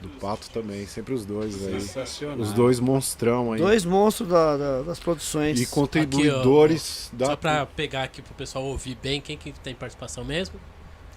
Do 0.00 0.08
Pato 0.08 0.48
também, 0.50 0.86
sempre 0.86 1.12
os 1.12 1.26
dois 1.26 1.54
aí. 1.66 1.80
Sensacional. 1.80 2.38
Os 2.38 2.52
dois 2.52 2.80
monstrão 2.80 3.52
aí. 3.52 3.60
Dois 3.60 3.84
monstros 3.84 4.28
da- 4.30 4.56
da- 4.56 4.82
das 4.82 4.98
produções. 4.98 5.60
E 5.60 5.66
contribuidores 5.66 7.10
da. 7.12 7.26
Só 7.26 7.36
pra 7.36 7.66
pegar 7.66 8.04
aqui 8.04 8.22
pro 8.22 8.32
pessoal 8.34 8.64
ouvir 8.64 8.96
bem, 9.02 9.20
quem 9.20 9.36
que 9.36 9.52
tem 9.52 9.74
participação 9.74 10.24
mesmo? 10.24 10.58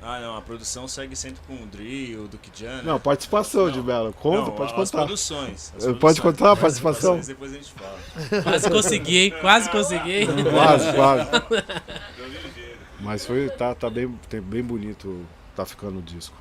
Ah, 0.06 0.20
não, 0.20 0.36
a 0.36 0.42
produção 0.42 0.86
segue 0.86 1.16
sempre 1.16 1.40
com 1.48 1.54
o 1.64 1.66
Dri, 1.66 2.18
o 2.18 2.28
Duke 2.28 2.52
Jan. 2.54 2.78
né? 2.78 2.84
Não, 2.84 3.00
participação 3.00 3.72
de 3.72 3.82
Belo. 3.82 4.12
Conta, 4.12 4.50
Não, 4.50 4.52
pode 4.52 4.74
as 4.74 4.76
contar. 4.92 5.06
produções. 5.06 5.74
as 5.78 5.86
Pode 5.86 5.98
produções. 5.98 6.20
contar 6.20 6.52
a 6.52 6.56
participação? 6.58 7.12
produções, 7.14 7.28
Depois 7.28 7.52
a 7.54 7.56
gente 7.56 7.72
fala. 7.72 8.00
Quase 8.44 8.70
consegui, 8.70 9.18
hein? 9.18 9.34
Quase 9.40 9.70
consegui. 9.70 10.28
Quase, 10.52 10.94
quase. 10.94 11.30
Mas 13.00 13.26
foi, 13.26 13.50
tá, 13.50 13.74
tá 13.74 13.90
bem, 13.90 14.14
bem 14.44 14.62
bonito, 14.62 15.26
tá 15.56 15.66
ficando 15.66 16.00
o 16.00 16.02
disco. 16.02 16.36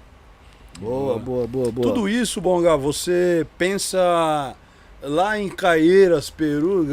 Boa, 0.78 1.18
boa, 1.18 1.46
boa, 1.46 1.70
boa. 1.70 1.86
Tudo 1.86 2.08
isso, 2.08 2.40
Bonga, 2.40 2.76
você 2.76 3.46
pensa 3.56 4.56
lá 5.02 5.38
em 5.38 5.48
Caieiras, 5.48 6.30
Peru, 6.30 6.86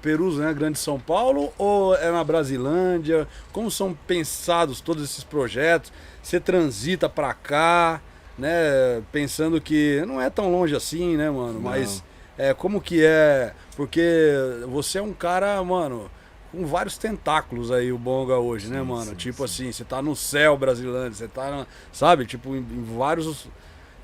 Perus, 0.00 0.36
né, 0.36 0.52
Grande 0.52 0.78
São 0.78 0.98
Paulo, 0.98 1.52
ou 1.56 1.94
é 1.94 2.10
na 2.10 2.22
Brasilândia? 2.24 3.26
Como 3.52 3.70
são 3.70 3.96
pensados 4.06 4.80
todos 4.80 5.04
esses 5.04 5.24
projetos? 5.24 5.92
Você 6.22 6.38
transita 6.40 7.08
pra 7.08 7.32
cá, 7.34 8.00
né, 8.38 9.02
pensando 9.10 9.60
que 9.60 10.02
não 10.06 10.20
é 10.20 10.28
tão 10.28 10.50
longe 10.50 10.74
assim, 10.74 11.16
né, 11.16 11.30
mano? 11.30 11.60
Mas 11.60 12.02
é 12.36 12.52
como 12.54 12.80
que 12.80 13.04
é? 13.04 13.52
Porque 13.76 14.32
você 14.68 14.98
é 14.98 15.02
um 15.02 15.12
cara, 15.12 15.62
mano, 15.62 16.10
com 16.52 16.64
vários 16.66 16.96
tentáculos 16.98 17.72
aí, 17.72 17.90
o 17.90 17.98
Bonga 17.98 18.36
hoje, 18.38 18.68
né, 18.68 18.78
Sim, 18.80 18.84
mano? 18.86 19.04
sim, 19.06 19.14
tipo 19.16 19.42
assim, 19.42 19.72
você 19.72 19.82
tá 19.84 20.00
no 20.02 20.14
céu 20.14 20.56
brasileiro, 20.56 21.12
você 21.14 21.26
tá, 21.26 21.50
na- 21.50 21.66
sabe, 21.92 22.26
tipo, 22.26 22.54
em, 22.54 22.58
em 22.58 22.84
vários. 22.96 23.48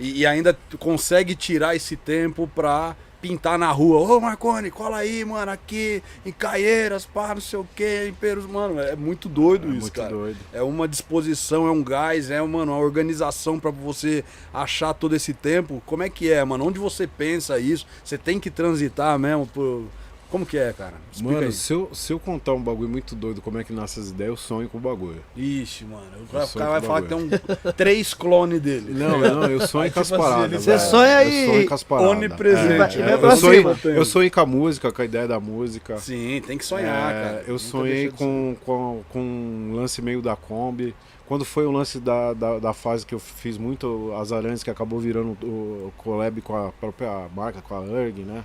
E, 0.00 0.20
e 0.20 0.26
ainda 0.26 0.56
consegue 0.78 1.34
tirar 1.34 1.76
esse 1.76 1.94
tempo 1.96 2.48
pra 2.54 2.96
pintar 3.20 3.58
na 3.58 3.68
rua. 3.72 3.98
Ô 3.98 4.20
Marconi, 4.20 4.70
cola 4.70 4.98
aí, 4.98 5.24
mano, 5.24 5.50
aqui 5.50 6.00
em 6.24 6.30
Caieiras, 6.30 7.04
pá, 7.04 7.34
não 7.34 7.40
sei 7.40 7.58
o 7.58 7.66
que, 7.74 8.06
em 8.06 8.12
Perus, 8.14 8.46
mano. 8.46 8.78
É 8.78 8.94
muito 8.94 9.28
doido 9.28 9.66
É 9.66 9.70
isso, 9.70 9.80
muito 9.80 9.92
cara. 9.92 10.10
doido. 10.10 10.36
É 10.52 10.62
uma 10.62 10.86
disposição, 10.86 11.66
é 11.66 11.70
um 11.72 11.82
gás, 11.82 12.30
é 12.30 12.40
mano, 12.40 12.70
uma 12.70 12.78
organização 12.78 13.58
pra 13.58 13.72
você 13.72 14.24
achar 14.54 14.94
todo 14.94 15.16
esse 15.16 15.34
tempo. 15.34 15.82
Como 15.84 16.04
é 16.04 16.08
que 16.08 16.30
é, 16.30 16.44
mano? 16.44 16.64
Onde 16.64 16.78
você 16.78 17.08
pensa 17.08 17.58
isso? 17.58 17.84
Você 18.04 18.16
tem 18.16 18.38
que 18.38 18.50
transitar 18.52 19.18
mesmo 19.18 19.46
por. 19.48 19.82
Como 20.30 20.44
que 20.44 20.58
é, 20.58 20.74
cara? 20.74 20.92
Explica 21.10 21.34
Mano, 21.36 21.46
aí. 21.46 21.52
se 21.52 21.72
eu, 21.72 21.88
se 21.94 22.12
eu 22.12 22.18
contar 22.20 22.52
um 22.52 22.60
bagulho 22.60 22.88
muito 22.88 23.14
doido, 23.14 23.40
como 23.40 23.58
é 23.58 23.64
que 23.64 23.72
nasce 23.72 23.98
as 23.98 24.10
ideias, 24.10 24.28
eu 24.28 24.36
sonho 24.36 24.68
com 24.68 24.76
o 24.76 24.80
bagulho. 24.80 25.22
Ixi, 25.34 25.86
mano. 25.86 26.02
O 26.18 26.22
Eu 26.22 26.26
cara, 26.30 26.44
o 26.44 26.46
sonho 26.46 26.64
cara 26.66 26.70
vai 26.78 26.80
falar 26.82 27.02
que 27.02 27.08
tem 27.08 27.16
um, 27.16 27.72
três 27.72 28.12
clones 28.12 28.60
dele. 28.60 28.92
Não, 28.92 29.18
não, 29.18 29.44
eu 29.44 29.66
sonho 29.66 29.90
com 29.92 30.00
as 30.00 30.08
Tipo 30.08 30.20
assim, 30.22 30.30
paradas. 30.30 30.52
ele- 30.52 30.78
Você 30.78 30.78
sonha 30.90 31.24
Eu 31.24 31.28
e- 31.30 31.46
sonho 31.46 31.68
com 31.68 31.74
as 31.74 31.82
paradas. 31.82 32.10
onipresente, 32.10 33.00
É, 33.00 33.10
é, 33.10 33.14
eu, 33.14 33.36
sonho, 33.36 33.76
eu 33.84 34.04
sonho 34.04 34.30
com 34.30 34.40
a 34.40 34.46
música, 34.46 34.92
com 34.92 35.00
a 35.00 35.04
ideia 35.06 35.26
da 35.26 35.40
música. 35.40 35.96
Sim, 35.98 36.42
tem 36.46 36.58
que 36.58 36.64
sonhar, 36.66 37.10
É, 37.10 37.22
cara. 37.24 37.44
Eu 37.46 37.54
Nunca 37.54 37.58
sonhei 37.58 38.10
com, 38.10 38.54
com, 38.66 39.02
com 39.08 39.20
um 39.20 39.72
lance 39.76 40.02
meio 40.02 40.20
da 40.20 40.36
Kombi. 40.36 40.94
Quando 41.26 41.44
foi 41.44 41.66
o 41.66 41.70
lance 41.70 41.98
da, 42.00 42.32
da, 42.34 42.58
da 42.58 42.72
fase 42.74 43.04
que 43.04 43.14
eu 43.14 43.18
fiz 43.18 43.56
muito 43.58 44.12
as 44.20 44.30
aranhas, 44.32 44.62
que 44.62 44.70
acabou 44.70 44.98
virando 44.98 45.30
o 45.42 45.92
collab 45.98 46.40
com 46.42 46.54
a 46.54 46.70
própria 46.72 47.28
marca, 47.34 47.60
com 47.62 47.74
a 47.74 47.80
URG, 47.80 48.22
né? 48.22 48.44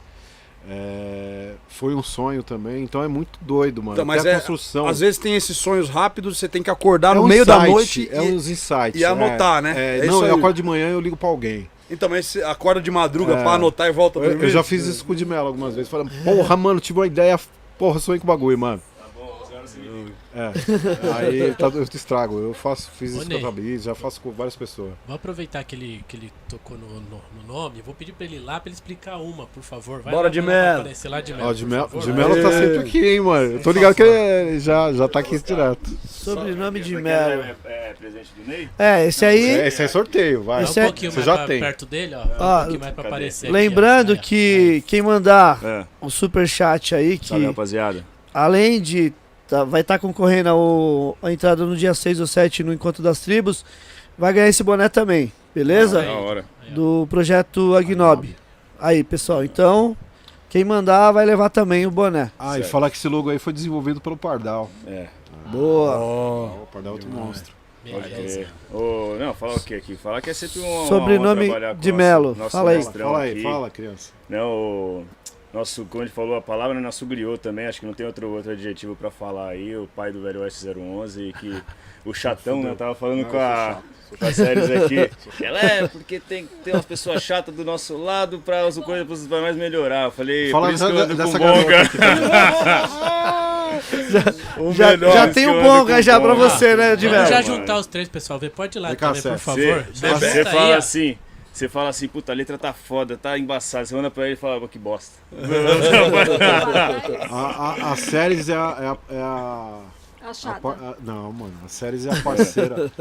É, 0.69 1.51
foi 1.67 1.93
um 1.93 2.01
sonho 2.01 2.41
também, 2.41 2.83
então 2.83 3.03
é 3.03 3.07
muito 3.07 3.37
doido, 3.41 3.83
mano. 3.83 3.95
Então, 3.95 4.05
mas 4.05 4.25
é- 4.25 4.35
construção. 4.35 4.87
Às 4.87 4.99
vezes 5.01 5.17
tem 5.17 5.35
esses 5.35 5.57
sonhos 5.57 5.89
rápidos, 5.89 6.37
você 6.39 6.47
tem 6.47 6.63
que 6.63 6.69
acordar 6.69 7.11
é 7.11 7.19
no 7.19 7.25
um 7.25 7.27
meio 7.27 7.45
da 7.45 7.57
insight, 7.57 7.71
noite 7.71 8.09
é 8.11 8.23
e... 8.23 8.31
uns 8.31 8.47
insights. 8.47 8.99
e 9.01 9.03
anotar, 9.03 9.61
né? 9.61 9.73
É, 9.75 9.99
É 9.99 10.05
não, 10.05 10.25
eu 10.25 10.35
acordo 10.35 10.55
de 10.55 10.63
manhã 10.63 10.89
e 10.89 10.93
eu 10.93 11.01
ligo 11.01 11.17
pra 11.17 11.27
alguém. 11.27 11.69
Então, 11.91 12.07
mas 12.07 12.25
você 12.27 12.41
acorda 12.41 12.81
de 12.81 12.89
madruga 12.89 13.33
É. 13.33 13.41
pra 13.43 13.53
anotar 13.53 13.87
e 13.87 13.91
volta 13.91 14.19
a 14.19 14.23
Eu, 14.23 14.39
eu 14.39 14.49
já 14.49 14.63
fiz 14.63 14.85
isso 14.87 15.03
com 15.05 15.11
o 15.13 15.15
de 15.15 15.25
Mello 15.25 15.47
algumas 15.47 15.75
vezes. 15.75 15.91
Falando, 15.91 16.11
porra, 16.23 16.55
mano, 16.55 16.79
tive 16.79 16.99
uma 16.99 17.07
ideia. 17.07 17.37
Porra, 17.77 17.99
sonhei 17.99 18.19
com 18.19 18.25
o 18.25 18.27
bagulho, 18.27 18.57
mano. 18.57 18.81
Tá 18.97 19.05
bom, 19.13 19.39
11 19.43 19.53
horas 19.53 19.75
e 19.75 19.79
meia. 19.79 20.05
É. 20.35 20.51
Aí 21.15 21.53
tá, 21.53 21.67
eu 21.67 21.87
te 21.87 21.95
estrago. 21.97 22.39
Eu 22.39 22.53
faço, 22.53 22.89
fiz 22.97 23.13
isso 23.13 23.29
com 23.29 23.37
a 23.37 23.39
Tabiz, 23.39 23.83
já 23.83 23.93
faço 23.93 24.19
com 24.21 24.31
várias 24.31 24.55
pessoas. 24.55 24.91
Vou 25.05 25.15
aproveitar 25.15 25.63
que 25.63 25.75
ele, 25.75 26.03
que 26.07 26.17
ele 26.17 26.31
tocou 26.49 26.77
no, 26.77 26.87
no, 27.01 27.21
no 27.41 27.47
nome. 27.53 27.81
Vou 27.85 27.93
pedir 27.93 28.13
pra 28.13 28.25
ele 28.25 28.37
ir 28.37 28.39
lá 28.39 28.59
pra 28.59 28.69
ele 28.69 28.73
explicar 28.75 29.17
uma, 29.17 29.45
por 29.47 29.61
favor. 29.61 30.01
Vai 30.01 30.11
Bora 30.11 30.23
lá, 30.27 30.29
de 30.29 30.41
vai 30.41 30.55
lá 31.09 31.21
de 31.21 31.33
Mello. 31.33 31.47
Ó, 31.47 31.53
de 31.53 31.65
favor. 31.65 32.35
de 32.35 32.41
tá 32.41 32.51
sempre 32.51 32.77
aqui, 32.79 33.05
hein, 33.07 33.21
mano. 33.21 33.51
Eu 33.53 33.61
tô 33.61 33.71
ligado 33.71 33.93
que 33.95 34.01
ele 34.03 34.59
já, 34.59 34.91
já 34.93 35.07
tá 35.07 35.19
aqui 35.19 35.37
direto. 35.39 35.89
Sobrenome 36.07 36.79
de 36.81 36.93
aqui 36.95 37.03
Melo. 37.03 37.43
É, 37.43 37.55
é 37.65 37.93
presente 37.97 38.29
do 38.35 38.49
Ney? 38.49 38.69
É, 38.79 39.05
esse 39.07 39.25
aí. 39.25 39.45
É, 39.59 39.67
esse 39.67 39.83
é 39.83 39.87
sorteio, 39.87 40.43
vai. 40.43 40.63
Esse 40.63 40.79
um 40.79 40.83
é- 40.83 40.85
pouquinho 40.87 41.11
Você 41.11 41.17
mais 41.17 41.25
já 41.27 41.35
pra, 41.37 41.47
tem. 41.47 41.59
perto 41.59 41.85
dele, 41.85 42.15
ó. 42.15 42.19
Ó, 42.19 42.23
um 42.23 42.59
pouquinho 42.61 42.79
mais 42.79 42.93
pra 42.93 43.03
cadê? 43.03 43.07
aparecer. 43.07 43.45
aqui, 43.47 43.53
Lembrando 43.53 44.13
ó. 44.13 44.15
que 44.17 44.83
quem 44.87 45.01
mandar 45.01 45.59
É. 45.63 45.85
o 46.01 46.09
superchat 46.09 46.95
aí, 46.95 47.17
que 47.19 47.27
Salve, 47.27 47.45
rapaziada. 47.45 48.03
além 48.33 48.81
de 48.81 49.13
tá- 49.57 49.63
vai 49.63 49.81
estar 49.81 49.99
concorrendo 49.99 50.49
ao, 50.49 51.17
a 51.21 51.31
entrada 51.31 51.65
no 51.65 51.75
dia 51.75 51.93
6 51.93 52.19
ou 52.19 52.27
7 52.27 52.63
no 52.63 52.73
Encontro 52.73 53.03
das 53.03 53.19
Tribos, 53.19 53.63
vai 54.17 54.33
ganhar 54.33 54.47
esse 54.49 54.63
boné 54.63 54.89
também, 54.89 55.31
beleza? 55.53 56.01
Ah, 56.01 56.05
Da 56.05 56.13
hora. 56.13 56.45
Do 56.69 57.07
projeto 57.09 57.75
Agnob. 57.75 58.35
Aí, 58.79 59.03
pessoal, 59.03 59.43
então, 59.43 59.95
quem 60.49 60.63
mandar 60.63 61.11
vai 61.11 61.25
levar 61.25 61.49
também 61.49 61.85
o 61.85 61.91
boné. 61.91 62.31
Ah, 62.39 62.57
e 62.57 62.61
Certo. 62.61 62.71
falar 62.71 62.89
que 62.89 62.97
esse 62.97 63.07
logo 63.07 63.29
aí 63.29 63.37
foi 63.39 63.53
desenvolvido 63.53 64.01
pelo 64.01 64.17
Pardal. 64.17 64.69
É. 64.87 65.07
Boa. 65.51 65.97
Ó, 65.97 66.45
O 66.63 66.67
Pardal 66.71 66.93
é 66.93 66.95
outro 66.95 67.09
monstro. 67.09 67.53
Pode 67.89 68.09
crer. 68.09 68.47
Ô, 68.73 69.15
não, 69.19 69.33
falar 69.33 69.55
o 69.55 69.59
que 69.59 69.75
aqui? 69.75 69.95
Falar 69.97 70.21
que 70.21 70.29
é 70.29 70.33
sempre 70.33 70.59
uma 70.61 70.87
Sobrenome 70.87 71.49
de 71.79 71.91
Melo. 71.91 72.33
Fala 72.49 72.71
aí. 72.71 72.81
Fala 72.83 73.19
aí, 73.19 73.43
fala, 73.43 73.69
criança. 73.69 74.11
Né, 74.29 74.41
o 74.41 75.03
nosso, 75.53 75.85
como 75.85 76.03
ele 76.03 76.09
falou 76.09 76.35
a 76.35 76.41
palavra, 76.41 76.73
né, 76.73 76.81
nosso 76.81 77.05
griot 77.05 77.39
também, 77.39 77.67
acho 77.67 77.79
que 77.79 77.85
não 77.85 77.93
tem 77.93 78.05
outro, 78.05 78.27
outro 78.29 78.51
adjetivo 78.51 78.95
pra 78.95 79.11
falar 79.11 79.49
aí, 79.49 79.75
o 79.77 79.87
pai 79.95 80.11
do 80.11 80.21
Velho 80.21 80.41
Oeste 80.41 80.67
011, 80.67 81.33
que 81.39 81.61
o 82.03 82.11
chatão, 82.15 82.63
né, 82.63 82.71
eu 82.71 82.75
tava 82.75 82.95
falando 82.95 83.21
Não, 83.21 83.29
com 83.29 83.37
a, 83.37 83.77
com 84.17 84.25
a 84.25 84.33
séries 84.33 84.71
aqui, 84.71 85.09
ela 85.43 85.59
é, 85.59 85.87
porque 85.87 86.19
tem 86.19 86.47
que 86.47 86.55
ter 86.55 86.71
umas 86.71 86.85
pessoas 86.85 87.21
chatas 87.21 87.53
do 87.53 87.63
nosso 87.63 87.95
lado 87.95 88.39
pra 88.39 88.65
as 88.65 88.77
coisas 88.79 89.27
pra 89.27 89.41
mais 89.41 89.55
melhorar, 89.55 90.05
eu 90.05 90.11
falei, 90.11 90.49
Fala 90.49 90.67
por 90.67 90.73
isso 90.73 90.85
que 90.85 90.91
eu 90.91 90.95
dessa, 90.95 91.11
ando 91.11 91.15
dessa 91.23 91.39
com 91.39 91.45
bonga. 91.45 91.83
Já, 94.73 94.95
já 94.95 95.27
por 95.27 95.33
tem 95.33 95.47
um 95.47 95.63
bonga 95.63 96.01
já 96.01 96.19
pra 96.19 96.33
você, 96.33 96.75
né, 96.75 96.95
de 96.95 97.07
Vamos 97.07 97.29
já 97.29 97.41
juntar 97.41 97.77
os 97.77 97.87
três, 97.87 98.07
pessoal. 98.07 98.37
Vê, 98.37 98.49
Pode 98.49 98.77
ir 98.77 98.81
lá 98.81 98.95
também, 98.95 99.21
por 99.21 99.37
favor. 99.37 99.85
Você 99.93 100.43
Já 100.43 100.51
fala 100.51 100.77
assim, 100.77 101.17
você 101.53 101.69
fala 101.69 101.89
assim, 101.89 102.07
puta, 102.07 102.31
a 102.31 102.35
letra 102.35 102.57
tá 102.57 102.73
foda, 102.73 103.15
tá 103.15 103.37
embaçada. 103.37 103.85
Você 103.85 103.95
manda 103.95 104.09
pra 104.11 104.25
ele 104.25 104.33
e 104.33 104.37
fala, 104.37 104.59
"Pô, 104.59 104.67
que 104.67 104.79
bosta. 104.79 105.13
A, 107.29 107.35
a, 107.89 107.91
a 107.91 107.95
séries 107.97 108.49
é 108.49 108.55
a. 108.55 108.97
É 109.09 109.17
a, 109.17 109.81
é 110.21 110.47
a- 110.49 110.53
par- 110.61 110.77
a- 110.81 110.95
não, 111.01 111.31
mano, 111.31 111.53
a 111.65 111.67
séries 111.67 112.05
é 112.05 112.11
a 112.11 112.21
parceira 112.21 112.91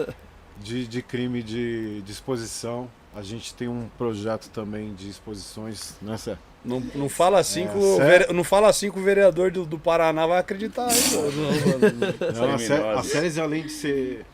de, 0.58 0.86
de 0.86 1.02
crime 1.02 1.42
de, 1.42 2.02
de 2.02 2.12
exposição. 2.12 2.88
A 3.14 3.22
gente 3.22 3.52
tem 3.54 3.68
um 3.68 3.88
projeto 3.98 4.48
também 4.50 4.94
de 4.94 5.08
exposições, 5.10 5.94
né, 6.00 6.16
Sé? 6.16 6.36
Não, 6.64 6.80
não, 6.94 7.08
fala 7.08 7.38
assim 7.40 7.64
É, 7.64 7.68
que 7.68 7.76
o 7.76 7.96
sério? 7.96 8.06
vere- 8.06 8.32
não 8.32 8.44
fala 8.44 8.68
assim 8.68 8.90
que 8.90 8.98
o 8.98 9.02
vereador 9.02 9.50
do, 9.50 9.66
do 9.66 9.78
Paraná 9.78 10.26
vai 10.26 10.38
acreditar. 10.38 10.86
Aí, 10.88 11.02
pô. 11.10 11.18
Não, 12.38 12.54
a, 12.54 12.58
Sé, 12.58 12.92
a. 12.98 13.02
Séries, 13.02 13.36
além 13.36 13.64
de 13.64 13.70
ser 13.72 14.24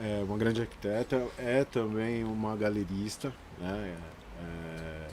é, 0.00 0.22
uma 0.26 0.38
grande 0.38 0.60
arquiteta, 0.60 1.20
é 1.36 1.64
também 1.64 2.22
uma 2.24 2.54
galerista, 2.56 3.32
né? 3.60 3.94
É, 4.42 5.06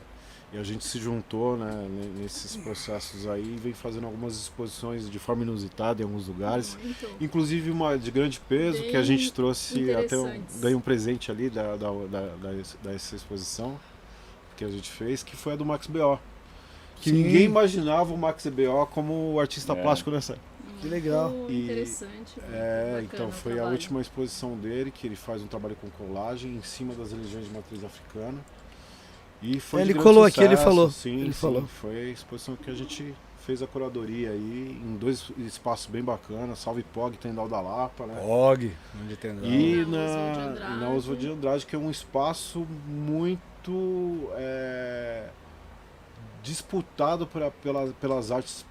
e 0.53 0.57
a 0.57 0.63
gente 0.63 0.83
se 0.83 0.99
juntou 0.99 1.55
né, 1.55 1.71
ne- 1.89 2.21
nesses 2.23 2.57
processos 2.57 3.25
aí 3.27 3.41
e 3.55 3.57
vem 3.57 3.71
fazendo 3.73 4.05
algumas 4.05 4.35
exposições 4.35 5.09
de 5.09 5.17
forma 5.17 5.43
inusitada 5.43 6.01
em 6.01 6.05
alguns 6.05 6.27
lugares. 6.27 6.77
Muito. 6.83 7.09
Inclusive 7.21 7.71
uma 7.71 7.97
de 7.97 8.11
grande 8.11 8.39
peso 8.49 8.81
que 8.83 8.89
a 8.89 8.99
Bem 8.99 9.03
gente 9.05 9.31
trouxe 9.31 9.93
até 9.93 10.17
um, 10.17 10.41
ganhei 10.59 10.75
um 10.75 10.81
presente 10.81 11.31
ali 11.31 11.49
da, 11.49 11.77
da, 11.77 11.89
da, 11.91 12.21
da- 12.35 12.63
dessa 12.83 13.15
exposição 13.15 13.79
que 14.57 14.65
a 14.65 14.69
gente 14.69 14.89
fez, 14.91 15.23
que 15.23 15.35
foi 15.37 15.53
a 15.53 15.55
do 15.55 15.63
Max 15.65 15.87
B.O. 15.87 16.17
Que 16.99 17.09
Sim. 17.09 17.23
ninguém 17.23 17.43
imaginava 17.45 18.13
o 18.13 18.17
Max 18.17 18.45
B.O. 18.47 18.85
como 18.87 19.39
artista 19.39 19.71
É. 19.73 19.81
plástico 19.81 20.11
nessa. 20.11 20.37
Que 20.81 20.87
legal. 20.87 21.31
E- 21.49 21.63
interessante. 21.65 22.39
É, 22.51 23.01
bacana 23.01 23.01
então 23.13 23.31
foi 23.31 23.59
a 23.59 23.65
última 23.65 24.01
exposição 24.01 24.57
dele, 24.57 24.91
que 24.91 25.07
ele 25.07 25.15
faz 25.15 25.41
um 25.41 25.47
trabalho 25.47 25.75
com 25.75 25.89
colagem 25.89 26.55
em 26.55 26.61
cima 26.63 26.93
das 26.93 27.11
religiões 27.11 27.45
de 27.45 27.51
matriz 27.53 27.83
africana. 27.83 28.39
E 29.41 29.59
foi 29.59 29.81
Ele 29.81 29.93
colou 29.95 30.23
aqui, 30.23 30.39
ele 30.39 30.49
sucesso, 30.49 30.63
falou. 30.63 30.91
Sim, 30.91 31.21
Ele 31.21 31.33
sim, 31.33 31.39
falou. 31.39 31.65
Foi 31.65 31.95
a 31.95 32.03
exposição 32.09 32.55
que 32.55 32.69
a 32.69 32.75
gente 32.75 33.13
fez 33.45 33.61
a 33.63 33.65
curadoria 33.67 34.29
aí 34.29 34.79
em 34.83 34.95
dois 34.97 35.31
espaços 35.39 35.87
bem 35.87 36.03
bacanas, 36.03 36.59
Salve 36.59 36.83
Pog, 36.83 37.17
Tendal 37.17 37.49
da 37.49 37.59
Lapa, 37.59 38.05
né? 38.05 38.21
Og, 38.23 38.71
onde 39.03 39.15
tem 39.15 39.31
E 39.43 39.83
Na 39.85 39.97
na, 39.97 39.99
Oswald 40.05 40.35
de 40.35 40.39
Andrade. 40.41 40.73
e 40.73 40.79
na 40.79 40.89
Oswald 40.91 41.21
de 41.21 41.31
Andrade, 41.31 41.65
que 41.65 41.75
é 41.75 41.79
um 41.79 41.89
espaço 41.89 42.67
muito 42.87 44.29
é, 44.35 45.29
disputado 46.43 47.25
pra, 47.25 47.49
pela, 47.51 47.87
pelas 47.99 48.31
artes, 48.31 48.63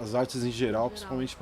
as 0.00 0.14
artes 0.14 0.44
em 0.44 0.50
geral, 0.50 0.90
Geral. 0.94 1.16
principalmente 1.16 1.36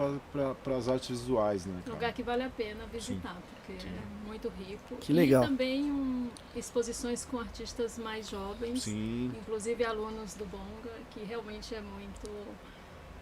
para 0.62 0.76
as 0.76 0.88
artes 0.88 1.08
visuais, 1.08 1.66
né? 1.66 1.74
Um 1.78 1.80
cara? 1.82 1.94
lugar 1.94 2.12
que 2.12 2.22
vale 2.22 2.42
a 2.42 2.50
pena 2.50 2.86
visitar, 2.86 3.36
porque 3.54 3.80
Sim. 3.80 3.88
é 3.88 4.28
muito 4.28 4.48
rico. 4.48 4.96
Que 4.96 5.12
legal. 5.12 5.44
E 5.44 5.46
também 5.46 5.90
um, 5.90 6.30
exposições 6.54 7.24
com 7.24 7.38
artistas 7.38 7.98
mais 7.98 8.28
jovens, 8.28 8.82
Sim. 8.84 9.32
inclusive 9.36 9.84
alunos 9.84 10.34
do 10.34 10.44
Bonga, 10.46 10.92
que 11.10 11.20
realmente 11.24 11.74
é 11.74 11.80
muito. 11.80 12.30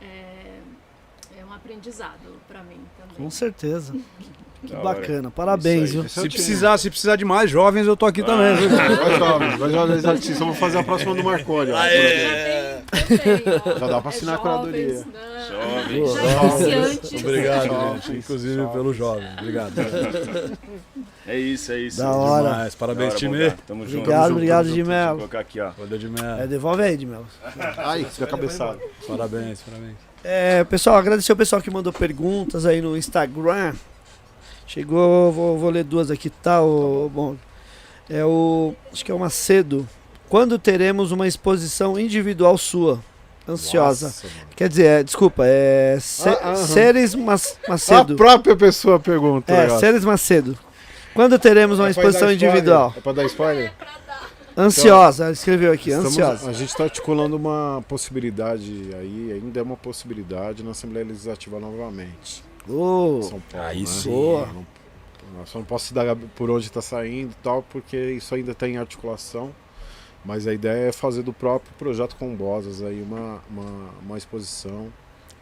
É, 0.01 0.61
é 1.41 1.45
um 1.45 1.53
aprendizado 1.53 2.19
para 2.49 2.63
mim 2.63 2.81
também. 2.99 3.17
Com 3.17 3.31
certeza. 3.31 3.95
Que 4.65 4.73
Da 4.73 4.79
hora. 4.81 4.95
bacana. 4.95 5.31
Parabéns, 5.31 5.93
viu? 5.93 6.05
É 6.05 6.09
Se 6.09 6.29
precisar, 6.29 6.79
se 6.79 6.89
precisar 6.89 7.17
de 7.17 7.25
mais 7.25 7.51
jovens, 7.51 7.87
eu 7.87 7.97
tô 7.97 8.07
aqui 8.07 8.23
também. 8.23 8.57
viu? 8.57 8.71
Vai 8.75 9.19
jovens, 9.19 9.59
vai 9.59 9.71
jovens 9.71 10.05
artistas. 10.07 10.39
Vamos 10.39 10.59
fazer 10.59 10.79
a 10.79 10.83
próxima 10.83 11.15
do 11.15 11.23
Marconi. 11.23 11.71
Ah, 11.73 11.87
Já 11.87 13.19
tem, 13.19 13.79
já 13.79 13.87
dá 13.87 14.01
pra 14.01 14.09
assinar 14.09 14.37
a 14.37 14.39
curadoria. 14.39 15.05
jovens, 15.51 16.15
né? 16.15 16.33
Jovens. 16.33 17.13
É. 17.13 17.17
Obrigado, 17.19 17.67
Jovens, 17.67 18.05
gente. 18.05 18.19
Inclusive 18.19 18.55
jovens. 18.55 18.73
pelo 18.73 18.95
jovem. 18.95 19.29
Obrigado. 19.39 19.73
É 21.27 21.39
isso, 21.39 21.73
é 21.73 21.79
isso. 21.79 21.97
Da 21.99 22.11
hora. 22.11 22.51
Demais. 22.51 22.75
Parabéns, 22.75 23.15
hora. 23.15 23.21
Tamo 23.21 23.35
junto. 23.35 23.39
Obrigado, 23.39 23.63
Tamo 23.67 23.87
junto, 23.89 24.33
obrigado, 24.33 24.65
junto. 24.67 24.75
Dimelo. 24.77 25.09
Vou 25.09 25.17
colocar 25.21 25.41
aqui, 25.41 25.59
ó. 25.59 25.71
Valeu 25.71 25.99
de 25.99 26.11
É, 26.39 26.47
devolve 26.47 26.83
aí, 26.83 26.93
Edmel. 26.93 27.25
Ai, 27.79 28.05
fica 28.05 28.27
cabeçado. 28.27 28.79
Parabéns, 29.09 29.63
parabéns. 29.63 30.14
É, 30.25 30.65
pessoal, 30.65 30.97
agradecer 30.97 31.33
o 31.33 31.37
pessoal 31.37 31.61
que 31.61 31.71
mandou 31.71 31.93
perguntas 31.93 32.65
aí 32.65 32.81
no 32.81 32.97
Instagram. 32.97 33.75
Chegou, 34.67 35.31
vou, 35.31 35.59
vou 35.59 35.71
ler 35.71 35.85
duas 35.85 36.11
aqui, 36.11 36.31
tá? 36.31 36.63
O, 36.63 37.11
bom, 37.13 37.37
é 38.09 38.25
o. 38.25 38.75
Acho 38.93 39.05
que 39.05 39.11
é 39.13 39.15
o 39.15 39.19
Macedo. 39.19 39.87
Quando 40.29 40.59
teremos 40.59 41.13
uma 41.13 41.29
exposição 41.29 41.99
individual 41.99 42.57
sua? 42.57 43.01
Ansiosa. 43.47 44.07
Nossa. 44.07 44.27
Quer 44.57 44.69
dizer, 44.71 44.87
é, 44.87 45.03
desculpa, 45.03 45.43
é. 45.47 45.99
Ce, 46.01 46.27
Ah. 46.43 46.55
Ceres 46.57 47.15
Mas- 47.15 47.59
Macedo. 47.69 48.15
A 48.15 48.17
própria 48.17 48.57
pessoa 48.57 48.99
pergunta. 48.99 49.53
É. 49.53 49.69
Ceres 49.79 50.03
Macedo. 50.03 50.57
Quando 51.13 51.39
teremos 51.39 51.79
uma 51.79 51.91
É 51.91 51.93
pra 51.93 52.03
exposição 52.03 52.29
dar 52.29 52.33
spoiler? 52.33 52.55
individual? 52.55 52.95
É 52.97 53.01
pra 53.01 53.13
dar 53.13 53.25
spoiler? 53.27 53.73
Ansiosa, 54.57 55.25
ela 55.25 55.33
escreveu 55.33 55.73
aqui, 55.73 55.91
Estamos- 55.91 56.13
ansiosa. 56.13 56.49
a 56.51 56.53
gente 56.53 56.69
está 56.69 56.85
articulando 56.85 57.37
uma 57.37 57.83
possibilidade 57.89 58.91
aí, 58.95 59.33
ainda 59.33 59.59
é 59.61 59.63
uma 59.63 59.77
possibilidade 59.77 60.63
na 60.63 60.71
Assembleia 60.71 61.05
Legislativa 61.07 61.59
novamente. 61.59 62.43
Em 62.69 63.23
São 63.23 63.41
Paulo. 63.51 63.67
Aí 63.67 63.81
né? 63.81 63.87
sim. 63.87 64.11
Não- 64.11 65.47
só 65.47 65.59
não 65.59 65.65
posso 65.67 65.93
dar 65.93 66.15
por 66.37 66.49
onde 66.51 66.67
está 66.67 66.81
saindo 66.81 67.33
e 67.33 67.37
tal, 67.43 67.63
porque 67.65 67.97
isso 68.13 68.35
ainda 68.35 68.53
está 68.53 68.69
em 68.69 68.77
articulação. 68.77 69.51
Mas 70.25 70.47
a 70.47 70.55
ideia 70.55 70.89
é 70.89 70.93
fazer 70.93 71.23
do 71.23 71.33
próprio 71.33 71.73
projeto 71.77 72.17
Combosas 72.17 72.81
aí 72.83 73.03
uma, 73.03 73.43
uma, 73.51 73.91
uma 74.03 74.17
exposição. 74.19 74.91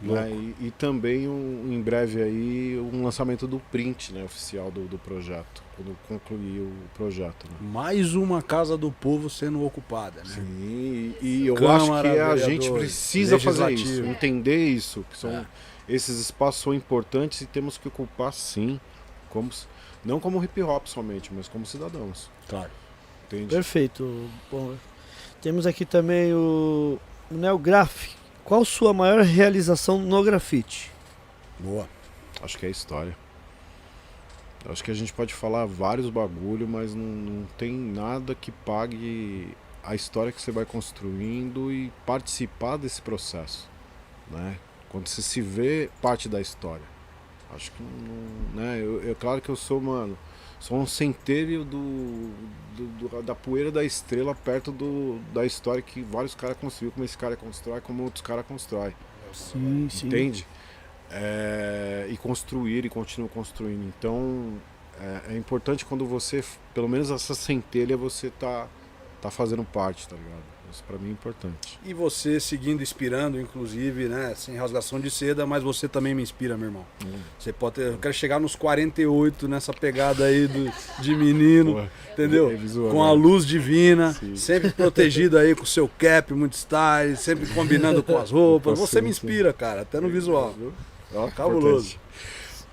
né? 0.01 0.29
E, 0.29 0.67
e 0.67 0.71
também 0.71 1.29
um- 1.29 1.69
em 1.71 1.79
breve 1.81 2.21
aí 2.21 2.77
um 2.91 3.03
lançamento 3.05 3.47
do 3.47 3.59
print 3.71 4.11
né, 4.11 4.21
oficial 4.25 4.69
do, 4.69 4.81
do 4.85 4.97
projeto, 4.97 5.62
quando 5.75 5.97
concluir 6.07 6.61
o 6.61 6.71
projeto. 6.93 7.45
Né? 7.49 7.55
Mais 7.61 8.13
uma 8.15 8.41
casa 8.41 8.77
do 8.77 8.91
povo 8.91 9.29
sendo 9.29 9.63
ocupada, 9.65 10.21
né? 10.23 10.35
Sim, 10.35 11.15
e, 11.21 11.43
e 11.43 11.47
eu 11.47 11.55
Câmara, 11.55 12.09
acho 12.09 12.13
que 12.13 12.19
a 12.19 12.37
gente 12.49 12.71
precisa 12.71 13.39
fazer 13.39 13.71
isso, 13.71 14.03
entender 14.03 14.65
isso, 14.67 15.05
que 15.09 15.17
são, 15.17 15.31
É. 15.31 15.45
esses 15.89 16.19
espaços 16.19 16.61
são 16.61 16.73
importantes 16.73 17.41
e 17.41 17.45
temos 17.45 17.77
que 17.77 17.87
ocupar 17.87 18.31
sim, 18.33 18.79
como, 19.29 19.49
não 20.05 20.19
como 20.19 20.43
hip 20.43 20.61
hop 20.61 20.85
somente, 20.87 21.31
mas 21.33 21.47
como 21.47 21.65
cidadãos, 21.65 22.29
Claro. 22.47 22.69
entende? 23.25 23.47
Perfeito. 23.47 24.29
Bom, 24.51 24.75
temos 25.41 25.65
aqui 25.65 25.85
também 25.85 26.33
o, 26.33 26.99
o 27.31 27.33
Neograph. 27.35 28.09
Qual 28.45 28.63
sua 28.65 28.93
maior 28.93 29.21
realização 29.21 29.99
no 29.99 30.21
grafite? 30.21 30.91
Boa. 31.57 31.87
Acho 32.41 32.57
que 32.57 32.65
é 32.65 32.67
a 32.67 32.71
história. 32.71 33.17
Acho 34.65 34.83
que 34.83 34.91
a 34.91 34.93
gente 34.93 35.11
pode 35.11 35.33
falar 35.33 35.65
vários 35.65 36.09
bagulho, 36.09 36.67
mas 36.67 36.95
não, 36.95 37.03
não 37.03 37.45
tem 37.57 37.73
nada 37.73 38.33
que 38.33 38.51
pague 38.51 39.49
a 39.83 39.93
história 39.93 40.31
que 40.31 40.41
você 40.41 40.51
vai 40.51 40.65
construindo 40.65 41.71
e 41.71 41.91
participar 42.05 42.77
desse 42.77 43.01
processo, 43.01 43.69
né? 44.31 44.57
Quando 44.89 45.07
você 45.07 45.21
se 45.21 45.41
vê 45.41 45.89
parte 46.01 46.29
da 46.29 46.39
história. 46.39 46.85
Acho 47.53 47.71
que 47.71 47.83
não, 47.83 48.61
né? 48.61 48.79
Eu, 48.81 49.11
é 49.11 49.13
claro 49.13 49.41
que 49.41 49.49
eu 49.49 49.55
sou, 49.55 49.81
mano, 49.81 50.17
sou 50.59 50.77
um 50.79 50.87
centeio 50.87 51.65
do, 51.65 52.31
do- 52.75 53.09
do- 53.09 53.21
da 53.21 53.35
poeira 53.35 53.69
da 53.71 53.83
estrela 53.83 54.33
perto 54.33 54.71
do, 54.71 55.19
da 55.33 55.45
história 55.45 55.81
que 55.81 56.01
vários 56.01 56.33
caras 56.35 56.55
construíram, 56.57 56.93
como 56.93 57.03
esse 57.05 57.17
cara 57.17 57.35
constrói, 57.35 57.81
como 57.81 58.03
outros 58.03 58.21
caras 58.21 58.45
constroem. 58.47 58.95
Sim, 59.33 59.87
sim. 59.89 60.07
Entende? 60.07 60.47
É, 61.15 62.07
e 62.09 62.17
construir 62.17 62.85
e 62.85 62.89
continuar 62.89 63.29
construindo. 63.29 63.85
Então 63.97 64.53
é, 64.99 65.33
é 65.33 65.37
importante 65.37 65.85
quando 65.85 66.05
você, 66.05 66.43
pelo 66.73 66.87
menos 66.87 67.11
essa 67.11 67.35
centelha, 67.35 67.95
você 67.95 68.29
tá, 68.29 68.67
tá 69.21 69.29
fazendo 69.29 69.63
parte, 69.63 70.07
tá 70.07 70.15
ligado? 70.15 70.53
Isso 70.71 70.83
pra 70.87 70.97
mim 70.97 71.09
é 71.09 71.11
importante. 71.11 71.79
E 71.85 71.93
você 71.93 72.39
seguindo, 72.39 72.81
inspirando, 72.81 73.39
inclusive, 73.39 74.05
né? 74.05 74.33
Sem 74.35 74.55
rasgação 74.55 74.99
de 74.99 75.11
seda, 75.11 75.45
mas 75.45 75.61
você 75.61 75.87
também 75.87 76.15
me 76.15 76.23
inspira, 76.23 76.57
meu 76.57 76.69
irmão. 76.69 76.85
Você 77.37 77.53
pode 77.53 77.75
ter. 77.75 77.93
Eu 77.93 77.99
quero 77.99 78.13
chegar 78.13 78.39
nos 78.39 78.55
48 78.55 79.47
nessa 79.47 79.71
pegada 79.71 80.25
aí 80.25 80.47
do, 80.47 80.71
de 80.99 81.15
menino, 81.15 81.87
entendeu? 82.11 82.49
é 82.49 82.55
visual, 82.55 82.89
Com 82.91 83.03
a 83.03 83.09
né? 83.09 83.13
luz 83.13 83.45
divina, 83.45 84.13
Sim. 84.13 84.35
sempre 84.35 84.71
protegido 84.71 85.37
aí 85.37 85.53
com 85.53 85.61
o 85.61 85.67
seu 85.67 85.87
cap, 85.87 86.33
muito 86.33 86.53
style, 86.57 87.15
sempre 87.17 87.45
combinando 87.53 88.01
com 88.01 88.17
as 88.17 88.31
roupas. 88.31 88.79
Você 88.79 88.99
me 88.99 89.11
inspira, 89.11 89.53
cara, 89.53 89.81
até 89.81 90.01
no 90.01 90.09
visual. 90.09 90.55
Ó, 91.13 91.29
Cabuloso. 91.31 91.95
importante. 91.95 91.99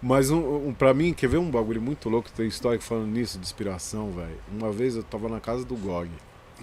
Mas 0.03 0.31
um, 0.31 0.69
um, 0.69 0.73
pra 0.73 0.95
mim, 0.95 1.12
quer 1.12 1.29
ver 1.29 1.37
um 1.37 1.51
bagulho 1.51 1.81
muito 1.81 2.09
louco, 2.09 2.31
tem 2.33 2.47
história 2.47 2.81
falando 2.81 3.09
nisso, 3.09 3.39
de 3.39 3.45
inspiração, 3.45 4.11
velho. 4.11 4.39
Uma 4.51 4.73
vez 4.73 4.97
eu 4.97 5.03
tava 5.03 5.29
na 5.29 5.41
casa 5.41 5.65
do 5.65 5.77
Gog. 5.77 6.11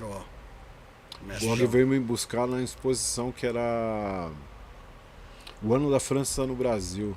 Ó. 0.01 0.21
O 1.21 1.45
Gog 1.47 1.65
veio 1.67 1.87
me 1.87 1.99
buscar 1.99 2.47
na 2.47 2.61
exposição 2.61 3.31
que 3.31 3.45
era 3.45 4.31
o 5.61 5.73
ano 5.73 5.91
da 5.91 5.99
França 5.99 6.47
no 6.47 6.55
Brasil, 6.55 7.15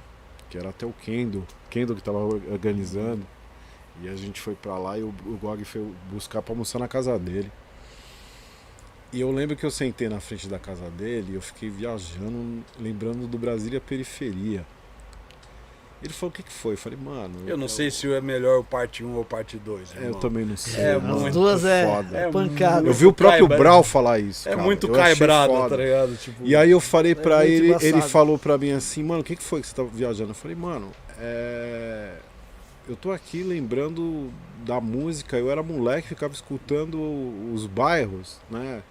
que 0.50 0.58
era 0.58 0.70
até 0.70 0.84
o 0.84 0.92
Kendo, 0.92 1.46
Kendo 1.70 1.94
que 1.94 2.02
tava 2.02 2.18
organizando. 2.18 3.26
E 4.02 4.08
a 4.08 4.16
gente 4.16 4.40
foi 4.40 4.54
pra 4.54 4.78
lá 4.78 4.98
e 4.98 5.02
o, 5.02 5.08
o 5.26 5.38
Gog 5.40 5.64
foi 5.64 5.90
buscar 6.10 6.42
pra 6.42 6.52
almoçar 6.52 6.78
na 6.78 6.88
casa 6.88 7.18
dele. 7.18 7.50
E 9.12 9.20
eu 9.20 9.30
lembro 9.32 9.56
que 9.56 9.66
eu 9.66 9.70
sentei 9.70 10.08
na 10.08 10.20
frente 10.20 10.46
da 10.48 10.58
casa 10.58 10.88
dele 10.90 11.32
e 11.32 11.34
eu 11.34 11.40
fiquei 11.40 11.68
viajando, 11.68 12.62
lembrando 12.78 13.26
do 13.26 13.36
Brasília 13.36 13.80
Periferia. 13.80 14.64
Ele 16.02 16.12
falou: 16.14 16.30
o 16.30 16.32
que, 16.32 16.42
que 16.42 16.52
foi? 16.52 16.74
Eu 16.74 16.78
falei, 16.78 16.98
mano. 17.02 17.34
Eu 17.46 17.58
não 17.58 17.68
sei 17.68 17.90
se 17.90 18.10
é 18.10 18.20
melhor 18.20 18.60
o 18.60 18.64
parte 18.64 19.04
1 19.04 19.14
ou 19.14 19.24
parte 19.24 19.58
2. 19.58 19.96
É, 19.96 20.08
eu 20.08 20.14
também 20.14 20.46
não 20.46 20.56
sei. 20.56 20.82
É 20.82 20.94
As 20.94 21.02
muito 21.02 21.26
As 21.26 21.34
duas 21.34 21.64
é, 21.64 21.86
foda. 21.86 22.18
é 22.18 22.22
É 22.28 22.30
pancada. 22.30 22.86
Eu 22.88 22.94
vi 22.94 23.06
o 23.06 23.12
próprio 23.12 23.40
Caibrado. 23.48 23.62
Brau 23.62 23.82
falar 23.82 24.18
isso. 24.18 24.48
É 24.48 24.52
cara. 24.52 24.62
muito 24.62 24.86
Eu 24.86 24.94
caibrado, 24.94 25.68
tá 25.68 25.76
ligado? 25.76 26.16
Tipo, 26.16 26.42
E 26.42 26.56
aí 26.56 26.70
eu 26.70 26.80
falei 26.80 27.14
pra 27.14 27.38
muito 27.38 27.50
ele, 27.50 27.68
embaçado. 27.68 27.86
ele 27.86 28.02
falou 28.02 28.38
pra 28.38 28.56
mim 28.56 28.70
assim, 28.70 29.02
mano, 29.02 29.20
o 29.20 29.24
que, 29.24 29.36
que 29.36 29.42
foi 29.42 29.60
que 29.60 29.66
você 29.66 29.74
tá 29.74 29.82
viajando? 29.82 30.30
Eu 30.30 30.34
falei, 30.34 30.56
mano, 30.56 30.90
é... 31.18 32.14
eu 32.88 32.96
tô 32.96 33.12
aqui 33.12 33.42
lembrando 33.42 34.30
da 34.64 34.80
música, 34.80 35.36
eu 35.36 35.50
era 35.50 35.62
moleque, 35.62 36.08
ficava 36.08 36.32
escutando 36.32 36.98
os 37.52 37.66
bairros, 37.66 38.38
né? 38.50 38.82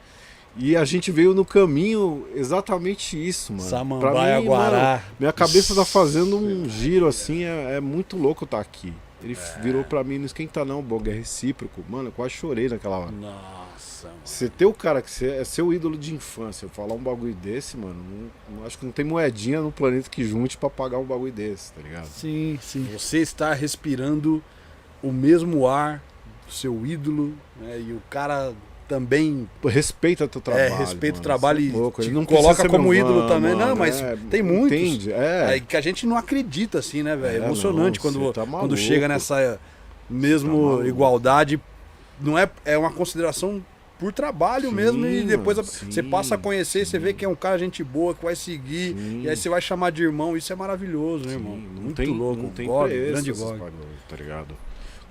E 0.62 0.76
a 0.76 0.84
gente 0.84 1.10
veio 1.10 1.34
no 1.34 1.46
caminho 1.46 2.28
exatamente 2.36 3.16
isso, 3.18 3.54
mano. 3.54 3.64
Pra 3.70 3.78
Samambaia, 3.80 4.42
mim, 4.42 4.48
Guará. 4.48 4.78
mano, 4.78 5.02
minha 5.20 5.32
cabeça 5.34 5.74
tá 5.74 5.86
fazendo 5.86 6.38
um 6.38 6.68
giro 6.70 7.08
assim, 7.08 7.44
é, 7.46 7.78
é 7.78 7.80
muito 7.80 8.18
louco 8.18 8.44
estar 8.44 8.60
aqui. 8.60 8.94
Ele 9.24 9.38
virou 9.62 9.84
pra 9.84 10.04
mim, 10.04 10.18
não 10.18 10.26
esquenta 10.26 10.64
não, 10.66 10.82
Bog, 10.82 11.10
é 11.10 11.14
recíproco. 11.14 11.82
Mano, 11.90 12.10
eu 12.10 12.12
quase 12.12 12.34
chorei 12.34 12.68
naquela 12.70 12.98
hora. 13.00 13.12
Nossa, 13.12 14.08
mano. 14.08 14.20
Você 14.24 14.50
ter 14.50 14.66
o 14.66 14.74
cara 14.74 15.02
que 15.02 15.10
você 15.12 15.28
é 15.32 15.44
seu 15.44 15.74
ídolo 15.74 15.98
de 15.98 16.14
infância, 16.14 16.66
eu 16.66 16.70
falar 16.70 16.94
um 16.94 17.00
bagulho 17.00 17.34
desse, 17.34 17.76
mano, 17.78 17.96
não- 18.50 18.58
não- 18.60 18.66
acho 18.66 18.78
que 18.78 18.86
não 18.86 18.92
tem 18.94 19.04
moedinha 19.06 19.62
no 19.62 19.72
planeta 19.72 20.10
que 20.10 20.24
junte 20.26 20.58
pra 20.58 20.70
pagar 20.70 20.98
um 21.00 21.04
bagulho 21.06 21.32
desse, 21.34 21.72
tá 21.74 21.82
ligado? 21.82 22.06
Sim, 22.06 22.58
sim. 22.62 22.84
Você 22.98 23.18
está 23.20 23.54
respirando 23.54 24.42
o 25.04 25.12
mesmo 25.12 25.68
ar 25.68 26.02
do 26.48 26.54
seu 26.54 26.86
ídolo, 26.86 27.34
né? 27.60 27.78
E 27.80 27.92
o 27.92 28.02
cara 28.10 28.54
também 28.90 29.48
respeita 29.64 30.28
teu 30.28 30.42
trabalho. 30.42 30.74
é, 30.74 30.78
respeita 30.78 31.18
mano, 31.18 31.20
o 31.20 31.24
trabalho 31.24 31.60
você 31.60 31.66
é 31.66 31.70
e 31.70 31.72
louco, 31.72 32.04
não 32.12 32.26
coloca 32.26 32.68
como 32.68 32.94
ídolo 32.94 33.28
também. 33.28 33.54
mano, 33.54 33.68
não, 33.68 33.76
mas 33.76 34.02
é, 34.02 34.18
tem 34.30 34.42
muitos. 34.42 34.78
Entende? 34.78 35.14
É. 35.14 35.56
É, 35.56 35.60
que 35.60 35.78
a 35.78 35.82
gente 35.82 36.08
não 36.08 36.18
acredita 36.18 36.80
assim, 36.80 37.04
né, 37.04 37.16
velho? 37.16 37.44
É, 37.44 37.46
Emocionante 37.46 38.00
não, 38.00 38.04
quando, 38.04 38.20
você 38.20 38.34
tá 38.34 38.46
quando 38.46 38.76
chega 38.76 39.08
nessa 39.08 39.60
mesmo 40.10 40.78
Você 40.78 40.84
tá 40.84 40.90
igualdade. 40.90 41.62
Não 42.20 42.38
é, 42.38 42.50
é 42.66 42.78
uma 42.78 42.92
consideração 42.92 43.64
por 44.00 44.12
trabalho 44.12 44.70
Sim, 44.70 44.76
mesmo 44.76 45.06
e 45.06 45.24
depois 45.24 45.58
sim, 45.68 45.92
você 45.92 46.02
passa 46.02 46.36
a 46.36 46.38
conhecer, 46.38 46.86
você 46.86 46.98
sim. 46.98 47.04
vê 47.04 47.14
que 47.14 47.24
é 47.24 47.28
um 47.30 47.36
cara 47.36 47.60
gente 47.60 47.84
boa, 47.84 48.16
que 48.16 48.24
vai 48.24 48.36
seguir, 48.36 48.96
e 49.24 49.30
aí 49.30 49.36
você 49.36 49.50
vai 49.50 49.62
chamar 49.62 49.92
de 49.92 50.02
irmão, 50.04 50.38
isso 50.38 50.52
é 50.54 50.56
maravilhoso, 50.56 51.26
né, 51.26 51.34
irmão? 51.34 51.58
não 51.58 51.82
Muito 51.84 51.98
tem, 51.98 52.08
louco, 52.08 52.42
não 52.42 52.50
tem 52.50 52.66
God, 52.66 52.88
preço 52.90 53.12
grande 53.12 53.32
God. 53.34 53.58
bagulho, 53.58 53.74
tá 54.08 54.16
ligado? 54.16 54.56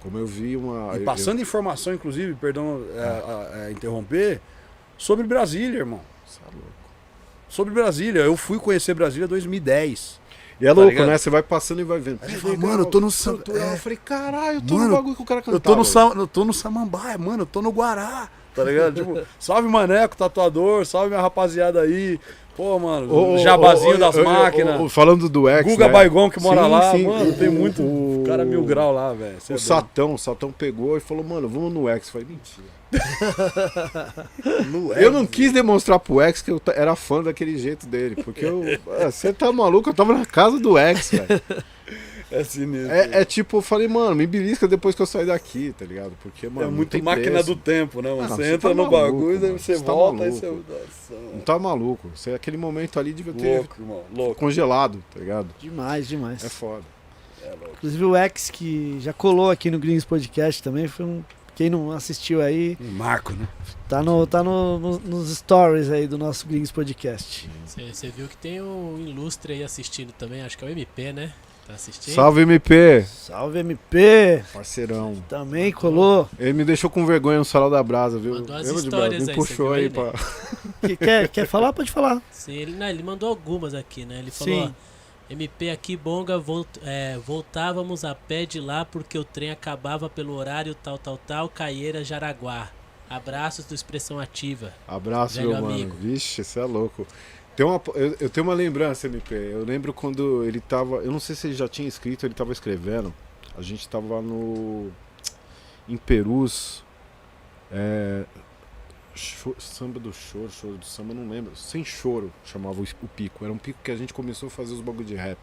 Como 0.02 0.18
eu 0.18 0.26
vi 0.26 0.56
uma. 0.56 0.94
E 0.96 0.98
eu- 1.00 1.04
passando 1.04 1.40
informação, 1.40 1.92
inclusive, 1.92 2.34
perdão 2.34 2.82
é, 2.94 3.64
é, 3.64 3.68
é, 3.68 3.72
interromper, 3.72 4.40
sobre 4.96 5.26
Brasília, 5.26 5.78
irmão. 5.78 6.00
eu- 6.00 6.30
Cê 6.32 6.40
é 6.42 6.52
louco. 6.54 6.68
Sobre 7.48 7.72
Brasília, 7.74 8.20
eu 8.20 8.36
fui 8.36 8.58
conhecer 8.58 8.94
Brasília 8.94 9.24
em 9.24 9.28
2010. 9.28 10.20
E 10.60 10.64
é 10.66 10.68
Tá 10.68 10.74
louco, 10.74 10.90
ligado? 10.90 11.06
né? 11.08 11.16
Você 11.18 11.30
vai 11.30 11.42
passando 11.42 11.80
e 11.80 11.84
vai 11.84 11.98
vendo. 12.00 12.18
Aí 12.22 12.30
você 12.32 12.36
fala, 12.38 12.56
mano, 12.56 12.80
eu 12.82 12.86
tô 12.86 13.00
no 13.00 13.10
Sam- 13.10 13.36
Cultural. 13.36 13.62
é. 13.68 13.72
Eu 13.74 13.78
falei, 13.78 13.98
caralho, 14.04 14.56
eu 14.58 14.62
tô 14.62 14.74
Mano, 14.74 14.88
no 14.88 14.96
bagulho 14.96 15.16
que 15.16 15.22
o 15.22 15.24
cara 15.24 15.40
cantava. 15.40 15.56
Eu 15.56 15.60
tô 15.60 15.76
no, 15.76 15.84
Sam, 15.84 16.12
eu 16.16 16.26
tô 16.26 16.44
no 16.44 16.52
Samambaia, 16.52 17.16
mano, 17.16 17.42
eu 17.42 17.46
tô 17.46 17.62
no 17.62 17.70
Guará, 17.70 18.28
tá 18.54 18.64
ligado? 18.64 18.94
tipo, 19.00 19.26
salve 19.38 19.68
Maneco, 19.68 20.16
tatuador, 20.16 20.84
salve 20.84 21.10
minha 21.10 21.20
rapaziada 21.22 21.80
aí. 21.82 22.20
Pô, 22.58 22.76
mano, 22.76 23.14
ô, 23.14 23.38
jabazinho 23.38 23.94
ô, 23.94 23.98
das 23.98 24.16
ô, 24.16 24.24
máquinas. 24.24 24.92
falando 24.92 25.28
do 25.28 25.48
X. 25.48 25.64
Guga 25.64 25.86
né? 25.86 25.92
Baigon 25.92 26.28
que 26.28 26.42
mora 26.42 26.64
Sim, 26.64 26.68
lá, 26.70 26.90
sim. 26.90 27.04
mano, 27.06 27.32
tem 27.34 27.48
O- 27.48 27.52
muito 27.52 27.80
o- 27.82 28.24
cara 28.26 28.44
mil 28.44 28.64
grau 28.64 28.92
lá, 28.92 29.12
velho. 29.12 29.34
é 29.34 29.36
O 29.36 29.46
doido. 29.48 29.60
Satão, 29.60 30.14
o 30.14 30.18
Satão 30.18 30.50
pegou 30.50 30.96
e 30.96 31.00
falou, 31.00 31.22
mano, 31.22 31.48
vamos 31.48 31.72
no 31.72 31.88
X. 31.88 32.08
Eu 32.08 32.12
falei, 32.14 32.26
mentira. 32.28 32.66
Eu 34.96 35.12
não 35.12 35.24
quis 35.24 35.52
demonstrar 35.52 36.00
pro 36.00 36.20
X 36.20 36.42
que 36.42 36.50
eu 36.50 36.60
era 36.74 36.96
fã 36.96 37.22
daquele 37.22 37.56
jeito 37.58 37.86
dele. 37.86 38.16
Porque 38.24 38.44
eu. 38.44 38.64
Ah, 39.00 39.08
Você 39.10 39.32
tá 39.32 39.52
maluco? 39.52 39.90
Eu 39.90 39.94
tava 39.94 40.12
na 40.12 40.26
casa 40.26 40.58
do 40.58 40.76
X, 40.76 41.10
velho. 41.12 41.40
É 42.30 42.44
sinistro. 42.44 42.92
É, 42.92 43.20
é 43.20 43.24
tipo, 43.24 43.56
eu 43.58 43.62
falei, 43.62 43.88
mano, 43.88 44.14
me 44.14 44.26
belisca 44.26 44.68
depois 44.68 44.94
que 44.94 45.00
eu 45.00 45.06
sair 45.06 45.26
daqui, 45.26 45.74
tá 45.78 45.84
ligado? 45.84 46.12
Porque, 46.22 46.46
mano. 46.48 46.62
É 46.62 46.64
não 46.70 46.76
muito 46.76 47.02
máquina 47.02 47.30
preço. 47.30 47.54
do 47.54 47.56
tempo, 47.56 48.02
né? 48.02 48.10
mano? 48.10 48.22
Ah, 48.24 48.28
não, 48.28 48.36
você 48.36 48.42
você 48.44 48.54
entra 48.54 48.68
tá 48.68 48.74
no 48.74 48.82
maluco, 48.90 49.02
bagulho, 49.12 49.40
mano. 49.40 49.58
você 49.58 49.76
Você 49.76 49.84
tá 49.84 49.92
volta, 49.92 50.24
aí 50.24 50.30
maluco. 50.30 50.64
você. 50.66 51.14
Nossa, 51.14 51.22
Não 51.34 51.40
tá 51.40 51.58
maluco. 51.58 52.10
Você, 52.14 52.30
aquele 52.34 52.56
momento 52.58 53.00
ali 53.00 53.12
devia 53.14 53.32
ter 53.32 53.56
Louco, 53.58 53.76
irmão. 53.80 54.02
Louco. 54.14 54.34
congelado, 54.34 55.02
tá 55.12 55.20
ligado? 55.20 55.48
Demais, 55.58 56.06
demais. 56.06 56.44
É 56.44 56.48
foda. 56.50 56.84
É 57.42 57.48
louco. 57.50 57.70
Inclusive 57.78 58.04
o 58.04 58.14
X, 58.16 58.50
que 58.50 58.98
já 59.00 59.12
colou 59.14 59.50
aqui 59.50 59.70
no 59.70 59.78
Greens 59.78 60.04
Podcast 60.04 60.62
também, 60.62 60.86
foi 60.86 61.06
um. 61.06 61.24
Quem 61.56 61.68
não 61.70 61.90
assistiu 61.90 62.40
aí, 62.40 62.78
Um 62.80 62.90
marco, 62.92 63.32
né? 63.32 63.48
tá, 63.88 64.00
no, 64.00 64.24
tá 64.28 64.44
no, 64.44 64.78
no- 64.78 64.98
nos 65.00 65.36
stories 65.38 65.90
aí 65.90 66.06
do 66.06 66.16
nosso 66.16 66.46
Greens 66.46 66.70
Podcast. 66.70 67.50
Você 67.66 68.10
viu 68.10 68.28
que 68.28 68.36
tem 68.36 68.62
um 68.62 68.96
ilustre 69.04 69.54
aí 69.54 69.64
assistindo 69.64 70.12
também, 70.12 70.42
acho 70.42 70.56
que 70.56 70.64
é 70.64 70.68
o 70.68 70.70
MP, 70.70 71.12
né? 71.12 71.32
Tá 71.68 71.74
assistindo? 71.74 72.14
Salve, 72.14 72.40
MP! 72.40 73.04
Salve 73.06 73.58
MP! 73.58 74.42
Parceirão. 74.54 75.22
Também 75.28 75.70
colou. 75.70 76.26
Ele 76.38 76.54
me 76.54 76.64
deixou 76.64 76.88
com 76.88 77.04
vergonha 77.04 77.36
no 77.38 77.44
salão 77.44 77.68
da 77.68 77.82
brasa, 77.82 78.18
viu? 78.18 78.36
Mandou 78.36 78.56
as 78.56 78.66
Lembra 78.66 78.80
de 78.80 78.88
histórias 78.88 79.12
aí, 79.12 79.18
Me 79.20 79.26
você 79.26 79.34
puxou 79.34 79.72
aí 79.74 79.82
aí, 79.84 79.90
pra. 79.90 80.04
né? 80.04 80.12
Que, 80.80 80.96
quer, 80.96 81.28
quer 81.28 81.46
falar? 81.46 81.72
Pode 81.74 81.90
falar. 81.90 82.22
Sim, 82.30 82.52
ele, 82.54 82.72
não, 82.72 82.86
ele 82.88 83.02
mandou 83.02 83.28
algumas 83.28 83.74
aqui, 83.74 84.06
né? 84.06 84.18
Ele 84.20 84.30
falou, 84.30 84.54
Sim. 84.66 84.74
ó, 85.30 85.32
MP 85.32 85.68
aqui, 85.68 85.94
Bonga, 85.94 86.38
volt, 86.38 86.68
é, 86.82 87.18
voltávamos 87.18 88.02
a 88.02 88.14
pé 88.14 88.46
de 88.46 88.60
lá 88.60 88.86
porque 88.86 89.18
o 89.18 89.24
trem 89.24 89.50
acabava 89.50 90.08
pelo 90.08 90.34
horário 90.34 90.74
tal, 90.74 90.96
tal, 90.96 91.18
tal, 91.26 91.48
Caieira, 91.50 92.02
Jaraguá. 92.02 92.70
Abraços 93.10 93.64
do 93.66 93.74
Expressão 93.74 94.18
Ativa. 94.18 94.72
Abraço, 94.86 95.40
meu 95.40 95.52
mano. 95.52 95.66
amigo. 95.66 95.96
Vixe, 96.00 96.42
você 96.44 96.60
é 96.60 96.64
louco. 96.64 97.06
Tem 97.58 97.66
uma, 97.66 97.82
eu, 97.96 98.16
eu 98.20 98.30
tenho 98.30 98.46
uma 98.46 98.54
lembrança, 98.54 99.08
MP. 99.08 99.34
Eu 99.34 99.64
lembro 99.64 99.92
quando 99.92 100.44
ele 100.44 100.60
tava. 100.60 100.98
Eu 100.98 101.10
não 101.10 101.18
sei 101.18 101.34
se 101.34 101.48
ele 101.48 101.54
já 101.54 101.66
tinha 101.66 101.88
escrito, 101.88 102.24
ele 102.24 102.32
tava 102.32 102.52
escrevendo. 102.52 103.12
A 103.56 103.62
gente 103.62 103.88
tava 103.88 104.22
no. 104.22 104.92
Em 105.88 105.96
Perus. 105.96 106.84
É, 107.72 108.24
samba 109.58 109.98
do 109.98 110.12
choro, 110.12 110.48
choro 110.48 110.76
do 110.76 110.84
samba, 110.84 111.12
não 111.12 111.28
lembro. 111.28 111.56
Sem 111.56 111.84
choro 111.84 112.32
chamava 112.44 112.80
o, 112.80 112.84
o 112.84 113.08
pico. 113.08 113.44
Era 113.44 113.52
um 113.52 113.58
pico 113.58 113.80
que 113.82 113.90
a 113.90 113.96
gente 113.96 114.14
começou 114.14 114.46
a 114.46 114.50
fazer 114.50 114.74
os 114.74 114.80
bagulho 114.80 115.06
de 115.06 115.16
rap. 115.16 115.38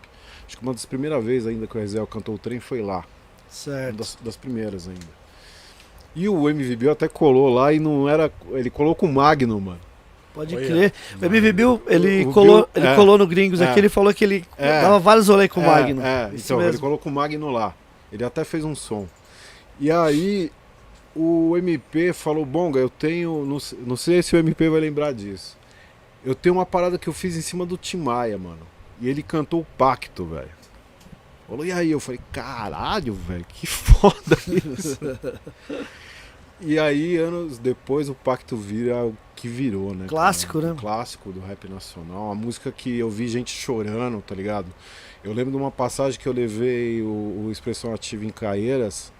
Acho 0.48 0.56
que 0.56 0.64
uma 0.64 0.72
das 0.72 0.86
primeiras 0.86 1.22
vezes 1.22 1.50
ainda 1.50 1.68
que 1.68 1.78
o 1.78 1.82
Ezel 1.82 2.08
cantou 2.08 2.36
o 2.36 2.40
trem 2.40 2.62
foi 2.62 2.82
lá. 2.82 3.00
Uma 3.00 3.06
Certo. 3.50 3.98
das, 3.98 4.18
das 4.22 4.38
primeiras 4.38 4.88
ainda. 4.88 5.26
E 6.16 6.30
o 6.30 6.50
MVB 6.50 6.92
até 6.92 7.10
colou 7.10 7.54
lá 7.54 7.74
e 7.74 7.80
não 7.82 8.08
era. 8.08 8.32
Ele 8.52 8.70
colou 8.70 8.96
com 8.96 9.06
o 9.06 9.14
Magno, 9.14 9.60
mano. 9.60 9.95
Pode 10.36 10.56
Olha. 10.56 10.68
crer. 10.68 10.94
O 11.22 11.26
MV 11.26 11.52
Bill, 11.54 11.82
ele, 11.88 12.26
O 12.26 12.32
colou, 12.34 12.56
Bill- 12.58 12.70
ele 12.76 12.88
é. 12.88 12.96
colou 12.96 13.18
no 13.18 13.26
Gringos 13.26 13.62
É. 13.62 13.70
aqui, 13.70 13.80
ele 13.80 13.90
falou 13.90 14.14
que 14.14 14.24
ele 14.24 14.46
É. 14.58 14.82
dava 14.82 15.00
vários 15.00 15.28
rolês 15.30 15.50
com 15.50 15.62
o 15.62 15.64
É, 15.64 15.66
Magno. 15.68 16.02
É, 16.02 16.30
então, 16.36 16.58
ele 16.60 16.66
mesmo. 16.68 16.82
colocou 16.82 17.12
o 17.12 17.16
Magno 17.16 17.50
lá. 17.50 17.74
Ele 18.12 18.24
até 18.24 18.44
fez 18.44 18.64
um 18.64 18.76
som. 18.76 19.08
E 19.80 19.90
aí, 19.90 20.52
o 21.16 21.56
MP 21.58 22.12
falou: 22.14 22.46
Bonga, 22.46 22.80
eu 22.80 22.90
tenho. 22.90 23.46
Não, 23.46 23.58
não 23.88 23.96
sei 23.96 24.22
se 24.22 24.36
o 24.36 24.40
MP 24.40 24.70
vai 24.70 24.82
lembrar 24.82 25.14
disso. 25.14 25.58
Eu 26.24 26.36
tenho 26.36 26.56
uma 26.56 26.66
parada 26.66 26.98
que 26.98 27.08
eu 27.08 27.14
fiz 27.14 27.36
em 27.38 27.42
cima 27.42 27.66
do 27.66 27.78
Tim 27.78 27.98
Maia, 27.98 28.38
mano. 28.38 28.68
E 29.00 29.08
ele 29.10 29.24
cantou 29.24 29.62
o 29.62 29.66
Pacto, 29.78 30.26
velho. 30.26 30.50
Falou, 31.48 31.66
e 31.66 31.72
aí? 31.72 31.92
Eu 31.92 32.00
falei: 32.00 32.20
caralho, 32.32 33.14
velho, 33.14 33.46
que 33.48 33.66
foda 33.68 34.38
isso. 34.48 34.98
E 36.62 36.80
aí, 36.80 37.18
anos 37.18 37.58
depois, 37.58 38.10
o 38.10 38.16
Pacto 38.16 38.56
vira 38.56 39.06
o 39.06 39.18
que 39.36 39.48
virou, 39.48 39.94
né? 39.94 40.06
Clássico, 40.08 40.54
cara? 40.54 40.68
né? 40.68 40.74
Um 40.74 40.78
clássico 40.78 41.32
do 41.32 41.40
rap 41.40 41.68
nacional. 41.68 42.26
Uma 42.26 42.36
música 42.36 42.72
que 42.72 42.98
eu 42.98 43.10
vi 43.10 43.28
gente 43.28 43.52
chorando, 43.52 44.22
tá 44.22 44.34
ligado? 44.34 44.68
Eu 45.24 45.34
lembro 45.34 45.52
de 45.52 45.58
uma 45.58 45.72
passagem 45.72 46.20
que 46.20 46.28
eu 46.28 46.34
levei 46.34 47.02
o, 47.02 47.46
o 47.46 47.50
Expressão 47.52 47.94
Ativa 47.94 48.24
em 48.24 48.30
Caeiras. 48.30 49.12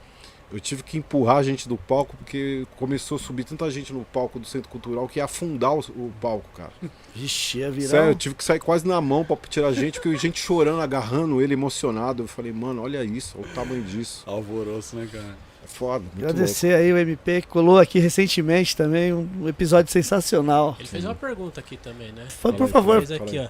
Eu 0.52 0.60
tive 0.60 0.84
que 0.84 0.98
empurrar 0.98 1.38
a 1.38 1.44
gente 1.44 1.68
do 1.68 1.76
palco 1.76 2.16
porque 2.16 2.66
começou 2.78 3.18
a 3.18 3.20
subir 3.20 3.44
tanta 3.44 3.70
gente 3.70 3.92
no 3.92 4.06
palco 4.06 4.40
do 4.40 4.46
Centro 4.46 4.70
Cultural 4.70 5.08
que 5.08 5.20
ia 5.20 5.26
afundar 5.26 5.74
o, 5.74 5.80
o 5.80 6.14
palco, 6.22 6.48
cara. 6.56 6.72
Vixe, 7.14 7.58
ia 7.58 7.72
virar. 7.72 7.90
Sério, 7.90 8.12
eu 8.12 8.16
tive 8.16 8.36
que 8.36 8.44
sair 8.44 8.60
quase 8.60 8.88
na 8.88 9.02
mão 9.02 9.26
pra 9.26 9.36
tirar 9.50 9.74
gente, 9.74 10.00
porque 10.00 10.16
gente 10.18 10.40
chorando, 10.40 10.80
agarrando 10.82 11.42
ele, 11.42 11.54
emocionado. 11.54 12.24
Eu 12.24 12.28
falei, 12.28 12.54
mano, 12.54 12.84
olha 12.84 13.04
isso, 13.04 13.38
olha 13.38 13.52
o 13.52 13.54
tamanho 13.54 13.84
disso. 13.84 14.24
Alvoroço, 14.26 14.96
né, 14.96 15.10
cara? 15.12 15.36
É 15.66 15.68
foda, 15.68 16.06
Agradecer 16.16 16.76
aí 16.76 16.94
o 16.94 16.98
MP 16.98 17.42
que 17.42 17.48
colou 17.48 17.80
aqui 17.80 17.98
recentemente 17.98 18.78
também, 18.78 19.12
um, 19.12 19.50
episódio 19.50 19.92
sensacional. 19.92 20.76
Ele 20.78 20.88
fez 20.88 21.04
uma 21.04 21.16
pergunta 21.16 21.60
aqui 21.60 21.76
também, 21.76 22.12
né? 22.12 22.28
Foi, 22.30 22.54
por 22.54 22.68
favor. 22.68 23.04
Fez 23.04 23.20
aqui, 23.20 23.40
ó. 23.40 23.50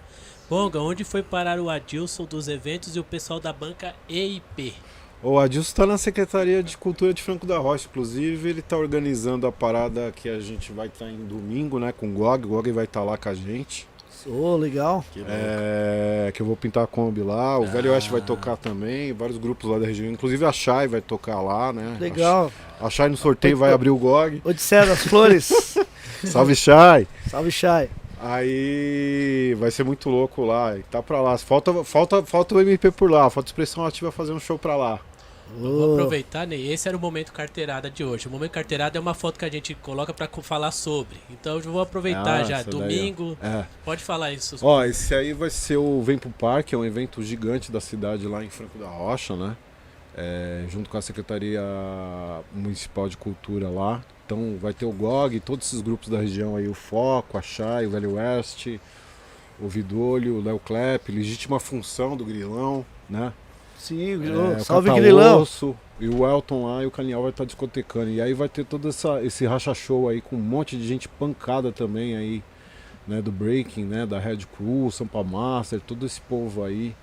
Bonga, 0.50 0.80
onde 0.80 1.04
foi 1.04 1.22
parar 1.22 1.60
o 1.60 1.70
Adilson 1.70 2.24
dos 2.24 2.48
eventos 2.48 2.96
e 2.96 3.00
o 3.02 3.04
pessoal 3.04 3.42
da 3.42 3.52
banca 3.52 3.94
EIP? 4.08 4.74
O 5.22 5.38
Adilson 5.38 5.76
tá 5.76 5.86
na 5.86 5.98
Secretaria 5.98 6.64
de 6.64 6.78
Cultura 6.78 7.14
de 7.14 7.22
Franco 7.22 7.46
da 7.46 7.58
Rocha, 7.58 7.90
inclusive 7.92 8.50
ele 8.50 8.62
tá 8.62 8.78
organizando 8.78 9.46
a 9.46 9.52
parada 9.52 10.14
que 10.16 10.30
a 10.30 10.40
gente 10.40 10.72
vai 10.72 10.88
estar 10.88 11.10
em 11.10 11.26
domingo, 11.26 11.80
né, 11.80 11.92
com 11.92 12.08
o 12.08 12.14
Gog. 12.14 12.46
O 12.46 12.50
Gog 12.50 12.72
vai 12.72 12.86
estar 12.86 13.04
lá 13.04 13.18
com 13.18 13.28
a 13.28 13.34
gente. 13.34 13.90
Ô, 14.26 14.56
legal. 14.56 15.06
É, 15.28 16.32
que 16.34 16.42
eu 16.42 16.46
vou 16.46 16.56
pintar 16.56 16.84
a 16.84 16.88
Kombi 16.88 17.22
lá. 17.22 17.60
O 17.60 17.66
Velho 17.66 17.92
Oeste 17.92 18.12
vai 18.12 18.22
tocar 18.22 18.58
também, 18.58 19.14
vários 19.14 19.38
grupos 19.38 19.70
lá 19.70 19.78
da 19.78 19.86
região. 19.86 20.12
Inclusive 20.12 20.44
a 20.46 20.52
Shai 20.52 20.88
vai 20.88 21.02
tocar 21.02 21.42
lá, 21.42 21.72
né? 21.72 21.98
Legal. 22.00 22.52
A 22.82 22.90
Shai 22.90 23.08
no 23.10 23.18
sorteio 23.18 23.58
vai 23.58 23.72
abrir 23.72 23.90
o 23.90 23.98
GOG. 23.98 24.42
Odisseia 24.44 24.86
das 24.86 25.04
Flores. 25.04 25.78
Salve 26.26 26.56
Shai! 26.56 27.08
Salve, 27.30 27.52
Chay. 27.52 27.90
Aí 28.20 29.56
vai 29.60 29.70
ser 29.70 29.84
muito 29.84 30.10
louco 30.10 30.44
lá. 30.44 30.76
E 30.76 30.84
tá 30.84 31.04
pra 31.04 31.22
lá. 31.22 31.38
Falta, 31.38 31.84
falta, 31.84 32.24
falta 32.24 32.56
o 32.56 32.62
MP 32.62 32.90
por 32.90 33.12
lá. 33.12 33.30
Falta 33.30 33.50
expressão 33.50 33.86
ativa 33.86 34.12
fazer 34.12 34.32
um 34.32 34.40
show 34.40 34.58
pra 34.58 34.76
lá. 34.76 35.00
Vou 35.58 35.94
aproveitar, 35.94 36.46
né? 36.48 36.56
Esse 36.56 36.88
era 36.88 36.98
o 36.98 37.00
momento 37.00 37.32
carteirada 37.32 37.90
de 37.90 38.04
hoje. 38.04 38.28
O 38.28 38.32
momento 38.32 38.52
carteirada 38.52 38.98
é 38.98 39.02
uma 39.02 39.14
foto 39.14 39.38
que 39.40 39.46
a 39.46 39.50
gente 39.52 39.74
coloca 39.76 40.14
co- 40.28 40.42
falar 40.42 40.72
sobre. 40.72 41.18
Então 41.30 41.56
eu 41.56 41.62
vou 41.62 41.82
aproveitar 41.82 42.42
Ah, 42.42 42.44
já. 42.44 42.56
daí. 42.64 42.66
Domingo, 42.66 43.38
É. 43.42 43.66
pode 43.86 44.04
falar 44.04 44.32
isso. 44.32 44.58
Ó, 44.62 44.84
esse 44.84 45.14
aí 45.16 45.34
vai 45.34 45.50
ser 45.50 45.78
o 45.78 46.02
Vem 46.02 46.18
pro 46.18 46.30
Parque, 46.32 46.74
é 46.76 46.78
um 46.78 46.84
evento 46.86 47.22
gigante 47.24 47.72
da 47.72 47.80
cidade 47.80 48.28
lá 48.28 48.44
em 48.44 48.50
Franco 48.50 48.78
da 48.78 48.88
Rocha, 48.88 49.36
né? 49.36 49.56
é, 50.18 50.64
junto 50.70 50.90
com 50.90 50.98
a 50.98 51.02
Secretaria 51.02 51.62
Municipal 52.54 53.10
de 53.10 53.18
Cultura 53.18 53.70
lá. 53.70 54.02
Então 54.26 54.58
vai 54.60 54.74
ter 54.74 54.86
o 54.86 54.92
GOG, 54.92 55.40
todos 55.42 55.68
esses 55.68 55.82
grupos 55.82 56.10
da 56.10 56.18
região 56.20 56.56
aí, 56.56 56.68
o 56.68 56.74
Foco, 56.74 57.38
a 57.38 57.42
Chay, 57.42 57.86
o 57.86 57.90
Velho 57.92 58.16
Oeste, 58.16 58.80
o 59.60 59.68
Vidolho, 59.68 60.36
o 60.38 60.42
Léo 60.44 60.58
Klepp, 60.60 61.12
Legítima 61.12 61.60
Função 61.60 62.16
do 62.18 62.26
Grilão, 62.26 62.86
né? 63.10 63.32
Sim, 63.88 64.54
É, 64.56 64.60
salve 64.60 64.92
Grilão. 64.92 65.46
E 66.00 66.10
o 66.10 66.28
Elton 66.30 66.66
lá 66.66 66.84
e 66.84 66.86
o 66.86 66.92
Canial 66.92 67.22
vai 67.22 67.32
estar 67.32 67.46
discotecando. 67.46 68.10
E 68.10 68.20
aí 68.22 68.34
vai 68.34 68.50
ter 68.50 68.66
todo 68.66 68.88
essa, 68.90 69.22
esse 69.24 69.46
racha 69.46 69.74
show 69.74 70.10
aí 70.10 70.20
com 70.22 70.36
um 70.36 70.40
monte 70.40 70.76
de 70.76 70.86
gente 70.88 71.08
pancada 71.08 71.72
também 71.72 72.18
aí, 72.18 72.44
né? 73.08 73.22
Do 73.22 73.32
Breaking, 73.32 73.86
né? 73.86 74.06
Da 74.06 74.20
Red 74.20 74.40
Crew, 74.58 74.90
Sampa 74.92 75.24
Master, 75.24 75.80
todo 75.80 76.06
esse 76.06 76.20
povo 76.22 76.64
aí. 76.64 76.94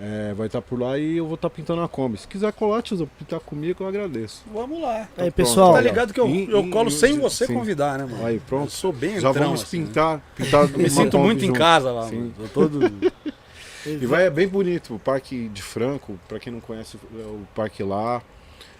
é, 0.00 0.32
vai 0.34 0.46
estar 0.46 0.62
por 0.62 0.80
lá 0.80 0.96
e 0.98 1.18
eu 1.18 1.26
vou 1.26 1.34
estar 1.34 1.50
pintando 1.50 1.82
a 1.82 1.88
Kombi. 1.88 2.16
Se 2.16 2.26
quiser 2.26 2.50
colar, 2.54 2.80
tiozão, 2.80 3.06
pintar 3.18 3.38
comigo, 3.40 3.84
eu 3.84 3.86
agradeço. 3.88 4.42
Vamos 4.50 4.80
lá. 4.80 5.00
Aí, 5.00 5.06
pronto, 5.16 5.32
pessoal. 5.34 5.74
Tá 5.74 5.80
ligado 5.82 6.14
que 6.14 6.18
eu, 6.18 6.26
em- 6.26 6.48
eu 6.48 6.70
colo 6.70 6.88
em- 6.88 6.92
sem 6.92 7.18
você 7.18 7.46
sim. 7.46 7.52
convidar, 7.52 7.98
né, 7.98 8.06
mano? 8.10 8.24
Aí, 8.26 8.36
Eu 8.36 8.40
pronto. 8.48 8.70
sou 8.72 8.90
bem 8.90 9.20
Já 9.20 9.28
entrão, 9.28 9.44
vamos 9.48 9.62
assim, 9.62 9.80
né? 9.80 9.86
pintar, 9.88 10.22
pintar 10.34 10.62
Eu 10.72 10.78
me 10.78 10.88
sinto 10.88 11.18
muito 11.18 11.44
em 11.44 11.52
casa 11.52 11.92
lá, 11.92 12.08
Sim. 12.08 12.16
mano. 12.16 12.34
Eu 12.40 12.48
todo... 12.48 12.80
E 13.84 14.06
vai 14.06 14.26
é 14.26 14.30
bem 14.30 14.46
bonito, 14.46 14.94
o 14.94 14.98
Parque 14.98 15.48
de 15.48 15.62
Franco, 15.62 16.18
para 16.28 16.38
quem 16.38 16.52
não 16.52 16.60
conhece 16.60 16.96
é 17.14 17.26
o 17.26 17.46
parque 17.54 17.82
lá, 17.82 18.22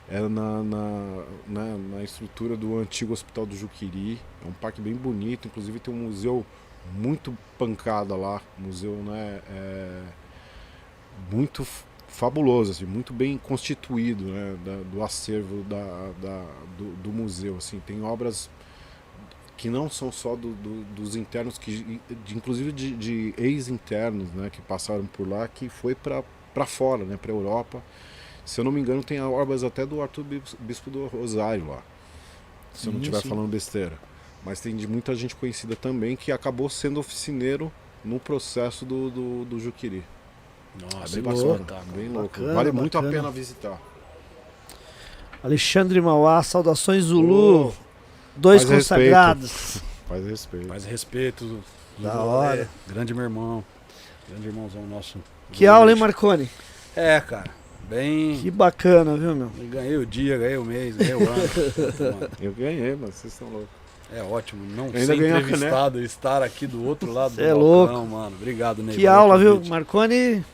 é 0.09 0.21
na, 0.21 0.63
na, 0.63 1.25
na, 1.49 1.79
na 1.79 2.03
estrutura 2.05 2.57
do 2.57 2.79
antigo 2.79 3.13
Hospital 3.13 3.47
do 3.47 3.57
Juquiri. 3.57 4.21
É 4.45 4.49
um 4.49 4.53
parque 4.53 4.81
bem 4.81 4.95
bonito, 4.95 5.49
inclusive 5.49 5.81
tem 5.81 5.93
um 5.93 5.97
museu 6.09 6.45
muito 6.95 7.37
pancada 7.59 8.15
lá, 8.17 8.41
museu 8.59 8.93
né, 8.93 9.41
é, 9.51 10.03
muito 11.31 11.67
fabuloso, 12.09 12.73
assim, 12.73 12.85
muito 12.85 13.13
bem 13.13 13.39
constituído 13.39 14.25
né, 14.25 14.57
da- 14.65 14.83
do 14.91 15.03
acervo 15.03 15.63
da, 15.65 16.11
da- 16.21 16.47
do, 16.77 16.93
do 17.03 17.11
museu. 17.11 17.57
Assim, 17.57 17.81
tem 17.87 18.03
obras 18.03 18.51
que 19.57 19.69
não 19.71 19.89
são 19.89 20.11
só 20.11 20.35
do- 20.35 20.55
do- 20.55 20.85
dos 20.95 21.15
internos, 21.17 21.59
que, 21.59 22.01
de- 22.25 22.37
inclusive 22.37 22.73
de, 22.73 22.91
de 22.97 23.35
ex-internos 23.39 24.31
né, 24.33 24.51
que 24.51 24.61
passaram 24.63 25.07
por 25.07 25.29
lá, 25.29 25.47
que 25.47 25.69
foi 25.69 25.95
para 25.95 26.67
fora, 26.67 27.05
né, 27.05 27.17
para 27.17 27.31
Europa. 27.31 27.83
Se 28.45 28.61
eu 28.61 28.65
não 28.65 28.73
me 28.73 28.81
engano, 28.81 29.05
tem 29.05 29.21
obras 29.23 29.63
até 29.63 29.87
do 29.87 30.03
Arthur 30.03 30.25
Bis- 30.25 30.57
Bispo 30.59 30.91
do 30.91 31.07
Rosário 31.07 31.69
lá, 31.69 31.83
se 32.75 32.89
eu 32.89 32.93
não 32.93 33.01
estiver 33.01 33.23
falando 33.23 33.49
besteira. 33.49 33.97
Mas 34.45 34.59
tem 34.61 34.75
de 34.75 34.89
muita 34.89 35.15
gente 35.15 35.37
conhecida 35.37 35.77
também 35.77 36.17
que 36.17 36.33
acabou 36.33 36.69
sendo 36.69 36.99
oficineiro 36.99 37.71
no 38.05 38.19
processo 38.19 38.85
do, 38.85 39.09
do, 39.11 39.45
do 39.45 39.61
Juquiri. 39.61 40.03
Nossa, 40.93 41.19
É 41.19 41.23
bem 41.23 41.33
louco. 41.33 41.59
bacana, 41.61 41.85
bem 41.95 42.09
louco. 42.09 42.29
Bacana, 42.41 42.55
vale 42.55 42.73
muito 42.73 42.99
a 42.99 43.03
pena 43.03 43.31
visitar. 43.31 43.79
Alexandre 45.43 46.01
Mauá, 46.01 46.43
saudações 46.43 47.05
Zulu. 47.05 47.69
Ô, 47.69 47.73
Dois 48.37 48.65
mais 48.65 48.79
consagrados. 48.89 49.79
Faz 50.09 50.27
respeito. 50.27 50.69
Mais 50.69 50.85
respeito. 50.85 51.61
Da 51.99 52.21
hora. 52.23 52.63
É, 52.63 52.93
grande 52.93 53.15
meu 53.15 53.25
irmão. 53.25 53.65
Grande 54.29 54.47
irmãozão 54.49 54.83
nosso. 54.87 55.19
Que 55.51 55.67
aula, 55.67 55.91
hein, 55.93 55.99
Marconi? 55.99 56.49
É, 56.97 57.21
cara. 57.21 57.51
Bem. 57.89 58.39
Que 58.41 58.51
bacana, 58.51 59.17
viu, 59.17 59.35
meu? 59.35 59.51
Ganhei 59.71 59.97
o 59.97 60.07
dia, 60.07 60.39
ganhei 60.39 60.57
o 60.57 60.65
mês, 60.65 60.97
ganhei 60.97 61.15
o 61.15 61.29
ano. 61.29 61.43
Mano. 61.99 62.31
Eu 62.41 62.53
ganhei, 62.53 62.97
mas 62.99 63.15
vocês 63.17 63.33
estão 63.33 63.49
loucos. 63.49 63.69
É 64.15 64.23
ótimo. 64.23 64.65
Não 64.77 64.85
Ainda 64.85 65.07
ser 65.07 65.15
entrevistado 65.17 66.01
e 66.01 66.05
estar 66.05 66.43
aqui 66.43 66.67
do 66.67 66.85
outro 66.87 67.11
lado 67.11 67.35
Cê 67.35 67.43
do 67.43 67.47
é 67.47 67.55
balcão, 67.55 67.61
louco. 67.61 68.07
mano. 68.07 68.37
Obrigado, 68.37 68.83
Ney. 68.83 68.95
Que 68.97 69.07
aula, 69.07 69.39
viu? 69.39 69.61
convite. 69.87 70.45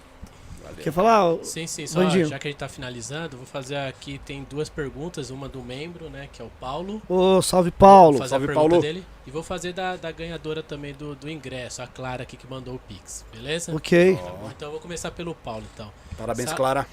Quer 0.82 0.92
falar? 0.92 1.36
Sim, 1.44 1.66
sim, 1.66 1.86
só 1.86 2.00
Bandinho. 2.02 2.26
já 2.26 2.38
que 2.38 2.48
a 2.48 2.50
gente 2.50 2.58
tá 2.60 2.68
finalizando, 2.68 3.36
vou 3.36 3.46
fazer 3.46 3.76
aqui, 3.76 4.18
tem 4.24 4.46
duas 4.48 4.68
perguntas, 4.68 5.30
uma 5.30 5.48
do 5.48 5.60
membro, 5.62 6.08
né, 6.10 6.28
que 6.32 6.40
é 6.40 6.44
o 6.44 6.50
Paulo. 6.60 7.02
Ô, 7.08 7.40
salve 7.42 7.70
Paulo. 7.70 8.12
Vou 8.12 8.18
fazer 8.20 8.30
Salve, 8.30 8.44
a 8.44 8.48
pergunta 8.48 8.68
Paulo. 8.70 8.82
dele. 8.82 9.04
E 9.26 9.30
vou 9.30 9.42
fazer 9.42 9.72
da, 9.72 9.96
da 9.96 10.10
ganhadora 10.10 10.62
também 10.62 10.94
do, 10.94 11.14
do 11.14 11.28
ingresso, 11.30 11.82
a 11.82 11.86
Clara 11.86 12.22
aqui 12.22 12.36
que 12.36 12.46
mandou 12.46 12.74
o 12.74 12.78
Pix, 12.78 13.24
beleza? 13.32 13.74
Ok. 13.74 14.14
Bom, 14.14 14.50
então 14.56 14.68
eu 14.68 14.72
vou 14.72 14.80
começar 14.80 15.10
pelo 15.10 15.34
Paulo, 15.34 15.64
então. 15.74 15.90
Parabéns, 16.16 16.50
Sa- 16.50 16.56
Clara. 16.56 16.86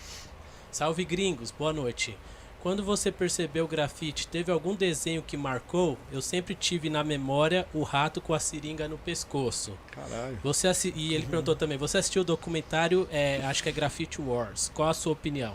Salve 0.71 1.05
gringos, 1.05 1.51
boa 1.51 1.71
noite. 1.71 2.17
Quando 2.65 2.83
você 2.83 3.11
percebeu 3.11 3.65
o 3.65 3.67
grafite, 3.67 4.27
teve 4.27 4.51
algum 4.51 4.73
desenho 4.73 5.21
que 5.21 5.37
marcou? 5.37 5.99
Eu 6.11 6.19
sempre 6.19 6.55
tive 6.55 6.89
na 6.89 7.03
memória 7.03 7.67
o 7.71 7.83
rato 7.83 8.19
com 8.19 8.33
a 8.33 8.39
seringa 8.39 8.87
no 8.87 8.97
pescoço. 8.97 9.77
Caralho. 9.91 10.39
Você 10.43 10.67
assi- 10.67 10.91
E 10.95 11.13
ele 11.13 11.27
perguntou 11.27 11.55
também, 11.55 11.77
você 11.77 11.99
assistiu 11.99 12.23
o 12.23 12.25
documentário, 12.25 13.07
é, 13.11 13.39
acho 13.45 13.61
que 13.61 13.69
é 13.69 13.71
Graffiti 13.71 14.19
Wars. 14.19 14.71
Qual 14.73 14.89
a 14.89 14.95
sua 14.95 15.13
opinião? 15.13 15.53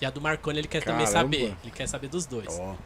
E 0.00 0.06
a 0.06 0.10
do 0.10 0.20
Marconi 0.20 0.60
ele 0.60 0.68
quer 0.68 0.84
também 0.84 1.04
Caramba. 1.04 1.20
saber. 1.36 1.56
Ele 1.64 1.72
quer 1.74 1.88
saber 1.88 2.06
dos 2.06 2.26
dois. 2.26 2.46
Ó, 2.60 2.76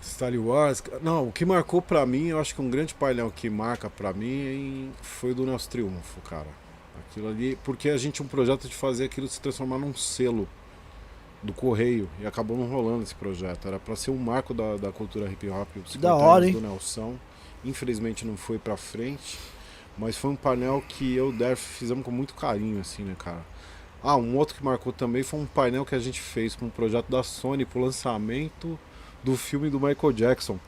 Star 0.00 0.32
Wars, 0.36 0.80
não, 1.02 1.26
o 1.26 1.32
que 1.32 1.44
marcou 1.44 1.82
pra 1.82 2.06
mim, 2.06 2.28
eu 2.28 2.38
acho 2.38 2.54
que 2.54 2.60
um 2.62 2.70
grande 2.70 2.94
painel 2.94 3.32
que 3.34 3.50
marca 3.50 3.90
pra 3.90 4.12
mim 4.12 4.92
foi 5.02 5.32
o 5.32 5.34
do 5.34 5.44
Nosso 5.44 5.68
Triunfo, 5.68 6.20
cara. 6.20 6.46
Aquilo 7.10 7.28
ali, 7.28 7.58
porque 7.64 7.90
a 7.90 7.96
gente 7.96 8.14
tinha 8.14 8.26
um 8.26 8.28
projeto 8.28 8.68
de 8.68 8.76
fazer 8.76 9.06
aquilo 9.06 9.26
se 9.26 9.40
transformar 9.40 9.78
num 9.78 9.92
selo 9.92 10.48
do 11.42 11.52
Correio 11.52 12.08
e 12.20 12.26
acabou 12.26 12.56
não 12.56 12.66
rolando 12.66 13.02
esse 13.02 13.14
projeto. 13.14 13.66
Era 13.66 13.78
pra 13.78 13.96
ser 13.96 14.10
um 14.10 14.16
marco 14.16 14.52
da, 14.52 14.76
da 14.76 14.92
cultura 14.92 15.30
hip 15.30 15.48
hop, 15.48 15.68
os 15.84 15.92
50 15.92 16.14
hora, 16.14 16.46
hein? 16.46 16.52
do 16.52 16.60
Nelson. 16.60 17.16
Infelizmente 17.64 18.26
não 18.26 18.36
foi 18.36 18.58
pra 18.58 18.76
frente, 18.76 19.38
mas 19.96 20.16
foi 20.16 20.30
um 20.30 20.36
painel 20.36 20.82
que 20.86 21.14
eu 21.14 21.30
e 21.30 21.34
o 21.34 21.36
Derf 21.36 21.60
fizemos 21.60 22.04
com 22.04 22.10
muito 22.10 22.34
carinho, 22.34 22.80
assim, 22.80 23.02
né, 23.02 23.14
cara. 23.18 23.44
Ah, 24.02 24.16
um 24.16 24.36
outro 24.36 24.54
que 24.54 24.64
marcou 24.64 24.92
também 24.92 25.22
foi 25.22 25.40
um 25.40 25.46
painel 25.46 25.84
que 25.84 25.94
a 25.94 25.98
gente 25.98 26.20
fez 26.20 26.56
com 26.56 26.66
um 26.66 26.70
projeto 26.70 27.10
da 27.10 27.22
Sony 27.22 27.66
pro 27.66 27.80
lançamento 27.80 28.78
do 29.22 29.36
filme 29.36 29.68
do 29.68 29.78
Michael 29.78 30.12
Jackson. 30.12 30.58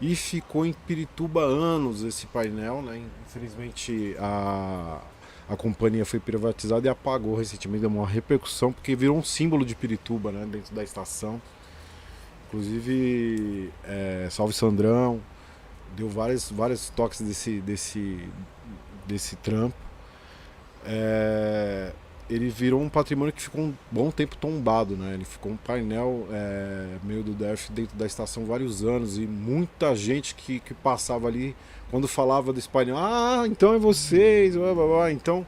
E 0.00 0.14
ficou 0.14 0.64
em 0.64 0.72
Pirituba 0.72 1.42
anos 1.42 2.02
esse 2.04 2.26
painel, 2.26 2.80
né? 2.80 3.02
Infelizmente 3.26 4.14
a, 4.18 5.00
a 5.50 5.56
companhia 5.56 6.06
foi 6.06 6.20
privatizada 6.20 6.86
e 6.86 6.88
apagou 6.88 7.34
recentemente, 7.34 7.80
deu 7.80 7.90
uma 7.90 8.06
repercussão, 8.06 8.72
porque 8.72 8.94
virou 8.94 9.18
um 9.18 9.24
símbolo 9.24 9.64
de 9.64 9.74
Pirituba, 9.74 10.30
né? 10.30 10.46
Dentro 10.46 10.72
da 10.72 10.84
estação. 10.84 11.42
Inclusive, 12.46 13.68
é, 13.82 14.28
Salve 14.30 14.52
Sandrão, 14.52 15.20
deu 15.96 16.08
vários, 16.08 16.52
vários 16.52 16.88
toques 16.90 17.20
desse, 17.20 17.60
desse, 17.62 18.28
desse 19.08 19.34
trampo. 19.36 19.74
É, 20.84 21.92
ele 22.28 22.48
virou 22.48 22.80
um 22.80 22.88
patrimônio 22.88 23.32
que 23.32 23.42
ficou 23.42 23.60
um 23.60 23.74
bom 23.90 24.12
tempo 24.12 24.36
tombado, 24.36 24.96
né? 24.96 25.14
Ele 25.14 25.24
ficou 25.24 25.50
um 25.50 25.56
painel 25.56 26.28
é, 26.30 26.96
meio 27.02 27.24
do 27.24 27.32
DERF 27.32 27.72
dentro 27.72 27.96
da 27.96 28.06
estação 28.06 28.44
vários 28.44 28.84
anos 28.84 29.18
e 29.18 29.26
muita 29.26 29.96
gente 29.96 30.36
que, 30.36 30.60
que 30.60 30.74
passava 30.74 31.26
ali, 31.26 31.56
quando 31.90 32.06
falava 32.06 32.52
desse 32.52 32.68
painel, 32.68 32.96
ah, 32.96 33.44
então 33.46 33.74
é 33.74 33.78
vocês, 33.78 34.56
blá, 34.56 34.72
blá, 34.72 34.86
blá. 34.86 35.12
então 35.12 35.46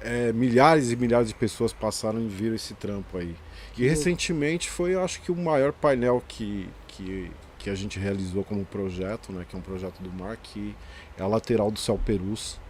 é, 0.00 0.32
milhares 0.32 0.92
e 0.92 0.96
milhares 0.96 1.28
de 1.28 1.34
pessoas 1.34 1.72
passaram 1.72 2.20
e 2.20 2.28
viram 2.28 2.54
esse 2.54 2.74
trampo 2.74 3.16
aí. 3.16 3.34
E 3.76 3.88
recentemente 3.88 4.70
foi, 4.70 4.94
eu 4.94 5.02
acho 5.02 5.20
que 5.22 5.32
o 5.32 5.36
maior 5.36 5.72
painel 5.72 6.22
que, 6.28 6.68
que, 6.86 7.30
que 7.58 7.70
a 7.70 7.74
gente 7.74 7.98
realizou 7.98 8.44
como 8.44 8.64
projeto, 8.64 9.32
né? 9.32 9.44
Que 9.48 9.56
é 9.56 9.58
um 9.58 9.62
projeto 9.62 10.00
do 10.00 10.12
mar, 10.12 10.36
que 10.36 10.76
é 11.18 11.22
a 11.22 11.26
lateral 11.26 11.70
do 11.70 11.78
Céu 11.78 11.98
Perus. 11.98 12.60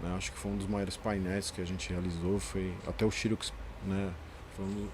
Né? 0.00 0.14
Acho 0.16 0.30
que 0.30 0.38
foi 0.38 0.52
um 0.52 0.56
dos 0.56 0.68
maiores 0.68 0.96
painéis 0.96 1.50
que 1.50 1.60
a 1.60 1.64
gente 1.64 1.90
realizou, 1.90 2.38
foi 2.38 2.72
até 2.86 3.04
o 3.04 3.10
Xerox, 3.10 3.52
né? 3.86 4.12
Um- 4.60 4.86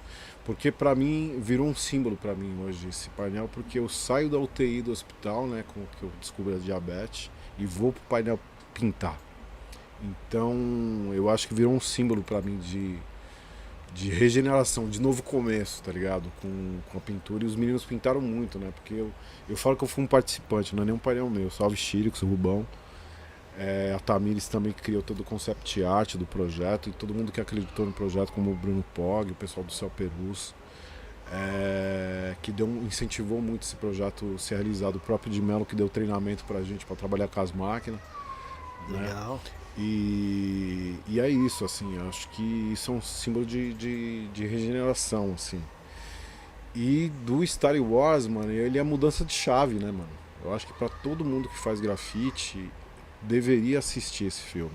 porque 0.45 0.73
para 0.73 0.95
mim 0.95 1.39
virou 1.43 1.67
um 1.67 1.75
símbolo 1.75 2.17
para 2.17 2.35
mim 2.35 2.65
hoje 2.65 2.89
esse 2.89 3.11
painel, 3.11 3.51
porque 3.53 3.79
eu 3.79 3.87
saio 3.87 4.31
da 4.31 4.39
UTI 4.39 4.81
do 4.81 4.91
hospital, 4.91 5.47
né, 5.47 5.63
com 5.75 5.83
que 5.99 6.05
eu 6.05 6.11
descubro 6.19 6.55
a 6.55 6.59
diabetes 6.59 7.31
e 7.59 7.67
vou 7.67 7.93
pro 7.93 8.03
painel 8.03 8.39
pintar. 8.73 9.19
Então, 10.03 11.11
eu 11.13 11.29
acho 11.29 11.49
que 11.49 11.55
virou 11.55 11.73
um 11.73 11.81
símbolo 11.81 12.23
para 12.23 12.41
mim 12.41 12.59
de 12.59 12.99
de 13.93 14.11
regeneração, 14.11 14.89
de 14.89 15.01
novo 15.01 15.23
começo, 15.23 15.83
tá 15.83 15.91
ligado? 15.91 16.31
Com, 16.41 16.79
com 16.91 16.99
a 16.99 17.01
pintura. 17.01 17.45
E 17.45 17.47
os 17.47 17.57
meninos 17.57 17.85
pintaram 17.85 18.21
muito, 18.21 18.59
né? 18.59 18.71
Porque 18.75 18.95
eu, 18.95 19.11
eu 19.49 19.57
falo 19.57 19.77
que 19.77 19.85
eu 19.85 19.89
fui 19.89 20.05
um 20.05 20.07
participante, 20.07 20.75
não 20.75 20.83
é 20.83 20.87
nem 20.87 20.95
um 20.95 20.99
painel 20.99 21.29
meu. 21.29 21.51
Salve 21.51 21.77
Chirix, 21.77 22.23
o 22.23 22.27
Rubão. 22.27 22.67
É, 23.59 23.93
a 23.97 23.99
Tamires 23.99 24.47
também 24.47 24.73
criou 24.73 25.03
todo 25.03 25.21
o 25.21 25.25
concept 25.25 25.83
art 25.83 26.15
do 26.15 26.25
projeto 26.25 26.89
e 26.89 26.93
todo 26.93 27.13
mundo 27.13 27.33
que 27.33 27.41
acreditou 27.41 27.85
no 27.85 27.93
projeto, 27.93 28.33
como 28.33 28.53
o 28.53 28.55
Bruno 28.55 28.85
Pog, 28.95 29.33
o 29.33 29.35
pessoal 29.35 29.67
do 29.67 29.73
Céu 29.73 29.91
Perus, 29.91 30.55
é, 31.33 32.35
que 32.43 32.51
deu, 32.51 32.67
incentivou 32.67 33.41
muito 33.41 33.63
esse 33.63 33.77
projeto 33.77 34.39
ser 34.39 34.57
realizado. 34.57 34.97
O 34.97 35.01
próprio 35.01 35.33
de 35.33 35.41
Mello 35.41 35.67
que 35.67 35.75
deu 35.75 35.89
treinamento 35.89 36.45
pra 36.45 36.63
gente 36.63 36.87
para 36.87 36.97
trabalhar 36.97 37.29
com 37.29 37.41
as 37.41 37.53
máquinas. 37.53 38.01
né? 38.89 39.01
Legal. 39.01 39.41
E, 39.77 40.97
e 41.07 41.21
é 41.21 41.29
isso, 41.29 41.65
assim, 41.65 41.97
eu 41.97 42.09
acho 42.09 42.29
que 42.31 42.43
isso 42.73 42.91
é 42.91 42.95
um 42.95 43.01
símbolo 43.01 43.47
de, 43.47 43.73
de, 43.75 44.27
de 44.29 44.47
regeneração, 44.47 45.33
assim. 45.35 45.63
E 46.75 47.11
do 47.25 47.47
Star 47.47 47.77
Wars, 47.77 48.27
mano, 48.27 48.51
ele 48.51 48.79
é 48.79 48.81
a 48.81 48.85
mudança 48.85 49.25
de 49.25 49.33
chave, 49.33 49.75
né, 49.77 49.91
mano? 49.91 50.09
Eu 50.45 50.53
acho 50.55 50.67
que 50.67 50.73
pra 50.73 50.89
todo 50.89 51.25
mundo 51.25 51.49
que 51.49 51.59
faz 51.59 51.81
grafite 51.81 52.71
deveria 53.23 53.79
assistir 53.79 54.25
esse 54.25 54.41
filme. 54.41 54.75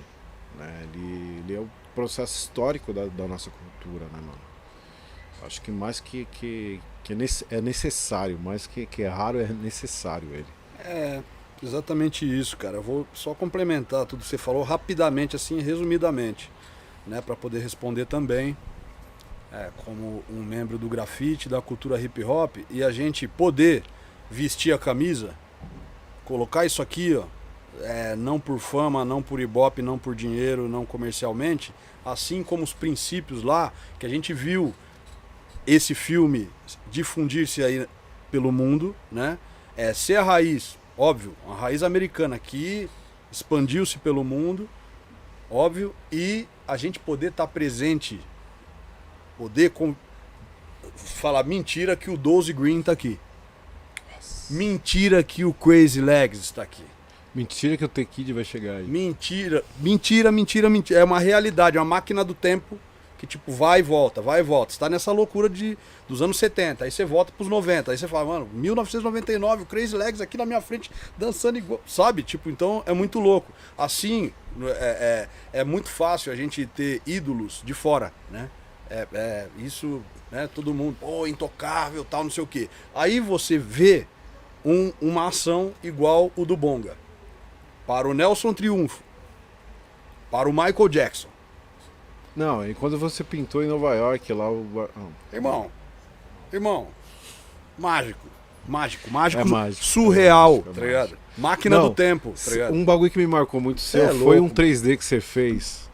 Né? 0.58 0.84
Ele, 0.84 1.40
ele 1.40 1.56
é 1.56 1.60
o 1.60 1.70
processo 1.96 2.38
histórico 2.38 2.94
da, 2.94 3.06
da 3.06 3.28
nossa 3.28 3.50
cultura, 3.50 4.06
né, 4.06 4.20
mano? 4.20 4.53
Acho 5.46 5.62
que 5.62 5.72
mais 5.72 6.00
que, 6.00 6.26
que, 6.32 6.80
que 7.04 7.14
é, 7.14 7.18
é 7.58 7.62
necessário, 7.62 8.40
mais 8.40 8.68
que, 8.68 8.86
que 8.86 9.04
é 9.04 9.08
raro, 9.08 9.40
é 9.40 9.48
necessário 9.48 10.28
ele. 10.34 10.46
É, 10.80 11.22
exatamente 11.62 12.26
isso, 12.26 12.56
cara. 12.58 12.78
Eu 12.78 12.84
vou 12.84 13.08
só 13.14 13.34
complementar 13.34 14.06
tudo 14.06 14.22
que 14.22 14.28
você 14.28 14.38
falou 14.38 14.64
rapidamente, 14.64 15.36
assim, 15.36 15.60
resumidamente, 15.60 16.50
né, 17.06 17.22
para 17.22 17.36
poder 17.36 17.60
responder 17.60 18.06
também, 18.06 18.56
é, 19.52 19.70
como 19.86 20.24
um 20.30 20.42
membro 20.42 20.78
do 20.78 20.88
grafite, 20.88 21.50
da 21.50 21.62
cultura 21.62 22.00
hip 22.00 22.24
hop, 22.24 22.58
e 22.70 22.84
a 22.84 22.92
gente 22.92 23.28
poder 23.28 23.84
vestir 24.30 24.74
a 24.74 24.78
camisa, 24.78 25.36
colocar 26.26 26.66
isso 26.66 26.82
aqui, 26.82 27.16
ó, 27.16 27.26
é, 27.82 28.16
não 28.16 28.40
por 28.40 28.60
fama, 28.60 29.04
não 29.04 29.22
por 29.22 29.40
ibope, 29.40 29.82
não 29.82 29.98
por 29.98 30.16
dinheiro, 30.16 30.68
não 30.68 30.86
comercialmente, 30.86 31.74
assim 32.06 32.44
como 32.44 32.64
os 32.64 32.74
princípios 32.74 33.44
lá 33.44 33.72
que 34.00 34.06
a 34.06 34.10
gente 34.10 34.34
viu 34.34 34.74
esse 35.66 35.94
filme 35.96 36.50
difundir-se 36.92 37.64
aí 37.64 37.88
pelo 38.32 38.52
mundo, 38.52 38.96
né? 39.12 39.38
É 39.76 39.94
ser 39.94 40.18
a 40.18 40.24
raiz, 40.24 40.78
óbvio, 40.98 41.36
uma 41.46 41.56
raiz 41.56 41.82
americana 41.84 42.38
que 42.38 42.90
expandiu-se 43.32 43.98
pelo 43.98 44.24
mundo, 44.24 44.70
óbvio, 45.50 45.96
e 46.12 46.48
a 46.68 46.78
gente 46.78 47.00
poder 47.00 47.28
estar 47.32 47.48
presente, 47.48 48.20
poder 49.38 49.72
com- 49.72 49.96
falar 50.96 51.44
mentira 51.44 51.96
que 51.96 52.10
o 52.12 52.18
12 52.18 52.54
Green 52.54 52.82
tá 52.82 52.92
aqui. 52.92 53.20
Mentira 54.50 55.24
que 55.24 55.44
o 55.46 55.54
Crazy 55.54 56.02
Legs 56.02 56.40
está 56.40 56.62
aqui. 56.62 56.84
Mentira 57.34 57.76
que 57.76 57.84
o 57.86 57.88
T-Kid 57.88 58.32
vai 58.34 58.44
chegar 58.44 58.76
aí. 58.78 58.84
Mentira, 58.86 59.64
mentira, 59.80 60.32
mentira, 60.32 60.70
mentira. 60.70 61.00
É 61.00 61.04
uma 61.04 61.20
realidade, 61.20 61.78
é 61.78 61.82
uma 61.82 61.86
máquina 61.96 62.24
do 62.24 62.34
tempo 62.36 62.78
que 63.24 63.28
tipo 63.28 63.54
vai 63.54 63.80
e 63.80 63.82
volta, 63.82 64.22
vai 64.22 64.42
e 64.42 64.44
volta. 64.44 64.74
Você 64.74 64.80
tá 64.80 64.90
nessa 64.90 65.10
loucura 65.14 65.48
de, 65.48 65.78
dos 66.10 66.22
anos 66.22 66.38
70, 66.38 66.84
aí 66.84 66.92
você 66.92 67.06
volta 67.06 67.32
pros 67.32 67.48
90, 67.48 67.90
aí 67.90 67.98
você 67.98 68.06
fala, 68.06 68.26
mano, 68.26 68.50
1999, 68.52 69.64
o 69.64 69.66
Crazy 69.66 69.96
Legs 69.96 70.20
aqui 70.20 70.36
na 70.38 70.46
minha 70.46 70.60
frente 70.60 70.92
dançando 71.18 71.58
igual, 71.58 71.80
sabe? 71.88 72.22
Tipo, 72.22 72.50
então 72.50 72.84
é 72.86 72.92
muito 72.92 73.22
louco. 73.22 73.50
Assim, 73.78 74.34
é, 74.62 75.30
é, 75.54 75.60
é 75.62 75.64
muito 75.64 75.88
fácil 75.90 76.34
a 76.34 76.36
gente 76.36 76.66
ter 76.66 77.02
ídolos 77.08 77.62
de 77.64 77.74
fora, 77.74 78.12
né? 78.30 78.50
É, 78.90 79.08
é, 79.14 79.48
isso, 79.58 80.04
né? 80.30 80.50
Todo 80.54 80.74
mundo, 80.74 80.98
pô, 81.00 81.26
intocável, 81.26 82.04
tal, 82.04 82.26
não 82.26 82.30
sei 82.32 82.44
o 82.44 82.48
quê. 82.48 82.70
Aí 82.94 83.22
você 83.22 83.58
vê 83.58 84.06
um- 84.66 84.92
uma 85.02 85.30
ação 85.30 85.72
igual 85.82 86.30
o 86.36 86.44
do 86.44 86.58
Bonga 86.58 86.98
para 87.88 88.06
o 88.06 88.14
Nelson 88.14 88.54
Triunfo, 88.54 89.02
para 90.30 90.50
o 90.50 90.52
Michael 90.52 90.90
Jackson. 90.90 91.30
Não, 92.36 92.68
e 92.68 92.74
quando 92.74 92.98
você 92.98 93.24
pintou 93.24 93.64
em 93.64 93.68
Nova 93.68 93.94
York 93.96 94.32
lá 94.34 94.50
o. 94.50 94.90
ah, 94.96 95.02
Irmão, 95.32 95.70
irmão, 96.52 96.88
mágico, 97.78 98.28
mágico, 98.68 99.12
mágico, 99.12 99.42
É 99.42 99.46
mágico, 99.46 99.84
surreal, 99.84 100.52
é 100.52 100.56
mágico, 100.58 100.70
é 100.70 100.74
tá 100.74 100.82
ligado? 100.86 101.18
Máquina 101.38 101.78
Não, 101.78 101.90
do 101.90 101.96
tempo, 101.96 102.34
tá 102.46 102.52
ligado? 102.52 102.74
Um 102.74 102.86
bagulho 102.86 103.10
que 103.12 103.18
me 103.20 103.28
marcou 103.28 103.60
muito 103.62 103.82
seu 103.82 104.04
é 104.06 104.08
foi 104.10 104.40
louco. 104.40 104.42
um 104.44 104.50
3D 104.50 104.98
que 104.98 105.04
você 105.06 105.20
fez. 105.22 105.90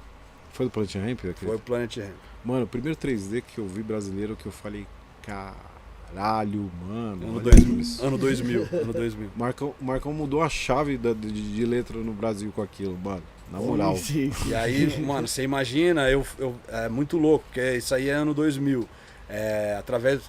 Foi 0.53 0.65
do 0.65 0.69
Planet 0.71 0.95
Ramp? 0.95 1.19
Foi 1.37 1.55
o 1.55 1.59
Planet 1.59 1.97
Ramp. 1.97 2.09
Mano, 2.43 2.63
o 2.63 2.67
primeiro 2.67 2.97
3D 2.97 3.41
que 3.45 3.57
eu 3.59 3.67
vi 3.67 3.81
brasileiro 3.83 4.35
que 4.35 4.45
eu 4.45 4.51
falei, 4.51 4.85
caralho, 6.13 6.69
mano. 6.87 7.23
Ano 7.27 7.33
olha 7.35 7.43
2000, 7.51 7.79
isso. 7.79 8.05
ano 8.05 8.17
2000, 8.17 8.67
ano 8.71 8.93
2000. 8.93 9.29
Marcão, 9.35 9.73
Marcão 9.79 10.13
mudou 10.13 10.41
a 10.41 10.49
chave 10.49 10.97
da- 10.97 11.13
de, 11.13 11.31
de 11.55 11.65
letra 11.65 11.97
no 11.97 12.11
Brasil 12.13 12.51
com 12.53 12.61
aquilo, 12.61 12.97
mano. 12.97 13.23
Na 13.51 13.59
moral. 13.59 13.97
Sim. 13.97 14.31
E 14.45 14.53
aí, 14.53 14.99
mano, 15.01 15.27
você 15.27 15.43
imagina, 15.43 16.09
eu, 16.09 16.25
eu, 16.37 16.55
é 16.67 16.87
muito 16.87 17.17
louco, 17.17 17.45
porque 17.45 17.77
isso 17.77 17.93
aí 17.95 18.09
é 18.09 18.13
ano 18.13 18.33
2000. 18.33 18.87
É, 19.29 19.75
através. 19.77 20.21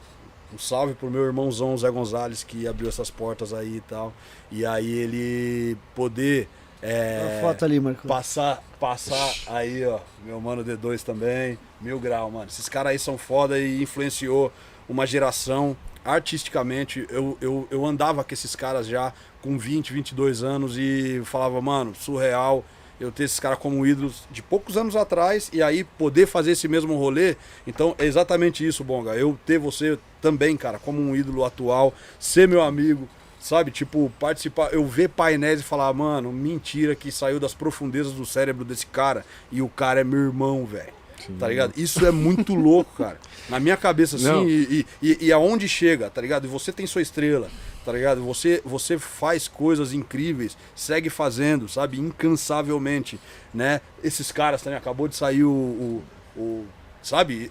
Um 0.53 0.59
salve 0.59 0.95
pro 0.95 1.09
meu 1.09 1.25
irmãozão 1.25 1.79
Zé 1.79 1.89
Gonzalez, 1.91 2.43
que 2.43 2.67
abriu 2.67 2.89
essas 2.89 3.09
portas 3.09 3.55
aí 3.55 3.77
e 3.77 3.81
tal. 3.83 4.13
E 4.51 4.67
aí 4.67 4.91
ele 4.91 5.77
poder. 5.95 6.49
É, 6.83 7.39
A 7.39 7.41
foto 7.41 7.65
ali, 7.65 7.79
Marco. 7.79 8.09
Passar, 8.09 8.61
passar 8.81 9.33
aí, 9.47 9.87
ó, 9.87 10.01
meu 10.25 10.41
mano 10.41 10.65
D2 10.65 11.03
também, 11.03 11.57
mil 11.81 12.01
grau, 12.01 12.33
mano. 12.33 12.47
Esses 12.49 12.69
caras 12.69 12.91
aí 12.91 12.99
são 12.99 13.17
foda 13.17 13.61
e 13.61 13.81
influenciou 13.81 14.53
uma 14.89 15.07
geração 15.07 15.77
artisticamente. 16.05 17.07
Eu, 17.11 17.39
eu, 17.41 17.69
eu 17.71 17.87
andava 17.87 18.25
com 18.25 18.35
esses 18.35 18.57
caras 18.57 18.89
já 18.89 19.13
com 19.41 19.57
20, 19.57 19.93
22 19.93 20.43
anos 20.43 20.77
e 20.77 21.23
falava, 21.25 21.61
mano, 21.61 21.95
surreal 21.95 22.65
eu 23.01 23.11
ter 23.11 23.25
esses 23.25 23.41
caras 23.41 23.59
como 23.59 23.87
ídolos 23.87 24.25
de 24.31 24.43
poucos 24.43 24.77
anos 24.77 24.95
atrás 24.95 25.49
e 25.53 25.63
aí 25.63 25.83
poder 25.83 26.27
fazer 26.27 26.53
esse 26.53 26.69
mesmo 26.69 26.95
rolê. 26.97 27.35
Então 27.67 27.95
é 27.99 28.05
exatamente 28.05 28.65
isso, 28.67 28.85
Bonga. 28.85 29.17
Eu 29.17 29.39
ter 29.47 29.59
você 29.59 29.99
também, 30.21 30.57
cara, 30.57 30.79
como 30.79 31.01
um 31.01 31.17
ídolo 31.17 31.45
atual, 31.45 31.95
ser 32.19 32.47
meu 32.47 32.61
amigo, 32.61 33.09
sabe? 33.41 33.71
Tipo, 33.71 34.13
participar, 34.21 34.73
eu 34.73 34.87
ver 34.87 35.09
painéis 35.09 35.61
e 35.61 35.65
falar, 35.65 35.93
mano, 35.95 36.31
mentira 36.31 36.95
que 36.95 37.11
saiu 37.11 37.41
das 37.41 37.55
profundezas 37.55 38.13
do 38.13 38.27
cérebro 38.27 38.65
desse 38.65 38.87
cara 38.87 39.25
e 39.51 39.63
o 39.63 39.69
cara 39.69 40.01
é 40.01 40.05
meu 40.05 40.21
irmão, 40.21 40.67
velho. 40.67 41.01
Tá 41.39 41.49
ligado? 41.49 41.75
Isso 41.77 42.05
é 42.07 42.11
muito 42.11 42.55
louco, 42.55 42.97
cara. 42.97 43.19
Na 43.49 43.61
minha 43.61 43.77
cabeça, 43.77 44.17
assim, 44.17 44.47
e, 44.47 44.87
e, 45.03 45.27
e 45.27 45.33
aonde 45.33 45.69
chega, 45.69 46.09
tá 46.09 46.21
ligado? 46.21 46.47
E 46.47 46.49
você 46.49 46.73
tem 46.73 46.87
sua 46.87 47.03
estrela, 47.03 47.51
tá 47.91 47.97
ligado? 47.99 48.23
Você, 48.25 48.61
você 48.65 48.99
faz 48.99 49.49
coisas 49.49 49.93
incríveis, 49.93 50.57
segue 50.75 51.11
fazendo, 51.11 51.69
sabe? 51.69 51.99
Incansavelmente, 51.99 53.19
né? 53.53 53.81
Esses 54.03 54.31
caras 54.33 54.63
também, 54.63 54.79
acabou 54.79 55.09
de 55.09 55.17
sair 55.17 55.45
o. 55.45 55.51
o, 55.51 56.03
o- 56.41 56.67
sabe? 57.03 57.51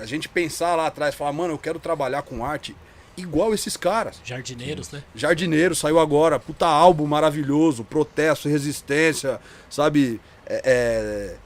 A 0.00 0.06
gente 0.06 0.28
pensar 0.28 0.74
lá 0.76 0.86
atrás, 0.86 1.14
falar, 1.14 1.32
mano, 1.32 1.54
eu 1.54 1.58
quero 1.58 1.78
trabalhar 1.78 2.22
com 2.22 2.44
arte 2.44 2.76
igual 3.16 3.52
esses 3.54 3.76
caras. 3.76 4.20
Jardineiros, 4.24 4.90
né? 4.90 5.02
Jardineiro 5.14 5.74
saiu 5.74 5.98
agora, 5.98 6.38
puta 6.38 6.66
álbum 6.66 7.06
maravilhoso, 7.06 7.84
protesto, 7.84 8.48
resistência, 8.48 9.40
sabe? 9.70 10.20
É, 10.46 10.62
é, 10.64 11.36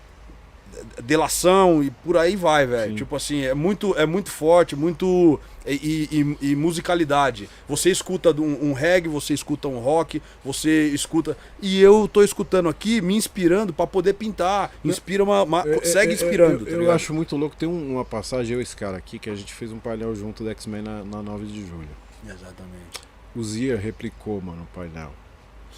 delação 1.03 1.83
e 1.83 1.91
por 1.91 2.17
aí 2.17 2.37
vai, 2.37 2.67
velho. 2.67 2.95
Tipo 2.95 3.17
assim, 3.17 3.43
é 3.45 3.55
muito, 3.55 3.95
é 3.99 4.07
muito 4.07 4.31
forte, 4.31 4.75
muito. 4.77 5.39
E, 5.67 6.37
e- 6.41 6.53
e 6.53 6.57
musicalidade. 6.57 7.47
Você 7.69 7.91
escuta 7.91 8.31
um, 8.41 8.71
um 8.71 8.73
reggae, 8.73 9.07
você 9.09 9.35
escuta 9.35 9.69
um 9.69 9.79
rock, 9.79 10.23
você 10.43 10.89
escuta. 10.89 11.37
E 11.61 11.79
eu 11.81 12.09
tô 12.11 12.23
escutando 12.23 12.71
aqui, 12.71 13.03
me 13.03 13.15
inspirando 13.15 13.71
pra 13.73 13.87
poder 13.87 14.15
pintar. 14.15 14.73
Inspira 14.83 15.23
uma. 15.23 15.43
uma- 15.43 15.69
É, 15.69 15.85
segue 15.85 16.13
é, 16.13 16.15
é, 16.15 16.15
inspirando. 16.15 16.67
Eu, 16.67 16.79
tá 16.79 16.85
eu 16.85 16.93
acho 16.93 17.13
muito 17.13 17.37
louco. 17.37 17.55
Tem 17.55 17.69
um- 17.69 17.93
uma 17.95 18.05
passagem, 18.05 18.55
eu 18.55 18.61
e 18.61 18.63
esse 18.63 18.75
cara 18.75 18.97
aqui, 18.97 19.19
que 19.19 19.29
a 19.29 19.35
gente 19.35 19.53
fez 19.53 19.71
um 19.71 19.79
painel 19.79 20.15
junto 20.15 20.43
do 20.43 20.49
X-Men 20.51 20.81
na, 20.83 21.05
na 21.05 21.23
9 21.23 21.45
de 21.45 21.61
julho. 21.67 21.89
Exatamente. 22.25 23.01
O 23.37 23.45
Zier 23.45 23.79
replicou, 23.79 24.41
mano, 24.41 24.63
o 24.63 24.75
painel. 24.75 25.13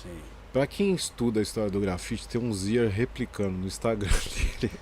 Sim. 0.01 0.09
Pra 0.53 0.67
quem 0.67 0.95
estuda 0.95 1.41
a 1.41 1.43
história 1.43 1.71
do 1.71 1.81
grafite, 1.81 2.29
tem 2.29 2.41
um 2.41 2.53
Zier 2.53 2.89
replicando 2.89 3.59
no 3.59 3.67
Instagram 3.67 4.09
dele. 4.61 4.73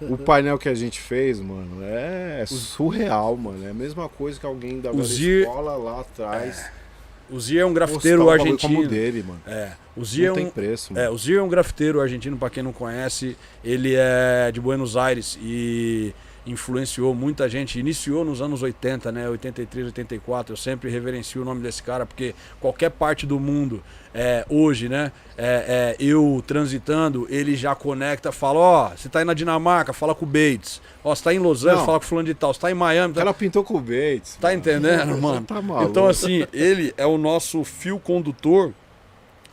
O 0.00 0.18
painel 0.18 0.58
que 0.58 0.68
a 0.68 0.74
gente 0.74 1.00
fez, 1.00 1.38
mano, 1.40 1.78
é 1.82 2.44
surreal, 2.46 3.36
mano. 3.36 3.64
É 3.64 3.70
a 3.70 3.74
mesma 3.74 4.08
coisa 4.08 4.38
que 4.38 4.46
alguém 4.46 4.80
da 4.80 4.90
escola 4.90 5.76
lá 5.76 6.00
atrás. 6.00 6.70
O 7.28 7.40
Zia 7.40 7.62
é 7.62 7.66
um 7.66 7.74
grafiteiro 7.74 8.24
um 8.24 8.30
argentino. 8.30 8.74
como 8.74 8.86
dele, 8.86 9.22
mano. 9.22 9.40
É. 9.46 9.72
O 9.96 10.04
Zia 10.04 10.26
é 10.26 10.28
Não 10.28 10.34
um, 10.34 10.36
tem 10.36 10.50
preço, 10.50 10.92
mano. 10.92 11.04
É, 11.04 11.10
o 11.10 11.18
Zir 11.18 11.38
é 11.38 11.42
um 11.42 11.48
grafiteiro 11.48 12.00
argentino, 12.00 12.36
pra 12.36 12.48
quem 12.50 12.62
não 12.62 12.72
conhece. 12.72 13.36
Ele 13.64 13.94
é 13.96 14.50
de 14.52 14.60
Buenos 14.60 14.96
Aires 14.96 15.38
e 15.42 16.14
influenciou 16.46 17.14
muita 17.14 17.48
gente. 17.48 17.78
Iniciou 17.78 18.24
nos 18.24 18.40
anos 18.40 18.62
80, 18.62 19.10
né? 19.12 19.28
83, 19.28 19.86
84. 19.86 20.52
Eu 20.52 20.56
sempre 20.56 20.90
reverencio 20.90 21.42
o 21.42 21.44
nome 21.44 21.60
desse 21.60 21.82
cara, 21.82 22.06
porque 22.06 22.34
qualquer 22.60 22.90
parte 22.90 23.26
do 23.26 23.38
mundo, 23.40 23.82
é, 24.14 24.46
hoje, 24.48 24.88
né? 24.88 25.12
é, 25.36 25.96
é, 25.98 26.04
eu 26.04 26.42
transitando, 26.46 27.26
ele 27.28 27.54
já 27.54 27.74
conecta, 27.74 28.32
fala: 28.32 28.58
Ó, 28.58 28.88
você 28.90 29.08
tá 29.08 29.18
aí 29.18 29.24
na 29.24 29.34
Dinamarca, 29.34 29.92
fala 29.92 30.14
com 30.14 30.24
o 30.24 30.28
Bates. 30.28 30.80
Ó, 31.04 31.14
você 31.14 31.24
tá 31.24 31.34
em 31.34 31.38
Los 31.38 31.62
Angeles, 31.64 31.80
Não. 31.80 31.86
fala 31.86 31.98
com 31.98 32.04
o 32.04 32.08
fulano 32.08 32.26
de 32.26 32.34
tal. 32.34 32.54
Você 32.54 32.60
tá 32.60 32.70
em 32.70 32.74
Miami, 32.74 33.12
O 33.12 33.14
tá... 33.14 33.20
cara 33.20 33.34
pintou 33.34 33.62
com 33.62 33.74
o 33.74 33.80
Bates. 33.80 34.36
Tá 34.40 34.48
mano. 34.48 34.58
entendendo, 34.58 35.20
mano? 35.20 35.46
Tá. 35.46 35.62
Então, 35.82 36.06
assim, 36.08 36.46
ele 36.52 36.94
é 36.96 37.06
o 37.06 37.18
nosso 37.18 37.62
fio 37.64 37.98
condutor 37.98 38.72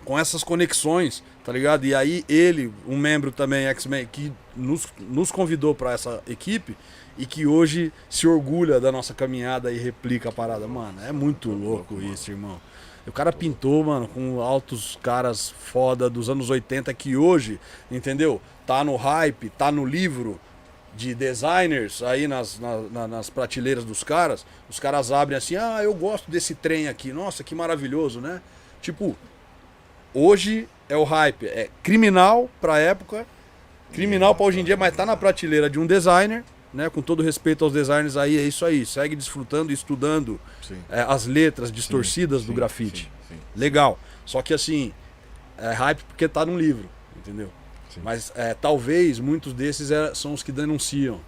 com 0.04 0.18
essas 0.20 0.44
conexões, 0.44 1.24
tá 1.44 1.52
ligado? 1.52 1.86
E 1.86 1.96
aí 1.96 2.24
ele, 2.30 2.74
um 2.88 2.98
membro 2.98 3.32
também 3.32 3.66
X-Men, 3.68 4.08
que 4.12 4.32
nos, 4.56 4.88
nos 5.00 5.32
convidou 5.32 5.74
pra 5.74 5.94
essa 5.94 6.22
equipe 6.28 6.76
e 7.18 7.26
que 7.26 7.46
hoje 7.48 7.92
se 8.10 8.28
orgulha 8.28 8.80
da 8.80 8.92
nossa 8.92 9.14
caminhada 9.14 9.72
e 9.72 9.78
replica 9.78 10.30
a 10.30 10.32
parada. 10.32 10.68
Mano, 10.68 11.02
é 11.04 11.12
muito 11.12 11.50
louco 11.52 12.02
isso, 12.02 12.32
irmão. 12.32 12.60
O 13.06 13.12
cara 13.12 13.34
pintou, 13.34 13.84
mano, 13.84 14.08
com 14.08 14.40
altos 14.42 14.98
caras 15.04 15.50
foda 15.50 16.10
dos 16.10 16.30
anos 16.30 16.50
80 16.50 16.94
que 16.94 17.18
hoje, 17.18 17.60
entendeu? 17.92 18.42
Tá 18.66 18.84
no 18.84 18.96
hype, 18.96 19.50
tá 19.50 19.70
no 19.72 19.86
livro 19.86 20.40
de 20.96 21.14
designers 21.14 22.02
aí 22.04 22.28
nas, 22.28 22.60
na- 22.60 22.82
na- 22.92 23.08
nas 23.08 23.30
prateleiras 23.30 23.84
dos 23.84 24.04
caras. 24.04 24.46
Os 24.70 24.80
caras 24.80 25.12
abrem 25.12 25.38
assim, 25.38 25.56
ah, 25.58 25.80
eu 25.84 25.94
gosto 25.94 26.32
desse 26.32 26.56
trem 26.56 26.88
aqui. 26.88 27.12
Nossa, 27.12 27.44
que 27.44 27.54
maravilhoso, 27.54 28.22
né? 28.22 28.42
Tipo, 28.82 29.18
hoje 30.14 30.68
é 30.90 30.98
o 30.98 31.04
hype. 31.04 31.46
É 31.48 31.70
criminal 31.82 32.50
pra 32.62 32.80
época, 32.80 33.26
criminal 33.92 34.34
pra 34.36 34.46
hoje 34.46 34.60
em 34.60 34.64
dia, 34.64 34.78
mas 34.78 34.96
tá 34.96 35.06
na 35.06 35.16
prateleira 35.16 35.70
de 35.70 35.80
um 35.80 35.86
designer, 35.86 36.44
né? 36.74 36.90
Com 36.90 37.02
todo 37.02 37.22
respeito 37.24 37.64
aos 37.64 37.74
designers 37.74 38.18
aí, 38.18 38.38
é 38.38 38.42
isso 38.42 38.66
aí. 38.66 38.86
Segue 38.86 39.16
desfrutando 39.16 39.72
e 39.72 39.74
estudando 39.74 40.40
é, 40.90 41.02
as 41.02 41.26
letras 41.26 41.72
distorcidas 41.72 42.42
Sim, 42.42 42.48
do 42.48 42.52
sim, 42.52 42.56
grafite. 42.56 43.12
sim. 43.28 43.36
Legal. 43.56 44.00
Só 44.26 44.42
que 44.42 44.54
assim, 44.54 44.92
é 45.58 45.72
hype 45.72 46.04
porque 46.04 46.28
tá 46.28 46.46
num 46.46 46.58
livro, 46.58 46.90
entendeu? 47.18 47.50
Mas 48.04 48.32
é, 48.36 48.56
talvez 48.56 49.20
muitos 49.20 49.54
desses 49.54 49.92
é, 49.92 50.16
são 50.16 50.34
os 50.34 50.42
que 50.42 50.52
denunciam. 50.52 51.20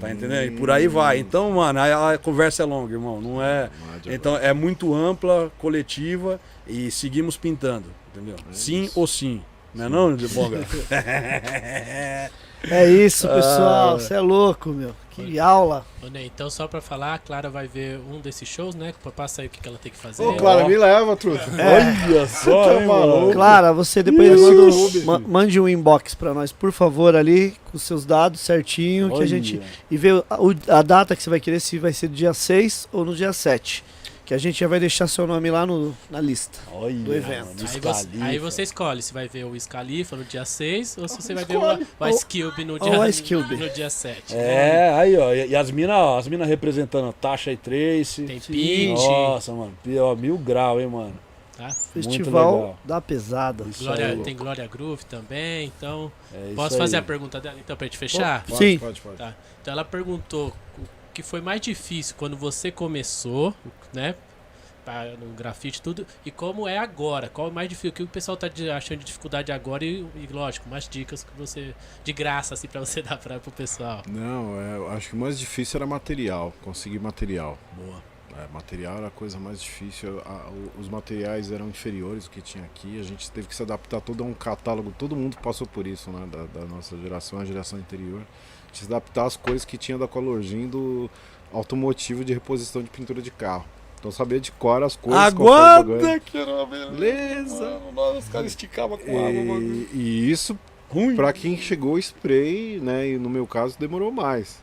Tá 0.00 0.12
entendendo? 0.12 0.44
E 0.44 0.56
por 0.56 0.70
aí 0.70 0.86
vai. 0.86 1.18
Então, 1.18 1.50
mano, 1.50 1.80
a, 1.80 2.12
a 2.12 2.18
conversa 2.18 2.62
é 2.62 2.66
longa, 2.66 2.92
irmão. 2.92 3.20
Não 3.20 3.42
é. 3.42 3.68
Então 4.06 4.36
é 4.36 4.52
muito 4.52 4.94
ampla, 4.94 5.50
coletiva 5.58 6.40
e 6.68 6.88
seguimos 6.88 7.36
pintando, 7.36 7.86
entendeu? 8.18 8.36
sim 8.52 8.84
isso. 8.84 9.00
ou 9.00 9.06
sim. 9.06 9.42
Não 9.74 9.84
é 9.84 9.88
não, 9.88 10.16
Bonga? 10.16 10.66
É 12.70 12.90
isso, 12.90 13.28
pessoal. 13.28 13.94
Ah. 13.94 13.98
Você 14.00 14.14
é 14.14 14.20
louco, 14.20 14.70
meu. 14.70 14.94
Que 15.10 15.38
aula. 15.38 15.84
Ô, 16.02 16.08
Ney, 16.08 16.26
então 16.32 16.48
só 16.50 16.66
pra 16.68 16.80
falar, 16.80 17.14
a 17.14 17.18
Clara 17.18 17.48
vai 17.50 17.66
ver 17.68 18.00
um 18.10 18.20
desses 18.20 18.48
shows, 18.48 18.74
né? 18.74 18.92
Passa 19.16 19.42
aí 19.42 19.46
o 19.48 19.50
que, 19.50 19.60
que 19.60 19.68
ela 19.68 19.78
tem 19.78 19.90
que 19.90 19.98
fazer. 19.98 20.22
Ô, 20.24 20.34
Clara, 20.34 20.66
me 20.68 20.76
leva, 20.76 21.16
truta. 21.16 21.44
Olha 21.50 22.26
só, 22.26 22.64
Tá 22.66 22.74
hein, 22.80 22.86
maluco? 22.86 23.20
mano. 23.20 23.32
Clara, 23.32 23.72
você 23.72 24.02
depois 24.02 24.40
manda, 25.04 25.26
mande 25.28 25.60
um 25.60 25.68
inbox 25.68 26.14
pra 26.14 26.32
nós, 26.34 26.52
por 26.52 26.70
favor, 26.72 27.14
ali, 27.16 27.54
com 27.70 27.78
seus 27.78 28.04
dados 28.04 28.40
certinho, 28.40 29.10
que 29.16 29.22
a 29.22 29.26
gente. 29.26 29.60
E 29.90 29.96
ver 29.96 30.22
a, 30.30 30.40
o- 30.40 30.54
a 30.68 30.82
data 30.82 31.14
que 31.16 31.22
você 31.22 31.30
vai 31.30 31.40
querer, 31.40 31.60
se 31.60 31.78
vai 31.78 31.92
ser 31.92 32.08
no 32.08 32.14
dia 32.14 32.32
6 32.34 32.88
ou 32.92 33.04
no 33.04 33.14
dia 33.14 33.32
7. 33.32 33.84
Que 34.28 34.34
a 34.34 34.38
gente 34.38 34.60
já 34.60 34.68
vai 34.68 34.78
deixar 34.78 35.06
seu 35.06 35.26
nome 35.26 35.50
lá 35.50 35.64
no, 35.64 35.96
na 36.10 36.20
lista. 36.20 36.58
Olha, 36.70 36.94
do 36.94 37.14
evento. 37.14 37.48
Aí 37.66 37.80
você, 37.80 38.08
aí 38.20 38.38
você 38.38 38.62
escolhe 38.62 39.00
se 39.00 39.10
vai 39.14 39.26
ver 39.26 39.44
o 39.44 39.58
Scalifa 39.58 40.16
no 40.16 40.24
dia 40.24 40.44
6 40.44 40.98
ou 40.98 41.08
se 41.08 41.16
você 41.22 41.32
vai 41.32 41.46
ver 41.46 41.54
escolhe. 41.54 41.86
o, 41.98 42.04
o 42.04 42.08
Ice 42.10 42.26
Cube 42.26 42.62
no 42.66 42.78
dia, 42.78 43.00
o 43.00 43.06
Ice 43.06 43.22
Cube. 43.22 43.56
no 43.56 43.70
dia 43.70 43.88
7. 43.88 44.36
É, 44.36 44.92
aí, 44.92 45.16
ó. 45.16 45.32
E, 45.32 45.48
e 45.48 45.56
as 45.56 45.70
minas, 45.70 45.96
ó, 45.96 46.18
as 46.18 46.28
minas 46.28 46.46
representando 46.46 47.08
a 47.08 47.12
Tasha 47.14 47.50
e 47.52 47.56
Trace. 47.56 48.24
Tem. 48.24 48.38
Pint, 48.38 48.98
Nossa, 48.98 49.50
mano. 49.50 49.72
Ó, 49.98 50.14
mil 50.14 50.36
grau, 50.36 50.78
hein, 50.78 50.88
mano. 50.88 51.14
tá? 51.56 51.70
Festival 51.94 52.54
legal. 52.54 52.78
da 52.84 53.00
Pesada. 53.00 53.64
Glória- 53.78 54.08
aí. 54.08 54.18
tem 54.18 54.36
Glória 54.36 54.66
Groove 54.66 55.06
também, 55.06 55.72
então... 55.74 56.12
É 56.34 56.52
Posso 56.54 56.74
aí. 56.74 56.78
fazer 56.80 56.96
a 56.98 57.02
pergunta 57.02 57.40
dela 57.40 57.56
então 57.58 57.74
pra 57.74 57.86
gente 57.86 57.96
fechar? 57.96 58.44
Pode, 58.44 58.58
Sim. 58.58 58.78
Pode, 58.78 59.00
pode. 59.00 59.16
Tá. 59.16 59.34
Então 59.62 59.72
ela 59.72 59.86
perguntou 59.86 60.52
que 61.18 61.22
foi 61.24 61.40
mais 61.40 61.60
difícil 61.60 62.14
quando 62.16 62.36
você 62.36 62.70
começou, 62.70 63.52
né? 63.92 64.14
No 65.20 65.34
grafite 65.34 65.82
tudo, 65.82 66.06
e 66.24 66.30
como 66.30 66.66
é 66.66 66.78
agora? 66.78 67.28
Qual 67.28 67.48
é 67.48 67.50
o 67.50 67.52
mais 67.52 67.68
difícil? 67.68 67.90
O 67.90 67.92
que 67.92 68.02
o 68.04 68.06
pessoal 68.06 68.36
tá 68.38 68.46
achando 68.74 69.00
de 69.00 69.04
dificuldade 69.04 69.50
agora? 69.52 69.84
E, 69.84 70.06
e, 70.14 70.28
lógico, 70.30 70.66
mais 70.68 70.88
dicas 70.88 71.22
que 71.24 71.30
você. 71.36 71.74
de 72.04 72.12
graça, 72.12 72.54
assim, 72.54 72.68
pra 72.68 72.80
você 72.80 73.02
dar 73.02 73.18
pra, 73.18 73.38
pro 73.40 73.50
pessoal. 73.50 74.00
Não, 74.08 74.58
é, 74.58 74.76
eu 74.76 74.88
acho 74.90 75.10
que 75.10 75.14
o 75.16 75.18
mais 75.18 75.38
difícil 75.38 75.76
era 75.78 75.86
material, 75.86 76.54
conseguir 76.62 77.00
material. 77.00 77.58
Boa. 77.76 78.00
É, 78.38 78.46
material 78.52 78.96
era 78.98 79.08
a 79.08 79.10
coisa 79.10 79.38
mais 79.38 79.60
difícil. 79.60 80.22
a- 80.24 80.48
o- 80.48 80.80
os 80.80 80.88
materiais 80.88 81.50
eram 81.52 81.68
inferiores 81.68 82.24
do 82.24 82.30
que 82.30 82.40
tinha 82.40 82.64
aqui. 82.64 82.98
A 82.98 83.02
gente 83.02 83.30
teve 83.32 83.46
que 83.48 83.54
se 83.56 83.62
adaptar 83.62 84.00
todo 84.00 84.22
a 84.22 84.26
um 84.26 84.32
catálogo. 84.32 84.94
Todo 84.96 85.14
mundo 85.16 85.36
passou 85.42 85.66
por 85.66 85.86
isso, 85.86 86.10
né? 86.10 86.26
Da, 86.30 86.60
da 86.60 86.64
nossa 86.66 86.96
geração, 86.96 87.40
a 87.40 87.44
geração 87.44 87.78
anterior. 87.78 88.22
De 88.72 88.78
se 88.78 88.84
adaptar 88.86 89.26
às 89.26 89.36
cores 89.36 89.64
que 89.64 89.76
tinha 89.78 89.96
da 89.98 90.06
Colorgin 90.06 90.66
do 90.68 91.10
automotivo 91.52 92.24
de 92.24 92.32
reposição 92.34 92.82
de 92.82 92.90
pintura 92.90 93.22
de 93.22 93.30
carro. 93.30 93.64
Então 93.98 94.10
sabia 94.12 94.38
de 94.38 94.52
cor 94.52 94.82
as 94.82 94.94
cores. 94.94 95.18
Aguarda 95.18 96.20
que 96.20 96.38
era 96.38 96.50
uma 96.54 96.66
beleza. 96.66 97.80
Nossa, 97.94 98.18
os 98.18 98.28
caras 98.28 98.46
esticavam 98.48 98.96
com 98.98 99.18
água, 99.26 99.44
mano. 99.44 99.60
E, 99.62 99.88
e 99.94 100.30
isso 100.30 100.56
Ruim. 100.90 101.14
Pra 101.16 101.32
quem 101.34 101.56
chegou 101.58 101.98
spray, 101.98 102.80
né? 102.80 103.08
E 103.08 103.18
no 103.18 103.28
meu 103.28 103.46
caso 103.46 103.78
demorou 103.78 104.10
mais. 104.10 104.62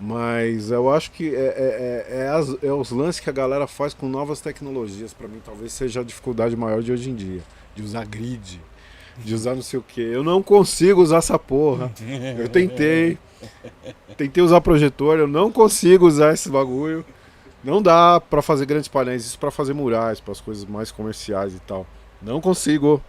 Mas 0.00 0.70
eu 0.70 0.90
acho 0.92 1.10
que 1.10 1.34
é, 1.34 1.38
é, 1.38 2.06
é, 2.10 2.20
é 2.24 2.28
as- 2.28 2.62
é 2.62 2.72
os 2.72 2.90
lances 2.90 3.20
que 3.20 3.28
a 3.30 3.32
galera 3.32 3.66
faz 3.66 3.92
com 3.94 4.08
novas 4.08 4.40
tecnologias. 4.40 5.12
Pra 5.12 5.26
mim, 5.26 5.40
talvez 5.44 5.72
seja 5.72 6.00
a 6.00 6.04
dificuldade 6.04 6.56
maior 6.56 6.82
de 6.82 6.92
hoje 6.92 7.10
em 7.10 7.14
dia. 7.14 7.40
De 7.74 7.82
usar 7.82 8.04
grid, 8.06 8.60
de 9.24 9.34
usar 9.34 9.54
não 9.54 9.62
sei 9.62 9.78
o 9.78 9.82
que. 9.82 10.00
Eu 10.00 10.22
não 10.22 10.42
consigo 10.42 11.00
usar 11.02 11.18
essa 11.18 11.38
porra. 11.38 11.90
Eu 12.38 12.48
tentei. 12.48 13.18
Tentei 14.16 14.42
usar 14.42 14.60
projetor, 14.60 15.18
eu 15.18 15.28
não 15.28 15.50
consigo 15.52 16.06
usar 16.06 16.34
esse 16.34 16.48
bagulho. 16.48 17.04
Não 17.62 17.80
dá 17.82 18.20
pra 18.20 18.40
fazer 18.42 18.66
grandes 18.66 18.88
painéis, 18.88 19.24
isso 19.26 19.38
pra 19.38 19.50
fazer 19.50 19.74
murais, 19.74 20.20
para 20.20 20.32
as 20.32 20.40
coisas 20.40 20.64
mais 20.64 20.90
comerciais 20.90 21.54
e 21.54 21.60
tal. 21.60 21.86
Não 22.22 22.40
consigo. 22.40 23.02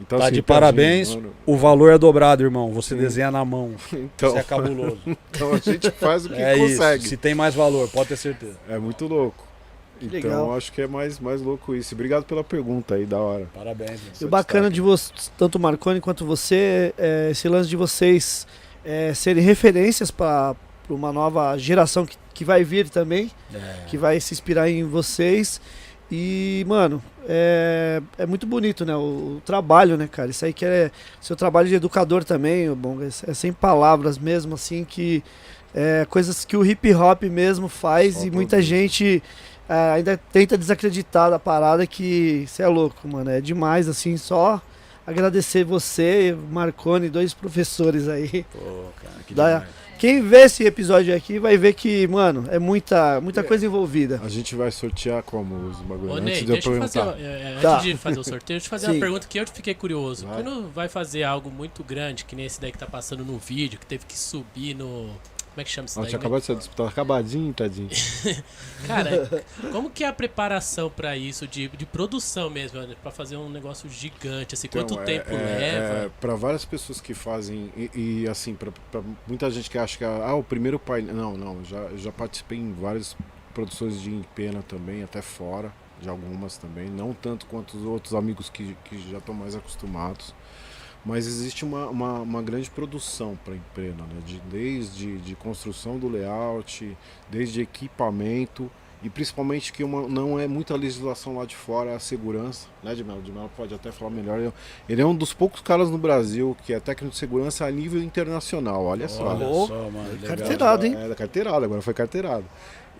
Então, 0.00 0.18
Tá 0.18 0.24
assim, 0.26 0.34
de 0.34 0.42
parabéns. 0.42 1.14
mano. 1.14 1.30
O 1.46 1.56
valor 1.56 1.92
é 1.92 1.98
dobrado, 1.98 2.42
irmão. 2.42 2.72
Você 2.72 2.94
Sim. 2.96 3.00
desenha 3.00 3.30
na 3.30 3.44
mão. 3.44 3.72
Então, 3.92 4.30
Isso 4.30 4.38
é 4.38 4.42
cabuloso. 4.42 4.98
então 5.30 5.52
a 5.54 5.58
gente 5.58 5.88
faz 5.92 6.26
o 6.26 6.30
que 6.30 6.40
é 6.40 6.58
consegue. 6.58 7.00
isso. 7.00 7.08
Se 7.10 7.16
tem 7.16 7.34
mais 7.34 7.54
valor, 7.54 7.88
pode 7.88 8.08
ter 8.08 8.16
certeza. 8.16 8.56
É 8.68 8.76
muito 8.78 9.06
louco. 9.06 9.43
Então 10.06 10.20
Legal. 10.30 10.56
acho 10.56 10.72
que 10.72 10.82
é 10.82 10.86
mais, 10.86 11.18
mais 11.18 11.40
louco 11.42 11.74
isso. 11.74 11.94
Obrigado 11.94 12.24
pela 12.24 12.42
pergunta 12.44 12.94
aí, 12.94 13.04
da 13.06 13.18
hora. 13.18 13.46
Parabéns. 13.54 14.00
meu. 14.02 14.12
E 14.20 14.24
o 14.24 14.28
bacana 14.28 14.70
de 14.70 14.80
você, 14.80 15.12
tanto 15.36 15.56
o 15.56 15.60
Marconi 15.60 16.00
quanto 16.00 16.24
você, 16.24 16.92
é 16.98 17.28
esse 17.30 17.48
lance 17.48 17.68
de 17.68 17.76
vocês 17.76 18.46
é, 18.84 19.12
serem 19.14 19.42
referências 19.42 20.10
para 20.10 20.54
uma 20.88 21.12
nova 21.12 21.56
geração 21.56 22.04
que, 22.04 22.16
que 22.32 22.44
vai 22.44 22.62
vir 22.64 22.88
também, 22.88 23.30
É. 23.54 23.84
que 23.86 23.96
vai 23.96 24.20
se 24.20 24.34
inspirar 24.34 24.68
em 24.68 24.84
vocês. 24.84 25.60
E, 26.10 26.64
mano, 26.68 27.02
é, 27.26 28.00
é 28.18 28.26
muito 28.26 28.46
bonito, 28.46 28.84
né? 28.84 28.94
O, 28.94 29.36
o 29.38 29.42
trabalho, 29.44 29.96
né, 29.96 30.06
cara? 30.06 30.30
Isso 30.30 30.44
aí 30.44 30.52
que 30.52 30.64
é 30.64 30.90
seu 31.20 31.34
trabalho 31.34 31.66
de 31.68 31.74
educador 31.74 32.22
também, 32.24 32.72
bom, 32.74 32.98
é, 33.02 33.06
é 33.06 33.34
sem 33.34 33.52
palavras 33.52 34.18
mesmo, 34.18 34.54
assim, 34.54 34.84
que 34.84 35.24
é 35.74 36.06
coisas 36.08 36.44
que 36.44 36.56
o 36.56 36.64
hip 36.64 36.94
hop 36.94 37.22
mesmo 37.24 37.68
faz 37.68 38.16
Só 38.16 38.26
e 38.26 38.30
muita 38.30 38.62
gente 38.62 39.20
é, 39.68 39.92
ainda 39.94 40.16
tenta 40.32 40.56
desacreditar 40.58 41.30
da 41.30 41.38
parada 41.38 41.86
que 41.86 42.44
você 42.46 42.62
é 42.62 42.68
louco, 42.68 43.06
mano. 43.08 43.30
É 43.30 43.40
demais, 43.40 43.88
assim, 43.88 44.16
só 44.16 44.60
agradecer 45.06 45.64
você, 45.64 46.36
Marconi, 46.50 47.08
dois 47.08 47.34
professores 47.34 48.08
aí. 48.08 48.44
Pô, 48.52 48.86
cara, 49.02 49.14
que 49.26 49.34
demais. 49.34 49.64
Quem 49.96 50.20
vê 50.20 50.42
esse 50.42 50.64
episódio 50.64 51.14
aqui 51.16 51.38
vai 51.38 51.56
ver 51.56 51.72
que, 51.72 52.06
mano, 52.08 52.46
é 52.50 52.58
muita, 52.58 53.20
muita 53.20 53.42
coisa 53.44 53.64
envolvida. 53.64 54.20
A 54.24 54.28
gente 54.28 54.54
vai 54.54 54.70
sortear 54.70 55.22
como 55.22 55.68
os 55.68 55.78
bagulho 55.78 56.10
Ô, 56.12 56.14
antes 56.16 56.38
de 56.40 56.44
eu 56.44 56.52
deixa 56.54 56.68
eu 56.68 56.78
fazer, 56.78 56.98
é, 56.98 57.02
é, 57.56 57.58
Tá. 57.62 57.74
antes 57.76 57.84
de 57.84 57.96
fazer 57.96 58.18
o 58.20 58.24
sorteio, 58.24 58.58
deixa 58.58 58.66
eu 58.66 58.70
fazer 58.70 58.86
Sim. 58.90 58.92
uma 58.92 59.00
pergunta 59.00 59.26
que 59.28 59.38
eu 59.38 59.46
fiquei 59.46 59.72
curioso. 59.72 60.26
Vai. 60.26 60.42
Quando 60.42 60.68
vai 60.72 60.88
fazer 60.88 61.22
algo 61.22 61.48
muito 61.50 61.82
grande, 61.84 62.24
que 62.24 62.34
nem 62.34 62.44
esse 62.44 62.60
daí 62.60 62.72
que 62.72 62.76
tá 62.78 62.86
passando 62.86 63.24
no 63.24 63.38
vídeo, 63.38 63.78
que 63.78 63.86
teve 63.86 64.04
que 64.04 64.18
subir 64.18 64.74
no. 64.74 65.08
Como 65.54 65.60
é 65.60 65.64
que 65.64 65.70
chama 65.70 65.86
isso 65.86 66.00
daí? 66.00 66.08
tinha 66.08 66.18
acabado 66.18 66.40
de 66.40 66.46
ser 66.46 66.56
disputado, 66.56 66.88
acabadinho, 66.88 67.54
tadinho. 67.54 67.88
Cara, 68.88 69.44
como 69.70 69.88
que 69.88 70.02
é 70.02 70.08
a 70.08 70.12
preparação 70.12 70.90
pra 70.90 71.16
isso, 71.16 71.46
de, 71.46 71.68
de 71.68 71.86
produção 71.86 72.50
mesmo, 72.50 72.80
né? 72.80 72.96
pra 73.00 73.12
fazer 73.12 73.36
um 73.36 73.48
negócio 73.48 73.88
gigante, 73.88 74.54
assim, 74.54 74.66
quanto 74.66 74.94
Então, 74.94 75.02
é- 75.04 75.06
tempo 75.06 75.30
é, 75.30 75.36
leva? 75.36 75.94
É, 76.06 76.10
para 76.20 76.34
várias 76.34 76.64
pessoas 76.64 77.00
que 77.00 77.14
fazem, 77.14 77.72
e, 77.76 77.90
e, 78.24 78.28
assim, 78.28 78.54
pra, 78.54 78.72
pra 78.90 79.00
muita 79.28 79.48
gente 79.50 79.70
que 79.70 79.78
acha 79.78 79.96
que 79.96 80.04
ah, 80.04 80.34
o 80.34 80.42
primeiro 80.42 80.78
painel. 80.78 81.14
Não, 81.14 81.36
não, 81.36 81.64
já, 81.64 81.88
já 81.96 82.10
participei 82.10 82.58
em 82.58 82.72
várias 82.72 83.16
produções 83.54 84.00
de 84.00 84.10
pena 84.34 84.60
também, 84.64 85.04
até 85.04 85.22
fora, 85.22 85.72
de 86.00 86.08
algumas 86.08 86.56
também. 86.58 86.88
Não 86.90 87.14
tanto 87.14 87.46
quanto 87.46 87.76
os 87.76 87.84
outros 87.84 88.12
amigos 88.12 88.50
que, 88.50 88.76
que 88.86 89.10
já 89.10 89.18
estão 89.18 89.32
mais 89.34 89.54
acostumados. 89.54 90.34
Mas 91.04 91.26
existe 91.26 91.64
uma, 91.64 91.86
uma, 91.88 92.20
uma 92.20 92.40
grande 92.42 92.70
produção 92.70 93.38
para 93.44 93.52
a 93.52 93.56
Emprena, 93.56 94.02
né? 94.04 94.22
de, 94.24 94.40
desde 94.50 95.18
de 95.18 95.34
construção 95.34 95.98
do 95.98 96.08
layout, 96.08 96.96
desde 97.30 97.60
equipamento 97.60 98.70
e 99.02 99.10
principalmente 99.10 99.70
que 99.70 99.84
uma, 99.84 100.08
não 100.08 100.40
é 100.40 100.48
muita 100.48 100.74
legislação 100.74 101.36
lá 101.36 101.44
de 101.44 101.54
fora, 101.54 101.90
é 101.90 101.94
a 101.94 101.98
segurança, 101.98 102.68
né, 102.82 102.94
de 102.94 103.04
Melo? 103.04 103.20
De 103.20 103.30
Melo 103.30 103.50
pode 103.54 103.74
até 103.74 103.92
falar 103.92 104.10
melhor. 104.10 104.38
Ele- 104.40 104.52
Ele 104.88 105.02
é 105.02 105.04
um 105.04 105.14
dos 105.14 105.34
poucos 105.34 105.60
caras 105.60 105.90
no 105.90 105.98
Brasil 105.98 106.56
que 106.64 106.72
é 106.72 106.80
técnico 106.80 107.12
de 107.12 107.18
segurança 107.18 107.66
a 107.66 107.70
nível 107.70 108.02
internacional, 108.02 108.82
olha 108.86 109.06
só. 109.06 109.26
Olha 109.34 109.46
Ô, 109.46 109.66
só, 109.66 109.90
mano. 109.90 110.18
carteirado, 110.26 110.86
hein? 110.86 110.94
É, 110.96 111.06
da 111.08 111.14
carteirada, 111.14 111.66
agora 111.66 111.82
foi 111.82 111.92
carteirado. 111.92 112.46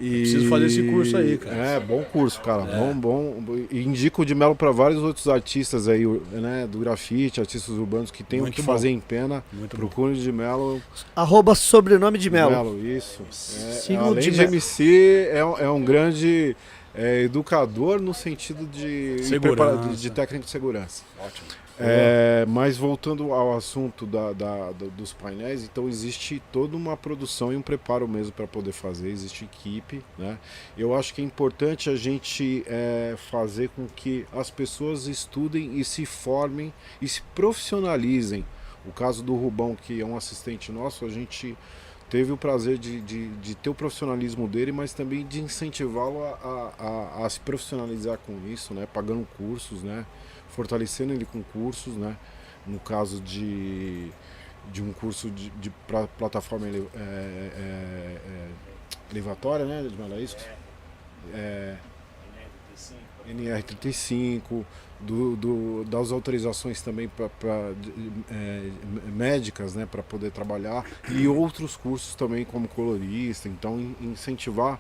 E... 0.01 0.21
preciso 0.21 0.49
fazer 0.49 0.67
esse 0.67 0.83
curso 0.83 1.17
aí, 1.17 1.39
cara. 1.39 1.57
É, 1.57 1.81
bom 1.81 2.03
curso, 2.05 2.41
cara. 2.41 2.63
É. 2.65 2.79
Bom, 2.79 2.95
bom. 2.95 3.45
E 3.71 3.83
indico 3.83 4.23
o 4.23 4.25
de 4.25 4.35
Melo 4.35 4.55
para 4.57 4.71
vários 4.73 5.03
outros 5.03 5.29
artistas 5.29 5.87
aí, 5.89 6.05
né, 6.33 6.67
do 6.71 6.79
grafite, 6.79 7.41
artistas 7.41 7.77
urbanos 7.77 8.11
que 8.11 8.23
tem 8.25 8.41
o 8.41 8.51
que 8.51 8.61
bom. 8.61 8.73
fazer 8.73 8.91
em 8.91 9.01
pena. 9.01 9.43
Muito 9.53 9.77
bom. 9.77 9.81
Procure 9.87 10.13
o 10.13 10.17
de 10.17 10.33
Melo. 10.33 10.83
Arroba 11.15 11.55
sobrenome 11.55 12.19
de 12.19 12.29
Melo. 12.29 12.51
Melo, 12.51 12.87
isso. 12.87 13.23
É, 13.89 13.95
o 13.95 14.01
além 14.07 14.25
de 14.25 14.31
de, 14.33 14.39
Melo. 14.39 14.51
MC, 14.53 15.29
é, 15.33 15.45
um- 15.45 15.59
é 15.59 15.71
um 15.71 15.85
grande 15.85 16.57
é, 16.95 17.23
educador 17.23 18.01
no 18.01 18.13
sentido 18.13 18.67
de, 18.67 19.17
de, 19.17 19.97
de 19.97 20.11
técnico 20.11 20.45
de 20.45 20.51
segurança. 20.51 21.03
Ótimo. 21.25 21.47
É, 21.77 22.45
mas 22.47 22.77
voltando 22.77 23.33
ao 23.33 23.57
assunto 23.57 24.07
da, 24.07 24.33
da- 24.33 24.71
do- 24.71 24.91
dos 24.93 25.13
painéis, 25.13 25.65
então 25.65 25.89
existe 25.89 26.41
toda 26.53 26.77
uma 26.77 26.97
produção 26.97 27.53
e 27.53 27.57
um 27.57 27.63
preparo 27.63 28.07
mesmo 28.07 28.33
para 28.33 28.47
poder 28.47 28.71
fazer, 28.71 29.09
existe 29.09 29.45
equipe, 29.45 30.05
né? 30.17 30.39
Eu 30.77 30.95
acho 30.95 31.13
que 31.13 31.21
é 31.21 31.25
importante 31.25 31.91
a 31.91 31.97
gente 31.97 32.63
é, 32.69 33.17
fazer 33.29 33.71
com 33.71 33.89
que 33.89 34.25
as 34.33 34.51
pessoas 34.51 35.09
estudem 35.09 35.77
e 35.81 35.85
se 35.85 36.07
formem 36.07 36.73
e 37.03 37.09
se 37.09 37.23
profissionalizem. 37.35 38.45
O 38.87 38.93
caso 38.93 39.23
do 39.25 39.35
Rubão, 39.35 39.75
que 39.75 40.01
é 40.01 40.05
um 40.07 40.17
assistente 40.17 40.71
nosso, 40.71 41.05
a 41.05 41.09
gente 41.09 41.59
teve 42.09 42.31
o 42.31 42.37
prazer 42.37 42.79
de, 42.79 43.01
de, 43.01 43.29
de 43.39 43.55
ter 43.57 43.71
o 43.71 43.75
profissionalismo 43.75 44.47
dele, 44.47 44.71
mas 44.71 44.93
também 44.95 45.27
de 45.27 45.41
incentivá-lo 45.41 46.23
a, 46.23 46.73
a, 47.21 47.27
a 47.27 47.31
se 47.31 47.41
profissionalizar 47.41 48.19
com 48.19 48.39
isso, 48.47 48.73
né? 48.75 48.87
Pagando 48.93 49.27
cursos, 49.37 49.83
né? 49.83 50.07
Fortalecendo 50.55 51.13
ele 51.13 51.25
com 51.25 51.43
cursos, 51.43 51.95
né? 51.97 52.17
No 52.67 52.79
caso 52.79 53.21
de, 53.21 54.11
de 54.73 54.83
um 54.83 54.93
curso 54.93 55.31
de, 55.31 55.51
de 55.51 55.71
pra- 55.87 56.07
plataforma 56.07 56.67
ele- 56.67 56.89
é, 56.95 56.99
é, 56.99 58.21
é, 58.27 58.49
elevatória, 59.11 59.65
né? 59.67 59.85
Edmar, 59.85 60.11
é 60.13 60.21
isso? 60.21 60.37
É, 61.33 61.77
NR35, 63.29 64.65
do, 65.01 65.37
do- 65.37 65.85
das 65.85 66.13
autorizações 66.13 66.81
também 66.83 67.09
para 67.09 67.73
médicas, 69.13 69.75
né, 69.75 69.87
para 69.87 70.03
poder 70.03 70.31
trabalhar 70.31 70.85
e 71.11 71.27
outros 71.27 71.77
cursos 71.77 72.15
também 72.15 72.45
como 72.45 72.69
colorista. 72.69 73.49
Então, 73.49 73.79
in- 73.81 73.97
incentivar 74.01 74.79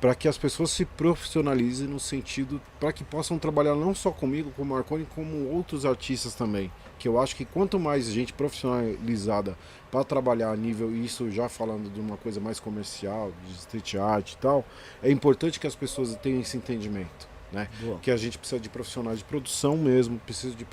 para 0.00 0.14
que 0.14 0.26
as 0.26 0.38
pessoas 0.38 0.70
se 0.70 0.84
profissionalizem 0.84 1.86
no 1.86 2.00
sentido 2.00 2.60
para 2.78 2.92
que 2.92 3.04
possam 3.04 3.38
trabalhar 3.38 3.74
não 3.74 3.94
só 3.94 4.10
comigo, 4.10 4.50
como 4.56 4.74
Marconi, 4.74 5.06
como 5.14 5.48
outros 5.48 5.84
artistas 5.84 6.34
também. 6.34 6.72
Que 6.98 7.06
eu 7.06 7.20
acho 7.20 7.36
que 7.36 7.44
quanto 7.44 7.78
mais 7.78 8.06
gente 8.06 8.32
profissionalizada 8.32 9.56
para 9.90 10.02
trabalhar 10.04 10.50
a 10.50 10.56
nível, 10.56 10.94
isso 10.94 11.30
já 11.30 11.48
falando 11.48 11.92
de 11.92 12.00
uma 12.00 12.16
coisa 12.16 12.40
mais 12.40 12.58
comercial, 12.58 13.32
de 13.46 13.52
street 13.54 13.94
art 13.96 14.32
e 14.32 14.36
tal, 14.38 14.64
é 15.02 15.10
importante 15.10 15.60
que 15.60 15.66
as 15.66 15.74
pessoas 15.74 16.14
tenham 16.16 16.40
esse 16.40 16.56
entendimento. 16.56 17.28
Né? 17.52 17.68
Que 18.00 18.12
a 18.12 18.16
gente 18.16 18.38
precisa 18.38 18.60
de 18.60 18.68
profissionais 18.68 19.18
de 19.18 19.24
produção 19.24 19.76
mesmo, 19.76 20.18
precisa 20.20 20.54
de, 20.54 20.64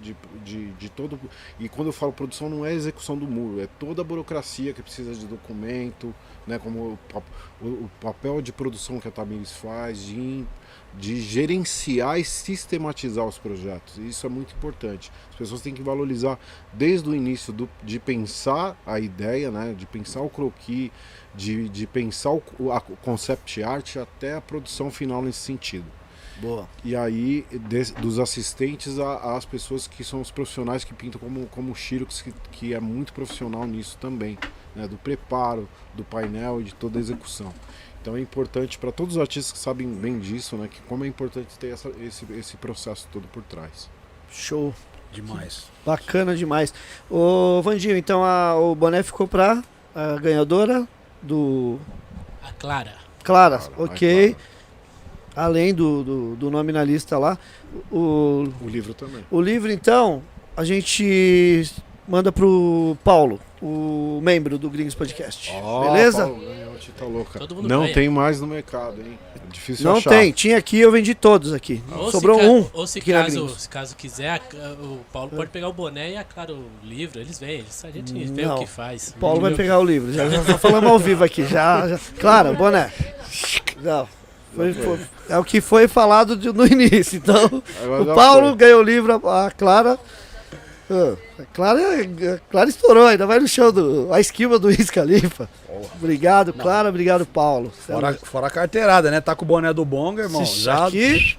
de, 0.00 0.16
de, 0.44 0.72
de 0.72 0.88
todo. 0.88 1.18
E 1.58 1.68
quando 1.68 1.88
eu 1.88 1.92
falo 1.92 2.12
produção, 2.12 2.48
não 2.48 2.64
é 2.64 2.72
execução 2.72 3.18
do 3.18 3.26
muro, 3.26 3.60
é 3.60 3.66
toda 3.66 4.02
a 4.02 4.04
burocracia 4.04 4.72
que 4.72 4.80
precisa 4.80 5.12
de 5.12 5.26
documento, 5.26 6.14
né, 6.46 6.58
como 6.58 6.98
o, 7.60 7.66
o, 7.66 7.90
papel 8.00 8.40
de 8.40 8.52
produção 8.52 8.98
que 8.98 9.08
a 9.08 9.10
Tamires 9.10 9.52
faz, 9.52 10.02
de, 10.02 10.44
de 10.94 11.20
gerenciar 11.20 12.18
e 12.18 12.24
sistematizar 12.24 13.24
os 13.24 13.38
projetos. 13.38 13.98
Isso 13.98 14.26
é 14.26 14.30
muito 14.30 14.54
importante. 14.54 15.12
As 15.30 15.36
pessoas 15.36 15.60
têm 15.60 15.74
que 15.74 15.82
valorizar 15.82 16.38
desde 16.72 17.08
o 17.08 17.14
início 17.14 17.52
do, 17.52 17.68
de 17.82 17.98
pensar 17.98 18.80
a 18.86 18.98
ideia, 18.98 19.50
né, 19.50 19.74
de 19.76 19.86
pensar 19.86 20.20
o 20.20 20.30
croquis, 20.30 20.90
de, 21.34 21.68
de 21.68 21.86
pensar 21.86 22.30
o, 22.30 22.42
o 22.58 22.72
a 22.72 22.80
concept 22.80 23.62
art 23.62 23.96
até 23.96 24.34
a 24.34 24.40
produção 24.40 24.90
final 24.90 25.22
nesse 25.22 25.38
sentido. 25.38 25.86
Boa. 26.40 26.66
E 26.82 26.96
aí, 26.96 27.46
des- 27.68 27.90
dos 27.90 28.18
assistentes 28.18 28.98
às 28.98 29.44
pessoas 29.44 29.86
que 29.86 30.02
são 30.02 30.22
os 30.22 30.30
profissionais 30.30 30.84
que 30.84 30.94
pintam, 30.94 31.20
como, 31.20 31.46
como 31.48 31.72
o 31.72 31.74
Chiro, 31.74 32.06
que, 32.06 32.32
que 32.50 32.74
é 32.74 32.80
muito 32.80 33.12
profissional 33.12 33.66
nisso 33.66 33.98
também, 34.00 34.38
né? 34.74 34.86
do 34.88 34.96
preparo, 34.96 35.68
do 35.94 36.04
painel 36.04 36.60
e 36.60 36.64
de 36.64 36.74
toda 36.74 36.98
a 36.98 37.00
execução. 37.00 37.52
Então 38.00 38.16
é 38.16 38.20
importante 38.20 38.78
para 38.78 38.90
todos 38.90 39.16
os 39.16 39.20
artistas 39.20 39.52
que 39.52 39.58
sabem 39.58 39.86
bem 39.88 40.18
disso, 40.18 40.56
né? 40.56 40.68
que 40.70 40.80
como 40.82 41.04
é 41.04 41.08
importante 41.08 41.58
ter 41.58 41.68
essa- 41.72 41.90
esse, 42.00 42.24
esse 42.32 42.56
processo 42.56 43.06
todo 43.12 43.28
por 43.28 43.42
trás. 43.42 43.90
Show. 44.30 44.74
Demais. 45.12 45.64
Bacana 45.84 46.36
demais. 46.36 46.72
Ô, 47.10 47.60
Vandinho, 47.62 47.96
então 47.96 48.24
a- 48.24 48.54
o 48.56 48.74
boné 48.76 49.02
ficou 49.02 49.26
pra 49.26 49.62
a 49.94 50.14
ganhadora 50.20 50.86
do 51.20 51.78
A 52.42 52.52
Clara. 52.52 52.94
Clara, 53.24 53.58
Cara, 53.58 53.72
ok. 53.82 54.30
vai, 54.34 54.36
Além 55.44 55.74
do, 55.74 56.02
do, 56.04 56.36
do 56.36 56.50
nome 56.50 56.72
na 56.72 56.82
lista 56.84 57.18
lá. 57.18 57.36
O. 57.90 58.46
O 58.62 58.68
livro 58.68 58.94
também. 58.94 59.24
o 59.30 59.40
livro, 59.40 59.70
então, 59.70 60.22
a 60.56 60.64
gente 60.64 61.68
manda 62.10 62.30
pro 62.32 62.96
Paulo, 63.04 63.38
o 63.62 64.20
membro 64.22 64.58
do 64.58 64.68
Gringos 64.68 64.94
Podcast. 64.94 65.50
Beleza? 65.84 66.24
Paulo, 66.24 66.40
ganhou, 66.40 67.10
louca. 67.12 67.40
Mundo 67.40 67.68
Não 67.68 67.82
ganha. 67.82 67.94
tem 67.94 68.08
mais 68.08 68.40
no 68.40 68.46
mercado, 68.46 69.00
hein? 69.00 69.18
É 69.36 69.52
difícil 69.52 69.84
Não 69.84 69.96
achar. 69.96 70.10
tem. 70.10 70.32
Tinha 70.32 70.58
aqui, 70.58 70.78
eu 70.78 70.90
vendi 70.90 71.14
todos 71.14 71.52
aqui. 71.52 71.82
Ou 71.96 72.10
Sobrou 72.10 72.38
se 72.38 72.44
ca- 72.44 72.50
um. 72.50 72.66
Ou 72.72 72.86
se 72.86 73.00
caso, 73.00 73.48
se 73.58 73.68
caso 73.68 73.96
quiser, 73.96 74.40
o 74.82 74.98
Paulo 75.12 75.30
pode 75.30 75.50
pegar 75.50 75.68
o 75.68 75.72
boné 75.72 76.10
e 76.12 76.16
a 76.16 76.24
Clara 76.24 76.52
o 76.52 76.64
livro. 76.84 77.20
Eles 77.20 77.38
vêm. 77.38 77.60
eles- 77.60 77.84
A 77.84 77.90
gente 77.90 78.12
vê 78.12 78.44
Não. 78.44 78.56
o 78.56 78.58
que 78.60 78.66
faz. 78.66 79.14
Paulo 79.18 79.38
A 79.38 79.42
vai 79.42 79.52
o 79.52 79.56
pegar 79.56 79.78
o 79.78 79.84
livro. 79.84 80.12
Já, 80.12 80.28
já 80.28 80.58
falamos 80.58 80.90
ao 80.90 80.98
vivo 80.98 81.22
aqui. 81.24 81.44
Já, 81.46 81.86
já. 81.88 81.98
Claro, 82.18 82.54
boné. 82.54 82.92
Não. 83.82 84.06
Foi- 84.54 84.72
foi- 84.72 84.98
é 85.28 85.38
o 85.38 85.44
que 85.44 85.60
foi 85.60 85.86
falado 85.86 86.36
de- 86.36 86.52
no 86.52 86.66
início. 86.66 87.16
Então, 87.18 87.62
Agora 87.84 88.02
o 88.02 88.14
Paulo 88.14 88.48
foi. 88.48 88.56
ganhou 88.56 88.80
o 88.80 88.82
livro, 88.84 89.12
a 89.28 89.50
Clara. 89.50 89.98
Ah, 90.90 91.16
A 91.38 91.44
Clara, 91.46 91.80
a 91.80 92.38
Clara 92.50 92.68
estourou, 92.68 93.06
ainda 93.06 93.26
vai 93.26 93.38
no 93.38 93.46
show 93.46 93.70
do. 93.70 94.12
A 94.12 94.20
esquiva 94.20 94.58
do 94.58 94.68
Wiz 94.68 94.90
Khalifa. 94.90 95.48
Obrigado, 95.94 96.52
Clara. 96.52 96.88
Obrigado, 96.88 97.24
Paulo. 97.24 97.70
Fora, 97.70 98.14
fora 98.14 98.46
a 98.48 98.50
carteirada, 98.50 99.10
né? 99.10 99.20
Tá 99.20 99.34
com 99.34 99.44
o 99.44 99.48
boné 99.48 99.72
do 99.72 99.84
Bonga, 99.84 100.24
irmão. 100.24 100.42
Esse 100.42 100.60
Já, 100.60 100.86
aqui, 100.86 101.38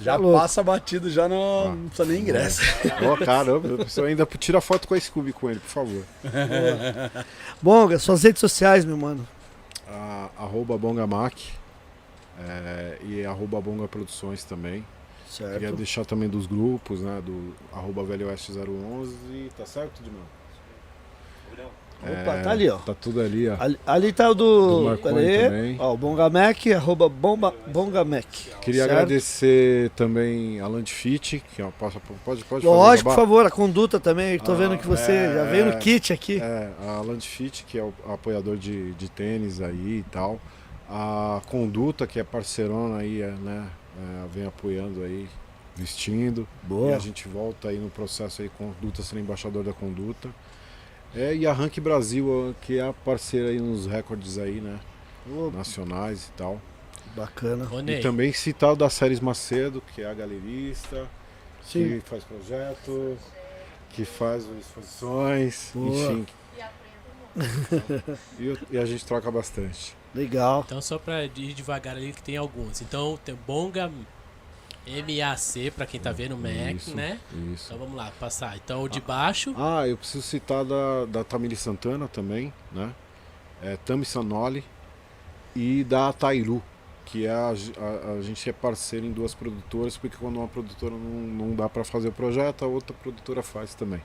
já 0.00 0.18
tá 0.18 0.22
passa 0.22 0.62
batido, 0.62 1.10
já 1.10 1.28
não, 1.28 1.74
não 1.74 1.88
precisa 1.88 2.08
nem 2.08 2.20
ingresso. 2.20 2.60
Ó, 3.02 3.16
caramba, 3.16 3.68
eu 3.68 3.78
preciso 3.78 4.04
ainda 4.04 4.26
tira 4.38 4.60
foto 4.60 4.86
com 4.86 4.94
a 4.94 5.00
Scooby 5.00 5.32
com 5.32 5.50
ele, 5.50 5.60
por 5.60 5.70
favor. 5.70 6.04
Bonga, 7.62 7.98
suas 7.98 8.22
redes 8.22 8.40
sociais, 8.40 8.84
meu 8.84 8.96
mano. 8.96 9.26
a, 9.88 10.28
arroba 10.38 10.76
Bongamac 10.76 11.52
é, 12.46 12.98
e 13.02 13.24
arroba 13.24 13.60
Bonga 13.60 13.88
Produções 13.88 14.44
também. 14.44 14.84
Queria 15.42 15.58
Certo. 15.60 15.76
deixar 15.76 16.04
também 16.04 16.28
dos 16.28 16.46
grupos, 16.46 17.00
né? 17.00 17.20
Do 17.24 17.54
arroba 17.72 18.04
Velho 18.04 18.28
Oeste 18.28 18.52
011, 18.52 19.48
tá 19.56 19.66
certo, 19.66 20.02
Dimão? 20.02 20.22
Opa, 22.02 22.42
tá 22.42 22.50
ali, 22.50 22.68
ó. 22.68 22.76
Tá 22.78 22.92
tudo 22.94 23.20
ali, 23.20 23.48
ó. 23.48 23.56
Ali, 23.58 23.78
ali 23.86 24.12
tá 24.12 24.28
o 24.28 24.34
do. 24.34 24.94
Do. 24.94 25.78
Ó, 25.78 25.94
o 25.94 25.96
Bongamec, 25.96 26.72
arroba 26.74 27.08
bomba, 27.08 27.54
Bongamec. 27.68 28.50
Queria 28.60 28.82
certo? 28.82 28.92
agradecer 28.92 29.90
também 29.90 30.60
a 30.60 30.66
Landfit, 30.66 31.42
que 31.54 31.62
é 31.62 31.64
uma 31.64 31.72
passa 31.72 32.00
pode 32.24 32.44
pode 32.44 32.66
Lógico, 32.66 33.08
por 33.08 33.16
favor, 33.16 33.46
a 33.46 33.50
conduta 33.50 33.98
também. 33.98 34.38
Tô 34.38 34.52
Ah, 34.52 34.56
vendo 34.56 34.76
que 34.76 34.86
você 34.86 35.12
é, 35.12 35.34
já 35.34 35.44
veio 35.44 35.64
no 35.66 35.72
é. 35.72 35.76
kit 35.76 36.12
aqui. 36.12 36.40
É, 36.42 36.70
a 36.86 37.00
Landfit, 37.00 37.64
que 37.64 37.78
é 37.78 37.82
o 37.82 37.94
apoiador 38.12 38.56
de, 38.58 38.92
de 38.92 39.08
tênis 39.08 39.62
aí 39.62 40.00
e 40.00 40.04
tal. 40.10 40.38
A 40.96 41.42
Conduta, 41.48 42.06
que 42.06 42.20
é 42.20 42.24
parceirona 42.24 42.98
aí, 42.98 43.20
é, 43.20 43.32
né? 43.32 43.68
é, 43.98 44.28
vem 44.32 44.46
apoiando 44.46 45.02
aí, 45.02 45.28
vestindo. 45.74 46.46
E 46.62 46.66
Boa. 46.68 46.94
a 46.94 46.98
gente 47.00 47.26
volta 47.26 47.68
aí 47.68 47.78
no 47.78 47.90
processo 47.90 48.42
aí, 48.42 48.48
Conduta 48.48 49.02
sendo 49.02 49.20
embaixador 49.20 49.64
da 49.64 49.72
Conduta. 49.72 50.28
É, 51.12 51.34
e 51.34 51.48
a 51.48 51.52
Rank 51.52 51.78
Brasil, 51.80 52.54
que 52.60 52.78
é 52.78 52.86
a 52.86 52.92
parceira 52.92 53.48
aí 53.48 53.58
nos 53.58 53.86
recordes 53.86 54.38
aí, 54.38 54.60
né? 54.60 54.78
Ô, 55.28 55.50
Nacionais 55.50 56.28
e 56.28 56.32
tal. 56.32 56.60
bacana. 57.16 57.68
E 57.90 58.00
também 58.00 58.32
citar 58.32 58.72
o 58.72 58.76
da 58.76 58.88
Séries 58.88 59.18
Macedo, 59.18 59.82
que 59.94 60.02
é 60.02 60.06
a 60.06 60.14
galerista, 60.14 61.08
Sim. 61.64 62.00
que 62.00 62.08
faz 62.08 62.22
projetos, 62.22 63.18
que 63.90 64.04
faz 64.04 64.46
exposições, 64.60 65.70
Boa. 65.74 66.12
enfim. 66.12 66.26
E, 68.38 68.56
e 68.70 68.78
a 68.78 68.84
gente 68.84 69.04
troca 69.04 69.28
bastante. 69.28 69.96
Legal. 70.14 70.62
Então, 70.66 70.80
só 70.80 70.98
pra 70.98 71.24
ir 71.24 71.30
devagar 71.54 71.96
ali, 71.96 72.12
que 72.12 72.22
tem 72.22 72.36
alguns. 72.36 72.80
Então, 72.80 73.18
tem 73.24 73.34
Bonga 73.46 73.90
MAC, 74.86 75.70
pra 75.74 75.86
quem 75.86 75.98
tá 75.98 76.12
vendo, 76.12 76.36
Mac, 76.36 76.76
Isso. 76.76 76.94
né? 76.94 77.18
Isso. 77.52 77.66
Então, 77.66 77.78
vamos 77.78 77.96
lá, 77.96 78.12
passar. 78.20 78.56
Então, 78.56 78.82
o 78.82 78.88
de 78.88 79.00
baixo, 79.00 79.54
Ah, 79.56 79.88
eu 79.88 79.96
preciso 79.96 80.22
citar 80.22 80.64
da, 80.64 81.06
da 81.06 81.24
Tamiri 81.24 81.56
Santana 81.56 82.06
também, 82.06 82.52
né? 82.70 82.94
É, 83.62 83.76
Tami 83.78 84.04
Sanoli 84.04 84.62
e 85.56 85.82
da 85.84 86.12
Tairu, 86.12 86.62
que 87.06 87.24
é 87.26 87.30
a, 87.30 87.48
a, 87.48 88.12
a 88.18 88.22
gente 88.22 88.48
é 88.48 88.52
parceiro 88.52 89.06
em 89.06 89.12
duas 89.12 89.34
produtoras, 89.34 89.96
porque 89.96 90.16
quando 90.18 90.36
uma 90.36 90.48
produtora 90.48 90.92
não, 90.94 90.98
não 91.48 91.54
dá 91.56 91.68
para 91.68 91.82
fazer 91.82 92.08
o 92.08 92.12
projeto, 92.12 92.64
a 92.64 92.68
outra 92.68 92.94
produtora 92.94 93.42
faz 93.42 93.74
também. 93.74 94.02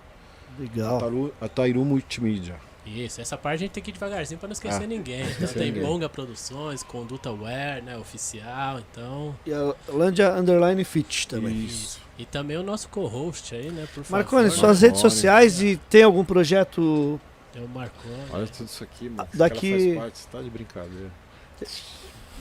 A 0.57 0.61
Legal. 0.61 0.97
Tairu, 0.99 1.33
a 1.41 1.47
Tairu 1.49 1.83
Multimídia. 1.85 2.55
Isso. 2.90 3.22
Essa 3.22 3.38
parte 3.38 3.56
a 3.56 3.58
gente 3.59 3.72
tem 3.72 3.84
que 3.84 3.90
ir 3.92 3.93
devagarzinho 3.93 4.40
pra 4.40 4.48
não 4.48 4.53
esquecer 4.53 4.84
Ah, 4.84 4.88
ninguém. 4.88 5.26
Então, 5.38 5.48
tem 5.50 5.72
ninguém. 5.72 5.84
Bonga 5.84 6.09
Produções, 6.09 6.84
Conduta 6.84 7.32
Wear, 7.32 7.82
né? 7.84 7.98
Oficial, 7.98 8.80
então... 8.80 9.35
E 9.45 9.53
a 9.53 9.74
Landia 9.88 10.32
Underline 10.34 10.84
Fit 10.84 11.27
também. 11.27 11.66
Isso. 11.66 12.00
E 12.18 12.26
também 12.26 12.58
o 12.58 12.64
nosso 12.64 12.90
co-host 12.90 13.56
aí, 13.56 13.69
né? 13.69 13.88
Por 13.93 14.03
favor. 14.03 14.18
Marconi, 14.18 14.51
suas 14.51 14.82
redes 14.82 15.00
sociais 15.00 15.61
e 15.61 15.77
tem 15.90 16.03
algum 16.03 16.26
projeto 16.26 17.19
Tem 17.53 17.64
o 17.64 17.68
Marconi. 17.69 18.14
Olha 18.32 18.48
tudo 18.48 18.66
isso 18.66 18.84
aqui, 18.84 19.09
mano. 19.09 19.30
Daqui- 19.34 19.95
parte, 19.95 20.18
você 20.19 20.27
tá 20.30 20.42
de 20.42 20.50
brincadeira. 20.50 21.09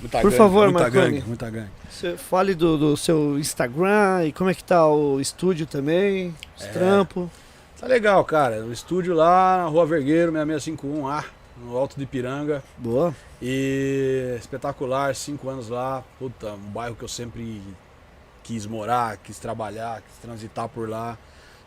Muita 0.01 0.21
Por 0.21 0.31
favor, 0.33 0.65
muita 0.71 0.81
Marconi. 0.91 1.05
gangue, 1.17 1.27
muita 1.27 1.51
gangue. 1.51 1.71
Você 1.91 2.17
fale 2.17 2.55
do, 2.55 2.79
do 2.79 2.97
seu 2.97 3.37
Instagram 3.39 4.27
e 4.27 4.33
como 4.33 4.49
é 4.49 4.55
que 4.55 4.63
tá 4.63 4.87
o 4.89 5.21
estúdio 5.21 5.67
também, 5.67 6.33
os 6.57 6.65
É. 6.65 6.69
trampos. 6.69 7.29
Tá 7.79 7.87
legal, 7.87 8.25
cara. 8.25 8.65
O 8.65 8.73
estúdio 8.73 9.15
lá 9.15 9.59
na 9.59 9.65
Rua 9.67 9.87
Vergueiro, 9.87 10.33
6651A, 10.33 11.25
no 11.63 11.77
Alto 11.77 11.97
de 11.97 12.05
Piranga. 12.07 12.61
Boa. 12.77 13.15
E 13.41 14.35
espetacular, 14.37 15.15
cinco 15.15 15.49
anos 15.49 15.69
lá. 15.69 16.03
Puta, 16.19 16.55
um 16.55 16.71
bairro 16.71 16.97
que 16.97 17.05
eu 17.05 17.09
sempre 17.09 17.63
quis 18.43 18.67
morar, 18.67 19.17
quis 19.19 19.39
trabalhar, 19.39 20.03
quis 20.03 20.17
transitar 20.19 20.69
por 20.69 20.89
lá. 20.89 21.17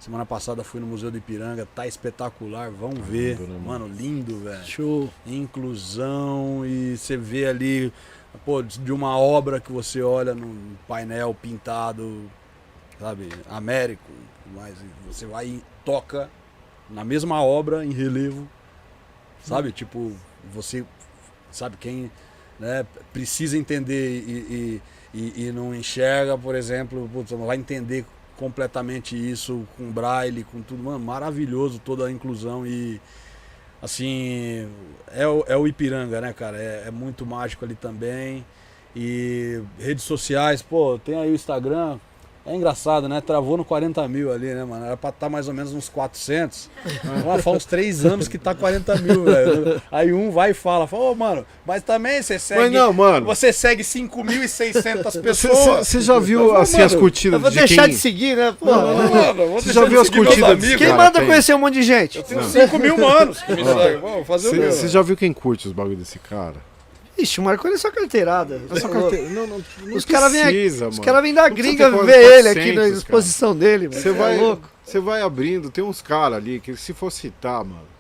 Semana 0.02 0.26
passada 0.26 0.66
fui 0.66 0.82
no 0.82 0.88
Museu 0.88 1.10
do 1.12 1.18
Ipiranga, 1.18 1.66
tá 1.74 1.88
espetacular, 1.88 2.70
vão 2.72 2.92
ver. 2.92 3.38
Lindo, 3.38 3.54
né, 3.54 3.62
Mano, 3.64 3.88
lindo, 3.88 4.40
velho. 4.40 4.66
Show. 4.66 5.10
Inclusão 5.26 6.66
e 6.66 6.98
você 6.98 7.16
vê 7.16 7.46
ali, 7.46 7.94
pô, 8.44 8.62
de 8.62 8.92
uma 8.92 9.18
obra 9.18 9.62
que 9.62 9.72
você 9.72 10.02
olha 10.02 10.36
num 10.36 10.76
painel 10.88 11.34
pintado, 11.40 12.30
sabe, 13.00 13.30
Américo, 13.48 14.12
mas 14.56 14.76
você 15.08 15.26
vai 15.28 15.62
toca 15.86 16.30
na 16.90 17.04
mesma 17.04 17.44
obra 17.44 17.86
em 17.86 17.92
relevo, 17.92 18.48
sabe? 19.44 19.72
Tipo, 19.72 20.12
você 20.54 20.86
sabe 21.52 21.78
quem 21.78 22.12
né, 22.60 22.86
precisa 23.14 23.58
entender 23.58 24.22
e, 24.28 24.82
e, 25.16 25.20
e- 25.20 25.48
e 25.48 25.52
não 25.52 25.74
enxerga, 25.76 26.38
por 26.38 26.56
exemplo, 26.56 27.10
putz, 27.14 27.32
não 27.32 27.46
vai 27.48 27.58
entender 27.58 28.06
completamente 28.38 29.16
isso 29.16 29.68
com 29.78 29.92
braille, 29.92 30.44
com 30.44 30.62
tudo, 30.62 30.84
mano, 30.84 31.00
maravilhoso 31.00 31.80
toda 31.80 32.08
a 32.08 32.12
inclusão 32.12 32.66
e 32.66 33.00
assim 33.82 34.68
é 35.12 35.28
o, 35.28 35.44
é 35.48 35.58
o 35.58 35.68
Ipiranga, 35.68 36.22
né, 36.22 36.34
cara? 36.34 36.58
É, 36.58 36.86
é 36.88 36.92
muito 36.92 37.26
mágico 37.26 37.66
ali 37.66 37.76
também. 37.76 38.46
E 38.96 39.62
redes 39.80 40.04
sociais, 40.04 40.62
pô, 40.62 41.00
tem 41.00 41.16
aí 41.16 41.32
o 41.32 41.36
Instagram. 41.36 42.00
É 42.44 42.56
engraçado, 42.56 43.08
né? 43.08 43.22
Travou 43.22 43.56
no 43.56 43.64
40 43.64 44.08
mil 44.08 44.34
ali, 44.34 44.48
né, 44.54 44.66
mano? 44.66 44.84
Era 44.84 44.98
pra 44.98 45.12
estar 45.12 45.30
mais 45.30 45.48
ou 45.48 45.54
menos 45.54 45.74
uns 45.74 45.88
400. 45.88 46.72
Mas 47.24 47.44
faz 47.44 47.58
uns 47.58 47.66
3 47.66 48.04
anos 48.04 48.28
que 48.28 48.38
tá 48.40 48.56
40 48.56 48.96
mil, 48.96 49.24
velho. 49.30 49.80
Aí 49.92 50.12
um 50.12 50.32
vai 50.32 50.50
e 50.50 50.54
fala, 50.56 50.88
fala, 50.88 51.04
ô, 51.12 51.16
mano, 51.16 51.46
mas 51.68 51.84
também 51.84 52.20
você 52.22 52.40
segue. 52.40 52.62
Mas 52.62 52.72
não, 52.72 52.92
mano. 52.92 53.28
Você 53.28 53.54
segue 53.54 53.84
5.600 53.84 55.04
Você- 55.04 55.20
pessoas. 55.22 55.88
Você 55.88 56.02
já 56.02 56.18
viu 56.18 56.48
Mano, 56.48 56.58
assim 56.60 56.82
as 56.82 56.96
curtidas 56.96 57.34
Eu 57.38 57.42
vou 57.42 57.52
de 57.52 57.58
deixar 57.60 57.84
quem... 57.84 57.92
de 57.92 57.98
seguir, 57.98 58.36
né? 58.36 58.56
Pô, 58.60 58.66
Não, 58.66 58.98
não, 58.98 59.14
Mano, 59.14 59.48
vou 59.48 59.62
Você 59.62 59.72
já 59.72 59.84
de 59.84 59.90
viu 59.90 60.02
as 60.02 60.10
curtidas 60.10 60.50
amigos. 60.50 60.76
Quem 60.78 60.88
Cara, 60.88 60.98
manda 60.98 61.20
tem. 61.20 61.28
conhecer 61.28 61.54
um 61.54 61.60
monte 61.60 61.76
de 61.76 61.84
gente? 61.84 62.18
Eu 62.18 62.24
tenho 62.24 62.44
5 62.44 62.80
mil 62.80 62.98
manos 62.98 63.40
que 63.42 63.52
me 63.54 63.64
seguem. 63.64 63.98
Vamos 64.00 64.26
fazer 64.28 64.50
o 64.50 64.54
meu. 64.56 64.72
Você 64.72 64.88
já 64.88 65.02
viu 65.04 65.16
quem 65.16 65.32
curte 65.32 65.68
os 65.68 65.74
bagulho 65.74 65.96
desse 65.98 66.18
cara? 66.18 66.56
Ixi, 67.18 67.40
o 67.40 67.44
Marconi 67.44 67.76
é 67.76 67.78
só 67.78 67.92
carteirada. 67.92 68.62
É 68.74 68.80
só 68.80 68.88
carteira. 68.90 69.30
Não, 69.30 69.46
não, 69.48 69.62
não 69.86 69.96
Os 69.98 70.06
caras 70.06 70.32
vêm 70.32 71.34
da 71.34 71.50
gringa 71.50 71.90
ver 72.04 72.40
ele 72.40 72.50
aqui 72.50 72.70
na 72.70 72.82
400, 72.82 72.98
exposição 72.98 73.56
dele, 73.56 73.88
mano. 73.90 74.02
Você 74.02 74.10
É 74.10 74.14
vai, 74.14 74.38
louco. 74.38 74.70
você 74.84 75.00
vai 75.00 75.22
abrindo, 75.22 75.70
tem 75.70 75.84
uns 75.84 76.02
caras 76.02 76.38
ali 76.38 76.60
que 76.60 76.76
se 76.76 76.94
for 76.94 77.12
citar, 77.12 77.64
mano. 77.64 77.92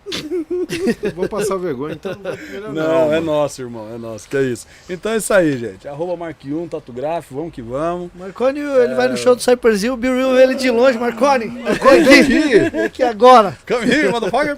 vou 1.15 1.29
passar 1.29 1.55
vergonha, 1.55 1.93
então 1.93 2.13
Não, 2.15 2.73
não. 2.73 3.13
é 3.13 3.19
mano. 3.19 3.25
nosso, 3.27 3.61
irmão, 3.61 3.87
é 3.93 3.97
nosso. 3.97 4.27
Que 4.27 4.35
é 4.35 4.41
isso. 4.43 4.67
Então 4.89 5.13
é 5.13 5.17
isso 5.17 5.33
aí, 5.33 5.57
gente. 5.57 5.87
Arroba 5.87 6.25
Mark1, 6.25 6.69
Tatugraf, 6.69 7.27
vamos 7.31 7.53
que 7.53 7.61
vamos. 7.61 8.09
Marconi, 8.15 8.59
ele 8.59 8.93
vai 8.95 9.07
no 9.07 9.15
show 9.15 9.35
do 9.35 9.41
Hill, 9.41 9.93
o 9.93 9.97
Bill 9.97 10.19
Hill 10.19 10.35
vê 10.35 10.43
ele 10.43 10.55
de 10.55 10.69
longe, 10.69 10.97
Marconi. 10.97 11.47
Vem 11.47 12.19
aqui. 12.19 12.77
Aqui 12.85 13.03
agora. 13.03 13.57
Come 13.65 13.89
here, 13.89 14.09
motherfucker. 14.09 14.57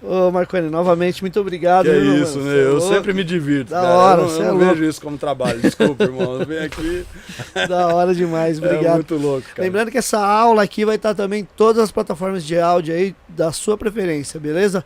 Ô, 0.00 0.30
Marconi, 0.30 0.70
novamente, 0.70 1.22
muito 1.22 1.40
obrigado. 1.40 1.86
Que 1.86 1.90
é 1.90 1.98
isso, 1.98 2.38
mano? 2.38 2.50
né? 2.50 2.56
É 2.56 2.64
Eu 2.66 2.76
louco. 2.76 2.94
sempre 2.94 3.12
me 3.12 3.24
divirto. 3.24 3.70
Da 3.70 3.80
cara. 3.80 3.94
hora, 3.94 4.20
eu 4.20 4.24
não, 4.24 4.30
cê 4.30 4.40
eu 4.42 4.44
é 4.44 4.48
não 4.48 4.58
vejo 4.58 4.84
isso 4.84 5.00
como 5.00 5.18
trabalho. 5.18 5.60
Desculpa, 5.60 6.04
irmão. 6.04 6.38
Eu 6.40 6.46
venho 6.46 6.64
aqui. 6.64 7.04
Da 7.68 7.88
hora 7.88 8.14
demais, 8.14 8.62
É 8.62 8.64
obrigado. 8.64 8.94
muito 8.94 9.16
louco, 9.16 9.48
cara. 9.48 9.62
Lembrando 9.62 9.90
que 9.90 9.98
essa 9.98 10.18
aula 10.24 10.62
aqui 10.62 10.84
vai 10.84 10.94
estar 10.96 11.14
também 11.14 11.40
em 11.40 11.48
todas 11.56 11.82
as 11.82 11.90
plataformas 11.90 12.44
de 12.44 12.58
áudio 12.58 12.94
aí 12.94 13.14
da 13.28 13.50
sua 13.50 13.76
preferência, 13.76 14.38
beleza? 14.38 14.84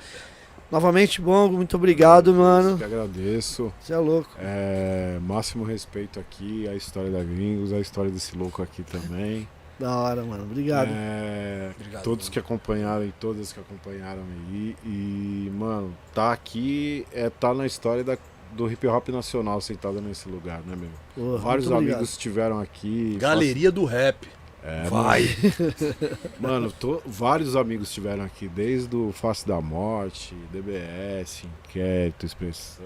Novamente, 0.71 1.21
Bongo, 1.21 1.55
muito 1.57 1.77
obrigado, 1.77 2.33
mano. 2.33 2.79
Que 2.79 2.85
agradeço. 2.85 3.71
Você 3.79 3.93
é 3.93 3.99
louco. 3.99 4.31
É, 4.41 5.19
máximo 5.21 5.65
respeito 5.65 6.19
aqui 6.19 6.67
à 6.67 6.75
história 6.75 7.11
da 7.11 7.23
Gringos, 7.23 7.75
à 7.75 7.79
história 7.79 8.11
desse 8.11 8.35
louco 8.35 8.63
aqui 8.63 8.83
também. 8.83 9.47
Da 9.83 9.97
hora, 9.97 10.23
mano. 10.25 10.45
Obrigado. 10.45 10.89
É, 10.93 11.73
Obrigado, 11.77 12.03
todos 12.05 12.27
mano. 12.27 12.33
que 12.33 12.39
acompanharam 12.39 13.05
e 13.05 13.13
todas 13.13 13.53
que 13.53 13.59
acompanharam 13.59 14.23
aí. 14.23 14.77
E, 14.85 15.51
mano, 15.55 15.93
tá 16.15 16.33
aqui 16.33 17.05
é 17.13 17.29
tá 17.29 17.53
na 17.53 17.67
história 17.67 18.05
da- 18.05 18.17
do 18.53 18.71
hip 18.71 18.87
hop 18.87 19.09
nacional 19.09 19.61
sentado 19.61 20.01
nesse 20.01 20.29
lugar, 20.29 20.61
né, 20.61 20.77
meu? 20.77 20.91
Porra, 21.17 21.39
Vários 21.39 21.67
obrigado. 21.67 21.95
amigos 21.95 22.11
estiveram 22.11 22.61
aqui. 22.61 23.17
Galeria 23.19 23.73
do 23.73 23.85
Rap. 23.85 24.29
É, 24.65 24.85
Vai. 24.89 25.25
Mano, 26.39 26.71
to- 26.79 27.03
vários 27.05 27.57
amigos 27.57 27.89
estiveram 27.89 28.23
aqui, 28.25 28.47
desde 28.47 28.95
o 28.95 29.11
Face 29.11 29.45
da 29.45 29.61
Morte, 29.61 30.37
DBS, 30.53 31.45
Inquérito, 31.75 32.27
Expressão. 32.27 32.85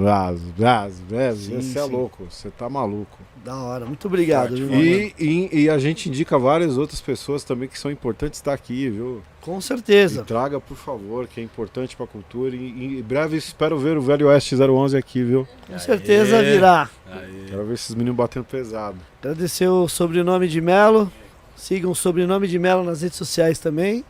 Blas, 0.00 0.40
blas, 0.56 1.00
blas, 1.08 1.36
Sim, 1.38 1.60
Você 1.60 1.78
é 1.78 1.82
sim. 1.82 1.90
louco, 1.92 2.26
você 2.30 2.50
tá 2.50 2.68
maluco. 2.68 3.18
Da 3.44 3.54
hora. 3.54 3.84
Muito 3.84 4.06
obrigado, 4.06 4.56
viu, 4.56 4.70
mano? 4.70 4.82
E, 4.82 5.14
e, 5.18 5.62
e 5.64 5.70
a 5.70 5.78
gente 5.78 6.08
indica 6.08 6.38
várias 6.38 6.78
outras 6.78 7.00
pessoas 7.00 7.44
também 7.44 7.68
que 7.68 7.78
são 7.78 7.90
importantes 7.90 8.38
estar 8.40 8.54
aqui, 8.54 8.88
viu? 8.88 9.22
Com 9.42 9.58
E 9.58 9.62
certeza. 9.62 10.24
traga, 10.24 10.58
por 10.58 10.76
favor, 10.76 11.26
que 11.28 11.40
é 11.40 11.44
importante 11.44 11.94
pra 11.94 12.06
cultura. 12.06 12.56
E, 12.56 12.58
e 12.58 12.98
em 12.98 13.02
breve 13.02 13.36
espero 13.36 13.78
ver 13.78 13.98
o 13.98 14.00
Velho 14.02 14.28
Oeste 14.28 14.56
011 14.56 14.96
aqui, 14.96 15.22
viu? 15.22 15.46
Com 15.66 15.78
certeza 15.78 16.38
Aê. 16.38 16.52
virá. 16.54 16.88
Aí. 17.10 17.46
Quero 17.50 17.66
ver 17.66 17.74
esses 17.74 17.94
meninos 17.94 18.16
batendo 18.16 18.44
pesado. 18.46 18.96
Agradecer 19.20 19.68
o 19.68 19.86
sobrenome 19.88 20.48
de 20.48 20.60
Melo. 20.60 21.12
Sigam 21.54 21.90
o 21.90 21.94
sobrenome 21.94 22.48
de 22.48 22.58
Melo 22.58 22.82
nas 22.82 23.02
redes 23.02 23.16
sociais 23.18 23.58
também. 23.58 24.04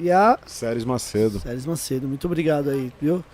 E 0.00 0.10
a 0.10 0.38
Séries 0.46 0.84
Macedo. 0.84 1.40
Séries 1.40 1.66
Macedo. 1.66 2.06
Muito 2.06 2.26
obrigado 2.26 2.70
aí, 2.70 2.92
viu? 3.00 3.24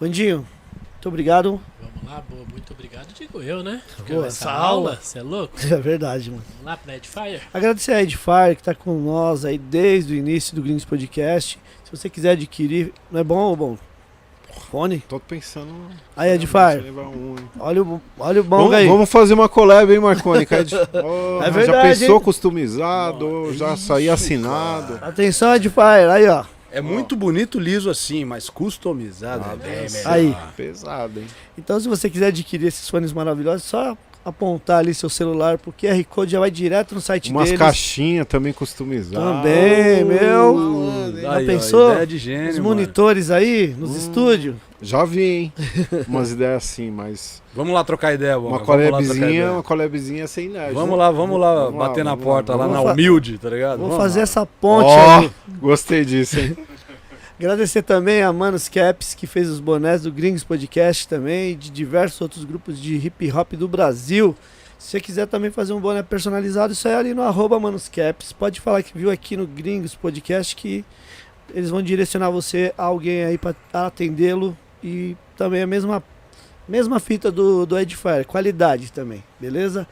Bandinho, 0.00 0.46
muito 0.92 1.08
obrigado. 1.08 1.60
Vamos 1.80 2.08
lá, 2.08 2.22
boa, 2.28 2.44
muito 2.50 2.72
obrigado, 2.72 3.12
digo 3.12 3.42
eu, 3.42 3.62
né? 3.62 3.82
Boa, 4.08 4.26
essa 4.28 4.50
aula, 4.50 4.90
aula. 4.90 5.00
você 5.02 5.18
é 5.18 5.22
louco? 5.22 5.54
É 5.68 5.76
verdade, 5.76 6.30
mano. 6.30 6.42
Vamos 6.48 6.64
lá 6.64 6.76
pra 6.76 6.96
Edifier? 6.96 7.42
Agradecer 7.52 7.92
a 7.92 8.02
Edifier 8.02 8.54
que 8.56 8.62
tá 8.62 8.74
com 8.74 8.98
nós 9.00 9.44
aí 9.44 9.58
desde 9.58 10.14
o 10.14 10.16
início 10.16 10.54
do 10.54 10.62
Gringos 10.62 10.84
Podcast. 10.84 11.58
Se 11.84 11.90
você 11.90 12.08
quiser 12.08 12.30
adquirir, 12.32 12.92
não 13.10 13.20
é 13.20 13.24
bom 13.24 13.38
ou 13.38 13.56
bom? 13.56 13.78
Fone? 14.60 14.98
Tô 15.08 15.18
pensando. 15.20 15.68
Aí, 16.16 16.30
levar 16.36 17.08
um? 17.08 17.36
Olha 17.58 17.82
o, 17.82 18.00
olha 18.18 18.40
o 18.40 18.44
bom 18.44 18.56
Vamos, 18.58 18.74
aí. 18.74 18.86
vamos 18.86 19.10
fazer 19.10 19.34
uma 19.34 19.48
collab, 19.48 19.92
hein, 19.92 20.00
Marconi? 20.00 20.46
Que 20.46 20.54
é 20.54 20.60
É 20.60 21.50
verdade, 21.50 21.66
Já 21.66 21.82
pensou 21.82 22.16
hein? 22.16 22.22
customizado, 22.22 23.52
já 23.54 23.76
sair 23.76 24.08
assinado. 24.08 24.98
Atenção, 25.02 25.54
Edifier. 25.54 26.10
Aí, 26.10 26.28
ó. 26.28 26.44
É 26.70 26.80
muito 26.80 27.14
bonito 27.14 27.58
liso 27.60 27.90
assim, 27.90 28.24
mas 28.24 28.48
customizado 28.48 29.44
é 29.52 29.56
bem 29.56 29.90
melhor. 29.90 30.12
Aí. 30.12 30.36
Pesado, 30.56 31.20
hein? 31.20 31.26
Então, 31.58 31.78
se 31.78 31.86
você 31.86 32.08
quiser 32.08 32.28
adquirir 32.28 32.66
esses 32.68 32.88
fones 32.88 33.12
maravilhosos, 33.12 33.66
é 33.66 33.68
só 33.68 33.96
apontar 34.24 34.78
ali 34.78 34.94
seu 34.94 35.08
celular 35.08 35.58
pro 35.58 35.72
QR 35.72 36.02
Code 36.08 36.32
já 36.32 36.40
vai 36.40 36.50
direto 36.50 36.94
no 36.94 37.00
site 37.00 37.30
Umas 37.30 37.44
deles. 37.46 37.58
caixinhas 37.58 38.26
também 38.26 38.52
customizadas. 38.52 39.22
Também, 39.22 40.04
meu. 40.04 40.54
Malandro, 40.54 41.16
hein? 41.18 41.22
Já 41.22 41.32
Aí, 41.34 41.44
ó, 41.44 41.46
pensou? 41.46 41.90
ideia 41.92 42.06
de 42.06 42.18
gênio, 42.18 42.48
Os 42.50 42.58
mano. 42.58 42.68
monitores 42.68 43.30
aí, 43.30 43.74
nos 43.78 43.90
Hum. 43.90 43.96
estúdios. 43.96 44.54
Já 44.84 45.04
vi, 45.04 45.22
hein? 45.22 45.52
Umas 46.08 46.32
ideias 46.32 46.64
assim, 46.64 46.90
mas. 46.90 47.40
Vamos 47.54 47.72
lá 47.72 47.84
trocar 47.84 48.14
ideia, 48.14 48.36
Boca. 48.36 48.48
Uma 48.48 48.58
Vamos 48.58 48.68
lá 48.68 48.74
trocar 48.76 48.90
collabzinha, 48.90 49.28
ideia. 49.28 49.52
uma 49.52 49.62
collabzinha 49.62 50.26
sem 50.26 50.48
nerd. 50.48 50.74
Vamos 50.74 50.90
né? 50.90 50.96
lá, 50.96 51.10
vamos 51.12 51.38
lá 51.40 51.54
Vamos 51.66 51.78
lá, 51.80 51.88
bater 51.88 52.04
na 52.04 52.10
lá, 52.12 52.16
porta 52.16 52.56
lá, 52.56 52.66
vamos 52.66 52.84
na 52.84 52.92
humilde, 52.92 53.38
tá 53.38 53.48
ligado? 53.50 53.78
Vou 53.78 53.88
Vamos 53.90 54.02
fazer 54.02 54.18
lá. 54.18 54.22
essa 54.24 54.44
ponte 54.44 54.86
Ó, 54.88 55.18
aí. 55.20 55.30
gostei 55.60 56.04
disso, 56.04 56.40
hein? 56.40 56.56
Agradecer 57.38 57.82
também 57.82 58.22
a 58.22 58.32
Manos 58.32 58.68
Caps, 58.68 59.14
que 59.14 59.26
fez 59.26 59.48
os 59.48 59.58
bonés 59.58 60.02
do 60.02 60.12
Gringos 60.12 60.44
Podcast 60.44 61.08
também, 61.08 61.52
e 61.52 61.54
de 61.54 61.70
diversos 61.70 62.20
outros 62.20 62.44
grupos 62.44 62.80
de 62.80 62.94
hip 62.94 63.32
hop 63.32 63.54
do 63.54 63.66
Brasil. 63.66 64.36
Se 64.78 64.90
você 64.90 65.00
quiser 65.00 65.26
também 65.26 65.50
fazer 65.50 65.72
um 65.72 65.80
boné 65.80 66.02
personalizado, 66.02 66.72
isso 66.72 66.88
é 66.88 66.94
ali 66.94 67.14
no 67.14 67.22
arroba 67.22 67.58
Manos 67.58 67.88
Caps. 67.88 68.32
Pode 68.32 68.60
falar 68.60 68.82
que 68.82 68.96
viu 68.96 69.10
aqui 69.10 69.36
no 69.36 69.46
Gringos 69.46 69.94
Podcast 69.94 70.54
que 70.54 70.84
eles 71.54 71.70
vão 71.70 71.82
direcionar 71.82 72.30
você 72.30 72.74
a 72.76 72.84
alguém 72.84 73.24
aí 73.24 73.38
para 73.38 73.54
atendê-lo. 73.72 74.56
E 74.82 75.16
também 75.36 75.62
a 75.62 75.66
mesma, 75.66 76.02
mesma 76.68 76.98
fita 76.98 77.30
do, 77.30 77.64
do 77.64 77.78
Edifier, 77.78 78.26
qualidade 78.26 78.92
também, 78.92 79.22
beleza? 79.38 79.86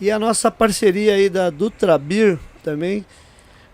E 0.00 0.10
a 0.10 0.18
nossa 0.18 0.50
parceria 0.50 1.14
aí 1.14 1.28
da 1.28 1.50
Dutra 1.50 1.98
Beer 1.98 2.38
também. 2.62 3.04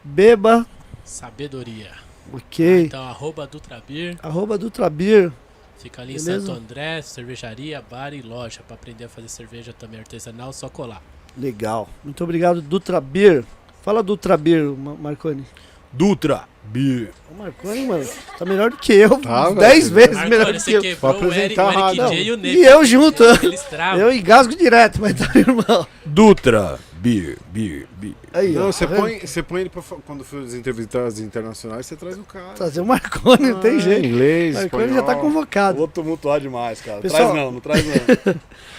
Beba, 0.02 0.66
Sabedoria. 1.04 2.03
Ok. 2.32 2.84
Então, 2.84 3.02
arroba 3.02 3.46
Dutrabir, 3.46 4.16
Arroba 4.22 4.56
Dutra 4.58 4.88
Beer. 4.90 5.32
fica 5.78 6.02
ali 6.02 6.14
Beleza. 6.14 6.36
em 6.36 6.40
Santo 6.40 6.52
André, 6.52 7.02
cervejaria, 7.02 7.82
bar 7.90 8.12
e 8.14 8.22
loja. 8.22 8.60
Pra 8.66 8.74
aprender 8.76 9.04
a 9.04 9.08
fazer 9.08 9.28
cerveja 9.28 9.72
também 9.72 10.00
artesanal, 10.00 10.52
só 10.52 10.68
colar. 10.68 11.02
Legal. 11.36 11.88
Muito 12.02 12.22
obrigado, 12.24 12.60
Dutra 12.62 13.00
Beer. 13.00 13.44
Fala 13.82 14.02
Dutra 14.02 14.36
Beer, 14.36 14.64
Ma- 14.76 14.94
Marconi. 14.94 15.44
Dutra, 15.92 16.44
Beer. 16.64 17.10
O 17.30 17.34
Marconi, 17.40 17.86
mano, 17.86 18.08
tá 18.38 18.44
melhor 18.44 18.70
do 18.70 18.76
que 18.78 18.92
eu. 18.92 19.20
Tá, 19.20 19.50
uns 19.50 19.56
10 19.56 19.90
velho. 19.90 19.94
vezes 20.12 20.28
melhor 20.28 20.46
Marconi, 20.52 20.58
do 20.58 20.64
que 20.82 20.86
eu. 20.88 20.96
Pra 20.96 21.10
o 21.10 21.12
Eric, 21.12 21.26
apresentar 21.60 21.64
o 21.66 21.70
Eric 21.70 22.00
a 22.00 22.06
J 22.08 22.14
e 22.22 22.32
o. 22.32 22.46
E 22.46 22.64
eu 22.64 22.84
junto. 22.84 23.22
Eles 23.42 23.62
travam. 23.62 24.00
Eu 24.00 24.12
engasgo 24.12 24.56
direto, 24.56 25.00
mas 25.00 25.14
tá, 25.14 25.30
irmão. 25.38 25.86
Dutra, 26.04 26.78
Beer, 27.04 27.36
Beer, 27.52 27.86
Beer. 27.98 28.14
Aí, 28.32 28.56
ó, 28.56 28.60
Não, 28.60 28.72
você 28.72 28.86
tá 28.86 28.96
põe, 28.96 29.18
você 29.20 29.42
põe 29.42 29.60
ele 29.60 29.68
pra, 29.70 29.82
quando 30.06 30.24
for 30.24 30.42
as 30.42 30.54
entrevistas 30.54 31.20
internacionais, 31.20 31.84
você 31.84 31.96
traz 31.96 32.16
o 32.18 32.22
cara. 32.22 32.54
Trazer 32.54 32.80
o 32.80 32.86
Marconi, 32.86 33.50
não 33.50 33.60
tem 33.60 33.76
Ah, 33.76 33.80
jeito. 33.80 34.06
Inglês, 34.06 34.56
O 34.56 34.60
Marconi 34.60 34.88
já 34.88 34.94
tá 34.94 35.12
espanhol. 35.12 35.20
convocado. 35.20 35.78
Vou 35.78 35.88
tumultuar 35.88 36.40
demais, 36.40 36.80
cara. 36.80 37.00
Pessoal- 37.02 37.30
Traz 37.30 37.34
não, 37.44 37.52
não 37.52 37.60
traz 37.60 37.84
não. 37.84 38.34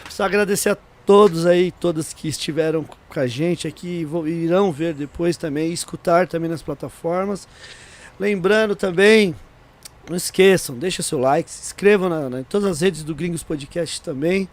Só 0.10 0.24
agradecer 0.24 0.70
a 0.70 0.78
todos 1.06 1.46
aí, 1.46 1.72
todas 1.72 2.14
que 2.14 2.28
estiveram 2.28 2.84
com 2.84 3.20
a 3.20 3.28
gente 3.28 3.68
aqui, 3.68 4.08
irão 4.26 4.72
ver 4.72 4.96
depois 4.96 5.38
também, 5.38 5.72
escutar 5.72 6.28
também 6.28 6.50
nas 6.50 6.64
plataformas. 6.64 7.48
Lembrando 8.20 8.76
também, 8.76 9.36
não 10.10 10.16
esqueçam, 10.18 10.76
deixa 10.78 11.04
seu 11.04 11.20
like, 11.20 11.52
se 11.52 11.62
inscrevam 11.62 12.10
na, 12.10 12.28
na- 12.30 12.40
em 12.40 12.44
todas 12.44 12.68
as 12.70 12.82
redes 12.82 13.04
do 13.04 13.14
Gringos 13.14 13.44
Podcast 13.44 14.02
também. 14.02 14.50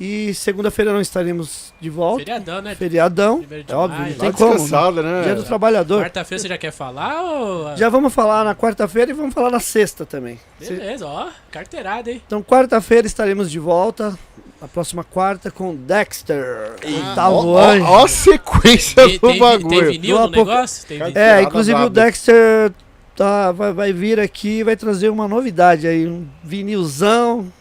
E 0.00 0.34
segunda-feira 0.34 0.92
não 0.92 1.00
estaremos 1.00 1.72
de 1.80 1.88
volta. 1.88 2.20
Feriadão, 2.24 2.62
né? 2.62 2.74
Feriadão, 2.74 3.44
é 3.68 3.74
óbvio, 3.74 4.00
não 4.00 4.12
Tá 4.14 4.20
tem 4.20 4.32
como. 4.32 5.02
né? 5.02 5.02
né? 5.02 5.22
Dia 5.22 5.34
do 5.36 5.44
Trabalhador. 5.44 6.02
Quarta-feira 6.02 6.42
você 6.42 6.48
já 6.48 6.58
quer 6.58 6.72
falar 6.72 7.22
ou... 7.22 7.76
Já 7.76 7.88
vamos 7.88 8.12
falar 8.12 8.44
na 8.44 8.54
quarta-feira 8.54 9.10
e 9.10 9.14
vamos 9.14 9.32
falar 9.32 9.50
na 9.50 9.60
sexta 9.60 10.04
também. 10.04 10.40
Beleza, 10.58 11.06
ó. 11.06 11.28
Carteirada, 11.52 12.10
hein? 12.10 12.20
Então, 12.26 12.42
quarta-feira 12.42 13.06
estaremos 13.06 13.50
de 13.50 13.58
volta. 13.58 14.18
A 14.60 14.68
próxima 14.68 15.02
quarta 15.02 15.50
com 15.50 15.74
Dexter. 15.74 16.74
Oitavo 16.84 17.48
Ó, 17.48 17.58
anjo. 17.58 17.84
ó, 17.84 17.90
ó 18.00 18.04
a 18.04 18.08
sequência 18.08 19.04
Tem, 19.08 19.18
do 19.18 19.28
tem, 19.28 19.38
bagulho. 19.38 19.68
tem 19.80 20.00
vinil 20.00 20.18
no 20.20 20.28
negócio? 20.28 20.86
Tem 20.86 20.98
vinil. 20.98 21.12
É, 21.20 21.42
inclusive 21.42 21.80
o. 21.80 21.88
Dexter 21.90 22.72
tá, 23.16 23.50
vai, 23.50 23.72
vai 23.72 23.92
vir 23.92 24.20
aqui 24.20 24.58
e 24.60 24.62
vai 24.64 24.76
trazer 24.76 25.08
uma 25.08 25.26
novidade 25.26 25.86
aí. 25.88 26.06
Um 26.06 26.26
vinilzão, 26.44 27.52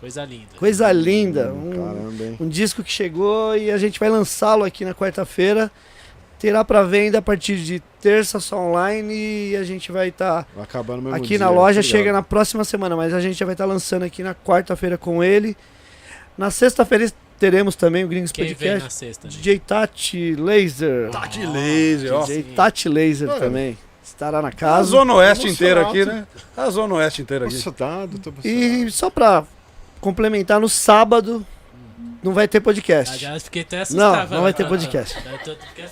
Coisa 0.00 0.24
linda. 0.24 0.46
coisa 0.56 0.90
linda. 0.92 1.52
Um, 1.52 1.70
Caramba, 1.70 2.24
hein? 2.24 2.36
um 2.40 2.48
disco 2.48 2.82
que 2.82 2.90
chegou 2.90 3.54
e 3.56 3.70
a 3.70 3.76
gente 3.78 4.00
vai 4.00 4.08
lançá-lo 4.08 4.64
aqui 4.64 4.84
na 4.84 4.94
quarta-feira. 4.94 5.70
Terá 6.38 6.64
para 6.64 6.82
venda 6.82 7.18
a 7.18 7.22
partir 7.22 7.56
de 7.56 7.80
terça 8.00 8.40
só 8.40 8.56
online 8.58 9.50
e 9.50 9.56
a 9.56 9.62
gente 9.62 9.92
vai 9.92 10.08
estar 10.08 10.48
Vai 10.54 10.64
acabar 10.64 10.96
no 10.96 11.02
mesmo 11.02 11.16
aqui 11.16 11.28
dia, 11.28 11.38
na 11.40 11.50
loja. 11.50 11.82
Chega 11.82 12.12
na 12.14 12.22
próxima 12.22 12.64
semana, 12.64 12.96
mas 12.96 13.12
a 13.12 13.20
gente 13.20 13.38
já 13.38 13.44
vai 13.44 13.52
estar 13.54 13.66
lançando 13.66 14.04
aqui 14.04 14.22
na 14.22 14.34
quarta-feira 14.34 14.96
com 14.96 15.22
ele. 15.22 15.54
Na 16.38 16.50
sexta-feira 16.50 17.12
teremos 17.38 17.76
também 17.76 18.04
o 18.04 18.08
Gringos 18.08 18.32
Quem 18.32 18.46
vem 18.46 18.54
Podcast. 18.54 18.84
na 18.84 18.88
sexta? 18.90 19.28
né? 19.28 19.34
DJ 19.34 19.58
Tati 19.58 20.34
Laser. 20.34 21.10
Tati 21.10 21.44
Laser, 21.44 22.14
ó. 22.14 22.20
DJ 22.24 22.42
Tati 22.56 22.88
Laser 22.88 23.28
Olha. 23.28 23.38
também. 23.40 23.78
Estará 24.02 24.40
na 24.40 24.48
A 24.48 24.52
casa. 24.52 24.88
Zona 24.88 25.12
Oeste 25.14 25.46
inteira 25.46 25.82
aqui, 25.82 26.06
né? 26.06 26.26
A 26.56 26.70
Zona 26.70 26.94
Oeste 26.94 27.20
inteira 27.20 27.44
aqui. 27.44 27.54
Emocionado, 27.54 28.18
tô 28.18 28.30
emocionado. 28.30 28.64
E 28.86 28.90
só 28.90 29.10
pra 29.10 29.44
complementar, 30.00 30.60
no 30.60 30.68
sábado 30.68 31.44
não 32.22 32.32
vai 32.34 32.46
ter 32.46 32.58
Ah, 32.58 32.60
podcast. 32.60 33.16
já 33.18 33.40
fiquei 33.40 33.62
até 33.62 33.76
Não, 33.76 33.82
assustado. 33.82 34.34
não 34.34 34.42
vai 34.42 34.52
ter 34.52 34.64
Ah, 34.64 34.68
podcast. 34.68 35.16
ah. 35.18 35.38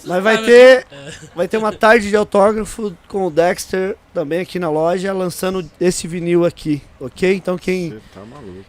Mas 0.05 0.23
vai 0.23 0.39
ter, 0.45 0.87
vai 1.35 1.49
ter 1.49 1.57
uma 1.57 1.73
tarde 1.73 2.11
de 2.11 2.17
autógrafo 2.17 2.95
com 3.09 3.27
o 3.27 3.31
Dexter 3.31 3.97
também 4.13 4.41
aqui 4.41 4.59
na 4.59 4.69
loja, 4.71 5.11
lançando 5.15 5.69
esse 5.81 6.07
vinil 6.07 6.45
aqui, 6.45 6.83
ok? 7.01 7.35
Então 7.35 7.57
quem 7.57 7.99
tá 8.15 8.21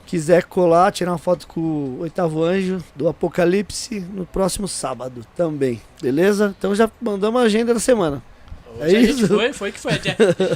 quiser 0.05 0.43
colar, 0.43 0.91
tirar 0.93 1.11
uma 1.11 1.17
foto 1.17 1.47
com 1.47 1.59
o 1.59 1.99
oitavo 2.01 2.43
anjo 2.43 2.81
do 2.95 3.09
Apocalipse 3.09 3.99
no 3.99 4.25
próximo 4.25 4.67
sábado 4.67 5.25
também, 5.35 5.81
beleza? 6.01 6.55
Então 6.57 6.73
já 6.73 6.89
mandamos 7.01 7.41
a 7.41 7.45
agenda 7.45 7.73
da 7.73 7.79
semana. 7.79 8.23
Hoje 8.79 8.95
É 8.95 8.99
a 8.99 9.01
gente 9.01 9.23
isso? 9.23 9.27
Foi, 9.27 9.51
foi 9.51 9.71
que 9.73 9.79
foi. 9.79 9.97
dia- 9.99 10.15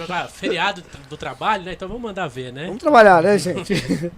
ah, 0.10 0.28
feriado 0.32 0.84
do 1.10 1.18
trabalho, 1.18 1.64
né? 1.64 1.74
Então 1.74 1.88
vamos 1.88 2.04
mandar 2.04 2.28
ver, 2.28 2.54
né? 2.54 2.68
Vamos 2.68 2.80
trabalhar, 2.80 3.22
né, 3.24 3.38
gente? 3.38 3.74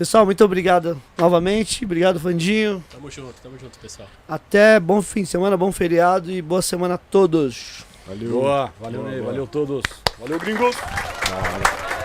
Pessoal, 0.00 0.24
muito 0.24 0.42
obrigado 0.42 0.98
novamente. 1.18 1.84
Obrigado, 1.84 2.18
Fandinho. 2.18 2.82
Tamo 2.90 3.10
junto, 3.10 3.34
tamo 3.42 3.58
junto, 3.58 3.78
pessoal. 3.78 4.08
Até 4.26 4.80
bom 4.80 5.02
fim 5.02 5.24
de 5.24 5.28
semana, 5.28 5.58
bom 5.58 5.70
feriado 5.70 6.30
e 6.32 6.40
boa 6.40 6.62
semana 6.62 6.94
a 6.94 6.96
todos. 6.96 7.84
Valeu. 8.06 8.30
Boa, 8.30 8.72
valeu, 8.80 9.00
Boa, 9.00 9.10
Ney, 9.10 9.20
boa. 9.20 9.30
valeu 9.30 9.46
todos. 9.46 9.82
Valeu, 10.18 10.38
gringos. 10.38 10.74
Cara. 10.74 11.99